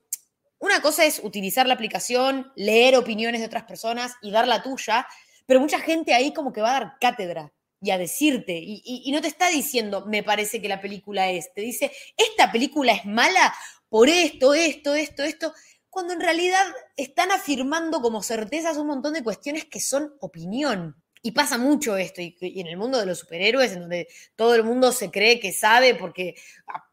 una 0.59 0.81
cosa 0.83 1.05
es 1.05 1.21
utilizar 1.23 1.67
la 1.67 1.75
aplicación, 1.75 2.53
leer 2.57 2.97
opiniones 2.97 3.41
de 3.41 3.47
otras 3.47 3.65
personas 3.65 4.15
y 4.23 4.31
dar 4.31 4.49
la 4.49 4.63
tuya, 4.63 5.07
pero 5.47 5.61
mucha 5.61 5.79
gente 5.79 6.15
ahí 6.15 6.33
como 6.33 6.53
que 6.53 6.61
va 6.61 6.71
a 6.71 6.81
dar 6.81 6.93
cátedra 7.01 7.53
y 7.81 7.91
a 7.93 7.99
decirte, 7.99 8.59
y, 8.59 8.83
y, 8.85 9.13
no 9.13 9.21
te 9.21 9.29
está 9.29 9.49
diciendo, 9.51 10.05
me 10.07 10.25
parece 10.25 10.61
que 10.61 10.69
la 10.69 10.81
película 10.81 11.31
es, 11.31 11.55
te 11.55 11.61
dice, 11.61 11.93
esta 12.17 12.51
película 12.51 12.93
es 12.93 13.05
mala 13.05 13.55
por 13.89 14.09
esto, 14.09 14.53
esto, 14.53 14.97
esto, 14.97 15.23
esto 15.23 15.53
cuando 15.99 16.15
en 16.15 16.21
realidad 16.21 16.65
están 16.97 17.33
afirmando 17.33 18.01
como 18.01 18.23
certezas 18.23 18.77
un 18.77 18.87
montón 18.87 19.15
de 19.15 19.25
cuestiones 19.25 19.65
que 19.65 19.81
son 19.81 20.15
opinión. 20.21 20.95
Y 21.23 21.33
pasa 21.33 21.59
mucho 21.59 21.97
esto, 21.97 22.23
y, 22.23 22.37
en 22.41 22.69
el 22.69 22.77
mundo 22.77 23.01
de 23.01 23.07
los 23.07 23.19
superhéroes, 23.19 23.73
en 23.73 23.81
donde 23.81 24.07
todo 24.37 24.55
el 24.55 24.63
mundo 24.63 24.93
se 24.93 25.11
cree 25.11 25.41
que 25.41 25.53
sabe 25.53 25.97
porque, 25.97 26.37
ah, 26.69 26.85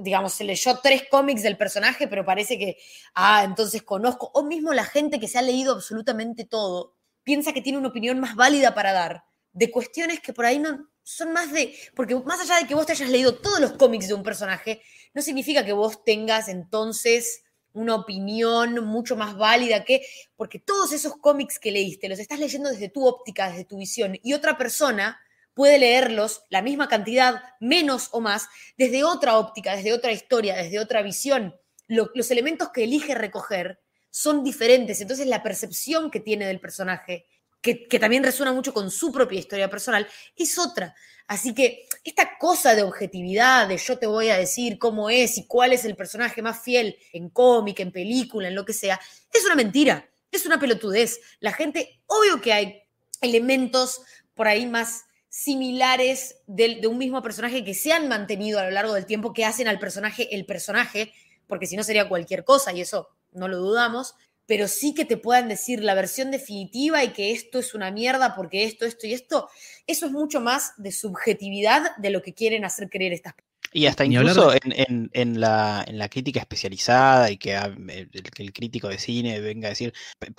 digamos, 0.00 0.32
se 0.32 0.44
leyó 0.44 0.78
tres 0.82 1.02
cómics 1.10 1.42
del 1.42 1.58
personaje, 1.58 2.08
pero 2.08 2.24
parece 2.24 2.58
que, 2.58 2.78
ah, 3.14 3.44
entonces 3.44 3.82
conozco, 3.82 4.30
o 4.32 4.42
mismo 4.44 4.72
la 4.72 4.84
gente 4.84 5.20
que 5.20 5.28
se 5.28 5.36
ha 5.36 5.42
leído 5.42 5.74
absolutamente 5.74 6.46
todo, 6.46 6.96
piensa 7.24 7.52
que 7.52 7.60
tiene 7.60 7.76
una 7.76 7.88
opinión 7.88 8.18
más 8.18 8.34
válida 8.34 8.74
para 8.74 8.94
dar 8.94 9.24
de 9.52 9.70
cuestiones 9.70 10.20
que 10.20 10.32
por 10.32 10.46
ahí 10.46 10.58
no 10.58 10.88
son 11.02 11.34
más 11.34 11.52
de, 11.52 11.74
porque 11.94 12.14
más 12.14 12.40
allá 12.40 12.56
de 12.56 12.66
que 12.66 12.74
vos 12.74 12.86
te 12.86 12.92
hayas 12.92 13.10
leído 13.10 13.34
todos 13.34 13.60
los 13.60 13.72
cómics 13.72 14.08
de 14.08 14.14
un 14.14 14.22
personaje, 14.22 14.80
no 15.12 15.20
significa 15.20 15.66
que 15.66 15.74
vos 15.74 16.02
tengas 16.02 16.48
entonces 16.48 17.42
una 17.78 17.94
opinión 17.94 18.84
mucho 18.84 19.16
más 19.16 19.36
válida 19.36 19.84
que, 19.84 20.02
porque 20.36 20.58
todos 20.58 20.92
esos 20.92 21.16
cómics 21.16 21.58
que 21.58 21.70
leíste 21.70 22.08
los 22.08 22.18
estás 22.18 22.38
leyendo 22.38 22.70
desde 22.70 22.88
tu 22.88 23.06
óptica, 23.06 23.48
desde 23.50 23.64
tu 23.64 23.78
visión, 23.78 24.18
y 24.22 24.34
otra 24.34 24.58
persona 24.58 25.20
puede 25.54 25.78
leerlos 25.78 26.42
la 26.50 26.62
misma 26.62 26.88
cantidad, 26.88 27.42
menos 27.60 28.08
o 28.12 28.20
más, 28.20 28.48
desde 28.76 29.04
otra 29.04 29.38
óptica, 29.38 29.76
desde 29.76 29.92
otra 29.92 30.12
historia, 30.12 30.56
desde 30.56 30.78
otra 30.78 31.02
visión. 31.02 31.54
los 31.88 32.30
elementos 32.30 32.68
que 32.70 32.84
elige 32.84 33.14
recoger 33.14 33.80
son 34.10 34.44
diferentes, 34.44 35.00
entonces 35.00 35.26
la 35.26 35.42
percepción 35.42 36.10
que 36.10 36.20
tiene 36.20 36.46
del 36.46 36.60
personaje 36.60 37.26
que, 37.60 37.98
también 37.98 38.22
resuena 38.22 38.52
mucho 38.52 38.72
con 38.72 38.90
su 38.90 39.12
propia 39.12 39.38
historia 39.38 39.68
personal, 39.68 40.06
es 40.36 40.58
otra. 40.58 40.94
Así 41.26 41.54
que 41.54 41.86
esta 42.04 42.38
cosa 42.38 42.74
de 42.74 42.82
objetividad, 42.82 43.68
de 43.68 43.76
yo 43.76 43.98
te 43.98 44.06
voy 44.06 44.30
a 44.30 44.38
decir 44.38 44.78
cómo 44.78 45.10
es 45.10 45.36
y 45.38 45.46
cuál 45.46 45.72
es 45.72 45.84
el 45.84 45.96
personaje 45.96 46.40
más 46.40 46.62
fiel 46.62 46.96
en 47.12 47.28
cómic, 47.28 47.80
en 47.80 47.92
película, 47.92 48.48
en 48.48 48.54
lo 48.54 48.64
que 48.64 48.72
sea, 48.72 48.98
es 49.32 49.44
una 49.44 49.54
mentira, 49.54 50.08
es 50.30 50.46
una 50.46 50.58
pelotudez. 50.58 51.20
La 51.40 51.52
gente, 51.52 52.00
obvio 52.06 52.40
que 52.40 52.52
hay 52.52 52.82
elementos 53.20 54.00
por 54.34 54.48
ahí 54.48 54.66
más 54.66 55.04
similares 55.28 56.36
de, 56.46 56.76
de, 56.80 56.86
un 56.86 56.96
mismo 56.96 57.22
personaje 57.22 57.62
que 57.62 57.74
se 57.74 57.92
han 57.92 58.08
mantenido 58.08 58.58
a 58.58 58.64
lo 58.64 58.70
largo 58.70 58.94
del 58.94 59.04
tiempo, 59.04 59.34
que 59.34 59.44
hacen 59.44 59.68
al 59.68 59.78
personaje 59.78 60.34
el 60.34 60.46
personaje, 60.46 61.12
porque 61.46 61.66
si 61.66 61.76
no 61.76 61.82
sería 61.82 62.08
cualquier 62.08 62.44
cosa, 62.44 62.72
y 62.72 62.80
eso 62.80 63.08
no 63.32 63.48
lo 63.48 63.58
dudamos, 63.58 64.14
pero 64.48 64.66
sí 64.66 64.94
que 64.94 65.04
te 65.04 65.18
puedan 65.18 65.46
decir 65.46 65.84
la 65.84 65.94
versión 65.94 66.30
definitiva 66.30 67.04
y 67.04 67.12
que 67.12 67.32
esto 67.32 67.58
es 67.58 67.74
una 67.74 67.90
mierda 67.90 68.34
porque 68.34 68.64
esto, 68.64 68.86
esto 68.86 69.06
y 69.06 69.12
esto, 69.12 69.50
eso 69.86 70.06
es 70.06 70.12
mucho 70.12 70.40
más 70.40 70.72
de 70.78 70.90
subjetividad 70.90 71.94
de 71.98 72.08
lo 72.08 72.22
que 72.22 72.32
quieren 72.32 72.64
hacer 72.64 72.88
creer 72.88 73.12
estas 73.12 73.34
personas. 73.34 73.48
Y 73.74 73.84
hasta 73.84 74.06
incluso 74.06 74.54
en, 74.62 75.40
la, 75.40 75.84
crítica 76.10 76.40
especializada 76.40 77.30
y 77.30 77.36
que, 77.36 77.54
el, 77.54 78.52
crítico 78.54 78.88
de 78.88 78.98
cine 78.98 79.38
venga 79.40 79.66
a 79.66 79.70
decir, 79.70 79.92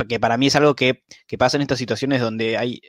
que 0.08 0.20
para 0.20 0.38
mí 0.38 0.48
es 0.48 0.56
algo 0.56 0.76
que, 0.76 1.04
pasa 1.38 1.58
en 1.58 1.62
estas 1.62 1.78
situaciones 1.78 2.20
donde 2.20 2.58
hay, 2.58 2.82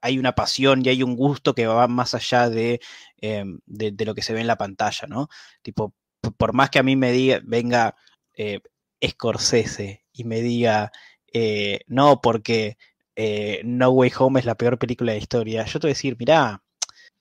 hay 0.00 0.18
una 0.18 0.34
pasión 0.34 0.80
y 0.82 0.88
hay 0.88 1.02
un 1.02 1.14
gusto 1.14 1.54
que 1.54 1.66
va 1.66 1.86
más 1.88 2.14
allá 2.14 2.48
de, 2.48 2.80
em, 3.20 3.60
lo 3.66 4.14
que 4.14 4.22
se 4.22 4.32
ve 4.32 4.40
en 4.40 4.46
la 4.46 4.56
pantalla, 4.56 5.06
¿no? 5.06 5.28
Tipo, 5.60 5.94
por 6.38 6.54
más 6.54 6.70
que 6.70 6.78
a 6.78 6.82
mí 6.82 6.96
me 6.96 7.12
diga, 7.12 7.42
venga 7.44 7.94
eh, 8.34 8.60
Scorsese 9.06 10.07
y 10.18 10.24
me 10.24 10.40
diga, 10.42 10.92
eh, 11.32 11.80
no, 11.86 12.20
porque 12.20 12.76
eh, 13.16 13.60
No 13.64 13.90
Way 13.90 14.12
Home 14.18 14.40
es 14.40 14.46
la 14.46 14.56
peor 14.56 14.78
película 14.78 15.12
de 15.12 15.18
la 15.18 15.22
historia, 15.22 15.64
yo 15.64 15.80
te 15.80 15.86
voy 15.86 15.92
a 15.92 15.94
decir, 15.94 16.16
mirá, 16.18 16.62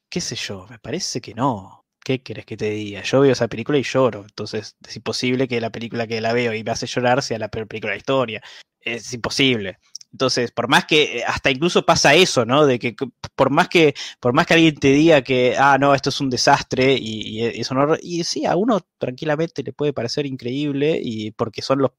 qué 0.09 0.21
sé 0.21 0.35
yo, 0.35 0.67
me 0.69 0.79
parece 0.79 1.21
que 1.21 1.33
no. 1.33 1.85
¿Qué 2.03 2.23
querés 2.23 2.45
que 2.45 2.55
te 2.57 2.69
diga? 2.69 3.03
Yo 3.03 3.19
veo 3.19 3.33
esa 3.33 3.49
película 3.49 3.77
y 3.77 3.83
lloro. 3.83 4.21
Entonces, 4.21 4.77
es 4.87 4.95
imposible 4.95 5.47
que 5.47 5.59
la 5.59 5.71
película 5.71 6.07
que 6.07 6.21
la 6.21 6.31
veo 6.33 6.53
y 6.53 6.63
me 6.63 6.71
hace 6.71 6.87
llorar 6.87 7.21
sea 7.21 7.37
la 7.37 7.49
peor 7.49 7.67
película 7.67 7.91
de 7.91 7.95
la 7.97 7.99
historia. 7.99 8.41
Es 8.79 9.13
imposible. 9.13 9.79
Entonces, 10.11 10.51
por 10.51 10.67
más 10.67 10.85
que, 10.85 11.19
eh, 11.19 11.23
hasta 11.25 11.51
incluso 11.51 11.85
pasa 11.85 12.15
eso, 12.15 12.45
¿no? 12.45 12.65
De 12.65 12.79
que 12.79 12.95
por 13.35 13.49
más 13.49 13.67
que, 13.67 13.93
por 14.19 14.33
más 14.33 14.47
que 14.47 14.53
alguien 14.55 14.75
te 14.75 14.89
diga 14.89 15.21
que, 15.21 15.55
ah, 15.57 15.77
no, 15.79 15.93
esto 15.93 16.09
es 16.09 16.21
un 16.21 16.29
desastre 16.29 16.97
y, 16.99 17.43
eso 17.43 17.75
no, 17.75 17.95
y 18.01 18.23
sí, 18.23 18.45
a 18.45 18.55
uno 18.55 18.79
tranquilamente 18.97 19.63
le 19.63 19.73
puede 19.73 19.93
parecer 19.93 20.25
increíble 20.25 20.99
y 21.01 21.31
porque 21.31 21.61
son 21.61 21.79
los, 21.79 21.91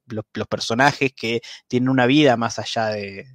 personajes 0.49 1.13
que 1.15 1.41
tienen 1.69 1.89
una 1.89 2.07
vida 2.07 2.37
más 2.37 2.59
allá 2.59 2.89
de, 2.89 3.27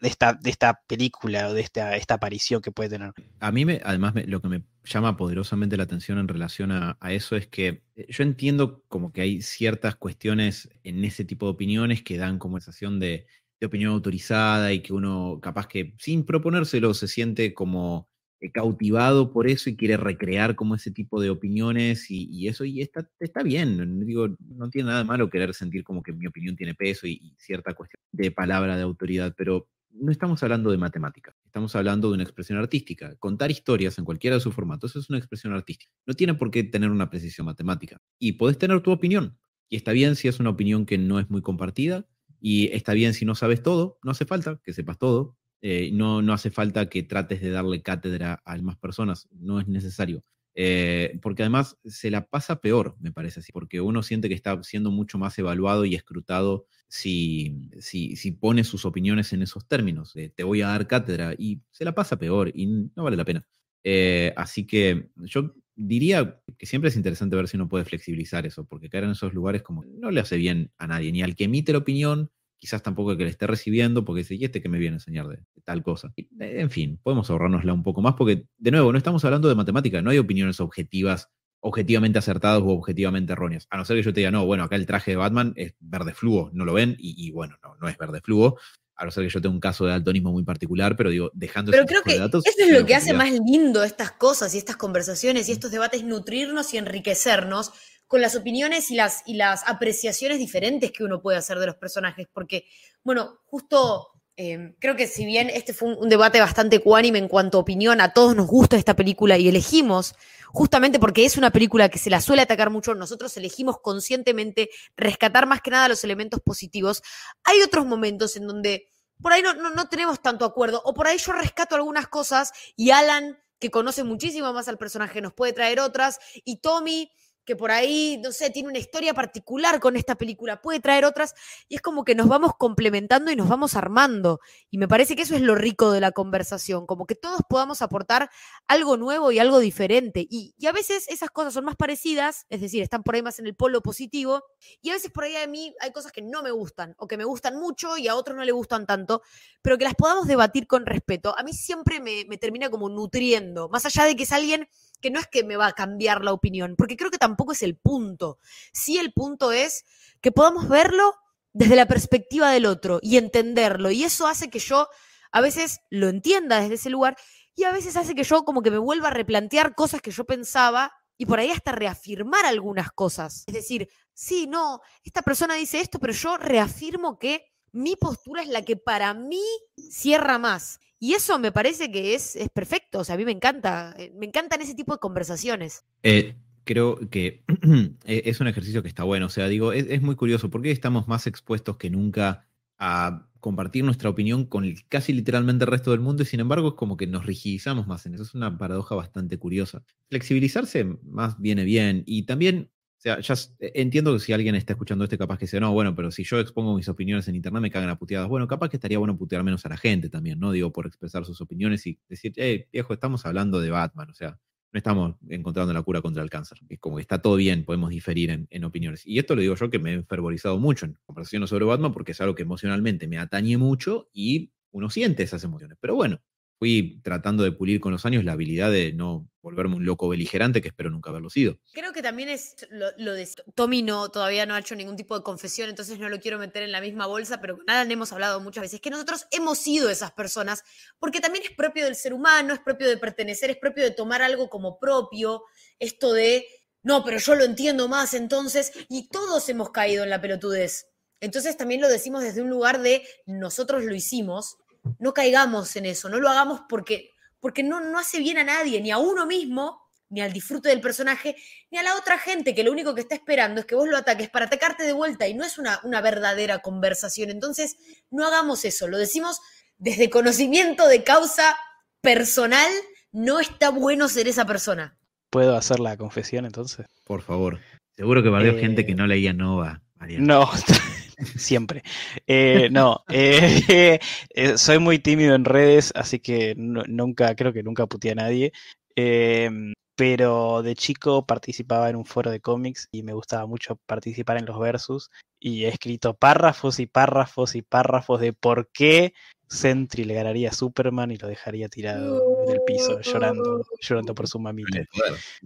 esta, 0.00 0.32
de 0.34 0.50
esta 0.50 0.80
película 0.86 1.48
o 1.48 1.54
de 1.54 1.60
esta, 1.60 1.96
esta 1.96 2.14
aparición 2.14 2.62
que 2.62 2.72
puede 2.72 2.90
tener. 2.90 3.12
A 3.40 3.52
mí, 3.52 3.64
me, 3.64 3.80
además, 3.84 4.14
lo 4.26 4.40
que 4.40 4.48
me 4.48 4.62
llama 4.84 5.16
poderosamente 5.16 5.76
la 5.76 5.82
atención 5.82 6.18
en 6.18 6.28
relación 6.28 6.72
a, 6.72 6.96
a, 7.00 7.12
eso 7.12 7.36
es 7.36 7.46
que 7.46 7.82
eh, 7.96 8.06
yo 8.08 8.22
entiendo 8.22 8.82
como 8.88 9.12
que 9.12 9.20
hay 9.20 9.42
ciertas 9.42 9.94
cuestiones 9.96 10.70
en 10.82 11.04
ese 11.04 11.24
tipo 11.24 11.46
de 11.46 11.52
opiniones 11.52 12.02
que 12.02 12.16
dan 12.16 12.38
como 12.38 12.58
sensación 12.58 12.98
de 12.98 13.26
de 13.60 13.66
opinión 13.66 13.92
autorizada 13.92 14.72
y 14.72 14.80
que 14.80 14.92
uno 14.92 15.38
capaz 15.42 15.68
que 15.68 15.94
sin 15.98 16.24
proponérselo 16.24 16.94
se 16.94 17.08
siente 17.08 17.52
como 17.52 18.08
eh, 18.40 18.50
cautivado 18.50 19.32
por 19.32 19.46
eso 19.46 19.68
y 19.68 19.76
quiere 19.76 19.98
recrear 19.98 20.56
como 20.56 20.74
ese 20.74 20.90
tipo 20.90 21.20
de 21.20 21.28
opiniones 21.28 22.10
y, 22.10 22.48
eso, 22.48 22.64
y 22.64 22.80
está, 22.80 23.06
está 23.20 23.42
bien, 23.42 24.00
digo, 24.06 24.28
no 24.38 24.70
tiene 24.70 24.88
nada 24.88 25.04
malo 25.04 25.28
querer 25.28 25.52
sentir 25.52 25.84
como 25.84 26.02
que 26.02 26.14
mi 26.14 26.26
opinión 26.26 26.56
tiene 26.56 26.74
peso 26.74 27.06
y, 27.06 27.34
cierta 27.38 27.74
cuestión 27.74 28.00
de 28.12 28.30
palabra 28.30 28.76
de 28.76 28.82
autoridad, 28.82 29.34
pero 29.36 29.68
no 29.92 30.10
estamos 30.10 30.42
hablando 30.42 30.70
de 30.70 30.78
matemática, 30.78 31.36
estamos 31.44 31.76
hablando 31.76 32.08
de 32.08 32.14
una 32.14 32.22
expresión 32.22 32.58
artística. 32.58 33.14
Contar 33.16 33.50
historias 33.50 33.98
en 33.98 34.04
cualquiera 34.06 34.36
de 34.36 34.40
sus 34.40 34.54
formatos 34.54 34.96
es 34.96 35.10
una 35.10 35.18
expresión 35.18 35.52
artística. 35.52 35.92
No 36.06 36.14
tiene 36.14 36.34
por 36.34 36.50
qué 36.50 36.64
tener 36.64 36.90
una 36.90 37.10
precisión 37.10 37.46
matemática. 37.46 37.98
Y 38.18 38.32
puedes 38.32 38.56
tener 38.56 38.80
tu 38.82 38.92
opinión. 38.92 39.36
Y 39.68 39.76
está 39.76 39.92
bien 39.92 40.16
si 40.16 40.28
es 40.28 40.38
una 40.40 40.50
opinión 40.50 40.86
que 40.86 40.96
no 40.96 41.18
es 41.18 41.28
muy 41.28 41.42
compartida. 41.42 42.06
Y 42.40 42.68
está 42.74 42.92
bien 42.94 43.14
si 43.14 43.24
no 43.24 43.34
sabes 43.34 43.62
todo. 43.62 43.98
No 44.02 44.10
hace 44.12 44.24
falta 44.26 44.60
que 44.64 44.72
sepas 44.72 44.98
todo. 44.98 45.36
Eh, 45.62 45.90
no, 45.92 46.22
no 46.22 46.32
hace 46.32 46.50
falta 46.50 46.88
que 46.88 47.02
trates 47.02 47.40
de 47.42 47.50
darle 47.50 47.82
cátedra 47.82 48.42
a 48.44 48.56
más 48.58 48.76
personas, 48.78 49.28
no 49.32 49.60
es 49.60 49.68
necesario. 49.68 50.24
Eh, 50.54 51.18
porque 51.22 51.42
además 51.42 51.76
se 51.84 52.10
la 52.10 52.26
pasa 52.26 52.60
peor, 52.60 52.96
me 52.98 53.12
parece 53.12 53.40
así, 53.40 53.52
porque 53.52 53.80
uno 53.80 54.02
siente 54.02 54.28
que 54.28 54.34
está 54.34 54.60
siendo 54.62 54.90
mucho 54.90 55.18
más 55.18 55.38
evaluado 55.38 55.84
y 55.84 55.94
escrutado 55.94 56.66
si, 56.88 57.70
si, 57.78 58.16
si 58.16 58.32
pone 58.32 58.64
sus 58.64 58.84
opiniones 58.84 59.32
en 59.32 59.42
esos 59.42 59.66
términos, 59.68 60.12
te 60.34 60.42
voy 60.44 60.62
a 60.62 60.68
dar 60.68 60.86
cátedra, 60.88 61.34
y 61.38 61.60
se 61.70 61.84
la 61.84 61.94
pasa 61.94 62.18
peor 62.18 62.50
y 62.54 62.66
no 62.66 63.04
vale 63.04 63.16
la 63.16 63.24
pena. 63.24 63.46
Eh, 63.84 64.32
así 64.36 64.66
que 64.66 65.10
yo 65.16 65.54
diría 65.74 66.40
que 66.58 66.66
siempre 66.66 66.88
es 66.88 66.96
interesante 66.96 67.36
ver 67.36 67.48
si 67.48 67.56
uno 67.56 67.68
puede 67.68 67.84
flexibilizar 67.84 68.46
eso, 68.46 68.64
porque 68.66 68.90
caer 68.90 69.04
en 69.04 69.10
esos 69.10 69.32
lugares 69.32 69.62
como 69.62 69.84
no 69.84 70.10
le 70.10 70.20
hace 70.20 70.36
bien 70.36 70.72
a 70.78 70.86
nadie, 70.86 71.12
ni 71.12 71.22
al 71.22 71.34
que 71.34 71.44
emite 71.44 71.72
la 71.72 71.78
opinión, 71.78 72.30
quizás 72.58 72.82
tampoco 72.82 73.16
que 73.16 73.24
le 73.24 73.30
esté 73.30 73.46
recibiendo, 73.46 74.04
porque 74.04 74.20
dice, 74.20 74.34
¿y 74.34 74.44
este 74.44 74.60
que 74.60 74.68
me 74.68 74.78
viene 74.78 74.94
a 74.94 74.98
enseñar 74.98 75.26
de, 75.28 75.38
tal 75.64 75.82
cosa? 75.82 76.12
en 76.38 76.70
fin, 76.70 77.00
podemos 77.02 77.30
ahorrárnosla 77.30 77.72
un 77.72 77.82
poco 77.82 78.02
más, 78.02 78.14
porque, 78.14 78.44
de 78.58 78.70
nuevo, 78.70 78.92
no 78.92 78.98
estamos 78.98 79.24
hablando 79.24 79.48
de 79.48 79.54
matemática, 79.54 80.02
no 80.02 80.10
hay 80.10 80.18
opiniones 80.18 80.60
objetivas, 80.60 81.30
objetivamente 81.60 82.18
acertadas 82.18 82.60
o 82.60 82.68
objetivamente 82.68 83.32
erróneas. 83.32 83.66
A 83.70 83.78
no 83.78 83.84
ser 83.86 83.96
que 83.96 84.02
yo 84.02 84.12
te 84.12 84.20
diga, 84.20 84.30
no, 84.30 84.44
bueno, 84.44 84.64
acá 84.64 84.76
el 84.76 84.86
traje 84.86 85.12
de 85.12 85.16
Batman 85.16 85.54
es 85.56 85.74
verde 85.80 86.12
fluo, 86.12 86.50
no 86.52 86.66
lo 86.66 86.74
ven, 86.74 86.96
y, 86.98 87.30
bueno, 87.30 87.56
no, 87.62 87.76
no 87.80 87.88
es 87.88 87.96
verde 87.96 88.20
fluo. 88.20 88.58
A 89.00 89.06
no 89.06 89.10
ser 89.10 89.24
que 89.24 89.30
yo 89.30 89.40
tenga 89.40 89.54
un 89.54 89.60
caso 89.60 89.86
de 89.86 89.92
daltonismo 89.92 90.30
muy 90.30 90.44
particular, 90.44 90.94
pero 90.94 91.08
digo, 91.08 91.30
dejando 91.32 91.72
Pero 91.72 91.86
creo 91.86 92.02
que 92.02 92.18
datos, 92.18 92.44
eso 92.46 92.62
es 92.62 92.70
lo 92.70 92.84
que 92.84 92.94
hace 92.94 93.14
más 93.14 93.32
lindo 93.32 93.82
estas 93.82 94.12
cosas 94.12 94.54
y 94.54 94.58
estas 94.58 94.76
conversaciones 94.76 95.48
y 95.48 95.52
estos 95.52 95.70
debates, 95.70 96.04
nutrirnos 96.04 96.74
y 96.74 96.76
enriquecernos 96.76 97.72
con 98.06 98.20
las 98.20 98.36
opiniones 98.36 98.90
y 98.90 98.96
las, 98.96 99.22
y 99.24 99.34
las 99.34 99.66
apreciaciones 99.66 100.38
diferentes 100.38 100.92
que 100.92 101.02
uno 101.02 101.22
puede 101.22 101.38
hacer 101.38 101.58
de 101.58 101.66
los 101.66 101.76
personajes, 101.76 102.28
porque, 102.30 102.66
bueno, 103.02 103.40
justo 103.46 104.09
eh, 104.42 104.74
creo 104.78 104.96
que 104.96 105.06
si 105.06 105.26
bien 105.26 105.50
este 105.50 105.74
fue 105.74 105.94
un, 105.94 106.08
debate 106.08 106.40
bastante 106.40 106.78
cuánime 106.78 107.18
en 107.18 107.28
cuanto 107.28 107.58
a 107.58 107.60
opinión, 107.60 108.00
a 108.00 108.14
todos 108.14 108.34
nos 108.34 108.46
gusta 108.46 108.78
esta 108.78 108.96
película 108.96 109.36
y 109.36 109.50
elegimos, 109.50 110.14
justamente 110.46 110.98
porque 110.98 111.26
es 111.26 111.36
una 111.36 111.50
película 111.50 111.90
que 111.90 111.98
se 111.98 112.08
la 112.08 112.22
suele 112.22 112.40
atacar 112.40 112.70
mucho, 112.70 112.94
nosotros 112.94 113.36
elegimos 113.36 113.80
conscientemente 113.82 114.70
rescatar 114.96 115.46
más 115.46 115.60
que 115.60 115.72
nada 115.72 115.90
los 115.90 116.04
elementos 116.04 116.40
positivos, 116.40 117.02
hay 117.44 117.60
otros 117.60 117.84
momentos 117.84 118.34
en 118.36 118.46
donde 118.46 118.88
por 119.20 119.34
ahí 119.34 119.42
no, 119.42 119.52
no 119.52 119.88
tenemos 119.90 120.22
tanto 120.22 120.46
acuerdo, 120.46 120.80
o 120.86 120.94
por 120.94 121.06
ahí 121.06 121.18
yo 121.18 121.32
rescato 121.32 121.74
algunas 121.74 122.08
cosas 122.08 122.50
y 122.76 122.92
Alan, 122.92 123.38
que 123.58 123.70
conoce 123.70 124.04
muchísimo 124.04 124.50
más 124.54 124.68
al 124.68 124.78
personaje, 124.78 125.20
nos 125.20 125.34
puede 125.34 125.52
traer 125.52 125.80
otras, 125.80 126.18
y 126.46 126.62
Tommy 126.62 127.10
que 127.44 127.56
por 127.56 127.70
ahí, 127.70 128.20
no 128.22 128.32
sé, 128.32 128.50
tiene 128.50 128.68
una 128.68 128.78
historia 128.78 129.14
particular 129.14 129.80
con 129.80 129.96
esta 129.96 130.14
película, 130.14 130.60
puede 130.60 130.80
traer 130.80 131.04
otras, 131.04 131.34
y 131.68 131.76
es 131.76 131.82
como 131.82 132.04
que 132.04 132.14
nos 132.14 132.28
vamos 132.28 132.52
complementando 132.58 133.30
y 133.30 133.36
nos 133.36 133.48
vamos 133.48 133.74
armando. 133.74 134.40
Y 134.70 134.78
me 134.78 134.88
parece 134.88 135.16
que 135.16 135.22
eso 135.22 135.34
es 135.34 135.42
lo 135.42 135.54
rico 135.54 135.90
de 135.90 136.00
la 136.00 136.12
conversación, 136.12 136.86
como 136.86 137.06
que 137.06 137.14
todos 137.14 137.40
podamos 137.48 137.82
aportar 137.82 138.30
algo 138.68 138.96
nuevo 138.96 139.32
y 139.32 139.38
algo 139.38 139.58
diferente. 139.58 140.26
Y, 140.28 140.54
a 140.66 140.72
veces 140.72 141.08
esas 141.08 141.30
cosas 141.30 141.54
son 141.54 141.64
más 141.64 141.74
parecidas, 141.74 142.46
es 142.48 142.60
decir, 142.60 142.82
están 142.82 143.02
por 143.02 143.16
ahí 143.16 143.22
más 143.22 143.40
en 143.40 143.46
el 143.46 143.56
polo 143.56 143.82
positivo, 143.82 144.44
y 144.80 144.90
a 144.90 144.92
veces 144.92 145.10
por 145.10 145.24
ahí 145.24 145.34
a 145.36 145.46
mí 145.46 145.74
hay 145.80 145.92
cosas 145.92 146.12
que 146.12 146.22
no 146.22 146.42
me 146.42 146.52
gustan, 146.52 146.94
o 146.98 147.08
que 147.08 147.16
me 147.16 147.24
gustan 147.24 147.58
mucho 147.58 147.96
y 147.96 148.06
a 148.06 148.14
otros 148.14 148.36
no 148.36 148.44
le 148.44 148.52
gustan 148.52 148.86
tanto, 148.86 149.22
pero 149.62 149.78
que 149.78 149.84
las 149.84 149.94
podamos 149.94 150.28
debatir 150.28 150.66
con 150.66 150.86
respeto. 150.86 151.36
A 151.36 151.42
mí 151.42 151.52
siempre 151.52 152.00
me, 152.00 152.24
me 152.28 152.38
termina 152.38 152.70
como 152.70 152.88
nutriendo, 152.88 153.68
más 153.68 153.84
allá 153.86 154.04
de 154.04 154.14
que 154.14 154.22
es 154.22 154.32
alguien 154.32 154.68
que 155.00 155.10
no 155.10 155.18
es 155.18 155.26
que 155.26 155.44
me 155.44 155.56
va 155.56 155.66
a 155.66 155.72
cambiar 155.72 156.24
la 156.24 156.32
opinión, 156.32 156.74
porque 156.76 156.96
creo 156.96 157.10
que 157.10 157.18
tampoco 157.18 157.52
es 157.52 157.62
el 157.62 157.76
punto. 157.76 158.38
Sí 158.72 158.98
el 158.98 159.12
punto 159.12 159.52
es 159.52 159.84
que 160.20 160.32
podamos 160.32 160.68
verlo 160.68 161.14
desde 161.52 161.76
la 161.76 161.86
perspectiva 161.86 162.50
del 162.50 162.66
otro 162.66 163.00
y 163.02 163.16
entenderlo. 163.16 163.90
Y 163.90 164.04
eso 164.04 164.26
hace 164.26 164.50
que 164.50 164.58
yo 164.58 164.88
a 165.32 165.40
veces 165.40 165.80
lo 165.90 166.08
entienda 166.08 166.60
desde 166.60 166.74
ese 166.74 166.90
lugar 166.90 167.16
y 167.54 167.64
a 167.64 167.72
veces 167.72 167.96
hace 167.96 168.14
que 168.14 168.24
yo 168.24 168.44
como 168.44 168.62
que 168.62 168.70
me 168.70 168.78
vuelva 168.78 169.08
a 169.08 169.12
replantear 169.12 169.74
cosas 169.74 170.00
que 170.00 170.10
yo 170.10 170.24
pensaba 170.24 170.92
y 171.16 171.26
por 171.26 171.38
ahí 171.38 171.50
hasta 171.50 171.72
reafirmar 171.72 172.46
algunas 172.46 172.90
cosas. 172.92 173.44
Es 173.46 173.54
decir, 173.54 173.88
sí, 174.14 174.46
no, 174.46 174.80
esta 175.04 175.22
persona 175.22 175.54
dice 175.54 175.80
esto, 175.80 175.98
pero 175.98 176.12
yo 176.12 176.38
reafirmo 176.38 177.18
que 177.18 177.44
mi 177.72 177.96
postura 177.96 178.42
es 178.42 178.48
la 178.48 178.62
que 178.62 178.76
para 178.76 179.12
mí 179.14 179.44
cierra 179.90 180.38
más. 180.38 180.79
Y 181.02 181.14
eso 181.14 181.38
me 181.38 181.50
parece 181.50 181.90
que 181.90 182.14
es, 182.14 182.36
es 182.36 182.50
perfecto, 182.50 182.98
o 182.98 183.04
sea, 183.04 183.14
a 183.14 183.18
mí 183.18 183.24
me 183.24 183.32
encanta, 183.32 183.94
eh, 183.98 184.12
me 184.14 184.26
encantan 184.26 184.60
ese 184.60 184.74
tipo 184.74 184.92
de 184.92 184.98
conversaciones. 184.98 185.82
Eh, 186.02 186.36
creo 186.64 186.98
que 187.08 187.42
e, 188.04 188.22
es 188.26 188.38
un 188.40 188.48
ejercicio 188.48 188.82
que 188.82 188.88
está 188.88 189.02
bueno, 189.04 189.26
o 189.26 189.30
sea, 189.30 189.48
digo, 189.48 189.72
es, 189.72 190.02
muy 190.02 190.14
curioso, 190.14 190.50
porque 190.50 190.70
estamos 190.70 191.08
más 191.08 191.26
expuestos 191.26 191.78
que 191.78 191.88
nunca 191.88 192.46
a 192.78 193.26
compartir 193.40 193.82
nuestra 193.82 194.10
opinión 194.10 194.44
con 194.44 194.70
casi 194.90 195.14
literalmente 195.14 195.64
el 195.64 195.70
resto 195.70 195.92
del 195.92 196.00
mundo 196.00 196.22
y 196.22 196.26
sin 196.26 196.40
embargo 196.40 196.68
es 196.68 196.74
como 196.74 196.98
que 196.98 197.06
nos 197.06 197.24
rigidizamos 197.24 197.86
más 197.86 198.04
en 198.04 198.12
eso, 198.12 198.22
es 198.22 198.34
una 198.34 198.58
paradoja 198.58 198.94
bastante 198.94 199.38
curiosa. 199.38 199.82
Flexibilizarse 200.10 200.84
más 201.02 201.40
viene 201.40 201.64
bien 201.64 202.02
y 202.04 202.24
también 202.24 202.70
o 203.00 203.02
sea, 203.02 203.18
ya 203.20 203.32
eh, 203.60 203.72
entiendo 203.76 204.12
que 204.12 204.18
si 204.18 204.34
alguien 204.34 204.54
está 204.54 204.74
escuchando 204.74 205.04
este, 205.04 205.16
capaz 205.16 205.38
que 205.38 205.46
sea, 205.46 205.58
no, 205.58 205.72
bueno, 205.72 205.94
pero 205.94 206.10
si 206.10 206.22
yo 206.22 206.38
expongo 206.38 206.76
mis 206.76 206.86
opiniones 206.86 207.26
en 207.28 207.34
internet 207.34 207.62
me 207.62 207.70
cagan 207.70 207.88
a 207.88 207.96
puteadas. 207.98 208.28
Bueno, 208.28 208.46
capaz 208.46 208.68
que 208.68 208.76
estaría 208.76 208.98
bueno 208.98 209.16
putear 209.16 209.42
menos 209.42 209.64
a 209.64 209.70
la 209.70 209.78
gente 209.78 210.10
también, 210.10 210.38
¿no? 210.38 210.52
Digo, 210.52 210.70
por 210.70 210.86
expresar 210.86 211.24
sus 211.24 211.40
opiniones 211.40 211.86
y 211.86 211.98
decir, 212.10 212.34
hey, 212.36 212.66
viejo, 212.70 212.92
estamos 212.92 213.24
hablando 213.24 213.58
de 213.58 213.70
Batman, 213.70 214.10
o 214.10 214.12
sea, 214.12 214.38
no 214.70 214.76
estamos 214.76 215.16
encontrando 215.30 215.72
la 215.72 215.82
cura 215.82 216.02
contra 216.02 216.22
el 216.22 216.28
cáncer. 216.28 216.58
Es 216.68 216.78
como 216.78 216.96
que 216.96 217.02
está 217.02 217.22
todo 217.22 217.36
bien, 217.36 217.64
podemos 217.64 217.88
diferir 217.88 218.28
en, 218.28 218.46
en 218.50 218.64
opiniones. 218.64 219.06
Y 219.06 219.18
esto 219.18 219.34
lo 219.34 219.40
digo 219.40 219.54
yo 219.54 219.70
que 219.70 219.78
me 219.78 219.94
he 219.94 220.02
fervorizado 220.02 220.58
mucho 220.58 220.84
en 220.84 220.98
conversaciones 221.06 221.48
sobre 221.48 221.64
Batman 221.64 221.94
porque 221.94 222.12
es 222.12 222.20
algo 222.20 222.34
que 222.34 222.42
emocionalmente 222.42 223.08
me 223.08 223.16
atañe 223.16 223.56
mucho 223.56 224.10
y 224.12 224.52
uno 224.72 224.90
siente 224.90 225.22
esas 225.22 225.42
emociones. 225.42 225.78
Pero 225.80 225.94
bueno, 225.94 226.20
fui 226.60 227.00
tratando 227.02 227.42
de 227.42 227.52
pulir 227.52 227.80
con 227.80 227.90
los 227.90 228.04
años 228.04 228.22
la 228.22 228.32
habilidad 228.32 228.70
de 228.70 228.92
no 228.92 229.26
volverme 229.40 229.76
un 229.76 229.86
loco 229.86 230.10
beligerante 230.10 230.60
que 230.60 230.68
espero 230.68 230.90
nunca 230.90 231.08
haberlo 231.08 231.30
sido. 231.30 231.58
Creo 231.72 231.94
que 231.94 232.02
también 232.02 232.28
es 232.28 232.54
lo, 232.70 233.14
de 233.14 233.26
Tommy 233.54 233.80
no, 233.80 234.10
todavía 234.10 234.44
no 234.44 234.52
ha 234.52 234.58
hecho 234.58 234.76
ningún 234.76 234.94
tipo 234.94 235.16
de 235.16 235.24
confesión, 235.24 235.70
entonces 235.70 235.98
no 235.98 236.10
lo 236.10 236.20
quiero 236.20 236.38
meter 236.38 236.62
en 236.62 236.70
la 236.70 236.82
misma 236.82 237.06
bolsa, 237.06 237.40
pero 237.40 237.56
con 237.56 237.70
Alan 237.70 237.90
hemos 237.90 238.12
hablado 238.12 238.42
muchas 238.42 238.60
veces, 238.60 238.78
que 238.82 238.90
nosotros 238.90 239.26
hemos 239.30 239.56
sido 239.56 239.88
esas 239.88 240.12
personas, 240.12 240.62
porque 240.98 241.22
también 241.22 241.44
es 241.44 241.56
propio 241.56 241.86
del 241.86 241.96
ser 241.96 242.12
humano, 242.12 242.52
es 242.52 242.60
propio 242.60 242.90
de 242.90 242.98
pertenecer, 242.98 243.48
es 243.48 243.56
propio 243.56 243.82
de 243.82 243.92
tomar 243.92 244.20
algo 244.20 244.50
como 244.50 244.78
propio, 244.78 245.44
esto 245.78 246.12
de, 246.12 246.44
no, 246.82 247.02
pero 247.06 247.16
yo 247.16 247.36
lo 247.36 247.44
entiendo 247.44 247.88
más 247.88 248.12
entonces, 248.12 248.70
y 248.90 249.08
todos 249.08 249.48
hemos 249.48 249.70
caído 249.70 250.04
en 250.04 250.10
la 250.10 250.20
pelotudez. 250.20 250.88
Entonces 251.20 251.56
también 251.56 251.80
lo 251.80 251.88
decimos 251.88 252.22
desde 252.22 252.42
un 252.42 252.50
lugar 252.50 252.82
de 252.82 253.02
nosotros 253.24 253.82
lo 253.82 253.94
hicimos, 253.94 254.58
no 254.98 255.12
caigamos 255.12 255.74
en 255.76 255.86
eso, 255.86 256.08
no 256.08 256.18
lo 256.18 256.28
hagamos 256.28 256.62
porque, 256.68 257.10
porque 257.38 257.62
no, 257.62 257.80
no 257.80 257.98
hace 257.98 258.18
bien 258.18 258.38
a 258.38 258.44
nadie, 258.44 258.80
ni 258.80 258.90
a 258.90 258.98
uno 258.98 259.26
mismo, 259.26 259.90
ni 260.08 260.20
al 260.20 260.32
disfrute 260.32 260.68
del 260.68 260.80
personaje, 260.80 261.36
ni 261.70 261.78
a 261.78 261.82
la 261.82 261.96
otra 261.96 262.18
gente 262.18 262.54
que 262.54 262.64
lo 262.64 262.72
único 262.72 262.94
que 262.94 263.00
está 263.02 263.14
esperando 263.14 263.60
es 263.60 263.66
que 263.66 263.76
vos 263.76 263.88
lo 263.88 263.96
ataques 263.96 264.28
para 264.28 264.46
atacarte 264.46 264.82
de 264.82 264.92
vuelta 264.92 265.28
y 265.28 265.34
no 265.34 265.44
es 265.44 265.56
una, 265.58 265.80
una 265.84 266.00
verdadera 266.00 266.58
conversación. 266.58 267.30
Entonces, 267.30 267.76
no 268.10 268.26
hagamos 268.26 268.64
eso, 268.64 268.88
lo 268.88 268.98
decimos 268.98 269.40
desde 269.78 270.10
conocimiento 270.10 270.88
de 270.88 271.04
causa 271.04 271.56
personal, 272.00 272.70
no 273.12 273.40
está 273.40 273.70
bueno 273.70 274.08
ser 274.08 274.28
esa 274.28 274.46
persona. 274.46 274.96
¿Puedo 275.30 275.56
hacer 275.56 275.80
la 275.80 275.96
confesión 275.96 276.44
entonces? 276.44 276.86
Por 277.04 277.22
favor. 277.22 277.60
Seguro 277.96 278.22
que 278.22 278.28
varios 278.28 278.58
gente 278.58 278.84
que 278.84 278.94
no 278.94 279.06
leía 279.06 279.32
Nova. 279.32 279.82
No, 280.18 280.50
siempre. 281.38 281.82
Eh, 282.26 282.68
no, 282.70 283.04
eh, 283.08 283.98
eh, 284.34 284.58
soy 284.58 284.78
muy 284.78 284.98
tímido 284.98 285.34
en 285.34 285.44
redes, 285.44 285.92
así 285.94 286.18
que 286.20 286.54
nunca, 286.56 287.34
creo 287.34 287.52
que 287.52 287.62
nunca 287.62 287.86
puteé 287.86 288.12
a 288.12 288.16
nadie. 288.16 288.52
Em, 288.96 289.72
pero 289.96 290.62
de 290.62 290.74
chico 290.74 291.26
participaba 291.26 291.90
en 291.90 291.96
un 291.96 292.06
foro 292.06 292.30
de 292.30 292.40
cómics 292.40 292.88
y 292.90 293.02
me 293.02 293.12
gustaba 293.12 293.46
mucho 293.46 293.76
participar 293.86 294.38
en 294.38 294.46
los 294.46 294.58
versus. 294.58 295.10
Y 295.38 295.64
he 295.64 295.68
escrito 295.68 296.14
párrafos 296.14 296.80
y 296.80 296.86
párrafos 296.86 297.54
y 297.54 297.62
párrafos 297.62 298.20
de 298.20 298.32
por 298.32 298.70
qué 298.72 299.12
Sentry 299.50 300.04
le 300.04 300.14
ganaría 300.14 300.50
a 300.50 300.52
Superman 300.52 301.10
y 301.10 301.16
lo 301.16 301.26
dejaría 301.26 301.68
tirado 301.68 302.22
en 302.46 302.52
el 302.52 302.60
piso, 302.64 303.00
llorando, 303.00 303.66
llorando 303.80 304.14
por 304.14 304.28
su 304.28 304.38
mamita. 304.38 304.84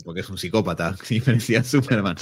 porque 0.04 0.20
es 0.20 0.28
un 0.28 0.36
psicópata, 0.36 0.94
diferencia 1.08 1.60
a 1.60 1.64
Superman. 1.64 2.16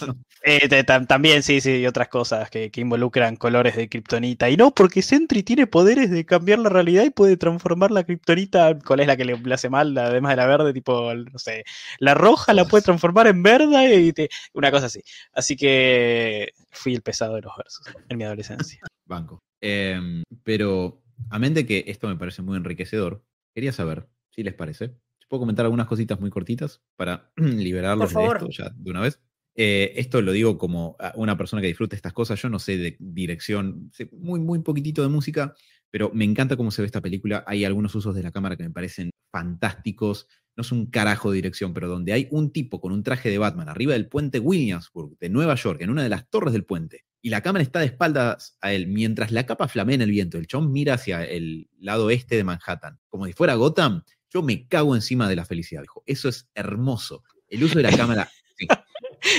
Eh, 0.44 0.68
también, 0.84 1.42
sí, 1.42 1.60
sí, 1.60 1.78
y 1.78 1.86
otras 1.86 2.06
cosas 2.06 2.50
que, 2.50 2.70
involucran 2.76 3.34
colores 3.34 3.74
de 3.74 3.88
kriptonita. 3.88 4.48
Y 4.48 4.56
no, 4.56 4.70
porque 4.70 5.02
Sentry 5.02 5.42
tiene 5.42 5.66
poderes 5.66 6.10
de 6.10 6.24
cambiar 6.24 6.60
la 6.60 6.68
realidad 6.68 7.04
y 7.04 7.10
puede 7.10 7.36
transformar 7.36 7.90
la 7.90 8.04
kriptonita. 8.04 8.78
¿Cuál 8.78 9.00
es 9.00 9.08
la 9.08 9.16
que 9.16 9.24
le, 9.24 9.40
hace 9.52 9.68
mal? 9.68 9.98
Además 9.98 10.32
de 10.32 10.36
la 10.36 10.46
verde, 10.46 10.72
tipo, 10.72 11.12
no 11.12 11.38
sé, 11.38 11.64
la 11.98 12.14
roja 12.14 12.54
la 12.54 12.64
puede 12.64 12.84
transformar 12.84 13.26
en 13.26 13.42
verde 13.42 14.00
y 14.00 14.14
una 14.52 14.70
cosa 14.70 14.86
así. 14.86 15.02
Así 15.32 15.56
que 15.56 16.52
fui 16.70 16.94
el 16.94 17.02
pesado 17.02 17.34
de 17.34 17.42
los 17.42 17.56
versos 17.56 17.86
en 18.08 18.16
mi 18.16 18.22
adolescencia. 18.22 18.80
Banco. 19.04 19.42
Em, 19.60 20.22
pero 20.44 21.02
a 21.30 21.38
de 21.38 21.66
que 21.66 21.84
esto 21.88 22.08
me 22.08 22.16
parece 22.16 22.42
muy 22.42 22.56
enriquecedor, 22.56 23.24
quería 23.54 23.72
saber 23.72 24.08
si 24.30 24.42
les 24.42 24.54
parece. 24.54 24.94
¿Puedo 25.28 25.40
comentar 25.40 25.64
algunas 25.64 25.86
cositas 25.86 26.20
muy 26.20 26.30
cortitas 26.30 26.82
para 26.96 27.32
liberarlos 27.36 28.12
de 28.12 28.26
esto 28.26 28.48
ya 28.50 28.70
de 28.74 28.90
una 28.90 29.00
vez? 29.00 29.20
Eh, 29.54 29.92
esto 29.96 30.22
lo 30.22 30.32
digo 30.32 30.56
como 30.56 30.96
una 31.14 31.36
persona 31.36 31.60
que 31.60 31.68
disfruta 31.68 31.96
estas 31.96 32.12
cosas. 32.12 32.40
Yo 32.40 32.48
no 32.48 32.58
sé 32.58 32.76
de 32.76 32.96
dirección, 32.98 33.90
sé 33.92 34.08
muy, 34.12 34.40
muy 34.40 34.60
poquitito 34.60 35.02
de 35.02 35.08
música, 35.08 35.54
pero 35.90 36.10
me 36.14 36.24
encanta 36.24 36.56
cómo 36.56 36.70
se 36.70 36.82
ve 36.82 36.86
esta 36.86 37.00
película. 37.00 37.44
Hay 37.46 37.64
algunos 37.64 37.94
usos 37.94 38.14
de 38.14 38.22
la 38.22 38.32
cámara 38.32 38.56
que 38.56 38.62
me 38.62 38.70
parecen 38.70 39.10
fantásticos. 39.30 40.26
No 40.56 40.62
es 40.62 40.72
un 40.72 40.86
carajo 40.86 41.30
de 41.30 41.36
dirección, 41.36 41.72
pero 41.72 41.88
donde 41.88 42.12
hay 42.12 42.28
un 42.30 42.52
tipo 42.52 42.80
con 42.80 42.92
un 42.92 43.02
traje 43.02 43.30
de 43.30 43.38
Batman 43.38 43.68
arriba 43.68 43.94
del 43.94 44.08
puente 44.08 44.38
Williamsburg 44.38 45.18
de 45.18 45.30
Nueva 45.30 45.54
York, 45.54 45.80
en 45.80 45.90
una 45.90 46.02
de 46.02 46.08
las 46.08 46.28
torres 46.28 46.52
del 46.52 46.64
puente, 46.64 47.04
y 47.22 47.30
la 47.30 47.40
cámara 47.40 47.62
está 47.62 47.78
de 47.78 47.86
espaldas 47.86 48.58
a 48.60 48.72
él, 48.72 48.88
mientras 48.88 49.30
la 49.30 49.46
capa 49.46 49.68
flamea 49.68 49.94
en 49.94 50.02
el 50.02 50.10
viento. 50.10 50.38
El 50.38 50.48
chon 50.48 50.72
mira 50.72 50.94
hacia 50.94 51.24
el 51.24 51.68
lado 51.78 52.10
este 52.10 52.36
de 52.36 52.42
Manhattan, 52.42 52.98
como 53.08 53.26
si 53.26 53.32
fuera 53.32 53.54
Gotham. 53.54 54.02
Yo 54.28 54.42
me 54.42 54.66
cago 54.66 54.96
encima 54.96 55.28
de 55.28 55.36
la 55.36 55.44
felicidad, 55.44 55.82
dijo. 55.82 56.02
Eso 56.04 56.28
es 56.28 56.48
hermoso. 56.54 57.22
El 57.48 57.62
uso 57.62 57.76
de 57.76 57.84
la 57.84 57.96
cámara. 57.96 58.28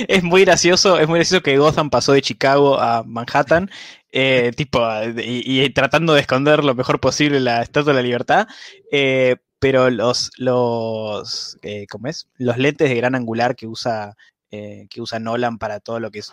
Es 0.08 0.24
muy 0.24 0.46
gracioso, 0.46 0.98
es 0.98 1.10
muy 1.10 1.20
gracioso 1.20 1.44
que 1.44 1.58
Gotham 1.58 1.90
pasó 1.90 2.14
de 2.14 2.22
Chicago 2.22 2.80
a 2.80 3.04
Manhattan, 3.04 3.70
eh, 4.14 4.52
tipo, 4.56 4.82
y, 5.18 5.70
tratando 5.72 6.14
de 6.14 6.22
esconder 6.22 6.64
lo 6.64 6.74
mejor 6.74 7.02
posible 7.02 7.42
la 7.42 7.62
Estatua 7.62 7.92
de 7.92 7.98
la 7.98 8.04
Libertad. 8.04 8.48
Eh, 8.92 9.36
pero 9.60 9.90
los, 9.90 10.32
los, 10.38 11.58
eh, 11.64 11.86
¿cómo 11.90 12.08
es? 12.08 12.30
los 12.38 12.58
lentes 12.58 12.90
de 12.90 12.96
gran 12.96 13.14
angular 13.16 13.56
que 13.58 13.68
usa, 13.68 14.16
que 14.50 15.02
usa 15.02 15.20
Nolan 15.20 15.58
para 15.58 15.80
todo 15.80 16.00
lo 16.00 16.12
que 16.12 16.20
es 16.20 16.32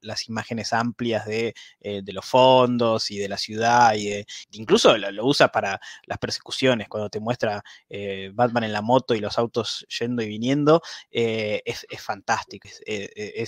las 0.00 0.28
imágenes 0.28 0.72
amplias 0.72 1.26
de, 1.26 1.54
eh, 1.80 2.02
de, 2.02 2.12
los 2.12 2.24
fondos 2.24 3.10
y 3.10 3.18
de 3.18 3.28
la 3.28 3.36
ciudad, 3.38 3.94
y 3.96 4.24
incluso 4.52 4.96
lo, 4.96 5.26
usa 5.26 5.48
para 5.48 5.80
las 6.06 6.18
persecuciones, 6.18 6.88
cuando 6.88 7.10
te 7.10 7.20
muestra 7.20 7.62
eh, 7.88 8.30
Batman 8.34 8.64
en 8.64 8.72
la 8.72 8.82
moto 8.82 9.14
y 9.14 9.20
los 9.20 9.38
autos 9.38 9.86
yendo 9.98 10.22
y 10.22 10.28
viniendo, 10.28 10.82
eh, 11.10 11.62
es, 11.64 11.86
fantástico, 12.02 12.68
es, 12.68 12.80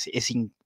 es, 0.06 0.30
increíble 0.30 0.59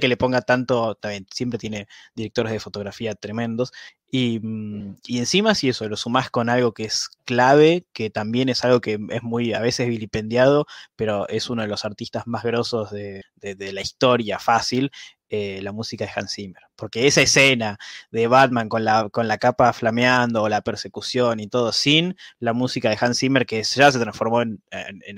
que 0.00 0.08
le 0.08 0.16
ponga 0.16 0.42
tanto, 0.42 0.94
también 0.96 1.26
siempre 1.32 1.58
tiene 1.58 1.86
directores 2.14 2.52
de 2.52 2.60
fotografía 2.60 3.14
tremendos, 3.14 3.72
mm, 4.12 4.94
y, 5.06 5.18
encima 5.18 5.54
si 5.54 5.68
eso, 5.68 5.88
lo 5.88 5.96
sumás 5.96 6.30
con 6.30 6.48
algo 6.48 6.72
que 6.72 6.84
es 6.84 7.08
clave, 7.24 7.86
que 7.92 8.10
también 8.10 8.48
es 8.48 8.64
algo 8.64 8.80
que 8.80 8.98
es 9.10 9.22
muy 9.22 9.54
a 9.54 9.60
veces 9.60 9.88
vilipendiado, 9.88 10.66
pero 10.96 11.28
es 11.28 11.50
uno 11.50 11.62
de 11.62 11.68
los 11.68 11.84
artistas 11.84 12.26
más 12.26 12.42
grosos 12.42 12.90
de, 12.90 13.22
de 13.36 13.72
la 13.72 13.80
historia 13.80 14.38
fácil, 14.38 14.90
eh, 15.34 15.62
la 15.62 15.72
música 15.72 16.04
de 16.04 16.10
Hans 16.14 16.34
Zimmer. 16.34 16.62
Porque 16.76 17.06
esa 17.06 17.22
escena 17.22 17.78
de 18.10 18.26
Batman 18.26 18.68
con 18.68 18.84
la, 18.84 19.08
con 19.08 19.28
la 19.28 19.38
capa 19.38 19.72
flameando 19.72 20.46
la 20.50 20.60
persecución 20.60 21.40
y 21.40 21.46
todo, 21.46 21.72
sin 21.72 22.16
la 22.38 22.52
música 22.52 22.90
de 22.90 22.98
Hans 23.00 23.18
Zimmer, 23.18 23.46
que 23.46 23.62
ya 23.62 23.90
se 23.90 23.98
transformó 23.98 24.42
en, 24.42 24.60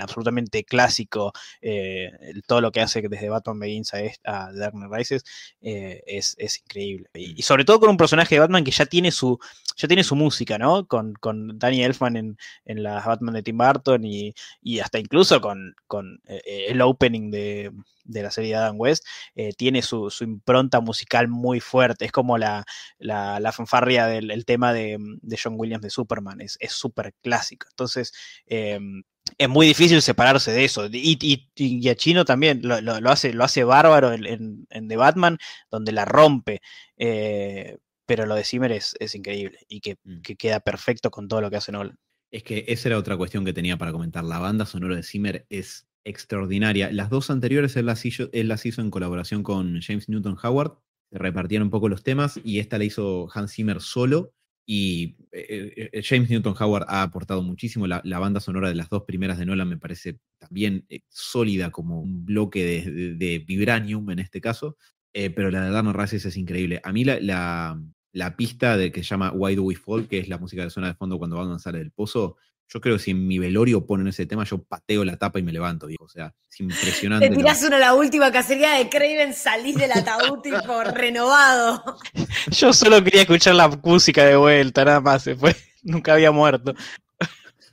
absolutamente 0.01 0.63
clásico, 0.63 1.33
eh, 1.61 2.13
todo 2.47 2.61
lo 2.61 2.71
que 2.71 2.81
hace 2.81 3.03
desde 3.03 3.29
Batman 3.29 3.59
Begins 3.59 3.93
a, 3.93 3.99
a 4.23 4.53
Dark 4.53 4.75
Knight 4.75 4.93
Rises, 4.93 5.25
eh, 5.61 6.01
es, 6.07 6.37
increíble. 6.65 7.09
Y, 7.15 7.43
sobre 7.43 7.65
todo 7.65 7.81
con 7.81 7.91
un 7.91 7.97
personaje 7.97 8.37
de 8.37 8.39
Batman 8.39 8.63
que 8.63 8.71
ya 8.71 8.87
tiene 8.87 9.11
su, 9.11 9.41
ya 9.77 9.89
tiene 9.89 10.05
su 10.05 10.15
música, 10.15 10.59
¿no? 10.59 10.87
Con, 10.87 11.15
con 11.15 11.59
Danny 11.59 11.83
Elfman 11.83 12.17
en, 12.17 12.39
en 12.67 12.85
las 12.85 13.05
Batman 13.05 13.35
de 13.35 13.43
Tim 13.43 13.59
Burton 13.59 14.05
y, 14.05 14.33
hasta 14.81 15.01
incluso 15.01 15.41
con, 15.41 15.75
con 15.89 16.21
el 16.25 16.81
opening 16.83 17.33
de 17.33 17.73
de 18.05 18.23
la 18.23 18.31
serie 18.31 18.51
de 18.51 18.57
Adam 18.57 18.77
West, 18.79 19.05
eh, 19.35 19.53
tiene 19.57 19.83
su, 19.83 20.13
impronta 20.21 20.81
musical 20.81 21.29
muy 21.29 21.61
fuerte. 21.61 22.05
Es 22.05 22.13
como 22.13 22.39
la, 22.39 22.65
la, 22.99 23.53
fanfarria 23.53 24.07
del 24.07 24.45
tema 24.45 24.73
de, 24.73 24.99
John 25.43 25.55
Williams 25.57 25.83
de 25.83 25.91
Superman, 25.91 26.41
es 26.41 26.73
súper 26.73 27.15
clásico. 27.23 27.67
Entonces, 27.71 28.13
em, 28.47 29.03
es 29.39 29.49
muy 29.49 29.67
difícil 29.67 30.03
separarse 30.03 30.53
de 30.53 30.65
eso. 30.65 30.87
Y, 30.87 31.49
y, 31.55 31.89
a 31.89 31.95
Chino 31.95 32.25
también 32.25 32.61
lo, 32.63 33.11
hace, 33.11 33.33
lo 33.33 33.45
hace 33.45 33.65
bárbaro 33.65 34.13
en, 34.13 34.67
The 34.69 34.97
Batman, 34.97 35.39
donde 35.71 35.93
la 35.93 36.05
rompe. 36.05 36.61
Eh, 36.97 37.79
pero 38.07 38.27
lo 38.27 38.35
de 38.35 38.45
Zimmer 38.45 38.73
es, 38.73 38.95
increíble 39.15 39.59
y 39.69 39.81
que, 39.81 39.97
mm. 40.05 40.21
que, 40.21 40.37
queda 40.37 40.61
perfecto 40.61 41.11
con 41.11 41.27
todo 41.27 41.41
lo 41.41 41.51
que 41.51 41.57
hace 41.57 41.73
Nolan. 41.73 41.99
Es 42.31 42.43
que 42.43 42.65
esa 42.69 42.89
era 42.89 42.99
otra 42.99 43.17
cuestión 43.17 43.45
que 43.45 43.53
tenía 43.53 43.79
para 43.79 43.93
comentar. 43.93 44.25
La 44.25 44.39
banda 44.39 44.67
sonora 44.67 44.97
de 44.97 45.03
Zimmer 45.03 45.47
es 45.49 45.87
extraordinaria. 46.05 46.93
Las 46.93 47.11
dos 47.11 47.31
anteriores 47.31 47.77
él 47.77 47.87
las, 47.87 48.05
hizo, 48.05 48.31
en 48.33 48.91
colaboración 48.91 49.43
con 49.43 49.81
James 49.81 50.09
Newton 50.09 50.37
Howard. 50.43 50.79
Repartieron 51.11 51.67
un 51.67 51.71
poco 51.71 51.89
los 51.89 52.03
temas 52.03 52.41
y 52.45 52.59
esta 52.59 52.79
la 52.79 52.85
hizo 52.85 53.29
Hans 53.33 53.53
Zimmer 53.53 53.81
solo. 53.81 54.33
Y 54.67 55.17
eh, 55.33 55.91
eh, 55.93 56.03
James 56.03 56.31
Newton 56.31 56.55
Howard 56.59 56.87
ha 56.89 57.03
aportado 57.03 57.43
muchísimo. 57.43 57.87
La, 57.87 58.01
banda 58.19 58.41
sonora 58.41 58.69
de 58.69 58.75
las 58.75 58.89
dos 58.89 59.03
primeras 59.05 59.39
de 59.39 59.47
Nolan 59.47 59.69
me 59.69 59.77
parece 59.77 60.19
también 60.39 60.87
eh, 60.89 61.01
sólida 61.09 61.71
como 61.71 62.01
un 62.01 62.25
bloque 62.25 62.65
de, 63.19 63.39
vibranium 63.47 64.11
en 64.11 64.19
este 64.19 64.41
caso. 64.41 64.77
pero 65.13 65.51
la 65.51 65.65
de 65.65 65.71
Darno 65.71 65.93
Rises 65.93 66.25
es 66.25 66.37
increíble. 66.37 66.81
A 66.83 66.93
mí 66.93 67.05
la, 67.05 67.79
la, 68.13 68.37
pista 68.37 68.77
de 68.77 68.91
que 68.91 69.03
se 69.03 69.11
llama 69.11 69.33
Why 69.33 69.55
Do 69.55 69.65
We 69.65 69.77
Fall, 69.77 70.09
que 70.09 70.19
es 70.19 70.29
la 70.29 70.39
música 70.39 70.65
que 70.65 70.71
suena 70.71 70.89
de 70.89 70.95
fondo 70.95 71.19
cuando 71.19 71.37
Batman 71.37 71.61
sale 71.61 71.79
del 71.79 71.93
pozo, 71.93 72.37
yo 72.69 72.81
creo 72.81 72.97
que 72.97 73.03
si 73.03 73.11
en 73.13 73.27
mi 73.27 73.39
velorio 73.39 73.87
ponen 73.87 74.09
ese 74.09 74.27
tema, 74.27 74.45
yo 74.45 74.63
pateo 74.63 75.05
la 75.05 75.17
tapa 75.17 75.39
y 75.39 75.43
me 75.43 75.53
levanto, 75.53 75.87
digo. 75.87 76.05
O 76.05 76.09
sea, 76.09 76.35
es 76.51 76.61
impresionante. 76.61 77.29
Te 77.29 77.37
tirás 77.37 77.63
una 77.63 77.79
la 77.79 77.95
última 77.95 78.33
cacería 78.33 78.73
de 78.73 78.89
Craven, 78.89 79.33
salís 79.35 79.77
del 79.77 79.93
ataúd 79.93 80.41
tipo 80.43 80.83
renovado. 80.85 81.99
Yo 82.51 82.73
solo 82.73 83.03
quería 83.03 83.23
escuchar 83.23 83.55
la 83.55 83.69
música 83.69 84.25
de 84.25 84.37
vuelta, 84.37 84.85
nada 84.85 85.01
más. 85.01 85.23
Se 85.23 85.37
fue. 85.37 85.55
Nunca 85.83 86.15
había 86.15 86.33
muerto. 86.33 86.75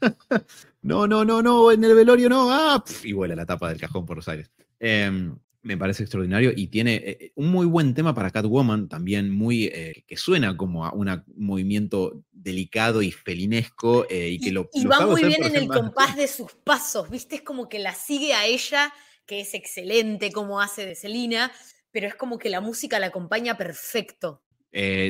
No, 0.84 1.06
no, 1.06 1.24
no, 1.24 1.44
no, 1.44 1.72
en 1.72 1.84
el 1.84 1.94
velorio 1.94 2.28
no. 2.28 2.52
Ah, 2.52 2.84
y 3.04 3.14
vuela 3.14 3.36
la 3.36 3.46
tapa 3.46 3.70
del 3.70 3.80
cajón 3.80 4.04
por 4.04 4.18
los 4.18 4.28
aires. 4.28 4.50
Em, 4.80 5.38
me 5.64 5.78
parece 5.78 6.04
extraordinario 6.04 6.52
y 6.56 6.68
tiene 6.68 6.96
eh, 6.96 7.18
eh, 7.20 7.32
un 7.36 7.52
muy 7.52 7.66
buen 7.66 7.94
tema 7.94 8.16
para 8.16 8.32
Catwoman, 8.32 8.90
también 8.90 9.30
muy 9.30 9.66
eh, 9.66 10.04
que 10.08 10.18
suena 10.18 10.58
como 10.58 10.86
a 10.86 10.94
un 10.94 11.24
movimiento 11.36 12.24
delicado 12.32 13.02
y 13.02 13.12
felinesco 13.12 14.06
y 14.10 14.40
que 14.40 14.52
lo 14.52 14.70
y 14.74 14.86
va 14.86 15.06
muy 15.06 15.24
bien 15.24 15.44
en 15.44 15.56
el 15.56 15.68
compás 15.68 16.16
de 16.16 16.28
sus 16.28 16.52
pasos, 16.54 17.10
viste, 17.10 17.36
es 17.36 17.42
como 17.42 17.70
que 17.70 17.80
la 17.80 17.94
sigue 17.94 18.34
a 18.34 18.46
ella, 18.46 18.94
que 19.26 19.42
es 19.42 19.54
excelente 19.54 20.32
como 20.32 20.60
hace 20.60 20.86
de 20.86 20.96
Selina, 20.96 21.52
pero 21.92 22.08
es 22.08 22.16
como 22.16 22.40
que 22.40 22.50
la 22.50 22.62
música 22.62 23.00
la 23.00 23.08
acompaña 23.08 23.58
perfecto. 23.58 24.42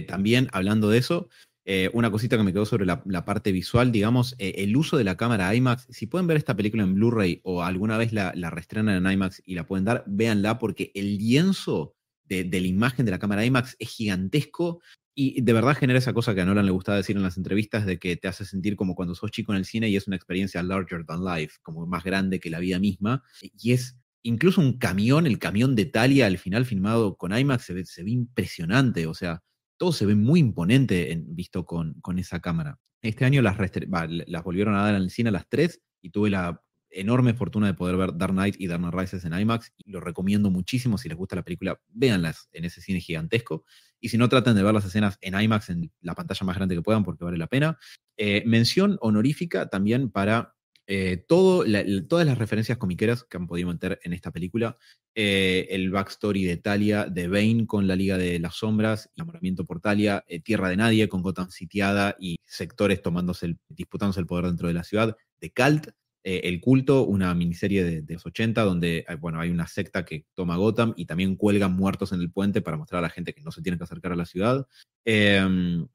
también 0.07 0.49
hablando 0.51 0.89
de 0.89 0.97
eso, 0.97 1.29
eh, 1.65 1.89
una 1.93 2.09
cosita 2.09 2.37
que 2.37 2.43
me 2.43 2.53
quedó 2.53 2.65
sobre 2.65 2.85
la, 2.85 3.25
parte 3.25 3.51
visual, 3.51 3.91
digamos, 3.91 4.35
eh, 4.39 4.55
el 4.57 4.75
uso 4.75 4.97
de 4.97 5.03
la 5.03 5.17
cámara 5.17 5.53
IMAX. 5.53 5.87
Si 5.89 6.07
pueden 6.07 6.27
ver 6.27 6.37
esta 6.37 6.55
película 6.55 6.83
en 6.83 6.95
Blu-ray 6.95 7.41
o 7.43 7.63
alguna 7.63 7.97
vez 7.97 8.13
la, 8.13 8.33
la 8.35 8.49
reestrenan 8.49 9.05
en 9.05 9.11
IMAX 9.11 9.41
y 9.45 9.55
la 9.55 9.67
pueden 9.67 9.85
dar, 9.85 10.03
véanla 10.07 10.57
porque 10.57 10.91
el 10.95 11.17
lienzo 11.17 11.95
de, 12.25 12.61
la 12.61 12.67
imagen 12.67 13.05
de 13.05 13.11
la 13.11 13.19
cámara 13.19 13.45
IMAX 13.45 13.75
es 13.79 13.89
gigantesco 13.89 14.81
y 15.13 15.41
de 15.41 15.53
verdad 15.53 15.75
genera 15.75 15.99
esa 15.99 16.13
cosa 16.13 16.33
que 16.33 16.41
a 16.41 16.45
Nolan 16.45 16.65
le 16.65 16.71
gustaba 16.71 16.97
decir 16.97 17.17
en 17.17 17.23
las 17.23 17.37
entrevistas 17.37 17.85
de 17.85 17.99
que 17.99 18.15
te 18.15 18.27
hace 18.27 18.45
sentir 18.45 18.75
como 18.75 18.95
cuando 18.95 19.13
sos 19.13 19.31
chico 19.31 19.51
en 19.51 19.57
el 19.57 19.65
cine 19.65 19.89
y 19.89 19.97
es 19.97 20.07
una 20.07 20.15
experiencia 20.15 20.63
larger 20.63 21.05
than 21.05 21.25
life, 21.25 21.57
como 21.61 21.85
más 21.85 22.03
grande 22.03 22.39
que 22.39 22.49
la 22.49 22.59
vida 22.59 22.79
misma. 22.79 23.23
Y 23.41 23.73
es 23.73 23.97
incluso 24.23 24.61
un 24.61 24.77
camión, 24.77 25.27
el 25.27 25.39
camión 25.39 25.75
de 25.75 25.85
Talia 25.85 26.27
al 26.27 26.37
final 26.37 26.65
filmado 26.65 27.17
con 27.17 27.37
IMAX 27.37 27.65
se 27.65 27.85
se 27.85 28.03
ve 28.03 28.11
impresionante, 28.11 29.05
o 29.07 29.13
sea, 29.13 29.43
todo 29.81 29.93
se 29.93 30.05
ve 30.05 30.13
muy 30.13 30.39
imponente 30.39 31.11
en, 31.11 31.35
visto 31.35 31.65
con, 31.65 31.95
esa 32.19 32.39
cámara. 32.39 32.77
Este 33.01 33.25
año 33.25 33.41
las, 33.41 33.57
las 33.57 34.43
volvieron 34.43 34.75
a 34.75 34.83
dar 34.83 34.93
en 34.93 35.01
el 35.01 35.09
cine 35.09 35.29
a 35.29 35.31
las 35.31 35.49
3 35.49 35.81
y 36.03 36.11
tuve 36.11 36.29
la 36.29 36.61
enorme 36.91 37.33
fortuna 37.33 37.65
de 37.65 37.73
poder 37.73 37.97
ver 37.97 38.15
Dark 38.15 38.31
Knight 38.31 38.57
y 38.59 38.67
Dark 38.67 38.79
Knight 38.79 38.93
Rises 38.93 39.25
en 39.25 39.33
IMAX 39.33 39.73
y 39.79 39.89
lo 39.89 39.99
recomiendo 39.99 40.51
muchísimo 40.51 40.99
si 40.99 41.09
les 41.09 41.17
gusta 41.17 41.35
la 41.35 41.41
película, 41.41 41.81
véanlas 41.87 42.47
en 42.51 42.65
ese 42.65 42.79
cine 42.79 42.99
gigantesco 42.99 43.65
y 43.99 44.09
si 44.09 44.19
no 44.19 44.29
traten 44.29 44.53
de 44.53 44.61
ver 44.61 44.71
las 44.71 44.85
escenas 44.85 45.17
en 45.19 45.33
IMAX 45.41 45.71
en 45.71 45.91
la 46.01 46.13
pantalla 46.13 46.45
más 46.45 46.57
grande 46.57 46.75
que 46.75 46.83
puedan 46.83 47.03
porque 47.03 47.25
vale 47.25 47.39
la 47.39 47.47
pena. 47.47 47.79
Eh, 48.17 48.43
mención 48.45 48.99
honorífica 49.01 49.67
también 49.67 50.11
para 50.11 50.53
eh, 50.93 51.23
todas 51.25 51.69
las 51.69 52.37
referencias 52.37 52.77
comiqueras 52.77 53.23
que 53.23 53.37
han 53.37 53.47
podido 53.47 53.69
meter 53.69 54.01
en 54.03 54.11
esta 54.11 54.29
película, 54.29 54.77
eh, 55.15 55.67
el 55.69 55.89
backstory 55.89 56.43
de 56.43 56.57
Talia, 56.57 57.05
de 57.05 57.29
Bane 57.29 57.65
con 57.65 57.87
la 57.87 57.95
Liga 57.95 58.17
de 58.17 58.39
las 58.39 58.55
Sombras, 58.55 59.09
enamoramiento 59.15 59.63
por 59.63 59.79
Talia, 59.79 60.25
eh, 60.27 60.41
Tierra 60.41 60.67
de 60.67 60.75
Nadie 60.75 61.07
con 61.07 61.21
Gotham 61.21 61.49
sitiada 61.49 62.17
y 62.19 62.35
sectores 62.43 63.01
tomándose 63.01 63.55
disputándose 63.69 64.19
el 64.19 64.25
poder 64.25 64.47
dentro 64.47 64.67
de 64.67 64.73
la 64.73 64.83
ciudad, 64.83 65.15
de 65.39 65.53
Cult, 65.53 65.87
El 66.23 66.59
Culto, 66.59 67.05
una 67.05 67.33
miniserie 67.35 68.01
de, 68.01 68.13
los 68.13 68.25
80 68.25 68.61
donde 68.61 69.05
bueno, 69.21 69.39
hay 69.39 69.49
una 69.49 69.67
secta 69.67 70.03
que 70.03 70.25
toma 70.33 70.57
Gotham 70.57 70.93
y 70.97 71.05
también 71.05 71.37
cuelgan 71.37 71.71
muertos 71.73 72.11
en 72.11 72.19
el 72.19 72.31
puente 72.31 72.61
para 72.61 72.75
mostrar 72.75 72.99
a 72.99 73.03
la 73.03 73.09
gente 73.09 73.33
que 73.33 73.43
no 73.43 73.53
se 73.53 73.61
tiene 73.61 73.77
que 73.77 73.85
acercar 73.85 74.11
a 74.11 74.17
la 74.17 74.25
ciudad. 74.25 74.67
Em, 75.05 75.87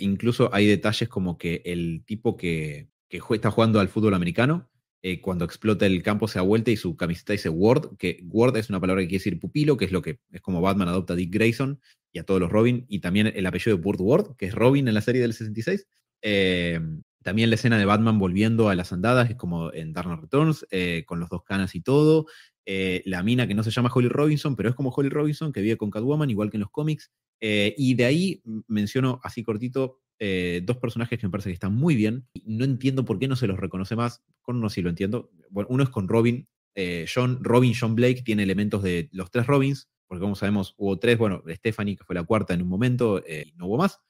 incluso 0.00 0.54
hay 0.54 0.66
detalles 0.66 1.08
como 1.08 1.38
que 1.38 1.62
el 1.64 2.04
tipo 2.04 2.36
que, 2.36 2.88
que 3.20 3.34
está 3.34 3.50
jugando 3.50 3.80
al 3.80 3.88
fútbol 3.88 4.14
americano, 4.14 4.68
eh, 5.02 5.20
cuando 5.20 5.44
explota 5.44 5.86
el 5.86 6.02
campo 6.02 6.26
se 6.28 6.38
da 6.38 6.42
vuelta 6.42 6.70
y 6.70 6.76
su 6.76 6.96
camiseta 6.96 7.32
dice 7.32 7.48
Ward, 7.48 7.96
que 7.98 8.24
Ward 8.24 8.56
es 8.56 8.70
una 8.70 8.80
palabra 8.80 9.02
que 9.02 9.08
quiere 9.08 9.20
decir 9.20 9.38
pupilo, 9.38 9.76
que 9.76 9.84
es 9.84 9.92
lo 9.92 10.02
que 10.02 10.20
es 10.32 10.40
como 10.40 10.60
Batman 10.60 10.88
adopta 10.88 11.12
a 11.12 11.16
Dick 11.16 11.32
Grayson 11.32 11.80
y 12.12 12.18
a 12.18 12.24
todos 12.24 12.40
los 12.40 12.50
Robin, 12.50 12.86
y 12.88 13.00
también 13.00 13.30
el 13.34 13.46
apellido 13.46 13.76
de 13.76 13.82
Burt 13.82 14.00
Ward, 14.00 14.36
que 14.36 14.46
es 14.46 14.54
Robin 14.54 14.88
en 14.88 14.94
la 14.94 15.00
serie 15.00 15.20
del 15.20 15.34
66. 15.34 15.86
Eh, 16.22 16.80
también 17.22 17.50
la 17.50 17.56
escena 17.56 17.78
de 17.78 17.84
Batman 17.84 18.18
volviendo 18.18 18.68
a 18.68 18.74
las 18.74 18.92
andadas, 18.92 19.30
es 19.30 19.36
como 19.36 19.72
en 19.72 19.92
Dark 19.92 20.08
Returns, 20.20 20.66
eh, 20.70 21.04
con 21.06 21.20
los 21.20 21.28
dos 21.28 21.42
canas 21.44 21.74
y 21.74 21.82
todo. 21.82 22.26
la 22.66 23.22
mina 23.22 23.46
que 23.46 23.54
no 23.54 23.62
se 23.62 23.70
llama 23.70 23.90
Holly 23.94 24.08
Robinson, 24.08 24.56
pero 24.56 24.70
es 24.70 24.74
como 24.74 24.88
Holly 24.88 25.10
Robinson, 25.10 25.52
que 25.52 25.60
vive 25.60 25.76
con 25.76 25.90
Catwoman, 25.90 26.30
igual 26.30 26.50
que 26.50 26.56
en 26.56 26.62
los 26.62 26.70
cómics. 26.70 27.10
y 27.40 27.94
de 27.94 28.04
ahí 28.06 28.42
menciono 28.68 29.20
así 29.22 29.42
cortito 29.42 30.00
eh, 30.26 30.62
dos 30.64 30.78
personajes 30.78 31.18
que 31.18 31.26
me 31.26 31.30
parece 31.30 31.50
que 31.50 31.54
están 31.54 31.74
muy 31.74 31.96
bien. 31.96 32.26
No 32.46 32.64
entiendo 32.64 33.04
por 33.04 33.18
qué 33.18 33.28
no 33.28 33.36
se 33.36 33.46
los 33.46 33.60
reconoce 33.60 33.94
más. 33.94 34.24
Con 34.40 34.56
uno 34.56 34.70
sí 34.70 34.80
lo 34.80 34.88
entiendo. 34.88 35.30
Bueno, 35.50 35.68
uno 35.70 35.82
es 35.82 35.90
con 35.90 36.08
Robin. 36.08 36.48
Eh, 36.74 37.04
John, 37.14 37.40
Robin 37.42 37.74
John 37.78 37.94
Blake 37.94 38.22
tiene 38.22 38.42
elementos 38.42 38.82
de 38.82 39.10
los 39.12 39.30
tres 39.30 39.46
Robins, 39.46 39.90
porque 40.08 40.22
como 40.22 40.34
sabemos 40.34 40.74
hubo 40.78 40.98
tres, 40.98 41.18
bueno, 41.18 41.42
Stephanie, 41.46 41.96
que 41.96 42.04
fue 42.04 42.14
la 42.14 42.22
cuarta 42.24 42.54
en 42.54 42.62
un 42.62 42.68
momento, 42.68 43.22
eh, 43.26 43.52
no 43.56 43.66
hubo 43.66 43.76
más. 43.76 44.00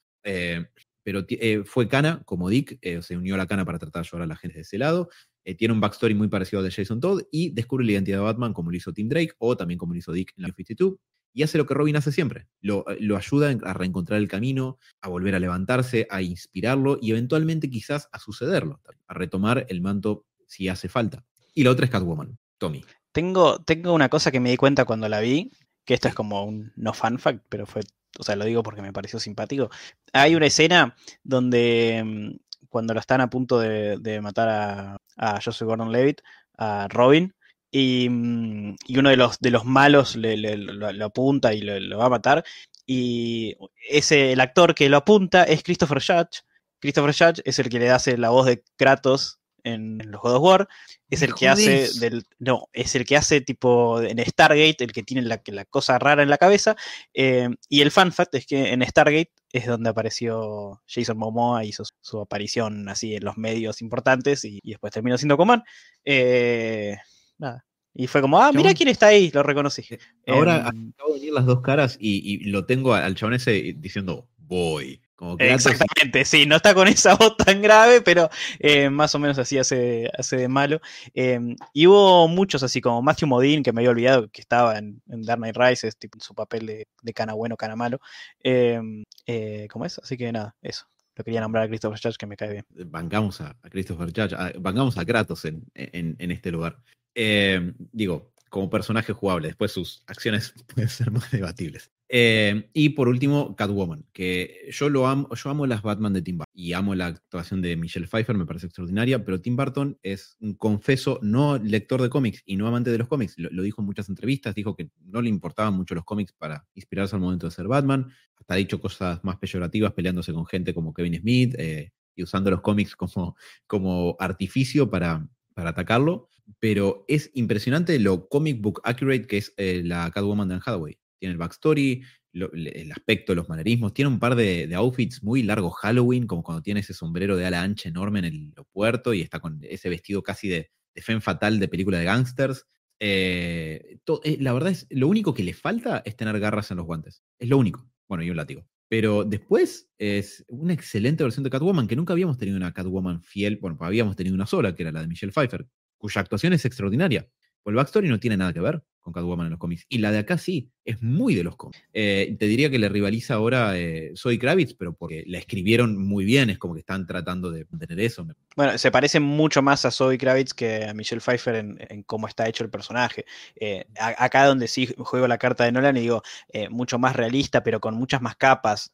pero 1.02 1.26
fue 1.64 1.88
Cana, 1.88 2.22
como 2.24 2.48
Dick, 2.48 2.78
se 3.02 3.16
unió 3.16 3.34
a 3.34 3.38
la 3.38 3.48
Cana 3.48 3.64
para 3.64 3.80
tratar 3.80 4.04
de 4.04 4.08
ayudar 4.08 4.22
a 4.22 4.26
la 4.28 4.36
gente 4.36 4.58
de 4.58 4.62
ese 4.62 4.78
lado. 4.78 5.10
Tiene 5.58 5.74
un 5.74 5.80
backstory 5.80 6.14
muy 6.14 6.28
parecido 6.28 6.60
al 6.60 6.64
de 6.64 6.72
Jason 6.72 7.00
Todd 7.00 7.22
y 7.30 7.50
descubre 7.50 7.84
la 7.84 7.92
identidad 7.92 8.18
de 8.18 8.24
Batman 8.24 8.54
como 8.54 8.70
lo 8.70 8.76
hizo 8.76 8.92
Tim 8.92 9.08
Drake 9.08 9.34
o 9.38 9.56
también 9.56 9.78
como 9.78 9.92
lo 9.92 9.98
hizo 9.98 10.12
Dick 10.12 10.32
en 10.36 10.42
la 10.42 10.48
52 10.48 10.94
y 11.34 11.42
hace 11.42 11.58
lo 11.58 11.66
que 11.66 11.74
Robin 11.74 11.96
hace 11.96 12.12
siempre. 12.12 12.46
Lo, 12.60 12.88
eh, 12.88 12.96
lo, 13.00 13.16
ayuda 13.16 13.54
a 13.64 13.74
reencontrar 13.74 14.20
el 14.20 14.28
camino, 14.28 14.78
a 15.00 15.08
volver 15.08 15.34
a 15.34 15.40
levantarse, 15.40 16.06
a 16.08 16.22
inspirarlo 16.22 16.96
y 17.02 17.10
eventualmente 17.10 17.68
quizás 17.68 18.08
a 18.12 18.20
sucederlo, 18.20 18.80
a 19.08 19.14
retomar 19.14 19.66
el 19.68 19.80
manto 19.80 20.24
si 20.46 20.68
hace 20.68 20.88
falta. 20.88 21.24
Y 21.52 21.64
la 21.64 21.72
otra 21.72 21.86
es 21.86 21.90
Catwoman, 21.90 22.38
Tommy. 22.56 22.84
Tengo, 23.12 23.62
tengo 23.62 23.92
una 23.92 24.08
cosa 24.08 24.30
que 24.30 24.40
me 24.40 24.50
di 24.50 24.56
cuenta 24.56 24.84
cuando 24.84 25.08
la 25.08 25.20
vi, 25.20 25.50
que 25.84 25.94
esto 25.94 26.08
es 26.08 26.14
como 26.14 26.44
un 26.44 26.72
no 26.76 26.94
fan 26.94 27.18
fact, 27.18 27.44
pero 27.48 27.66
fue, 27.66 27.82
o 28.18 28.22
sea, 28.22 28.36
lo 28.36 28.44
digo 28.44 28.62
porque 28.62 28.82
me 28.82 28.92
pareció 28.92 29.18
simpático. 29.18 29.70
Hay 30.12 30.36
una 30.36 30.46
escena 30.46 30.96
donde 31.24 32.02
mm, 32.04 32.44
cuando 32.74 32.92
lo 32.92 32.98
están 32.98 33.20
a 33.20 33.30
punto 33.30 33.60
de, 33.60 34.20
matar 34.20 34.48
a, 34.48 34.96
a 35.16 35.40
Joseph 35.40 35.68
Gordon-Levitt, 35.68 36.22
a 36.58 36.88
Robin, 36.90 37.32
Mm, 37.74 38.76
y, 38.86 38.98
uno 38.98 39.10
de 39.10 39.16
los, 39.16 39.38
de 39.40 39.50
los 39.50 39.64
malos 39.64 40.14
le, 40.16 40.36
lo, 40.36 41.04
apunta 41.04 41.52
y 41.54 41.60
lo, 41.60 41.98
va 41.98 42.06
a 42.06 42.08
matar. 42.08 42.44
Y 42.86 43.56
ese, 43.88 44.32
el 44.32 44.40
actor 44.40 44.74
que 44.74 44.88
lo 44.88 44.98
apunta 44.98 45.44
es 45.44 45.62
Christopher 45.62 46.00
Judge. 46.00 46.42
Christopher 46.80 47.14
Judge 47.14 47.42
es 47.44 47.58
el 47.58 47.68
que 47.68 47.78
le 47.78 47.90
hace 47.90 48.16
la 48.18 48.30
voz 48.30 48.46
de 48.46 48.62
Kratos 48.76 49.40
en, 49.64 49.98
los 50.10 50.20
God 50.20 50.36
of 50.36 50.42
War. 50.42 50.68
Es 51.10 51.22
el 51.22 51.34
que 51.34 51.48
hace 51.48 51.88
del. 51.98 52.24
No, 52.38 52.68
es 52.72 52.94
el 52.94 53.04
que 53.04 53.16
hace 53.16 53.40
tipo 53.40 54.00
en 54.00 54.24
Stargate, 54.24 54.84
el 54.84 54.92
que 54.92 55.02
tiene 55.02 55.22
la, 55.22 55.40
la 55.46 55.64
cosa 55.64 55.98
rara 55.98 56.22
en 56.22 56.30
la 56.30 56.38
cabeza. 56.38 56.76
Eh, 57.12 57.48
y 57.68 57.80
el 57.80 57.90
fan 57.90 58.12
fact 58.12 58.34
es 58.36 58.46
que 58.46 58.72
en 58.72 58.86
Stargate 58.86 59.32
es 59.52 59.66
donde 59.66 59.90
apareció 59.90 60.82
Jason 60.86 61.16
Momoa, 61.16 61.64
hizo 61.64 61.84
su, 62.00 62.20
aparición 62.20 62.88
así 62.88 63.14
en 63.14 63.24
los 63.24 63.36
medios 63.36 63.82
importantes 63.82 64.44
y, 64.44 64.60
después 64.64 64.92
terminó 64.92 65.18
siendo 65.18 65.36
Coman. 65.36 65.62
Eh, 66.04 66.96
nada. 67.38 67.64
Y 67.96 68.08
fue 68.08 68.20
como, 68.20 68.40
ah, 68.40 68.50
mira 68.52 68.74
quién 68.74 68.88
está 68.88 69.06
ahí, 69.06 69.30
lo 69.32 69.44
reconocí. 69.44 69.84
Ahora 70.26 70.68
em, 70.68 70.92
acabo 70.94 71.14
de 71.14 71.20
venir 71.20 71.32
las 71.32 71.46
dos 71.46 71.60
caras 71.60 71.96
y, 72.00 72.50
lo 72.50 72.66
tengo 72.66 72.94
al 72.94 73.14
chabón 73.14 73.34
ese 73.34 73.74
diciendo, 73.76 74.28
voy. 74.36 75.00
Exactamente, 75.38 76.24
sí, 76.24 76.44
no 76.46 76.56
está 76.56 76.74
con 76.74 76.88
esa 76.88 77.14
voz 77.14 77.36
tan 77.36 77.62
grave, 77.62 78.00
pero 78.00 78.28
eh, 78.58 78.90
más 78.90 79.14
o 79.14 79.18
menos 79.18 79.38
así 79.38 79.58
hace, 79.58 80.10
hace 80.16 80.36
de 80.36 80.48
malo. 80.48 80.80
Em, 81.14 81.56
y 81.72 81.86
hubo 81.86 82.28
muchos 82.28 82.62
así 82.62 82.80
como 82.80 83.00
Matthew 83.02 83.28
Modine, 83.28 83.62
que 83.62 83.72
me 83.72 83.80
había 83.80 83.90
olvidado 83.90 84.28
que 84.28 84.40
estaba 84.40 84.76
en, 84.78 85.00
Dark 85.06 85.38
Knight 85.38 85.56
Rises, 85.56 85.96
tipo 85.96 86.18
su 86.20 86.34
papel 86.34 86.66
de, 86.66 86.88
de 87.02 87.12
cana 87.12 87.34
bueno, 87.34 87.56
cana 87.56 87.76
malo. 87.76 88.00
Em, 88.40 89.04
eh, 89.26 89.68
¿Cómo 89.70 89.84
es? 89.84 89.98
Así 89.98 90.16
que 90.16 90.30
nada, 90.32 90.56
eso. 90.62 90.86
Lo 91.16 91.22
quería 91.22 91.40
nombrar 91.40 91.64
a 91.64 91.68
Christopher 91.68 92.00
Judge, 92.02 92.16
que 92.18 92.26
me 92.26 92.36
cae 92.36 92.50
bien. 92.50 92.66
Bancamos 92.70 93.40
a, 93.40 93.56
Christopher 93.70 94.08
Judge, 94.08 94.34
bancamos 94.58 94.98
a 94.98 95.04
Kratos 95.04 95.44
en, 95.44 95.64
en 95.74 96.30
este 96.32 96.50
lugar. 96.50 96.76
Eh, 97.14 97.72
digo, 97.92 98.32
como 98.54 98.70
personaje 98.70 99.12
jugable. 99.12 99.48
Después 99.48 99.72
sus 99.72 100.02
acciones 100.06 100.54
pueden 100.74 100.88
ser 100.88 101.10
más 101.10 101.30
debatibles. 101.30 101.90
Eh, 102.16 102.70
y 102.72 102.90
por 102.90 103.08
último, 103.08 103.56
Catwoman, 103.56 104.06
que 104.12 104.68
yo 104.70 104.88
lo 104.88 105.08
amo, 105.08 105.28
yo 105.34 105.50
amo 105.50 105.66
las 105.66 105.82
Batman 105.82 106.12
de 106.12 106.22
Tim 106.22 106.38
Burton 106.38 106.52
y 106.54 106.72
amo 106.72 106.94
la 106.94 107.06
actuación 107.06 107.60
de 107.60 107.76
Michelle 107.76 108.06
Pfeiffer, 108.06 108.36
me 108.36 108.46
parece 108.46 108.66
extraordinaria, 108.66 109.24
pero 109.24 109.40
Tim 109.40 109.56
Burton 109.56 109.98
es 110.00 110.36
un 110.38 110.54
confeso 110.54 111.18
no 111.22 111.58
lector 111.58 112.00
de 112.00 112.10
cómics 112.10 112.44
y 112.46 112.54
no 112.54 112.68
amante 112.68 112.92
de 112.92 112.98
los 112.98 113.08
cómics. 113.08 113.34
Lo, 113.36 113.62
dijo 113.64 113.82
en 113.82 113.86
muchas 113.86 114.08
entrevistas, 114.08 114.54
dijo 114.54 114.76
que 114.76 114.90
no 115.00 115.20
le 115.22 115.28
importaban 115.28 115.74
mucho 115.74 115.96
los 115.96 116.04
cómics 116.04 116.32
para 116.32 116.64
inspirarse 116.74 117.16
al 117.16 117.20
momento 117.20 117.48
de 117.48 117.50
ser 117.50 117.66
Batman. 117.66 118.08
Hasta 118.36 118.54
ha 118.54 118.58
dicho 118.58 118.80
cosas 118.80 119.24
más 119.24 119.38
peyorativas 119.38 119.92
peleándose 119.92 120.32
con 120.32 120.46
gente 120.46 120.72
como 120.72 120.94
Kevin 120.94 121.18
Smith 121.18 121.56
eh, 121.58 121.90
y 122.14 122.22
usando 122.22 122.48
los 122.48 122.60
cómics 122.60 122.94
como, 122.94 123.34
como 123.66 124.14
artificio 124.20 124.88
para, 124.88 125.28
para 125.52 125.70
atacarlo 125.70 126.28
pero 126.60 127.06
es 127.08 127.30
impresionante 127.32 127.98
lo 127.98 128.28
comic 128.28 128.60
book 128.60 128.82
accurate 128.84 129.26
que 129.26 129.38
es 129.38 129.54
eh, 129.56 129.80
la 129.82 130.10
Catwoman 130.10 130.46
de 130.46 130.56
Hathaway. 130.56 130.98
Tiene 131.18 131.32
el 131.32 131.38
backstory, 131.38 132.02
el 132.34 132.92
aspecto, 132.92 133.34
los 133.34 133.48
manerismos. 133.48 133.94
Tiene 133.94 134.08
un 134.08 134.18
par 134.18 134.34
de, 134.34 134.72
outfits 134.74 135.22
muy 135.22 135.42
largos 135.42 135.74
Halloween, 135.76 136.26
como 136.26 136.42
cuando 136.42 136.62
tiene 136.62 136.80
ese 136.80 136.94
sombrero 136.94 137.36
de 137.36 137.46
ala 137.46 137.62
ancha 137.62 137.88
enorme 137.88 138.18
en 138.20 138.24
el 138.26 138.48
aeropuerto 138.48 139.14
y 139.14 139.20
está 139.20 139.40
con 139.40 139.60
ese 139.62 139.88
vestido 139.88 140.22
casi 140.22 140.48
de, 140.48 140.70
de 140.94 141.20
fatal 141.20 141.60
de 141.60 141.68
película 141.68 141.98
de 141.98 142.04
gangsters. 142.04 142.66
Eh, 143.00 143.98
eh, 144.24 144.36
la 144.40 144.52
verdad 144.52 144.72
es, 144.72 144.86
lo 144.90 145.08
único 145.08 145.34
que 145.34 145.44
le 145.44 145.52
falta 145.52 146.02
es 146.04 146.16
tener 146.16 146.38
garras 146.40 146.70
en 146.70 146.78
los 146.78 146.86
guantes. 146.86 147.22
Es 147.38 147.48
lo 147.48 147.58
único. 147.58 147.88
Bueno, 148.08 148.24
y 148.24 148.30
un 148.30 148.36
látigo. 148.36 148.66
Pero 148.88 149.24
después 149.24 149.88
es 149.98 150.44
una 150.48 150.74
excelente 150.74 151.24
versión 151.24 151.42
de 151.42 151.50
Catwoman, 151.50 151.88
que 151.88 151.96
nunca 151.96 152.12
habíamos 152.12 152.38
tenido 152.38 152.56
una 152.56 152.72
Catwoman 152.72 153.22
fiel. 153.22 153.58
Bueno, 153.60 153.76
habíamos 153.80 154.16
tenido 154.16 154.34
una 154.34 154.46
sola, 154.46 154.74
que 154.74 154.82
era 154.82 154.92
la 154.92 155.00
de 155.00 155.08
Michelle 155.08 155.32
Pfeiffer, 155.32 155.66
cuya 155.96 156.20
actuación 156.20 156.52
es 156.52 156.64
extraordinaria. 156.64 157.28
Pues 157.62 157.72
el 157.72 157.76
backstory 157.76 158.08
no 158.08 158.20
tiene 158.20 158.36
nada 158.36 158.52
que 158.52 158.60
ver 158.60 158.84
con 159.04 159.12
Catwoman 159.12 159.46
en 159.46 159.50
los 159.50 159.60
cómics. 159.60 159.84
Y 159.88 159.98
la 159.98 160.10
de 160.10 160.18
acá 160.18 160.38
sí, 160.38 160.70
es 160.84 161.02
muy 161.02 161.34
de 161.34 161.44
los 161.44 161.56
cómics. 161.56 161.78
Eh, 161.92 162.36
te 162.38 162.46
diría 162.46 162.70
que 162.70 162.78
le 162.78 162.88
rivaliza 162.88 163.34
ahora 163.34 163.76
eh, 163.78 164.12
Soy 164.14 164.38
Kravitz, 164.38 164.74
pero 164.74 164.94
porque 164.94 165.24
la 165.26 165.38
escribieron 165.38 166.02
muy 166.02 166.24
bien, 166.24 166.48
es 166.48 166.58
como 166.58 166.72
que 166.72 166.80
están 166.80 167.06
tratando 167.06 167.50
de 167.50 167.66
tener 167.66 168.00
eso. 168.00 168.26
Bueno, 168.56 168.78
se 168.78 168.90
parece 168.90 169.20
mucho 169.20 169.60
más 169.60 169.84
a 169.84 169.90
Zoe 169.90 170.16
Kravitz 170.16 170.54
que 170.54 170.86
a 170.86 170.94
Michelle 170.94 171.20
Pfeiffer 171.20 171.54
en, 171.54 172.02
cómo 172.04 172.26
está 172.26 172.48
hecho 172.48 172.64
el 172.64 172.70
personaje. 172.70 173.26
Eh, 173.56 173.84
acá 173.98 174.46
donde 174.46 174.68
sí 174.68 174.88
juego 174.96 175.28
la 175.28 175.38
carta 175.38 175.64
de 175.64 175.72
Nolan 175.72 175.98
y 175.98 176.00
digo, 176.00 176.22
mucho 176.70 176.98
más 176.98 177.14
realista, 177.14 177.62
pero 177.62 177.80
con 177.80 177.94
muchas 177.94 178.22
más 178.22 178.36
capas, 178.36 178.92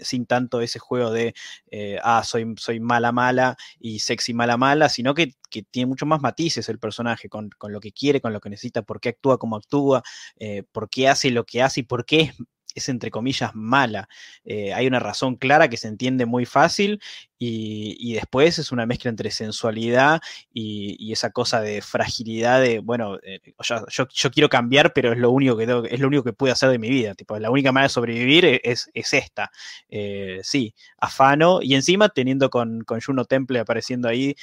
sin 0.00 0.24
tanto 0.24 0.62
ese 0.62 0.78
juego 0.78 1.10
de, 1.10 1.34
ah, 2.02 2.22
soy, 2.24 2.54
soy 2.56 2.80
mala 2.80 3.12
mala 3.12 3.56
y 3.78 3.98
sexy 3.98 4.32
mala 4.32 4.56
mala, 4.56 4.88
sino 4.88 5.14
que, 5.14 5.34
tiene 5.70 5.86
mucho 5.86 6.06
más 6.06 6.22
matices 6.22 6.70
el 6.70 6.78
personaje, 6.78 7.28
con, 7.28 7.50
con, 7.50 7.72
lo 7.72 7.80
que 7.80 7.92
quiere, 7.92 8.22
con 8.22 8.32
lo 8.32 8.40
que 8.40 8.48
necesita, 8.48 8.80
por 8.80 9.00
qué 9.00 9.10
actúa 9.10 9.36
cómo 9.42 9.56
actúa, 9.56 10.04
eh, 10.36 10.62
por 10.70 10.88
qué 10.88 11.08
hace 11.08 11.32
lo 11.32 11.44
que 11.44 11.62
hace 11.62 11.80
y 11.80 11.82
por 11.82 12.04
qué 12.04 12.32
es, 12.76 12.88
entre 12.88 13.10
comillas, 13.10 13.50
mala. 13.54 14.08
Eh, 14.44 14.72
hay 14.72 14.86
una 14.86 15.00
razón 15.00 15.34
clara 15.34 15.68
que 15.68 15.76
se 15.76 15.88
entiende 15.88 16.26
muy 16.26 16.46
fácil 16.46 17.00
y, 17.38 18.14
después 18.14 18.60
es 18.60 18.70
una 18.70 18.86
mezcla 18.86 19.10
entre 19.10 19.32
sensualidad 19.32 20.20
y, 20.54 21.12
esa 21.12 21.30
cosa 21.30 21.60
de 21.60 21.82
fragilidad 21.82 22.60
de, 22.62 22.78
bueno, 22.78 23.18
eh, 23.24 23.40
yo, 23.68 24.30
quiero 24.30 24.48
cambiar, 24.48 24.92
pero 24.92 25.12
es 25.12 25.18
lo 25.18 25.30
único 25.32 25.56
que 25.56 25.64
es 25.90 26.00
lo 26.00 26.06
único 26.06 26.22
que 26.22 26.32
puedo 26.32 26.52
hacer 26.52 26.70
de 26.70 26.78
mi 26.78 26.88
vida. 26.88 27.14
Tipo, 27.16 27.36
la 27.40 27.50
única 27.50 27.72
manera 27.72 27.88
de 27.88 27.94
sobrevivir 27.94 28.44
e, 28.44 28.60
es, 28.62 28.90
es 28.94 29.12
esta. 29.12 29.50
sí, 30.42 30.74
afano 30.98 31.60
y 31.62 31.74
encima 31.74 32.10
teniendo 32.10 32.48
con, 32.48 32.82
con 32.84 33.00
Juno 33.00 33.24
Temple 33.24 33.58
apareciendo 33.58 34.08
ahí, 34.08 34.36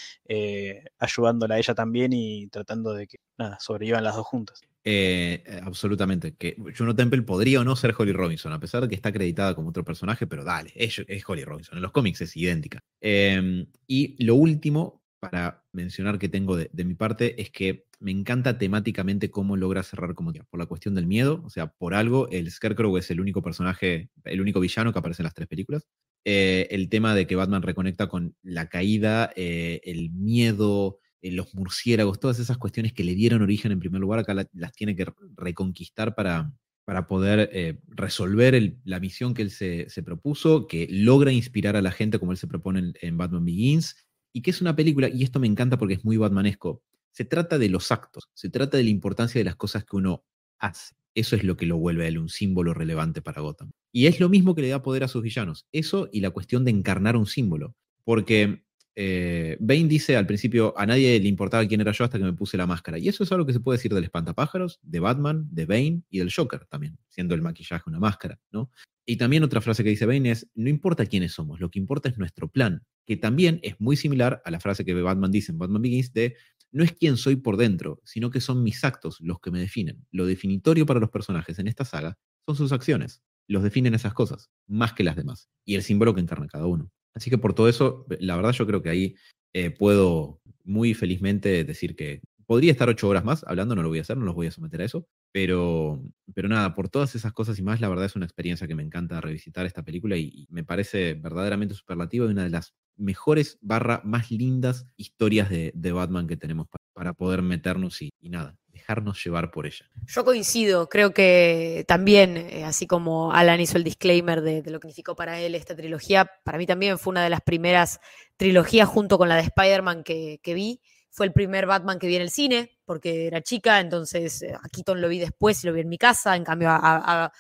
ayudándola 0.99 1.55
a 1.55 1.59
ella 1.59 1.73
también 1.73 2.11
y 2.13 2.47
tratando 2.47 2.93
de 2.93 3.07
que 3.07 3.17
nada, 3.37 3.57
sobrevivan 3.61 4.03
las 4.03 4.15
dos 4.17 4.27
juntas. 4.27 4.61
Eh, 4.83 5.43
eh, 5.45 5.61
absolutamente. 5.63 6.35
Que 6.35 6.55
Juno 6.77 6.95
Temple 6.95 7.21
podría 7.23 7.61
o 7.61 7.63
no 7.63 7.75
ser 7.75 7.93
Holly 7.97 8.13
Robinson, 8.13 8.53
a 8.53 8.59
pesar 8.59 8.81
de 8.81 8.89
que 8.89 8.95
está 8.95 9.09
acreditada 9.09 9.55
como 9.55 9.69
otro 9.69 9.83
personaje, 9.83 10.27
pero 10.27 10.43
dale, 10.43 10.71
es, 10.75 11.01
Holly 11.27 11.43
Robinson. 11.43 11.77
En 11.77 11.81
los 11.81 11.91
cómics 11.91 12.21
es 12.21 12.35
idéntica. 12.37 12.79
Em, 13.01 13.67
y 13.87 14.23
lo 14.23 14.35
último, 14.35 15.03
para 15.19 15.63
mencionar 15.73 16.17
que 16.17 16.29
tengo 16.29 16.55
de, 16.55 16.69
mi 16.85 16.95
parte 16.95 17.41
es 17.41 17.51
que 17.51 17.85
me 17.99 18.11
encanta 18.11 18.57
temáticamente 18.57 19.29
cómo 19.29 19.57
logra 19.57 19.83
cerrar 19.83 20.15
como 20.15 20.31
por 20.31 20.59
la 20.59 20.65
cuestión 20.65 20.95
del 20.95 21.07
miedo. 21.07 21.41
O 21.45 21.49
sea, 21.49 21.67
por 21.67 21.93
algo, 21.93 22.29
el 22.29 22.49
Scarecrow 22.49 22.95
es 22.97 23.11
el 23.11 23.19
único 23.19 23.41
personaje, 23.41 24.09
el 24.23 24.39
único 24.39 24.61
villano 24.61 24.93
que 24.93 24.99
aparece 24.99 25.21
en 25.21 25.25
las 25.25 25.33
tres 25.33 25.49
películas. 25.49 25.85
Eh, 26.25 26.67
el 26.71 26.89
tema 26.89 27.15
de 27.15 27.27
que 27.27 27.35
Batman 27.35 27.61
reconecta 27.61 28.07
con 28.07 28.35
la 28.43 28.69
caída, 28.69 29.31
el 29.35 30.11
miedo, 30.11 30.99
eh, 31.21 31.31
los 31.31 31.53
murciélagos, 31.53 32.19
todas 32.19 32.39
esas 32.39 32.57
cuestiones 32.57 32.93
que 32.93 33.03
le 33.03 33.15
dieron 33.15 33.41
origen 33.41 33.71
en 33.71 33.79
primer 33.79 34.01
lugar, 34.01 34.19
acá 34.19 34.33
las 34.33 34.73
tiene 34.73 34.95
que 34.95 35.05
reconquistar 35.35 36.15
para, 36.15 36.51
para 36.85 37.07
poder 37.07 37.79
resolver 37.87 38.77
la 38.83 38.99
misión 38.99 39.33
que 39.33 39.41
él 39.41 39.51
se, 39.51 40.03
propuso, 40.03 40.67
que 40.67 40.87
logra 40.89 41.31
inspirar 41.31 41.75
a 41.75 41.81
la 41.81 41.91
gente 41.91 42.19
como 42.19 42.31
él 42.31 42.37
se 42.37 42.47
propone 42.47 42.93
en 43.01 43.17
Batman 43.17 43.45
Begins 43.45 43.95
y 44.33 44.41
que 44.41 44.51
es 44.51 44.61
una 44.61 44.75
película, 44.75 45.09
y 45.09 45.23
esto 45.23 45.39
me 45.39 45.47
encanta 45.47 45.77
porque 45.77 45.95
es 45.95 46.05
muy 46.05 46.17
batmanesco, 46.17 46.83
se 47.11 47.25
trata 47.25 47.57
de 47.57 47.69
los 47.69 47.91
actos, 47.91 48.29
se 48.33 48.49
trata 48.49 48.77
de 48.77 48.83
la 48.83 48.89
importancia 48.89 49.39
de 49.39 49.45
las 49.45 49.55
cosas 49.55 49.83
que 49.83 49.95
uno 49.95 50.23
hace. 50.59 50.95
Eso 51.15 51.35
es 51.35 51.43
lo 51.43 51.57
que 51.57 51.65
lo 51.65 51.77
vuelve 51.77 52.05
a 52.05 52.07
él 52.07 52.17
un 52.17 52.29
símbolo 52.29 52.73
relevante 52.73 53.21
para 53.21 53.41
Gotham. 53.41 53.71
Y 53.91 54.05
es 54.05 54.19
lo 54.19 54.29
mismo 54.29 54.55
que 54.55 54.61
le 54.61 54.69
da 54.69 54.83
poder 54.83 55.03
a 55.03 55.07
sus 55.07 55.23
villanos. 55.23 55.65
Eso 55.71 56.07
y 56.11 56.21
la 56.21 56.29
cuestión 56.29 56.63
de 56.63 56.71
encarnar 56.71 57.17
un 57.17 57.25
símbolo. 57.25 57.75
Porque 58.03 58.63
eh, 58.95 59.57
Bane 59.59 59.87
dice 59.87 60.17
al 60.17 60.25
principio, 60.25 60.73
a 60.77 60.85
nadie 60.85 61.19
le 61.19 61.27
importaba 61.27 61.65
quién 61.65 61.81
era 61.81 61.91
yo 61.91 62.03
hasta 62.03 62.17
que 62.17 62.23
me 62.23 62.33
puse 62.33 62.57
la 62.57 62.67
máscara. 62.67 62.97
Y 62.97 63.07
eso 63.07 63.23
es 63.23 63.31
algo 63.31 63.45
que 63.45 63.53
se 63.53 63.59
puede 63.59 63.77
decir 63.77 63.93
del 63.93 64.03
espantapájaros, 64.03 64.79
de 64.81 64.99
Batman, 64.99 65.47
de 65.51 65.65
Bane 65.65 66.03
y 66.09 66.19
del 66.19 66.33
Joker 66.33 66.65
también, 66.65 66.97
siendo 67.07 67.35
el 67.35 67.41
maquillaje 67.41 67.83
una 67.87 67.99
máscara, 67.99 68.39
¿no? 68.51 68.69
Y 69.05 69.17
también 69.17 69.43
otra 69.43 69.61
frase 69.61 69.83
que 69.83 69.89
dice 69.89 70.05
Bane 70.05 70.29
es, 70.29 70.47
no 70.53 70.69
importa 70.69 71.05
quiénes 71.05 71.33
somos, 71.33 71.59
lo 71.59 71.71
que 71.71 71.79
importa 71.79 72.09
es 72.09 72.17
nuestro 72.17 72.47
plan, 72.47 72.83
que 73.07 73.17
también 73.17 73.59
es 73.63 73.79
muy 73.79 73.95
similar 73.95 74.41
a 74.45 74.51
la 74.51 74.59
frase 74.59 74.85
que 74.85 74.93
Batman 74.93 75.31
dice 75.31 75.51
en 75.51 75.57
Batman 75.57 75.81
Begins 75.81 76.13
de, 76.13 76.35
no 76.71 76.83
es 76.83 76.91
quién 76.91 77.17
soy 77.17 77.35
por 77.35 77.57
dentro, 77.57 78.01
sino 78.03 78.29
que 78.29 78.41
son 78.41 78.63
mis 78.63 78.83
actos 78.83 79.17
los 79.19 79.39
que 79.39 79.49
me 79.49 79.59
definen. 79.59 80.05
Lo 80.11 80.25
definitorio 80.25 80.85
para 80.85 80.99
los 80.99 81.09
personajes 81.09 81.57
en 81.57 81.67
esta 81.67 81.85
saga 81.85 82.17
son 82.45 82.55
sus 82.55 82.71
acciones. 82.71 83.23
Los 83.47 83.63
definen 83.63 83.95
esas 83.95 84.13
cosas, 84.13 84.51
más 84.67 84.93
que 84.93 85.03
las 85.03 85.15
demás. 85.15 85.49
Y 85.65 85.73
el 85.73 85.81
símbolo 85.81 86.13
que 86.13 86.21
encarna 86.21 86.47
cada 86.47 86.67
uno. 86.67 86.91
Así 87.15 87.29
que 87.29 87.37
por 87.37 87.53
todo 87.53 87.69
eso, 87.69 88.05
la 88.19 88.35
verdad 88.35 88.51
yo 88.51 88.67
creo 88.67 88.81
que 88.81 88.89
ahí 88.89 89.15
eh, 89.53 89.71
puedo 89.71 90.41
muy 90.63 90.93
felizmente 90.93 91.63
decir 91.63 91.95
que 91.95 92.21
podría 92.45 92.71
estar 92.71 92.89
ocho 92.89 93.07
horas 93.07 93.23
más 93.23 93.43
hablando, 93.47 93.75
no 93.75 93.83
lo 93.83 93.89
voy 93.89 93.99
a 93.99 94.01
hacer, 94.01 94.17
no 94.17 94.25
los 94.25 94.33
voy 94.33 94.47
a 94.47 94.51
someter 94.51 94.81
a 94.81 94.85
eso, 94.85 95.07
pero, 95.31 96.01
pero 96.33 96.47
nada, 96.47 96.73
por 96.73 96.89
todas 96.89 97.13
esas 97.13 97.31
cosas 97.31 97.59
y 97.59 97.61
más, 97.61 97.79
la 97.79 97.89
verdad 97.89 98.05
es 98.05 98.15
una 98.15 98.25
experiencia 98.25 98.67
que 98.67 98.73
me 98.73 98.81
encanta 98.81 99.21
revisitar 99.21 99.67
esta 99.67 99.83
película 99.83 100.17
y, 100.17 100.47
me 100.49 100.63
parece 100.63 101.13
verdaderamente 101.13 101.75
superlativa 101.75 102.25
y 102.25 102.29
una 102.29 102.43
de 102.43 102.49
las 102.49 102.73
mejores 102.99 103.57
barra 103.61 104.01
más 104.03 104.29
lindas 104.29 104.85
historias 104.97 105.49
de, 105.49 105.91
Batman 105.91 106.27
que 106.27 106.37
tenemos 106.37 106.67
para, 106.93 107.13
poder 107.13 107.41
meternos 107.41 108.01
y, 108.01 108.11
nada, 108.21 108.57
dejarnos 108.67 109.23
llevar 109.23 109.51
por 109.51 109.65
ella. 109.65 109.89
Yo 110.05 110.25
coincido, 110.25 110.89
creo 110.89 111.13
que 111.13 111.85
también, 111.87 112.37
eh, 112.37 112.65
así 112.65 112.85
como 112.85 113.31
Alan 113.31 113.61
hizo 113.61 113.77
el 113.77 113.83
disclaimer 113.83 114.41
de, 114.41 114.61
lo 114.69 114.79
que 114.79 114.89
significó 114.89 115.15
para 115.15 115.39
él 115.39 115.55
esta 115.55 115.75
trilogía, 115.75 116.29
para 116.43 116.57
mí 116.57 116.65
también 116.65 116.99
fue 116.99 117.11
una 117.11 117.23
de 117.23 117.29
las 117.29 117.41
primeras 117.41 117.99
trilogías 118.37 118.87
junto 118.87 119.17
con 119.17 119.29
la 119.29 119.35
de 119.35 119.43
Spider-Man 119.43 120.03
que, 120.03 120.39
vi 120.45 120.81
fue 121.09 121.25
el 121.25 121.33
primer 121.33 121.65
Batman 121.65 121.97
que 121.97 122.07
vi 122.07 122.17
en 122.17 122.21
el 122.21 122.29
cine, 122.29 122.77
porque 122.85 123.27
era 123.27 123.41
chica, 123.41 123.79
entonces 123.79 124.43
eh, 124.43 124.53
a 124.53 124.69
Keaton 124.69 125.01
lo 125.01 125.09
vi 125.09 125.19
después 125.19 125.63
y 125.63 125.67
lo 125.67 125.73
vi 125.73 125.81
en 125.81 125.89
mi 125.89 125.97
casa, 125.97 126.35
en 126.35 126.43
cambio 126.43 126.69
a, 126.69 127.31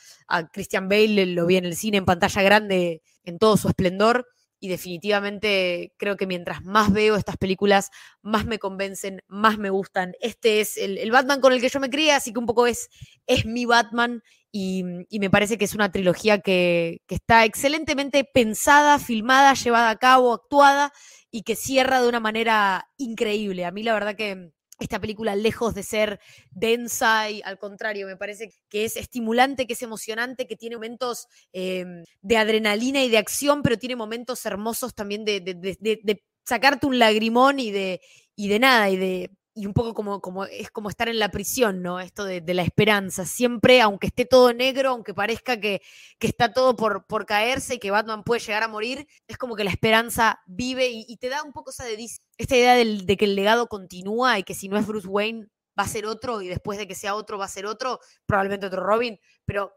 Christian 0.51 0.87
Bale 0.89 1.25
lo 1.27 1.45
vi 1.45 1.57
en 1.57 1.65
el 1.65 1.75
cine 1.75 1.97
en 1.97 2.05
pantalla 2.05 2.41
grande 2.41 3.01
en 3.23 3.37
todo 3.37 3.57
su 3.57 3.67
esplendor 3.67 4.25
y 4.59 4.67
definitivamente 4.67 5.93
creo 5.97 6.17
que 6.17 6.27
mientras 6.27 6.63
más 6.63 6.91
veo 6.91 7.15
estas 7.15 7.37
películas, 7.37 7.91
más 8.21 8.45
me 8.45 8.59
convencen, 8.59 9.21
más 9.27 9.57
me 9.57 9.69
gustan. 9.69 10.13
Este 10.19 10.61
es 10.61 10.77
el, 10.77 11.09
Batman 11.11 11.41
con 11.41 11.53
el 11.53 11.61
que 11.61 11.69
yo 11.69 11.79
me 11.79 11.89
crié, 11.89 12.13
así 12.13 12.33
que 12.33 12.39
un 12.39 12.45
poco 12.45 12.67
es, 12.67 12.89
es 13.27 13.45
mi 13.45 13.65
Batman 13.65 14.23
y, 14.51 14.83
me 14.83 15.29
parece 15.29 15.57
que 15.57 15.65
es 15.65 15.75
una 15.75 15.91
trilogía 15.91 16.39
que, 16.39 17.01
que 17.07 17.15
está 17.15 17.45
excelentemente 17.45 18.23
pensada, 18.23 18.99
filmada, 18.99 19.53
llevada 19.53 19.89
a 19.89 19.97
cabo, 19.97 20.33
actuada 20.33 20.91
y 21.31 21.43
que 21.43 21.55
cierra 21.55 22.01
de 22.01 22.09
una 22.09 22.19
manera 22.19 22.89
increíble. 22.97 23.65
A 23.65 23.71
mí 23.71 23.83
la 23.83 23.93
verdad 23.93 24.15
que 24.15 24.51
esta 24.79 24.99
película, 24.99 25.35
lejos 25.35 25.75
de 25.75 25.83
ser 25.83 26.19
densa 26.51 27.29
y 27.29 27.41
al 27.43 27.59
contrario, 27.59 28.07
me 28.07 28.17
parece 28.17 28.51
que 28.69 28.85
es 28.85 28.95
estimulante, 28.97 29.67
que 29.67 29.73
es 29.73 29.81
emocionante, 29.81 30.47
que 30.47 30.55
tiene 30.55 30.75
momentos 30.75 31.27
em, 31.51 32.03
de 32.21 32.37
adrenalina 32.37 33.03
y 33.03 33.09
de 33.09 33.17
acción, 33.17 33.61
pero 33.61 33.77
tiene 33.77 33.95
momentos 33.95 34.45
hermosos 34.45 34.95
también 34.95 35.25
de, 35.25 35.41
de 35.41 36.23
sacarte 36.45 36.87
un 36.87 36.99
lagrimón 36.99 37.59
y 37.59 37.71
de, 37.71 38.01
y 38.35 38.47
de 38.47 38.59
nada, 38.59 38.89
y 38.89 38.97
de 38.97 39.31
y 39.59 39.65
un 39.65 39.73
poco 39.73 39.93
como, 39.93 40.21
como 40.21 40.45
es 40.45 40.71
como 40.71 40.87
estar 40.89 41.09
en 41.09 41.19
la 41.19 41.31
prisión, 41.31 41.81
¿no? 41.81 41.99
Esto 41.99 42.23
de, 42.23 42.41
la 42.53 42.61
esperanza. 42.63 43.25
Siempre, 43.25 43.81
aunque 43.81 44.07
esté 44.07 44.23
todo 44.23 44.53
negro, 44.53 44.91
aunque 44.91 45.13
parezca 45.13 45.59
que, 45.59 45.81
está 46.21 46.53
todo 46.53 46.77
por, 46.77 47.05
por, 47.07 47.25
caerse 47.25 47.75
y 47.75 47.79
que 47.79 47.91
Batman 47.91 48.23
puede 48.23 48.39
llegar 48.39 48.63
a 48.63 48.69
morir, 48.69 49.05
es 49.27 49.37
como 49.37 49.57
que 49.57 49.65
la 49.65 49.71
esperanza 49.71 50.39
vive 50.47 50.87
y, 50.87 51.17
te 51.17 51.27
da 51.27 51.43
un 51.43 51.51
poco 51.51 51.71
esa 51.71 51.83
de, 51.83 52.07
esta 52.37 52.55
idea 52.55 52.75
de 52.75 53.17
que 53.17 53.25
el 53.25 53.35
legado 53.35 53.67
continúa 53.67 54.39
y 54.39 54.43
que 54.43 54.53
si 54.53 54.69
no 54.69 54.77
es 54.77 54.87
Bruce 54.87 55.07
Wayne 55.07 55.47
va 55.77 55.83
a 55.83 55.87
ser 55.87 56.05
otro 56.05 56.41
y 56.41 56.47
después 56.47 56.77
de 56.77 56.87
que 56.87 56.95
sea 56.95 57.15
otro 57.15 57.37
va 57.37 57.45
a 57.45 57.49
ser 57.49 57.65
otro, 57.65 57.99
probablemente 58.25 58.65
otro 58.65 58.81
Robin, 58.81 59.19
pero 59.43 59.73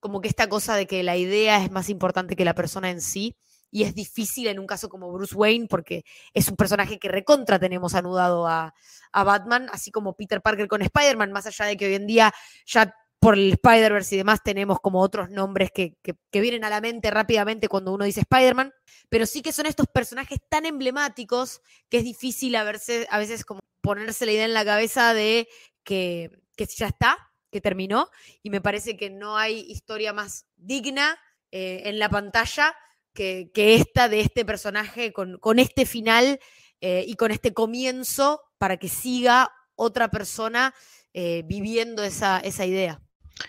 como 0.00 0.20
que 0.20 0.26
esta 0.26 0.48
cosa 0.48 0.74
de 0.74 0.88
que 0.88 1.04
la 1.04 1.16
idea 1.16 1.62
es 1.62 1.70
más 1.70 1.88
importante 1.88 2.34
que 2.34 2.44
la 2.44 2.56
persona 2.56 2.90
en 2.90 3.00
sí 3.00 3.36
y 3.72 3.82
es 3.84 3.94
difícil 3.94 4.46
en 4.46 4.60
un 4.60 4.66
caso 4.66 4.88
como 4.88 5.10
Bruce 5.10 5.34
Wayne 5.34 5.66
porque 5.66 6.04
es 6.34 6.46
un 6.48 6.56
personaje 6.56 6.98
que 6.98 7.08
recontra 7.08 7.58
tenemos 7.58 7.94
anudado 7.94 8.46
a, 8.46 8.72
Batman, 9.12 9.68
así 9.72 9.90
como 9.90 10.14
Peter 10.14 10.40
Parker 10.40 10.68
con 10.68 10.80
Spider-Man, 10.80 11.32
más 11.32 11.46
allá 11.46 11.66
de 11.66 11.76
que 11.76 11.86
hoy 11.86 11.94
en 11.94 12.06
día 12.06 12.32
ya 12.64 12.94
por 13.18 13.34
el 13.34 13.52
Spider-Verse 13.52 14.14
y 14.14 14.18
demás 14.18 14.42
tenemos 14.42 14.80
como 14.80 15.00
otros 15.00 15.30
nombres 15.30 15.70
que, 15.70 15.96
vienen 16.32 16.64
a 16.64 16.70
la 16.70 16.80
mente 16.80 17.10
rápidamente 17.10 17.68
cuando 17.68 17.92
uno 17.92 18.04
dice 18.04 18.20
Spider-Man, 18.20 18.72
pero 19.08 19.26
sí 19.26 19.42
que 19.42 19.52
son 19.52 19.66
estos 19.66 19.86
personajes 19.86 20.38
tan 20.48 20.66
emblemáticos 20.66 21.60
que 21.88 21.98
es 21.98 22.04
difícil 22.04 22.56
a, 22.56 22.60
a 22.62 23.18
veces 23.18 23.44
como 23.44 23.60
ponerse 23.80 24.26
la 24.26 24.32
idea 24.32 24.44
en 24.44 24.54
la 24.54 24.64
cabeza 24.64 25.14
de 25.14 25.48
que, 25.84 26.30
que 26.56 26.66
ya 26.66 26.86
está, 26.86 27.32
que 27.50 27.60
terminó, 27.60 28.08
y 28.42 28.50
me 28.50 28.60
parece 28.60 28.96
que 28.96 29.10
no 29.10 29.36
hay 29.36 29.60
historia 29.60 30.12
más 30.12 30.46
digna 30.56 31.18
eh, 31.50 31.82
en 31.84 31.98
la 31.98 32.08
pantalla 32.08 32.74
que, 33.12 33.50
esta 33.54 34.08
de 34.08 34.20
este 34.20 34.44
personaje 34.44 35.12
con, 35.12 35.58
este 35.58 35.86
final 35.86 36.40
eh, 36.80 37.04
y 37.06 37.14
con 37.14 37.30
este 37.30 37.52
comienzo 37.52 38.42
para 38.58 38.76
que 38.76 38.88
siga 38.88 39.52
otra 39.74 40.10
persona 40.10 40.74
eh, 41.14 41.42
viviendo 41.46 42.02
esa, 42.04 42.40
esa 42.40 42.66
idea. 42.66 43.00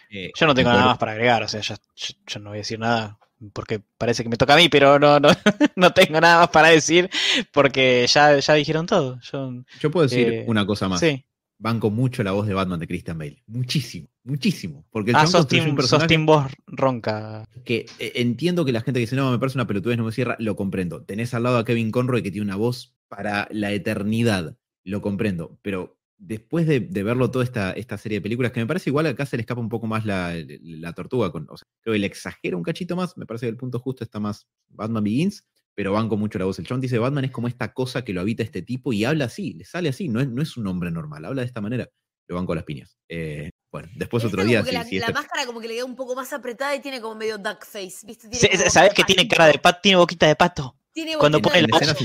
Eh, 0.10 0.32
yo 0.36 0.48
no 0.48 0.56
tengo 0.56 0.70
nada 0.70 0.86
más 0.86 0.98
para 0.98 1.12
agregar, 1.12 1.44
o 1.44 1.48
sea, 1.48 1.62
yo, 1.62 2.40
no 2.40 2.50
voy 2.50 2.58
a 2.58 2.62
decir 2.62 2.80
nada 2.80 3.18
porque 3.52 3.82
parece 3.98 4.24
que 4.24 4.30
me 4.30 4.38
toca 4.38 4.54
a 4.54 4.58
mí, 4.58 4.70
pero 4.70 4.98
no, 5.00 5.20
no, 5.20 5.30
no 5.76 5.94
tengo 5.94 6.22
nada 6.22 6.40
más 6.40 6.50
para 6.50 6.70
decir 6.70 7.10
porque 7.52 8.08
ya, 8.08 8.40
ya 8.40 8.54
dijeron 8.54 8.86
todo. 8.86 9.20
Yo, 9.22 9.92
puedo 9.92 10.08
decir 10.08 10.46
una 10.48 10.66
cosa 10.66 10.88
más. 10.88 11.00
Sí 11.00 11.26
banco 11.58 11.90
mucho 11.90 12.24
la 12.24 12.32
voz 12.32 12.48
de 12.48 12.54
Batman 12.54 12.80
de 12.80 12.88
Christian 12.88 13.18
Bale. 13.18 13.44
Muchísimo, 13.48 14.10
muchísimo. 14.24 14.86
Porque 14.90 15.12
el 15.12 15.18
ah, 15.18 15.28
sos 15.28 15.48
team, 15.48 15.70
un 15.70 16.26
voz 16.26 16.52
ronca. 16.68 17.46
Que 17.64 17.86
eh, 18.00 18.14
entiendo 18.16 18.66
que 18.66 18.72
la 18.72 18.82
gente 18.82 19.00
que 19.00 19.06
dice, 19.06 19.16
no, 19.16 19.32
me 19.32 19.40
parece 19.40 19.58
una 19.58 19.68
pelotudez, 19.68 19.98
no 19.98 20.06
me 20.06 20.12
cierra, 20.12 20.36
lo 20.40 20.56
comprendo. 20.56 21.04
Tenés 21.04 21.34
al 21.34 21.44
lado 21.44 21.58
a 21.58 21.66
Kevin 21.66 21.92
Conroy 21.92 22.22
que 22.22 22.32
tiene 22.32 22.46
una 22.46 22.56
voz 22.56 22.96
para 23.08 23.48
la 23.52 23.72
eternidad. 23.72 24.58
Lo 24.84 25.02
comprendo. 25.02 25.58
Pero 25.62 25.98
después 26.18 26.68
de, 26.68 26.80
verlo 26.80 27.32
toda 27.32 27.46
esta, 27.46 27.72
esta, 27.72 27.98
serie 27.98 28.18
de 28.18 28.22
películas, 28.22 28.52
que 28.52 28.60
me 28.60 28.68
parece 28.68 28.90
igual 28.90 29.06
acá 29.06 29.26
se 29.26 29.38
le 29.38 29.42
escapa 29.42 29.62
un 29.62 29.70
poco 29.70 29.88
más 29.88 30.06
la, 30.06 30.34
tortuga. 30.96 31.32
Con, 31.32 31.48
o 31.50 31.58
sea, 31.58 31.68
creo 31.82 31.94
que 31.94 32.00
le 32.00 32.08
exagera 32.08 32.58
un 32.58 32.64
cachito 32.64 32.96
más. 32.96 33.18
Me 33.18 33.26
parece 33.26 33.46
que 33.46 33.52
el 33.52 33.58
punto 33.58 33.80
justo 33.80 34.04
está 34.04 34.20
más 34.20 34.48
Batman 34.70 35.04
Begins 35.04 35.46
pero 35.76 35.94
banco 35.94 36.18
mucho 36.18 36.40
la 36.40 36.46
voz. 36.46 36.60
El 36.60 36.68
John 36.68 36.82
dice, 36.82 37.00
Batman 37.00 37.26
es 37.26 37.32
como 37.32 37.48
esta 37.48 37.74
cosa 37.74 38.04
que 38.04 38.14
lo 38.14 38.22
habita 38.22 38.44
este 38.44 38.62
tipo 38.62 38.94
y 38.94 39.06
habla 39.06 39.26
así, 39.26 39.54
le 39.54 39.66
sale 39.66 39.90
así, 39.90 40.10
no 40.10 40.20
es, 40.22 40.28
no 40.30 40.42
es 40.42 40.58
un 40.58 40.68
hombre 40.68 40.92
normal, 40.92 41.26
habla 41.26 41.42
de 41.42 41.48
esta 41.48 41.62
manera. 41.62 41.90
Lo 42.28 42.38
banco 42.38 42.56
las 42.56 42.64
piñas. 42.64 42.98
Eh, 43.10 43.50
bueno, 43.70 43.90
después 43.96 44.24
otro 44.24 44.46
día. 44.46 44.62
la, 44.62 44.82
este 44.82 45.14
máscara 45.14 45.46
como 45.46 45.60
que 45.60 45.68
le 45.68 45.74
queda 45.76 45.86
un 45.86 45.96
poco 45.96 46.16
más 46.16 46.32
apretada 46.32 46.76
y 46.76 46.80
tiene 46.80 47.02
como 47.02 47.16
medio 47.16 47.38
duck 47.38 47.66
face. 47.66 48.08
¿Sabes 48.70 48.94
que 48.94 49.04
tiene 49.04 49.28
cara 49.28 49.48
de 49.48 49.60
pato? 49.60 49.80
Tiene 49.82 49.98
boquita 49.98 50.28
de 50.28 50.36
pato. 50.36 50.78
Tiene 50.94 51.18
Cuando 51.18 51.42
pone 51.42 51.64
la 51.64 51.68
voz. 51.68 51.98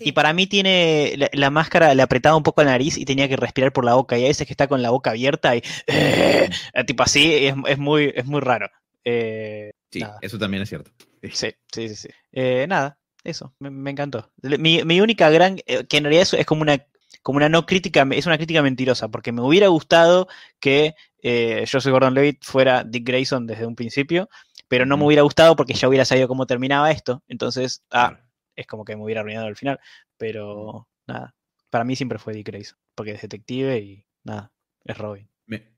Y 0.00 0.12
para 0.12 0.32
mí 0.32 0.46
tiene 0.46 1.28
la, 1.32 1.50
máscara, 1.50 1.94
le 1.94 2.02
apretaba 2.02 2.36
un 2.36 2.42
poco 2.42 2.64
la 2.64 2.70
nariz 2.70 2.96
y 2.96 3.04
tenía 3.04 3.28
que 3.28 3.36
respirar 3.36 3.72
por 3.72 3.84
la 3.84 3.94
boca. 3.94 4.18
Y 4.18 4.24
a 4.24 4.28
veces 4.28 4.46
que 4.46 4.52
está 4.52 4.66
con 4.66 4.82
la 4.82 4.90
boca 4.90 5.10
abierta 5.10 5.54
y 5.54 5.62
eh, 5.86 6.48
tipo 6.86 7.02
así, 7.02 7.46
es, 7.46 7.54
es, 7.68 7.78
muy, 7.78 8.12
es 8.14 8.24
muy 8.24 8.40
raro. 8.40 8.70
Eh, 9.04 9.73
sí, 10.00 10.06
eso 10.20 10.38
también 10.38 10.62
es 10.62 10.68
cierto. 10.68 10.90
Sí, 11.32 11.52
sí, 11.72 11.88
sí. 11.88 11.96
sí. 11.96 12.08
Eh, 12.32 12.66
nada, 12.68 12.98
eso, 13.24 13.54
me, 13.58 13.90
encantó. 13.90 14.30
Mi, 14.42 15.00
única 15.00 15.30
gran, 15.30 15.56
eh, 15.64 15.84
que 15.86 15.96
en 15.96 16.04
realidad 16.04 16.28
es, 16.30 16.46
como 16.46 16.60
una 16.60 16.84
como 17.22 17.38
una 17.38 17.48
no 17.48 17.64
crítica, 17.64 18.06
es 18.10 18.26
una 18.26 18.36
crítica 18.36 18.60
mentirosa, 18.60 19.08
porque 19.08 19.32
me 19.32 19.40
hubiera 19.40 19.68
gustado 19.68 20.28
que 20.60 20.94
eh, 21.22 21.64
yo 21.66 21.80
soy 21.80 21.90
Gordon 21.90 22.12
Levitt 22.12 22.44
fuera 22.44 22.84
Dick 22.84 23.06
Grayson 23.06 23.46
desde 23.46 23.64
un 23.66 23.74
principio, 23.74 24.28
pero 24.68 24.84
no 24.84 24.98
me 24.98 25.06
hubiera 25.06 25.22
gustado 25.22 25.56
porque 25.56 25.72
ya 25.72 25.88
hubiera 25.88 26.04
sabido 26.04 26.28
cómo 26.28 26.46
terminaba 26.46 26.90
esto, 26.90 27.22
entonces, 27.26 27.82
ah, 27.90 28.20
es 28.54 28.66
como 28.66 28.84
que 28.84 28.94
me 28.94 29.02
hubiera 29.02 29.22
arruinado 29.22 29.48
el 29.48 29.56
final, 29.56 29.80
pero, 30.18 30.86
nada. 31.06 31.34
Para 31.70 31.84
mí 31.84 31.96
siempre 31.96 32.18
fue 32.18 32.34
Dick 32.34 32.46
Grayson, 32.46 32.78
porque 32.94 33.12
es 33.12 33.22
detective 33.22 33.78
y 33.78 34.06
nada, 34.22 34.52
es 34.84 34.98
Robin. 34.98 35.28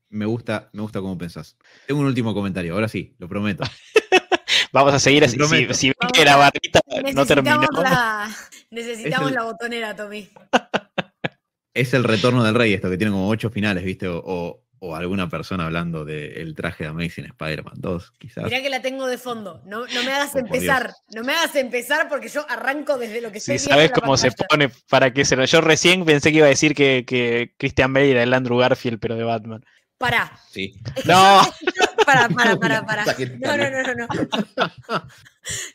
Me, 0.09 0.25
gusta, 0.25 0.69
me 0.73 0.81
gusta 0.81 0.99
cómo 1.01 1.17
pensás. 1.17 1.57
Tengo 1.85 2.01
un 2.01 2.07
último 2.07 2.33
comentario, 2.33 2.73
ahora 2.73 2.87
sí, 2.87 3.15
lo 3.19 3.27
prometo. 3.27 3.63
Vamos 4.71 4.93
a 4.93 4.99
seguir 4.99 5.23
así. 5.23 5.37
Si, 5.39 5.73
si 5.73 5.87
ven 5.87 6.09
que 6.13 6.25
la 6.25 6.35
barrita 6.35 6.79
no 7.13 7.25
terminó. 7.25 7.59
Necesitamos, 7.61 7.83
la, 7.83 8.35
necesitamos 8.69 9.29
el- 9.29 9.35
la 9.35 9.43
botonera, 9.43 9.95
Tommy. 9.95 10.29
Es 11.73 11.93
el 11.93 12.03
retorno 12.03 12.43
del 12.43 12.55
rey, 12.55 12.73
esto 12.73 12.89
que 12.89 12.97
tiene 12.97 13.11
como 13.11 13.29
ocho 13.29 13.51
finales, 13.51 13.83
¿viste? 13.83 14.07
O, 14.07 14.17
o- 14.25 14.63
o 14.79 14.95
alguna 14.95 15.27
persona 15.29 15.65
hablando 15.65 16.05
del 16.05 16.53
traje 16.55 16.83
de 16.83 16.89
Amazing 16.89 17.25
Spider-Man 17.25 17.75
2, 17.77 18.11
quizás. 18.19 18.45
Mirá 18.45 18.61
que 18.61 18.69
la 18.69 18.81
tengo 18.81 19.05
de 19.07 19.17
fondo. 19.19 19.61
No, 19.65 19.85
no 19.87 20.03
me 20.03 20.11
hagas 20.11 20.31
Oh, 20.35 20.39
empezar. 20.39 20.93
No 21.15 21.23
me 21.23 21.33
hagas 21.33 21.55
empezar 21.55 22.07
porque 22.09 22.29
yo 22.29 22.45
arranco 22.49 22.97
desde 22.97 23.21
lo 23.21 23.31
que 23.31 23.39
Si 23.39 23.53
estoy 23.53 23.71
sabes 23.73 23.91
cómo 23.91 24.17
se 24.17 24.31
pone, 24.31 24.69
para 24.89 25.13
qué 25.13 25.23
se 25.25 25.35
lo. 25.35 25.45
Yo 25.45 25.61
recién 25.61 26.03
pensé 26.05 26.31
que 26.31 26.37
iba 26.37 26.45
a 26.45 26.49
decir 26.49 26.73
que, 26.75 27.05
que 27.07 27.53
Christian 27.57 27.91
Bale 27.93 28.11
era 28.11 28.23
el 28.23 28.33
Andrew 28.33 28.57
Garfield, 28.57 28.99
pero 28.99 29.15
de 29.15 29.23
Batman. 29.23 29.63
Pará. 29.97 30.39
Sí. 30.51 30.79
Es 30.95 31.03
que 31.03 31.09
No. 31.09 31.43
yo- 31.43 31.51
pará, 32.05 32.29
pará. 32.29 33.03
Puta 33.03 33.15
que 33.15 33.25
No, 33.27 33.57
no, 33.57 33.69
no, 33.69 33.81
no, 33.83 33.93
no. 33.95 34.07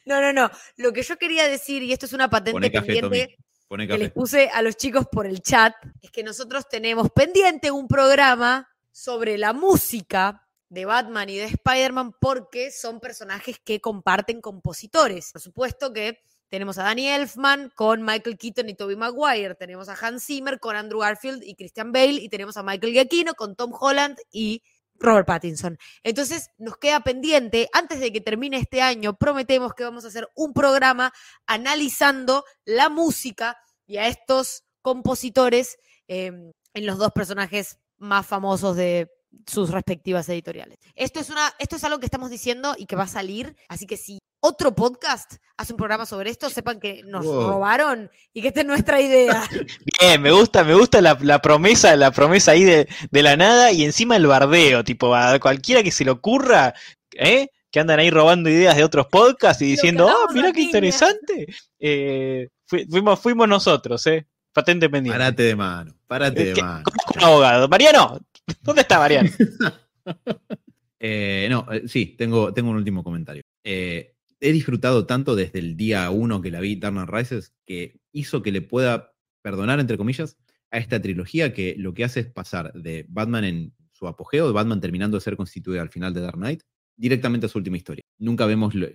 No, 0.04 0.20
no, 0.20 0.32
no. 0.32 0.50
Lo 0.76 0.92
que 0.92 1.02
yo 1.02 1.16
quería 1.18 1.48
decir, 1.48 1.82
y 1.82 1.92
esto 1.92 2.06
es 2.06 2.12
una 2.12 2.28
patente 2.30 2.70
café, 2.70 2.86
pendiente 2.86 3.36
Tommy. 3.68 3.86
Que 3.86 3.98
les 3.98 4.12
puse 4.12 4.50
a 4.50 4.60
los 4.60 4.76
chicos 4.76 5.06
por 5.10 5.26
el 5.26 5.40
chat, 5.40 5.74
es 6.02 6.10
que 6.10 6.22
nosotros 6.22 6.68
tenemos 6.68 7.10
pendiente 7.10 7.70
un 7.70 7.88
programa 7.88 8.68
sobre 8.90 9.38
la 9.38 9.54
música 9.54 10.46
de 10.68 10.84
Batman 10.84 11.30
y 11.30 11.36
de 11.38 11.44
Spider-Man 11.44 12.14
porque 12.20 12.70
son 12.70 13.00
personajes 13.00 13.58
que 13.64 13.80
comparten 13.80 14.42
compositores. 14.42 15.32
Por 15.32 15.40
supuesto 15.40 15.90
que 15.92 16.22
tenemos 16.52 16.76
a 16.76 16.82
Danny 16.82 17.08
Elfman 17.08 17.72
con 17.74 18.02
Michael 18.02 18.36
Keaton 18.36 18.68
y 18.68 18.74
Tobey 18.74 18.94
Maguire, 18.94 19.54
tenemos 19.54 19.88
a 19.88 19.94
Hans 19.94 20.26
Zimmer 20.26 20.60
con 20.60 20.76
Andrew 20.76 21.00
Garfield 21.00 21.42
y 21.42 21.54
Christian 21.54 21.92
Bale 21.92 22.20
y 22.20 22.28
tenemos 22.28 22.58
a 22.58 22.62
Michael 22.62 22.92
Giacchino 22.92 23.32
con 23.32 23.56
Tom 23.56 23.72
Holland 23.72 24.18
y 24.30 24.62
Robert 24.96 25.26
Pattinson. 25.26 25.78
Entonces 26.02 26.50
nos 26.58 26.76
queda 26.76 27.00
pendiente, 27.00 27.70
antes 27.72 28.00
de 28.00 28.12
que 28.12 28.20
termine 28.20 28.58
este 28.58 28.82
año, 28.82 29.16
prometemos 29.16 29.72
que 29.72 29.84
vamos 29.84 30.04
a 30.04 30.08
hacer 30.08 30.28
un 30.34 30.52
programa 30.52 31.14
analizando 31.46 32.44
la 32.66 32.90
música 32.90 33.56
y 33.86 33.96
a 33.96 34.06
estos 34.06 34.64
compositores 34.82 35.78
eh, 36.06 36.32
en 36.74 36.86
los 36.86 36.98
dos 36.98 37.12
personajes 37.12 37.78
más 37.96 38.26
famosos 38.26 38.76
de 38.76 39.10
sus 39.46 39.70
respectivas 39.70 40.28
editoriales. 40.28 40.76
Esto 40.96 41.18
es, 41.18 41.32
esto 41.58 41.76
es 41.76 41.84
algo 41.84 41.98
que 41.98 42.04
estamos 42.04 42.28
diciendo 42.28 42.74
y 42.76 42.84
que 42.84 42.96
va 42.96 43.04
a 43.04 43.08
salir, 43.08 43.56
así 43.68 43.86
que 43.86 43.96
si 43.96 44.18
otro 44.42 44.74
podcast 44.74 45.34
hace 45.56 45.72
un 45.72 45.76
programa 45.76 46.04
sobre 46.04 46.30
esto, 46.30 46.50
sepan 46.50 46.80
que 46.80 47.02
nos 47.04 47.24
Wow. 47.24 47.48
robaron 47.48 48.10
y 48.32 48.42
que 48.42 48.48
esta 48.48 48.60
es 48.60 48.66
nuestra 48.66 49.00
idea. 49.00 49.42
Bien, 50.00 50.20
me 50.20 50.32
gusta, 50.32 50.64
me 50.64 50.74
gusta 50.74 51.00
la, 51.00 51.16
la 51.20 51.40
promesa, 51.40 51.94
la 51.96 52.10
promesa 52.10 52.50
ahí 52.52 52.64
de, 52.64 52.88
de 53.10 53.22
la 53.22 53.36
nada 53.36 53.70
y 53.72 53.84
encima 53.84 54.16
el 54.16 54.26
bardeo, 54.26 54.82
tipo, 54.84 55.14
a 55.14 55.38
cualquiera 55.38 55.82
que 55.82 55.90
se 55.92 56.04
le 56.04 56.10
ocurra, 56.10 56.74
¿eh? 57.12 57.48
Que 57.70 57.80
andan 57.80 58.00
ahí 58.00 58.10
robando 58.10 58.50
ideas 58.50 58.76
de 58.76 58.84
otros 58.84 59.06
podcasts 59.06 59.62
y 59.62 59.66
diciendo, 59.66 60.06
oh, 60.06 60.08
hablamos 60.08 60.34
mira 60.34 60.48
qué 60.48 60.52
piña". 60.54 60.66
interesante. 60.66 61.46
Eh, 61.78 62.48
fui- 62.66 62.86
fuimos, 62.90 63.20
fuimos 63.20 63.48
nosotros, 63.48 64.04
¿eh? 64.08 64.26
Patente 64.52 64.90
pendiente. 64.90 65.18
Parate 65.18 65.42
de 65.44 65.56
mano, 65.56 65.94
parate 66.06 66.44
de 66.46 66.52
¿Qué- 66.54 66.62
mano. 66.62 66.82
Un 67.16 67.24
abogado. 67.24 67.68
Mariano, 67.68 68.18
¿dónde 68.62 68.82
está 68.82 68.98
Mariano? 68.98 69.30
Eh, 71.04 71.48
no, 71.50 71.66
eh, 71.72 71.82
sí, 71.88 72.14
tengo, 72.16 72.52
tengo 72.54 72.70
un 72.70 72.76
último 72.76 73.02
comentario. 73.02 73.42
Eh, 73.64 74.14
he 74.42 74.52
disfrutado 74.52 75.06
tanto 75.06 75.36
desde 75.36 75.58
el 75.60 75.76
día 75.76 76.10
uno 76.10 76.42
que 76.42 76.50
la 76.50 76.60
vi, 76.60 76.76
Dark 76.76 77.10
Rises, 77.10 77.54
que 77.66 78.00
hizo 78.12 78.42
que 78.42 78.52
le 78.52 78.60
pueda 78.62 79.14
perdonar, 79.42 79.80
entre 79.80 79.96
comillas, 79.96 80.36
a 80.70 80.78
esta 80.78 81.00
trilogía 81.00 81.52
que 81.54 81.74
lo 81.78 81.94
que 81.94 82.04
hace 82.04 82.20
es 82.20 82.26
pasar 82.26 82.72
de 82.74 83.06
Batman 83.08 83.44
en 83.44 83.74
su 83.92 84.06
apogeo, 84.08 84.46
de 84.46 84.52
Batman 84.52 84.80
terminando 84.80 85.16
de 85.16 85.20
ser 85.22 85.36
constituido 85.36 85.80
al 85.82 85.90
final 85.90 86.12
de 86.14 86.20
Dark 86.22 86.36
Knight, 86.36 86.62
directamente 86.96 87.46
a 87.46 87.48
su 87.48 87.58
última 87.58 87.76
historia. 87.76 88.02
Nunca 88.18 88.46
vemos 88.46 88.74
lo- 88.74 88.88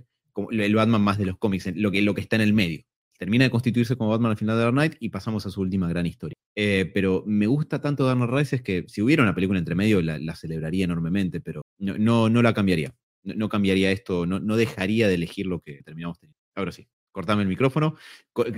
el 0.51 0.75
Batman 0.75 1.01
más 1.01 1.17
de 1.17 1.25
los 1.25 1.37
cómics, 1.37 1.71
lo 1.75 1.91
que, 1.91 2.01
lo 2.01 2.13
que 2.13 2.21
está 2.21 2.35
en 2.35 2.43
el 2.43 2.53
medio. 2.53 2.81
Termina 3.17 3.45
de 3.45 3.49
constituirse 3.49 3.95
como 3.95 4.11
Batman 4.11 4.31
al 4.31 4.37
final 4.37 4.55
de 4.57 4.61
Dark 4.63 4.73
Knight 4.73 4.95
y 4.99 5.09
pasamos 5.09 5.45
a 5.45 5.49
su 5.49 5.61
última 5.61 5.89
gran 5.89 6.05
historia. 6.05 6.35
Eh, 6.55 6.91
pero 6.93 7.23
me 7.25 7.47
gusta 7.47 7.81
tanto 7.81 8.05
Dark 8.05 8.17
Knight 8.19 8.31
Rises 8.31 8.61
que 8.61 8.85
si 8.87 9.01
hubiera 9.01 9.23
una 9.23 9.33
película 9.33 9.57
entre 9.59 9.75
medio 9.75 10.01
la, 10.01 10.35
celebraría 10.35 10.85
enormemente, 10.85 11.41
pero 11.41 11.61
no, 11.79 12.29
no 12.29 12.41
la 12.43 12.53
cambiaría. 12.53 12.93
No, 13.27 13.33
no 13.35 13.49
cambiaría 13.49 13.91
esto, 13.91 14.25
no, 14.25 14.39
no 14.39 14.55
dejaría 14.55 15.07
de 15.07 15.15
elegir 15.15 15.45
lo 15.45 15.59
que 15.59 15.83
terminamos 15.83 16.17
teniendo. 16.17 16.39
Ahora 16.55 16.71
sí, 16.71 16.87
cortame 17.11 17.41
el 17.41 17.47
micrófono. 17.47 17.95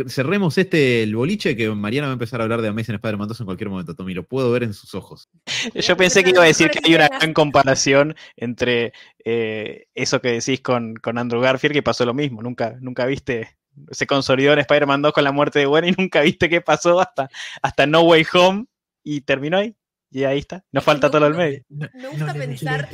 Cerremos 0.08 0.58
este 0.58 1.04
el 1.04 1.16
boliche 1.16 1.56
que 1.56 1.70
Mariana 1.70 2.08
va 2.08 2.12
a 2.12 2.14
empezar 2.14 2.40
a 2.40 2.44
hablar 2.44 2.62
de 2.62 2.68
Amazing 2.68 2.96
Spider-Man 2.96 3.28
2 3.28 3.40
en 3.40 3.46
cualquier 3.46 3.70
momento, 3.70 3.96
Tommy. 3.96 4.14
Lo 4.14 4.28
puedo 4.28 4.52
ver 4.52 4.64
en 4.64 4.74
sus 4.74 4.94
ojos. 4.96 5.30
Yo 5.74 5.98
pensé 5.98 6.24
que 6.24 6.32
iba 6.32 6.44
a 6.44 6.46
decir 6.46 6.70
que 6.70 6.80
hay 6.84 6.94
una 6.94 7.08
gran 7.08 7.34
comparación 7.34 8.16
entre 8.36 8.94
eh, 9.24 9.88
eso 9.96 10.22
que 10.22 10.34
decís 10.34 10.62
con, 10.62 10.96
con 10.96 11.18
Andrew 11.18 11.42
Garfield, 11.42 11.74
que 11.74 11.84
pasó 11.84 12.06
lo 12.06 12.14
mismo. 12.14 12.44
Nunca, 12.44 12.78
nunca 12.80 13.06
viste, 13.06 13.58
se 13.92 14.06
consolidó 14.06 14.54
en 14.54 14.60
Spider-Man 14.60 15.02
2 15.02 15.14
con 15.14 15.24
la 15.24 15.32
muerte 15.32 15.60
de 15.60 15.66
Gwen 15.66 15.86
y 15.86 15.92
nunca 15.98 16.22
viste 16.22 16.50
qué 16.50 16.62
pasó 16.62 17.00
hasta, 17.00 17.30
hasta 17.62 17.86
No 17.86 18.02
Way 18.02 18.26
Home 18.34 18.66
y 19.04 19.22
terminó 19.22 19.58
ahí. 19.58 19.76
Y 20.12 20.24
ahí 20.24 20.40
está. 20.40 20.66
Nos 20.72 20.84
falta 20.84 21.10
todo 21.12 21.28
el 21.28 21.36
medio. 21.36 21.64
Me 21.70 21.88
gusta 22.10 22.34
pensar, 22.34 22.90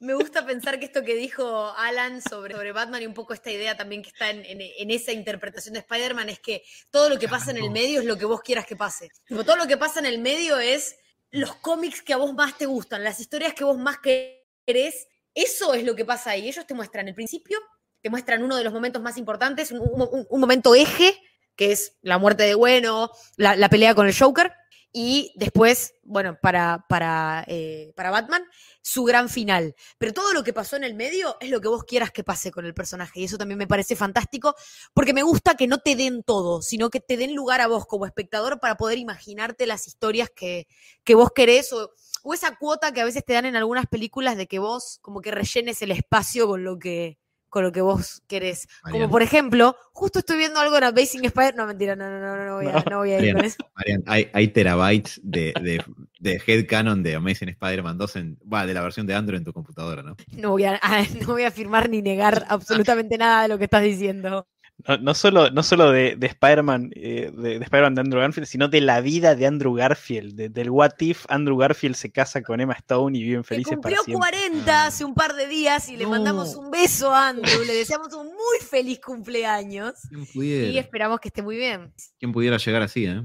me 0.00 0.14
gusta 0.14 0.46
pensar 0.46 0.78
que 0.78 0.84
esto 0.84 1.02
que 1.02 1.14
dijo 1.16 1.72
Alan 1.76 2.22
sobre, 2.22 2.54
sobre 2.54 2.70
Batman 2.72 3.02
y 3.02 3.06
un 3.06 3.14
poco 3.14 3.34
esta 3.34 3.50
idea 3.50 3.76
también 3.76 4.02
que 4.02 4.10
está 4.10 4.30
en, 4.30 4.44
en- 4.44 4.60
en 4.60 4.90
esa 4.90 5.10
interpretación 5.12 5.74
de 5.74 5.80
Spider-Man 5.80 6.28
es 6.28 6.38
que 6.40 6.62
todo 6.90 7.08
lo 7.08 7.18
que 7.18 7.28
pasa 7.28 7.50
en 7.50 7.56
el 7.58 7.70
medio 7.70 8.00
es 8.00 8.06
lo 8.06 8.16
que 8.16 8.24
vos 8.26 8.40
quieras 8.42 8.64
que 8.66 8.76
pase. 8.76 9.08
Tipo, 9.26 9.42
todo 9.44 9.56
lo 9.56 9.66
que 9.66 9.76
pasa 9.76 9.98
en 10.00 10.06
el 10.06 10.18
medio 10.20 10.58
es 10.58 10.96
los 11.30 11.54
cómics 11.56 12.02
que 12.02 12.12
a 12.12 12.16
vos 12.18 12.32
más 12.34 12.56
te 12.58 12.66
gustan, 12.66 13.02
las 13.02 13.18
historias 13.18 13.54
que 13.54 13.64
vos 13.64 13.78
más 13.78 13.96
querés. 13.98 15.08
Eso 15.34 15.74
es 15.74 15.82
lo 15.84 15.96
que 15.96 16.04
pasa 16.04 16.30
ahí. 16.30 16.48
Ellos 16.48 16.66
te 16.66 16.74
muestran 16.74 17.08
el 17.08 17.14
principio, 17.14 17.58
te 18.02 18.10
muestran 18.10 18.42
uno 18.44 18.56
de 18.56 18.64
los 18.64 18.72
momentos 18.72 19.00
más 19.02 19.16
importantes, 19.16 19.72
un, 19.72 19.80
un- 19.80 20.26
un 20.28 20.40
momento 20.40 20.74
eje, 20.74 21.18
que 21.56 21.72
es 21.72 21.96
la 22.02 22.18
muerte 22.18 22.44
de 22.44 22.54
Bueno, 22.54 23.10
la, 23.36 23.56
la 23.56 23.68
pelea 23.68 23.94
con 23.94 24.06
el 24.06 24.16
Joker. 24.16 24.52
Y 24.94 25.32
después, 25.36 25.94
bueno, 26.02 26.36
para, 26.40 26.84
para, 26.86 27.44
eh, 27.48 27.94
para 27.96 28.10
Batman, 28.10 28.44
su 28.82 29.04
gran 29.04 29.30
final. 29.30 29.74
Pero 29.96 30.12
todo 30.12 30.34
lo 30.34 30.44
que 30.44 30.52
pasó 30.52 30.76
en 30.76 30.84
el 30.84 30.94
medio 30.94 31.36
es 31.40 31.48
lo 31.48 31.62
que 31.62 31.68
vos 31.68 31.84
quieras 31.84 32.10
que 32.10 32.22
pase 32.22 32.50
con 32.50 32.66
el 32.66 32.74
personaje. 32.74 33.20
Y 33.20 33.24
eso 33.24 33.38
también 33.38 33.56
me 33.56 33.66
parece 33.66 33.96
fantástico, 33.96 34.54
porque 34.92 35.14
me 35.14 35.22
gusta 35.22 35.54
que 35.54 35.66
no 35.66 35.78
te 35.78 35.96
den 35.96 36.22
todo, 36.22 36.60
sino 36.60 36.90
que 36.90 37.00
te 37.00 37.16
den 37.16 37.34
lugar 37.34 37.62
a 37.62 37.68
vos 37.68 37.86
como 37.86 38.04
espectador 38.04 38.60
para 38.60 38.76
poder 38.76 38.98
imaginarte 38.98 39.66
las 39.66 39.86
historias 39.86 40.28
que, 40.28 40.66
que 41.04 41.14
vos 41.14 41.30
querés 41.34 41.72
o, 41.72 41.90
o 42.22 42.34
esa 42.34 42.56
cuota 42.56 42.92
que 42.92 43.00
a 43.00 43.06
veces 43.06 43.24
te 43.24 43.32
dan 43.32 43.46
en 43.46 43.56
algunas 43.56 43.86
películas 43.86 44.36
de 44.36 44.46
que 44.46 44.58
vos 44.58 44.98
como 45.00 45.22
que 45.22 45.30
rellenes 45.30 45.80
el 45.80 45.90
espacio 45.90 46.46
con 46.46 46.64
lo 46.64 46.78
que, 46.78 47.18
con 47.52 47.64
lo 47.64 47.70
que 47.70 47.82
vos 47.82 48.22
querés. 48.26 48.66
Como 48.80 48.94
Mariana. 48.94 49.10
por 49.10 49.20
ejemplo, 49.20 49.76
justo 49.92 50.20
estoy 50.20 50.38
viendo 50.38 50.58
algo 50.58 50.78
en 50.78 50.84
Amazing 50.84 51.26
Spider. 51.26 51.54
No, 51.54 51.66
mentira, 51.66 51.94
no, 51.94 52.08
no, 52.08 52.18
no, 52.18 52.34
no, 52.34 52.44
no 52.46 52.54
voy 52.56 52.66
a, 52.66 52.82
no 52.90 52.98
voy 52.98 53.10
a 53.10 53.16
ir 53.16 53.18
Mariana. 53.18 53.38
con 53.40 53.46
eso. 53.46 53.56
Marian, 53.76 54.02
hay, 54.06 54.30
hay 54.32 54.48
terabytes 54.48 55.20
de, 55.22 55.52
de, 55.60 55.84
de 56.18 56.42
headcanon 56.46 57.02
de 57.02 57.14
Amazing 57.14 57.50
Spider-Man 57.50 57.98
2 57.98 58.16
en, 58.16 58.38
bah, 58.42 58.64
de 58.64 58.72
la 58.72 58.80
versión 58.80 59.06
de 59.06 59.14
Android 59.14 59.36
en 59.36 59.44
tu 59.44 59.52
computadora, 59.52 60.02
¿no? 60.02 60.16
No 60.32 60.52
voy 60.52 60.64
a, 60.64 60.80
no 61.20 61.26
voy 61.26 61.42
a 61.42 61.48
afirmar 61.48 61.90
ni 61.90 62.00
negar 62.00 62.46
absolutamente 62.48 63.18
nada 63.18 63.42
de 63.42 63.48
lo 63.48 63.58
que 63.58 63.64
estás 63.64 63.82
diciendo. 63.82 64.46
No, 64.88 64.96
no 64.98 65.14
solo, 65.14 65.50
no 65.50 65.62
solo 65.62 65.92
de, 65.92 66.16
de 66.16 66.26
Spider-Man, 66.26 66.90
eh, 66.94 67.30
de, 67.32 67.58
de 67.58 67.64
Spider-Man 67.64 67.94
de 67.94 68.00
Andrew 68.00 68.20
Garfield, 68.20 68.46
sino 68.48 68.68
de 68.68 68.80
la 68.80 69.00
vida 69.00 69.34
de 69.36 69.46
Andrew 69.46 69.74
Garfield, 69.74 70.34
de- 70.34 70.48
del 70.48 70.70
What 70.70 70.94
If 71.00 71.24
Andrew 71.28 71.56
Garfield 71.56 71.94
se 71.94 72.10
casa 72.10 72.42
con 72.42 72.60
Emma 72.60 72.72
Stone 72.74 73.16
y 73.16 73.22
viven 73.22 73.42
Que 73.42 73.48
felices 73.48 73.78
para 73.80 73.96
cumplió 73.96 74.02
siempre. 74.04 74.38
40 74.50 74.86
hace 74.86 75.04
un 75.04 75.14
par 75.14 75.34
de 75.34 75.46
días 75.46 75.88
y 75.88 75.96
le 75.96 76.04
No. 76.04 76.10
mandamos 76.10 76.56
un 76.56 76.70
beso 76.70 77.12
a 77.14 77.28
Andrew. 77.28 77.62
Le 77.64 77.74
deseamos 77.74 78.12
un 78.14 78.26
muy 78.26 78.58
feliz 78.68 79.00
cumpleaños 79.00 79.94
¿Quién 80.32 80.72
y 80.72 80.78
esperamos 80.78 81.20
que 81.20 81.28
esté 81.28 81.42
muy 81.42 81.56
bien. 81.56 81.92
quién 82.18 82.32
pudiera 82.32 82.56
llegar 82.56 82.82
así, 82.82 83.06
eh? 83.06 83.22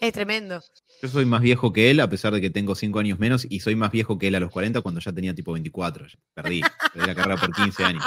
Es 0.00 0.12
tremendo. 0.14 0.62
Yo 1.02 1.08
soy 1.08 1.26
más 1.26 1.42
viejo 1.42 1.72
que 1.74 1.90
él, 1.90 2.00
a 2.00 2.08
pesar 2.08 2.32
de 2.32 2.40
que 2.40 2.48
tengo 2.48 2.74
5 2.74 2.98
años 2.98 3.18
menos, 3.18 3.46
y 3.48 3.60
soy 3.60 3.74
más 3.76 3.90
viejo 3.90 4.18
que 4.18 4.28
él 4.28 4.34
a 4.34 4.40
los 4.40 4.50
40 4.50 4.80
cuando 4.80 5.00
ya 5.00 5.12
tenía 5.12 5.34
tipo 5.34 5.52
24. 5.52 6.06
Perdí, 6.32 6.62
perdí 6.94 7.06
la 7.06 7.14
carrera 7.14 7.36
por 7.38 7.52
15 7.54 7.84
años. 7.84 8.04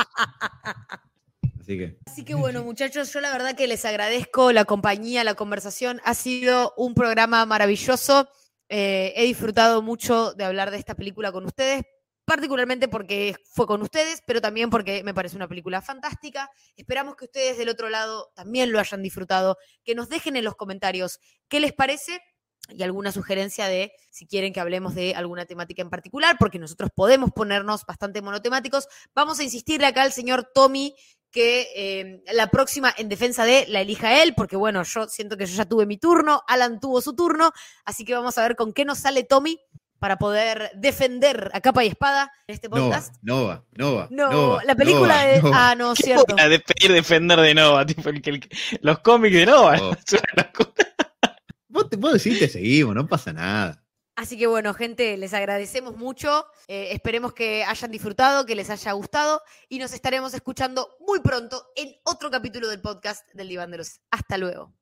Así 2.06 2.26
que, 2.26 2.36
bueno, 2.36 2.64
muchachos, 2.64 3.12
yo 3.14 3.22
la 3.22 3.32
verdad 3.32 3.56
que 3.56 3.68
les 3.68 3.86
agradezco 3.86 4.52
la 4.52 4.66
compañía, 4.66 5.24
la 5.24 5.36
conversación. 5.36 6.02
Ha 6.04 6.14
sido 6.14 6.74
un 6.78 6.94
programa 6.94 7.46
maravilloso. 7.46 8.30
Eh, 8.70 9.14
he 9.16 9.26
disfrutado 9.26 9.82
mucho 9.82 10.34
de 10.34 10.44
hablar 10.44 10.72
de 10.72 10.78
esta 10.78 10.96
película 10.96 11.32
con 11.32 11.46
ustedes, 11.46 11.84
particularmente 12.26 12.88
porque 12.88 13.36
fue 13.46 13.68
con 13.68 13.82
ustedes, 13.82 14.22
pero 14.26 14.42
también 14.42 14.70
porque 14.70 15.04
me 15.04 15.14
parece 15.14 15.36
una 15.36 15.48
película 15.48 15.82
fantástica. 15.82 16.50
Esperamos 16.76 17.16
que 17.16 17.26
ustedes 17.26 17.58
del 17.58 17.70
otro 17.70 17.90
lado 17.90 18.32
también 18.36 18.72
lo 18.72 18.80
hayan 18.80 19.04
disfrutado, 19.04 19.58
que 19.84 19.96
nos 19.96 20.10
dejen 20.10 20.36
en 20.36 20.44
los 20.44 20.56
comentarios 20.56 21.20
qué 21.48 21.60
les 21.60 21.74
parece 21.74 22.22
y 22.70 22.82
alguna 22.84 23.12
sugerencia 23.12 23.68
de 23.68 23.92
si 24.10 24.26
quieren 24.26 24.54
que 24.54 24.60
hablemos 24.60 24.96
de 24.96 25.16
alguna 25.16 25.46
temática 25.46 25.82
en 25.82 25.90
particular, 25.90 26.38
porque 26.40 26.60
nosotros 26.60 26.90
podemos 26.96 27.32
ponernos 27.32 27.86
bastante 27.86 28.22
monotemáticos. 28.22 28.88
Vamos 29.14 29.40
a 29.40 29.44
insistirle 29.44 29.88
acá 29.88 30.04
al 30.04 30.14
señor 30.14 30.50
Tommy 30.54 30.96
que 31.34 31.68
eh, 31.76 32.24
la 32.32 32.48
próxima 32.48 32.94
en 32.96 33.10
defensa 33.10 33.44
de 33.44 33.66
la 33.68 33.82
elija 33.82 34.22
él, 34.24 34.34
porque 34.38 34.56
bueno, 34.56 34.84
yo 34.84 35.10
siento 35.10 35.36
que 35.36 35.46
yo 35.46 35.56
ya 35.58 35.66
tuve 35.66 35.86
mi 35.86 35.98
turno, 35.98 36.44
Alan 36.48 36.80
tuvo 36.80 37.02
su 37.02 37.14
turno, 37.16 37.52
así 37.84 38.06
que 38.06 38.14
vamos 38.14 38.38
a 38.38 38.44
ver 38.44 38.56
con 38.56 38.72
qué 38.72 38.86
nos 38.86 39.00
sale 39.00 39.24
Tommy 39.24 39.60
para 40.00 40.18
poder 40.18 40.72
defender 40.76 41.50
a 41.54 41.62
capa 41.62 41.84
y 41.84 41.88
espada 41.88 42.32
en 42.48 42.56
este 42.56 42.70
Nova, 42.70 42.82
podcast. 42.82 43.16
Nova, 43.22 43.66
Nova. 43.72 44.08
No, 44.12 44.30
Nova, 44.32 44.64
la 44.64 44.76
película 44.76 45.16
Nova, 45.16 45.26
de. 45.26 45.42
Nova. 45.42 45.72
Ah, 45.72 45.76
no, 45.76 45.94
¿Qué 45.96 46.04
cierto. 46.04 46.36
a 46.38 46.48
despedir 46.48 46.92
defender 46.92 47.40
de 47.40 47.54
Nova? 47.56 47.86
Tipo, 47.86 48.10
el 48.10 48.22
que- 48.22 48.30
el 48.30 48.50
los 48.82 49.00
cómics 49.00 49.36
de 49.36 49.46
Nova. 49.46 49.78
Oh. 49.82 49.96
Vos 51.68 51.90
te 51.90 51.98
puedo 51.98 52.14
decir 52.14 52.38
que 52.38 52.48
seguimos, 52.48 52.94
no 52.94 53.08
pasa 53.08 53.34
nada. 53.34 53.83
Así 54.16 54.38
que 54.38 54.46
bueno, 54.46 54.74
gente, 54.74 55.18
les 55.18 55.34
agradecemos 55.34 55.96
mucho. 55.96 56.46
Eh, 56.68 56.90
esperemos 56.92 57.34
que 57.34 57.64
hayan 57.64 57.92
disfrutado, 57.92 58.46
que 58.46 58.56
les 58.56 58.70
haya 58.70 58.92
gustado 58.92 59.42
y 59.70 59.80
nos 59.80 59.94
estaremos 59.94 60.34
escuchando 60.34 60.96
muy 61.00 61.20
pronto 61.20 61.72
en 61.76 61.96
otro 62.04 62.30
capítulo 62.30 62.68
del 62.68 62.82
podcast 62.82 63.28
del 63.34 63.50
Diván 63.50 63.72
de 63.72 63.78
los. 63.78 64.02
Hasta 64.12 64.38
luego. 64.38 64.74